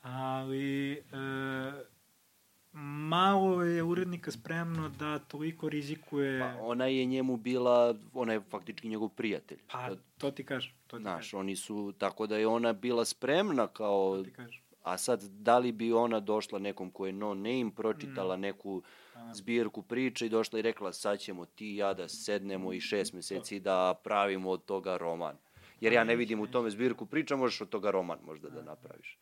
Ali, 0.02 0.92
e, 0.92 1.02
malo 2.74 3.64
je 3.64 3.84
urednika 3.84 4.32
spremno 4.32 4.90
da 4.90 5.20
toliko 5.20 5.70
rizikuje... 5.70 6.40
Pa 6.40 6.62
ona 6.62 6.86
je 6.86 7.06
njemu 7.06 7.38
bila, 7.38 7.96
ona 8.14 8.34
je 8.34 8.42
faktički 8.50 8.90
njegov 8.90 9.10
prijatelj. 9.10 9.58
Pa, 9.72 9.90
to 10.18 10.32
ti 10.32 10.44
kažem. 10.44 10.72
To 10.88 10.98
ti 10.98 11.02
Znaš, 11.02 11.26
kažem. 11.26 11.40
oni 11.40 11.56
su, 11.56 11.94
tako 11.98 12.28
da 12.28 12.38
je 12.38 12.48
ona 12.48 12.74
bila 12.74 13.06
spremna 13.06 13.68
kao... 13.68 14.18
To 14.18 14.24
ti 14.24 14.32
kažem. 14.32 14.62
A 14.84 14.98
sad, 14.98 15.24
da 15.24 15.58
li 15.58 15.72
bi 15.72 15.94
ona 15.94 16.20
došla 16.20 16.60
nekom 16.60 16.92
ko 16.92 17.06
je 17.06 17.14
no 17.14 17.34
name, 17.34 17.72
pročitala 17.76 18.38
mm. 18.38 18.42
neku 18.42 18.82
A. 18.86 18.88
zbirku 19.34 19.82
priče 19.82 20.26
i 20.26 20.30
došla 20.30 20.60
i 20.60 20.62
rekla 20.62 20.94
sad 20.94 21.20
ćemo 21.20 21.46
ti 21.46 21.74
i 21.74 21.78
ja 21.78 21.94
da 21.94 22.08
sednemo 22.08 22.74
i 22.74 22.80
šest 22.80 23.14
meseci 23.14 23.60
da 23.60 24.00
pravimo 24.04 24.50
od 24.50 24.66
toga 24.66 24.98
roman. 24.98 25.38
Jer 25.82 25.94
ja 25.94 26.04
ne 26.04 26.16
vidim 26.16 26.40
u 26.40 26.48
tome 26.48 26.70
zbirku 26.70 27.06
priča, 27.06 27.36
možeš 27.36 27.62
od 27.62 27.70
toga 27.70 27.92
roman 27.92 28.18
možda 28.26 28.50
da 28.50 28.62
napraviš. 28.62 29.18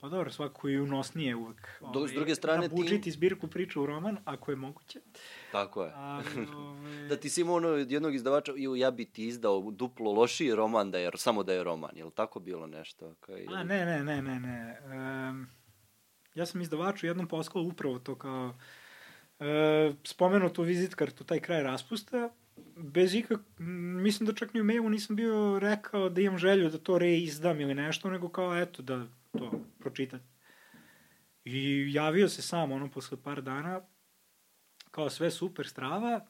Pa 0.00 0.08
dobro, 0.08 0.30
svako 0.30 0.68
i 0.68 0.80
unosnije 0.80 1.36
uvek. 1.36 1.68
Ovaj, 1.80 2.08
s 2.08 2.12
druge 2.12 2.34
strane 2.34 2.68
ti... 2.68 2.74
Nabučiti 2.74 3.10
zbirku 3.10 3.48
priča 3.48 3.80
u 3.80 3.86
roman, 3.86 4.18
ako 4.24 4.50
je 4.50 4.56
moguće. 4.56 5.00
Tako 5.52 5.84
je. 5.84 5.92
Ali, 5.94 6.24
ove... 6.56 7.08
da 7.08 7.16
ti 7.16 7.30
si 7.30 7.40
imao 7.40 7.56
ono 7.56 7.68
jednog 7.68 8.14
izdavača, 8.14 8.52
ju, 8.56 8.76
ja 8.76 8.90
bi 8.90 9.04
ti 9.04 9.26
izdao 9.26 9.70
duplo 9.70 10.12
lošiji 10.12 10.54
roman, 10.54 10.90
da 10.90 10.98
je, 10.98 11.10
samo 11.14 11.42
da 11.42 11.52
je 11.52 11.64
roman. 11.64 11.96
Je 11.96 12.04
li 12.04 12.10
tako 12.10 12.40
bilo 12.40 12.66
nešto? 12.66 13.14
Kaj, 13.20 13.46
A, 13.54 13.64
ne, 13.64 13.84
ne, 13.86 14.04
ne, 14.04 14.22
ne, 14.22 14.40
ne. 14.40 14.80
Um, 15.30 15.46
ja 16.34 16.46
sam 16.46 16.60
izdavaču 16.60 17.06
jednom 17.06 17.28
poslao 17.28 17.64
upravo 17.64 17.98
to 17.98 18.14
kao 18.14 18.54
e, 19.40 19.92
spomenutu 20.04 20.62
vizit 20.62 20.94
kartu, 20.94 21.24
taj 21.24 21.40
kraj 21.40 21.62
raspusta, 21.62 22.30
bez 22.76 23.14
ikak, 23.14 23.40
mislim 24.02 24.26
da 24.26 24.34
čak 24.34 24.54
ni 24.54 24.60
u 24.60 24.64
mailu 24.64 24.90
nisam 24.90 25.16
bio 25.16 25.58
rekao 25.58 26.08
da 26.08 26.20
imam 26.20 26.38
želju 26.38 26.70
da 26.70 26.78
to 26.78 26.98
reizdam 26.98 27.60
ili 27.60 27.74
nešto, 27.74 28.10
nego 28.10 28.28
kao 28.28 28.58
eto 28.58 28.82
da 28.82 29.06
to 29.38 29.50
pročitati. 29.78 30.24
I 31.44 31.92
javio 31.92 32.28
se 32.28 32.42
sam, 32.42 32.72
ono, 32.72 32.90
posle 32.90 33.22
par 33.22 33.42
dana, 33.42 33.80
kao 34.90 35.10
sve 35.10 35.30
super 35.30 35.66
strava, 35.66 36.26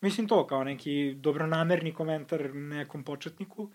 mislim 0.00 0.28
to, 0.28 0.46
kao 0.46 0.64
neki 0.64 1.14
dobronamerni 1.14 1.94
komentar 1.94 2.54
nekom 2.54 3.04
početniku 3.04 3.70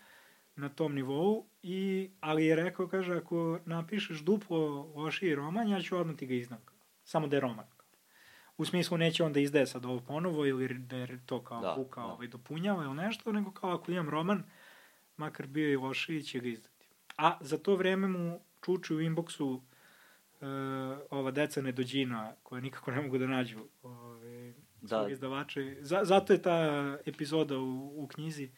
na 0.55 0.69
tom 0.69 0.95
nivou, 0.95 1.45
i, 1.63 2.11
ali 2.19 2.45
je 2.45 2.55
rekao, 2.55 2.87
kaže, 2.87 3.17
ako 3.17 3.59
napišeš 3.65 4.19
duplo 4.19 4.91
lošiji 4.95 5.35
roman, 5.35 5.69
ja 5.69 5.81
ću 5.81 5.97
odmah 5.97 6.15
ti 6.15 6.25
ga 6.25 6.33
iznam. 6.33 6.59
Samo 7.03 7.27
da 7.27 7.35
je 7.35 7.39
roman. 7.39 7.65
U 8.57 8.65
smislu 8.65 8.97
neće 8.97 9.23
onda 9.23 9.39
izdaje 9.39 9.65
sad 9.65 9.85
ovo 9.85 9.99
ponovo 9.99 10.45
ili 10.45 10.73
da 10.73 10.95
je 10.95 11.19
to 11.25 11.43
kao 11.43 11.61
da, 11.61 11.73
buka 11.77 12.01
da. 12.01 12.07
ovaj, 12.07 12.27
dopunjava 12.27 12.83
ili 12.83 12.95
nešto, 12.95 13.31
nego 13.31 13.51
kao 13.51 13.71
ako 13.71 13.91
imam 13.91 14.09
roman, 14.09 14.43
makar 15.17 15.47
bio 15.47 15.71
i 15.71 15.75
lošiji, 15.75 16.23
će 16.23 16.39
ga 16.39 16.47
izdati. 16.47 16.87
A 17.17 17.37
za 17.41 17.57
to 17.57 17.75
vreme 17.75 18.07
mu 18.07 18.39
čuči 18.65 18.95
u 18.95 18.99
inboxu 18.99 19.43
uh, 19.43 19.61
ova 21.09 21.31
deca 21.31 21.61
nedođina 21.61 22.33
koja 22.43 22.61
nikako 22.61 22.91
ne 22.91 23.01
mogu 23.01 23.17
da 23.17 23.27
nađu 23.27 23.59
ove, 23.83 24.53
da. 24.81 25.07
izdavače. 25.09 25.77
Za, 25.79 26.01
zato 26.03 26.33
je 26.33 26.41
ta 26.41 26.97
epizoda 27.05 27.57
u, 27.57 28.03
u 28.03 28.07
knjizi 28.07 28.51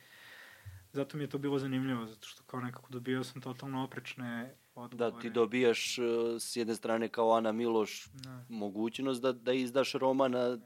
zato 0.94 1.18
mi 1.18 1.24
je 1.24 1.30
to 1.30 1.38
bilo 1.38 1.60
zanimljivo, 1.60 2.06
zato 2.06 2.28
što 2.28 2.44
kao 2.44 2.62
nekako 2.62 2.90
dobio 2.90 3.24
sam 3.24 3.42
totalno 3.42 3.84
oprečne 3.84 4.56
odgovore. 4.76 5.12
Da, 5.12 5.20
ti 5.20 5.30
dobijaš 5.30 5.98
uh, 5.98 6.06
s 6.40 6.56
jedne 6.56 6.76
strane 6.76 7.10
kao 7.10 7.32
Ana 7.32 7.52
Miloš 7.52 8.08
da. 8.14 8.46
mogućnost 8.50 9.22
da, 9.22 9.32
da 9.32 9.54
izdaš 9.54 9.94
romana, 9.94 10.50
da. 10.50 10.60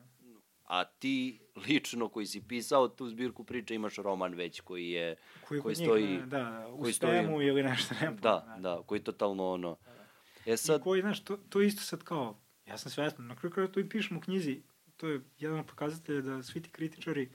a 0.63 0.85
ti 0.85 1.39
lično 1.67 2.09
koji 2.09 2.25
si 2.25 2.47
pisao 2.47 2.87
tu 2.87 3.09
zbirku 3.09 3.43
priče 3.43 3.75
imaš 3.75 3.95
roman 3.95 4.33
već 4.33 4.61
koji 4.61 4.89
je 4.89 5.15
koji, 5.47 5.61
koji 5.61 5.75
stoji 5.75 6.07
njih, 6.07 6.25
da, 6.25 6.67
u 6.71 6.81
koji 6.81 6.93
spremu 6.93 7.27
stoji, 7.27 7.47
ili 7.47 7.63
nešto 7.63 7.95
ne 8.01 8.11
da, 8.11 8.15
da, 8.21 8.57
da, 8.59 8.83
koji 8.85 9.03
totalno 9.03 9.51
ono 9.51 9.77
da. 9.85 10.51
e 10.51 10.57
sad 10.57 10.81
I 10.81 10.83
koji 10.83 11.01
znaš 11.01 11.23
to, 11.23 11.37
to 11.49 11.61
isto 11.61 11.81
sad 11.81 12.03
kao 12.03 12.39
ja 12.65 12.77
sam 12.77 12.91
svestan 12.91 13.27
na 13.27 13.35
kraju 13.35 13.53
kraja 13.53 13.71
to 13.71 13.79
i 13.79 13.89
pišem 13.89 14.17
u 14.17 14.21
knjizi 14.21 14.61
to 14.97 15.07
je 15.07 15.21
jedan 15.39 15.59
od 15.59 15.65
pokazatelja 15.65 16.21
da 16.21 16.43
svi 16.43 16.61
ti 16.61 16.69
kritičari 16.69 17.29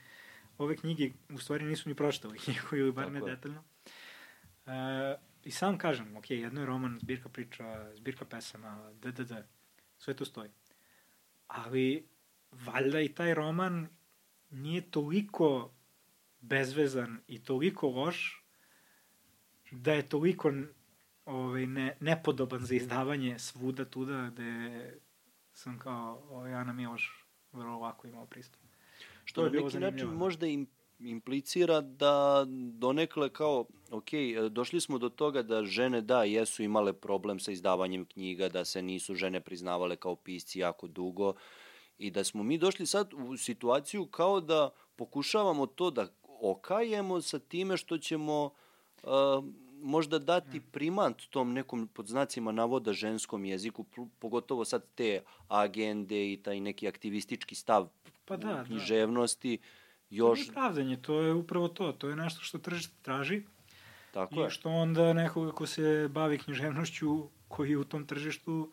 ove 0.59 0.77
knjige 0.77 1.11
u 1.35 1.39
stvari 1.39 1.65
nisu 1.65 1.89
ni 1.89 1.95
pročitali 1.95 2.39
knjigu 2.45 2.77
ili 2.77 2.93
bar 2.93 3.05
Tako 3.05 3.27
ne 3.27 3.35
detaljno 3.35 3.65
e, 4.67 5.17
i 5.45 5.51
sam 5.51 5.79
kažem 5.79 6.17
ok, 6.17 6.31
jedno 6.31 6.61
je 6.61 6.67
roman, 6.67 6.99
zbirka 7.03 7.29
priča 7.29 7.95
zbirka 7.97 8.25
pesama, 8.25 8.93
ddd 9.03 9.33
sve 9.99 10.15
to 10.15 10.25
stoji 10.25 10.51
ali 11.53 12.09
valjda 12.53 13.01
i 13.01 13.09
taj 13.09 13.35
roman 13.35 13.89
nije 14.51 14.91
toliko 14.91 15.71
bezvezan 16.41 17.21
i 17.29 17.45
toliko 17.45 17.89
loš 17.89 18.45
da 19.71 19.93
je 19.93 20.09
toliko 20.09 20.53
ovaj, 21.27 21.67
ne, 21.67 21.97
nepodoban 22.01 22.61
za 22.61 22.75
izdavanje 22.75 23.39
svuda 23.39 23.85
tuda 23.85 24.31
gde 24.33 24.95
sam 25.53 25.79
kao 25.79 26.27
ovaj, 26.31 26.55
Ana 26.55 26.73
Miloš 26.73 27.27
vrlo 27.53 27.79
lako 27.79 28.07
imao 28.07 28.27
pristup. 28.27 28.61
Što 29.25 29.43
na 29.43 29.51
neki 29.51 29.79
način 29.79 30.09
da. 30.09 30.15
možda 30.15 30.47
im 30.47 30.67
implicira 31.05 31.81
da 31.81 32.45
donekle 32.75 33.29
kao, 33.29 33.65
ok, 33.91 34.09
došli 34.51 34.81
smo 34.81 34.99
do 34.99 35.09
toga 35.09 35.43
da 35.43 35.65
žene 35.65 36.01
da, 36.01 36.25
jesu 36.25 36.63
imale 36.63 36.93
problem 36.93 37.41
sa 37.41 37.53
izdavanjem 37.53 38.05
knjiga, 38.05 38.49
da 38.49 38.65
se 38.65 38.83
nisu 38.83 39.15
žene 39.15 39.41
priznavale 39.41 39.97
kao 39.97 40.17
pisci 40.17 40.59
jako 40.59 40.87
dugo 40.87 41.35
i 41.99 42.11
da 42.11 42.25
smo 42.25 42.43
mi 42.43 42.59
došli 42.59 42.87
sad 42.87 43.15
u 43.15 43.37
situaciju 43.37 44.07
kao 44.07 44.41
da 44.41 44.71
pokušavamo 44.97 45.67
to 45.67 45.91
da 45.91 46.07
okajemo 46.41 47.21
sa 47.21 47.39
time 47.39 47.77
što 47.77 47.99
ćemo 47.99 48.51
uh, 49.03 49.11
možda 49.83 50.19
dati 50.19 50.59
mm. 50.59 50.65
primant 50.73 51.23
tom 51.31 51.53
nekom 51.53 51.89
pod 51.89 52.07
znacima 52.07 52.53
navoda 52.53 52.93
ženskom 52.93 53.45
jeziku, 53.45 53.85
pogotovo 54.19 54.65
sad 54.65 54.85
te 54.95 55.23
agende 55.49 56.33
i 56.33 56.37
taj 56.37 56.61
neki 56.61 56.89
aktivistički 56.89 57.55
stav 57.55 57.89
pa 58.25 58.37
da, 58.37 58.49
da. 58.49 58.65
književnosti. 58.65 59.57
Da. 59.57 59.82
Još... 60.13 60.47
To 60.47 60.53
pravdanje, 60.53 60.97
to 60.97 61.21
je 61.21 61.33
upravo 61.33 61.69
to. 61.69 61.93
To 61.93 62.09
je 62.09 62.17
nešto 62.17 62.41
što 62.41 62.59
tržište 62.59 62.95
traži. 63.03 63.43
Tako 64.13 64.35
I 64.35 64.39
je. 64.39 64.51
što 64.51 64.71
onda 64.71 65.13
nekoga 65.13 65.53
ko 65.53 65.67
se 65.67 66.09
bavi 66.11 66.39
književnošću, 66.39 67.29
koji 67.49 67.77
u 67.77 67.85
tom 67.85 68.07
tržištu, 68.07 68.73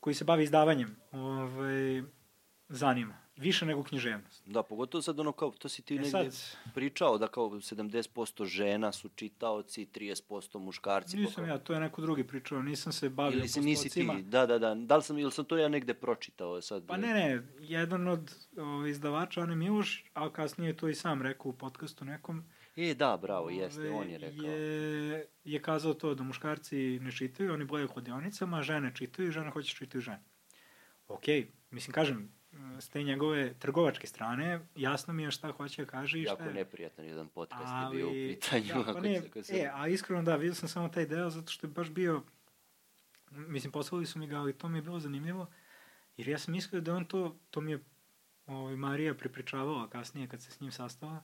koji 0.00 0.14
se 0.14 0.24
bavi 0.24 0.42
izdavanjem, 0.44 0.96
ovaj, 1.12 2.02
zanima. 2.68 3.23
Više 3.36 3.66
nego 3.66 3.82
književnost. 3.82 4.42
Da, 4.46 4.62
pogotovo 4.62 5.02
sad 5.02 5.20
ono 5.20 5.32
kao, 5.32 5.50
to 5.50 5.68
si 5.68 5.82
ti 5.82 5.94
e 5.94 5.98
negdje 5.98 6.30
sad... 6.30 6.72
pričao, 6.74 7.18
da 7.18 7.28
kao 7.28 7.50
70% 7.50 8.44
žena 8.44 8.92
su 8.92 9.08
čitaoci, 9.08 9.86
30% 9.86 10.58
muškarci. 10.58 11.16
Nisam 11.16 11.48
ja, 11.48 11.58
to 11.58 11.72
je 11.74 11.80
neko 11.80 12.02
drugi 12.02 12.24
pričao, 12.24 12.62
nisam 12.62 12.92
se 12.92 13.08
bavio 13.08 13.38
ili 13.38 13.48
si, 13.48 13.60
nisi 13.60 13.90
ti, 13.90 14.08
da, 14.22 14.46
da, 14.46 14.58
da. 14.58 14.74
Da 14.74 14.96
li 14.96 15.02
sam, 15.02 15.18
ili 15.18 15.32
sam 15.32 15.44
to 15.44 15.56
ja 15.56 15.68
negde 15.68 15.94
pročitao 15.94 16.60
sad? 16.60 16.86
Pa 16.86 16.96
ne, 16.96 17.14
ne, 17.14 17.42
jedan 17.60 18.08
od 18.08 18.34
o, 18.56 18.86
izdavača, 18.86 19.40
Ane 19.40 19.56
Miloš, 19.56 20.04
a 20.14 20.32
kasnije 20.32 20.68
je 20.68 20.76
to 20.76 20.88
i 20.88 20.94
sam 20.94 21.22
rekao 21.22 21.50
u 21.50 21.52
podcastu 21.52 22.04
nekom, 22.04 22.44
E, 22.76 22.94
da, 22.94 23.16
bravo, 23.22 23.50
jeste, 23.50 23.90
on 23.90 24.10
je 24.10 24.18
rekao. 24.18 24.44
Je, 24.44 25.26
je 25.44 25.62
kazao 25.62 25.94
to 25.94 26.14
da 26.14 26.22
muškarci 26.22 26.98
ne 27.02 27.12
čitaju, 27.12 27.52
oni 27.52 27.64
boje 27.64 27.88
kladionicama, 27.88 28.58
a 28.58 28.62
žene 28.62 28.92
čitaju 28.94 29.32
žene 29.32 29.50
hoće 29.50 29.74
čitaju 29.74 30.02
žene. 30.02 30.22
Okej, 31.08 31.42
okay. 31.42 31.46
mislim, 31.70 31.92
kažem, 31.92 32.32
s 32.80 32.88
te 32.88 33.02
njegove 33.02 33.54
trgovačke 33.58 34.06
strane, 34.06 34.60
jasno 34.76 35.14
mi 35.14 35.22
je 35.22 35.30
šta 35.30 35.52
hoće 35.52 35.84
da 35.84 35.90
kaže 35.90 36.20
i 36.20 36.24
šta 36.24 36.32
je. 36.32 36.38
Jako 36.38 36.52
neprijatan 36.52 37.04
jedan 37.04 37.28
podcast 37.28 37.72
Ali, 37.74 37.98
je 37.98 38.04
bio 38.04 38.08
u 38.08 38.12
pitanju. 38.12 38.84
Da, 38.84 38.92
pa 38.92 39.00
ne, 39.00 39.22
se, 39.22 39.42
se... 39.42 39.56
E, 39.56 39.70
a 39.74 39.88
iskreno 39.88 40.22
da, 40.22 40.36
vidio 40.36 40.54
sam 40.54 40.68
samo 40.68 40.88
taj 40.88 41.06
deo 41.06 41.30
zato 41.30 41.52
što 41.52 41.66
je 41.66 41.70
baš 41.70 41.90
bio, 41.90 42.22
mislim, 43.30 43.72
poslali 43.72 44.06
su 44.06 44.18
mi 44.18 44.26
ga, 44.26 44.38
ali 44.38 44.58
to 44.58 44.68
mi 44.68 44.78
je 44.78 44.82
bilo 44.82 45.00
zanimljivo, 45.00 45.46
jer 46.16 46.28
ja 46.28 46.38
sam 46.38 46.52
mislio 46.52 46.80
da 46.80 46.94
on 46.94 47.04
to, 47.04 47.38
to 47.50 47.60
mi 47.60 47.70
je 47.70 47.78
ovaj, 48.46 48.76
Marija 48.76 49.14
prepričavala 49.14 49.90
kasnije 49.90 50.28
kad 50.28 50.42
se 50.42 50.50
s 50.50 50.60
njim 50.60 50.72
sastala, 50.72 51.22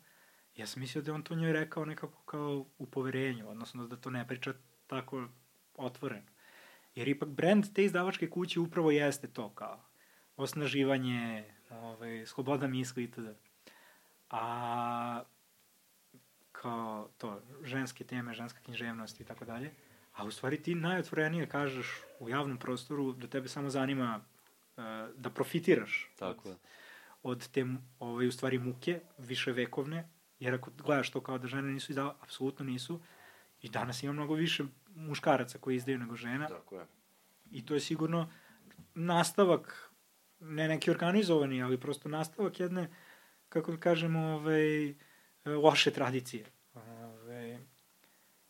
ja 0.57 0.67
sam 0.67 0.81
mislio 0.81 1.03
da 1.03 1.15
on 1.15 1.23
to 1.23 1.35
njoj 1.35 1.53
rekao 1.53 1.85
nekako 1.85 2.23
kao 2.23 2.67
u 2.79 2.87
poverenju, 2.87 3.49
odnosno 3.49 3.87
da 3.87 3.97
to 3.97 4.11
ne 4.11 4.27
priča 4.27 4.55
tako 4.87 5.29
otvoreno. 5.75 6.27
Jer 6.95 7.09
ipak 7.09 7.29
brand 7.29 7.75
te 7.75 7.85
izdavačke 7.85 8.31
kuće 8.31 8.61
upravo 8.61 8.91
jeste 8.91 9.29
to 9.29 9.55
kao 9.55 9.90
osnaživanje, 10.43 11.45
ovaj, 11.71 12.27
sloboda 12.27 12.67
misli 12.67 13.05
itd. 13.05 13.29
A 14.31 15.23
kao 16.53 17.09
to, 17.19 17.43
ženske 17.63 18.05
teme, 18.05 18.35
ženska 18.35 18.61
književnost 18.65 19.21
i 19.21 19.25
tako 19.25 19.45
dalje. 19.45 19.73
A 20.13 20.25
u 20.25 20.31
stvari 20.31 20.63
ti 20.63 20.75
najotvorenije 20.75 21.47
kažeš 21.47 22.01
u 22.19 22.29
javnom 22.29 22.59
prostoru 22.59 23.13
da 23.13 23.27
tebe 23.27 23.49
samo 23.49 23.71
zanima 23.71 24.21
uh, 24.77 24.85
da 25.17 25.31
profitiraš 25.31 26.11
Tako 26.19 26.49
od, 26.49 26.57
od 27.23 27.49
te 27.49 27.67
ovaj, 27.99 28.27
u 28.27 28.33
stvari 28.33 28.59
muke, 28.59 29.01
više 29.19 29.53
vekovne, 29.53 30.09
jer 30.41 30.55
ako 30.55 30.71
gledaš 30.79 31.11
to 31.11 31.21
kao 31.21 31.39
da 31.39 31.49
žene 31.49 31.73
nisu 31.73 31.93
izdava, 31.93 32.15
apsolutno 32.23 32.65
nisu. 32.65 33.01
I 33.63 33.69
danas 33.69 34.03
ima 34.03 34.13
mnogo 34.13 34.35
više 34.35 34.65
muškaraca 34.95 35.59
koji 35.59 35.77
izdaju 35.77 35.99
nego 35.99 36.17
žena. 36.17 36.49
Tako 36.49 36.77
je. 36.77 36.87
I 37.51 37.67
to 37.67 37.75
je 37.75 37.81
sigurno 37.81 38.31
nastavak 38.95 39.90
ne 40.41 40.69
neki 40.69 40.91
organizovani, 40.91 41.63
ali 41.63 41.81
prosto 41.81 42.09
nastavak 42.09 42.61
jedne, 42.61 42.91
kako 43.49 43.73
da 43.73 43.79
kažemo, 43.79 44.21
ovaj, 44.21 44.95
loše 45.45 45.91
tradicije. 45.91 46.45
Ovaj, 46.75 47.59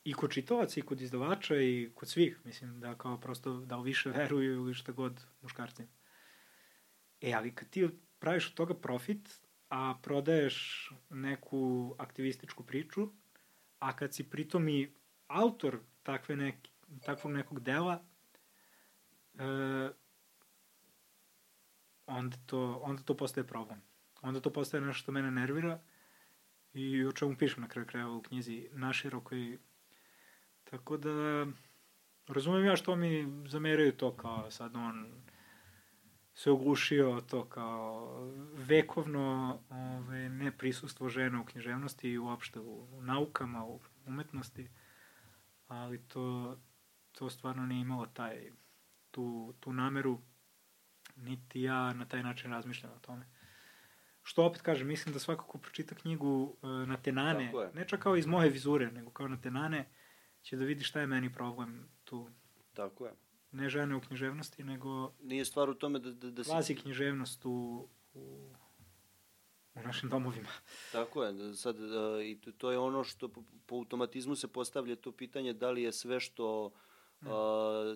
I 0.05 0.15
kod 0.15 0.33
čitovaca, 0.33 0.81
i 0.81 0.83
kod 0.83 1.01
izdavača, 1.01 1.57
i 1.57 1.91
kod 1.95 2.09
svih. 2.09 2.41
Mislim 2.45 2.81
da 2.81 2.95
kao 2.95 3.21
prosto 3.21 3.53
da 3.53 3.77
više 3.77 4.11
veruju 4.11 4.53
ili 4.53 4.75
šta 4.75 4.93
god 4.93 5.27
muškarci. 5.43 5.87
E, 7.21 7.33
ali 7.33 7.55
kad 7.55 7.71
ti 7.71 7.89
praviš 8.19 8.49
od 8.49 8.55
toga 8.55 8.75
profit, 8.75 9.41
a 9.69 9.95
prodaješ 10.03 10.91
neku 11.11 11.95
aktivističku 11.99 12.65
priču, 12.65 13.09
a 13.79 13.97
kad 13.97 14.15
si 14.15 14.31
pritom 14.31 14.69
i 14.69 14.95
autor 15.27 15.79
takve 16.03 16.37
neki, 16.37 16.71
takvog 17.05 17.33
nekog 17.33 17.61
dela, 17.61 18.05
e, 19.35 19.91
onda 22.11 22.37
to, 22.47 22.81
onda 22.83 23.03
to 23.03 23.17
postaje 23.17 23.47
problem. 23.47 23.83
Onda 24.23 24.41
to 24.41 24.53
postaje 24.53 24.81
nešto 24.81 25.03
što 25.03 25.13
mene 25.13 25.31
nervira 25.31 25.81
i 26.73 27.05
o 27.05 27.13
čemu 27.13 27.37
pišem 27.37 27.63
na 27.63 27.69
kraju 27.69 27.87
krajeva 27.87 28.13
u 28.13 28.23
knjizi 28.23 28.69
naširoko 28.73 29.35
i 29.35 29.59
tako 30.65 30.97
da 30.97 31.47
razumem 32.27 32.65
ja 32.65 32.77
što 32.77 32.97
mi 32.97 33.43
zameraju 33.47 33.93
to 33.93 34.17
kao 34.17 34.51
sad 34.51 34.77
on 34.77 35.23
se 36.35 36.51
oglušio 36.51 37.21
to 37.31 37.45
kao 37.45 38.19
vekovno 38.55 39.59
ove, 39.71 40.29
neprisustvo 40.29 41.09
žena 41.09 41.41
u 41.41 41.45
književnosti 41.45 42.11
i 42.11 42.19
uopšte 42.19 42.61
u, 42.61 42.87
u 42.93 43.03
naukama, 43.03 43.65
u 43.65 43.81
umetnosti, 44.07 44.69
ali 45.69 45.99
to, 45.99 46.57
to 47.13 47.31
stvarno 47.31 47.67
nije 47.67 47.81
imalo 47.81 48.07
taj, 48.07 48.53
tu, 49.11 49.55
tu 49.61 49.73
nameru 49.73 50.21
niti 51.23 51.63
ja 51.63 51.93
na 51.93 52.05
taj 52.05 52.23
način 52.23 52.51
razmišljam 52.51 52.93
o 52.93 52.99
tome. 52.99 53.27
Što 54.23 54.45
opet 54.45 54.63
kažem, 54.63 54.89
mislim 54.89 55.13
da 55.13 55.19
svako 55.19 55.45
ko 55.45 55.59
pročita 55.59 55.95
knjigu 55.95 56.57
uh, 56.63 56.71
na 56.71 56.97
tenane, 56.97 57.53
ne 57.75 57.89
čak 57.89 58.01
kao 58.01 58.17
iz 58.17 58.27
moje 58.27 58.51
vizure, 58.51 58.91
nego 58.91 59.11
kao 59.11 59.29
na 59.29 59.41
tenane, 59.41 59.89
će 60.43 60.57
da 60.57 60.65
vidi 60.65 60.85
šta 60.85 61.01
je 61.01 61.07
meni 61.07 61.33
problem 61.33 61.89
tu. 62.05 62.31
Tako 62.75 63.07
je. 63.07 63.13
Ne 63.53 63.69
žene 63.69 63.97
u 63.97 64.01
književnosti, 64.01 64.65
nego... 64.65 65.13
Nije 65.23 65.45
stvar 65.45 65.71
u 65.71 65.75
tome 65.75 65.99
da, 65.99 66.13
da, 66.13 66.31
da 66.31 66.45
si... 66.45 66.51
Kvazi 66.51 66.75
književnost 66.75 67.45
u, 67.45 67.89
u, 68.15 68.53
u 69.75 69.83
našim 69.83 70.09
domovima. 70.09 70.49
Tako 70.93 71.25
je. 71.25 71.33
Da 71.33 71.55
sad, 71.55 71.81
uh, 71.81 72.25
i 72.25 72.41
to, 72.41 72.53
to 72.53 72.71
je 72.71 72.79
ono 72.79 73.05
što 73.05 73.29
po, 73.29 73.43
po 73.67 73.77
automatizmu 73.77 74.37
se 74.37 74.49
postavlja 74.49 74.97
to 74.97 75.13
pitanje 75.13 75.53
da 75.53 75.71
li 75.71 75.83
je 75.83 75.93
sve 75.93 76.21
što 76.21 76.67
uh, 76.67 76.73
uh, 77.23 77.29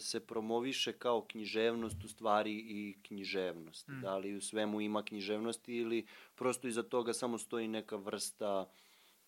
se 0.00 0.20
promoviše 0.20 0.92
kao 0.92 1.24
književnost 1.24 2.04
u 2.04 2.08
stvari 2.08 2.52
i 2.52 2.96
književnost. 3.02 3.88
Mm. 3.88 4.00
Da 4.00 4.16
li 4.16 4.36
u 4.36 4.40
svemu 4.40 4.80
ima 4.80 5.02
književnosti 5.02 5.76
ili 5.76 6.06
prosto 6.34 6.68
iza 6.68 6.82
toga 6.82 7.12
samo 7.12 7.38
stoji 7.38 7.68
neka 7.68 7.96
vrsta, 7.96 8.68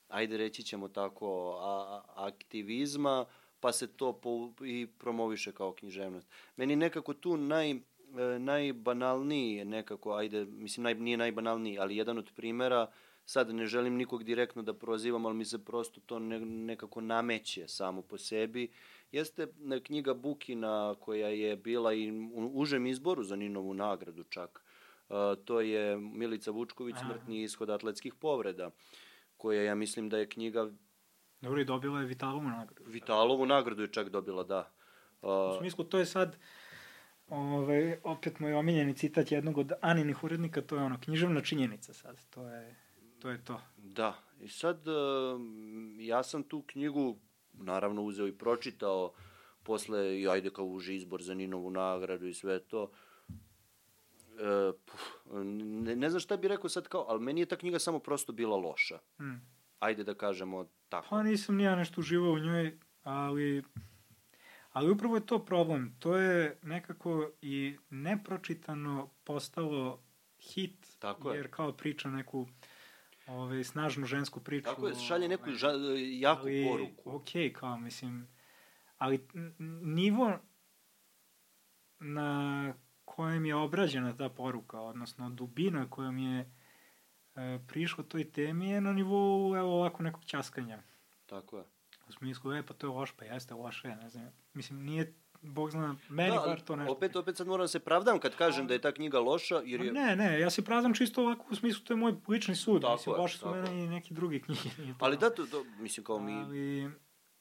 ajde 0.09 0.37
reći 0.37 0.63
ćemo 0.63 0.89
tako, 0.89 1.59
a, 1.61 2.03
aktivizma, 2.15 3.27
pa 3.61 3.73
se 3.73 3.87
to 3.87 4.13
po, 4.13 4.53
i 4.65 4.87
promoviše 4.99 5.53
kao 5.53 5.73
književnost. 5.73 6.29
Meni 6.57 6.77
nekako 6.77 7.15
tu 7.15 7.37
naj, 7.37 7.71
e, 7.71 7.79
najbanalniji 8.39 9.65
nekako, 9.65 10.13
ajde, 10.13 10.45
mislim, 10.45 10.85
naj, 10.85 10.95
nije 10.95 11.17
najbanalniji, 11.17 11.79
ali 11.79 11.97
jedan 11.97 12.19
od 12.19 12.31
primera, 12.35 12.91
sad 13.25 13.55
ne 13.55 13.67
želim 13.67 13.97
nikog 13.97 14.25
direktno 14.25 14.63
da 14.63 14.75
prozivam, 14.75 15.27
ali 15.27 15.35
mi 15.35 15.45
se 15.45 15.65
prosto 15.65 16.01
to 16.07 16.19
ne, 16.19 16.41
nekako 16.41 17.01
nameće 17.01 17.69
samo 17.69 18.03
po 18.03 18.19
sebi, 18.19 18.69
jeste 19.13 19.47
knjiga 19.85 20.15
Bukina 20.15 20.95
koja 21.01 21.29
je 21.29 21.57
bila 21.57 21.95
i 21.95 22.11
u 22.11 22.51
užem 22.55 22.87
izboru 22.87 23.25
za 23.25 23.37
Ninovu 23.37 23.75
nagradu 23.75 24.25
čak. 24.25 24.65
Uh, 25.09 25.17
to 25.45 25.61
je 25.61 25.97
Milica 25.97 26.51
Vučković, 26.51 26.97
Smrtni 27.01 27.43
ishod 27.43 27.71
atletskih 27.71 28.15
povreda, 28.15 28.71
koja 29.37 29.63
ja 29.63 29.75
mislim 29.75 30.09
da 30.09 30.19
je 30.19 30.29
knjiga... 30.29 30.71
Dobro, 31.41 31.61
i 31.61 31.65
dobila 31.65 32.01
je 32.01 32.07
Vitalovu 32.07 32.49
nagradu. 32.49 32.91
Vitalovu 32.91 33.47
nagradu 33.47 33.83
je 33.83 33.93
čak 33.93 34.09
dobila, 34.09 34.45
da. 34.45 34.73
Uh, 35.23 35.31
u 35.31 35.59
smislu, 35.59 35.85
to 35.85 35.99
je 35.99 36.07
sad, 36.07 36.37
ove, 37.29 37.57
ovaj, 37.57 37.97
opet 38.05 38.39
moj 38.41 38.55
omiljeni 38.55 38.95
citat 38.95 39.33
jednog 39.33 39.59
od 39.59 39.73
Aninih 39.81 40.25
urednika, 40.25 40.63
to 40.63 40.77
je 40.77 40.83
ono, 40.83 41.01
književna 41.01 41.41
činjenica 41.41 41.95
sad, 41.95 42.25
to 42.31 42.49
je 42.49 42.77
to. 43.19 43.31
Je 43.31 43.45
to. 43.45 43.61
Da, 43.77 44.15
i 44.41 44.49
sad 44.49 44.81
ja 45.99 46.23
sam 46.23 46.43
tu 46.43 46.63
knjigu 46.63 47.19
naravno 47.57 48.03
uzeo 48.03 48.27
i 48.27 48.39
pročitao 48.39 49.13
posle, 49.63 50.21
i 50.21 50.29
ajde 50.29 50.51
kao 50.51 50.65
uži 50.65 50.95
izbor 50.95 51.23
za 51.23 51.35
Ninovu 51.35 51.71
nagradu 51.71 52.27
i 52.27 52.35
sve 52.35 52.61
to. 52.61 52.91
E, 54.39 54.73
puf, 54.85 55.01
ne, 55.45 55.97
ne 55.97 56.11
znam 56.11 56.21
šta 56.21 56.37
bih 56.37 56.49
rekao 56.49 56.69
sad 56.69 56.89
kao, 56.89 57.05
ali 57.09 57.21
meni 57.21 57.41
je 57.41 57.47
ta 57.47 57.57
knjiga 57.57 57.79
samo 57.79 57.99
prosto 57.99 58.33
bila 58.33 58.57
loša. 58.57 58.99
Hmm. 59.19 59.41
Ajde 59.79 60.05
da 60.05 60.15
kažemo 60.15 60.67
tako. 60.89 61.07
Pa 61.11 61.23
nisam 61.23 61.57
nija 61.57 61.77
nešto 61.77 62.01
uživao 62.01 62.33
u 62.33 62.39
njoj, 62.39 62.79
ali 63.03 63.63
Ali 64.77 64.91
upravo 64.91 65.17
je 65.17 65.27
to 65.27 65.45
problem. 65.45 65.97
To 65.99 66.17
je 66.17 66.59
nekako 66.63 67.31
i 67.43 67.77
nepročitano 67.91 69.11
postalo 69.25 70.03
hit, 70.41 70.97
Tako 70.99 71.31
je. 71.31 71.37
jer 71.37 71.51
kao 71.51 71.73
priča 71.73 72.11
neku 72.11 72.49
ovaj, 73.27 73.65
snažnu 73.65 74.07
žensku 74.07 74.41
priču. 74.41 74.65
Tako 74.65 74.89
je, 74.89 74.95
šalje 74.95 75.29
neku 75.29 75.51
ža, 75.51 75.71
jaku 76.21 76.43
ali, 76.43 76.67
poruku. 76.71 77.17
Ok, 77.17 77.29
kao, 77.53 77.79
mislim, 77.79 78.29
ali 78.99 79.29
nivo 79.83 80.39
na 81.99 82.75
kojem 83.05 83.47
je 83.47 83.55
obrađena 83.55 84.17
ta 84.17 84.29
poruka, 84.29 84.81
odnosno 84.81 85.31
dubina 85.31 85.91
kojom 85.91 86.19
je 86.19 86.41
e, 87.35 87.59
prišla 87.69 88.05
toj 88.05 88.33
temi 88.33 88.71
je 88.71 88.81
na 88.81 88.93
nivou, 88.93 89.57
evo, 89.57 89.75
ovako 89.79 90.03
nekog 90.03 90.25
ćaskanja. 90.25 90.83
Tako 91.27 91.59
je. 91.59 91.65
U 92.09 92.13
smislu, 92.13 92.53
e, 92.53 92.63
pa 92.63 92.75
to 92.75 92.87
je 92.87 92.91
loš, 92.91 93.13
pa 93.13 93.25
jeste 93.25 93.55
loše, 93.55 93.89
ne 93.89 94.09
znam. 94.09 94.29
Mislim, 94.53 94.83
nije, 94.83 95.15
Bog 95.47 95.71
zna, 95.71 95.97
meni 96.09 96.31
da, 96.31 96.43
bar 96.47 96.61
to 96.61 96.77
nešto. 96.77 96.93
Opet, 96.93 97.17
opet 97.17 97.37
sad 97.37 97.47
moram 97.47 97.65
da 97.65 97.69
se 97.69 97.79
pravdam 97.79 98.19
kad 98.19 98.37
kažem 98.37 98.67
da 98.67 98.75
je 98.75 98.81
ta 98.81 98.93
knjiga 98.93 99.21
loša, 99.21 99.63
jer 99.65 99.81
je... 99.81 99.93
Ne, 99.93 100.17
ne, 100.17 100.41
ja 100.41 100.51
se 100.51 100.65
pravdam 100.65 100.95
čisto 100.95 101.23
ovako 101.23 101.47
u 101.51 101.55
smislu, 101.55 101.85
to 101.85 101.93
je 101.93 101.97
moj 101.97 102.15
lični 102.29 102.57
sud. 102.57 102.83
Tako 102.83 102.93
mislim, 102.93 103.17
loše 103.17 103.39
su 103.39 103.51
mene 103.51 103.85
i 103.85 103.89
neki 103.89 104.15
drugi 104.15 104.43
knjige. 104.43 104.71
Ali 104.99 105.17
da, 105.17 105.31
to, 105.31 105.47
to, 105.47 105.65
mislim, 105.79 106.05
kao 106.05 106.21
mi 106.21 106.33
Ali, 106.33 106.91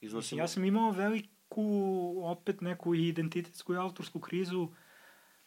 iznosimo... 0.01 0.17
Mislim, 0.17 0.39
ja 0.39 0.47
sam 0.47 0.65
imao 0.65 0.91
veliku, 0.91 2.15
opet 2.23 2.61
neku 2.61 2.95
identitetsku 2.95 3.73
i 3.73 3.77
autorsku 3.77 4.19
krizu 4.19 4.69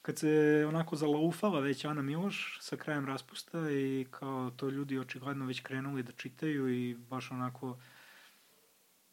kad 0.02 0.18
se 0.18 0.64
onako 0.68 0.96
zalaufala 0.96 1.60
već 1.60 1.84
Ana 1.84 2.02
Miloš 2.02 2.58
sa 2.60 2.76
krajem 2.76 3.06
raspusta 3.06 3.70
i 3.70 4.06
kao 4.10 4.50
to 4.56 4.68
ljudi 4.68 4.98
očigledno 4.98 5.46
već 5.46 5.60
krenuli 5.60 6.02
da 6.02 6.12
čitaju 6.12 6.68
i 6.68 6.94
baš 6.94 7.30
onako 7.30 7.78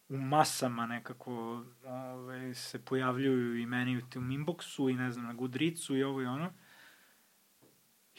u 0.10 0.18
masama 0.18 0.86
nekako 0.86 1.34
ove, 1.34 1.66
ovaj, 1.84 2.54
se 2.54 2.86
pojavljuju 2.86 3.60
i 3.60 3.66
meni 3.66 3.98
u 3.98 4.10
tom 4.10 4.30
inboxu 4.30 4.92
i 4.92 4.94
ne 4.94 5.12
znam 5.12 5.26
na 5.26 5.34
Goodreadsu 5.34 5.98
i 5.98 6.04
ovo 6.04 6.22
i 6.22 6.26
ono. 6.26 6.54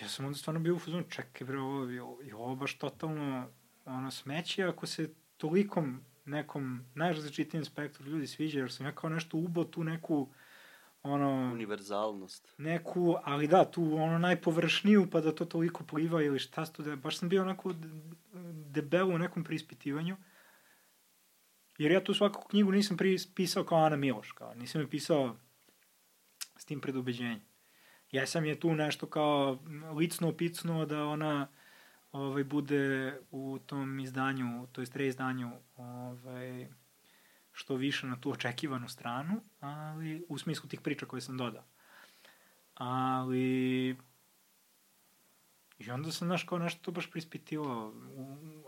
Ja 0.00 0.08
sam 0.08 0.26
onda 0.26 0.38
stvarno 0.38 0.60
bio 0.60 0.74
u 0.74 0.78
fuzonu, 0.78 1.04
čekaj 1.10 1.46
bre, 1.46 1.58
ovo 1.58 1.84
je, 1.84 2.34
ovo 2.34 2.56
baš 2.56 2.78
totalno 2.78 3.48
ono 3.84 4.10
smeće 4.10 4.64
ako 4.64 4.86
se 4.86 5.14
tolikom 5.36 6.00
nekom 6.24 6.84
najrazličitijem 6.94 7.64
spektru 7.64 8.06
ljudi 8.06 8.26
sviđa, 8.26 8.58
jer 8.58 8.72
sam 8.72 8.86
ja 8.86 8.92
kao 8.92 9.10
nešto 9.10 9.36
ubo 9.36 9.64
tu 9.64 9.84
neku 9.84 10.28
ono... 11.02 11.52
Univerzalnost. 11.52 12.54
Neku, 12.58 13.16
ali 13.24 13.48
da, 13.48 13.64
tu 13.64 13.94
ono 13.94 14.18
najpovršniju, 14.18 15.10
pa 15.10 15.20
da 15.20 15.34
to 15.34 15.44
toliko 15.44 15.84
pliva 15.84 16.22
ili 16.22 16.38
šta 16.38 16.66
sto 16.66 16.82
da... 16.82 16.96
Baš 16.96 17.18
sam 17.18 17.28
bio 17.28 17.42
onako 17.42 17.74
debelo 18.52 19.14
u 19.14 19.18
nekom 19.18 19.44
prispitivanju. 19.44 20.16
Jer 21.78 21.92
ja 21.92 22.04
tu 22.04 22.14
svaku 22.14 22.48
knjigu 22.48 22.72
nisam 22.72 22.96
pisao 23.34 23.64
kao 23.64 23.78
Ana 23.78 23.96
Miloš, 23.96 24.32
kao, 24.32 24.54
nisam 24.54 24.80
je 24.80 24.90
pisao 24.90 25.36
s 26.56 26.64
tim 26.64 26.80
predubeđenjem. 26.80 27.40
Ja 28.12 28.26
sam 28.26 28.44
je 28.44 28.60
tu 28.60 28.74
nešto 28.74 29.06
kao 29.06 29.58
licno 29.96 30.28
opicnuo 30.28 30.86
da 30.86 31.04
ona 31.04 31.48
ovaj, 32.12 32.44
bude 32.44 33.16
u 33.30 33.58
tom 33.66 34.00
izdanju, 34.00 34.66
to 34.72 34.80
jest 34.80 34.96
reizdanju 34.96 35.50
ovaj, 35.76 36.68
što 37.52 37.74
više 37.74 38.06
na 38.06 38.20
tu 38.20 38.30
očekivanu 38.30 38.88
stranu, 38.88 39.42
ali 39.60 40.24
u 40.28 40.38
smislu 40.38 40.68
tih 40.68 40.80
priča 40.80 41.06
koje 41.06 41.20
sam 41.20 41.36
dodao. 41.36 41.64
Ali 42.74 43.96
I 45.78 45.90
onda 45.90 46.12
sam, 46.12 46.28
znaš, 46.28 46.44
kao 46.44 46.58
nešto 46.58 46.80
to 46.82 46.90
baš 46.90 47.10
prispitivao, 47.10 47.94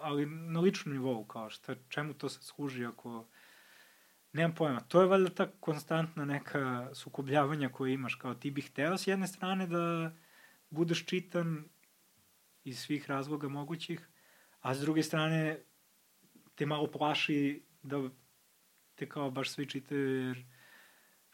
ali 0.00 0.26
na 0.26 0.60
ličnom 0.60 0.94
nivou, 0.94 1.24
kao 1.24 1.50
šta, 1.50 1.74
čemu 1.88 2.14
to 2.14 2.28
se 2.28 2.42
služi 2.42 2.86
ako... 2.86 3.26
Nemam 4.32 4.54
pojma. 4.54 4.80
To 4.80 5.00
je 5.00 5.06
valjda 5.06 5.30
ta 5.30 5.50
konstantna 5.60 6.24
neka 6.24 6.90
sukobljavanja 6.94 7.68
koje 7.68 7.92
imaš, 7.92 8.14
kao 8.14 8.34
ti 8.34 8.50
bih 8.50 8.70
hteo 8.70 8.98
s 8.98 9.06
jedne 9.06 9.26
strane 9.26 9.66
da 9.66 10.12
budeš 10.70 11.06
čitan 11.06 11.64
iz 12.64 12.78
svih 12.78 13.10
razloga 13.10 13.48
mogućih, 13.48 14.08
a 14.60 14.74
s 14.74 14.80
druge 14.80 15.02
strane 15.02 15.60
te 16.54 16.66
malo 16.66 16.90
plaši 16.90 17.62
da 17.82 18.10
te 18.94 19.08
kao 19.08 19.30
baš 19.30 19.50
svi 19.50 19.66
čitaju 19.66 20.26
jer 20.26 20.44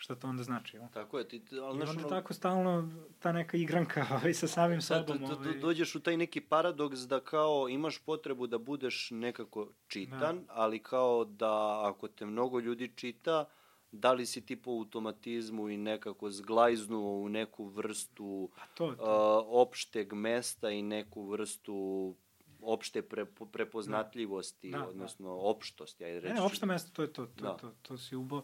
šta 0.05 0.15
to 0.15 0.28
onda 0.28 0.42
znači. 0.42 0.76
Ja? 0.76 0.89
Tako 0.89 1.18
je. 1.18 1.28
Ti, 1.28 1.42
ali 1.50 1.78
I 1.78 1.83
onda 1.83 1.91
ono... 1.91 2.08
tako 2.08 2.34
stalno 2.34 2.89
ta 3.18 3.33
neka 3.33 3.57
igranka 3.57 4.07
ovaj, 4.16 4.34
sa 4.34 4.49
samim 4.49 4.83
sobom. 4.83 5.18
Da, 5.18 5.34
ovaj... 5.34 5.55
dođeš 5.55 5.94
u 5.94 6.00
taj 6.00 6.16
neki 6.16 6.41
paradoks 6.41 6.99
da 6.99 7.20
kao 7.20 7.68
imaš 7.68 7.99
potrebu 7.99 8.47
da 8.47 8.58
budeš 8.58 9.08
nekako 9.10 9.68
čitan, 9.89 10.44
da. 10.47 10.52
ali 10.52 10.78
kao 10.78 11.24
da 11.24 11.83
ako 11.89 12.08
te 12.08 12.26
mnogo 12.26 12.60
ljudi 12.60 12.92
čita, 12.97 13.44
da 13.92 14.12
li 14.12 14.26
si 14.26 14.47
ti 14.47 14.57
po 14.57 14.70
automatizmu 14.70 15.68
i 15.68 15.76
nekako 15.76 16.31
zglajznuo 16.31 17.23
u 17.23 17.28
neku 17.28 17.65
vrstu 17.65 18.50
to, 18.74 18.92
to. 18.92 19.41
Uh, 19.41 19.47
opšteg 19.49 20.12
mesta 20.12 20.70
i 20.70 20.83
neku 20.83 21.26
vrstu 21.26 22.15
opšte 22.60 23.02
pre, 23.02 23.26
prepoznatljivosti, 23.52 24.70
da, 24.70 24.78
da, 24.78 24.89
odnosno 24.89 25.28
da. 25.28 25.34
opštosti. 25.34 26.05
Ajde 26.05 26.20
reći. 26.20 26.34
Ne, 26.34 26.42
opšte 26.42 26.66
mesto, 26.66 26.91
to 26.92 27.02
je 27.02 27.12
to, 27.12 27.26
to, 27.26 27.44
da. 27.44 27.57
to, 27.57 27.68
to, 27.68 27.74
to 27.83 27.99
si 27.99 28.16
ubo. 28.16 28.42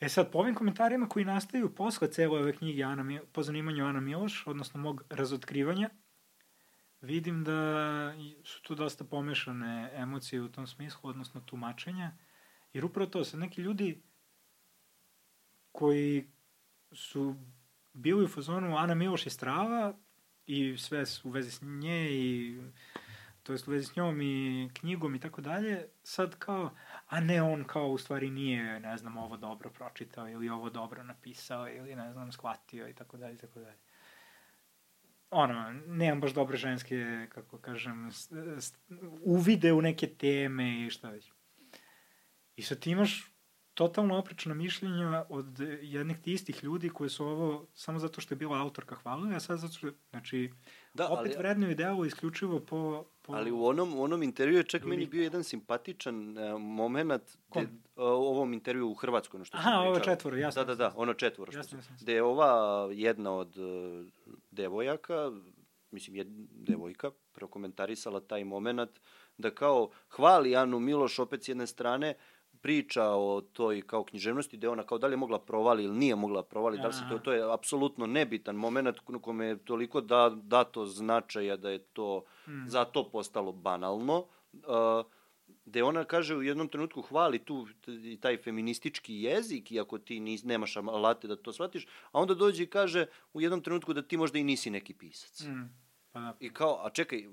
E 0.00 0.08
sad, 0.08 0.30
po 0.32 0.38
ovim 0.38 0.54
komentarima 0.54 1.08
koji 1.08 1.24
nastaju 1.24 1.74
posle 1.74 2.12
cele 2.12 2.40
ove 2.40 2.56
knjige 2.56 2.82
Ana, 2.82 3.20
po 3.32 3.42
zanimanju 3.42 3.86
Ana 3.86 4.00
Miloš, 4.00 4.46
odnosno 4.46 4.80
mog 4.80 5.02
razotkrivanja, 5.10 5.90
vidim 7.00 7.44
da 7.44 8.14
su 8.44 8.62
tu 8.62 8.74
dosta 8.74 9.04
pomešane 9.04 9.90
emocije 9.94 10.42
u 10.42 10.48
tom 10.48 10.66
smislu, 10.66 11.10
odnosno 11.10 11.40
tumačenja, 11.40 12.12
jer 12.72 12.84
upravo 12.84 13.10
to, 13.10 13.24
sad 13.24 13.40
neki 13.40 13.62
ljudi 13.62 14.02
koji 15.72 16.30
su 16.92 17.36
bili 17.92 18.24
u 18.24 18.28
fazonu 18.28 18.76
Ana 18.76 18.94
Miloš 18.94 19.26
je 19.26 19.30
strava 19.30 19.98
i 20.46 20.76
sve 20.78 21.04
u 21.24 21.30
vezi 21.30 21.50
s 21.50 21.62
nje 21.62 22.08
i 22.10 22.58
to 23.42 23.52
jest 23.52 23.68
u 23.68 23.70
vezi 23.70 23.86
s 23.86 23.96
njom 23.96 24.20
i 24.20 24.70
knjigom 24.74 25.14
i 25.14 25.20
tako 25.20 25.40
dalje, 25.40 25.88
sad 26.02 26.38
kao, 26.38 26.70
a 27.10 27.20
ne 27.20 27.42
on 27.42 27.64
kao 27.64 27.88
u 27.88 27.98
stvari 27.98 28.30
nije, 28.30 28.80
ne 28.80 28.96
znam, 28.96 29.16
ovo 29.16 29.36
dobro 29.36 29.70
pročitao 29.70 30.28
ili 30.28 30.48
ovo 30.48 30.70
dobro 30.70 31.02
napisao 31.02 31.68
ili 31.68 31.96
ne 31.96 32.12
znam, 32.12 32.32
shvatio 32.32 32.88
i 32.88 32.94
tako 32.94 33.16
dalje 33.16 33.34
i 33.34 33.38
tako 33.38 33.60
dalje. 33.60 33.78
Ono, 35.30 35.72
nemam 35.86 36.20
baš 36.20 36.34
dobre 36.34 36.56
ženske, 36.56 37.26
kako 37.28 37.58
kažem, 37.58 38.10
uvide 39.22 39.72
u 39.72 39.82
neke 39.82 40.06
teme 40.06 40.86
i 40.86 40.90
šta 40.90 41.10
već. 41.10 41.32
I 42.56 42.62
sad 42.62 42.78
ti 42.78 42.90
imaš 42.90 43.32
totalno 43.74 44.18
oprečna 44.18 44.54
mišljenja 44.54 45.24
od 45.28 45.60
jednih 45.82 46.18
ti 46.18 46.32
istih 46.32 46.64
ljudi 46.64 46.88
koji 46.88 47.10
su 47.10 47.26
ovo 47.26 47.66
samo 47.74 47.98
zato 47.98 48.20
što 48.20 48.34
je 48.34 48.38
bila 48.38 48.58
autorka 48.58 48.94
hvalila, 48.94 49.36
a 49.36 49.40
sad 49.40 49.58
zato 49.58 49.74
što, 49.74 49.90
znači, 50.10 50.52
da, 50.94 51.08
opet 51.08 51.32
ali, 51.32 51.38
vrednuju 51.38 51.74
delo 51.74 52.04
isključivo 52.04 52.60
po, 52.60 53.04
po... 53.22 53.32
Ali 53.32 53.50
u 53.52 53.64
onom, 53.64 53.98
u 53.98 54.02
onom 54.02 54.22
intervju 54.22 54.56
je 54.56 54.64
čak 54.64 54.84
meni 54.84 55.06
bio 55.06 55.22
jedan 55.22 55.44
simpatičan 55.44 56.38
uh, 56.38 56.60
moment 56.60 57.22
Kom? 57.48 57.64
de, 57.64 57.70
uh, 57.70 58.04
ovom 58.04 58.52
intervju 58.52 58.88
u 58.88 58.94
Hrvatskoj, 58.94 59.38
ono 59.38 59.44
što 59.44 59.56
Aha, 59.56 59.70
ovo 59.70 60.00
četvoro, 60.00 60.36
jasno. 60.36 60.64
Da, 60.64 60.74
da, 60.74 60.74
da, 60.74 60.92
ono 60.96 61.14
četvoro. 61.14 61.52
Jasno, 61.54 61.78
jasno. 61.78 61.96
Gde 62.00 62.12
je 62.12 62.22
ova 62.22 62.88
jedna 62.92 63.32
od 63.32 63.56
uh, 63.56 64.06
devojaka, 64.50 65.32
mislim, 65.90 66.16
jed, 66.16 66.28
devojka, 66.52 67.10
prokomentarisala 67.32 68.20
taj 68.20 68.44
moment 68.44 69.00
da 69.38 69.50
kao 69.50 69.90
hvali 70.08 70.56
Anu 70.56 70.80
Miloš 70.80 71.18
opet 71.18 71.44
s 71.44 71.48
jedne 71.48 71.66
strane, 71.66 72.14
priča 72.62 73.04
o 73.04 73.40
toj 73.52 73.82
kao 73.82 74.04
književnosti, 74.04 74.56
gde 74.56 74.68
ona 74.68 74.82
kao 74.82 74.98
da 74.98 75.06
li 75.06 75.12
je 75.12 75.16
mogla 75.16 75.38
provali 75.38 75.84
ili 75.84 75.96
nije 75.96 76.16
mogla 76.16 76.42
provali, 76.42 76.78
da 76.78 76.86
li 76.86 76.92
se 76.92 77.02
to, 77.10 77.18
to 77.18 77.32
je 77.32 77.54
apsolutno 77.54 78.06
nebitan 78.06 78.56
moment 78.56 78.98
kome 79.22 79.46
je 79.46 79.58
toliko 79.58 80.00
da, 80.00 80.32
dato 80.42 80.86
značaja 80.86 81.56
da 81.56 81.70
je 81.70 81.78
to 81.78 82.24
mm. 82.46 82.66
za 82.66 82.84
to 82.84 83.10
postalo 83.10 83.52
banalno. 83.52 84.26
Uh, 84.52 85.06
gde 85.64 85.82
ona 85.82 86.04
kaže 86.04 86.36
u 86.36 86.42
jednom 86.42 86.68
trenutku 86.68 87.02
hvali 87.02 87.38
tu 87.38 87.66
taj 88.20 88.36
feministički 88.36 89.14
jezik, 89.14 89.72
iako 89.72 89.98
ti 89.98 90.20
nis, 90.20 90.44
nemaš 90.44 90.76
alate 90.76 91.28
da 91.28 91.36
to 91.36 91.52
shvatiš, 91.52 91.86
a 92.12 92.20
onda 92.20 92.34
dođe 92.34 92.62
i 92.62 92.66
kaže 92.66 93.06
u 93.32 93.40
jednom 93.40 93.62
trenutku 93.62 93.92
da 93.92 94.02
ti 94.02 94.16
možda 94.16 94.38
i 94.38 94.44
nisi 94.44 94.70
neki 94.70 94.94
pisac. 94.94 95.40
Mm. 95.40 95.89
Pa 96.12 96.20
da. 96.20 96.34
I 96.40 96.52
kao, 96.52 96.86
a 96.86 96.90
čekaj, 96.90 97.24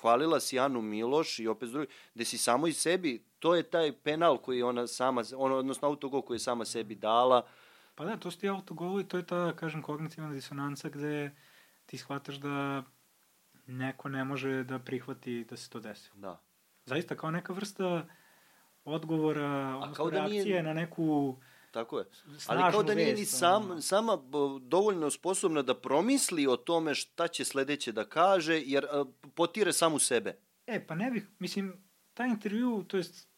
hvalila 0.00 0.40
si 0.40 0.58
Anu 0.58 0.82
Miloš 0.82 1.38
i 1.38 1.48
opet 1.48 1.70
drugi, 1.70 1.86
gde 2.14 2.24
si 2.24 2.38
samo 2.38 2.66
i 2.66 2.72
sebi, 2.72 3.24
to 3.38 3.54
je 3.54 3.62
taj 3.62 3.92
penal 3.92 4.38
koji 4.38 4.62
ona 4.62 4.86
sama, 4.86 5.22
ono, 5.36 5.56
odnosno 5.56 5.88
autogol 5.88 6.22
koji 6.22 6.34
je 6.34 6.38
sama 6.38 6.64
sebi 6.64 6.94
dala. 6.94 7.46
Pa 7.94 8.04
da, 8.04 8.16
to 8.16 8.30
su 8.30 8.38
ti 8.38 8.48
autogoli, 8.48 9.08
to 9.08 9.16
je 9.16 9.26
ta, 9.26 9.52
kažem, 9.56 9.82
kognitivna 9.82 10.32
disonanca 10.32 10.88
gde 10.88 11.30
ti 11.86 11.98
shvataš 11.98 12.36
da 12.36 12.82
neko 13.66 14.08
ne 14.08 14.24
može 14.24 14.64
da 14.64 14.78
prihvati 14.78 15.44
da 15.44 15.56
se 15.56 15.70
to 15.70 15.80
desi. 15.80 16.10
Da. 16.14 16.40
Zaista, 16.84 17.16
kao 17.16 17.30
neka 17.30 17.52
vrsta 17.52 18.06
odgovora, 18.84 19.76
odnosno 19.82 20.10
reakcije 20.10 20.44
nije... 20.44 20.62
na 20.62 20.72
neku 20.72 21.36
Tako 21.70 21.98
je. 21.98 22.04
Ali 22.46 22.72
kao 22.72 22.82
da 22.82 22.94
nije 22.94 23.14
ni 23.14 23.24
sam, 23.24 23.82
sama 23.82 24.18
dovoljno 24.60 25.10
sposobna 25.10 25.62
da 25.62 25.74
promisli 25.74 26.46
o 26.46 26.56
tome 26.56 26.94
šta 26.94 27.28
će 27.28 27.44
sledeće 27.44 27.92
da 27.92 28.04
kaže, 28.04 28.62
jer 28.66 28.86
potire 29.34 29.72
samu 29.72 29.98
sebe. 29.98 30.36
E, 30.66 30.86
pa 30.86 30.94
ne 30.94 31.10
bih, 31.10 31.26
mislim, 31.38 31.84
taj 32.14 32.28
intervju, 32.28 32.84
to 32.88 32.96
jest 32.96 33.28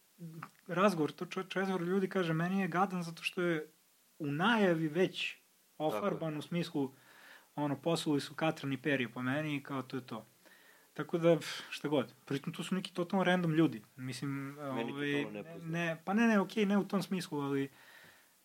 razgovor, 0.67 1.13
to 1.13 1.27
četvr 1.27 1.83
ljudi 1.83 2.09
kaže, 2.09 2.33
meni 2.33 2.61
je 2.61 2.69
gadan 2.69 3.03
zato 3.03 3.23
što 3.23 3.43
je 3.43 3.73
u 4.19 4.27
najavi 4.27 4.89
već 4.89 5.37
ofarban 5.79 6.37
u 6.37 6.43
smislu, 6.43 6.95
ono, 7.55 7.83
poslali 7.83 8.21
su 8.21 8.35
katran 8.35 8.73
i 8.73 8.83
perje 8.83 9.13
po 9.13 9.23
meni 9.23 9.57
i 9.57 9.63
kao 9.63 9.83
to 9.83 9.97
je 9.97 10.07
to. 10.07 10.27
Tako 10.95 11.19
da, 11.19 11.39
šta 11.71 11.89
god. 11.89 12.15
Pritom 12.25 12.53
tu 12.53 12.63
su 12.63 12.75
neki 12.75 12.95
totalno 12.95 13.25
random 13.25 13.55
ljudi. 13.55 13.83
Mislim, 13.97 14.57
Meni 14.75 14.93
ovaj, 14.93 15.25
ne, 15.25 15.45
ne, 15.63 16.03
pa 16.05 16.15
ne, 16.15 16.27
ne, 16.27 16.41
okej, 16.41 16.65
okay, 16.65 16.69
ne 16.69 16.79
u 16.79 16.89
tom 16.89 17.03
smislu, 17.03 17.41
ali 17.41 17.71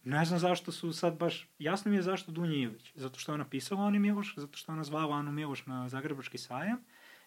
ne 0.06 0.26
znam 0.26 0.40
zašto 0.40 0.72
su 0.72 0.94
sad 0.94 1.18
baš, 1.18 1.50
jasno 1.60 1.92
mi 1.92 1.98
je 1.98 2.04
zašto 2.04 2.32
Dunja 2.32 2.56
Ilić. 2.56 2.92
Zato 2.96 3.20
što 3.20 3.32
je 3.32 3.34
ona 3.34 3.50
pisala 3.50 3.86
Ani 3.86 4.00
Miloš, 4.00 4.34
zato 4.38 4.58
što 4.58 4.72
je 4.72 4.74
ona 4.74 4.84
zvala 4.84 5.18
Anu 5.18 5.32
Miloš 5.32 5.66
na 5.66 5.90
Zagrebački 5.90 6.38
sajam 6.38 6.78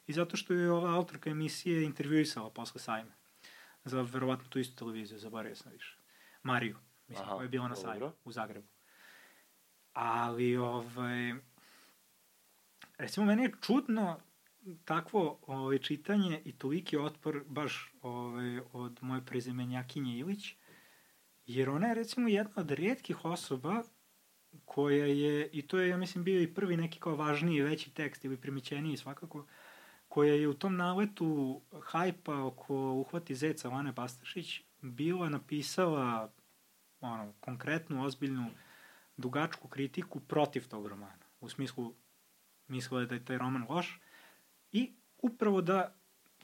i 0.06 0.12
zato 0.12 0.36
što 0.36 0.54
je 0.54 0.72
ova 0.72 0.94
autorka 0.94 1.30
emisije 1.30 1.84
intervjuisala 1.84 2.50
posle 2.50 2.80
sajma. 2.80 3.12
Za 3.84 4.02
verovatno 4.02 4.48
tu 4.48 4.58
istu 4.58 4.76
televiziju, 4.76 5.18
zaboravio 5.18 5.56
sam 5.56 5.72
više. 5.72 5.98
Mariju, 6.42 6.76
mislim, 7.08 7.26
Aha, 7.26 7.34
koja 7.34 7.44
je 7.44 7.48
bila 7.48 7.68
na 7.68 7.76
sajmu 7.76 8.12
u 8.24 8.32
Zagrebu. 8.32 8.68
Ali, 9.92 10.56
ovaj, 10.56 11.34
recimo, 12.98 13.26
meni 13.26 13.42
je 13.42 13.52
čudno 13.60 14.20
takvo 14.84 15.38
ovaj, 15.46 15.78
čitanje 15.78 16.42
i 16.44 16.52
toliki 16.52 16.96
otpor 16.96 17.44
baš 17.46 17.92
ovaj, 18.02 18.60
od 18.72 18.98
moje 19.00 19.24
prezimenjakinje 19.26 20.18
Ilić, 20.18 20.54
jer 21.48 21.70
ona 21.70 21.86
je 21.86 21.94
recimo 21.94 22.28
jedna 22.28 22.52
od 22.56 22.70
redkih 22.70 23.24
osoba 23.24 23.82
koja 24.64 25.06
je, 25.06 25.50
i 25.52 25.62
to 25.62 25.78
je, 25.78 25.88
ja 25.88 25.96
mislim, 25.96 26.24
bio 26.24 26.42
i 26.42 26.54
prvi 26.54 26.76
neki 26.76 27.00
kao 27.00 27.16
važniji, 27.16 27.60
veći 27.60 27.90
tekst 27.90 28.24
ili 28.24 28.36
primećeniji 28.36 28.96
svakako, 28.96 29.46
koja 30.08 30.34
je 30.34 30.48
u 30.48 30.54
tom 30.54 30.76
naletu 30.76 31.60
hajpa 31.82 32.42
oko 32.44 32.92
uhvati 32.92 33.34
zeca 33.34 33.68
Vane 33.68 33.94
Pastašić 33.94 34.60
bila 34.80 35.28
napisala 35.28 36.32
ono, 37.00 37.32
konkretnu, 37.40 38.04
ozbiljnu, 38.04 38.50
dugačku 39.16 39.68
kritiku 39.68 40.20
protiv 40.20 40.68
tog 40.68 40.86
romana. 40.86 41.26
U 41.40 41.48
smislu, 41.48 41.94
mislila 42.68 43.00
je 43.00 43.06
da 43.06 43.14
je 43.14 43.24
taj 43.24 43.38
roman 43.38 43.66
loš, 43.68 44.00
I 44.72 44.92
upravo 45.22 45.60
da 45.62 45.94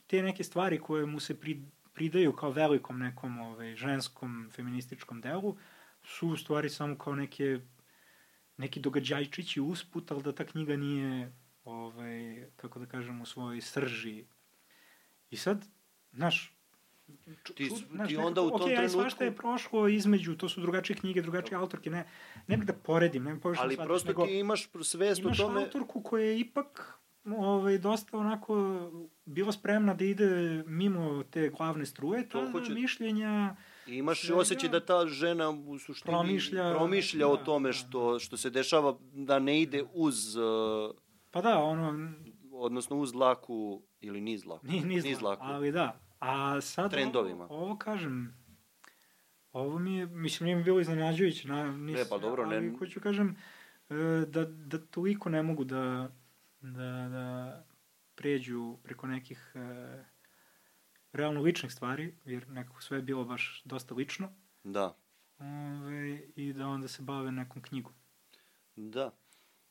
te 0.07 0.21
neke 0.21 0.43
stvari 0.43 0.79
koje 0.79 1.05
mu 1.05 1.19
se 1.19 1.39
pri, 1.39 1.61
pridaju 1.95 2.33
kao 2.33 2.51
velikom 2.51 2.99
nekom 2.99 3.39
ovaj, 3.39 3.75
ženskom 3.75 4.49
feminističkom 4.55 5.21
delu 5.21 5.57
su 6.03 6.27
u 6.27 6.37
stvari 6.37 6.69
samo 6.69 6.97
kao 6.97 7.15
neke 7.15 7.59
neki 8.57 8.79
događajčići 8.79 9.61
usput, 9.61 10.11
ali 10.11 10.23
da 10.23 10.35
ta 10.35 10.45
knjiga 10.45 10.75
nije 10.75 11.33
ovaj, 11.63 12.47
kako 12.55 12.79
da 12.79 12.85
kažem, 12.85 13.21
u 13.21 13.25
svojoj 13.25 13.61
srži. 13.61 14.25
I 15.29 15.37
sad, 15.37 15.65
znaš, 16.11 16.55
ti, 17.55 17.69
čud, 17.69 17.77
znaš, 17.91 18.09
ti 18.09 18.17
onda 18.17 18.41
u 18.41 18.49
tom 18.49 18.59
okay, 18.61 18.75
trenutku... 18.75 18.99
svašta 18.99 19.23
je 19.23 19.35
prošlo 19.35 19.87
između, 19.87 20.35
to 20.35 20.49
su 20.49 20.61
drugačije 20.61 20.97
knjige, 20.97 21.21
drugačije 21.21 21.57
autorke, 21.57 21.89
ne, 21.89 22.07
ne 22.47 22.57
bih 22.57 22.65
da 22.65 22.73
poredim, 22.73 23.23
ne 23.23 23.33
bih 23.33 23.41
povišno 23.41 23.63
Ali 23.63 23.77
prosto 23.77 24.07
nego, 24.07 24.25
ti 24.25 24.39
imaš 24.39 24.69
svest 24.83 25.25
o 25.25 25.33
tome... 25.33 25.51
Imaš 25.51 25.65
autorku 25.65 26.01
koja 26.01 26.25
je 26.25 26.39
ipak 26.39 26.99
ovaj, 27.25 27.77
dosta 27.77 28.17
onako 28.17 28.55
bila 29.25 29.51
spremna 29.51 29.93
da 29.93 30.05
ide 30.05 30.63
mimo 30.67 31.23
te 31.23 31.49
glavne 31.49 31.85
struje, 31.85 32.29
to 32.29 32.51
hoće... 32.51 32.73
mišljenja... 32.73 33.55
I 33.87 33.95
imaš 33.95 34.21
svega, 34.21 34.39
osjećaj 34.39 34.69
da 34.69 34.85
ta 34.85 35.07
žena 35.07 35.49
u 35.49 35.77
suštini 35.79 36.13
promišlja, 36.13 36.73
promišlja 36.75 37.19
da, 37.19 37.27
o 37.27 37.37
tome 37.37 37.69
da. 37.69 37.73
što, 37.73 38.19
što 38.19 38.37
se 38.37 38.49
dešava, 38.49 38.97
da 39.13 39.39
ne 39.39 39.61
ide 39.61 39.83
uz... 39.93 40.35
Uh, 40.35 40.43
pa 41.31 41.41
da, 41.41 41.57
ono... 41.57 42.11
Odnosno 42.51 42.97
uz 42.97 43.13
laku, 43.13 43.81
ili 44.01 44.21
niz 44.21 44.45
laku. 44.45 44.67
Ni, 44.67 44.81
niz, 44.81 45.03
niz 45.03 45.21
laku. 45.21 45.43
Ali 45.45 45.71
da. 45.71 45.99
A 46.19 46.61
sad 46.61 46.91
Trendovima. 46.91 47.43
Ovo, 47.43 47.65
ovo 47.65 47.77
kažem, 47.77 48.45
ovo 49.53 49.79
mi 49.79 49.95
je, 49.95 50.05
mislim, 50.05 50.45
nije 50.45 50.55
mi 50.55 50.63
bilo 50.63 50.79
iznenađujuće. 50.79 51.47
Na, 51.47 51.77
nis, 51.77 51.97
ne, 51.97 52.03
pa 52.09 52.17
dobro, 52.17 52.45
ne. 52.45 52.55
Ali 52.55 52.75
hoću 52.77 52.99
kažem, 52.99 53.35
e, 53.89 53.95
da, 54.27 54.45
da 54.45 54.77
toliko 54.77 55.29
ne 55.29 55.43
mogu 55.43 55.63
da 55.63 56.09
da, 56.73 57.09
da 57.09 57.63
pređu 58.15 58.77
preko 58.83 59.07
nekih 59.07 59.51
e, 59.55 60.03
realno 61.11 61.41
ličnih 61.41 61.71
stvari, 61.71 62.15
jer 62.25 62.49
nekako 62.49 62.81
sve 62.81 62.97
je 62.97 63.01
bilo 63.01 63.25
baš 63.25 63.61
dosta 63.65 63.95
lično. 63.95 64.33
Da. 64.63 64.97
Ove, 65.39 66.21
I 66.35 66.53
da 66.53 66.67
onda 66.67 66.87
se 66.87 67.01
bave 67.01 67.31
nekom 67.31 67.61
knjigom. 67.61 67.93
Da. 68.75 69.11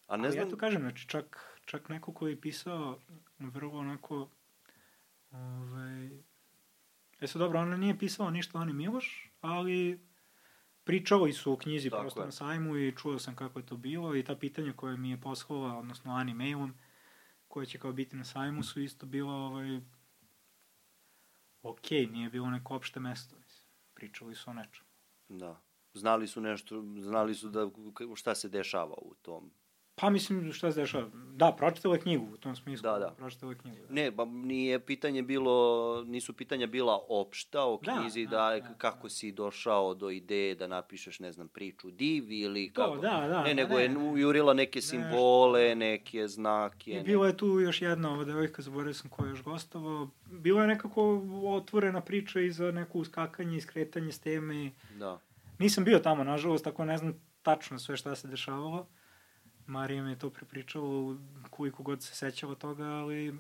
A 0.07 0.17
ne 0.17 0.23
Ali 0.25 0.33
znam... 0.33 0.47
ja 0.47 0.51
to 0.51 0.57
kažem, 0.57 0.81
znači 0.81 1.09
čak, 1.09 1.59
čak 1.65 1.89
neko 1.89 2.13
koji 2.15 2.33
je 2.33 2.41
pisao 2.41 2.99
vrlo 3.39 3.79
onako 3.79 4.29
ove, 5.31 6.11
E 7.21 7.27
sad 7.27 7.41
dobro, 7.41 7.61
ona 7.61 7.77
nije 7.77 7.99
pisala 7.99 8.31
ništa 8.31 8.59
Ani 8.59 8.73
Miloš, 8.73 9.31
ali 9.41 10.01
pričali 10.85 11.33
su 11.33 11.53
o 11.53 11.57
knjizi 11.57 11.91
Tako 11.91 12.01
prosto 12.01 12.21
je. 12.21 12.27
na 12.27 12.33
sajmu 12.33 12.77
i 12.77 12.93
čuo 12.97 13.19
sam 13.19 13.37
kako 13.37 13.59
je 13.59 13.67
to 13.67 13.77
bilo 13.77 14.17
i 14.17 14.25
ta 14.25 14.37
pitanja 14.37 14.73
koje 14.73 14.97
mi 14.97 15.11
je 15.11 15.21
poslala, 15.21 15.79
odnosno 15.79 16.15
Ani 16.15 16.35
mailom, 16.35 16.75
koje 17.55 17.67
će 17.67 17.79
kao 17.79 17.93
biti 17.93 18.17
na 18.17 18.25
sajmu 18.25 18.63
su 18.63 18.81
isto 18.81 19.07
bila 19.07 19.33
ovaj, 19.33 19.81
ok, 21.63 21.91
nije 21.91 22.31
bilo 22.31 22.51
neko 22.51 22.77
opšte 22.77 23.01
mesto. 23.01 23.37
Mislim. 23.37 23.69
Pričali 23.95 24.35
su 24.35 24.51
o 24.51 24.53
nečemu. 24.53 24.89
Da. 25.29 25.61
Znali 25.93 26.27
su 26.29 26.41
nešto, 26.41 26.83
znali 26.99 27.35
su 27.35 27.49
da 27.49 27.71
šta 28.15 28.35
se 28.35 28.49
dešava 28.49 28.95
u 28.99 29.15
tom 29.15 29.51
Pa 29.97 30.11
mislim 30.11 30.53
šta 30.53 30.73
se 30.73 30.81
dešava. 30.81 31.11
Da, 31.37 31.53
pročitala 31.59 31.99
knjigu 31.99 32.27
u 32.35 32.37
tom 32.37 32.57
smislu. 32.57 32.83
Da, 32.83 32.99
da. 32.99 33.15
Pročitala 33.17 33.55
knjigu. 33.55 33.87
Da. 33.89 33.95
Ne, 33.95 34.11
ba, 34.11 34.25
nije 34.25 34.81
pitanje 34.81 35.23
bilo, 35.23 36.05
nisu 36.07 36.33
pitanja 36.33 36.67
bila 36.67 37.01
opšta 37.09 37.65
o 37.65 37.81
da, 37.85 38.01
knjizi, 38.01 38.27
da, 38.27 38.31
da, 38.31 38.69
da 38.69 38.75
kako 38.79 39.03
da. 39.03 39.09
si 39.09 39.33
došao 39.33 39.95
do 39.95 40.11
ideje 40.11 40.55
da 40.55 40.67
napišeš, 40.67 41.21
ne 41.21 41.33
znam, 41.33 41.49
priču 41.49 41.91
divi 41.91 42.41
ili 42.41 42.73
kako. 42.73 42.95
To, 42.95 43.01
da, 43.01 43.27
da. 43.29 43.43
Ne, 43.43 43.55
nego 43.55 43.75
ne, 43.75 43.83
je 43.83 43.89
ne, 43.89 44.21
jurila 44.21 44.55
neke 44.55 44.81
simbole, 44.81 45.75
neke 45.75 46.29
znake. 46.29 46.91
I 46.91 47.03
bilo 47.03 47.27
je 47.27 47.37
tu 47.37 47.47
još 47.61 47.83
jedna 47.83 48.13
ova 48.13 48.25
devojka, 48.25 48.63
zaboravio 48.63 48.95
sam 48.95 49.11
koja 49.11 49.27
je 49.27 49.31
još 49.31 49.43
gostovao. 49.43 50.09
Bilo 50.31 50.61
je 50.61 50.67
nekako 50.67 51.23
otvorena 51.45 52.01
priča 52.01 52.41
i 52.41 52.51
za 52.51 52.71
neko 52.71 52.99
uskakanje 52.99 53.57
i 53.57 53.61
skretanje 53.61 54.13
s 54.13 54.19
teme. 54.19 54.71
Da. 54.99 55.21
Nisam 55.59 55.85
bio 55.85 55.99
tamo, 55.99 56.25
nažalost, 56.25 56.65
tako 56.65 56.85
ne 56.85 56.99
znam 56.99 57.15
tačno 57.43 57.79
sve 57.79 57.97
šta 57.97 58.15
se 58.15 58.29
dešavalo. 58.29 58.87
Marija 59.67 60.03
mi 60.03 60.11
je 60.11 60.19
to 60.19 60.31
prepričala 60.31 61.17
koliko 61.51 61.83
god 61.83 62.03
se 62.03 62.15
sećala 62.15 62.55
toga, 62.55 62.85
ali 62.85 63.29
e, 63.29 63.35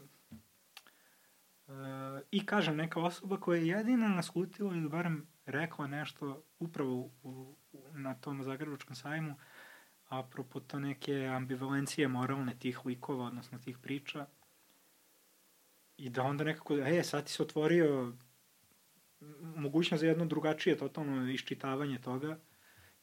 i 2.30 2.46
kažem, 2.46 2.76
neka 2.76 3.00
osoba 3.00 3.40
koja 3.40 3.60
je 3.60 3.66
jedina 3.66 4.08
naslutila 4.08 4.76
ili 4.76 4.88
barem 4.88 5.26
rekla 5.46 5.86
nešto 5.86 6.42
upravo 6.58 6.94
u, 6.94 7.10
u, 7.22 7.56
na 7.92 8.14
tom 8.14 8.42
Zagrebačkom 8.42 8.96
sajmu, 8.96 9.34
apropo 10.08 10.60
to 10.60 10.78
neke 10.78 11.26
ambivalencije 11.26 12.08
moralne 12.08 12.58
tih 12.58 12.86
likova, 12.86 13.24
odnosno 13.24 13.58
tih 13.58 13.78
priča, 13.78 14.26
i 15.96 16.10
da 16.10 16.22
onda 16.22 16.44
nekako, 16.44 16.76
e, 16.76 17.02
sad 17.02 17.24
ti 17.24 17.32
se 17.32 17.42
otvorio 17.42 18.12
mogućnost 19.56 20.00
za 20.00 20.06
jedno 20.06 20.24
drugačije 20.24 20.78
totalno 20.78 21.30
iščitavanje 21.30 21.98
toga 21.98 22.38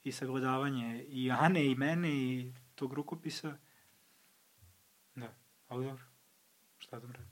i 0.04 0.12
sagledavanje 0.12 1.06
i 1.08 1.32
Ane 1.32 1.66
i 1.66 1.76
mene 1.76 2.10
i 2.10 2.54
tog 2.82 2.94
rukopisa. 2.94 3.58
Da, 5.16 5.34
ali 5.68 5.86
dobro. 5.86 6.04
Šta 6.78 7.00
da 7.00 7.08
radim? 7.08 7.32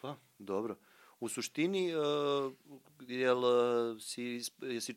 Pa, 0.00 0.16
dobro. 0.38 0.76
U 1.20 1.28
suštini, 1.28 1.94
uh, 1.94 2.52
jel, 3.00 3.38
uh, 3.38 4.00
si, 4.00 4.40
jesi, 4.60 4.94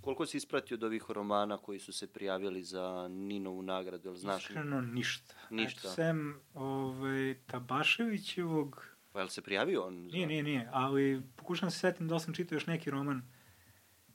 koliko 0.00 0.26
si 0.26 0.36
ispratio 0.36 0.74
od 0.74 0.82
ovih 0.82 1.04
romana 1.08 1.58
koji 1.58 1.78
su 1.78 1.92
se 1.92 2.12
prijavili 2.12 2.64
za 2.64 3.08
Ninovu 3.08 3.62
nagradu, 3.62 4.08
jel 4.08 4.14
znaš? 4.14 4.42
Iskreno 4.42 4.80
ništa. 4.80 5.34
Ništa. 5.50 5.80
Eto, 5.80 5.94
sem 5.94 6.40
ovaj, 6.54 7.38
Tabaševićevog... 7.46 8.86
Pa 9.12 9.18
jel 9.18 9.28
se 9.28 9.42
prijavio 9.42 9.86
on? 9.86 10.08
Za... 10.10 10.16
Nije, 10.16 10.26
nije, 10.26 10.42
nije, 10.42 10.68
ali 10.72 11.22
pokušam 11.36 11.70
se 11.70 11.78
setim 11.78 12.08
da 12.08 12.18
sam 12.18 12.34
čitao 12.34 12.56
još 12.56 12.66
neki 12.66 12.90
roman. 12.90 13.22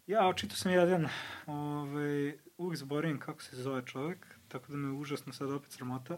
Ja, 0.08 0.28
očito 0.28 0.56
sam 0.56 0.72
jedan, 0.72 1.08
ovaj, 1.46 2.38
uvijek 2.58 2.80
zaboravim 2.80 3.20
kako 3.20 3.42
se 3.42 3.56
zove 3.56 3.86
čovek, 3.86 4.39
tako 4.50 4.72
da 4.72 4.78
me 4.78 4.92
užasno 4.92 5.34
sad 5.34 5.52
opet 5.52 5.72
sramota, 5.72 6.18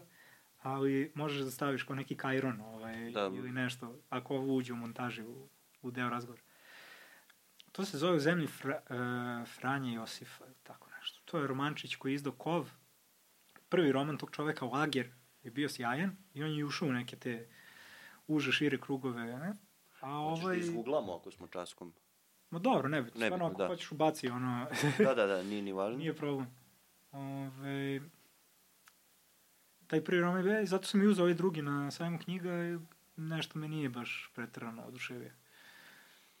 ali 0.62 1.12
možeš 1.14 1.42
da 1.42 1.50
staviš 1.50 1.82
kao 1.82 1.96
neki 1.96 2.16
kajron 2.16 2.60
ovaj, 2.60 3.10
da. 3.10 3.30
ili 3.34 3.52
nešto, 3.52 3.98
ako 4.10 4.34
ovo 4.34 4.54
uđe 4.54 4.72
u 4.72 4.76
montaži 4.76 5.22
u, 5.22 5.48
u 5.82 5.90
deo 5.90 6.08
razgovora. 6.08 6.42
To 7.72 7.84
se 7.84 7.98
zove 7.98 8.16
u 8.16 8.20
zemlji 8.20 8.46
Fra, 8.46 8.80
uh, 8.90 9.48
Franje 9.48 9.94
Josifa, 9.94 10.44
tako 10.62 10.90
nešto. 11.00 11.20
To 11.24 11.38
je 11.38 11.46
romančić 11.46 11.96
koji 11.96 12.12
je 12.12 12.14
izdao 12.14 12.32
Kov. 12.32 12.70
Prvi 13.68 13.92
roman 13.92 14.18
tog 14.18 14.30
čoveka, 14.30 14.64
Lager, 14.64 15.10
je 15.42 15.50
bio 15.50 15.68
sjajan 15.68 16.16
i 16.34 16.42
on 16.42 16.50
je 16.50 16.64
ušao 16.64 16.88
u 16.88 16.92
neke 16.92 17.16
te 17.16 17.48
uže, 18.26 18.52
šire 18.52 18.78
krugove. 18.80 19.24
Ne? 19.24 19.52
A 20.00 20.10
ovaj... 20.10 20.30
Hoćeš 20.30 20.44
da 20.44 20.54
izguglamo 20.54 21.14
ako 21.14 21.30
smo 21.30 21.46
časkom? 21.46 21.94
Ma 22.50 22.58
dobro, 22.58 22.88
ne 22.88 23.02
bitno. 23.02 23.26
Stvarno, 23.26 23.46
ako 23.46 23.58
da. 23.58 23.66
hoćeš 23.66 23.92
ubaci 23.92 24.28
ono... 24.28 24.66
da, 24.98 25.14
da, 25.14 25.26
da, 25.26 25.42
nije 25.42 25.62
ni 25.62 25.72
važno. 25.72 25.98
Nije 26.02 26.16
problem. 26.16 26.46
Ove, 27.12 28.00
taj 29.92 30.04
prvi 30.04 30.20
roman 30.20 30.46
je, 30.46 30.66
zato 30.66 30.86
sam 30.86 31.02
i 31.02 31.06
uzao 31.06 31.22
ovaj 31.22 31.34
drugi 31.34 31.62
na 31.62 31.90
sajmu 31.90 32.18
knjiga 32.18 32.50
i 32.50 32.78
nešto 33.16 33.58
me 33.58 33.68
nije 33.68 33.88
baš 33.88 34.30
pretrano 34.34 34.82
oduševio. 34.82 35.30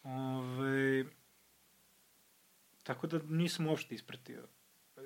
Ove, 0.02 1.04
tako 2.82 3.06
da 3.06 3.20
nisam 3.28 3.66
uopšte 3.66 3.94
ispratio. 3.94 4.48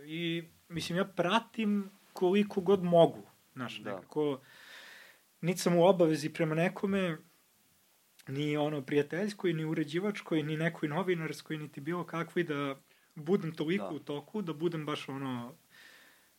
I, 0.06 0.44
mislim, 0.68 0.98
ja 0.98 1.04
pratim 1.04 1.90
koliko 2.12 2.60
god 2.60 2.82
mogu. 2.82 3.22
Znaš, 3.54 3.78
da. 3.78 3.94
nekako, 3.94 4.40
niti 5.40 5.60
sam 5.60 5.76
u 5.76 5.84
obavezi 5.84 6.30
prema 6.32 6.54
nekome, 6.54 7.18
ni 8.26 8.56
ono 8.56 8.82
prijateljskoj, 8.82 9.52
ni 9.52 9.64
uređivačkoj, 9.64 10.42
ni 10.42 10.56
nekoj 10.56 10.88
novinarskoj, 10.88 11.58
niti 11.58 11.80
bilo 11.80 12.04
kakvoj 12.04 12.44
da 12.44 12.76
budem 13.14 13.54
toliko 13.54 13.88
da. 13.88 13.94
u 13.94 13.98
toku, 13.98 14.42
da 14.42 14.52
budem 14.52 14.86
baš 14.86 15.08
ono 15.08 15.54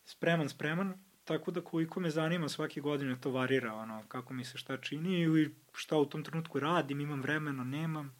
spreman, 0.04 0.48
spreman, 0.48 1.07
tako 1.28 1.50
da 1.50 1.60
koliko 1.60 2.00
me 2.00 2.10
zanima 2.10 2.48
svake 2.48 2.80
godine 2.80 3.20
to 3.20 3.30
varira, 3.30 3.74
ono, 3.74 4.04
kako 4.08 4.34
mi 4.34 4.44
se 4.44 4.58
šta 4.58 4.76
čini 4.76 5.20
ili 5.20 5.54
šta 5.72 5.98
u 5.98 6.06
tom 6.06 6.24
trenutku 6.24 6.60
radim, 6.60 7.00
imam 7.00 7.22
vremena, 7.22 7.64
nemam. 7.64 8.16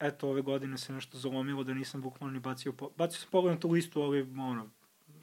Eto, 0.00 0.28
ove 0.28 0.42
godine 0.42 0.78
se 0.78 0.92
nešto 0.92 1.18
zalomilo 1.18 1.64
da 1.64 1.74
nisam 1.74 2.02
bukvalno 2.02 2.34
ni 2.34 2.40
bacio, 2.40 2.72
po... 2.72 2.90
bacio 2.96 3.20
sam 3.20 3.30
pogled 3.30 3.54
na 3.54 3.60
tu 3.60 3.70
listu, 3.70 4.02
ali 4.02 4.22
ono, 4.22 4.70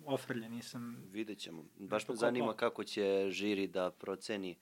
ofrlje, 0.05 0.49
nisam... 0.49 1.03
Vidjet 1.11 1.39
ćemo. 1.39 1.65
Baš 1.77 2.07
me 2.07 2.15
zanima 2.15 2.53
kako 2.53 2.83
će 2.83 3.27
žiri 3.29 3.67
da 3.67 3.91
proceni 3.91 4.57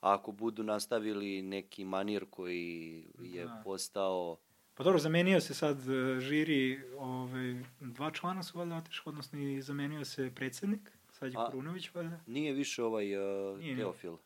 ako 0.00 0.32
budu 0.32 0.62
nastavili 0.62 1.42
neki 1.42 1.84
manir 1.84 2.26
koji 2.30 3.04
je 3.18 3.44
da. 3.44 3.60
postao 3.64 4.36
Pa 4.74 4.84
dobro, 4.84 4.98
zamenio 4.98 5.40
se 5.40 5.54
sad 5.54 5.78
uh, 5.78 6.18
žiri, 6.18 6.80
ovaj, 6.98 7.64
dva 7.80 8.10
člana 8.10 8.42
su 8.42 8.58
valjda 8.58 8.76
otišli, 8.76 9.02
odnosno 9.10 9.38
i 9.38 9.62
zamenio 9.62 10.04
se 10.04 10.32
predsednik, 10.34 10.95
sad 11.18 11.32
je 11.32 11.36
Kurunović 11.50 11.94
valjda. 11.94 12.20
Nije 12.26 12.52
više 12.52 12.82
ovaj 12.82 13.16
uh, 13.16 13.58
nije, 13.58 13.76
Teofil. 13.76 14.16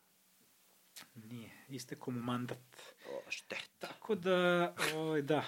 Nije, 1.15 1.49
isteko 1.69 2.11
mu 2.11 2.19
mandat. 2.19 2.95
O, 3.09 3.21
šteta. 3.29 3.65
Tako 3.79 4.15
da, 4.15 4.73
ovaj, 4.95 5.21
da. 5.21 5.45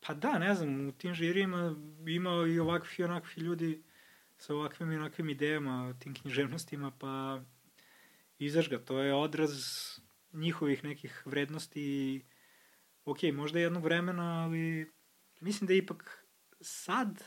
Pa 0.00 0.14
da, 0.14 0.38
ne 0.38 0.54
znam, 0.54 0.88
u 0.88 0.92
tim 0.92 1.14
žirima 1.14 1.76
ima 2.06 2.30
i 2.48 2.58
ovakvih 2.58 3.00
i 3.00 3.04
onakvih 3.04 3.38
ljudi 3.38 3.82
sa 4.36 4.54
ovakvim 4.54 4.92
i 4.92 4.96
onakvim 4.96 5.30
idejama, 5.30 5.94
tim 5.98 6.14
književnostima, 6.14 6.90
pa 6.98 7.40
izaš 8.38 8.70
ga, 8.70 8.78
to 8.78 8.98
je 8.98 9.14
odraz 9.14 9.52
njihovih 10.32 10.84
nekih 10.84 11.22
vrednosti 11.26 11.80
i 11.82 12.24
ok, 13.04 13.18
možda 13.34 13.58
jednog 13.58 13.84
vremena, 13.84 14.44
ali 14.44 14.92
mislim 15.40 15.68
da 15.68 15.74
ipak 15.74 16.26
sad, 16.60 17.24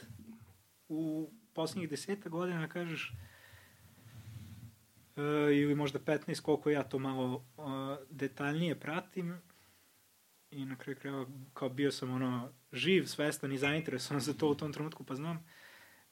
u 0.87 1.31
poslednjih 1.57 1.89
deseta 1.89 2.29
godina, 2.29 2.67
kažeš, 2.69 3.13
uh, 5.15 5.23
ili 5.53 5.75
možda 5.75 5.99
15, 5.99 6.41
koliko 6.41 6.69
ja 6.69 6.83
to 6.83 6.99
malo 6.99 7.35
uh, 7.35 7.65
detaljnije 8.09 8.79
pratim, 8.79 9.41
i 10.51 10.65
na 10.65 10.75
kraju 10.75 10.97
krajeva 10.97 11.25
kao 11.53 11.69
bio 11.69 11.91
sam 11.91 12.11
ono 12.11 12.53
živ, 12.71 13.05
svestan 13.05 13.51
i 13.53 13.57
zainteresovan 13.57 14.21
za 14.21 14.33
to 14.33 14.49
u 14.49 14.55
tom 14.55 14.73
trenutku, 14.73 15.03
pa 15.03 15.15
znam, 15.15 15.45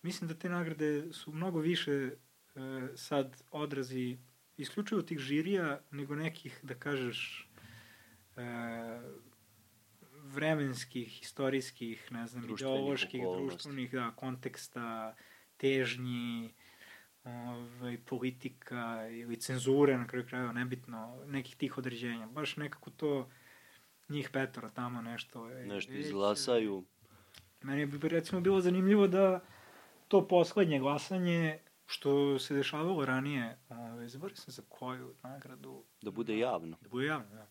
mislim 0.01 0.27
da 0.27 0.33
te 0.33 0.49
nagrade 0.49 1.13
su 1.13 1.31
mnogo 1.31 1.59
više 1.59 2.11
uh, 2.11 2.61
sad 2.95 3.43
odrazi 3.51 4.17
isključivo 4.57 5.01
tih 5.01 5.19
žirija 5.19 5.81
nego 5.91 6.15
nekih, 6.15 6.59
da 6.63 6.73
kažeš, 6.73 7.49
uh, 8.35 8.43
vremenskih, 10.25 11.21
istorijskih, 11.21 12.11
ne 12.11 12.27
znam, 12.27 12.43
društvenih 12.43 12.75
ideoloških, 12.75 13.21
okolnosti. 13.23 13.47
društvenih, 13.47 13.91
da, 13.91 14.11
konteksta, 14.15 15.15
težnji, 15.65 16.53
ovaj, 17.23 17.97
politika 18.05 19.07
ili 19.09 19.39
cenzure, 19.39 19.97
na 19.97 20.07
kraju 20.07 20.25
krajeva, 20.27 20.51
nebitno, 20.51 21.23
nekih 21.27 21.55
tih 21.55 21.77
određenja. 21.77 22.27
Baš 22.27 22.57
nekako 22.57 22.89
to 22.89 23.29
njih 24.09 24.29
petora 24.29 24.69
tamo 24.69 25.01
nešto... 25.01 25.47
Nešto 25.47 25.93
već, 25.93 26.05
izglasaju. 26.05 26.85
Meni 27.61 27.85
bi 27.85 28.09
recimo 28.09 28.41
bilo 28.41 28.61
zanimljivo 28.61 29.07
da 29.07 29.43
to 30.07 30.27
poslednje 30.27 30.79
glasanje 30.79 31.59
što 31.85 32.39
se 32.39 32.55
dešavalo 32.55 33.05
ranije, 33.05 33.57
ovaj, 33.69 34.07
zaboravim 34.07 34.35
sam 34.35 34.51
za 34.51 34.61
koju 34.69 35.15
nagradu... 35.23 35.83
Da 36.01 36.11
bude 36.11 36.37
javno. 36.37 36.77
Da 36.81 36.89
bude 36.89 37.05
javno, 37.05 37.35
da 37.35 37.47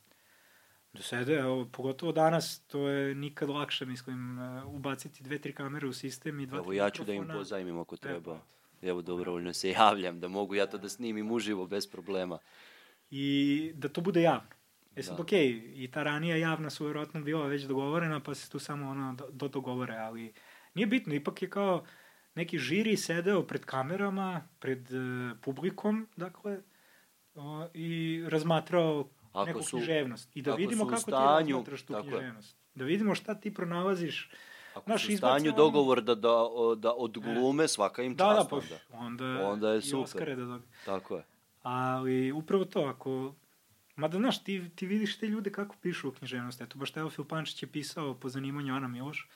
da 0.94 1.02
sede, 1.02 1.34
evo, 1.34 1.68
pogotovo 1.72 2.12
danas, 2.12 2.60
to 2.66 2.88
je 2.88 3.14
nikad 3.14 3.48
lakše, 3.48 3.86
mislim, 3.86 4.38
e, 4.38 4.64
ubaciti 4.64 5.22
dve, 5.22 5.38
tri 5.38 5.52
kamere 5.52 5.86
u 5.86 5.92
sistem 5.92 6.40
i 6.40 6.46
dva, 6.46 6.58
Evo, 6.58 6.72
ja 6.72 6.90
ću 6.90 7.02
mikrofona. 7.02 7.26
da 7.26 7.32
im 7.32 7.38
pozajmim 7.38 7.78
ako 7.78 7.96
treba. 7.96 8.40
Evo, 8.82 9.02
dobrovoljno 9.02 9.52
se 9.52 9.70
javljam, 9.70 10.20
da 10.20 10.28
mogu 10.28 10.54
ja 10.54 10.66
to 10.66 10.78
da 10.78 10.88
snimim 10.88 11.30
uživo 11.30 11.66
bez 11.66 11.86
problema. 11.86 12.38
I 13.10 13.72
da 13.74 13.88
to 13.88 14.00
bude 14.00 14.22
javno. 14.22 14.48
E 14.96 15.02
sad, 15.02 15.16
da. 15.16 15.22
okej, 15.22 15.46
okay, 15.48 15.84
i 15.84 15.90
ta 15.90 16.02
ranija 16.02 16.36
javna 16.36 16.70
su 16.70 16.84
vjerojatno 16.84 17.20
bila 17.20 17.46
već 17.46 17.62
dogovorena, 17.62 18.20
pa 18.20 18.34
se 18.34 18.50
tu 18.50 18.58
samo 18.58 18.90
ono 18.90 19.14
do, 19.14 19.28
do 19.30 19.48
dogovore, 19.48 19.96
ali 19.96 20.32
nije 20.74 20.86
bitno, 20.86 21.14
ipak 21.14 21.42
je 21.42 21.50
kao 21.50 21.84
neki 22.34 22.58
žiri 22.58 22.96
sedeo 22.96 23.42
pred 23.42 23.64
kamerama, 23.64 24.48
pred 24.58 24.90
uh, 24.92 25.38
publikom, 25.42 26.08
dakle, 26.16 26.58
uh, 27.34 27.42
i 27.74 28.22
razmatrao 28.28 29.08
ako 29.34 29.46
neku 29.46 29.62
su, 29.62 29.76
književnost. 29.76 30.36
I 30.36 30.42
da 30.42 30.54
vidimo 30.54 30.86
kako 30.86 31.00
stanju, 31.00 31.46
ti 31.46 31.52
razmatraš 31.52 31.82
tu 31.82 31.94
književnost. 32.00 32.56
Je. 32.56 32.64
Da 32.74 32.84
vidimo 32.84 33.14
šta 33.14 33.34
ti 33.34 33.54
pronalaziš. 33.54 34.30
Ako 34.74 34.90
Naš 34.90 35.06
su 35.06 35.12
u 35.12 35.16
stanju 35.16 35.50
on... 35.50 35.56
dogovor 35.56 36.02
da, 36.02 36.14
da, 36.14 36.38
da 36.76 36.92
odglume, 36.92 37.64
e. 37.64 37.68
svaka 37.68 38.02
im 38.02 38.16
čast. 38.16 38.50
Da, 38.50 38.56
da, 38.56 38.76
pa, 38.90 38.96
onda, 38.96 39.24
onda, 39.26 39.48
onda 39.48 39.70
je 39.70 39.82
super. 39.82 40.02
Oscare 40.02 40.36
da 40.36 40.44
dobije. 40.44 40.68
Tako 40.84 41.16
je. 41.16 41.24
Ali 41.62 42.32
upravo 42.32 42.64
to, 42.64 42.80
ako... 42.80 43.34
Mada, 43.96 44.18
znaš, 44.18 44.44
ti, 44.44 44.70
ti 44.76 44.86
vidiš 44.86 45.18
te 45.18 45.26
ljude 45.26 45.52
kako 45.52 45.76
pišu 45.82 46.08
u 46.08 46.12
književnosti. 46.12 46.64
Eto, 46.64 46.78
baš 46.78 46.90
Teofil 46.90 47.24
Pančić 47.24 47.62
je 47.62 47.72
pisao 47.72 48.14
po 48.14 48.28
zanimanju 48.28 48.74
Ana 48.74 48.88
Miloš. 48.88 49.28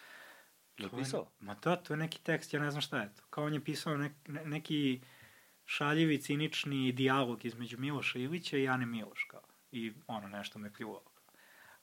Je 0.78 0.89
pisao? 0.89 1.27
Ma 1.41 1.55
da, 1.55 1.77
to 1.77 1.93
je 1.93 1.97
neki 1.97 2.23
tekst, 2.23 2.55
ja 2.55 2.60
ne 2.60 2.70
znam 2.70 2.81
šta 2.81 2.99
je 2.99 3.15
to. 3.15 3.23
Kao 3.31 3.44
on 3.44 3.55
je 3.55 3.65
pisao 3.65 3.97
ne, 3.97 4.15
ne, 4.27 4.44
neki 4.44 5.01
šaljivi, 5.65 6.18
cinični 6.18 6.93
dijalog 6.93 7.44
između 7.44 7.78
Miloša 7.78 8.18
Ilića 8.18 8.57
i 8.57 8.68
Ane 8.68 8.86
Miloš, 8.86 9.25
kao 9.25 9.48
i 9.73 9.93
ono, 10.07 10.29
nešto 10.29 10.59
me 10.59 10.73
pljuvalo. 10.73 11.11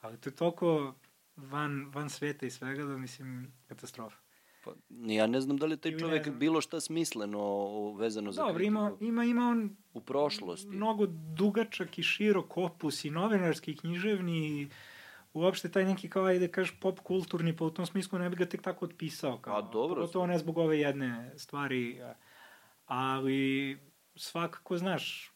Ali 0.02 0.18
to 0.18 0.30
je 0.30 0.36
toliko 0.36 0.96
van, 1.36 1.92
van 1.94 2.10
sveta 2.10 2.46
i 2.46 2.50
svega 2.50 2.84
da 2.86 2.98
mislim 2.98 3.54
katastrofa. 3.68 4.18
Pa, 4.64 4.72
ja 4.90 5.28
ne 5.28 5.42
znam 5.42 5.58
da 5.58 5.66
li 5.66 5.78
taj 5.78 5.98
čovek 5.98 6.30
bilo 6.30 6.62
šta 6.62 6.82
smisleno 6.82 7.92
vezano 7.94 8.32
za 8.32 8.42
Dobro, 8.42 8.56
kritiku. 8.56 8.68
ima, 8.68 8.92
ima, 9.00 9.24
ima 9.24 9.48
on 9.48 9.78
u 9.94 10.02
prošlosti. 10.02 10.68
Mnogo 10.68 11.06
dugačak 11.38 12.00
i 12.00 12.04
širok 12.04 12.58
opus 12.58 13.06
i 13.06 13.10
novinarski 13.10 13.72
i 13.72 13.78
književni 13.78 14.62
i 14.62 14.68
uopšte 15.34 15.72
taj 15.72 15.86
neki 15.86 16.10
kao, 16.10 16.26
ajde 16.26 16.48
kažeš, 16.48 16.80
pop 16.80 17.00
kulturni, 17.00 17.58
pa 17.58 17.66
u 17.66 17.70
tom 17.70 17.86
smislu 17.86 18.20
ne 18.20 18.30
bi 18.30 18.36
ga 18.36 18.46
tek 18.46 18.62
tako 18.62 18.86
otpisao. 18.86 19.38
Kao, 19.38 19.58
A 19.58 19.62
dobro. 19.62 20.02
Pogotovo 20.02 20.28
ne 20.28 20.38
zbog 20.38 20.58
ove 20.58 20.80
jedne 20.80 21.34
stvari, 21.38 22.02
ali 22.86 23.78
svakako, 24.16 24.78
znaš, 24.78 25.35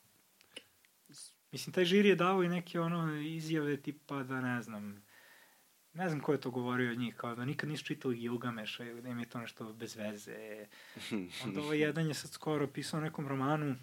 Mislim, 1.51 1.73
taj 1.73 1.85
žiri 1.85 2.09
je 2.09 2.15
dao 2.15 2.43
i 2.43 2.49
neke 2.49 2.79
ono 2.79 3.15
izjave 3.15 3.77
tipa 3.77 4.23
da 4.23 4.41
ne 4.41 4.61
znam, 4.61 5.05
ne 5.93 6.09
znam 6.09 6.21
ko 6.21 6.31
je 6.31 6.41
to 6.41 6.51
govorio 6.51 6.91
od 6.91 6.97
njih, 6.97 7.15
kao 7.15 7.35
da 7.35 7.45
nikad 7.45 7.69
nisu 7.69 7.85
čitali 7.85 8.15
Gilgameša 8.15 8.83
ili 8.83 9.01
da 9.01 9.09
im 9.09 9.19
je 9.19 9.29
to 9.29 9.39
nešto 9.39 9.73
bez 9.73 9.95
veze. 9.95 10.65
Onda 11.43 11.61
ovaj 11.61 11.79
jedan 11.79 12.07
je 12.07 12.13
sad 12.13 12.31
skoro 12.31 12.67
pisao 12.67 13.01
nekom 13.01 13.27
romanu, 13.27 13.75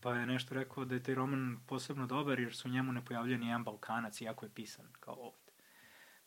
pa 0.00 0.14
je 0.14 0.26
nešto 0.26 0.54
rekao 0.54 0.84
da 0.84 0.94
je 0.94 1.02
taj 1.02 1.14
roman 1.14 1.60
posebno 1.66 2.06
dobar 2.06 2.40
jer 2.40 2.54
su 2.54 2.68
u 2.68 2.70
njemu 2.70 2.92
ne 2.92 3.04
pojavljaju 3.04 3.38
ni 3.38 3.46
jedan 3.46 3.64
Balkanac, 3.64 4.20
iako 4.20 4.46
je 4.46 4.54
pisan 4.54 4.92
kao 5.00 5.14
ovde. 5.14 5.52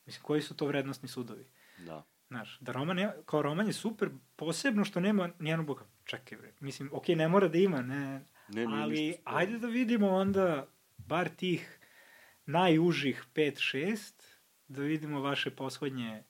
Mislim, 0.06 0.24
koji 0.24 0.42
su 0.42 0.56
to 0.56 0.66
vrednostni 0.66 1.10
sudovi? 1.10 1.48
Da. 1.78 2.06
Znaš, 2.28 2.60
da 2.60 2.72
roman 2.72 3.00
je, 3.00 3.14
kao 3.26 3.42
roman 3.42 3.68
je 3.68 3.74
super, 3.74 4.10
posebno 4.36 4.86
što 4.86 5.00
nema 5.00 5.30
nijednog 5.40 5.68
Boga. 5.68 5.86
Čekaj, 6.06 6.38
bre. 6.38 6.54
Mislim, 6.60 6.90
okej, 6.94 7.16
okay, 7.16 7.18
ne 7.18 7.28
mora 7.28 7.48
da 7.48 7.58
ima, 7.58 7.82
ne, 7.82 8.26
Ne, 8.54 8.68
ne, 8.68 8.82
ali 8.82 9.16
ajde 9.24 9.60
da 9.60 9.68
vidimo 9.68 10.10
onda 10.10 10.68
bar 10.98 11.30
tih 11.30 11.80
najužih 12.46 13.26
5-6, 13.36 14.12
da 14.68 14.82
vidimo 14.82 15.22
vaše 15.22 15.52
poslednje 15.52 16.24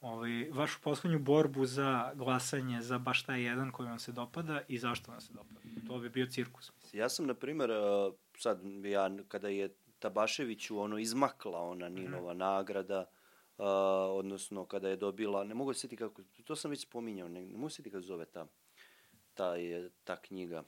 ovaj, 0.00 0.50
vašu 0.52 0.80
poslednju 0.82 1.18
borbu 1.18 1.66
za 1.66 2.12
glasanje 2.14 2.82
za 2.82 2.98
baš 2.98 3.22
taj 3.22 3.42
jedan 3.42 3.70
koji 3.72 3.88
vam 3.88 3.98
se 3.98 4.12
dopada 4.12 4.60
i 4.68 4.78
zašto 4.78 5.10
vam 5.10 5.20
se 5.20 5.32
dopada. 5.32 5.60
To 5.86 5.98
bi 5.98 6.08
bio 6.08 6.26
cirkus. 6.26 6.72
Mislim. 6.76 7.00
Ja 7.00 7.08
sam, 7.08 7.26
na 7.26 7.34
primer, 7.34 7.70
sad, 8.38 8.60
ja, 8.84 9.10
kada 9.28 9.48
je 9.48 9.74
Tabaševiću 9.98 10.78
ono 10.78 10.98
izmakla 10.98 11.60
ona 11.60 11.88
Ninova 11.88 12.34
mm. 12.34 12.38
nagrada, 12.38 13.00
uh, 13.58 13.64
odnosno 14.10 14.66
kada 14.66 14.88
je 14.88 14.96
dobila, 14.96 15.44
ne 15.44 15.54
mogu 15.54 15.74
se 15.74 15.80
sjetiti 15.80 15.98
kako, 15.98 16.22
to 16.44 16.56
sam 16.56 16.70
već 16.70 16.80
spominjao, 16.80 17.28
ne, 17.28 17.40
ne 17.40 17.56
mogu 17.56 17.68
se 17.70 17.76
sjetiti 17.76 17.92
kako 17.92 18.02
zove 18.02 18.24
ta, 18.24 18.46
ta, 19.34 19.54
je, 19.54 19.90
ta 20.04 20.16
knjiga. 20.16 20.62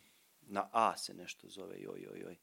Na 0.47 0.69
A 0.73 0.97
se 0.97 1.15
nešto 1.15 1.49
zove, 1.49 1.81
joj, 1.81 2.01
joj, 2.03 2.21
joj. 2.21 2.37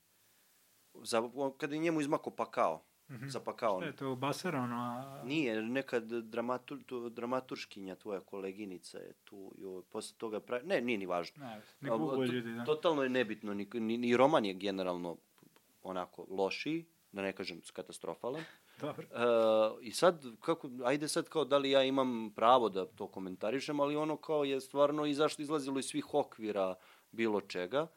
Za, 0.93 1.29
kada 1.57 1.75
je 1.75 1.81
njemu 1.81 2.01
izmako 2.01 2.31
pakao. 2.31 2.85
Mm 3.09 3.13
-hmm. 3.13 3.29
Za 3.29 3.39
pakao. 3.39 3.79
Šta 3.79 3.85
je 3.85 3.95
to, 3.95 4.15
Basara, 4.15 4.61
ono? 4.61 4.75
A... 4.75 5.21
Nije, 5.25 5.61
neka 5.61 5.99
dramatur, 5.99 6.83
tu, 6.83 7.09
dramaturškinja, 7.09 7.95
tvoja 7.95 8.19
koleginica 8.19 8.97
je 8.97 9.13
tu, 9.23 9.51
joj, 9.57 9.81
posle 9.89 10.17
toga 10.17 10.39
pravi, 10.39 10.67
ne, 10.67 10.81
nije 10.81 10.97
ni 10.97 11.05
važno. 11.05 11.45
Ne, 11.45 11.61
ne 11.81 11.89
Google 11.89 12.27
ljudi, 12.27 12.53
da. 12.53 12.65
Totalno 12.65 13.03
je 13.03 13.09
nebitno, 13.09 13.53
ni, 13.53 13.67
ni, 13.73 13.97
ni 13.97 14.17
roman 14.17 14.45
je 14.45 14.53
generalno 14.53 15.17
onako 15.83 16.25
lošiji, 16.29 16.85
da 17.11 17.21
ne 17.21 17.33
kažem 17.33 17.61
katastrofalan. 17.73 18.43
Dobro. 18.81 19.07
Uh, 19.11 19.77
I 19.81 19.91
sad, 19.91 20.25
kako, 20.39 20.69
ajde 20.83 21.07
sad 21.07 21.29
kao 21.29 21.45
da 21.45 21.57
li 21.57 21.71
ja 21.71 21.83
imam 21.83 22.31
pravo 22.35 22.69
da 22.69 22.85
to 22.85 23.07
komentarišem, 23.07 23.79
ali 23.79 23.95
ono 23.95 24.17
kao 24.17 24.43
je 24.43 24.61
stvarno 24.61 25.05
izašlo, 25.05 25.41
izlazilo 25.41 25.79
iz 25.79 25.85
svih 25.85 26.13
okvira 26.13 26.75
bilo 27.13 27.41
čega. 27.41 27.87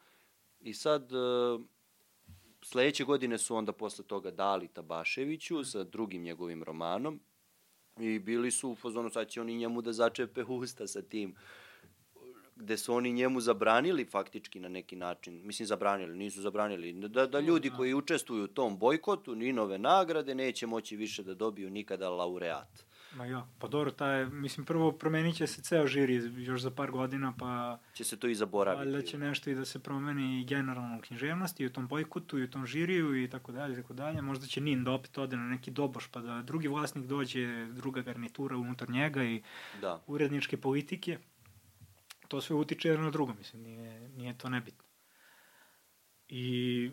I 0.60 0.74
sad, 0.74 1.12
uh, 1.12 1.60
sledeće 2.62 3.04
godine 3.04 3.38
su 3.38 3.56
onda 3.56 3.72
posle 3.72 4.04
toga 4.04 4.30
dali 4.30 4.68
Tabaševiću 4.68 5.64
sa 5.64 5.84
drugim 5.84 6.22
njegovim 6.22 6.62
romanom 6.62 7.20
i 8.00 8.18
bili 8.18 8.50
su 8.50 8.70
u 8.70 8.74
fazonu, 8.74 9.10
sad 9.10 9.28
će 9.28 9.40
oni 9.40 9.56
njemu 9.56 9.82
da 9.82 9.92
začepe 9.92 10.44
usta 10.60 10.86
sa 10.86 11.02
tim 11.02 11.36
gde 12.56 12.76
su 12.76 12.94
oni 12.94 13.12
njemu 13.12 13.40
zabranili 13.40 14.04
faktički 14.04 14.60
na 14.60 14.68
neki 14.68 14.96
način, 14.96 15.40
mislim 15.44 15.66
zabranili, 15.66 16.16
nisu 16.16 16.40
zabranili, 16.40 17.08
da, 17.08 17.26
da 17.26 17.40
ljudi 17.40 17.70
koji 17.76 17.94
učestvuju 17.94 18.44
u 18.44 18.48
tom 18.48 18.78
bojkotu, 18.78 19.34
ni 19.34 19.52
nove 19.52 19.78
nagrade, 19.78 20.34
neće 20.34 20.66
moći 20.66 20.96
više 20.96 21.22
da 21.22 21.34
dobiju 21.34 21.70
nikada 21.70 22.10
laureat. 22.10 22.86
Ma 23.16 23.26
ja, 23.26 23.46
pa 23.58 23.68
dobro, 23.68 23.90
taj, 23.90 24.26
mislim, 24.26 24.66
prvo 24.66 24.92
promenit 24.92 25.36
će 25.36 25.46
se 25.46 25.62
ceo 25.62 25.86
žiri 25.86 26.44
još 26.44 26.60
za 26.60 26.70
par 26.70 26.90
godina, 26.90 27.32
pa... 27.38 27.78
Će 27.94 28.04
se 28.04 28.16
to 28.16 28.28
i 28.28 28.34
zaboraviti. 28.34 28.90
Valjda 28.90 29.02
će 29.02 29.18
nešto 29.18 29.50
i 29.50 29.54
da 29.54 29.64
se 29.64 29.78
promeni 29.78 30.40
i 30.40 30.44
generalno 30.44 30.98
u 30.98 31.00
književnosti, 31.00 31.62
i 31.62 31.66
u 31.66 31.72
tom 31.72 31.88
bojkotu, 31.88 32.38
i 32.38 32.44
u 32.44 32.50
tom 32.50 32.66
žiriju, 32.66 33.22
i 33.22 33.30
tako 33.30 33.52
dalje, 33.52 33.72
i 33.72 33.82
tako 33.82 33.94
dalje. 33.94 34.22
Možda 34.22 34.46
će 34.46 34.60
NIN 34.60 34.84
da 34.84 34.92
opet 34.92 35.18
ode 35.18 35.36
na 35.36 35.48
neki 35.48 35.70
doboš, 35.70 36.06
pa 36.06 36.20
da 36.20 36.42
drugi 36.42 36.68
vlasnik 36.68 37.06
dođe, 37.06 37.66
druga 37.66 38.02
garnitura 38.02 38.56
unutar 38.56 38.90
njega 38.90 39.24
i 39.24 39.42
da. 39.80 40.02
uredničke 40.06 40.56
politike 40.56 41.18
to 42.28 42.40
sve 42.40 42.56
utiče 42.56 42.88
jedno 42.88 43.04
na 43.04 43.10
drugo, 43.10 43.34
mislim, 43.34 43.62
nije, 43.62 44.08
nije 44.08 44.38
to 44.38 44.48
nebitno. 44.48 44.84
I 46.28 46.90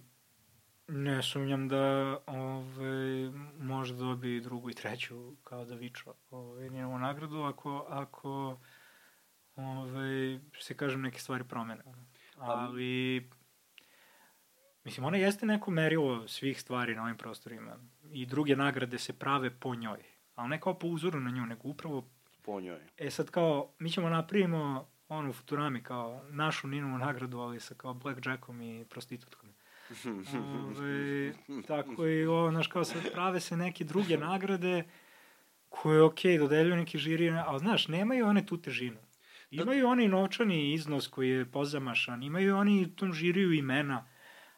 ne 0.87 1.23
sumnjam 1.23 1.67
da 1.67 2.17
ove, 2.27 3.31
može 3.59 3.93
da 3.93 3.99
dobije 3.99 4.41
drugu 4.41 4.69
i 4.69 4.73
treću 4.73 5.35
kao 5.43 5.65
da 5.65 5.75
viča 5.75 6.11
ove, 6.29 6.69
njenu 6.69 6.99
nagradu 6.99 7.41
ako, 7.41 7.85
ako 7.89 8.59
ove, 9.55 10.39
se 10.59 10.77
kažem 10.77 11.01
neke 11.01 11.19
stvari 11.19 11.43
promene. 11.43 11.83
Ali, 12.37 13.29
mislim, 14.83 15.05
ona 15.05 15.17
jeste 15.17 15.45
neko 15.45 15.71
merilo 15.71 16.27
svih 16.27 16.61
stvari 16.61 16.95
na 16.95 17.03
ovim 17.03 17.17
prostorima 17.17 17.77
i 18.11 18.25
druge 18.25 18.55
nagrade 18.55 18.97
se 18.97 19.19
prave 19.19 19.59
po 19.59 19.75
njoj. 19.75 20.03
Ali 20.35 20.49
ne 20.49 20.59
kao 20.59 20.79
po 20.79 20.87
uzoru 20.87 21.19
na 21.19 21.31
nju, 21.31 21.45
nego 21.45 21.67
upravo 21.69 22.09
po 22.41 22.61
njoj. 22.61 22.79
E 22.97 23.09
sad 23.09 23.29
kao, 23.29 23.73
mi 23.79 23.89
ćemo 23.89 24.09
napravimo 24.09 24.87
ono 25.07 25.29
u 25.29 25.33
Futurami 25.33 25.83
kao 25.83 26.21
našu 26.29 26.67
Ninovu 26.67 26.97
nagradu, 26.97 27.39
ali 27.39 27.59
sa 27.59 27.75
kao 27.75 27.93
Blackjackom 27.93 28.61
i 28.61 28.85
prostitutkom. 28.89 29.42
Ove, 30.77 31.33
tako 31.67 32.07
i 32.07 32.25
ovo, 32.25 32.51
znaš, 32.51 32.67
kao 32.67 32.83
sad 32.83 33.11
prave 33.11 33.39
se 33.39 33.57
neke 33.57 33.83
druge 33.83 34.17
nagrade 34.17 34.83
koje, 35.69 36.03
ok, 36.03 36.19
dodeljuju 36.39 36.75
neki 36.75 36.97
žiri, 36.97 37.29
ali 37.29 37.59
znaš, 37.59 37.87
nemaju 37.87 38.25
one 38.25 38.45
tu 38.45 38.57
težinu. 38.57 38.97
Imaju 39.51 39.87
oni 39.87 40.07
novčani 40.07 40.73
iznos 40.73 41.07
koji 41.07 41.29
je 41.29 41.51
pozamašan, 41.51 42.23
imaju 42.23 42.57
oni 42.57 42.81
u 42.81 42.95
tom 42.95 43.13
žiriju 43.13 43.53
imena, 43.53 44.07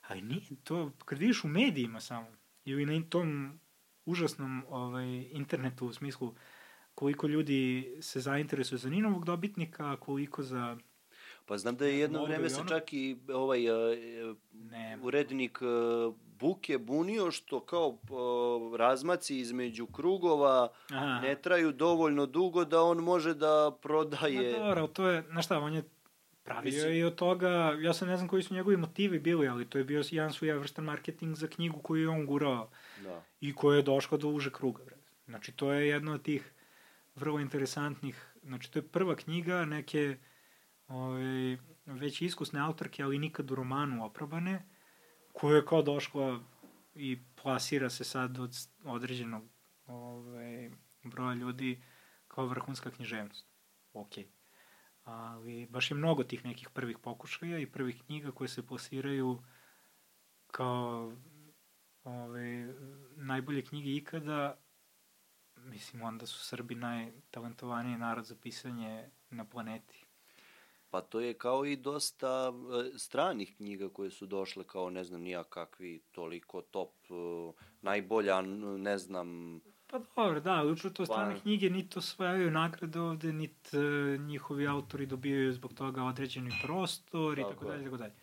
ali 0.07 0.22
nije 0.22 0.55
to, 0.64 0.91
kad 1.05 1.19
vidiš 1.19 1.43
u 1.43 1.47
medijima 1.47 1.99
samo, 1.99 2.27
ili 2.65 2.85
na 2.85 3.09
tom 3.09 3.59
užasnom 4.05 4.64
ovaj, 4.69 5.27
internetu 5.31 5.88
u 5.88 5.93
smislu, 5.93 6.35
koliko 6.95 7.27
ljudi 7.27 7.95
se 8.01 8.19
zainteresuje 8.19 8.77
za 8.77 8.89
Ninovog 8.89 9.25
dobitnika, 9.25 9.97
koliko 9.97 10.43
za... 10.43 10.77
Pa 11.45 11.57
znam 11.57 11.75
da 11.75 11.85
je 11.85 11.99
jedno 11.99 12.25
vreme 12.25 12.49
se 12.49 12.61
čak 12.69 12.93
i 12.93 13.17
ovaj 13.33 13.69
uh, 13.69 13.98
ne, 14.53 14.98
urednik 15.01 15.59
uh, 15.61 16.15
Buke 16.40 16.77
bunio 16.77 17.32
što 17.32 17.59
kao 17.59 17.88
uh, 17.88 18.75
razmaci 18.75 19.40
između 19.40 19.85
krugova 19.85 20.67
Aha. 20.90 21.19
ne 21.22 21.35
traju 21.35 21.72
dovoljno 21.72 22.25
dugo 22.25 22.65
da 22.65 22.82
on 22.82 22.98
može 22.98 23.33
da 23.33 23.77
prodaje... 23.82 24.59
Ma 24.59 24.65
dobro, 24.65 24.88
to 24.88 25.07
je, 25.07 25.22
znaš 25.22 25.45
šta, 25.45 25.59
on 25.59 25.74
je 25.74 25.83
pravio 26.43 26.72
Mislim... 26.72 26.93
i 26.93 27.03
od 27.03 27.15
toga, 27.15 27.77
ja 27.82 27.93
sam 27.93 28.07
ne 28.07 28.17
znam 28.17 28.30
koji 28.30 28.43
su 28.43 28.53
njegovi 28.53 28.77
motivi 28.77 29.19
bili, 29.19 29.48
ali 29.48 29.69
to 29.69 29.77
je 29.77 29.83
bio 29.83 30.03
jedan 30.09 30.33
svojevrstan 30.33 30.85
marketing 30.85 31.35
za 31.35 31.48
knjigu 31.48 31.80
koju 31.80 32.01
je 32.01 32.09
on 32.09 32.25
gurao 32.25 32.69
da. 33.03 33.24
i 33.41 33.56
koja 33.56 33.75
je 33.77 33.82
došla 33.82 34.17
do 34.17 34.27
uže 34.27 34.51
kruga. 34.51 34.83
Bre. 34.83 34.95
Znači, 35.25 35.51
to 35.51 35.72
je 35.72 35.88
jedno 35.88 36.14
od 36.14 36.22
tih 36.22 36.53
vrlo 37.15 37.40
interesantnih, 37.40 38.33
znači 38.43 38.72
to 38.72 38.80
je 38.80 38.88
prva 38.88 39.15
knjiga 39.15 39.65
neke 39.65 40.17
ovaj, 40.88 41.57
već 41.85 42.22
iskusne 42.22 42.59
autorke, 42.59 43.03
ali 43.03 43.19
nikad 43.19 43.51
u 43.51 43.55
romanu 43.55 44.05
oprobane, 44.05 44.69
koja 45.33 45.55
je 45.55 45.65
kao 45.65 45.81
došla 45.81 46.39
i 46.95 47.19
plasira 47.41 47.89
se 47.89 48.03
sad 48.03 48.39
od 48.39 48.55
određenog 48.83 49.43
ovaj, 49.88 50.72
broja 51.03 51.33
ljudi 51.33 51.83
kao 52.27 52.45
vrhunska 52.45 52.91
književnost. 52.91 53.47
Ok. 53.93 54.11
Ali 55.03 55.67
baš 55.69 55.91
je 55.91 55.97
mnogo 55.97 56.23
tih 56.23 56.45
nekih 56.45 56.69
prvih 56.69 56.97
pokušaja 56.97 57.59
i 57.59 57.72
prvih 57.72 58.03
knjiga 58.05 58.31
koje 58.31 58.47
se 58.47 58.67
plasiraju 58.67 59.43
kao 60.47 61.14
ove, 62.03 62.73
najbolje 63.15 63.65
knjige 63.65 63.89
ikada, 63.89 64.57
mislim, 65.55 66.01
onda 66.01 66.25
su 66.25 66.45
Srbi 66.45 66.75
najtalentovaniji 66.75 67.97
narod 67.97 68.25
za 68.25 68.35
pisanje 68.41 69.09
na 69.30 69.45
planeti. 69.45 70.05
Pa 70.95 71.01
to 71.01 71.19
je 71.19 71.33
kao 71.33 71.65
i 71.65 71.75
dosta 71.75 72.53
e, 72.93 72.98
stranih 72.98 73.56
knjiga 73.56 73.90
koje 73.90 74.11
su 74.11 74.25
došle 74.25 74.64
kao 74.64 74.90
ne 74.90 75.03
znam 75.03 75.22
nija 75.22 75.43
kakvi 75.43 76.01
toliko 76.11 76.61
top 76.61 76.93
e, 77.09 77.14
najbolja 77.82 78.41
ne 78.77 78.98
znam 78.98 79.59
Pa 79.88 79.99
dobro, 80.15 80.40
da, 80.40 80.64
upravo 80.64 80.93
to 80.93 81.06
strane 81.06 81.40
knjige 81.40 81.69
niti 81.69 81.99
osvajaju 81.99 82.51
nagrade 82.51 82.99
ovde, 82.99 83.33
niti 83.33 83.77
uh, 83.77 84.22
njihovi 84.22 84.67
autori 84.67 85.06
dobijaju 85.06 85.53
zbog 85.53 85.74
toga 85.74 86.03
određeni 86.03 86.51
prostor 86.64 87.40
i 87.40 87.41
tako 87.41 87.65
dalje, 87.65 87.83
tako 87.83 87.98
dalje. 87.98 88.14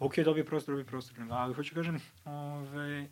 Ok, 0.00 0.18
dobije 0.18 0.44
prostor, 0.44 0.72
dobije 0.72 0.86
prostor, 0.86 1.16
ali 1.30 1.54
hoću 1.54 1.74
kažem, 1.74 2.00
ove, 2.24 3.08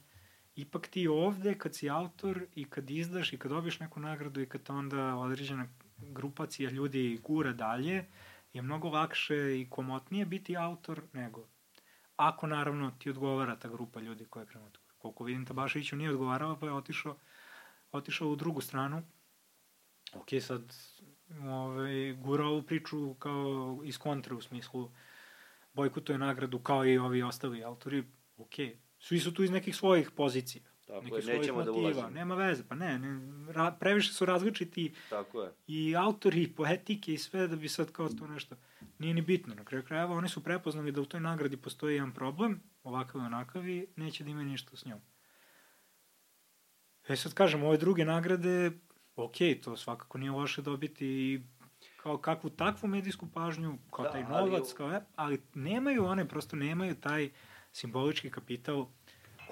ipak 0.56 0.86
ti 0.86 1.08
ovde, 1.08 1.54
kad 1.54 1.74
si 1.74 1.90
autor 1.90 2.46
i 2.54 2.64
kad 2.64 2.90
izdaš 2.90 3.32
i 3.32 3.38
kad 3.38 3.50
dobiješ 3.50 3.80
neku 3.80 4.00
nagradu 4.00 4.40
i 4.40 4.46
kad 4.46 4.60
onda 4.68 5.16
određena 5.16 5.68
grupacija 5.98 6.70
ljudi 6.70 7.20
gura 7.22 7.52
dalje, 7.52 8.04
je 8.56 8.62
mnogo 8.62 8.88
lakše 8.88 9.60
i 9.60 9.66
komotnije 9.70 10.26
biti 10.26 10.56
autor 10.56 11.02
nego 11.12 11.48
ako 12.16 12.46
naravno 12.46 12.90
ti 12.98 13.10
odgovara 13.10 13.56
ta 13.56 13.68
grupa 13.68 14.00
ljudi 14.00 14.24
koja 14.24 14.42
je 14.42 14.46
krenu 14.46 14.70
Koliko 14.98 15.24
vidim 15.24 15.46
Tabaševiću 15.46 15.96
nije 15.96 16.10
odgovarala 16.10 16.56
pa 16.56 16.66
je 16.66 16.72
otišao, 16.72 17.16
otišao 17.92 18.28
u 18.28 18.36
drugu 18.36 18.60
stranu. 18.60 19.02
Ok, 20.14 20.28
sad 20.40 20.74
ovaj, 21.42 22.12
gura 22.12 22.44
ovu 22.44 22.62
priču 22.62 23.14
kao 23.14 23.80
iz 23.84 23.98
kontra 23.98 24.36
u 24.36 24.40
smislu 24.40 24.90
bojkotuje 25.72 26.18
nagradu 26.18 26.58
kao 26.58 26.86
i 26.86 26.98
ovi 26.98 27.22
ostali 27.22 27.64
autori. 27.64 28.04
Ok, 28.36 28.54
Svi 28.98 29.20
su 29.20 29.34
tu 29.34 29.42
iz 29.42 29.50
nekih 29.50 29.76
svojih 29.76 30.10
pozicija. 30.10 30.62
Tako 30.86 31.16
je, 31.16 31.24
nećemo 31.24 31.64
da 31.64 31.72
motiva. 31.72 31.72
da 31.72 31.72
ulazimo. 31.72 32.10
Nema 32.10 32.34
veze, 32.34 32.64
pa 32.68 32.74
ne, 32.74 32.98
ne 32.98 33.52
ra, 33.52 33.70
previše 33.80 34.12
su 34.12 34.26
različiti 34.26 34.94
Tako 35.10 35.42
je. 35.42 35.52
i 35.66 35.96
autori, 35.96 36.42
i 36.42 36.52
poetike 36.52 37.14
i 37.14 37.18
sve 37.18 37.48
da 37.48 37.56
bi 37.56 37.68
sad 37.68 37.92
kao 37.92 38.08
to 38.08 38.26
nešto, 38.26 38.56
nije 38.98 39.14
ni 39.14 39.22
bitno. 39.22 39.54
Na 39.54 39.64
kraju 39.64 39.84
krajeva 39.84 40.14
oni 40.14 40.28
su 40.28 40.44
prepoznali 40.44 40.92
da 40.92 41.00
u 41.00 41.04
toj 41.04 41.20
nagradi 41.20 41.56
postoji 41.56 41.94
jedan 41.94 42.12
problem, 42.12 42.62
ovakav 42.82 43.20
i 43.20 43.24
onakav 43.24 43.68
i 43.68 43.86
neće 43.96 44.24
da 44.24 44.30
ima 44.30 44.42
ništa 44.42 44.76
s 44.76 44.84
njom. 44.84 45.00
E 47.08 47.16
sad 47.16 47.34
kažem, 47.34 47.62
ove 47.62 47.76
druge 47.76 48.04
nagrade, 48.04 48.70
ok, 49.16 49.36
to 49.62 49.76
svakako 49.76 50.18
nije 50.18 50.30
loše 50.30 50.62
dobiti 50.62 51.06
i 51.06 51.40
kao 51.96 52.18
kakvu 52.18 52.50
takvu 52.50 52.88
medijsku 52.88 53.26
pažnju, 53.34 53.78
kao 53.90 54.04
da, 54.04 54.10
taj 54.10 54.22
novac, 54.22 54.64
ali... 54.64 54.74
kao, 54.76 55.00
ali 55.16 55.42
nemaju 55.54 56.04
one, 56.04 56.28
prosto 56.28 56.56
nemaju 56.56 56.94
taj 56.94 57.30
simbolički 57.72 58.30
kapital 58.30 58.86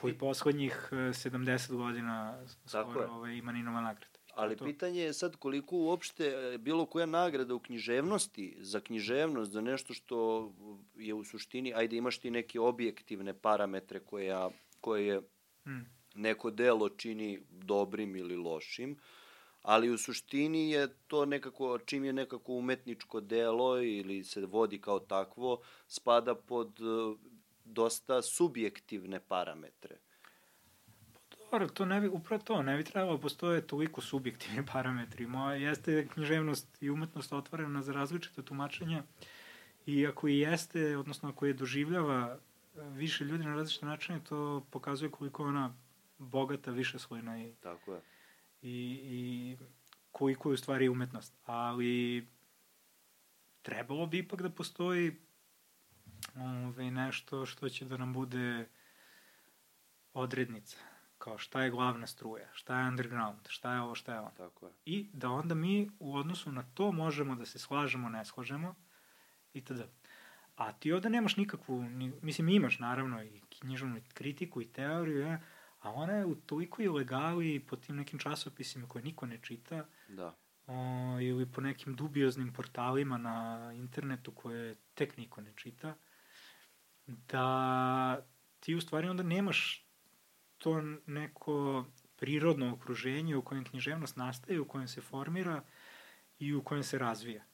koji 0.05 0.18
poslednjih 0.18 0.89
70 0.92 1.73
e, 1.73 1.76
godina 1.76 2.47
skoro 2.66 3.08
ovaj, 3.10 3.36
ima 3.36 3.52
Ninova 3.52 3.81
nagrada. 3.81 4.18
Ali 4.34 4.57
to. 4.57 4.65
pitanje 4.65 5.00
je 5.00 5.12
sad 5.12 5.36
koliko 5.36 5.76
uopšte 5.76 6.26
e, 6.26 6.58
bilo 6.58 6.86
koja 6.86 7.07
nagrada 7.07 7.55
u 7.55 7.60
književnosti, 7.60 8.57
za 8.58 8.81
književnost, 8.81 9.52
za 9.52 9.60
nešto 9.60 9.94
što 9.94 10.52
je 10.94 11.15
u 11.15 11.24
suštini, 11.24 11.74
ajde 11.74 11.97
imaš 11.97 12.18
ti 12.18 12.31
neke 12.31 12.60
objektivne 12.60 13.34
parametre 13.34 14.00
koje, 14.00 14.49
koje 14.81 15.20
hmm. 15.65 15.86
neko 16.15 16.50
delo 16.50 16.89
čini 16.89 17.41
dobrim 17.50 18.16
ili 18.16 18.36
lošim, 18.36 18.97
ali 19.62 19.91
u 19.91 19.99
suštini 19.99 20.70
je 20.70 20.89
to 21.07 21.26
nekako, 21.26 21.78
čim 21.78 22.05
je 22.05 22.12
nekako 22.12 22.52
umetničko 22.52 23.20
delo 23.20 23.83
ili 23.83 24.24
se 24.24 24.47
vodi 24.47 24.81
kao 24.81 25.00
takvo, 25.00 25.60
spada 25.86 26.34
pod 26.34 26.78
dosta 27.65 28.23
subjektivne 28.23 29.20
parametre. 29.20 29.97
Pa 31.28 31.36
dobro, 31.39 31.68
to 31.68 31.84
ne 31.84 32.01
bi, 32.01 32.09
upravo 32.09 32.43
to, 32.43 32.62
ne 32.62 32.76
bi 32.76 32.84
trebalo 32.84 33.18
postoje 33.18 33.67
toliko 33.67 34.01
subjektivni 34.01 34.67
parametri. 34.73 35.26
Moja 35.26 35.57
jeste 35.57 36.09
književnost 36.09 36.83
i 36.83 36.91
umetnost 36.91 37.33
otvorena 37.33 37.83
za 37.83 37.93
različite 37.93 38.43
tumačenja 38.43 39.02
i 39.86 40.07
ako 40.07 40.28
i 40.28 40.39
jeste, 40.39 40.97
odnosno 40.97 41.28
ako 41.28 41.47
je 41.47 41.52
doživljava 41.52 42.39
više 42.75 43.25
ljudi 43.25 43.44
na 43.44 43.55
različite 43.55 43.86
načine, 43.86 44.25
to 44.25 44.67
pokazuje 44.70 45.10
koliko 45.10 45.44
ona 45.44 45.75
bogata, 46.18 46.70
više 46.70 46.99
slojna 46.99 47.43
i, 47.43 47.55
Tako 47.60 47.94
je. 47.94 48.01
i, 48.62 49.01
i 49.02 49.57
koji 50.12 50.34
koji 50.34 50.55
u 50.55 50.57
stvari 50.57 50.89
umetnost. 50.89 51.34
Ali 51.44 52.26
trebalo 53.62 54.07
bi 54.07 54.18
ipak 54.18 54.43
da 54.43 54.51
postoji 54.51 55.17
ove, 56.36 56.91
nešto 56.91 57.47
što 57.47 57.69
će 57.69 57.85
da 57.85 57.97
nam 57.97 58.12
bude 58.12 58.69
odrednica. 60.12 60.77
Kao 61.19 61.39
šta 61.39 61.62
je 61.62 61.70
glavna 61.70 62.07
struja, 62.07 62.49
šta 62.53 62.81
je 62.81 62.89
underground, 62.89 63.41
šta 63.49 63.75
je 63.75 63.81
ovo, 63.81 63.94
šta 63.94 64.12
je 64.15 64.20
ono. 64.20 64.31
Tako 64.31 64.67
je. 64.67 64.73
I 64.85 65.11
da 65.12 65.31
onda 65.31 65.55
mi 65.55 65.91
u 65.99 66.17
odnosu 66.17 66.53
na 66.53 66.62
to 66.75 66.93
možemo 66.93 67.35
da 67.35 67.47
se 67.47 67.59
slažemo, 67.59 68.09
ne 68.09 68.25
slažemo 68.25 68.75
itd. 69.55 69.81
A 70.57 70.73
ti 70.73 70.93
ovde 70.93 71.11
nemaš 71.11 71.36
nikakvu, 71.36 71.83
ni, 71.83 72.12
mislim 72.23 72.49
imaš 72.49 72.78
naravno 72.78 73.23
i 73.23 73.41
književnu 73.59 74.01
kritiku 74.15 74.62
i 74.62 74.73
teoriju, 74.73 75.19
ja, 75.20 75.41
a 75.81 75.93
ona 75.93 76.12
je 76.12 76.27
u 76.27 76.35
toliko 76.35 76.83
ilegali 76.83 77.61
po 77.61 77.77
tim 77.77 77.97
nekim 77.97 78.19
časopisima 78.19 78.89
koje 78.89 79.05
niko 79.05 79.27
ne 79.27 79.39
čita, 79.43 79.86
Da. 80.09 80.35
o, 80.67 80.75
ili 81.20 81.53
po 81.53 81.61
nekim 81.61 81.94
dubioznim 81.97 82.53
portalima 82.53 83.19
na 83.19 83.70
internetu 83.75 84.33
koje 84.33 84.75
tek 84.94 85.17
niko 85.17 85.41
ne 85.41 85.53
čita, 85.57 85.94
da 87.07 88.26
ti 88.60 88.74
u 88.74 88.81
stvari 88.81 89.08
onda 89.08 89.23
nemaš 89.23 89.86
to 90.58 90.81
neko 91.07 91.84
prirodno 92.16 92.73
okruženje 92.73 93.36
u 93.36 93.42
kojem 93.42 93.65
književnost 93.65 94.16
nastaje, 94.16 94.60
u 94.60 94.68
kojem 94.68 94.89
se 94.89 95.00
formira 95.00 95.62
i 96.39 96.55
u 96.55 96.62
kojem 96.62 96.83
se 96.83 96.99
razvija. 96.99 97.44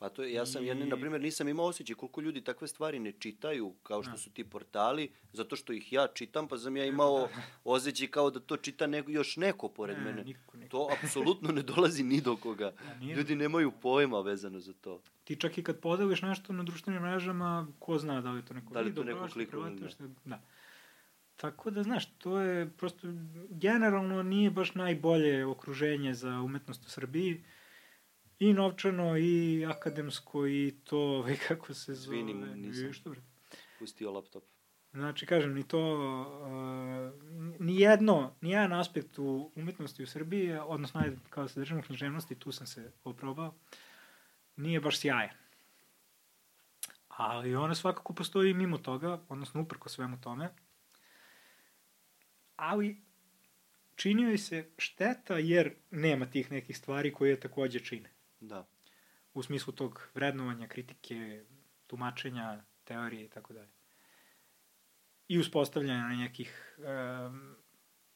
Pa 0.00 0.08
to 0.08 0.22
je, 0.22 0.32
ja 0.32 0.46
sam, 0.46 0.64
ja, 0.64 0.74
I- 0.74 0.86
na 0.86 0.96
primjer, 0.96 1.20
nisam 1.20 1.48
imao 1.48 1.66
osjećaj 1.66 1.96
koliko 1.96 2.20
ljudi 2.20 2.40
takve 2.42 2.68
stvari 2.68 2.98
ne 2.98 3.12
čitaju, 3.12 3.74
kao 3.82 4.02
što 4.02 4.12
Da. 4.12 4.18
su 4.18 4.30
ti 4.30 4.44
portali, 4.46 5.10
zato 5.32 5.56
što 5.56 5.72
ih 5.72 5.92
ja 5.92 6.06
čitam, 6.08 6.48
pa 6.48 6.58
sam 6.58 6.76
ja 6.76 6.84
imao 6.86 7.28
osjećaj 7.66 8.08
kao 8.08 8.30
da 8.30 8.40
to 8.40 8.56
čita 8.58 8.86
neko, 8.86 9.10
još 9.10 9.36
neko 9.36 9.68
pored 9.70 9.98
Ne, 9.98 10.04
mene. 10.04 10.24
niko, 10.24 10.56
niko. 10.56 10.70
To 10.70 10.88
apsolutno 10.94 11.52
ne 11.52 11.62
dolazi 11.64 12.02
ni 12.04 12.20
do 12.20 12.36
koga. 12.36 12.72
A 12.86 12.94
nije- 12.96 13.16
Ljudi 13.16 13.36
nemaju 13.36 13.72
pojma 13.72 14.20
vezano 14.20 14.60
za 14.60 14.72
to. 14.74 15.00
Ti 15.24 15.36
čak 15.36 15.58
i 15.58 15.62
kad 15.62 15.78
podeliš 15.78 16.22
nešto 16.22 16.52
na 16.52 16.62
društvenim 16.62 17.02
mrežama, 17.02 17.50
ko 17.78 17.98
zna 17.98 18.20
da 18.20 18.30
li 18.30 18.42
to 18.42 18.54
neko 18.54 18.74
Da 18.74 18.80
li 18.80 18.94
to 18.94 19.04
neko 19.04 19.18
prošlo, 19.18 19.34
kliknuo 19.34 19.66
ili 19.66 19.76
preletaš, 19.76 19.98
Da. 20.24 20.42
Tako 21.36 21.70
da, 21.70 21.82
znaš, 21.82 22.06
to 22.08 22.38
je 22.38 22.70
prosto, 22.70 23.08
generalno 23.50 24.22
nije 24.24 24.50
baš 24.50 24.74
najbolje 24.74 25.46
okruženje 25.46 26.14
za 26.14 26.40
umetnost 26.40 26.86
u 26.86 26.90
Srbiji. 26.90 27.44
I 28.40 28.52
novčano, 28.52 29.18
i 29.18 29.66
akademsko, 29.68 30.46
i 30.46 30.74
to, 30.84 30.98
ovaj, 31.18 31.36
kako 31.48 31.74
se 31.74 31.94
zove. 31.94 32.18
Izvini, 32.18 32.34
nisam. 32.54 32.86
Ništa, 32.86 33.10
bre. 33.10 33.20
Pustio 33.78 34.10
laptop. 34.10 34.44
Znači, 34.92 35.26
kažem, 35.26 35.54
ni 35.54 35.68
to, 35.68 35.80
uh, 35.80 37.60
ni 37.60 37.80
jedno, 37.80 38.34
ni 38.40 38.50
jedan 38.50 38.72
aspekt 38.72 39.18
u 39.18 39.52
umetnosti 39.54 40.02
u 40.02 40.06
Srbiji, 40.06 40.52
odnosno, 40.52 41.00
ajde, 41.00 41.16
kao 41.30 41.48
se 41.48 41.60
držimo 41.60 41.82
književnosti, 41.82 42.34
tu 42.34 42.52
sam 42.52 42.66
se 42.66 42.92
oprobao, 43.04 43.54
nije 44.56 44.80
baš 44.80 44.98
sjajan. 44.98 45.36
Ali 47.08 47.54
ona 47.54 47.74
svakako 47.74 48.12
postoji 48.12 48.54
mimo 48.54 48.78
toga, 48.78 49.20
odnosno 49.28 49.62
uprko 49.62 49.88
svemu 49.88 50.20
tome. 50.20 50.48
Ali 52.56 53.02
čini 53.96 54.22
joj 54.22 54.38
se 54.38 54.70
šteta 54.78 55.38
jer 55.38 55.74
nema 55.90 56.26
tih 56.26 56.50
nekih 56.50 56.78
stvari 56.78 57.12
koje 57.12 57.30
je 57.30 57.40
takođe 57.40 57.80
čine. 57.80 58.10
Da. 58.40 58.66
U 59.34 59.42
smislu 59.42 59.72
tog 59.72 60.10
vrednovanja, 60.14 60.68
kritike, 60.68 61.44
tumačenja, 61.86 62.64
teorije 62.84 63.24
i 63.24 63.28
tako 63.28 63.52
dalje. 63.52 63.70
I 65.28 65.38
uspostavljanja 65.38 66.08
nekih, 66.08 66.76
um, 66.78 67.56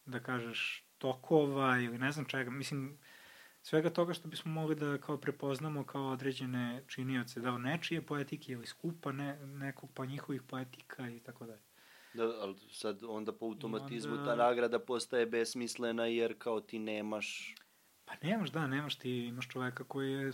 da 0.06 0.20
kažeš, 0.20 0.84
tokova 0.98 1.78
ili 1.78 1.98
ne 1.98 2.12
znam 2.12 2.24
čega. 2.26 2.50
Mislim, 2.50 2.98
svega 3.62 3.90
toga 3.90 4.14
što 4.14 4.28
bismo 4.28 4.52
mogli 4.52 4.76
da 4.76 4.98
kao 4.98 5.16
prepoznamo 5.16 5.84
kao 5.84 6.08
određene 6.08 6.84
činioce, 6.88 7.40
da 7.40 7.58
nečije 7.58 8.06
poetike 8.06 8.52
ili 8.52 8.66
skupa 8.66 9.12
ne, 9.12 9.46
nekog 9.46 9.90
pa 9.94 10.06
njihovih 10.06 10.42
poetika 10.42 11.10
i 11.10 11.20
tako 11.20 11.46
dalje. 11.46 11.62
Da, 12.14 12.24
ali 12.24 12.56
sad 12.70 13.00
onda 13.08 13.32
po 13.32 13.46
automatizmu 13.46 14.12
onda- 14.12 14.24
ta 14.24 14.36
nagrada 14.36 14.78
postaje 14.78 15.26
besmislena 15.26 16.06
jer 16.06 16.34
kao 16.38 16.60
ti 16.60 16.78
nemaš... 16.78 17.54
Pa 18.04 18.14
nemaš, 18.22 18.50
da, 18.50 18.66
nemaš 18.66 18.96
ti, 18.96 19.26
imaš 19.26 19.48
čoveka 19.48 19.84
koji 19.84 20.12
je 20.12 20.32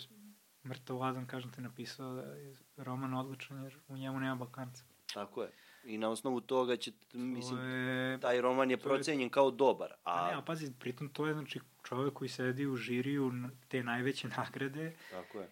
mrtav 0.64 0.96
ladan, 0.96 1.26
kažem 1.26 1.52
ti, 1.52 1.60
napisao 1.60 2.14
da 2.14 2.22
je 2.22 2.56
roman 2.76 3.14
odličan 3.14 3.62
jer 3.62 3.78
u 3.88 3.96
njemu 3.96 4.20
nema 4.20 4.34
Balkanca. 4.34 4.84
Tako 5.14 5.42
je. 5.42 5.50
I 5.84 5.98
na 5.98 6.08
osnovu 6.08 6.40
toga 6.40 6.76
će, 6.76 6.92
mislim, 7.12 7.58
to 7.58 7.62
je... 7.64 8.20
taj 8.20 8.40
roman 8.40 8.70
je 8.70 8.76
to 8.76 8.80
je- 8.80 8.94
procenjen 8.94 9.30
kao 9.30 9.50
dobar. 9.50 9.92
A 10.04 10.24
A, 10.24 10.30
ne, 10.30 10.34
a 10.34 10.42
pazi, 10.42 10.72
pritom 10.78 11.08
to 11.08 11.26
je 11.26 11.32
znači 11.32 11.60
čovek 11.82 12.14
koji 12.14 12.28
sedi 12.28 12.66
u 12.66 12.76
žiriju 12.76 13.32
te 13.68 13.82
najveće 13.82 14.28
nagrade, 14.28 14.92
tako 15.10 15.38
je. 15.40 15.48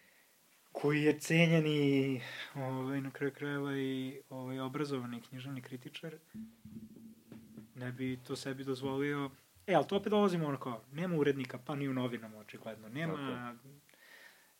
koji 0.72 1.02
je 1.02 1.18
cenjeni 1.18 2.22
ovaj, 2.55 3.00
na 3.00 3.10
kraju 3.10 3.32
krajeva 3.34 3.76
i 3.76 4.20
ovaj, 4.30 4.60
obrazovani 4.60 5.20
književni 5.20 5.62
kritičar, 5.62 6.14
ne 7.74 7.92
bi 7.92 8.18
to 8.26 8.36
sebi 8.36 8.64
dozvolio. 8.64 9.30
E, 9.68 9.74
ali 9.74 9.86
to 9.86 9.97
opet 9.97 10.10
dolazimo 10.10 10.47
ono 10.47 10.58
kao, 10.58 10.80
nema 10.92 11.16
urednika, 11.16 11.58
pa 11.66 11.74
ni 11.74 11.88
u 11.88 11.92
novinama 11.92 12.38
očigledno, 12.38 12.88
nema, 12.88 13.56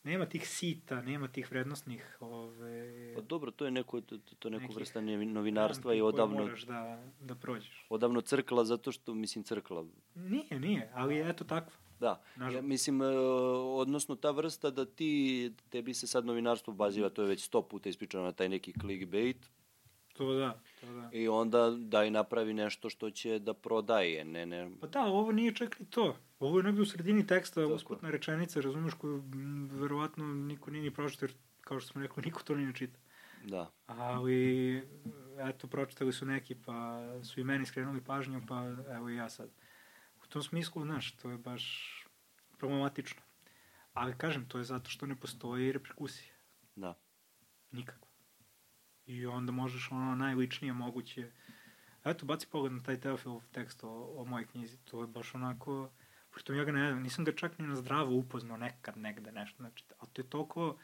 nema 0.03 0.25
tih 0.25 0.49
sita, 0.49 1.01
nema 1.01 1.27
tih 1.27 1.51
vrednostnih 1.51 2.17
ove, 2.19 3.13
Pa 3.15 3.21
dobro, 3.21 3.51
to 3.51 3.65
je 3.65 3.71
neko, 3.71 4.01
to, 4.01 4.17
to 4.39 4.49
neko 4.49 4.73
vrsta 4.73 5.01
novinarstva 5.01 5.93
i 5.93 6.01
odavno, 6.01 6.41
moraš 6.41 6.63
da, 6.63 7.03
da 7.21 7.35
prođeš. 7.35 7.85
odavno 7.89 8.21
crkla 8.21 8.65
zato 8.65 8.91
što, 8.91 9.13
mislim, 9.13 9.43
crkla. 9.43 9.85
Nije, 10.15 10.59
nije, 10.59 10.91
ali 10.93 11.15
je 11.15 11.29
eto 11.29 11.43
takva. 11.43 11.73
Da, 11.99 12.21
ja, 12.51 12.61
mislim, 12.61 13.01
e, 13.01 13.05
odnosno 13.65 14.15
ta 14.15 14.31
vrsta 14.31 14.69
da 14.69 14.85
ti, 14.85 15.53
tebi 15.69 15.93
se 15.93 16.07
sad 16.07 16.25
novinarstvo 16.25 16.73
baziva, 16.73 17.09
to 17.09 17.21
je 17.21 17.27
već 17.27 17.43
sto 17.43 17.61
puta 17.61 17.89
ispričano 17.89 18.23
na 18.23 18.31
taj 18.31 18.49
neki 18.49 18.73
clickbait, 18.81 19.49
To 20.19 20.33
da, 20.33 20.59
to 20.81 20.93
da. 20.93 21.09
i 21.13 21.27
onda 21.27 21.69
daj 21.77 22.11
napravi 22.11 22.53
nešto 22.53 22.89
što 22.89 23.11
će 23.11 23.39
da 23.39 23.53
prodaje, 23.53 24.25
ne, 24.25 24.45
ne, 24.45 24.71
Pa 24.81 24.87
da, 24.87 25.05
ovo 25.05 25.31
nije 25.31 25.55
čak 25.55 25.79
ni 25.79 25.85
to. 25.85 26.17
Ovo 26.39 26.59
je 26.59 26.63
negde 26.63 26.81
u 26.81 26.85
sredini 26.85 27.27
teksta, 27.27 27.61
Tako. 27.61 27.73
usputna 27.73 28.09
rečenica, 28.09 28.61
razumeš, 28.61 28.93
koju 28.93 29.23
verovatno 29.71 30.25
niko 30.25 30.71
nije 30.71 30.83
ni 30.83 30.91
pročitao, 30.91 31.27
jer 31.27 31.35
kao 31.61 31.79
što 31.79 31.91
smo 31.91 32.01
rekli, 32.01 32.23
niko 32.25 32.43
to 32.43 32.55
nije 32.55 32.67
ni 32.67 32.75
čita. 32.75 32.99
da. 33.43 33.71
Ali, 33.85 34.77
eto, 35.49 35.67
pročitali 35.67 36.13
su 36.13 36.25
neki, 36.25 36.55
pa 36.55 37.01
su 37.23 37.39
i 37.39 37.43
meni 37.43 37.65
skrenuli 37.65 38.03
pažnju, 38.03 38.41
pa 38.47 38.63
evo 38.95 39.09
i 39.09 39.15
ja 39.15 39.29
sad. 39.29 39.49
U 40.23 40.27
tom 40.27 40.43
smislu, 40.43 40.83
znaš, 40.83 41.15
to 41.15 41.31
je 41.31 41.37
baš 41.37 41.95
problematično. 42.57 43.21
Ali, 43.93 44.17
kažem, 44.17 44.47
to 44.47 44.57
je 44.57 44.63
zato 44.63 44.89
što 44.89 45.05
ne 45.05 45.15
postoji 45.15 45.71
reperkusija. 45.71 46.33
Da. 46.75 46.99
Nikako. 47.71 48.08
I 49.09 49.25
onda 49.25 49.51
možeš 49.51 49.91
ono 49.91 50.15
najličnije 50.15 50.73
moguće... 50.73 51.31
Eto, 52.05 52.25
baci 52.25 52.47
pogled 52.47 52.73
na 52.73 52.83
taj 52.83 52.99
Teofilov 52.99 53.41
tekst 53.51 53.83
o, 53.83 54.13
o 54.17 54.25
mojoj 54.25 54.47
knjizi. 54.47 54.77
To 54.77 55.01
je 55.01 55.07
baš 55.07 55.35
onako... 55.35 55.89
Pritom 56.31 56.55
ja 56.55 56.63
ga 56.63 56.71
ne, 56.71 56.95
nisam 56.95 57.25
ga 57.25 57.31
čak 57.31 57.59
ni 57.59 57.67
na 57.67 57.75
zdravo 57.75 58.15
upoznao 58.15 58.57
nekad 58.57 58.97
negde 58.97 59.31
nešto. 59.31 59.57
Znači, 59.57 59.85
a 59.99 60.05
to 60.05 60.21
je 60.21 60.29
toliko 60.29 60.77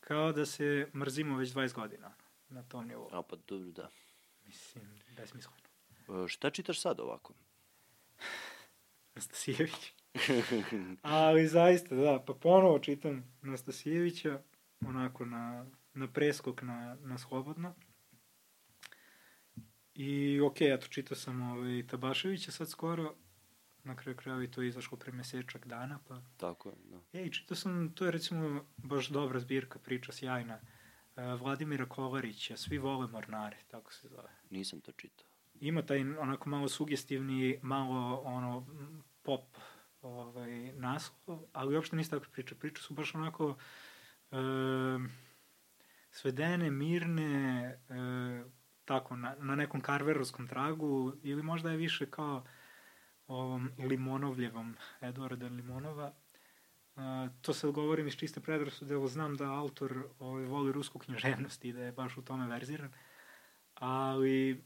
kao 0.00 0.32
da 0.32 0.46
se 0.46 0.90
mrzimo 0.94 1.36
već 1.36 1.50
20 1.50 1.74
godina 1.74 2.12
na 2.48 2.62
tom 2.62 2.86
nivou. 2.86 3.08
A 3.12 3.22
pa 3.22 3.36
dobro, 3.48 3.70
da. 3.70 3.90
Mislim, 4.46 4.84
besmisleno. 5.16 5.58
E, 6.24 6.28
šta 6.28 6.50
čitaš 6.50 6.80
sad 6.80 7.00
ovako? 7.00 7.34
Nastasijević. 9.14 9.92
Ali 11.02 11.48
zaista, 11.48 11.94
da, 11.94 12.24
pa 12.26 12.34
ponovo 12.34 12.78
čitam 12.78 13.24
Nastasijevića, 13.42 14.42
onako 14.80 15.24
na, 15.24 15.66
na 15.94 16.08
preskok, 16.12 16.62
na, 16.62 16.96
na 17.02 17.18
slobodno. 17.18 17.74
I 19.94 20.40
okej, 20.40 20.74
eto, 20.74 20.86
čitao 20.86 21.16
sam 21.16 21.42
ovaj, 21.42 21.86
Tabaševića 21.86 22.52
sad 22.52 22.70
skoro, 22.70 23.14
na 23.84 23.96
kraju 23.96 24.16
krajeva 24.16 24.44
i 24.44 24.50
to 24.50 24.62
je 24.62 24.68
izašlo 24.68 24.98
pre 24.98 25.12
mesečak 25.12 25.66
dana, 25.66 25.98
pa... 26.08 26.22
Tako 26.36 26.68
je, 26.68 26.74
da. 26.84 27.18
E, 27.18 27.26
i 27.26 27.32
čitao 27.32 27.56
sam, 27.56 27.92
to 27.94 28.04
je 28.04 28.10
recimo 28.10 28.64
baš 28.76 29.08
dobra 29.08 29.40
zbirka, 29.40 29.78
priča 29.78 30.12
sjajna, 30.12 30.60
e, 31.16 31.34
Vladimira 31.34 31.86
Kolarića, 31.86 32.56
Svi 32.56 32.78
vole 32.78 33.06
mornare, 33.06 33.56
tako 33.68 33.92
se 33.92 34.08
zove 34.08 34.28
Nisam 34.50 34.80
to 34.80 34.92
čitao. 34.92 35.26
ima 35.60 35.82
taj 35.82 36.00
onako 36.00 36.48
malo 36.48 36.68
sugestivni, 36.68 37.58
malo 37.62 38.20
ono 38.24 38.66
pop 39.22 39.56
ovaj, 40.02 40.72
naslov, 40.72 41.40
ali 41.52 41.74
uopšte 41.74 41.96
nisu 41.96 42.10
takve 42.10 42.32
priče. 42.32 42.54
Priče 42.54 42.82
su 42.82 42.94
baš 42.94 43.14
onako 43.14 43.56
e, 44.30 44.36
svedene, 46.18 46.70
mirne, 46.70 47.64
e, 47.88 48.44
tako, 48.84 49.16
na, 49.16 49.34
na 49.38 49.54
nekom 49.56 49.80
karverovskom 49.80 50.46
tragu, 50.46 51.12
ili 51.22 51.42
možda 51.42 51.70
je 51.70 51.76
više 51.76 52.10
kao 52.10 52.44
ovom 53.26 53.70
Limonovljevom, 53.78 54.76
Eduarda 55.00 55.46
Limonova. 55.46 56.12
Uh, 56.96 57.02
to 57.42 57.54
sad 57.54 57.70
govorim 57.70 58.06
iz 58.06 58.16
čiste 58.16 58.40
predrasude, 58.40 58.94
ali 58.94 59.08
znam 59.08 59.36
da 59.36 59.52
autor 59.52 60.04
ovaj, 60.18 60.44
voli 60.44 60.72
rusku 60.72 60.98
književnost 60.98 61.64
i 61.64 61.72
da 61.72 61.82
je 61.82 61.92
baš 61.92 62.16
u 62.16 62.22
tome 62.22 62.46
verziran. 62.46 62.92
Ali 63.74 64.64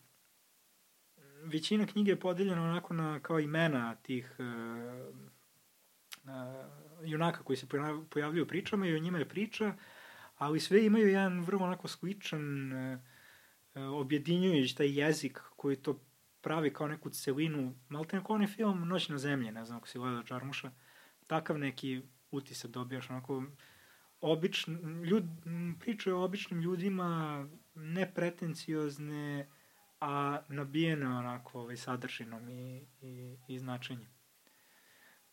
većina 1.44 1.86
knjige 1.86 2.10
je 2.10 2.20
podeljena 2.20 2.62
onako 2.62 2.94
na 2.94 3.20
kao 3.20 3.40
imena 3.40 3.94
tih 3.94 4.36
uh, 4.39 4.47
uh, 6.24 6.31
junaka 7.05 7.42
koji 7.42 7.56
se 7.56 7.66
pojavljuju 8.10 8.48
pričama 8.48 8.86
i 8.86 8.94
o 8.94 8.98
njima 8.98 9.18
je 9.18 9.28
priča, 9.28 9.74
ali 10.43 10.61
sve 10.61 10.87
imaju 10.87 11.09
jedan 11.09 11.41
vrlo 11.41 11.65
onako 11.65 11.89
sličan, 11.89 12.73
uh, 12.73 12.99
objedinjujući 13.75 14.77
taj 14.77 15.01
jezik 15.01 15.41
koji 15.57 15.77
to 15.77 16.01
pravi 16.41 16.73
kao 16.73 16.89
neku 16.89 17.11
celinu, 17.11 17.75
malo 17.89 18.05
te 18.05 18.21
onaj 18.29 18.47
film 18.47 18.89
Noć 18.89 19.09
na 19.09 19.19
zemlji, 19.19 19.51
ne 19.51 19.65
znam 19.65 19.79
ako 19.79 19.89
si 19.89 19.99
gledao 19.99 20.23
Čarmuša, 20.23 20.71
takav 21.27 21.59
neki 21.59 22.03
utisak 22.31 22.71
dobijaš, 22.71 23.11
onako 23.11 23.43
obični, 24.21 24.75
ljud, 25.05 25.25
priče 25.81 26.15
o 26.15 26.25
običnim 26.25 26.61
ljudima, 26.61 27.49
nepretenciozne, 27.75 29.49
a 30.01 30.41
nabijene 30.49 31.07
onako 31.07 31.61
ovaj, 31.61 31.77
sadržinom 31.77 32.49
i, 32.49 32.87
i, 33.03 33.37
i 33.49 33.59
značenjem. 33.59 34.09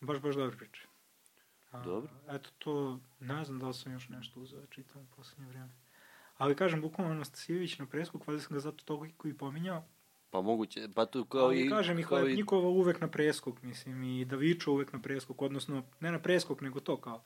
Baš, 0.02 0.20
baš 0.20 0.36
dobro 0.36 0.58
priče. 0.58 0.89
A, 1.72 1.81
dobro. 1.83 2.09
Eto 2.30 2.49
to, 2.57 2.99
ne 3.19 3.45
znam 3.45 3.59
da 3.59 3.67
li 3.67 3.73
sam 3.73 3.91
još 3.91 4.09
nešto 4.09 4.39
uzeo 4.39 4.65
čitam 4.65 5.01
u 5.01 5.06
poslednje 5.15 5.48
vreme. 5.48 5.69
Ali 6.38 6.56
kažem, 6.56 6.81
bukvalno 6.81 7.14
Anastasijević 7.14 7.80
na 7.80 7.85
presku, 7.85 8.19
kvada 8.19 8.39
sam 8.39 8.53
ga 8.53 8.59
zato 8.59 8.83
toliko 8.83 9.27
i 9.27 9.38
pominjao. 9.38 9.83
Pa 10.30 10.41
moguće, 10.41 10.89
pa 10.95 11.06
tu 11.06 11.25
kao 11.25 11.41
Ali, 11.41 11.65
i... 11.65 11.69
kažem, 11.69 11.99
i 11.99 12.03
Hlepnikova 12.03 12.69
i... 12.69 12.73
uvek 12.73 13.01
na 13.01 13.07
preskok, 13.07 13.61
mislim, 13.61 14.03
i 14.03 14.25
Davičo 14.25 14.72
uvek 14.72 14.93
na 14.93 15.01
preskok, 15.01 15.41
odnosno, 15.41 15.83
ne 15.99 16.11
na 16.11 16.19
preskok, 16.19 16.61
nego 16.61 16.80
to 16.80 16.98
kao. 16.98 17.23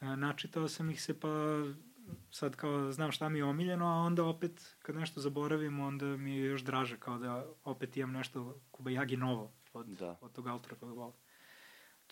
E, 0.00 0.16
načitao 0.16 0.68
sam 0.68 0.90
ih 0.90 1.02
se, 1.02 1.20
pa 1.20 1.28
sad 2.30 2.56
kao 2.56 2.92
znam 2.92 3.12
šta 3.12 3.28
mi 3.28 3.38
je 3.38 3.44
omiljeno, 3.44 3.86
a 3.86 3.96
onda 3.96 4.24
opet 4.24 4.76
kad 4.82 4.96
nešto 4.96 5.20
zaboravim, 5.20 5.80
onda 5.80 6.06
mi 6.06 6.36
je 6.36 6.44
još 6.44 6.62
draže 6.62 6.96
kao 6.98 7.18
da 7.18 7.46
opet 7.64 7.96
imam 7.96 8.12
nešto 8.12 8.60
Kubajagi 8.70 9.16
novo 9.16 9.52
od, 9.72 9.86
da. 9.86 10.18
od 10.20 10.32
tog 10.32 10.46
autora 10.46 10.76
koga 10.76 10.92
volim. 10.92 11.14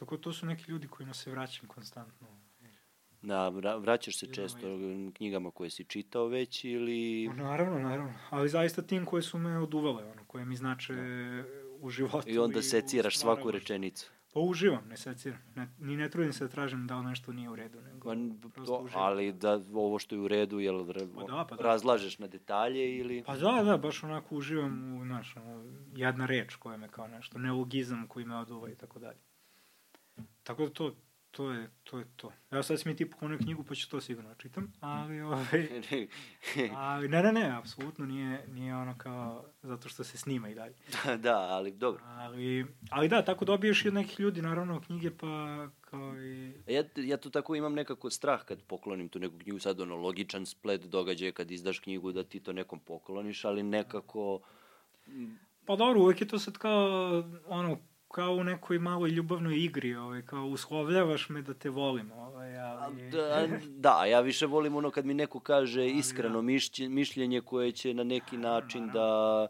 Tako 0.02 0.16
to 0.16 0.32
su 0.32 0.46
neki 0.46 0.70
ljudi 0.70 0.88
kojima 0.88 1.14
se 1.14 1.30
vraćam 1.30 1.68
konstantno. 1.68 2.26
Da, 3.22 3.48
vraćaš 3.78 4.18
se 4.18 4.26
često 4.34 4.78
knjigama 5.14 5.50
koje 5.50 5.70
si 5.70 5.84
čitao 5.84 6.26
već 6.26 6.64
ili... 6.64 7.30
Naravno, 7.36 7.78
naravno. 7.78 8.14
Ali 8.30 8.48
zaista 8.48 8.82
tim 8.82 9.04
koje 9.04 9.22
su 9.22 9.38
me 9.38 9.58
oduvale, 9.58 10.04
ono, 10.04 10.24
koje 10.24 10.44
mi 10.44 10.56
znače 10.56 10.94
da. 10.94 11.44
u 11.80 11.90
životu. 11.90 12.30
I 12.30 12.38
onda 12.38 12.58
i 12.58 12.62
seciraš 12.62 13.18
svaku 13.18 13.50
rečenicu. 13.50 14.10
Pa 14.32 14.40
uživam, 14.40 14.88
ne 14.88 14.96
seciram. 14.96 15.38
Ne, 15.54 15.68
ni 15.78 15.96
ne 15.96 16.10
trudim 16.10 16.32
se 16.32 16.44
da 16.44 16.50
tražim 16.50 16.86
da 16.86 17.02
nešto 17.02 17.32
nije 17.32 17.50
u 17.50 17.56
redu. 17.56 17.80
Nego 17.80 18.14
pa, 18.54 18.64
to, 18.64 18.88
ali 18.94 19.32
da 19.32 19.60
ovo 19.74 19.98
što 19.98 20.14
je 20.14 20.20
u 20.20 20.28
redu, 20.28 20.60
jel 20.60 20.86
pa 20.86 21.24
da, 21.24 21.46
pa 21.50 21.56
da. 21.56 21.62
razlažeš 21.62 22.18
na 22.18 22.26
detalje 22.26 22.96
ili... 22.96 23.22
Pa 23.26 23.36
da, 23.36 23.62
da, 23.64 23.76
baš 23.76 24.04
onako 24.04 24.36
uživam 24.36 24.94
u, 24.94 25.04
znaš, 25.04 25.34
jedna 25.94 26.26
reč 26.26 26.56
koja 26.56 26.76
me 26.76 26.88
kao 26.88 27.08
nešto, 27.08 27.38
neologizam 27.38 28.06
koji 28.08 28.24
me 28.24 28.36
oduva 28.36 28.70
i 28.70 28.74
tako 28.74 28.98
dalje. 28.98 29.18
Tako 30.42 30.66
da 30.66 30.72
to, 30.72 30.94
to 31.30 31.50
je 31.50 31.70
to. 31.84 31.98
Je 31.98 32.04
to. 32.16 32.32
Evo 32.50 32.62
sad 32.62 32.80
si 32.80 32.88
mi 32.88 32.96
ti 32.96 33.10
poklonio 33.10 33.38
knjigu, 33.38 33.64
pa 33.64 33.74
ću 33.74 33.90
to 33.90 34.00
sigurno 34.00 34.28
da 34.28 34.34
čitam, 34.34 34.72
ali, 34.80 35.20
ovaj, 35.20 35.68
ali 36.76 37.08
ne, 37.08 37.22
ne, 37.22 37.32
ne, 37.32 37.56
apsolutno 37.58 38.06
nije, 38.06 38.46
nije 38.48 38.76
ono 38.76 38.98
kao 38.98 39.44
zato 39.62 39.88
što 39.88 40.04
se 40.04 40.18
snima 40.18 40.48
i 40.48 40.54
dalje. 40.54 40.74
da, 41.26 41.38
ali 41.38 41.70
dobro. 41.70 42.02
Ali, 42.06 42.66
ali 42.90 43.08
da, 43.08 43.24
tako 43.24 43.44
dobiješ 43.44 43.84
i 43.84 43.88
od 43.88 43.94
nekih 43.94 44.20
ljudi, 44.20 44.42
naravno, 44.42 44.80
knjige, 44.80 45.10
pa 45.10 45.68
kao 45.80 46.22
i... 46.22 46.54
Ja, 46.66 46.84
ja 46.96 47.16
to 47.16 47.30
tako 47.30 47.54
imam 47.54 47.74
nekako 47.74 48.10
strah 48.10 48.44
kad 48.44 48.62
poklonim 48.62 49.08
tu 49.08 49.18
neku 49.18 49.38
knjigu, 49.38 49.58
sad 49.58 49.80
ono, 49.80 49.96
logičan 49.96 50.46
splet 50.46 50.84
događaja 50.84 51.32
kad 51.32 51.50
izdaš 51.50 51.78
knjigu 51.78 52.12
da 52.12 52.24
ti 52.24 52.40
to 52.40 52.52
nekom 52.52 52.80
pokloniš, 52.80 53.44
ali 53.44 53.62
nekako... 53.62 54.40
Pa 55.66 55.76
dobro, 55.76 56.00
uvek 56.00 56.20
je 56.20 56.28
to 56.28 56.38
sad 56.38 56.58
kao, 56.58 57.24
ono, 57.46 57.78
kao 58.12 58.32
u 58.32 58.44
nekoj 58.44 58.78
maloj 58.78 59.10
ljubavnoj 59.10 59.56
igri, 59.56 59.94
ovaj, 59.94 60.22
kao 60.22 60.44
uslovljavaš 60.44 61.28
me 61.28 61.42
da 61.42 61.54
te 61.54 61.70
volim. 61.70 62.12
Ovaj, 62.12 62.58
ali... 62.58 63.10
da, 63.10 63.48
da, 63.68 64.04
ja 64.04 64.20
više 64.20 64.46
volim 64.46 64.76
ono 64.76 64.90
kad 64.90 65.06
mi 65.06 65.14
neko 65.14 65.40
kaže 65.40 65.86
iskreno 65.86 66.42
da. 66.42 66.88
mišljenje, 66.88 67.40
koje 67.40 67.72
će 67.72 67.94
na 67.94 68.04
neki 68.04 68.36
način 68.36 68.86
da... 68.86 69.48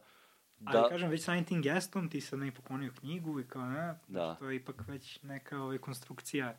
Da... 0.59 0.79
Ali 0.79 0.91
kažem, 0.91 1.11
već 1.11 1.25
samim 1.25 1.45
tim 1.45 1.63
gestom 1.63 2.11
ti 2.11 2.21
sad 2.21 2.39
ne 2.39 2.53
poklonio 2.55 2.93
knjigu 3.01 3.41
i 3.41 3.45
kao, 3.45 3.67
ne, 3.67 3.95
da. 4.09 4.35
to 4.35 4.51
je 4.51 4.57
ipak 4.57 4.89
već 4.89 5.23
neka 5.23 5.63
ovaj, 5.63 5.79
konstrukcija 5.79 6.59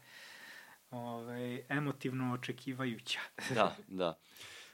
ovaj, 0.91 1.64
emotivno 1.69 2.33
očekivajuća. 2.33 3.19
da, 3.56 3.75
da. 3.88 4.17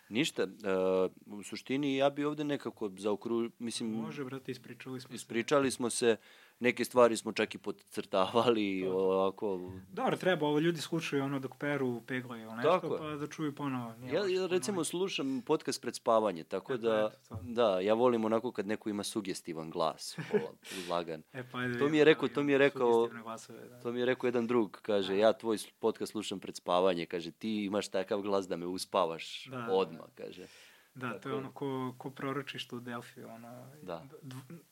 Ništa, 0.09 0.43
uh, 0.43 1.37
u 1.39 1.43
suštini 1.43 1.95
ja 1.95 2.09
bi 2.09 2.25
ovde 2.25 2.43
nekako 2.43 2.91
zaokru, 2.97 3.51
mislim... 3.59 3.91
Može, 3.91 4.25
brate, 4.25 4.51
ispričali 4.51 5.01
smo 5.01 5.15
ispričali 5.15 5.71
se. 5.71 5.75
smo 5.75 5.89
se, 5.89 6.17
neke 6.59 6.85
stvari 6.85 7.17
smo 7.17 7.31
čak 7.31 7.55
i 7.55 7.57
podcrtavali, 7.57 8.81
da. 8.83 8.93
ovako... 8.93 9.71
Dobro, 9.89 10.17
treba, 10.17 10.47
ovo 10.47 10.59
ljudi 10.59 10.81
slušaju 10.81 11.23
ono 11.23 11.39
dok 11.39 11.57
peru, 11.57 12.01
peglaju 12.07 12.51
nešto, 12.51 12.71
tako 12.71 12.97
pa 12.97 13.15
da 13.15 13.27
čuju 13.27 13.55
ponovo. 13.55 13.93
Ja, 14.13 14.25
ja 14.27 14.47
recimo 14.47 14.83
slušam 14.83 15.41
podcast 15.45 15.81
pred 15.81 15.95
spavanje, 15.95 16.43
tako 16.43 16.73
e, 16.73 16.77
da, 16.77 17.11
pa, 17.29 17.37
da, 17.41 17.79
ja 17.79 17.93
volim 17.93 18.25
onako 18.25 18.51
kad 18.51 18.67
neko 18.67 18.89
ima 18.89 19.03
sugestivan 19.03 19.69
glas, 19.69 20.17
lagan. 20.91 21.23
e, 21.33 21.43
pa, 21.51 21.57
ajde, 21.59 21.79
to 21.79 21.89
mi 21.89 21.97
je 21.97 22.05
rekao, 22.05 22.27
to 22.27 22.43
mi 22.43 22.51
je 22.51 22.57
rekao, 22.57 23.07
glasove, 23.23 23.67
da. 23.69 23.79
to 23.79 23.91
mi 23.91 23.99
je 23.99 24.05
rekao 24.05 24.27
jedan 24.27 24.47
drug, 24.47 24.79
kaže, 24.81 25.17
ja 25.17 25.33
tvoj 25.33 25.57
podcast 25.79 26.11
slušam 26.11 26.39
pred 26.39 26.55
spavanje, 26.55 27.05
kaže, 27.05 27.31
ti 27.31 27.65
imaš 27.65 27.87
takav 27.87 28.21
glas 28.21 28.47
da 28.47 28.57
me 28.57 28.65
uspavaš 28.65 29.45
da, 29.45 29.57
da 29.57 29.73
odmah, 29.73 30.07
da. 30.17 30.23
kaže. 30.23 30.47
Da, 30.95 31.19
to 31.19 31.29
je 31.29 31.35
ono 31.35 31.51
ko, 31.51 31.95
ko 31.97 32.09
proročište 32.09 32.75
u 32.75 32.79
Delfiju, 32.79 33.27
ono, 33.27 33.65
da. 33.81 34.07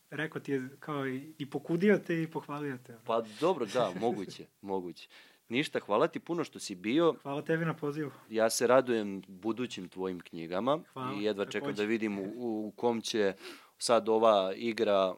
Rekao 0.09 0.41
ti 0.41 0.51
je 0.51 0.69
kao 0.79 1.07
i, 1.07 1.33
i 1.37 1.49
pokudio 1.49 1.97
te 1.97 2.23
i 2.23 2.27
pohvalio 2.27 2.77
te. 2.85 2.97
Pa 3.05 3.23
dobro, 3.39 3.65
da, 3.65 3.93
moguće, 4.01 4.45
moguće. 4.61 5.07
Ništa, 5.49 5.79
hvala 5.79 6.07
ti 6.07 6.19
puno 6.19 6.43
što 6.43 6.59
si 6.59 6.75
bio. 6.75 7.15
Hvala 7.21 7.41
tebi 7.41 7.65
na 7.65 7.73
pozivu. 7.73 8.11
Ja 8.29 8.49
se 8.49 8.67
radujem 8.67 9.21
budućim 9.27 9.89
tvojim 9.89 10.19
knjigama 10.19 10.79
hvala, 10.93 11.19
i 11.19 11.23
jedva 11.23 11.45
čekam 11.45 11.73
da 11.73 11.83
vidim 11.83 12.19
u, 12.19 12.33
u 12.35 12.73
kom 12.75 13.01
će 13.01 13.33
sad 13.77 14.09
ova 14.09 14.53
igra 14.55 15.15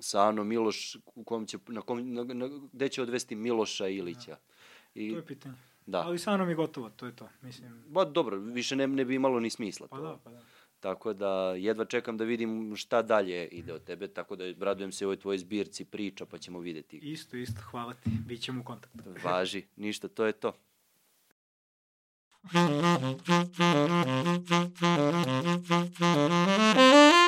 sa 0.00 0.28
Ano 0.28 0.44
Miloš, 0.44 0.96
u 1.14 1.24
kom 1.24 1.46
će, 1.46 1.58
na 1.68 1.80
kom, 1.80 2.12
na, 2.12 2.24
na, 2.24 2.48
gde 2.72 2.88
će 2.88 3.02
odvesti 3.02 3.34
Miloša 3.34 3.88
Ilića. 3.88 4.30
Da. 4.30 4.38
I, 4.94 5.10
to 5.10 5.16
je 5.16 5.26
pitanje. 5.26 5.54
Da. 5.86 6.02
Ali 6.06 6.18
sa 6.18 6.30
Anom 6.32 6.48
je 6.48 6.54
gotovo, 6.54 6.90
to 6.90 7.06
je 7.06 7.16
to, 7.16 7.28
mislim. 7.42 7.84
Ba, 7.88 8.04
dobro, 8.04 8.36
više 8.36 8.76
ne, 8.76 8.86
ne 8.86 9.04
bi 9.04 9.14
imalo 9.14 9.40
ni 9.40 9.50
smisla 9.50 9.88
pa 9.88 9.96
to. 9.96 10.02
Da, 10.02 10.18
pa 10.24 10.30
da. 10.30 10.42
Tako 10.80 11.12
da 11.12 11.54
jedva 11.54 11.84
čekam 11.84 12.16
da 12.16 12.24
vidim 12.24 12.76
šta 12.76 13.02
dalje 13.02 13.48
ide 13.48 13.72
od 13.72 13.84
tebe, 13.84 14.08
tako 14.08 14.36
da 14.36 14.44
radujem 14.60 14.92
se 14.92 15.06
ovoj 15.06 15.16
tvojoj 15.16 15.38
zbirci 15.38 15.84
priča, 15.84 16.26
pa 16.26 16.38
ćemo 16.38 16.60
videti. 16.60 16.96
Isto, 16.96 17.36
isto, 17.36 17.60
hvala 17.70 17.94
ti, 17.94 18.10
bit 18.26 18.40
ćemo 18.40 18.60
u 18.60 18.64
kontaktu. 18.64 18.98
Važi, 19.24 19.62
ništa, 19.76 20.08
to 20.08 20.24
je 20.24 20.32
to. 20.32 20.52